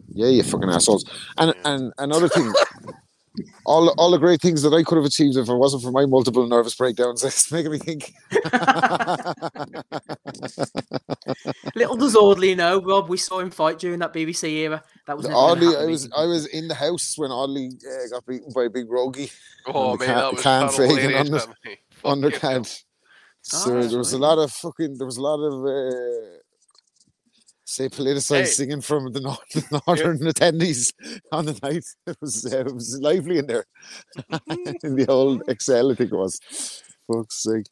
Yeah, 0.07 0.29
you 0.29 0.41
fucking 0.41 0.69
assholes. 0.69 1.05
And 1.37 1.53
and 1.65 1.93
another 1.99 2.29
thing, 2.29 2.51
all 3.65 3.89
all 3.97 4.11
the 4.11 4.17
great 4.17 4.41
things 4.41 4.61
that 4.63 4.73
I 4.73 4.83
could 4.83 4.95
have 4.95 5.05
achieved 5.05 5.37
if 5.37 5.49
it 5.49 5.55
wasn't 5.55 5.83
for 5.83 5.91
my 5.91 6.05
multiple 6.05 6.47
nervous 6.47 6.75
breakdowns, 6.75 7.23
it's 7.29 7.51
making 7.51 7.71
me 7.71 7.79
think. 7.79 8.13
Little 11.75 11.97
does 11.97 12.15
Audley 12.15 12.55
know, 12.55 12.81
Rob. 12.81 13.09
We 13.09 13.17
saw 13.17 13.39
him 13.39 13.51
fight 13.51 13.79
during 13.79 13.99
that 13.99 14.13
BBC 14.13 14.49
era. 14.49 14.81
That 15.07 15.17
was 15.17 15.25
never 15.25 15.35
gonna 15.35 15.51
Audley, 15.51 15.75
I 15.77 15.85
was. 15.85 16.09
I 16.15 16.25
was 16.25 16.45
in 16.47 16.67
the 16.67 16.75
house 16.75 17.17
when 17.17 17.31
Audley 17.31 17.67
uh, 17.67 18.07
got 18.11 18.25
beaten 18.25 18.51
by 18.53 18.67
Big 18.67 18.89
Rogie. 18.89 19.31
Oh, 19.67 19.97
man, 19.97 20.07
ca- 20.07 20.15
that 20.15 20.33
was 20.33 20.41
can 20.41 20.69
terrible 20.69 20.77
faking 20.77 21.09
hilarious, 21.09 21.19
on 21.19 21.25
the 21.25 21.39
that, 21.39 21.55
mate. 21.65 21.79
Fucking 21.91 22.21
undercard. 22.21 22.83
So 23.41 23.73
that's 23.73 23.89
there 23.89 23.97
was 23.97 24.13
a 24.13 24.17
lot 24.17 24.37
of 24.37 24.51
fucking. 24.51 24.97
There 24.97 25.05
was 25.05 25.17
a 25.17 25.21
lot 25.21 25.39
of. 25.39 25.65
Uh, 25.65 26.37
Say 27.69 27.87
politicized 27.87 28.39
Hey. 28.39 28.45
singing 28.45 28.81
from 28.81 29.13
the, 29.13 29.19
nor- 29.21 29.37
the 29.53 29.81
northern 29.87 30.17
attendees 30.17 30.91
on 31.31 31.45
the 31.45 31.59
night. 31.61 31.85
It 32.07 32.17
was 32.19 32.51
uh, 32.51 32.61
it 32.61 32.73
was 32.73 32.97
lively 32.99 33.37
in 33.37 33.45
there. 33.45 33.65
in 34.83 34.95
the 34.95 35.05
old 35.07 35.43
Excel, 35.47 35.91
I 35.91 35.95
think 35.95 36.11
it 36.11 36.15
was. 36.15 36.39
Fuck's 37.07 37.43
sake. 37.43 37.67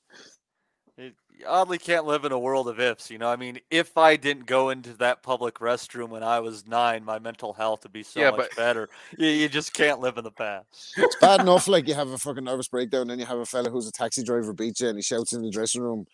It, 1.00 1.16
Audley 1.48 1.80
can't 1.80 2.06
live 2.06 2.26
in 2.26 2.32
a 2.32 2.38
world 2.38 2.68
of 2.68 2.80
ifs, 2.80 3.10
you 3.10 3.18
know. 3.18 3.28
I 3.28 3.38
mean, 3.38 3.60
if 3.72 3.98
I 3.98 4.18
didn't 4.18 4.46
go 4.46 4.70
into 4.70 4.94
that 4.98 5.24
public 5.24 5.56
restroom 5.56 6.10
when 6.10 6.22
I 6.22 6.42
was 6.42 6.68
nine, 6.68 7.04
my 7.04 7.18
mental 7.18 7.54
health 7.54 7.82
would 7.82 7.92
be 7.92 8.04
so 8.04 8.20
Yeah, 8.20 8.30
much 8.30 8.38
but- 8.38 8.56
better. 8.56 8.90
You, 9.18 9.30
you 9.30 9.50
just 9.50 9.74
can't 9.74 10.00
live 10.00 10.20
in 10.20 10.24
the 10.24 10.32
past. 10.32 10.94
It's 10.98 11.16
bad 11.16 11.42
enough, 11.42 11.68
like 11.68 11.88
you 11.88 11.96
have 11.96 12.10
a 12.10 12.20
fucking 12.20 12.44
nervous 12.44 12.68
breakdown, 12.68 13.08
then 13.08 13.18
you 13.18 13.26
have 13.26 13.40
a 13.40 13.46
fella 13.48 13.72
who's 13.72 13.88
a 13.88 13.92
taxi 13.92 14.22
driver 14.24 14.54
beat 14.54 14.80
you 14.80 14.90
and 14.90 14.98
he 15.00 15.02
shouts 15.02 15.34
in 15.34 15.42
the 15.42 15.50
dressing 15.50 15.82
room 15.82 16.06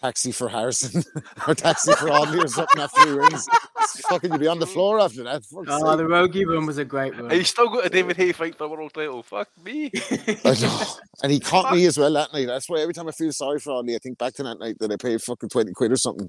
taxi 0.00 0.32
for 0.32 0.48
Harrison 0.48 1.02
or 1.48 1.54
taxi 1.54 1.92
for 1.94 2.10
Audley 2.10 2.38
or 2.38 2.48
something 2.48 2.80
after 2.80 3.06
he 3.08 3.14
wins. 3.14 3.48
It's 3.80 4.00
fucking, 4.08 4.32
you'd 4.32 4.40
be 4.40 4.46
on 4.46 4.58
the 4.58 4.66
floor 4.66 5.00
after 5.00 5.22
that. 5.24 5.44
Fuck's 5.44 5.68
Oh, 5.68 5.90
sake. 5.90 5.98
the 5.98 6.06
Rogie 6.06 6.44
run 6.44 6.66
was 6.66 6.78
a 6.78 6.84
great 6.84 7.12
run. 7.14 7.24
And 7.24 7.32
he's 7.32 7.48
still 7.48 7.68
got 7.68 7.86
a 7.86 7.88
David 7.88 8.16
Haye 8.16 8.32
fight 8.32 8.56
for 8.56 8.64
a 8.64 8.68
world 8.68 8.92
title. 8.94 9.22
Fuck 9.22 9.48
me. 9.62 9.90
I 10.44 10.56
know. 10.60 10.82
And 11.22 11.32
he 11.32 11.40
caught 11.40 11.72
me 11.74 11.86
as 11.86 11.98
well 11.98 12.12
that 12.12 12.32
night. 12.32 12.46
That's 12.46 12.68
why 12.68 12.80
every 12.80 12.94
time 12.94 13.08
I 13.08 13.12
feel 13.12 13.32
sorry 13.32 13.58
for 13.58 13.72
Audley, 13.72 13.94
I 13.94 13.98
think 13.98 14.18
back 14.18 14.34
to 14.34 14.42
that 14.44 14.58
night 14.58 14.76
that 14.80 14.90
I 14.90 14.96
paid 14.96 15.20
fucking 15.22 15.48
20 15.48 15.72
quid 15.72 15.92
or 15.92 15.96
something 15.96 16.28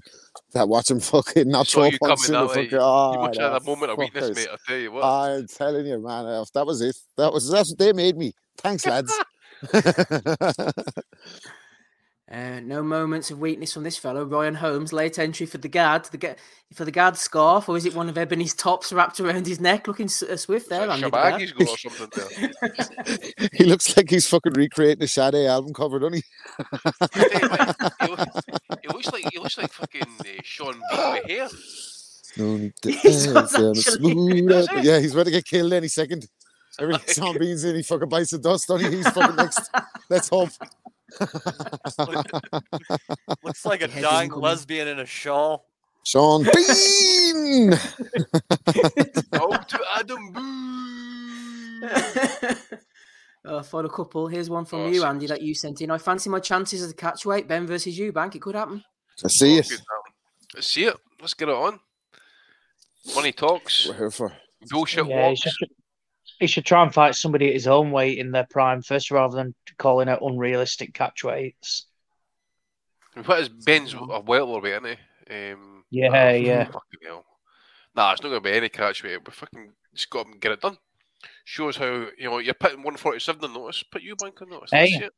that 0.52 0.68
watch 0.68 0.90
him 0.90 1.00
fucking 1.00 1.48
not 1.48 1.66
Saw 1.66 1.80
throw 1.80 1.86
you 1.90 1.98
punch 1.98 2.28
in 2.28 2.34
the 2.34 2.46
that 2.46 2.54
fucking. 2.54 2.78
Oh, 2.80 3.12
you 3.12 3.18
must 3.20 3.40
ah, 3.40 3.42
have 3.42 3.52
had 3.52 3.62
a 3.62 3.64
moment 3.64 3.92
of 3.92 3.98
weakness, 3.98 4.30
fuckers. 4.30 4.36
mate. 4.36 4.48
I 4.52 4.56
tell 4.66 4.78
you 4.78 4.92
what. 4.92 5.04
I'm 5.04 5.46
telling 5.46 5.86
you, 5.86 6.02
man. 6.02 6.44
That 6.54 6.66
was 6.66 6.80
it. 6.82 6.96
That 7.16 7.32
was 7.32 7.50
that's 7.50 7.70
what 7.70 7.78
they 7.78 7.92
made 7.92 8.16
me. 8.16 8.32
Thanks, 8.58 8.86
lads. 8.86 9.12
Uh, 12.30 12.60
no 12.60 12.82
moments 12.82 13.30
of 13.30 13.38
weakness 13.40 13.72
from 13.74 13.82
this 13.82 13.98
fellow. 13.98 14.24
Ryan 14.24 14.54
Holmes, 14.54 14.92
late 14.92 15.18
entry 15.18 15.44
for 15.44 15.58
the 15.58 15.68
guard. 15.68 16.04
The 16.06 16.16
ga- 16.16 16.36
for 16.72 16.84
the 16.86 16.90
guard 16.92 17.16
scarf, 17.18 17.68
or 17.68 17.76
is 17.76 17.84
it 17.84 17.94
one 17.94 18.08
of 18.08 18.14
Ebanie's 18.14 18.54
tops 18.54 18.92
wrapped 18.92 19.20
around 19.20 19.46
his 19.46 19.60
neck? 19.60 19.86
Looking 19.86 20.06
s- 20.06 20.22
uh, 20.22 20.36
swift 20.38 20.70
there, 20.70 20.88
Andy. 20.88 21.02
the 21.02 21.10
guard. 21.10 21.42
Shabaggy's 21.42 21.52
got 21.52 21.78
something 21.78 22.08
there. 22.16 23.48
he 23.52 23.64
looks 23.64 23.94
like 23.96 24.08
he's 24.08 24.26
fucking 24.28 24.52
recreating 24.54 25.00
the 25.00 25.08
Sade 25.08 25.34
album 25.34 25.74
cover, 25.74 25.98
doesn't 25.98 26.14
he? 26.14 26.22
he, 28.00 28.08
looks, 28.08 28.40
he 28.80 28.88
looks 28.88 29.12
like 29.12 29.28
he 29.32 29.38
looks 29.38 29.58
like 29.58 29.72
fucking 29.72 30.02
uh, 30.20 30.24
Sean 30.42 30.74
Bean 30.90 31.12
with 31.12 31.24
hair. 31.30 31.48
No 32.38 32.56
He 32.56 32.72
does 33.02 33.26
dance 33.26 33.54
on 33.56 33.64
a 33.64 33.70
actually. 33.70 33.82
smooth 34.12 34.48
Does 34.48 34.68
out- 34.68 34.78
he? 34.80 34.88
Yeah, 34.88 34.98
he's 35.00 35.14
ready 35.14 35.30
to 35.32 35.36
get 35.36 35.44
killed 35.44 35.72
any 35.74 35.88
second. 35.88 36.26
Every 36.80 36.94
time 36.94 37.02
Sean 37.08 37.38
Bean's 37.38 37.64
in, 37.64 37.76
he 37.76 37.82
fucking 37.82 38.08
bites 38.08 38.30
the 38.30 38.38
dust 38.38 38.70
on 38.70 38.80
He's 38.80 39.06
fucking 39.10 39.36
next. 39.36 39.68
Let's 40.08 40.28
hope. 40.30 40.48
Looks 43.44 43.64
like 43.64 43.82
a 43.82 43.88
Head 43.88 44.02
dying 44.02 44.24
incoming. 44.26 44.42
lesbian 44.44 44.88
in 44.88 44.98
a 45.00 45.06
shawl. 45.06 45.64
Sean 46.04 46.42
Bean. 46.54 47.74
Oh, 49.34 49.56
to 49.56 49.80
Adam 49.96 50.30
Boo. 50.32 51.80
uh, 53.44 53.62
for 53.62 53.84
a 53.84 53.88
couple, 53.88 54.26
here's 54.28 54.50
one 54.50 54.64
from 54.64 54.80
Oh, 54.80 54.88
you, 54.88 55.04
Andy, 55.04 55.26
that 55.26 55.42
you 55.42 55.54
sent 55.54 55.80
in. 55.80 55.90
I 55.90 55.98
fancy 55.98 56.30
my 56.30 56.40
chances 56.40 56.82
as 56.82 56.90
a 56.90 56.94
catchweight. 56.94 57.48
Benn 57.48 57.66
versus 57.66 57.98
Eubank. 57.98 58.34
It 58.34 58.42
could 58.42 58.54
happen. 58.54 58.82
I 59.24 59.28
see 59.28 59.56
Oh, 59.56 59.58
it. 59.58 59.68
good, 59.68 59.78
um, 59.78 59.84
Let's 60.54 60.66
see 60.68 60.84
it. 60.84 60.96
Let's 61.20 61.34
get 61.34 61.48
it 61.48 61.54
on. 61.54 61.80
Money 63.14 63.32
talks. 63.32 63.88
We're 63.88 63.94
here 63.96 64.10
for. 64.10 64.32
Bullshit 64.70 65.06
Yeah, 65.06 65.28
walks. 65.28 65.40
should, 65.40 65.68
he 66.42 66.48
should 66.48 66.66
try 66.66 66.82
and 66.82 66.92
fight 66.92 67.14
somebody 67.14 67.46
at 67.46 67.54
his 67.54 67.68
own 67.68 67.92
weight 67.92 68.18
in 68.18 68.32
their 68.32 68.46
prime 68.50 68.82
first, 68.82 69.12
rather 69.12 69.36
than 69.36 69.54
calling 69.78 70.08
out 70.08 70.22
unrealistic 70.22 70.92
catch 70.92 71.22
weights. 71.22 71.86
What 73.24 73.38
is 73.38 73.48
Benn's 73.48 73.94
a 73.94 74.20
welterweight, 74.20 74.82
isn't 74.82 74.98
he? 75.28 75.52
Um, 75.52 75.84
Yeah, 75.90 76.08
nah, 76.08 76.30
yeah. 76.30 76.64
Fucking 76.64 77.00
hell. 77.06 77.24
Nah, 77.94 78.12
it's 78.12 78.22
not 78.22 78.30
going 78.30 78.42
to 78.42 78.50
be 78.50 78.56
any 78.56 78.68
catch 78.68 79.04
weight. 79.04 79.24
We 79.24 79.32
fucking 79.32 79.70
just 79.94 80.10
got 80.10 80.32
to 80.32 80.38
get 80.38 80.50
it 80.50 80.60
done. 80.60 80.78
Shows 81.44 81.76
how 81.76 82.06
you 82.18 82.24
know 82.24 82.38
you're 82.38 82.54
putting 82.54 82.78
147 82.78 83.44
on 83.44 83.54
notice. 83.54 83.84
Put 83.84 84.02
Eubank 84.02 84.42
on 84.42 84.50
notice. 84.50 84.70
Hey. 84.72 85.08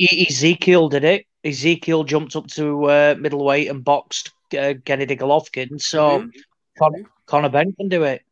Ezekiel 0.00 0.88
did 0.88 1.02
it. 1.04 1.26
Ezekiel 1.44 2.04
jumped 2.04 2.36
up 2.36 2.46
to 2.46 2.84
uh, 2.84 3.14
middleweight 3.18 3.68
and 3.68 3.84
boxed 3.84 4.30
uh, 4.52 4.74
Gennady 4.84 5.18
Golovkin. 5.18 5.80
So 5.80 6.28
Con- 6.78 7.06
Conor 7.26 7.48
Benn 7.48 7.72
can 7.72 7.88
do 7.88 8.04
it. 8.04 8.22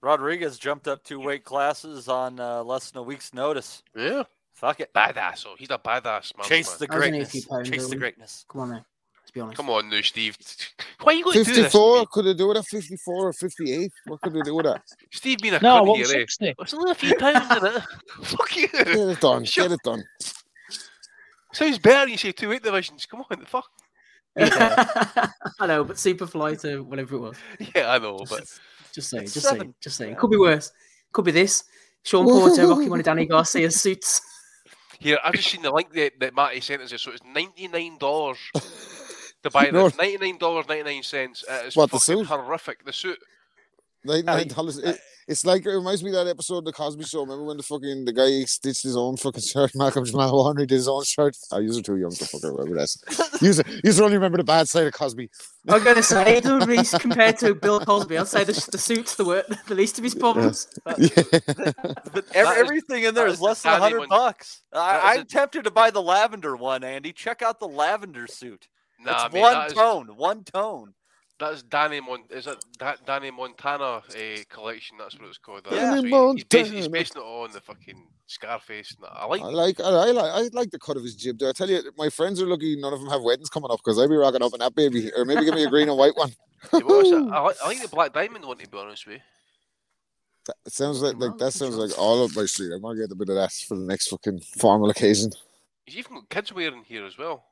Rodriguez 0.00 0.58
jumped 0.58 0.86
up 0.88 1.02
two 1.02 1.20
weight 1.20 1.44
classes 1.44 2.08
on 2.08 2.38
uh, 2.38 2.62
less 2.62 2.90
than 2.90 3.00
a 3.00 3.02
week's 3.02 3.34
notice. 3.34 3.82
Yeah. 3.96 4.22
Fuck 4.54 4.80
it. 4.80 4.92
Badass. 4.94 5.44
Oh, 5.46 5.54
he's 5.58 5.70
a 5.70 5.78
badass 5.78 6.36
man. 6.36 6.46
Chase 6.46 6.80
man. 6.80 6.88
the 6.88 6.94
I 6.94 6.98
was 6.98 7.06
only 7.06 7.18
a 7.18 7.20
greatness. 7.22 7.44
pounds 7.46 7.70
Chase 7.70 7.88
the 7.88 7.96
greatness. 7.96 8.44
Come 8.48 8.60
on, 8.62 8.70
man. 8.70 8.84
Let's 9.20 9.30
be 9.30 9.40
honest. 9.40 9.56
Come 9.56 9.70
on 9.70 9.90
now, 9.90 10.00
Steve. 10.00 10.36
Why 11.02 11.12
are 11.12 11.16
you 11.16 11.24
going 11.24 11.34
to 11.34 11.44
do 11.44 11.52
this? 11.62 11.72
54? 11.72 12.06
Could 12.06 12.24
they 12.24 12.34
do 12.34 12.50
it 12.50 12.56
at 12.56 12.64
54 12.64 13.28
or 13.28 13.32
58? 13.32 13.90
What 14.06 14.20
could 14.20 14.32
they 14.32 14.40
do 14.40 14.54
with 14.54 14.66
that? 14.66 14.82
Steve 15.12 15.38
being 15.38 15.54
a 15.54 15.60
No, 15.60 15.84
cunt 15.84 15.96
here, 16.06 16.20
eh? 16.22 16.54
It's 16.58 16.74
only 16.74 16.90
a 16.90 16.94
few 16.94 17.14
pounds 17.16 17.56
in 17.56 17.66
it. 17.66 17.82
Fuck 18.22 18.56
you. 18.56 18.68
Get 18.68 18.88
it 18.88 19.20
done. 19.20 19.44
Shut- 19.44 19.68
Get 19.68 19.72
it 19.72 19.80
done. 19.84 20.02
Sounds 21.52 21.78
better 21.78 22.00
when 22.00 22.10
you 22.10 22.16
say 22.18 22.32
two 22.32 22.48
weight 22.48 22.62
divisions. 22.62 23.06
Come 23.06 23.24
on, 23.30 23.40
the 23.40 23.46
fuck. 23.46 23.68
I 24.36 25.66
know, 25.66 25.84
but 25.84 25.98
super 25.98 26.26
Superfly 26.26 26.60
to 26.62 26.82
whatever 26.84 27.16
it 27.16 27.18
was. 27.18 27.36
Yeah, 27.74 27.92
I 27.92 27.98
know, 27.98 28.18
but 28.28 28.44
Just 28.94 29.10
saying, 29.10 29.24
It's 29.24 29.34
just 29.34 29.48
saying, 29.48 29.74
just 29.80 29.96
saying. 29.96 30.16
Could 30.16 30.30
be 30.30 30.36
worse. 30.36 30.72
Could 31.12 31.24
be 31.24 31.30
this. 31.32 31.64
Shawn 32.04 32.24
Porter 32.26 32.66
rocking 32.66 32.90
one 32.90 33.00
of 33.00 33.04
Danny 33.04 33.26
Garcia's 33.26 33.80
suits. 33.80 34.20
here 34.98 35.18
I've 35.24 35.34
just 35.34 35.50
seen 35.50 35.62
the 35.62 35.70
link 35.70 35.92
that, 35.92 36.12
that 36.20 36.34
Matty 36.34 36.60
sent 36.60 36.82
us. 36.82 36.90
So 37.02 37.10
it's 37.12 37.22
ninety 37.24 37.68
nine 37.68 37.98
dollars 37.98 38.38
to 39.42 39.50
buy 39.50 39.70
this. 39.70 39.96
Ninety 39.96 40.18
nine 40.18 40.38
dollars 40.38 40.66
ninety 40.68 40.84
nine 40.94 41.02
cents. 41.02 41.44
It's 41.48 41.76
What, 41.76 41.90
the 41.90 41.98
fucking 41.98 42.24
suit? 42.24 42.26
horrific. 42.26 42.84
The 42.84 42.92
suit. 42.92 43.18
Nine, 44.04 44.28
Aye. 44.28 44.36
nine 44.36 44.48
dollars. 44.48 44.78
It, 44.78 44.98
it's 45.26 45.44
like 45.44 45.66
it 45.66 45.70
reminds 45.70 46.02
me 46.02 46.08
of 46.10 46.14
that 46.14 46.26
episode 46.26 46.58
of 46.58 46.64
the 46.64 46.72
Cosby 46.72 47.04
Show. 47.04 47.20
Remember 47.20 47.44
when 47.44 47.56
the 47.58 47.62
fucking 47.62 48.04
the 48.06 48.12
guy 48.14 48.44
stitched 48.44 48.82
his 48.84 48.96
own 48.96 49.16
fucking 49.18 49.42
shirt? 49.42 49.72
Malcolm 49.74 50.04
Jamal 50.04 50.32
Warner 50.32 50.64
did 50.64 50.70
his 50.74 50.88
own 50.88 51.04
shirt. 51.04 51.36
Oh, 51.52 51.58
you 51.58 51.76
are 51.76 51.82
too 51.82 51.96
young 51.96 52.12
to 52.12 52.24
fucking 52.24 52.50
remember 52.50 52.76
that. 52.76 53.38
You 53.42 53.52
you 53.84 54.02
only 54.04 54.16
remember 54.16 54.38
the 54.38 54.44
bad 54.44 54.68
side 54.68 54.86
of 54.86 54.94
Cosby. 54.94 55.28
I'm 55.68 55.84
going 55.84 55.96
to 55.96 56.02
say, 56.02 56.38
it 56.38 56.44
doesn't 56.44 56.66
really 56.68 56.84
compared 56.98 57.36
to 57.38 57.54
Bill 57.54 57.78
Cosby. 57.80 58.16
I'd 58.16 58.28
say 58.28 58.44
the, 58.44 58.52
the 58.72 58.78
suit's 58.78 59.16
the, 59.16 59.24
wor- 59.26 59.44
the 59.66 59.74
least 59.74 59.98
of 59.98 60.04
his 60.04 60.14
problems. 60.14 60.66
Yeah. 60.96 61.08
But 62.12 62.24
ev- 62.34 62.46
That 62.46 62.52
is- 62.56 62.58
everything 62.58 63.02
in 63.04 63.14
there 63.14 63.26
is 63.26 63.34
is 63.34 63.38
is 63.38 63.42
less 63.42 63.62
than 63.62 63.72
Danny 63.72 63.82
hundred 63.82 63.98
one. 64.00 64.08
bucks. 64.08 64.62
I, 64.72 65.12
I'm 65.14 65.20
a- 65.20 65.24
tempted 65.24 65.64
to 65.64 65.70
buy 65.70 65.90
the 65.90 66.00
lavender 66.02 66.56
one, 66.56 66.82
Andy. 66.84 67.12
Check 67.12 67.42
out 67.42 67.60
the 67.60 67.68
lavender 67.68 68.26
suit. 68.26 68.68
Nah, 69.00 69.26
it's 69.26 69.34
mate, 69.34 69.40
one 69.42 69.52
that 69.54 69.66
is- 69.68 69.72
tone. 69.74 70.06
One 70.16 70.44
tone. 70.44 70.94
That's 71.40 71.62
Danny 71.62 72.00
Mon. 72.00 72.24
Is 72.30 72.46
it 72.48 72.64
da- 72.78 72.96
Danny 73.06 73.30
Montana 73.30 73.84
uh, 73.84 74.02
collection? 74.48 74.96
That's 74.98 75.18
what 75.18 75.28
it's 75.28 75.38
called. 75.38 75.62
Yeah. 75.70 75.76
That's 75.76 75.94
Danny 76.02 76.10
what 76.10 76.32
he- 76.32 76.34
he's, 76.38 76.44
basing, 76.44 76.72
he's 76.72 76.82
Montana. 76.88 76.90
basing 77.04 77.22
it 77.22 77.24
on 77.24 77.52
the 77.52 77.60
fucking 77.60 78.06
Scarface. 78.26 78.96
and. 78.98 79.06
I 79.12 79.24
like. 79.26 79.42
I 79.42 79.46
like 79.46 79.80
I, 79.80 79.84
I 79.84 80.10
like 80.10 80.32
I 80.32 80.48
like 80.52 80.70
the 80.70 80.78
cut 80.80 80.96
of 80.96 81.02
his 81.04 81.14
jib 81.14 81.38
there. 81.38 81.48
I 81.50 81.52
tell 81.52 81.70
you, 81.70 81.80
my 81.96 82.08
friends 82.08 82.42
are 82.42 82.46
lucky 82.46 82.76
none 82.76 82.92
of 82.92 83.00
them 83.00 83.08
have 83.10 83.22
weddings 83.22 83.48
coming 83.50 83.70
up 83.70 83.78
because 83.84 83.98
I'd 84.00 84.08
be 84.08 84.16
rocking 84.16 84.42
up 84.42 84.52
in 84.52 84.58
that 84.60 84.74
baby, 84.74 85.12
or 85.16 85.24
maybe 85.24 85.44
give 85.44 85.54
me 85.54 85.64
a 85.64 85.68
green 85.70 85.88
and 85.88 85.96
white 85.96 86.16
one. 86.16 86.30
To 86.72 86.80
be 86.80 86.84
I, 86.84 87.36
I, 87.36 87.40
like, 87.40 87.56
I 87.62 87.68
like 87.68 87.82
the 87.82 87.88
Black 87.92 88.12
Diamond 88.12 88.44
one. 88.44 88.58
To 88.58 88.68
be 88.68 88.78
honest 88.78 89.06
with 89.06 89.16
you. 89.16 89.22
That, 90.46 90.56
it 90.66 90.72
sounds 90.72 91.00
like 91.02 91.16
like 91.18 91.38
that 91.38 91.52
sounds 91.52 91.76
like 91.76 91.96
all 91.96 92.24
up 92.24 92.34
my 92.34 92.46
street. 92.46 92.72
I'm 92.72 92.82
gonna 92.82 92.98
get 92.98 93.12
a 93.12 93.14
bit 93.14 93.28
of 93.28 93.36
that 93.36 93.52
for 93.52 93.76
the 93.76 93.84
next 93.84 94.08
fucking 94.08 94.40
formal 94.58 94.90
occasion. 94.90 95.30
He's 95.86 95.98
even 95.98 96.14
got 96.14 96.28
kids 96.30 96.52
wearing 96.52 96.82
here 96.84 97.06
as 97.06 97.16
well. 97.16 97.44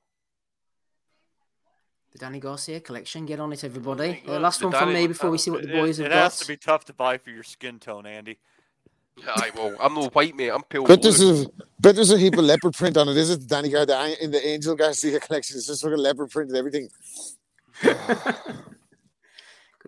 The 2.17 2.25
Danny 2.25 2.41
Garcia 2.41 2.81
collection. 2.81 3.27
Get 3.27 3.41
on 3.41 3.53
it, 3.53 3.63
everybody. 3.63 4.23
Uh, 4.27 4.41
last 4.41 4.61
the 4.61 4.69
one 4.69 4.79
from 4.79 4.95
me 4.95 5.07
before 5.07 5.31
we 5.31 5.37
see 5.37 5.51
what 5.51 5.61
the 5.61 5.69
boys 5.69 6.01
it, 6.01 6.05
have 6.05 6.13
has 6.13 6.13
got. 6.13 6.17
It 6.17 6.23
has 6.23 6.39
to 6.39 6.49
be 6.49 6.57
tough 6.57 6.87
to 6.87 6.95
buy 6.95 7.19
for 7.19 7.29
your 7.29 7.43
skin 7.43 7.79
tone, 7.79 8.07
Andy. 8.07 8.39
Aye, 9.27 9.51
well, 9.55 9.77
I'm 9.79 9.93
no 9.93 10.09
white 10.09 10.35
mate. 10.35 10.49
I'm 10.49 10.63
pale. 10.63 10.87
But 10.87 11.03
blue. 11.03 11.13
there's 11.13 11.43
a 11.43 11.47
bet 11.79 11.95
there's 11.95 12.13
a 12.13 12.17
heap 12.17 12.39
of 12.39 12.45
leopard 12.45 12.73
print 12.73 12.97
on 12.97 13.11
it. 13.11 13.19
Is 13.19 13.29
it 13.29 13.47
Danny 13.47 13.69
Garcia 13.69 14.17
in 14.19 14.31
the 14.31 14.43
Angel 14.47 14.75
Garcia 14.75 15.21
collection? 15.21 15.59
It's 15.59 15.67
just 15.67 15.83
fucking 15.83 15.99
leopard 15.99 16.31
print 16.31 16.49
and 16.49 16.57
everything. 16.57 16.89
Good 17.83 17.99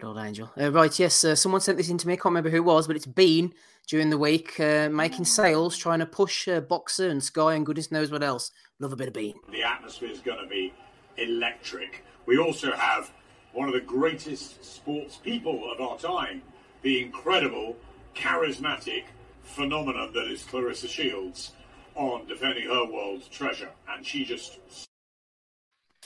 old 0.02 0.18
angel. 0.18 0.50
Uh, 0.60 0.70
right, 0.70 0.98
yes, 0.98 1.24
uh, 1.24 1.34
someone 1.34 1.62
sent 1.62 1.78
this 1.78 1.88
in 1.88 1.96
to 1.96 2.06
me. 2.06 2.12
I 2.12 2.16
can't 2.16 2.26
remember 2.26 2.50
who 2.50 2.58
it 2.58 2.60
was, 2.60 2.86
but 2.86 2.94
it's 2.94 3.06
been 3.06 3.54
during 3.86 4.10
the 4.10 4.18
week 4.18 4.60
uh, 4.60 4.90
making 4.90 5.24
sales, 5.24 5.78
trying 5.78 6.00
to 6.00 6.06
push 6.06 6.46
uh, 6.46 6.60
Boxxer 6.60 7.10
and 7.10 7.24
Sky 7.24 7.54
and 7.54 7.64
goodness 7.64 7.90
knows 7.90 8.10
what 8.10 8.22
else. 8.22 8.50
Love 8.80 8.92
a 8.92 8.96
bit 8.96 9.08
of 9.08 9.14
Bean. 9.14 9.36
The 9.50 9.62
atmosphere 9.62 10.10
is 10.10 10.20
going 10.20 10.42
to 10.42 10.46
be 10.46 10.74
electric. 11.16 12.04
We 12.28 12.36
also 12.36 12.72
have 12.72 13.10
one 13.54 13.68
of 13.68 13.74
the 13.74 13.80
greatest 13.80 14.62
sports 14.62 15.16
people 15.16 15.72
of 15.72 15.80
our 15.80 15.96
time, 15.98 16.42
the 16.82 17.00
incredible, 17.00 17.74
charismatic 18.14 19.04
phenomenon 19.44 20.12
that 20.12 20.30
is 20.30 20.42
Claressa 20.42 20.90
Shields, 20.90 21.52
on 21.94 22.26
defending 22.26 22.68
her 22.68 22.84
world 22.84 23.22
treasure. 23.30 23.70
And 23.90 24.04
she 24.04 24.26
just 24.26 24.58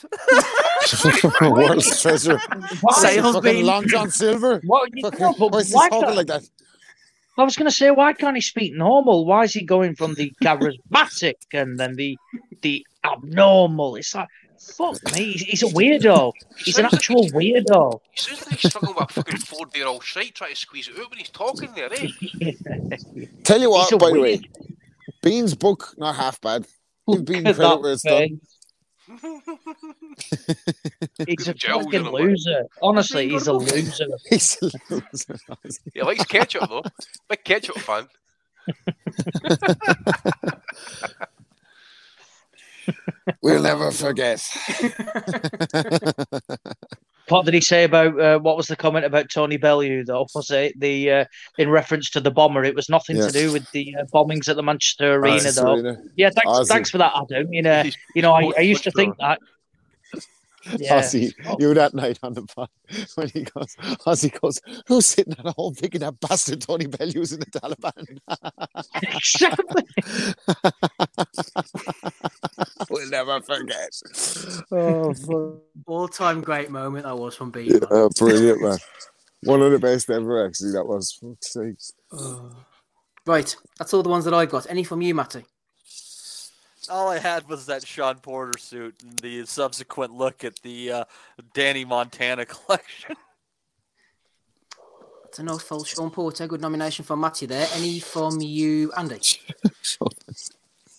World's 1.40 2.00
treasure. 2.00 2.40
Sales 2.90 3.34
fucking 3.34 3.66
Long 3.66 3.88
John 3.88 4.12
Silver. 4.12 4.60
What, 4.64 4.92
Fucking, 5.02 5.18
know, 5.20 5.34
but 5.36 5.50
why 5.50 5.58
is 5.58 5.70
he 5.70 5.74
why 5.74 5.88
talking 5.88 6.14
like 6.14 6.28
that? 6.28 6.48
I 7.36 7.42
was 7.42 7.56
going 7.56 7.68
to 7.68 7.74
say, 7.74 7.90
why 7.90 8.12
can't 8.12 8.36
he 8.36 8.42
speak 8.42 8.74
normal? 8.74 9.26
Why 9.26 9.42
is 9.42 9.54
he 9.54 9.64
going 9.64 9.96
from 9.96 10.14
the 10.14 10.32
charismatic 10.42 11.34
and 11.52 11.80
then 11.80 11.96
the 11.96 12.16
the 12.60 12.86
abnormal? 13.04 13.96
It's 13.96 14.14
like, 14.14 14.28
fuck 14.76 15.14
me, 15.14 15.32
he's, 15.32 15.42
he's 15.42 15.62
a 15.62 15.66
weirdo. 15.66 16.32
He's 16.58 16.78
an 16.78 16.82
Sounds 16.82 16.92
like 16.92 16.94
actual 16.94 17.28
weirdo. 17.30 18.00
He 18.10 18.20
sounds 18.20 18.46
like 18.46 18.58
he's 18.58 18.70
struggling 18.70 18.94
with 18.94 19.10
a 19.10 19.12
fucking 19.12 19.38
four 19.38 19.66
year 19.74 19.86
old 19.86 20.02
shite 20.02 20.34
trying 20.34 20.50
to 20.50 20.56
squeeze 20.56 20.88
it 20.88 20.98
out 20.98 21.10
when 21.10 21.18
he's 21.18 21.30
talking 21.30 21.72
there, 21.74 21.92
eh? 21.92 22.08
Tell 23.44 23.60
you 23.60 23.70
what, 23.70 23.84
He's 23.84 23.92
a 23.92 23.96
by 23.98 24.10
the 24.10 24.20
way, 24.20 24.40
Bean's 25.22 25.54
book 25.54 25.94
not 25.96 26.16
half 26.16 26.40
bad. 26.40 26.66
Give 27.10 27.24
Bean 27.24 27.44
Look 27.44 27.46
at 27.46 27.56
credit 27.56 27.58
that 27.58 27.80
where 27.80 27.92
it's 27.92 28.02
done. 28.02 28.40
He's 31.26 31.48
a 31.48 31.54
Gels 31.54 31.84
in 31.86 31.90
fucking 31.92 32.06
him, 32.06 32.12
like. 32.12 32.22
loser. 32.22 32.64
Honestly, 32.80 33.28
he's 33.30 33.46
a 33.46 33.52
loser. 33.52 34.06
He's 34.28 34.58
a 34.62 34.70
loser. 34.90 35.38
He 35.92 36.02
likes 36.02 36.24
ketchup 36.24 36.68
though. 36.68 36.82
Big 37.28 37.44
ketchup 37.44 37.78
fan. 37.78 38.08
We'll 43.42 43.62
never 43.62 43.90
forget. 43.90 44.40
What 47.28 47.44
did 47.44 47.54
he 47.54 47.60
say 47.60 47.84
about 47.84 48.20
uh, 48.20 48.38
what 48.40 48.56
was 48.56 48.66
the 48.66 48.74
comment 48.76 49.04
about 49.06 49.30
Tony 49.30 49.56
Bellew 49.56 50.04
though? 50.04 50.26
Was 50.34 50.50
it 50.50 50.78
the 50.78 51.10
uh, 51.10 51.24
in 51.56 51.70
reference 51.70 52.10
to 52.10 52.20
the 52.20 52.32
bomber? 52.32 52.64
It 52.64 52.74
was 52.74 52.88
nothing 52.88 53.16
Yeah. 53.16 53.26
to 53.28 53.32
do 53.32 53.52
with 53.52 53.70
the 53.70 53.94
uh, 53.98 54.04
bombings 54.12 54.48
at 54.48 54.56
the 54.56 54.62
Manchester 54.62 55.14
Arena 55.14 55.36
Manchester 55.36 55.62
though. 55.62 55.72
Arena. 55.74 56.02
Yeah, 56.16 56.30
thanks, 56.30 56.50
Ozzy. 56.50 56.68
thanks 56.68 56.90
for 56.90 56.98
that, 56.98 57.12
Adam. 57.14 57.52
You 57.52 57.62
know, 57.62 57.84
you 58.16 58.22
know, 58.22 58.32
I, 58.32 58.52
I 58.58 58.60
used 58.62 58.82
to 58.84 58.90
think 58.90 59.16
that. 59.18 59.38
Yeah. 60.78 61.00
Ozzy, 61.00 61.32
you 61.58 61.74
that 61.74 61.94
night 61.94 62.18
on 62.22 62.34
the 62.34 62.42
pod 62.42 62.68
when 63.16 63.28
he 63.28 63.42
goes, 63.42 63.76
Ozzy 64.06 64.40
goes, 64.40 64.60
who's 64.86 65.06
sitting 65.06 65.34
at 65.38 65.54
home 65.56 65.74
thinking 65.74 66.00
that 66.00 66.20
bastard 66.20 66.60
Tony 66.60 66.86
Bellew's 66.86 67.32
in 67.32 67.40
the 67.40 67.46
Taliban? 67.46 68.18
we'll 72.90 73.10
never 73.10 73.40
forget. 73.42 73.90
Oh. 74.70 75.60
All 75.86 76.08
time 76.08 76.40
great 76.40 76.70
moment 76.70 77.04
that 77.04 77.16
was 77.16 77.34
from 77.34 77.50
Bean. 77.50 77.72
man. 77.72 77.82
Uh, 77.90 78.08
brilliant, 78.18 78.62
man. 78.62 78.78
One 79.44 79.62
of 79.62 79.72
the 79.72 79.78
best 79.78 80.08
ever, 80.10 80.46
actually. 80.46 80.72
That 80.72 80.86
was. 80.86 81.20
Sakes. 81.40 81.92
Right, 83.26 83.54
that's 83.78 83.94
all 83.94 84.02
the 84.02 84.08
ones 84.08 84.24
that 84.24 84.34
I 84.34 84.46
got. 84.46 84.68
Any 84.68 84.84
from 84.84 85.02
you, 85.02 85.14
Matty? 85.14 85.44
All 86.88 87.08
I 87.08 87.18
had 87.18 87.48
was 87.48 87.66
that 87.66 87.86
Shawn 87.86 88.18
Porter 88.18 88.58
suit 88.58 88.94
and 89.02 89.18
the 89.18 89.46
subsequent 89.46 90.14
look 90.14 90.44
at 90.44 90.56
the 90.62 90.92
uh, 90.92 91.04
Danny 91.54 91.84
Montana 91.84 92.44
collection. 92.46 93.16
That's 95.24 95.38
a 95.38 95.42
nice 95.44 95.62
full 95.62 95.84
Shawn 95.84 96.10
Porter. 96.10 96.46
Good 96.46 96.60
nomination 96.60 97.04
for 97.04 97.16
Matty 97.16 97.46
there. 97.46 97.66
Any 97.74 98.00
from 98.00 98.40
you, 98.40 98.92
Andy? 98.96 99.20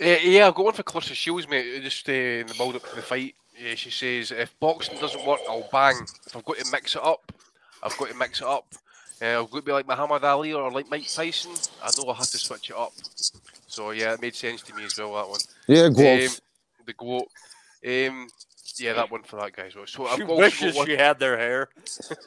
Uh, 0.01 0.17
yeah, 0.21 0.47
I've 0.47 0.55
got 0.55 0.65
one 0.65 0.73
for 0.73 0.83
Claressa 0.83 1.13
Shields, 1.13 1.47
mate. 1.47 1.81
Just 1.81 2.09
uh, 2.09 2.11
in 2.11 2.47
the 2.47 2.53
build 2.55 2.75
up 2.75 2.89
to 2.89 2.95
the 2.95 3.01
fight. 3.01 3.35
Yeah, 3.57 3.75
she 3.75 3.89
says, 3.89 4.31
if 4.31 4.59
boxing 4.59 4.99
doesn't 4.99 5.25
work, 5.25 5.39
I'll 5.47 5.69
bang. 5.71 5.95
If 6.25 6.35
I've 6.35 6.43
got 6.43 6.57
to 6.57 6.71
mix 6.71 6.95
it 6.95 7.03
up, 7.03 7.31
I've 7.81 7.95
got 7.97 8.09
to 8.09 8.15
mix 8.15 8.41
it 8.41 8.47
up. 8.47 8.65
Uh, 9.21 9.43
I've 9.43 9.51
got 9.51 9.59
to 9.59 9.61
be 9.61 9.71
like 9.71 9.87
Muhammad 9.87 10.23
Ali 10.23 10.51
or 10.51 10.69
like 10.71 10.89
Mike 10.89 11.07
Tyson. 11.07 11.51
I 11.81 11.89
know 11.97 12.11
I 12.11 12.15
have 12.15 12.27
to 12.27 12.37
switch 12.37 12.71
it 12.71 12.75
up. 12.75 12.91
So 13.73 13.89
yeah, 13.89 14.13
it 14.13 14.21
made 14.21 14.35
sense 14.35 14.61
to 14.61 14.75
me 14.75 14.85
as 14.85 14.95
well, 14.99 15.15
that 15.15 15.27
one. 15.27 15.39
Yeah, 15.67 15.89
Gwalt. 15.89 16.27
Um, 16.27 16.35
the 16.85 16.93
GWOT. 16.93 17.23
Um, 17.85 18.27
yeah, 18.77 18.93
that 18.93 19.09
one 19.09 19.23
for 19.23 19.37
that 19.41 19.51
guy 19.51 19.65
as 19.65 19.75
well. 19.75 19.87
So 19.87 20.05
I've 20.05 20.17
She 20.17 20.23
wishes 20.23 20.75
she 20.85 20.95
had 20.95 21.17
their 21.17 21.39
hair. 21.39 21.69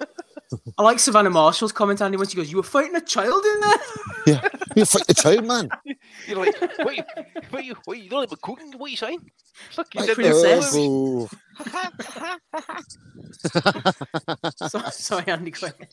I 0.78 0.82
like 0.82 0.98
Savannah 0.98 1.30
Marshall's 1.30 1.70
comment, 1.70 2.02
Andy, 2.02 2.16
when 2.16 2.26
she 2.26 2.36
goes, 2.36 2.50
You 2.50 2.56
were 2.56 2.64
fighting 2.64 2.96
a 2.96 3.00
child 3.00 3.44
in 3.44 3.60
there? 3.60 3.78
Yeah, 4.26 4.48
you 4.74 4.84
fight 4.84 5.06
the 5.06 5.14
child, 5.14 5.44
man. 5.46 5.68
You're 6.26 6.44
like, 6.44 6.60
what? 6.78 6.96
You, 6.96 7.04
what 7.50 7.64
you, 7.64 7.76
what 7.84 7.98
you 7.98 8.10
don't 8.10 8.28
like 8.28 8.40
cooking? 8.40 8.72
What 8.76 8.90
you 8.90 8.96
saying? 8.96 9.30
Fuck 9.70 9.94
you 9.94 10.00
Like 10.00 10.08
did 10.08 10.16
princess. 10.16 10.74
Oh, 10.76 11.28
sorry, 14.66 14.90
sorry, 14.90 15.26
Andy. 15.28 15.52
Go 15.52 15.68
ahead. 15.68 15.88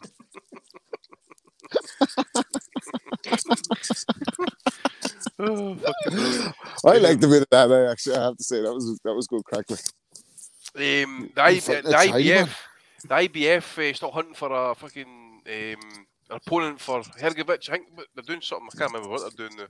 Oh. 5.40 5.76
I 6.86 6.98
like 6.98 7.20
the 7.20 7.28
bit 7.28 7.42
of 7.42 7.48
that. 7.52 7.72
I 7.72 7.92
actually, 7.92 8.16
I 8.16 8.24
have 8.26 8.38
to 8.38 8.44
say 8.44 8.62
that 8.62 8.74
was 8.74 9.00
that 9.04 9.14
was 9.14 9.28
good 9.28 9.44
crack. 9.44 9.66
like. 9.70 9.80
Um, 10.76 11.32
the, 11.36 11.42
I, 11.44 11.60
fuck 11.60 11.84
the 11.84 11.90
that 11.90 12.08
child, 12.08 12.22
IBF, 12.22 12.36
man. 12.36 12.50
the 13.08 13.30
IBF 13.30 13.90
uh, 13.90 13.94
still 13.96 14.12
hunting 14.12 14.34
for 14.36 14.52
a 14.52 14.76
fucking 14.76 15.42
um, 15.46 15.46
an 16.30 16.38
opponent 16.46 16.80
for 16.80 17.02
Hrgovic. 17.02 17.70
I 17.70 17.74
think 17.74 17.88
they're 18.16 18.24
doing 18.24 18.42
something. 18.42 18.70
I 18.74 18.78
can't 18.78 18.92
remember 18.94 19.10
what 19.10 19.22
they're 19.22 19.48
doing 19.48 19.58
now. 19.58 19.66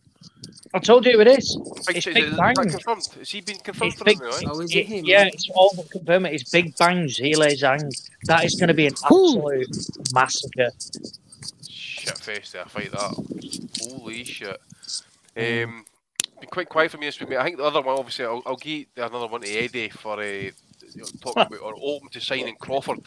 I 0.74 0.80
told 0.80 1.06
you 1.06 1.20
it 1.22 1.28
is. 1.28 1.56
Big 1.88 1.98
It's 1.98 2.04
shit, 2.06 2.14
Big 2.16 2.24
is, 2.26 2.32
is 2.32 2.38
Bang. 2.38 2.56
confirmed? 2.56 3.08
Has 3.20 3.30
he 3.30 3.42
been 3.42 3.58
confirmed 3.58 3.92
It's 3.94 4.00
for 4.00 4.06
big, 4.06 4.18
it 4.22 4.24
now? 4.44 4.52
Oh, 4.54 4.60
it- 4.62 4.76
it 4.76 4.86
him? 4.88 5.06
yeah, 5.06 5.26
it's 5.26 5.50
all 5.56 5.72
but 5.76 5.90
confirmed. 5.92 6.26
It's 6.28 6.50
Big 6.52 6.76
Bang's 6.78 7.18
Hele 7.18 7.48
Zhang. 7.56 7.90
That 8.26 8.44
is 8.44 8.56
going 8.56 8.68
to 8.70 8.74
be 8.74 8.88
an 8.88 8.94
absolute 8.94 9.68
massacre. 10.14 10.70
Shit 11.70 12.18
fest 12.18 12.54
there, 12.54 12.66
fight 12.66 12.92
that. 12.92 13.14
Holy 13.82 14.24
shit. 14.26 14.60
Um, 15.36 15.86
been 16.40 16.50
quite 16.50 16.70
quiet 16.70 16.92
for 16.92 16.98
me 16.98 17.08
this 17.08 17.20
week, 17.20 17.30
mate. 17.30 17.38
I 17.38 17.44
think 17.44 17.58
the 17.58 17.64
other 17.64 17.82
one, 17.82 17.98
obviously, 17.98 18.26
I'll, 18.26 18.42
I'll 18.46 18.58
give 18.58 18.86
another 18.98 19.28
one 19.28 19.42
to 19.42 19.50
Eddie 19.50 19.90
for 19.90 20.20
uh, 20.20 20.24
you 20.24 20.52
know, 20.96 21.06
talking 21.22 21.44
about 21.44 21.62
or 21.62 21.76
open 21.82 22.10
to 22.10 22.20
signing 22.20 22.56
Crawford. 22.56 23.00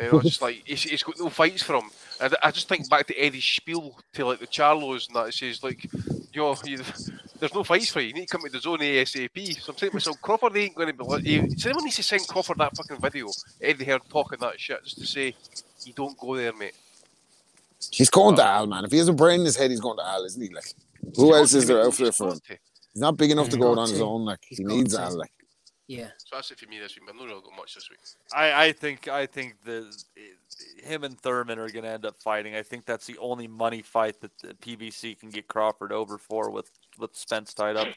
You 0.00 0.10
know, 0.10 0.18
it's 0.18 0.30
just 0.30 0.42
like 0.42 0.62
he's, 0.64 0.82
he's 0.82 1.02
got 1.02 1.18
no 1.18 1.28
fights 1.28 1.62
for 1.62 1.76
him. 1.76 1.90
I, 2.20 2.30
I 2.44 2.50
just 2.50 2.68
think 2.68 2.88
back 2.88 3.06
to 3.08 3.18
Eddie's 3.18 3.44
spiel 3.44 3.98
to 4.14 4.26
like 4.26 4.40
the 4.40 4.46
Charlos 4.46 5.06
and 5.08 5.16
that. 5.16 5.28
It 5.28 5.34
says 5.34 5.62
like, 5.62 5.84
you 5.84 6.40
know, 6.42 6.56
you, 6.64 6.78
there's 7.38 7.54
no 7.54 7.62
fights 7.62 7.90
for 7.90 8.00
you. 8.00 8.08
You 8.08 8.14
need 8.14 8.28
to 8.28 8.36
come 8.36 8.42
to 8.42 8.50
the 8.50 8.60
zone 8.60 8.78
ASAP. 8.78 9.60
So 9.60 9.72
I'm 9.72 9.78
saying 9.78 9.90
to 9.90 9.96
myself, 9.96 10.20
Crawford 10.22 10.56
ain't 10.56 10.74
going 10.74 10.88
to 10.88 10.94
be. 10.94 11.04
Like, 11.04 11.24
he, 11.24 11.36
anyone 11.36 11.84
needs 11.84 11.96
to 11.96 12.02
send 12.02 12.26
Crawford 12.26 12.58
that 12.58 12.76
fucking 12.76 13.00
video? 13.00 13.28
Eddie 13.60 13.84
Hearn 13.84 14.00
talking 14.08 14.38
that 14.40 14.58
shit 14.58 14.82
just 14.84 14.98
to 14.98 15.06
say, 15.06 15.34
you 15.84 15.92
don't 15.92 16.18
go 16.18 16.36
there, 16.36 16.52
mate. 16.54 16.74
He's 17.90 18.10
going 18.10 18.36
to 18.36 18.44
Al, 18.44 18.66
man. 18.66 18.84
If 18.84 18.92
he 18.92 18.98
has 18.98 19.08
a 19.08 19.12
brain 19.12 19.40
in 19.40 19.46
his 19.46 19.56
head, 19.56 19.70
he's 19.70 19.80
going 19.80 19.98
to 19.98 20.06
Al, 20.06 20.24
isn't 20.24 20.42
he? 20.42 20.48
Like, 20.48 20.72
who 21.14 21.34
else 21.34 21.54
is 21.54 21.66
there 21.66 21.82
out 21.82 21.94
there 21.94 22.12
for 22.12 22.32
him? 22.32 22.40
He's 22.48 23.02
not 23.02 23.16
big 23.16 23.30
enough 23.30 23.48
to 23.50 23.56
go 23.56 23.72
out 23.72 23.78
on 23.78 23.90
his 23.90 24.00
own. 24.00 24.24
Like, 24.24 24.40
he 24.42 24.64
needs 24.64 24.94
to. 24.94 25.02
Al. 25.02 25.18
Like, 25.18 25.30
Yeah. 25.86 26.08
So 26.18 26.36
that's 26.36 26.50
it 26.50 26.58
for 26.58 26.66
me 26.68 26.78
this 26.78 26.96
week. 26.96 27.08
I've 27.08 27.16
not 27.16 27.26
really 27.26 27.40
got 27.42 27.56
much 27.56 27.74
this 27.74 27.90
week. 27.90 28.00
I, 28.34 28.66
I 28.66 28.72
think 28.72 29.08
I 29.08 29.26
think 29.26 29.56
the 29.64 29.92
him 30.82 31.04
and 31.04 31.20
Thurman 31.20 31.58
are 31.58 31.68
going 31.68 31.84
to 31.84 31.90
end 31.90 32.06
up 32.06 32.20
fighting. 32.20 32.54
I 32.54 32.62
think 32.62 32.86
that's 32.86 33.06
the 33.06 33.18
only 33.18 33.46
money 33.46 33.82
fight 33.82 34.20
that 34.20 34.38
the 34.38 34.54
PBC 34.54 35.18
can 35.18 35.30
get 35.30 35.48
Crawford 35.48 35.92
over 35.92 36.18
for 36.18 36.50
with 36.50 36.70
with 36.98 37.14
Spence 37.16 37.54
tied 37.54 37.76
up. 37.76 37.88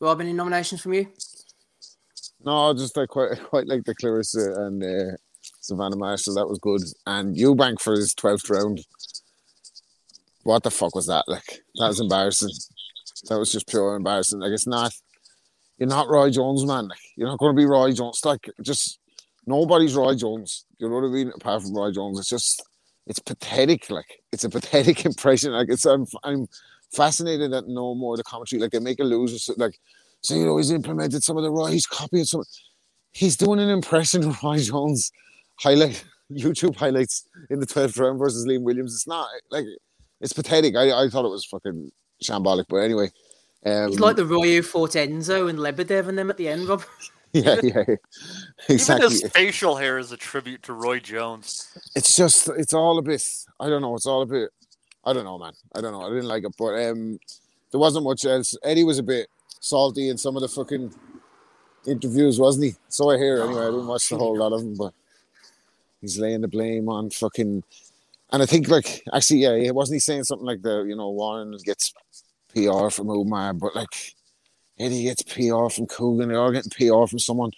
Rob, 0.00 0.20
any 0.20 0.32
nominations 0.32 0.80
from 0.80 0.94
you? 0.94 1.08
no, 2.44 2.72
just 2.74 2.96
I 2.96 3.06
quite, 3.06 3.42
quite 3.44 3.66
like 3.66 3.84
the 3.84 3.94
Claressa 3.94 4.56
and 4.66 4.82
uh, 4.82 5.16
Savannah 5.60 5.96
Marshall. 5.96 6.34
That 6.34 6.48
was 6.48 6.58
good. 6.58 6.82
And 7.06 7.36
Eubank 7.36 7.80
for 7.80 7.92
his 7.92 8.14
12th 8.14 8.50
round. 8.50 8.84
What 10.48 10.62
the 10.62 10.70
fuck 10.70 10.94
was 10.94 11.08
that? 11.08 11.24
Like, 11.28 11.60
that 11.74 11.88
was 11.88 12.00
embarrassing. 12.00 12.48
That 13.28 13.38
was 13.38 13.52
just 13.52 13.68
pure 13.68 13.96
embarrassing. 13.96 14.40
Like, 14.40 14.52
it's 14.52 14.66
not, 14.66 14.94
you're 15.76 15.90
not 15.90 16.08
Roy 16.08 16.30
Jones, 16.30 16.64
man. 16.64 16.88
Like, 16.88 16.98
you're 17.18 17.28
not 17.28 17.38
going 17.38 17.54
to 17.54 17.60
be 17.60 17.66
Roy 17.66 17.92
Jones. 17.92 18.22
Like, 18.24 18.48
just, 18.62 18.98
nobody's 19.46 19.94
Roy 19.94 20.14
Jones. 20.14 20.64
You 20.78 20.88
know 20.88 20.94
what 20.94 21.04
I 21.04 21.08
mean? 21.08 21.32
Apart 21.34 21.64
from 21.64 21.76
Roy 21.76 21.90
Jones. 21.90 22.18
It's 22.18 22.30
just, 22.30 22.62
it's 23.06 23.18
pathetic. 23.18 23.90
Like, 23.90 24.22
it's 24.32 24.44
a 24.44 24.48
pathetic 24.48 25.04
impression. 25.04 25.52
Like, 25.52 25.68
it's, 25.68 25.84
I'm, 25.84 26.06
I'm 26.24 26.46
fascinated 26.94 27.52
at 27.52 27.68
no 27.68 27.94
more 27.94 28.16
the 28.16 28.24
commentary. 28.24 28.62
Like, 28.62 28.70
they 28.70 28.78
make 28.78 29.00
a 29.00 29.04
loser. 29.04 29.52
Like, 29.58 29.78
so, 30.22 30.34
you 30.34 30.46
know, 30.46 30.56
he's 30.56 30.70
implemented 30.70 31.22
some 31.22 31.36
of 31.36 31.42
the 31.42 31.50
Roy, 31.50 31.72
he's 31.72 31.86
copying 31.86 32.24
some. 32.24 32.42
He's 33.12 33.36
doing 33.36 33.60
an 33.60 33.68
impression 33.68 34.24
of 34.24 34.42
Roy 34.42 34.60
Jones 34.60 35.12
highlight, 35.56 36.02
YouTube 36.32 36.76
highlights 36.76 37.28
in 37.50 37.60
the 37.60 37.66
12th 37.66 38.00
round 38.00 38.18
versus 38.18 38.46
Liam 38.46 38.62
Williams. 38.62 38.94
It's 38.94 39.06
not, 39.06 39.28
like, 39.50 39.66
it's 40.20 40.32
pathetic. 40.32 40.76
I, 40.76 41.04
I 41.04 41.08
thought 41.08 41.24
it 41.24 41.30
was 41.30 41.44
fucking 41.44 41.90
shambolic. 42.22 42.66
But 42.68 42.78
anyway. 42.78 43.10
Um, 43.66 43.90
He's 43.90 44.00
like 44.00 44.16
the 44.16 44.24
Roy 44.24 44.56
who 44.56 44.62
fought 44.62 44.92
Enzo 44.92 45.50
and 45.50 45.58
Lebedev 45.58 46.08
and 46.08 46.16
them 46.16 46.30
at 46.30 46.36
the 46.36 46.48
end, 46.48 46.68
Rob. 46.68 46.84
yeah, 47.32 47.56
yeah, 47.62 47.84
exactly. 48.68 49.06
Even 49.06 49.10
his 49.10 49.32
facial 49.32 49.76
hair 49.76 49.98
is 49.98 50.12
a 50.12 50.16
tribute 50.16 50.62
to 50.64 50.72
Roy 50.72 51.00
Jones. 51.00 51.76
It's 51.94 52.16
just, 52.16 52.48
it's 52.50 52.72
all 52.72 52.98
a 52.98 53.02
bit. 53.02 53.22
I 53.58 53.68
don't 53.68 53.82
know. 53.82 53.94
It's 53.96 54.06
all 54.06 54.22
a 54.22 54.26
bit. 54.26 54.50
I 55.04 55.12
don't 55.12 55.24
know, 55.24 55.38
man. 55.38 55.52
I 55.74 55.80
don't 55.80 55.92
know. 55.92 56.02
I 56.02 56.08
didn't 56.08 56.28
like 56.28 56.44
it, 56.44 56.54
but 56.58 56.74
um, 56.88 57.18
there 57.70 57.80
wasn't 57.80 58.04
much 58.04 58.24
else. 58.24 58.56
Eddie 58.62 58.84
was 58.84 58.98
a 58.98 59.02
bit 59.02 59.28
salty 59.60 60.08
in 60.08 60.18
some 60.18 60.36
of 60.36 60.42
the 60.42 60.48
fucking 60.48 60.94
interviews, 61.86 62.38
wasn't 62.38 62.66
he? 62.66 62.74
So 62.88 63.10
I 63.10 63.16
hear 63.16 63.42
anyway. 63.42 63.62
I 63.62 63.66
didn't 63.66 63.86
watch 63.86 64.08
the 64.08 64.18
whole 64.18 64.36
lot 64.36 64.52
of 64.52 64.60
them, 64.60 64.74
but 64.76 64.92
he's 66.00 66.18
laying 66.18 66.42
the 66.42 66.48
blame 66.48 66.88
on 66.88 67.10
fucking. 67.10 67.64
And 68.30 68.42
I 68.42 68.46
think, 68.46 68.68
like, 68.68 69.02
actually, 69.12 69.40
yeah, 69.40 69.70
wasn't 69.70 69.96
he 69.96 70.00
saying 70.00 70.24
something 70.24 70.46
like 70.46 70.62
the, 70.62 70.82
you 70.82 70.94
know, 70.94 71.10
Warren 71.10 71.56
gets 71.64 71.92
PR 72.52 72.88
from 72.90 73.08
Umar, 73.08 73.54
but 73.54 73.74
like 73.74 74.14
Eddie 74.78 75.04
gets 75.04 75.22
PR 75.22 75.68
from 75.68 75.86
Kugan, 75.86 76.28
they're 76.28 76.38
all 76.38 76.52
getting 76.52 76.70
PR 76.70 77.06
from 77.06 77.18
someone. 77.18 77.52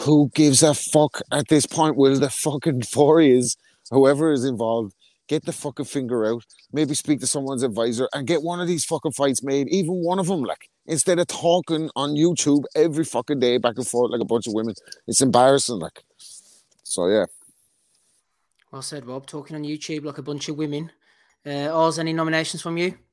Who 0.00 0.30
gives 0.34 0.62
a 0.62 0.74
fuck 0.74 1.20
at 1.30 1.48
this 1.48 1.66
point? 1.66 1.96
Will 1.96 2.18
the 2.18 2.30
fucking 2.30 2.82
four 2.82 3.20
is 3.20 3.56
whoever 3.90 4.32
is 4.32 4.44
involved 4.44 4.94
get 5.28 5.44
the 5.44 5.52
fucking 5.52 5.86
finger 5.86 6.26
out? 6.26 6.44
Maybe 6.72 6.94
speak 6.94 7.20
to 7.20 7.26
someone's 7.26 7.62
advisor 7.62 8.08
and 8.14 8.26
get 8.26 8.42
one 8.42 8.60
of 8.60 8.68
these 8.68 8.84
fucking 8.84 9.12
fights 9.12 9.42
made, 9.42 9.68
even 9.68 9.94
one 9.94 10.18
of 10.18 10.26
them, 10.26 10.42
like 10.42 10.68
instead 10.86 11.18
of 11.18 11.26
talking 11.26 11.90
on 11.96 12.10
YouTube 12.10 12.64
every 12.74 13.04
fucking 13.04 13.40
day 13.40 13.58
back 13.58 13.74
and 13.76 13.86
forth 13.86 14.10
like 14.10 14.20
a 14.20 14.26
bunch 14.26 14.46
of 14.46 14.54
women. 14.54 14.74
It's 15.06 15.20
embarrassing, 15.20 15.78
like. 15.78 16.02
So 16.84 17.08
yeah, 17.08 17.26
Well 18.72 18.80
said, 18.80 19.06
Rob. 19.06 19.26
Talking 19.26 19.54
on 19.54 19.64
YouTube 19.64 20.04
like 20.04 20.16
a 20.16 20.22
bunch 20.22 20.48
of 20.48 20.56
women. 20.56 20.90
Uh, 21.44 21.68
Oz, 21.70 21.98
any 21.98 22.14
nominations 22.14 22.62
from 22.62 22.78
you? 22.78 22.94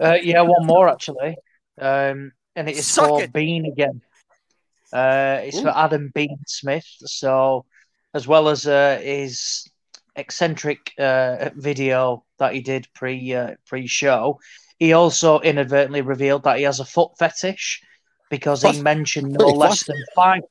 Uh, 0.00 0.18
yeah, 0.20 0.40
one 0.40 0.66
more 0.66 0.88
actually, 0.88 1.36
um, 1.80 2.32
and 2.56 2.68
it 2.68 2.76
is 2.76 2.88
Suck 2.88 3.08
for 3.08 3.22
it. 3.22 3.32
Bean 3.32 3.66
again. 3.66 4.00
Uh, 4.92 5.38
it's 5.44 5.60
for 5.60 5.68
Adam 5.68 6.10
Bean 6.12 6.38
Smith. 6.44 6.86
So, 7.04 7.66
as 8.12 8.26
well 8.26 8.48
as 8.48 8.66
uh, 8.66 8.98
his 9.00 9.70
eccentric 10.16 10.92
uh, 10.98 11.50
video 11.54 12.24
that 12.38 12.52
he 12.52 12.62
did 12.62 12.88
pre 12.94 13.32
uh, 13.32 13.54
pre 13.64 13.86
show, 13.86 14.40
he 14.80 14.92
also 14.92 15.38
inadvertently 15.38 16.02
revealed 16.02 16.42
that 16.44 16.56
he 16.56 16.64
has 16.64 16.80
a 16.80 16.84
foot 16.84 17.12
fetish 17.16 17.80
because 18.28 18.64
What? 18.64 18.74
he 18.74 18.82
mentioned 18.82 19.32
no 19.32 19.46
Wait, 19.46 19.56
less 19.56 19.84
than 19.84 20.02
five. 20.16 20.42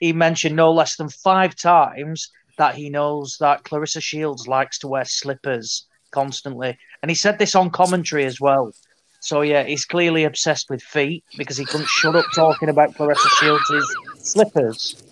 He 0.00 0.12
mentioned 0.12 0.56
no 0.56 0.72
less 0.72 0.96
than 0.96 1.08
five 1.08 1.54
times 1.54 2.30
that 2.58 2.74
he 2.74 2.90
knows 2.90 3.36
that 3.40 3.64
Claressa 3.64 4.02
Shields 4.02 4.46
likes 4.46 4.78
to 4.80 4.88
wear 4.88 5.04
slippers 5.04 5.86
constantly, 6.10 6.78
and 7.02 7.10
he 7.10 7.14
said 7.14 7.38
this 7.38 7.54
on 7.54 7.70
commentary 7.70 8.24
as 8.24 8.40
well. 8.40 8.72
So 9.20 9.42
yeah, 9.42 9.62
he's 9.62 9.84
clearly 9.84 10.24
obsessed 10.24 10.68
with 10.68 10.82
feet 10.82 11.24
because 11.38 11.56
he 11.56 11.64
couldn't 11.64 11.88
shut 11.88 12.16
up 12.16 12.26
talking 12.34 12.68
about 12.68 12.94
Claressa 12.94 13.28
Shields' 13.40 13.96
slippers. 14.18 15.02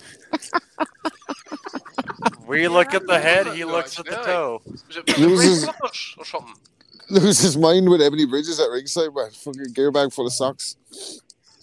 We 2.46 2.66
look 2.66 2.94
at 2.94 3.06
the 3.06 3.18
head, 3.18 3.46
he 3.48 3.64
looks 3.64 3.98
at 3.98 4.06
the 4.06 4.16
toe. 4.16 4.60
Was 4.66 4.96
it 4.96 5.18
Loses- 5.18 5.64
Brothers 5.64 6.14
or 6.18 6.24
something? 6.24 6.54
Lose 7.08 7.38
his 7.38 7.56
mind 7.56 7.88
with 7.88 8.00
Ebanie 8.00 8.28
Bridges 8.28 8.60
at 8.60 8.68
ringside, 8.70 9.14
man. 9.14 9.30
Fucking 9.30 9.72
gear 9.72 9.90
bag 9.90 10.12
full 10.12 10.26
of 10.26 10.32
socks. 10.32 10.76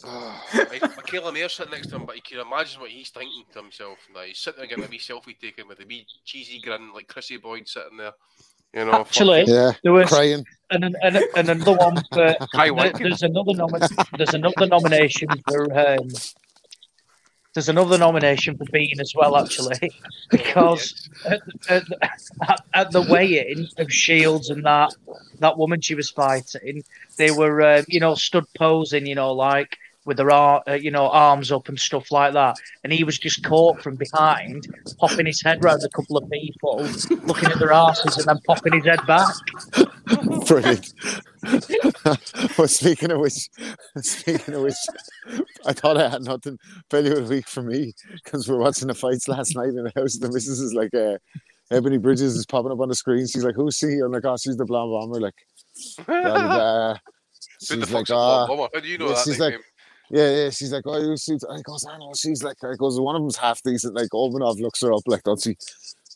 Like, 0.54 0.82
Mikaela 0.82 1.34
Mayer 1.34 1.50
sitting 1.50 1.72
next 1.72 1.88
to 1.88 1.96
him, 1.96 2.06
but 2.06 2.16
you 2.16 2.22
can 2.22 2.40
imagine 2.40 2.82
what 2.82 2.90
he's 2.90 3.10
thinking 3.10 3.44
to 3.54 3.62
himself. 3.62 3.98
Now 4.14 4.22
he's 4.22 4.38
sitting 4.40 4.60
there 4.60 4.68
getting 4.68 4.84
a 4.86 4.88
wee 4.88 5.00
selfie 5.00 5.38
taken 5.40 5.68
with 5.68 5.80
a 5.80 5.86
wee 5.88 6.06
cheesy 6.26 6.60
grin, 6.62 6.94
like 6.94 7.08
Chrissy 7.08 7.38
Boyd 7.38 7.68
sitting 7.68 7.98
there. 7.98 8.12
You 8.74 8.86
know, 8.86 8.92
Actually, 8.92 9.46
Yeah, 9.48 9.72
there 9.84 9.94
was 9.94 10.10
crying. 10.10 10.46
and, 10.70 10.84
and, 11.02 11.18
and 11.36 11.50
another 11.50 11.74
one 11.74 11.96
for 12.14 12.36
Hi, 12.54 12.66
there- 12.66 12.74
wanking. 12.74 13.00
there's 13.00 13.24
another 13.24 13.54
nomi- 13.54 14.18
there's 14.18 14.34
another 14.34 14.68
nomination 14.68 15.30
for 15.48 15.64
um, 15.80 16.10
there's 17.54 17.70
another 17.70 17.98
nomination 17.98 18.56
for 18.58 18.66
Bean 18.72 19.00
as 19.00 19.14
well 19.16 19.36
actually 19.38 19.90
because 20.30 21.10
at, 21.26 21.40
at, 21.70 21.84
at, 22.48 22.66
at 22.74 22.92
the 22.92 23.02
weigh-in 23.02 23.68
of 23.78 23.92
Shields 23.92 24.50
and 24.52 24.64
that 24.66 24.94
that 25.40 25.58
woman 25.58 25.82
she 25.82 25.96
was 25.96 26.10
fighting 26.10 26.84
they 27.18 27.32
were 27.32 27.62
um, 27.78 27.86
you 27.88 28.00
know 28.00 28.14
stood 28.16 28.46
posing 28.56 29.08
you 29.08 29.16
know 29.16 29.32
like 29.34 29.78
with 30.08 30.18
their 30.18 30.32
ar- 30.32 30.64
uh, 30.68 30.74
you 30.74 30.90
know 30.90 31.10
arms 31.10 31.52
up 31.52 31.70
and 31.70 31.80
stuff 31.80 32.12
like 32.12 32.34
that 32.34 32.56
and 32.84 32.92
he 32.92 33.04
was 33.04 33.20
just 33.20 33.44
caught 33.44 33.80
from 33.82 33.96
behind 33.96 34.68
popping 35.00 35.26
his 35.26 35.42
head 35.42 35.64
round 35.64 35.84
a 35.84 35.90
couple 35.90 36.18
of 36.18 36.28
people 36.32 36.78
looking 37.26 37.50
at 37.52 37.60
their 37.60 37.74
asses 37.74 38.18
and 38.18 38.26
then 38.26 38.40
popping 38.48 38.74
his 38.74 38.86
head 38.86 39.06
back 39.06 39.28
Brilliant. 40.48 40.94
well, 42.58 42.68
speaking 42.68 43.12
of 43.12 43.20
which, 43.20 43.50
speaking 43.98 44.54
of 44.54 44.62
which, 44.62 44.76
I 45.66 45.74
thought 45.74 45.98
I 45.98 46.08
had 46.10 46.24
nothing 46.24 46.58
value 46.90 47.14
of 47.18 47.28
the 47.28 47.36
week 47.36 47.48
for 47.48 47.62
me 47.62 47.94
because 48.14 48.48
we 48.48 48.56
were 48.56 48.62
watching 48.62 48.88
the 48.88 48.94
fights 48.94 49.28
last 49.28 49.56
night 49.56 49.70
in 49.70 49.84
the 49.84 49.92
house. 49.96 50.18
The 50.18 50.32
missus 50.32 50.62
is 50.62 50.74
like, 50.74 50.94
uh, 50.94 51.18
Ebanie 51.72 52.02
Bridges 52.02 52.36
is 52.36 52.46
popping 52.46 52.72
up 52.72 52.80
on 52.80 52.88
the 52.90 52.96
screen. 52.96 53.28
She's 53.28 53.44
like, 53.44 53.56
"Who's 53.56 53.76
she?" 53.78 54.00
I'm 54.04 54.12
like, 54.12 54.24
"Oh, 54.26 54.38
she's 54.38 54.56
the 54.56 54.66
blonde 54.66 54.92
bomber." 54.92 55.20
Like. 55.20 55.36
Who 56.08 56.14
the 56.14 57.00
she's 57.62 57.78
like, 57.80 57.88
fuck's 58.08 58.12
"Ah." 58.12 58.48
blonde? 58.48 58.70
How 58.74 58.80
do 58.80 58.88
you 58.88 58.98
know 58.98 59.10
that 59.10 59.18
She's 59.18 59.40
nickname? 59.40 59.52
like, 59.52 59.62
yeah, 60.10 60.30
yeah. 60.30 60.50
She's 60.50 60.72
like, 60.72 60.84
oh, 60.86 61.00
you 61.00 61.18
see, 61.18 61.38
I 61.50 61.62
goes, 61.62 61.86
I 61.86 61.98
know. 61.98 62.14
She's 62.16 62.44
like, 62.44 62.64
I 62.64 62.76
goes, 62.76 63.00
one 63.00 63.16
of 63.16 63.22
them's 63.22 63.38
half 63.38 63.62
decent. 63.62 63.96
Like, 63.96 64.10
Olmanov 64.10 64.60
looks 64.60 64.82
her 64.82 64.94
up, 64.94 65.04
like, 65.06 65.24
don't 65.24 65.42
she? 65.42 65.58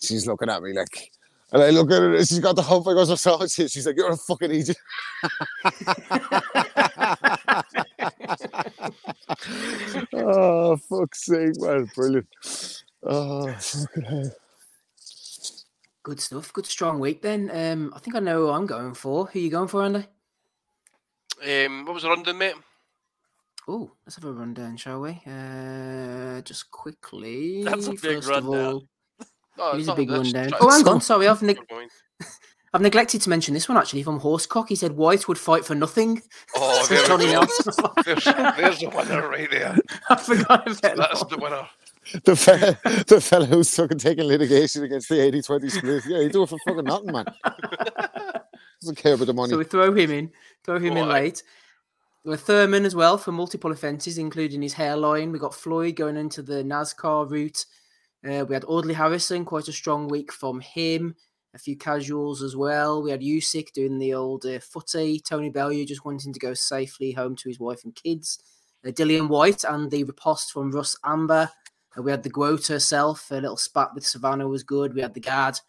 She's 0.01 0.25
looking 0.25 0.49
at 0.49 0.63
me 0.63 0.73
like, 0.73 1.11
and 1.51 1.61
I 1.61 1.69
look 1.69 1.91
at 1.91 1.99
her, 1.99 2.15
and 2.15 2.27
she's 2.27 2.39
got 2.39 2.55
the 2.55 2.61
hump. 2.61 2.87
I 2.87 2.93
goes, 2.93 3.09
what's 3.09 3.25
wrong 3.25 3.39
with 3.39 3.59
you? 3.59 3.67
She's 3.67 3.85
like, 3.85 3.97
you're 3.97 4.11
a 4.11 4.17
fucking 4.17 4.51
idiot. 4.51 4.77
oh, 10.13 10.77
fuck's 10.77 11.25
sake, 11.25 11.59
man. 11.59 11.91
Brilliant. 11.93 12.27
Oh, 13.03 13.51
fucking 13.51 14.03
hell. 14.03 14.31
Good 16.03 16.19
stuff. 16.19 16.51
Good 16.53 16.65
strong 16.65 16.99
week 16.99 17.21
then. 17.21 17.51
Um, 17.53 17.93
I 17.95 17.99
think 17.99 18.15
I 18.15 18.19
know 18.19 18.45
who 18.45 18.49
I'm 18.49 18.65
going 18.65 18.93
for. 18.93 19.25
Who 19.27 19.39
you 19.39 19.51
going 19.51 19.67
for, 19.67 19.83
Andy? 19.83 20.05
Um, 21.45 21.85
what 21.85 21.93
was 21.95 22.03
the 22.03 22.09
rundown, 22.09 22.37
mate? 22.37 22.55
Oh, 23.67 23.91
let's 24.05 24.15
have 24.15 24.25
a 24.25 24.33
rundown, 24.33 24.75
shall 24.77 25.01
we? 25.01 25.21
Uh, 25.25 26.41
just 26.41 26.71
quickly. 26.71 27.63
That's 27.65 27.87
a 27.87 27.91
big 27.91 27.99
first 27.99 28.29
of 28.29 28.45
rundown. 28.45 28.73
all- 28.73 28.83
No, 29.57 29.71
It 29.73 29.79
it's 29.79 29.87
a 29.89 29.95
big 29.95 30.09
rundown. 30.09 30.49
Oh, 30.59 30.69
hang 30.69 30.87
on. 30.87 31.01
Sorry, 31.01 31.27
I've, 31.29 31.41
neg- 31.41 31.57
Keep. 31.69 31.89
I've 32.73 32.81
neglected 32.81 33.21
to 33.21 33.29
mention 33.29 33.53
this 33.53 33.67
one 33.69 33.77
actually 33.77 34.01
from 34.03 34.19
Horsecock. 34.19 34.69
He 34.69 34.75
said 34.75 34.93
Whyte 34.93 35.27
would 35.27 35.37
fight 35.37 35.65
for 35.65 35.75
nothing. 35.75 36.21
Oh, 36.55 36.85
there 36.89 37.01
we 37.01 37.07
Johnny 37.07 37.25
go. 37.25 37.31
Nelson. 37.33 37.73
There's, 38.05 38.23
there's 38.23 38.79
the 38.79 38.89
winner 38.95 39.27
right 39.29 39.51
there. 39.51 39.75
I 40.09 40.15
forgot 40.15 40.65
about 40.67 40.81
that. 40.81 40.97
That's 40.97 41.23
the 41.25 41.37
winner. 41.37 41.67
The 42.23 42.35
fella, 42.35 42.79
the 43.05 43.21
fella 43.21 43.45
who's 43.45 43.75
fucking 43.75 43.99
taking 43.99 44.23
litigation 44.23 44.83
against 44.83 45.07
the 45.09 45.19
80 45.21 45.41
20 45.43 45.69
split. 45.69 46.03
Yeah, 46.07 46.21
he 46.21 46.29
do 46.29 46.43
it 46.43 46.49
for 46.49 46.57
fucking 46.65 46.85
nothing, 46.85 47.11
man. 47.11 47.25
Doesn't 48.81 48.95
care 48.97 49.13
about 49.13 49.27
the 49.27 49.33
money. 49.33 49.49
So 49.51 49.57
we 49.57 49.65
throw 49.65 49.93
him 49.93 50.09
in, 50.11 50.31
throw 50.63 50.77
him 50.79 50.97
in 50.97 51.07
Why? 51.07 51.13
late. 51.21 51.43
Thurman 52.25 52.85
as 52.85 52.95
well 52.95 53.17
for 53.17 53.31
multiple 53.31 53.71
offences, 53.71 54.17
including 54.17 54.61
his 54.61 54.73
hairline. 54.73 55.31
We 55.31 55.39
got 55.39 55.55
Floyd 55.55 55.95
going 55.95 56.17
into 56.17 56.41
the 56.41 56.63
NASCAR 56.63 57.29
route. 57.29 57.65
Uh, 58.23 58.45
we 58.47 58.53
had 58.53 58.65
Audley 58.65 58.93
Harrison, 58.93 59.43
quite 59.43 59.67
a 59.67 59.73
strong 59.73 60.07
week 60.07 60.31
from 60.31 60.59
him. 60.59 61.15
A 61.53 61.57
few 61.57 61.75
casuals 61.75 62.43
as 62.43 62.55
well. 62.55 63.01
We 63.01 63.11
had 63.11 63.21
Usyk 63.21 63.73
doing 63.73 63.97
the 63.97 64.13
old 64.13 64.45
uh, 64.45 64.59
footy. 64.59 65.19
Tony 65.19 65.49
Bellew 65.49 65.83
just 65.83 66.05
wanting 66.05 66.31
to 66.31 66.39
go 66.39 66.53
safely 66.53 67.11
home 67.11 67.35
to 67.37 67.49
his 67.49 67.59
wife 67.59 67.83
and 67.83 67.95
kids. 67.95 68.39
Uh, 68.85 68.91
Dillian 68.91 69.27
Whyte 69.27 69.63
and 69.63 69.89
the 69.89 70.03
riposte 70.03 70.53
from 70.53 70.71
Russ 70.71 70.95
Anber. 71.03 71.49
Uh, 71.97 72.03
we 72.03 72.11
had 72.11 72.23
the 72.23 72.29
Groat 72.29 72.67
herself. 72.67 73.31
A 73.31 73.35
little 73.35 73.57
spat 73.57 73.93
with 73.93 74.05
Savannah 74.05 74.47
was 74.47 74.63
good. 74.63 74.93
We 74.93 75.01
had 75.01 75.13
the 75.13 75.19
guard 75.19 75.59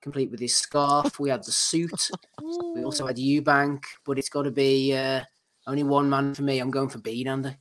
complete 0.00 0.30
with 0.30 0.40
his 0.40 0.56
scarf. 0.56 1.20
We 1.20 1.30
had 1.30 1.44
the 1.44 1.52
suit. 1.52 2.10
We 2.74 2.82
also 2.82 3.06
had 3.06 3.16
Eubank, 3.16 3.84
but 4.04 4.18
it's 4.18 4.30
got 4.30 4.42
to 4.42 4.50
be 4.50 4.96
uh, 4.96 5.22
only 5.68 5.84
one 5.84 6.10
man 6.10 6.34
for 6.34 6.42
me. 6.42 6.58
I'm 6.58 6.70
going 6.70 6.88
for 6.88 6.98
Bean, 6.98 7.28
Andy. 7.28 7.56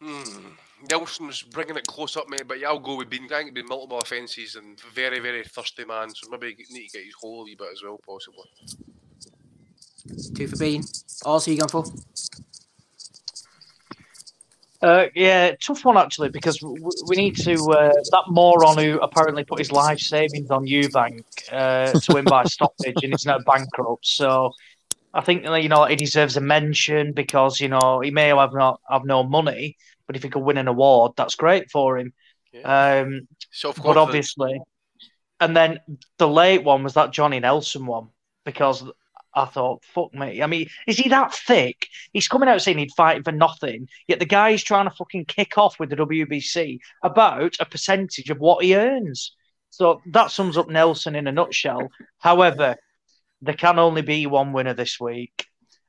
Hmm. 0.00 0.52
Nelson's 0.88 1.42
bringing 1.42 1.76
it 1.76 1.86
close 1.86 2.16
up, 2.16 2.28
mate, 2.30 2.48
but 2.48 2.58
yeah, 2.58 2.68
I'll 2.68 2.78
go 2.78 2.96
with 2.96 3.10
Bean. 3.10 3.24
I 3.24 3.28
think 3.28 3.42
it'd 3.42 3.54
been 3.54 3.66
multiple 3.66 3.98
offences 3.98 4.54
and 4.54 4.80
very, 4.94 5.18
very 5.18 5.44
thirsty 5.44 5.84
man, 5.84 6.08
so 6.14 6.28
maybe 6.30 6.56
you 6.56 6.64
need 6.74 6.88
to 6.88 6.98
get 6.98 7.04
his 7.04 7.14
hole 7.20 7.42
a 7.42 7.44
wee 7.44 7.54
bit 7.54 7.68
as 7.72 7.82
well, 7.82 8.00
possibly. 8.06 8.44
Two 10.34 10.48
for 10.48 10.56
Bean. 10.56 10.82
Also, 11.24 11.50
you 11.50 11.58
going 11.58 11.68
for? 11.68 11.84
Uh, 14.82 15.06
yeah, 15.14 15.54
tough 15.60 15.84
one 15.84 15.98
actually 15.98 16.30
because 16.30 16.58
w- 16.60 16.90
we 17.06 17.14
need 17.14 17.36
to 17.36 17.52
uh, 17.52 17.92
that 17.92 18.24
moron 18.28 18.78
who 18.78 18.98
apparently 19.00 19.44
put 19.44 19.58
his 19.58 19.70
life 19.70 19.98
savings 19.98 20.50
on 20.50 20.64
Eubank 20.64 21.22
uh, 21.52 21.92
to 21.92 22.14
win 22.14 22.24
by 22.24 22.44
stoppage 22.46 22.96
and 23.02 23.12
is 23.12 23.26
now 23.26 23.38
bankrupt. 23.40 24.06
So 24.06 24.54
I 25.12 25.20
think 25.22 25.44
you 25.44 25.68
know 25.68 25.84
he 25.86 25.96
deserves 25.96 26.36
a 26.36 26.40
mention 26.40 27.12
because 27.12 27.60
you 27.60 27.68
know 27.68 28.00
he 28.00 28.10
may 28.10 28.28
have 28.28 28.52
not 28.52 28.80
have 28.88 29.04
no 29.04 29.22
money, 29.22 29.76
but 30.06 30.16
if 30.16 30.22
he 30.22 30.28
could 30.28 30.42
win 30.42 30.58
an 30.58 30.68
award, 30.68 31.12
that's 31.16 31.34
great 31.34 31.70
for 31.70 31.98
him. 31.98 32.12
Um, 32.64 33.28
but 33.82 33.96
obviously, 33.96 34.60
and 35.40 35.56
then 35.56 35.80
the 36.18 36.28
late 36.28 36.62
one 36.62 36.84
was 36.84 36.94
that 36.94 37.12
Johnny 37.12 37.40
Nelson 37.40 37.86
one 37.86 38.08
because 38.44 38.84
I 39.34 39.44
thought, 39.44 39.84
fuck 39.84 40.12
me. 40.12 40.42
I 40.42 40.46
mean, 40.46 40.68
is 40.86 40.98
he 40.98 41.08
that 41.10 41.34
thick? 41.34 41.86
He's 42.12 42.28
coming 42.28 42.48
out 42.48 42.62
saying 42.62 42.78
he'd 42.78 42.92
fight 42.96 43.24
for 43.24 43.32
nothing, 43.32 43.88
yet 44.08 44.18
the 44.18 44.26
guy 44.26 44.50
is 44.50 44.62
trying 44.62 44.88
to 44.88 44.94
fucking 44.94 45.26
kick 45.26 45.56
off 45.58 45.78
with 45.78 45.90
the 45.90 45.96
WBC 45.96 46.78
about 47.02 47.54
a 47.60 47.64
percentage 47.64 48.30
of 48.30 48.38
what 48.38 48.64
he 48.64 48.76
earns. 48.76 49.34
So 49.70 50.02
that 50.06 50.32
sums 50.32 50.58
up 50.58 50.68
Nelson 50.68 51.14
in 51.14 51.28
a 51.28 51.32
nutshell. 51.32 51.90
However, 52.18 52.76
there 53.42 53.54
can 53.54 53.78
only 53.78 54.02
be 54.02 54.26
one 54.26 54.52
winner 54.52 54.74
this 54.74 55.00
week, 55.00 55.46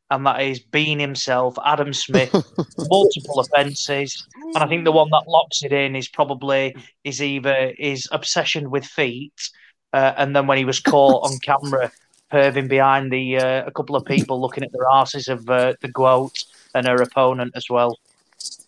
and 0.09 0.25
that 0.25 0.41
is 0.41 0.59
Bean 0.59 0.99
himself, 0.99 1.57
Adam 1.65 1.93
Smith, 1.93 2.33
multiple 2.77 3.39
offences. 3.39 4.27
And 4.53 4.57
I 4.57 4.67
think 4.67 4.83
the 4.83 4.91
one 4.91 5.09
that 5.11 5.27
locks 5.27 5.63
it 5.63 5.71
in 5.71 5.95
is 5.95 6.07
probably 6.07 6.75
is 7.03 7.21
either 7.21 7.73
his 7.77 8.07
obsession 8.11 8.69
with 8.69 8.85
feet, 8.85 9.49
uh, 9.93 10.13
and 10.17 10.35
then 10.35 10.47
when 10.47 10.57
he 10.57 10.65
was 10.65 10.79
caught 10.79 11.29
on 11.29 11.39
camera 11.43 11.91
perving 12.31 12.69
behind 12.69 13.11
the 13.11 13.37
uh, 13.37 13.65
a 13.65 13.71
couple 13.71 13.95
of 13.95 14.05
people 14.05 14.39
looking 14.39 14.63
at 14.63 14.71
their 14.71 14.87
asses 14.89 15.27
of 15.27 15.49
uh, 15.49 15.73
the 15.81 15.89
goat 15.89 16.37
and 16.73 16.87
her 16.87 17.01
opponent 17.01 17.51
as 17.55 17.69
well. 17.69 17.99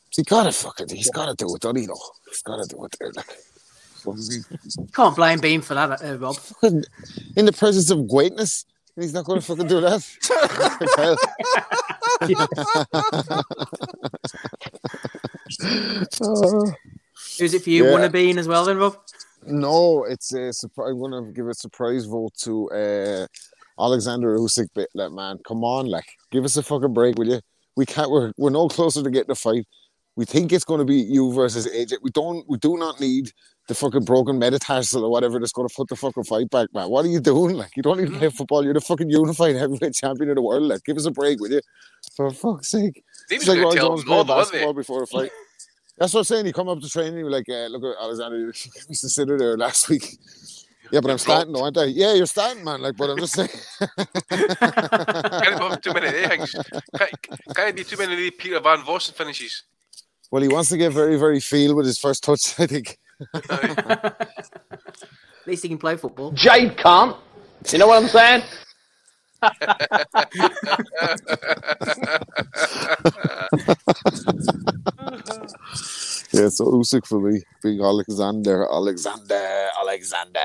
He 0.10 0.24
gotta 0.24 0.52
fucking, 0.52 0.90
he's 0.90 1.10
gotta 1.10 1.34
do 1.34 1.56
it, 1.56 1.62
don't 1.62 1.78
he? 1.78 1.86
Though 1.86 1.95
he's 2.30 2.42
gotta 2.42 2.68
do 2.68 2.84
it 2.86 2.95
there. 3.00 3.12
Can't 4.94 5.16
blame 5.16 5.40
Bean 5.40 5.62
for 5.62 5.74
that, 5.74 6.03
uh, 6.03 6.18
Rob. 6.18 6.38
in 7.36 7.45
the 7.45 7.53
presence 7.53 7.90
of 7.90 8.08
greatness, 8.08 8.66
he's 8.96 9.14
not 9.14 9.26
gonna 9.26 9.42
fucking 9.42 9.68
do 9.68 9.82
that. 9.82 10.04
Who's 17.38 17.54
it 17.54 17.64
for 17.64 17.70
you? 17.70 17.86
Yeah. 17.86 17.92
Wanna 17.92 18.10
Bean 18.10 18.38
as 18.38 18.48
well, 18.48 18.66
then, 18.66 18.78
Rob? 18.78 18.98
No, 19.46 20.06
it's 20.06 20.34
a 20.34 20.54
surprise. 20.54 20.92
I'm 20.92 21.02
gonna 21.02 21.32
give 21.32 21.48
a 21.48 21.54
surprise 21.54 22.06
vote 22.06 22.34
to 22.40 22.70
uh, 22.72 23.28
Alexander 23.80 24.38
Usyk. 24.38 24.68
Bit 24.74 24.90
like 24.94 25.12
man, 25.12 25.40
come 25.46 25.64
on, 25.64 25.88
like 25.88 26.06
give 26.32 26.46
us 26.46 26.58
a 26.58 26.64
fucking 26.64 26.94
break, 26.94 27.18
will 27.18 27.28
you? 27.28 27.42
We 27.76 27.86
can't. 27.86 28.10
We're 28.12 28.32
we're 28.38 28.52
no 28.52 28.68
closer 28.68 29.04
to 29.04 29.10
getting 29.10 29.32
a 29.32 29.36
fight. 29.36 29.68
We 30.16 30.26
think 30.26 30.54
it's 30.54 30.64
going 30.64 30.78
to 30.78 30.86
be 30.86 30.98
you 30.98 31.34
versus 31.34 31.68
AJ. 31.68 31.98
We 32.04 32.12
don't. 32.12 32.48
We 32.48 32.58
do 32.58 32.78
not 32.78 33.00
need 33.00 33.32
the 33.67 33.75
fucking 33.75 34.03
broken 34.03 34.38
metatarsal 34.40 35.06
or 35.06 35.09
whatever 35.09 35.40
that's 35.40 35.53
going 35.53 35.67
to 35.67 35.74
put 35.74 35.88
the 35.88 35.95
fucking 35.95 36.25
fight 36.25 36.50
back, 36.50 36.74
man. 36.74 36.90
What 36.90 37.06
are 37.06 37.09
you 37.09 37.19
doing? 37.19 37.56
Like, 37.56 37.77
you 37.77 37.83
don't 37.83 38.00
even 38.00 38.17
play 38.17 38.30
football. 38.30 38.64
You're 38.64 38.74
the 38.74 38.82
fucking 38.82 39.09
unified 39.09 39.56
heavyweight 39.56 39.95
champion 39.95 40.30
of 40.30 40.35
the 40.35 40.42
world. 40.42 40.64
Like, 40.64 40.83
give 40.83 40.98
us 40.98 41.06
a 41.06 41.11
break, 41.11 41.40
will 41.40 41.51
you? 41.51 41.61
For 42.16 42.30
fuck's 42.32 42.69
sake. 42.69 43.03
It's 43.30 43.48
like 43.48 43.59
Roy 43.59 43.75
Jones 43.75 44.03
playing 44.03 44.27
no, 44.27 44.35
wasn't 44.35 44.56
he? 44.56 44.66
basketball 44.66 44.74
before 44.74 45.00
the 45.00 45.08
fight. 45.08 45.32
That's 45.98 46.14
what 46.14 46.22
I'm 46.22 46.24
saying. 46.25 46.45
You 46.48 46.53
come 46.53 46.69
up 46.69 46.82
to 46.82 46.90
training, 46.90 47.19
you're 47.19 47.30
like, 47.30 47.48
uh, 47.48 47.67
look 47.67 47.83
at 47.83 48.03
Alexander, 48.03 48.51
to 48.51 48.95
sit 48.95 49.27
there 49.27 49.58
last 49.58 49.90
week. 49.90 50.17
Yeah, 50.92 51.00
but 51.00 51.11
I'm 51.11 51.17
starting, 51.17 51.53
though, 51.53 51.64
aren't 51.64 51.77
I? 51.77 51.85
Yeah, 51.85 52.14
you're 52.14 52.25
starting, 52.25 52.64
man. 52.64 52.82
Like, 52.82 52.98
but 52.98 53.09
I'm 53.09 53.17
just 53.17 53.33
saying. 53.33 53.50
Can't 54.30 55.59
have 55.59 55.82
too 55.82 55.93
many 55.93 56.08
of 56.08 56.30
things. 56.30 56.56
Can't, 56.98 57.56
can't 57.56 57.75
be 57.75 57.83
too 57.83 57.98
many 57.98 58.27
of 58.27 58.38
Peter 58.38 58.59
Van 58.59 58.80
Vossen 58.80 59.14
finishes. 59.14 59.64
well, 60.30 60.42
he 60.42 60.50
wants 60.50 60.69
to 60.69 60.77
get 60.77 60.92
very, 60.92 61.17
very 61.17 61.40
feel 61.40 61.75
with 61.75 61.85
his 61.85 61.98
first 61.98 62.24
touch, 62.24 62.53
I 62.59 62.67
think. 62.67 63.00
At 63.33 64.27
least 65.48 65.64
he 65.64 65.69
can 65.69 65.77
play 65.77 65.98
football. 65.98 66.32
Jade 66.32 66.77
can't. 66.77 67.16
You 67.72 67.77
know 67.80 67.88
what 67.88 68.03
I'm 68.03 68.09
saying? 68.09 68.43
Yeah, 76.33 76.50
so 76.50 76.66
Usyk 76.66 77.06
for 77.06 77.19
me, 77.19 77.43
being 77.61 77.82
Alexander, 77.82 78.66
Alexander, 78.72 79.69
Alexander. 79.80 80.40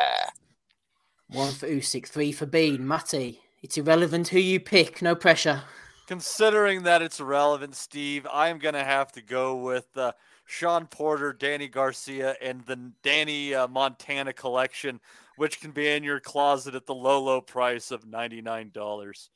One 1.28 1.52
for 1.52 1.66
Usyk, 1.66 2.06
three 2.06 2.30
for 2.30 2.44
Bean. 2.44 2.86
Matty, 2.86 3.40
it's 3.62 3.78
irrelevant 3.78 4.28
who 4.28 4.38
you 4.38 4.60
pick. 4.60 5.00
No 5.00 5.14
pressure. 5.14 5.62
Considering 6.06 6.82
that 6.82 7.00
it's 7.02 7.20
irrelevant, 7.20 7.74
Steve, 7.74 8.26
I'm 8.32 8.58
going 8.58 8.74
to 8.74 8.84
have 8.84 9.12
to 9.12 9.22
go 9.22 9.56
with 9.56 9.86
uh, 9.96 10.12
Shawn 10.50 10.86
Porter, 10.86 11.34
Danny 11.34 11.68
Garcia, 11.68 12.34
and 12.40 12.64
the 12.64 12.92
Danny 13.02 13.54
uh, 13.54 13.68
Montana 13.68 14.32
collection, 14.32 14.98
which 15.36 15.60
can 15.60 15.72
be 15.72 15.88
in 15.88 16.02
your 16.02 16.20
closet 16.20 16.74
at 16.74 16.86
the 16.86 16.94
low, 16.94 17.22
low 17.22 17.42
price 17.42 17.90
of 17.90 18.06
$99. 18.06 19.28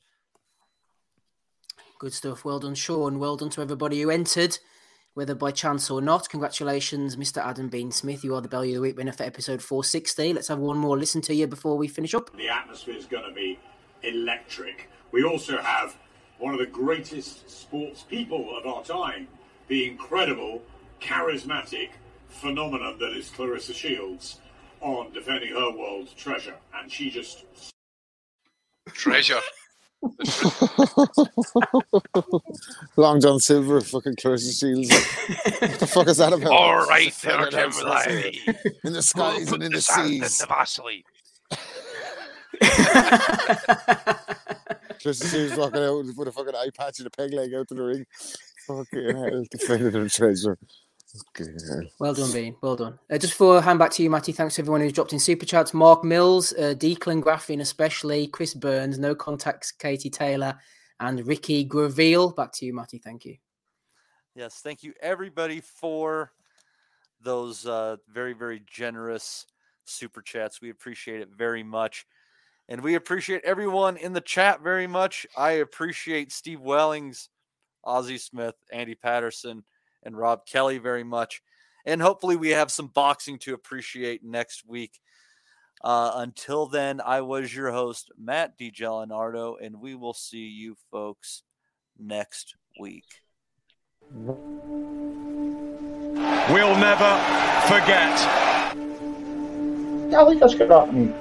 Good 1.99 2.13
stuff. 2.13 2.43
Well 2.43 2.59
done, 2.59 2.73
Shawn. 2.73 3.19
Well 3.19 3.37
done 3.37 3.51
to 3.51 3.61
everybody 3.61 4.01
who 4.01 4.09
entered, 4.09 4.57
whether 5.13 5.35
by 5.35 5.51
chance 5.51 5.91
or 5.91 6.01
not. 6.01 6.29
Congratulations, 6.29 7.15
Mr. 7.15 7.45
Adam 7.45 7.69
Bean 7.69 7.91
Smith. 7.91 8.23
You 8.23 8.33
are 8.33 8.41
the 8.41 8.49
Belly 8.49 8.71
of 8.71 8.75
the 8.77 8.81
Week 8.81 8.97
winner 8.97 9.11
for 9.11 9.21
episode 9.21 9.61
460. 9.61 10.33
Let's 10.33 10.47
have 10.47 10.57
one 10.57 10.79
more 10.79 10.97
listen 10.97 11.21
to 11.21 11.35
you 11.35 11.45
before 11.45 11.77
we 11.77 11.87
finish 11.87 12.15
up. 12.15 12.35
The 12.35 12.49
atmosphere 12.49 12.95
is 12.95 13.05
going 13.05 13.29
to 13.29 13.35
be 13.35 13.59
electric. 14.01 14.89
We 15.11 15.23
also 15.23 15.57
have 15.59 15.95
one 16.39 16.55
of 16.55 16.59
the 16.59 16.65
greatest 16.65 17.47
sports 17.51 18.01
people 18.01 18.57
of 18.57 18.65
our 18.65 18.83
time, 18.83 19.27
the 19.67 19.87
incredible, 19.87 20.63
charismatic 21.03 21.89
phenomenon 22.29 22.97
that 22.99 23.11
is 23.13 23.29
Claressa 23.29 23.75
Shields, 23.75 24.39
on 24.81 25.11
defending 25.13 25.49
her 25.53 25.71
world 25.71 26.09
treasure. 26.17 26.55
And 26.75 26.91
she 26.91 27.09
just 27.09 27.43
Treasure. 28.87 29.39
Long 32.97 33.21
John 33.21 33.39
Silver, 33.39 33.79
fucking 33.81 34.15
Claressa 34.17 34.59
Shields. 34.59 34.91
what 35.59 35.79
the 35.79 35.87
fuck 35.87 36.07
is 36.07 36.17
that 36.17 36.33
about? 36.33 36.51
All 36.51 36.85
right, 36.85 37.13
Fucking 37.13 37.51
there, 37.51 37.61
hell, 37.61 37.71
Timberlake. 37.71 38.47
In 38.83 38.93
the 38.93 39.01
skies 39.01 39.51
and 39.51 39.63
in 39.63 39.71
the 39.71 39.81
seas. 39.81 40.45
Vaseline. 40.45 41.03
Claressa 44.99 45.31
Shields 45.31 45.55
walking 45.55 45.81
out 45.81 46.05
with 46.17 46.27
a 46.27 46.31
fucking 46.31 46.55
eye 46.55 46.69
patch 46.77 46.99
and 46.99 47.07
a 47.07 47.09
peg 47.09 47.33
leg 47.33 47.53
out 47.53 47.67
to 47.69 47.73
the 47.73 47.83
ring. 47.83 48.05
Fucking 48.67 49.15
hell, 49.15 49.45
defending 49.49 49.93
her 49.93 50.09
treasure. 50.09 50.57
Fucking 51.15 51.59
hell. 51.67 51.83
Well 51.99 52.13
done, 52.13 52.31
Bean. 52.31 52.55
Well 52.61 52.75
done. 52.75 52.97
Uh, 53.11 53.17
just 53.17 53.33
before 53.33 53.57
I 53.57 53.61
hand 53.61 53.77
back 53.77 53.91
to 53.91 54.03
you, 54.03 54.09
Matty, 54.09 54.31
thanks 54.31 54.55
to 54.55 54.61
everyone 54.61 54.81
who's 54.81 54.93
dropped 54.93 55.13
in 55.13 55.19
super 55.19 55.45
chats. 55.45 55.73
Mark 55.73 56.03
Mills, 56.03 56.53
uh, 56.53 56.73
Declan 56.75 57.21
Graffin, 57.21 57.61
especially 57.61 58.27
Chris 58.27 58.55
Burns, 58.55 58.97
No 58.97 59.13
Contacts, 59.13 59.71
Katie 59.71 60.09
Taylor, 60.09 60.57
and 60.99 61.25
Ricky 61.27 61.63
Graville. 61.65 62.31
Back 62.31 62.51
to 62.53 62.65
you, 62.65 62.73
Matty. 62.73 62.97
Thank 62.97 63.25
you. 63.25 63.37
Yes, 64.35 64.61
thank 64.63 64.81
you 64.81 64.93
everybody 64.99 65.61
for 65.61 66.31
those 67.21 67.67
uh, 67.67 67.97
very, 68.11 68.33
very 68.33 68.63
generous 68.65 69.45
super 69.85 70.21
chats. 70.21 70.61
We 70.61 70.71
appreciate 70.71 71.21
it 71.21 71.29
very 71.29 71.63
much. 71.63 72.07
And 72.69 72.81
we 72.81 72.95
appreciate 72.95 73.43
everyone 73.43 73.97
in 73.97 74.13
the 74.13 74.21
chat 74.21 74.61
very 74.61 74.87
much. 74.87 75.27
I 75.37 75.51
appreciate 75.51 76.31
Steve 76.31 76.61
Wellings, 76.61 77.29
Ozzie 77.83 78.17
Smith, 78.17 78.55
Andy 78.71 78.95
Patterson, 78.95 79.63
and 80.05 80.17
Rob 80.17 80.45
Kelly 80.45 80.77
very 80.77 81.03
much. 81.03 81.41
And 81.85 82.01
hopefully, 82.01 82.35
we 82.35 82.49
have 82.49 82.71
some 82.71 82.87
boxing 82.87 83.39
to 83.39 83.53
appreciate 83.53 84.23
next 84.23 84.63
week. 84.67 84.99
Uh, 85.83 86.11
until 86.15 86.65
then, 86.65 87.01
I 87.01 87.21
was 87.21 87.53
your 87.53 87.71
host, 87.71 88.09
Matt 88.17 88.57
DiGelinardo, 88.57 89.55
and 89.61 89.81
we 89.81 89.95
will 89.95 90.13
see 90.13 90.47
you 90.47 90.75
folks 90.91 91.43
next 91.99 92.55
week. 92.79 93.03
We'll 96.49 96.77
never 96.77 97.17
forget. 97.67 98.17
Golly, 100.09 100.37
that's 100.37 100.55
good 100.55 100.69
happening. 100.69 101.11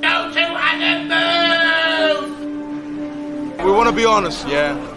Go 0.00 0.32
to 0.32 0.40
Adam 0.40 1.08
We 3.64 3.70
want 3.70 3.88
to 3.88 3.94
be 3.94 4.04
honest, 4.04 4.48
yeah. 4.48 4.93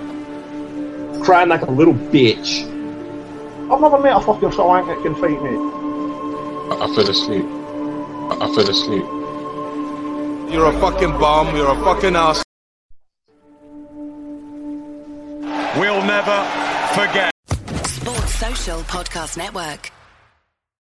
Crying 1.28 1.50
like 1.50 1.64
a 1.64 1.72
little 1.72 1.94
bitch. 1.94 2.64
I've 3.70 3.82
never 3.82 4.00
met 4.00 4.16
a 4.16 4.22
fucking 4.22 4.50
Sri 4.50 4.64
Lanka 4.64 4.96
that 4.96 5.04
can 5.04 5.14
fight 5.16 5.44
me. 5.44 5.58
I, 6.72 6.86
I 6.86 6.96
fell 6.96 7.10
asleep. 7.10 7.44
I, 7.44 8.38
I 8.40 8.56
fell 8.56 8.70
asleep. 8.70 9.04
You're 10.54 10.68
a 10.68 10.80
fucking 10.80 11.12
bum. 11.20 11.54
You're 11.54 11.70
a 11.70 11.84
fucking 11.84 12.16
ass. 12.16 12.42
We'll 15.78 16.02
never 16.06 16.46
forget. 16.96 17.30
Sports 17.84 18.34
Social 18.36 18.80
Podcast 18.84 19.36
Network. 19.36 19.92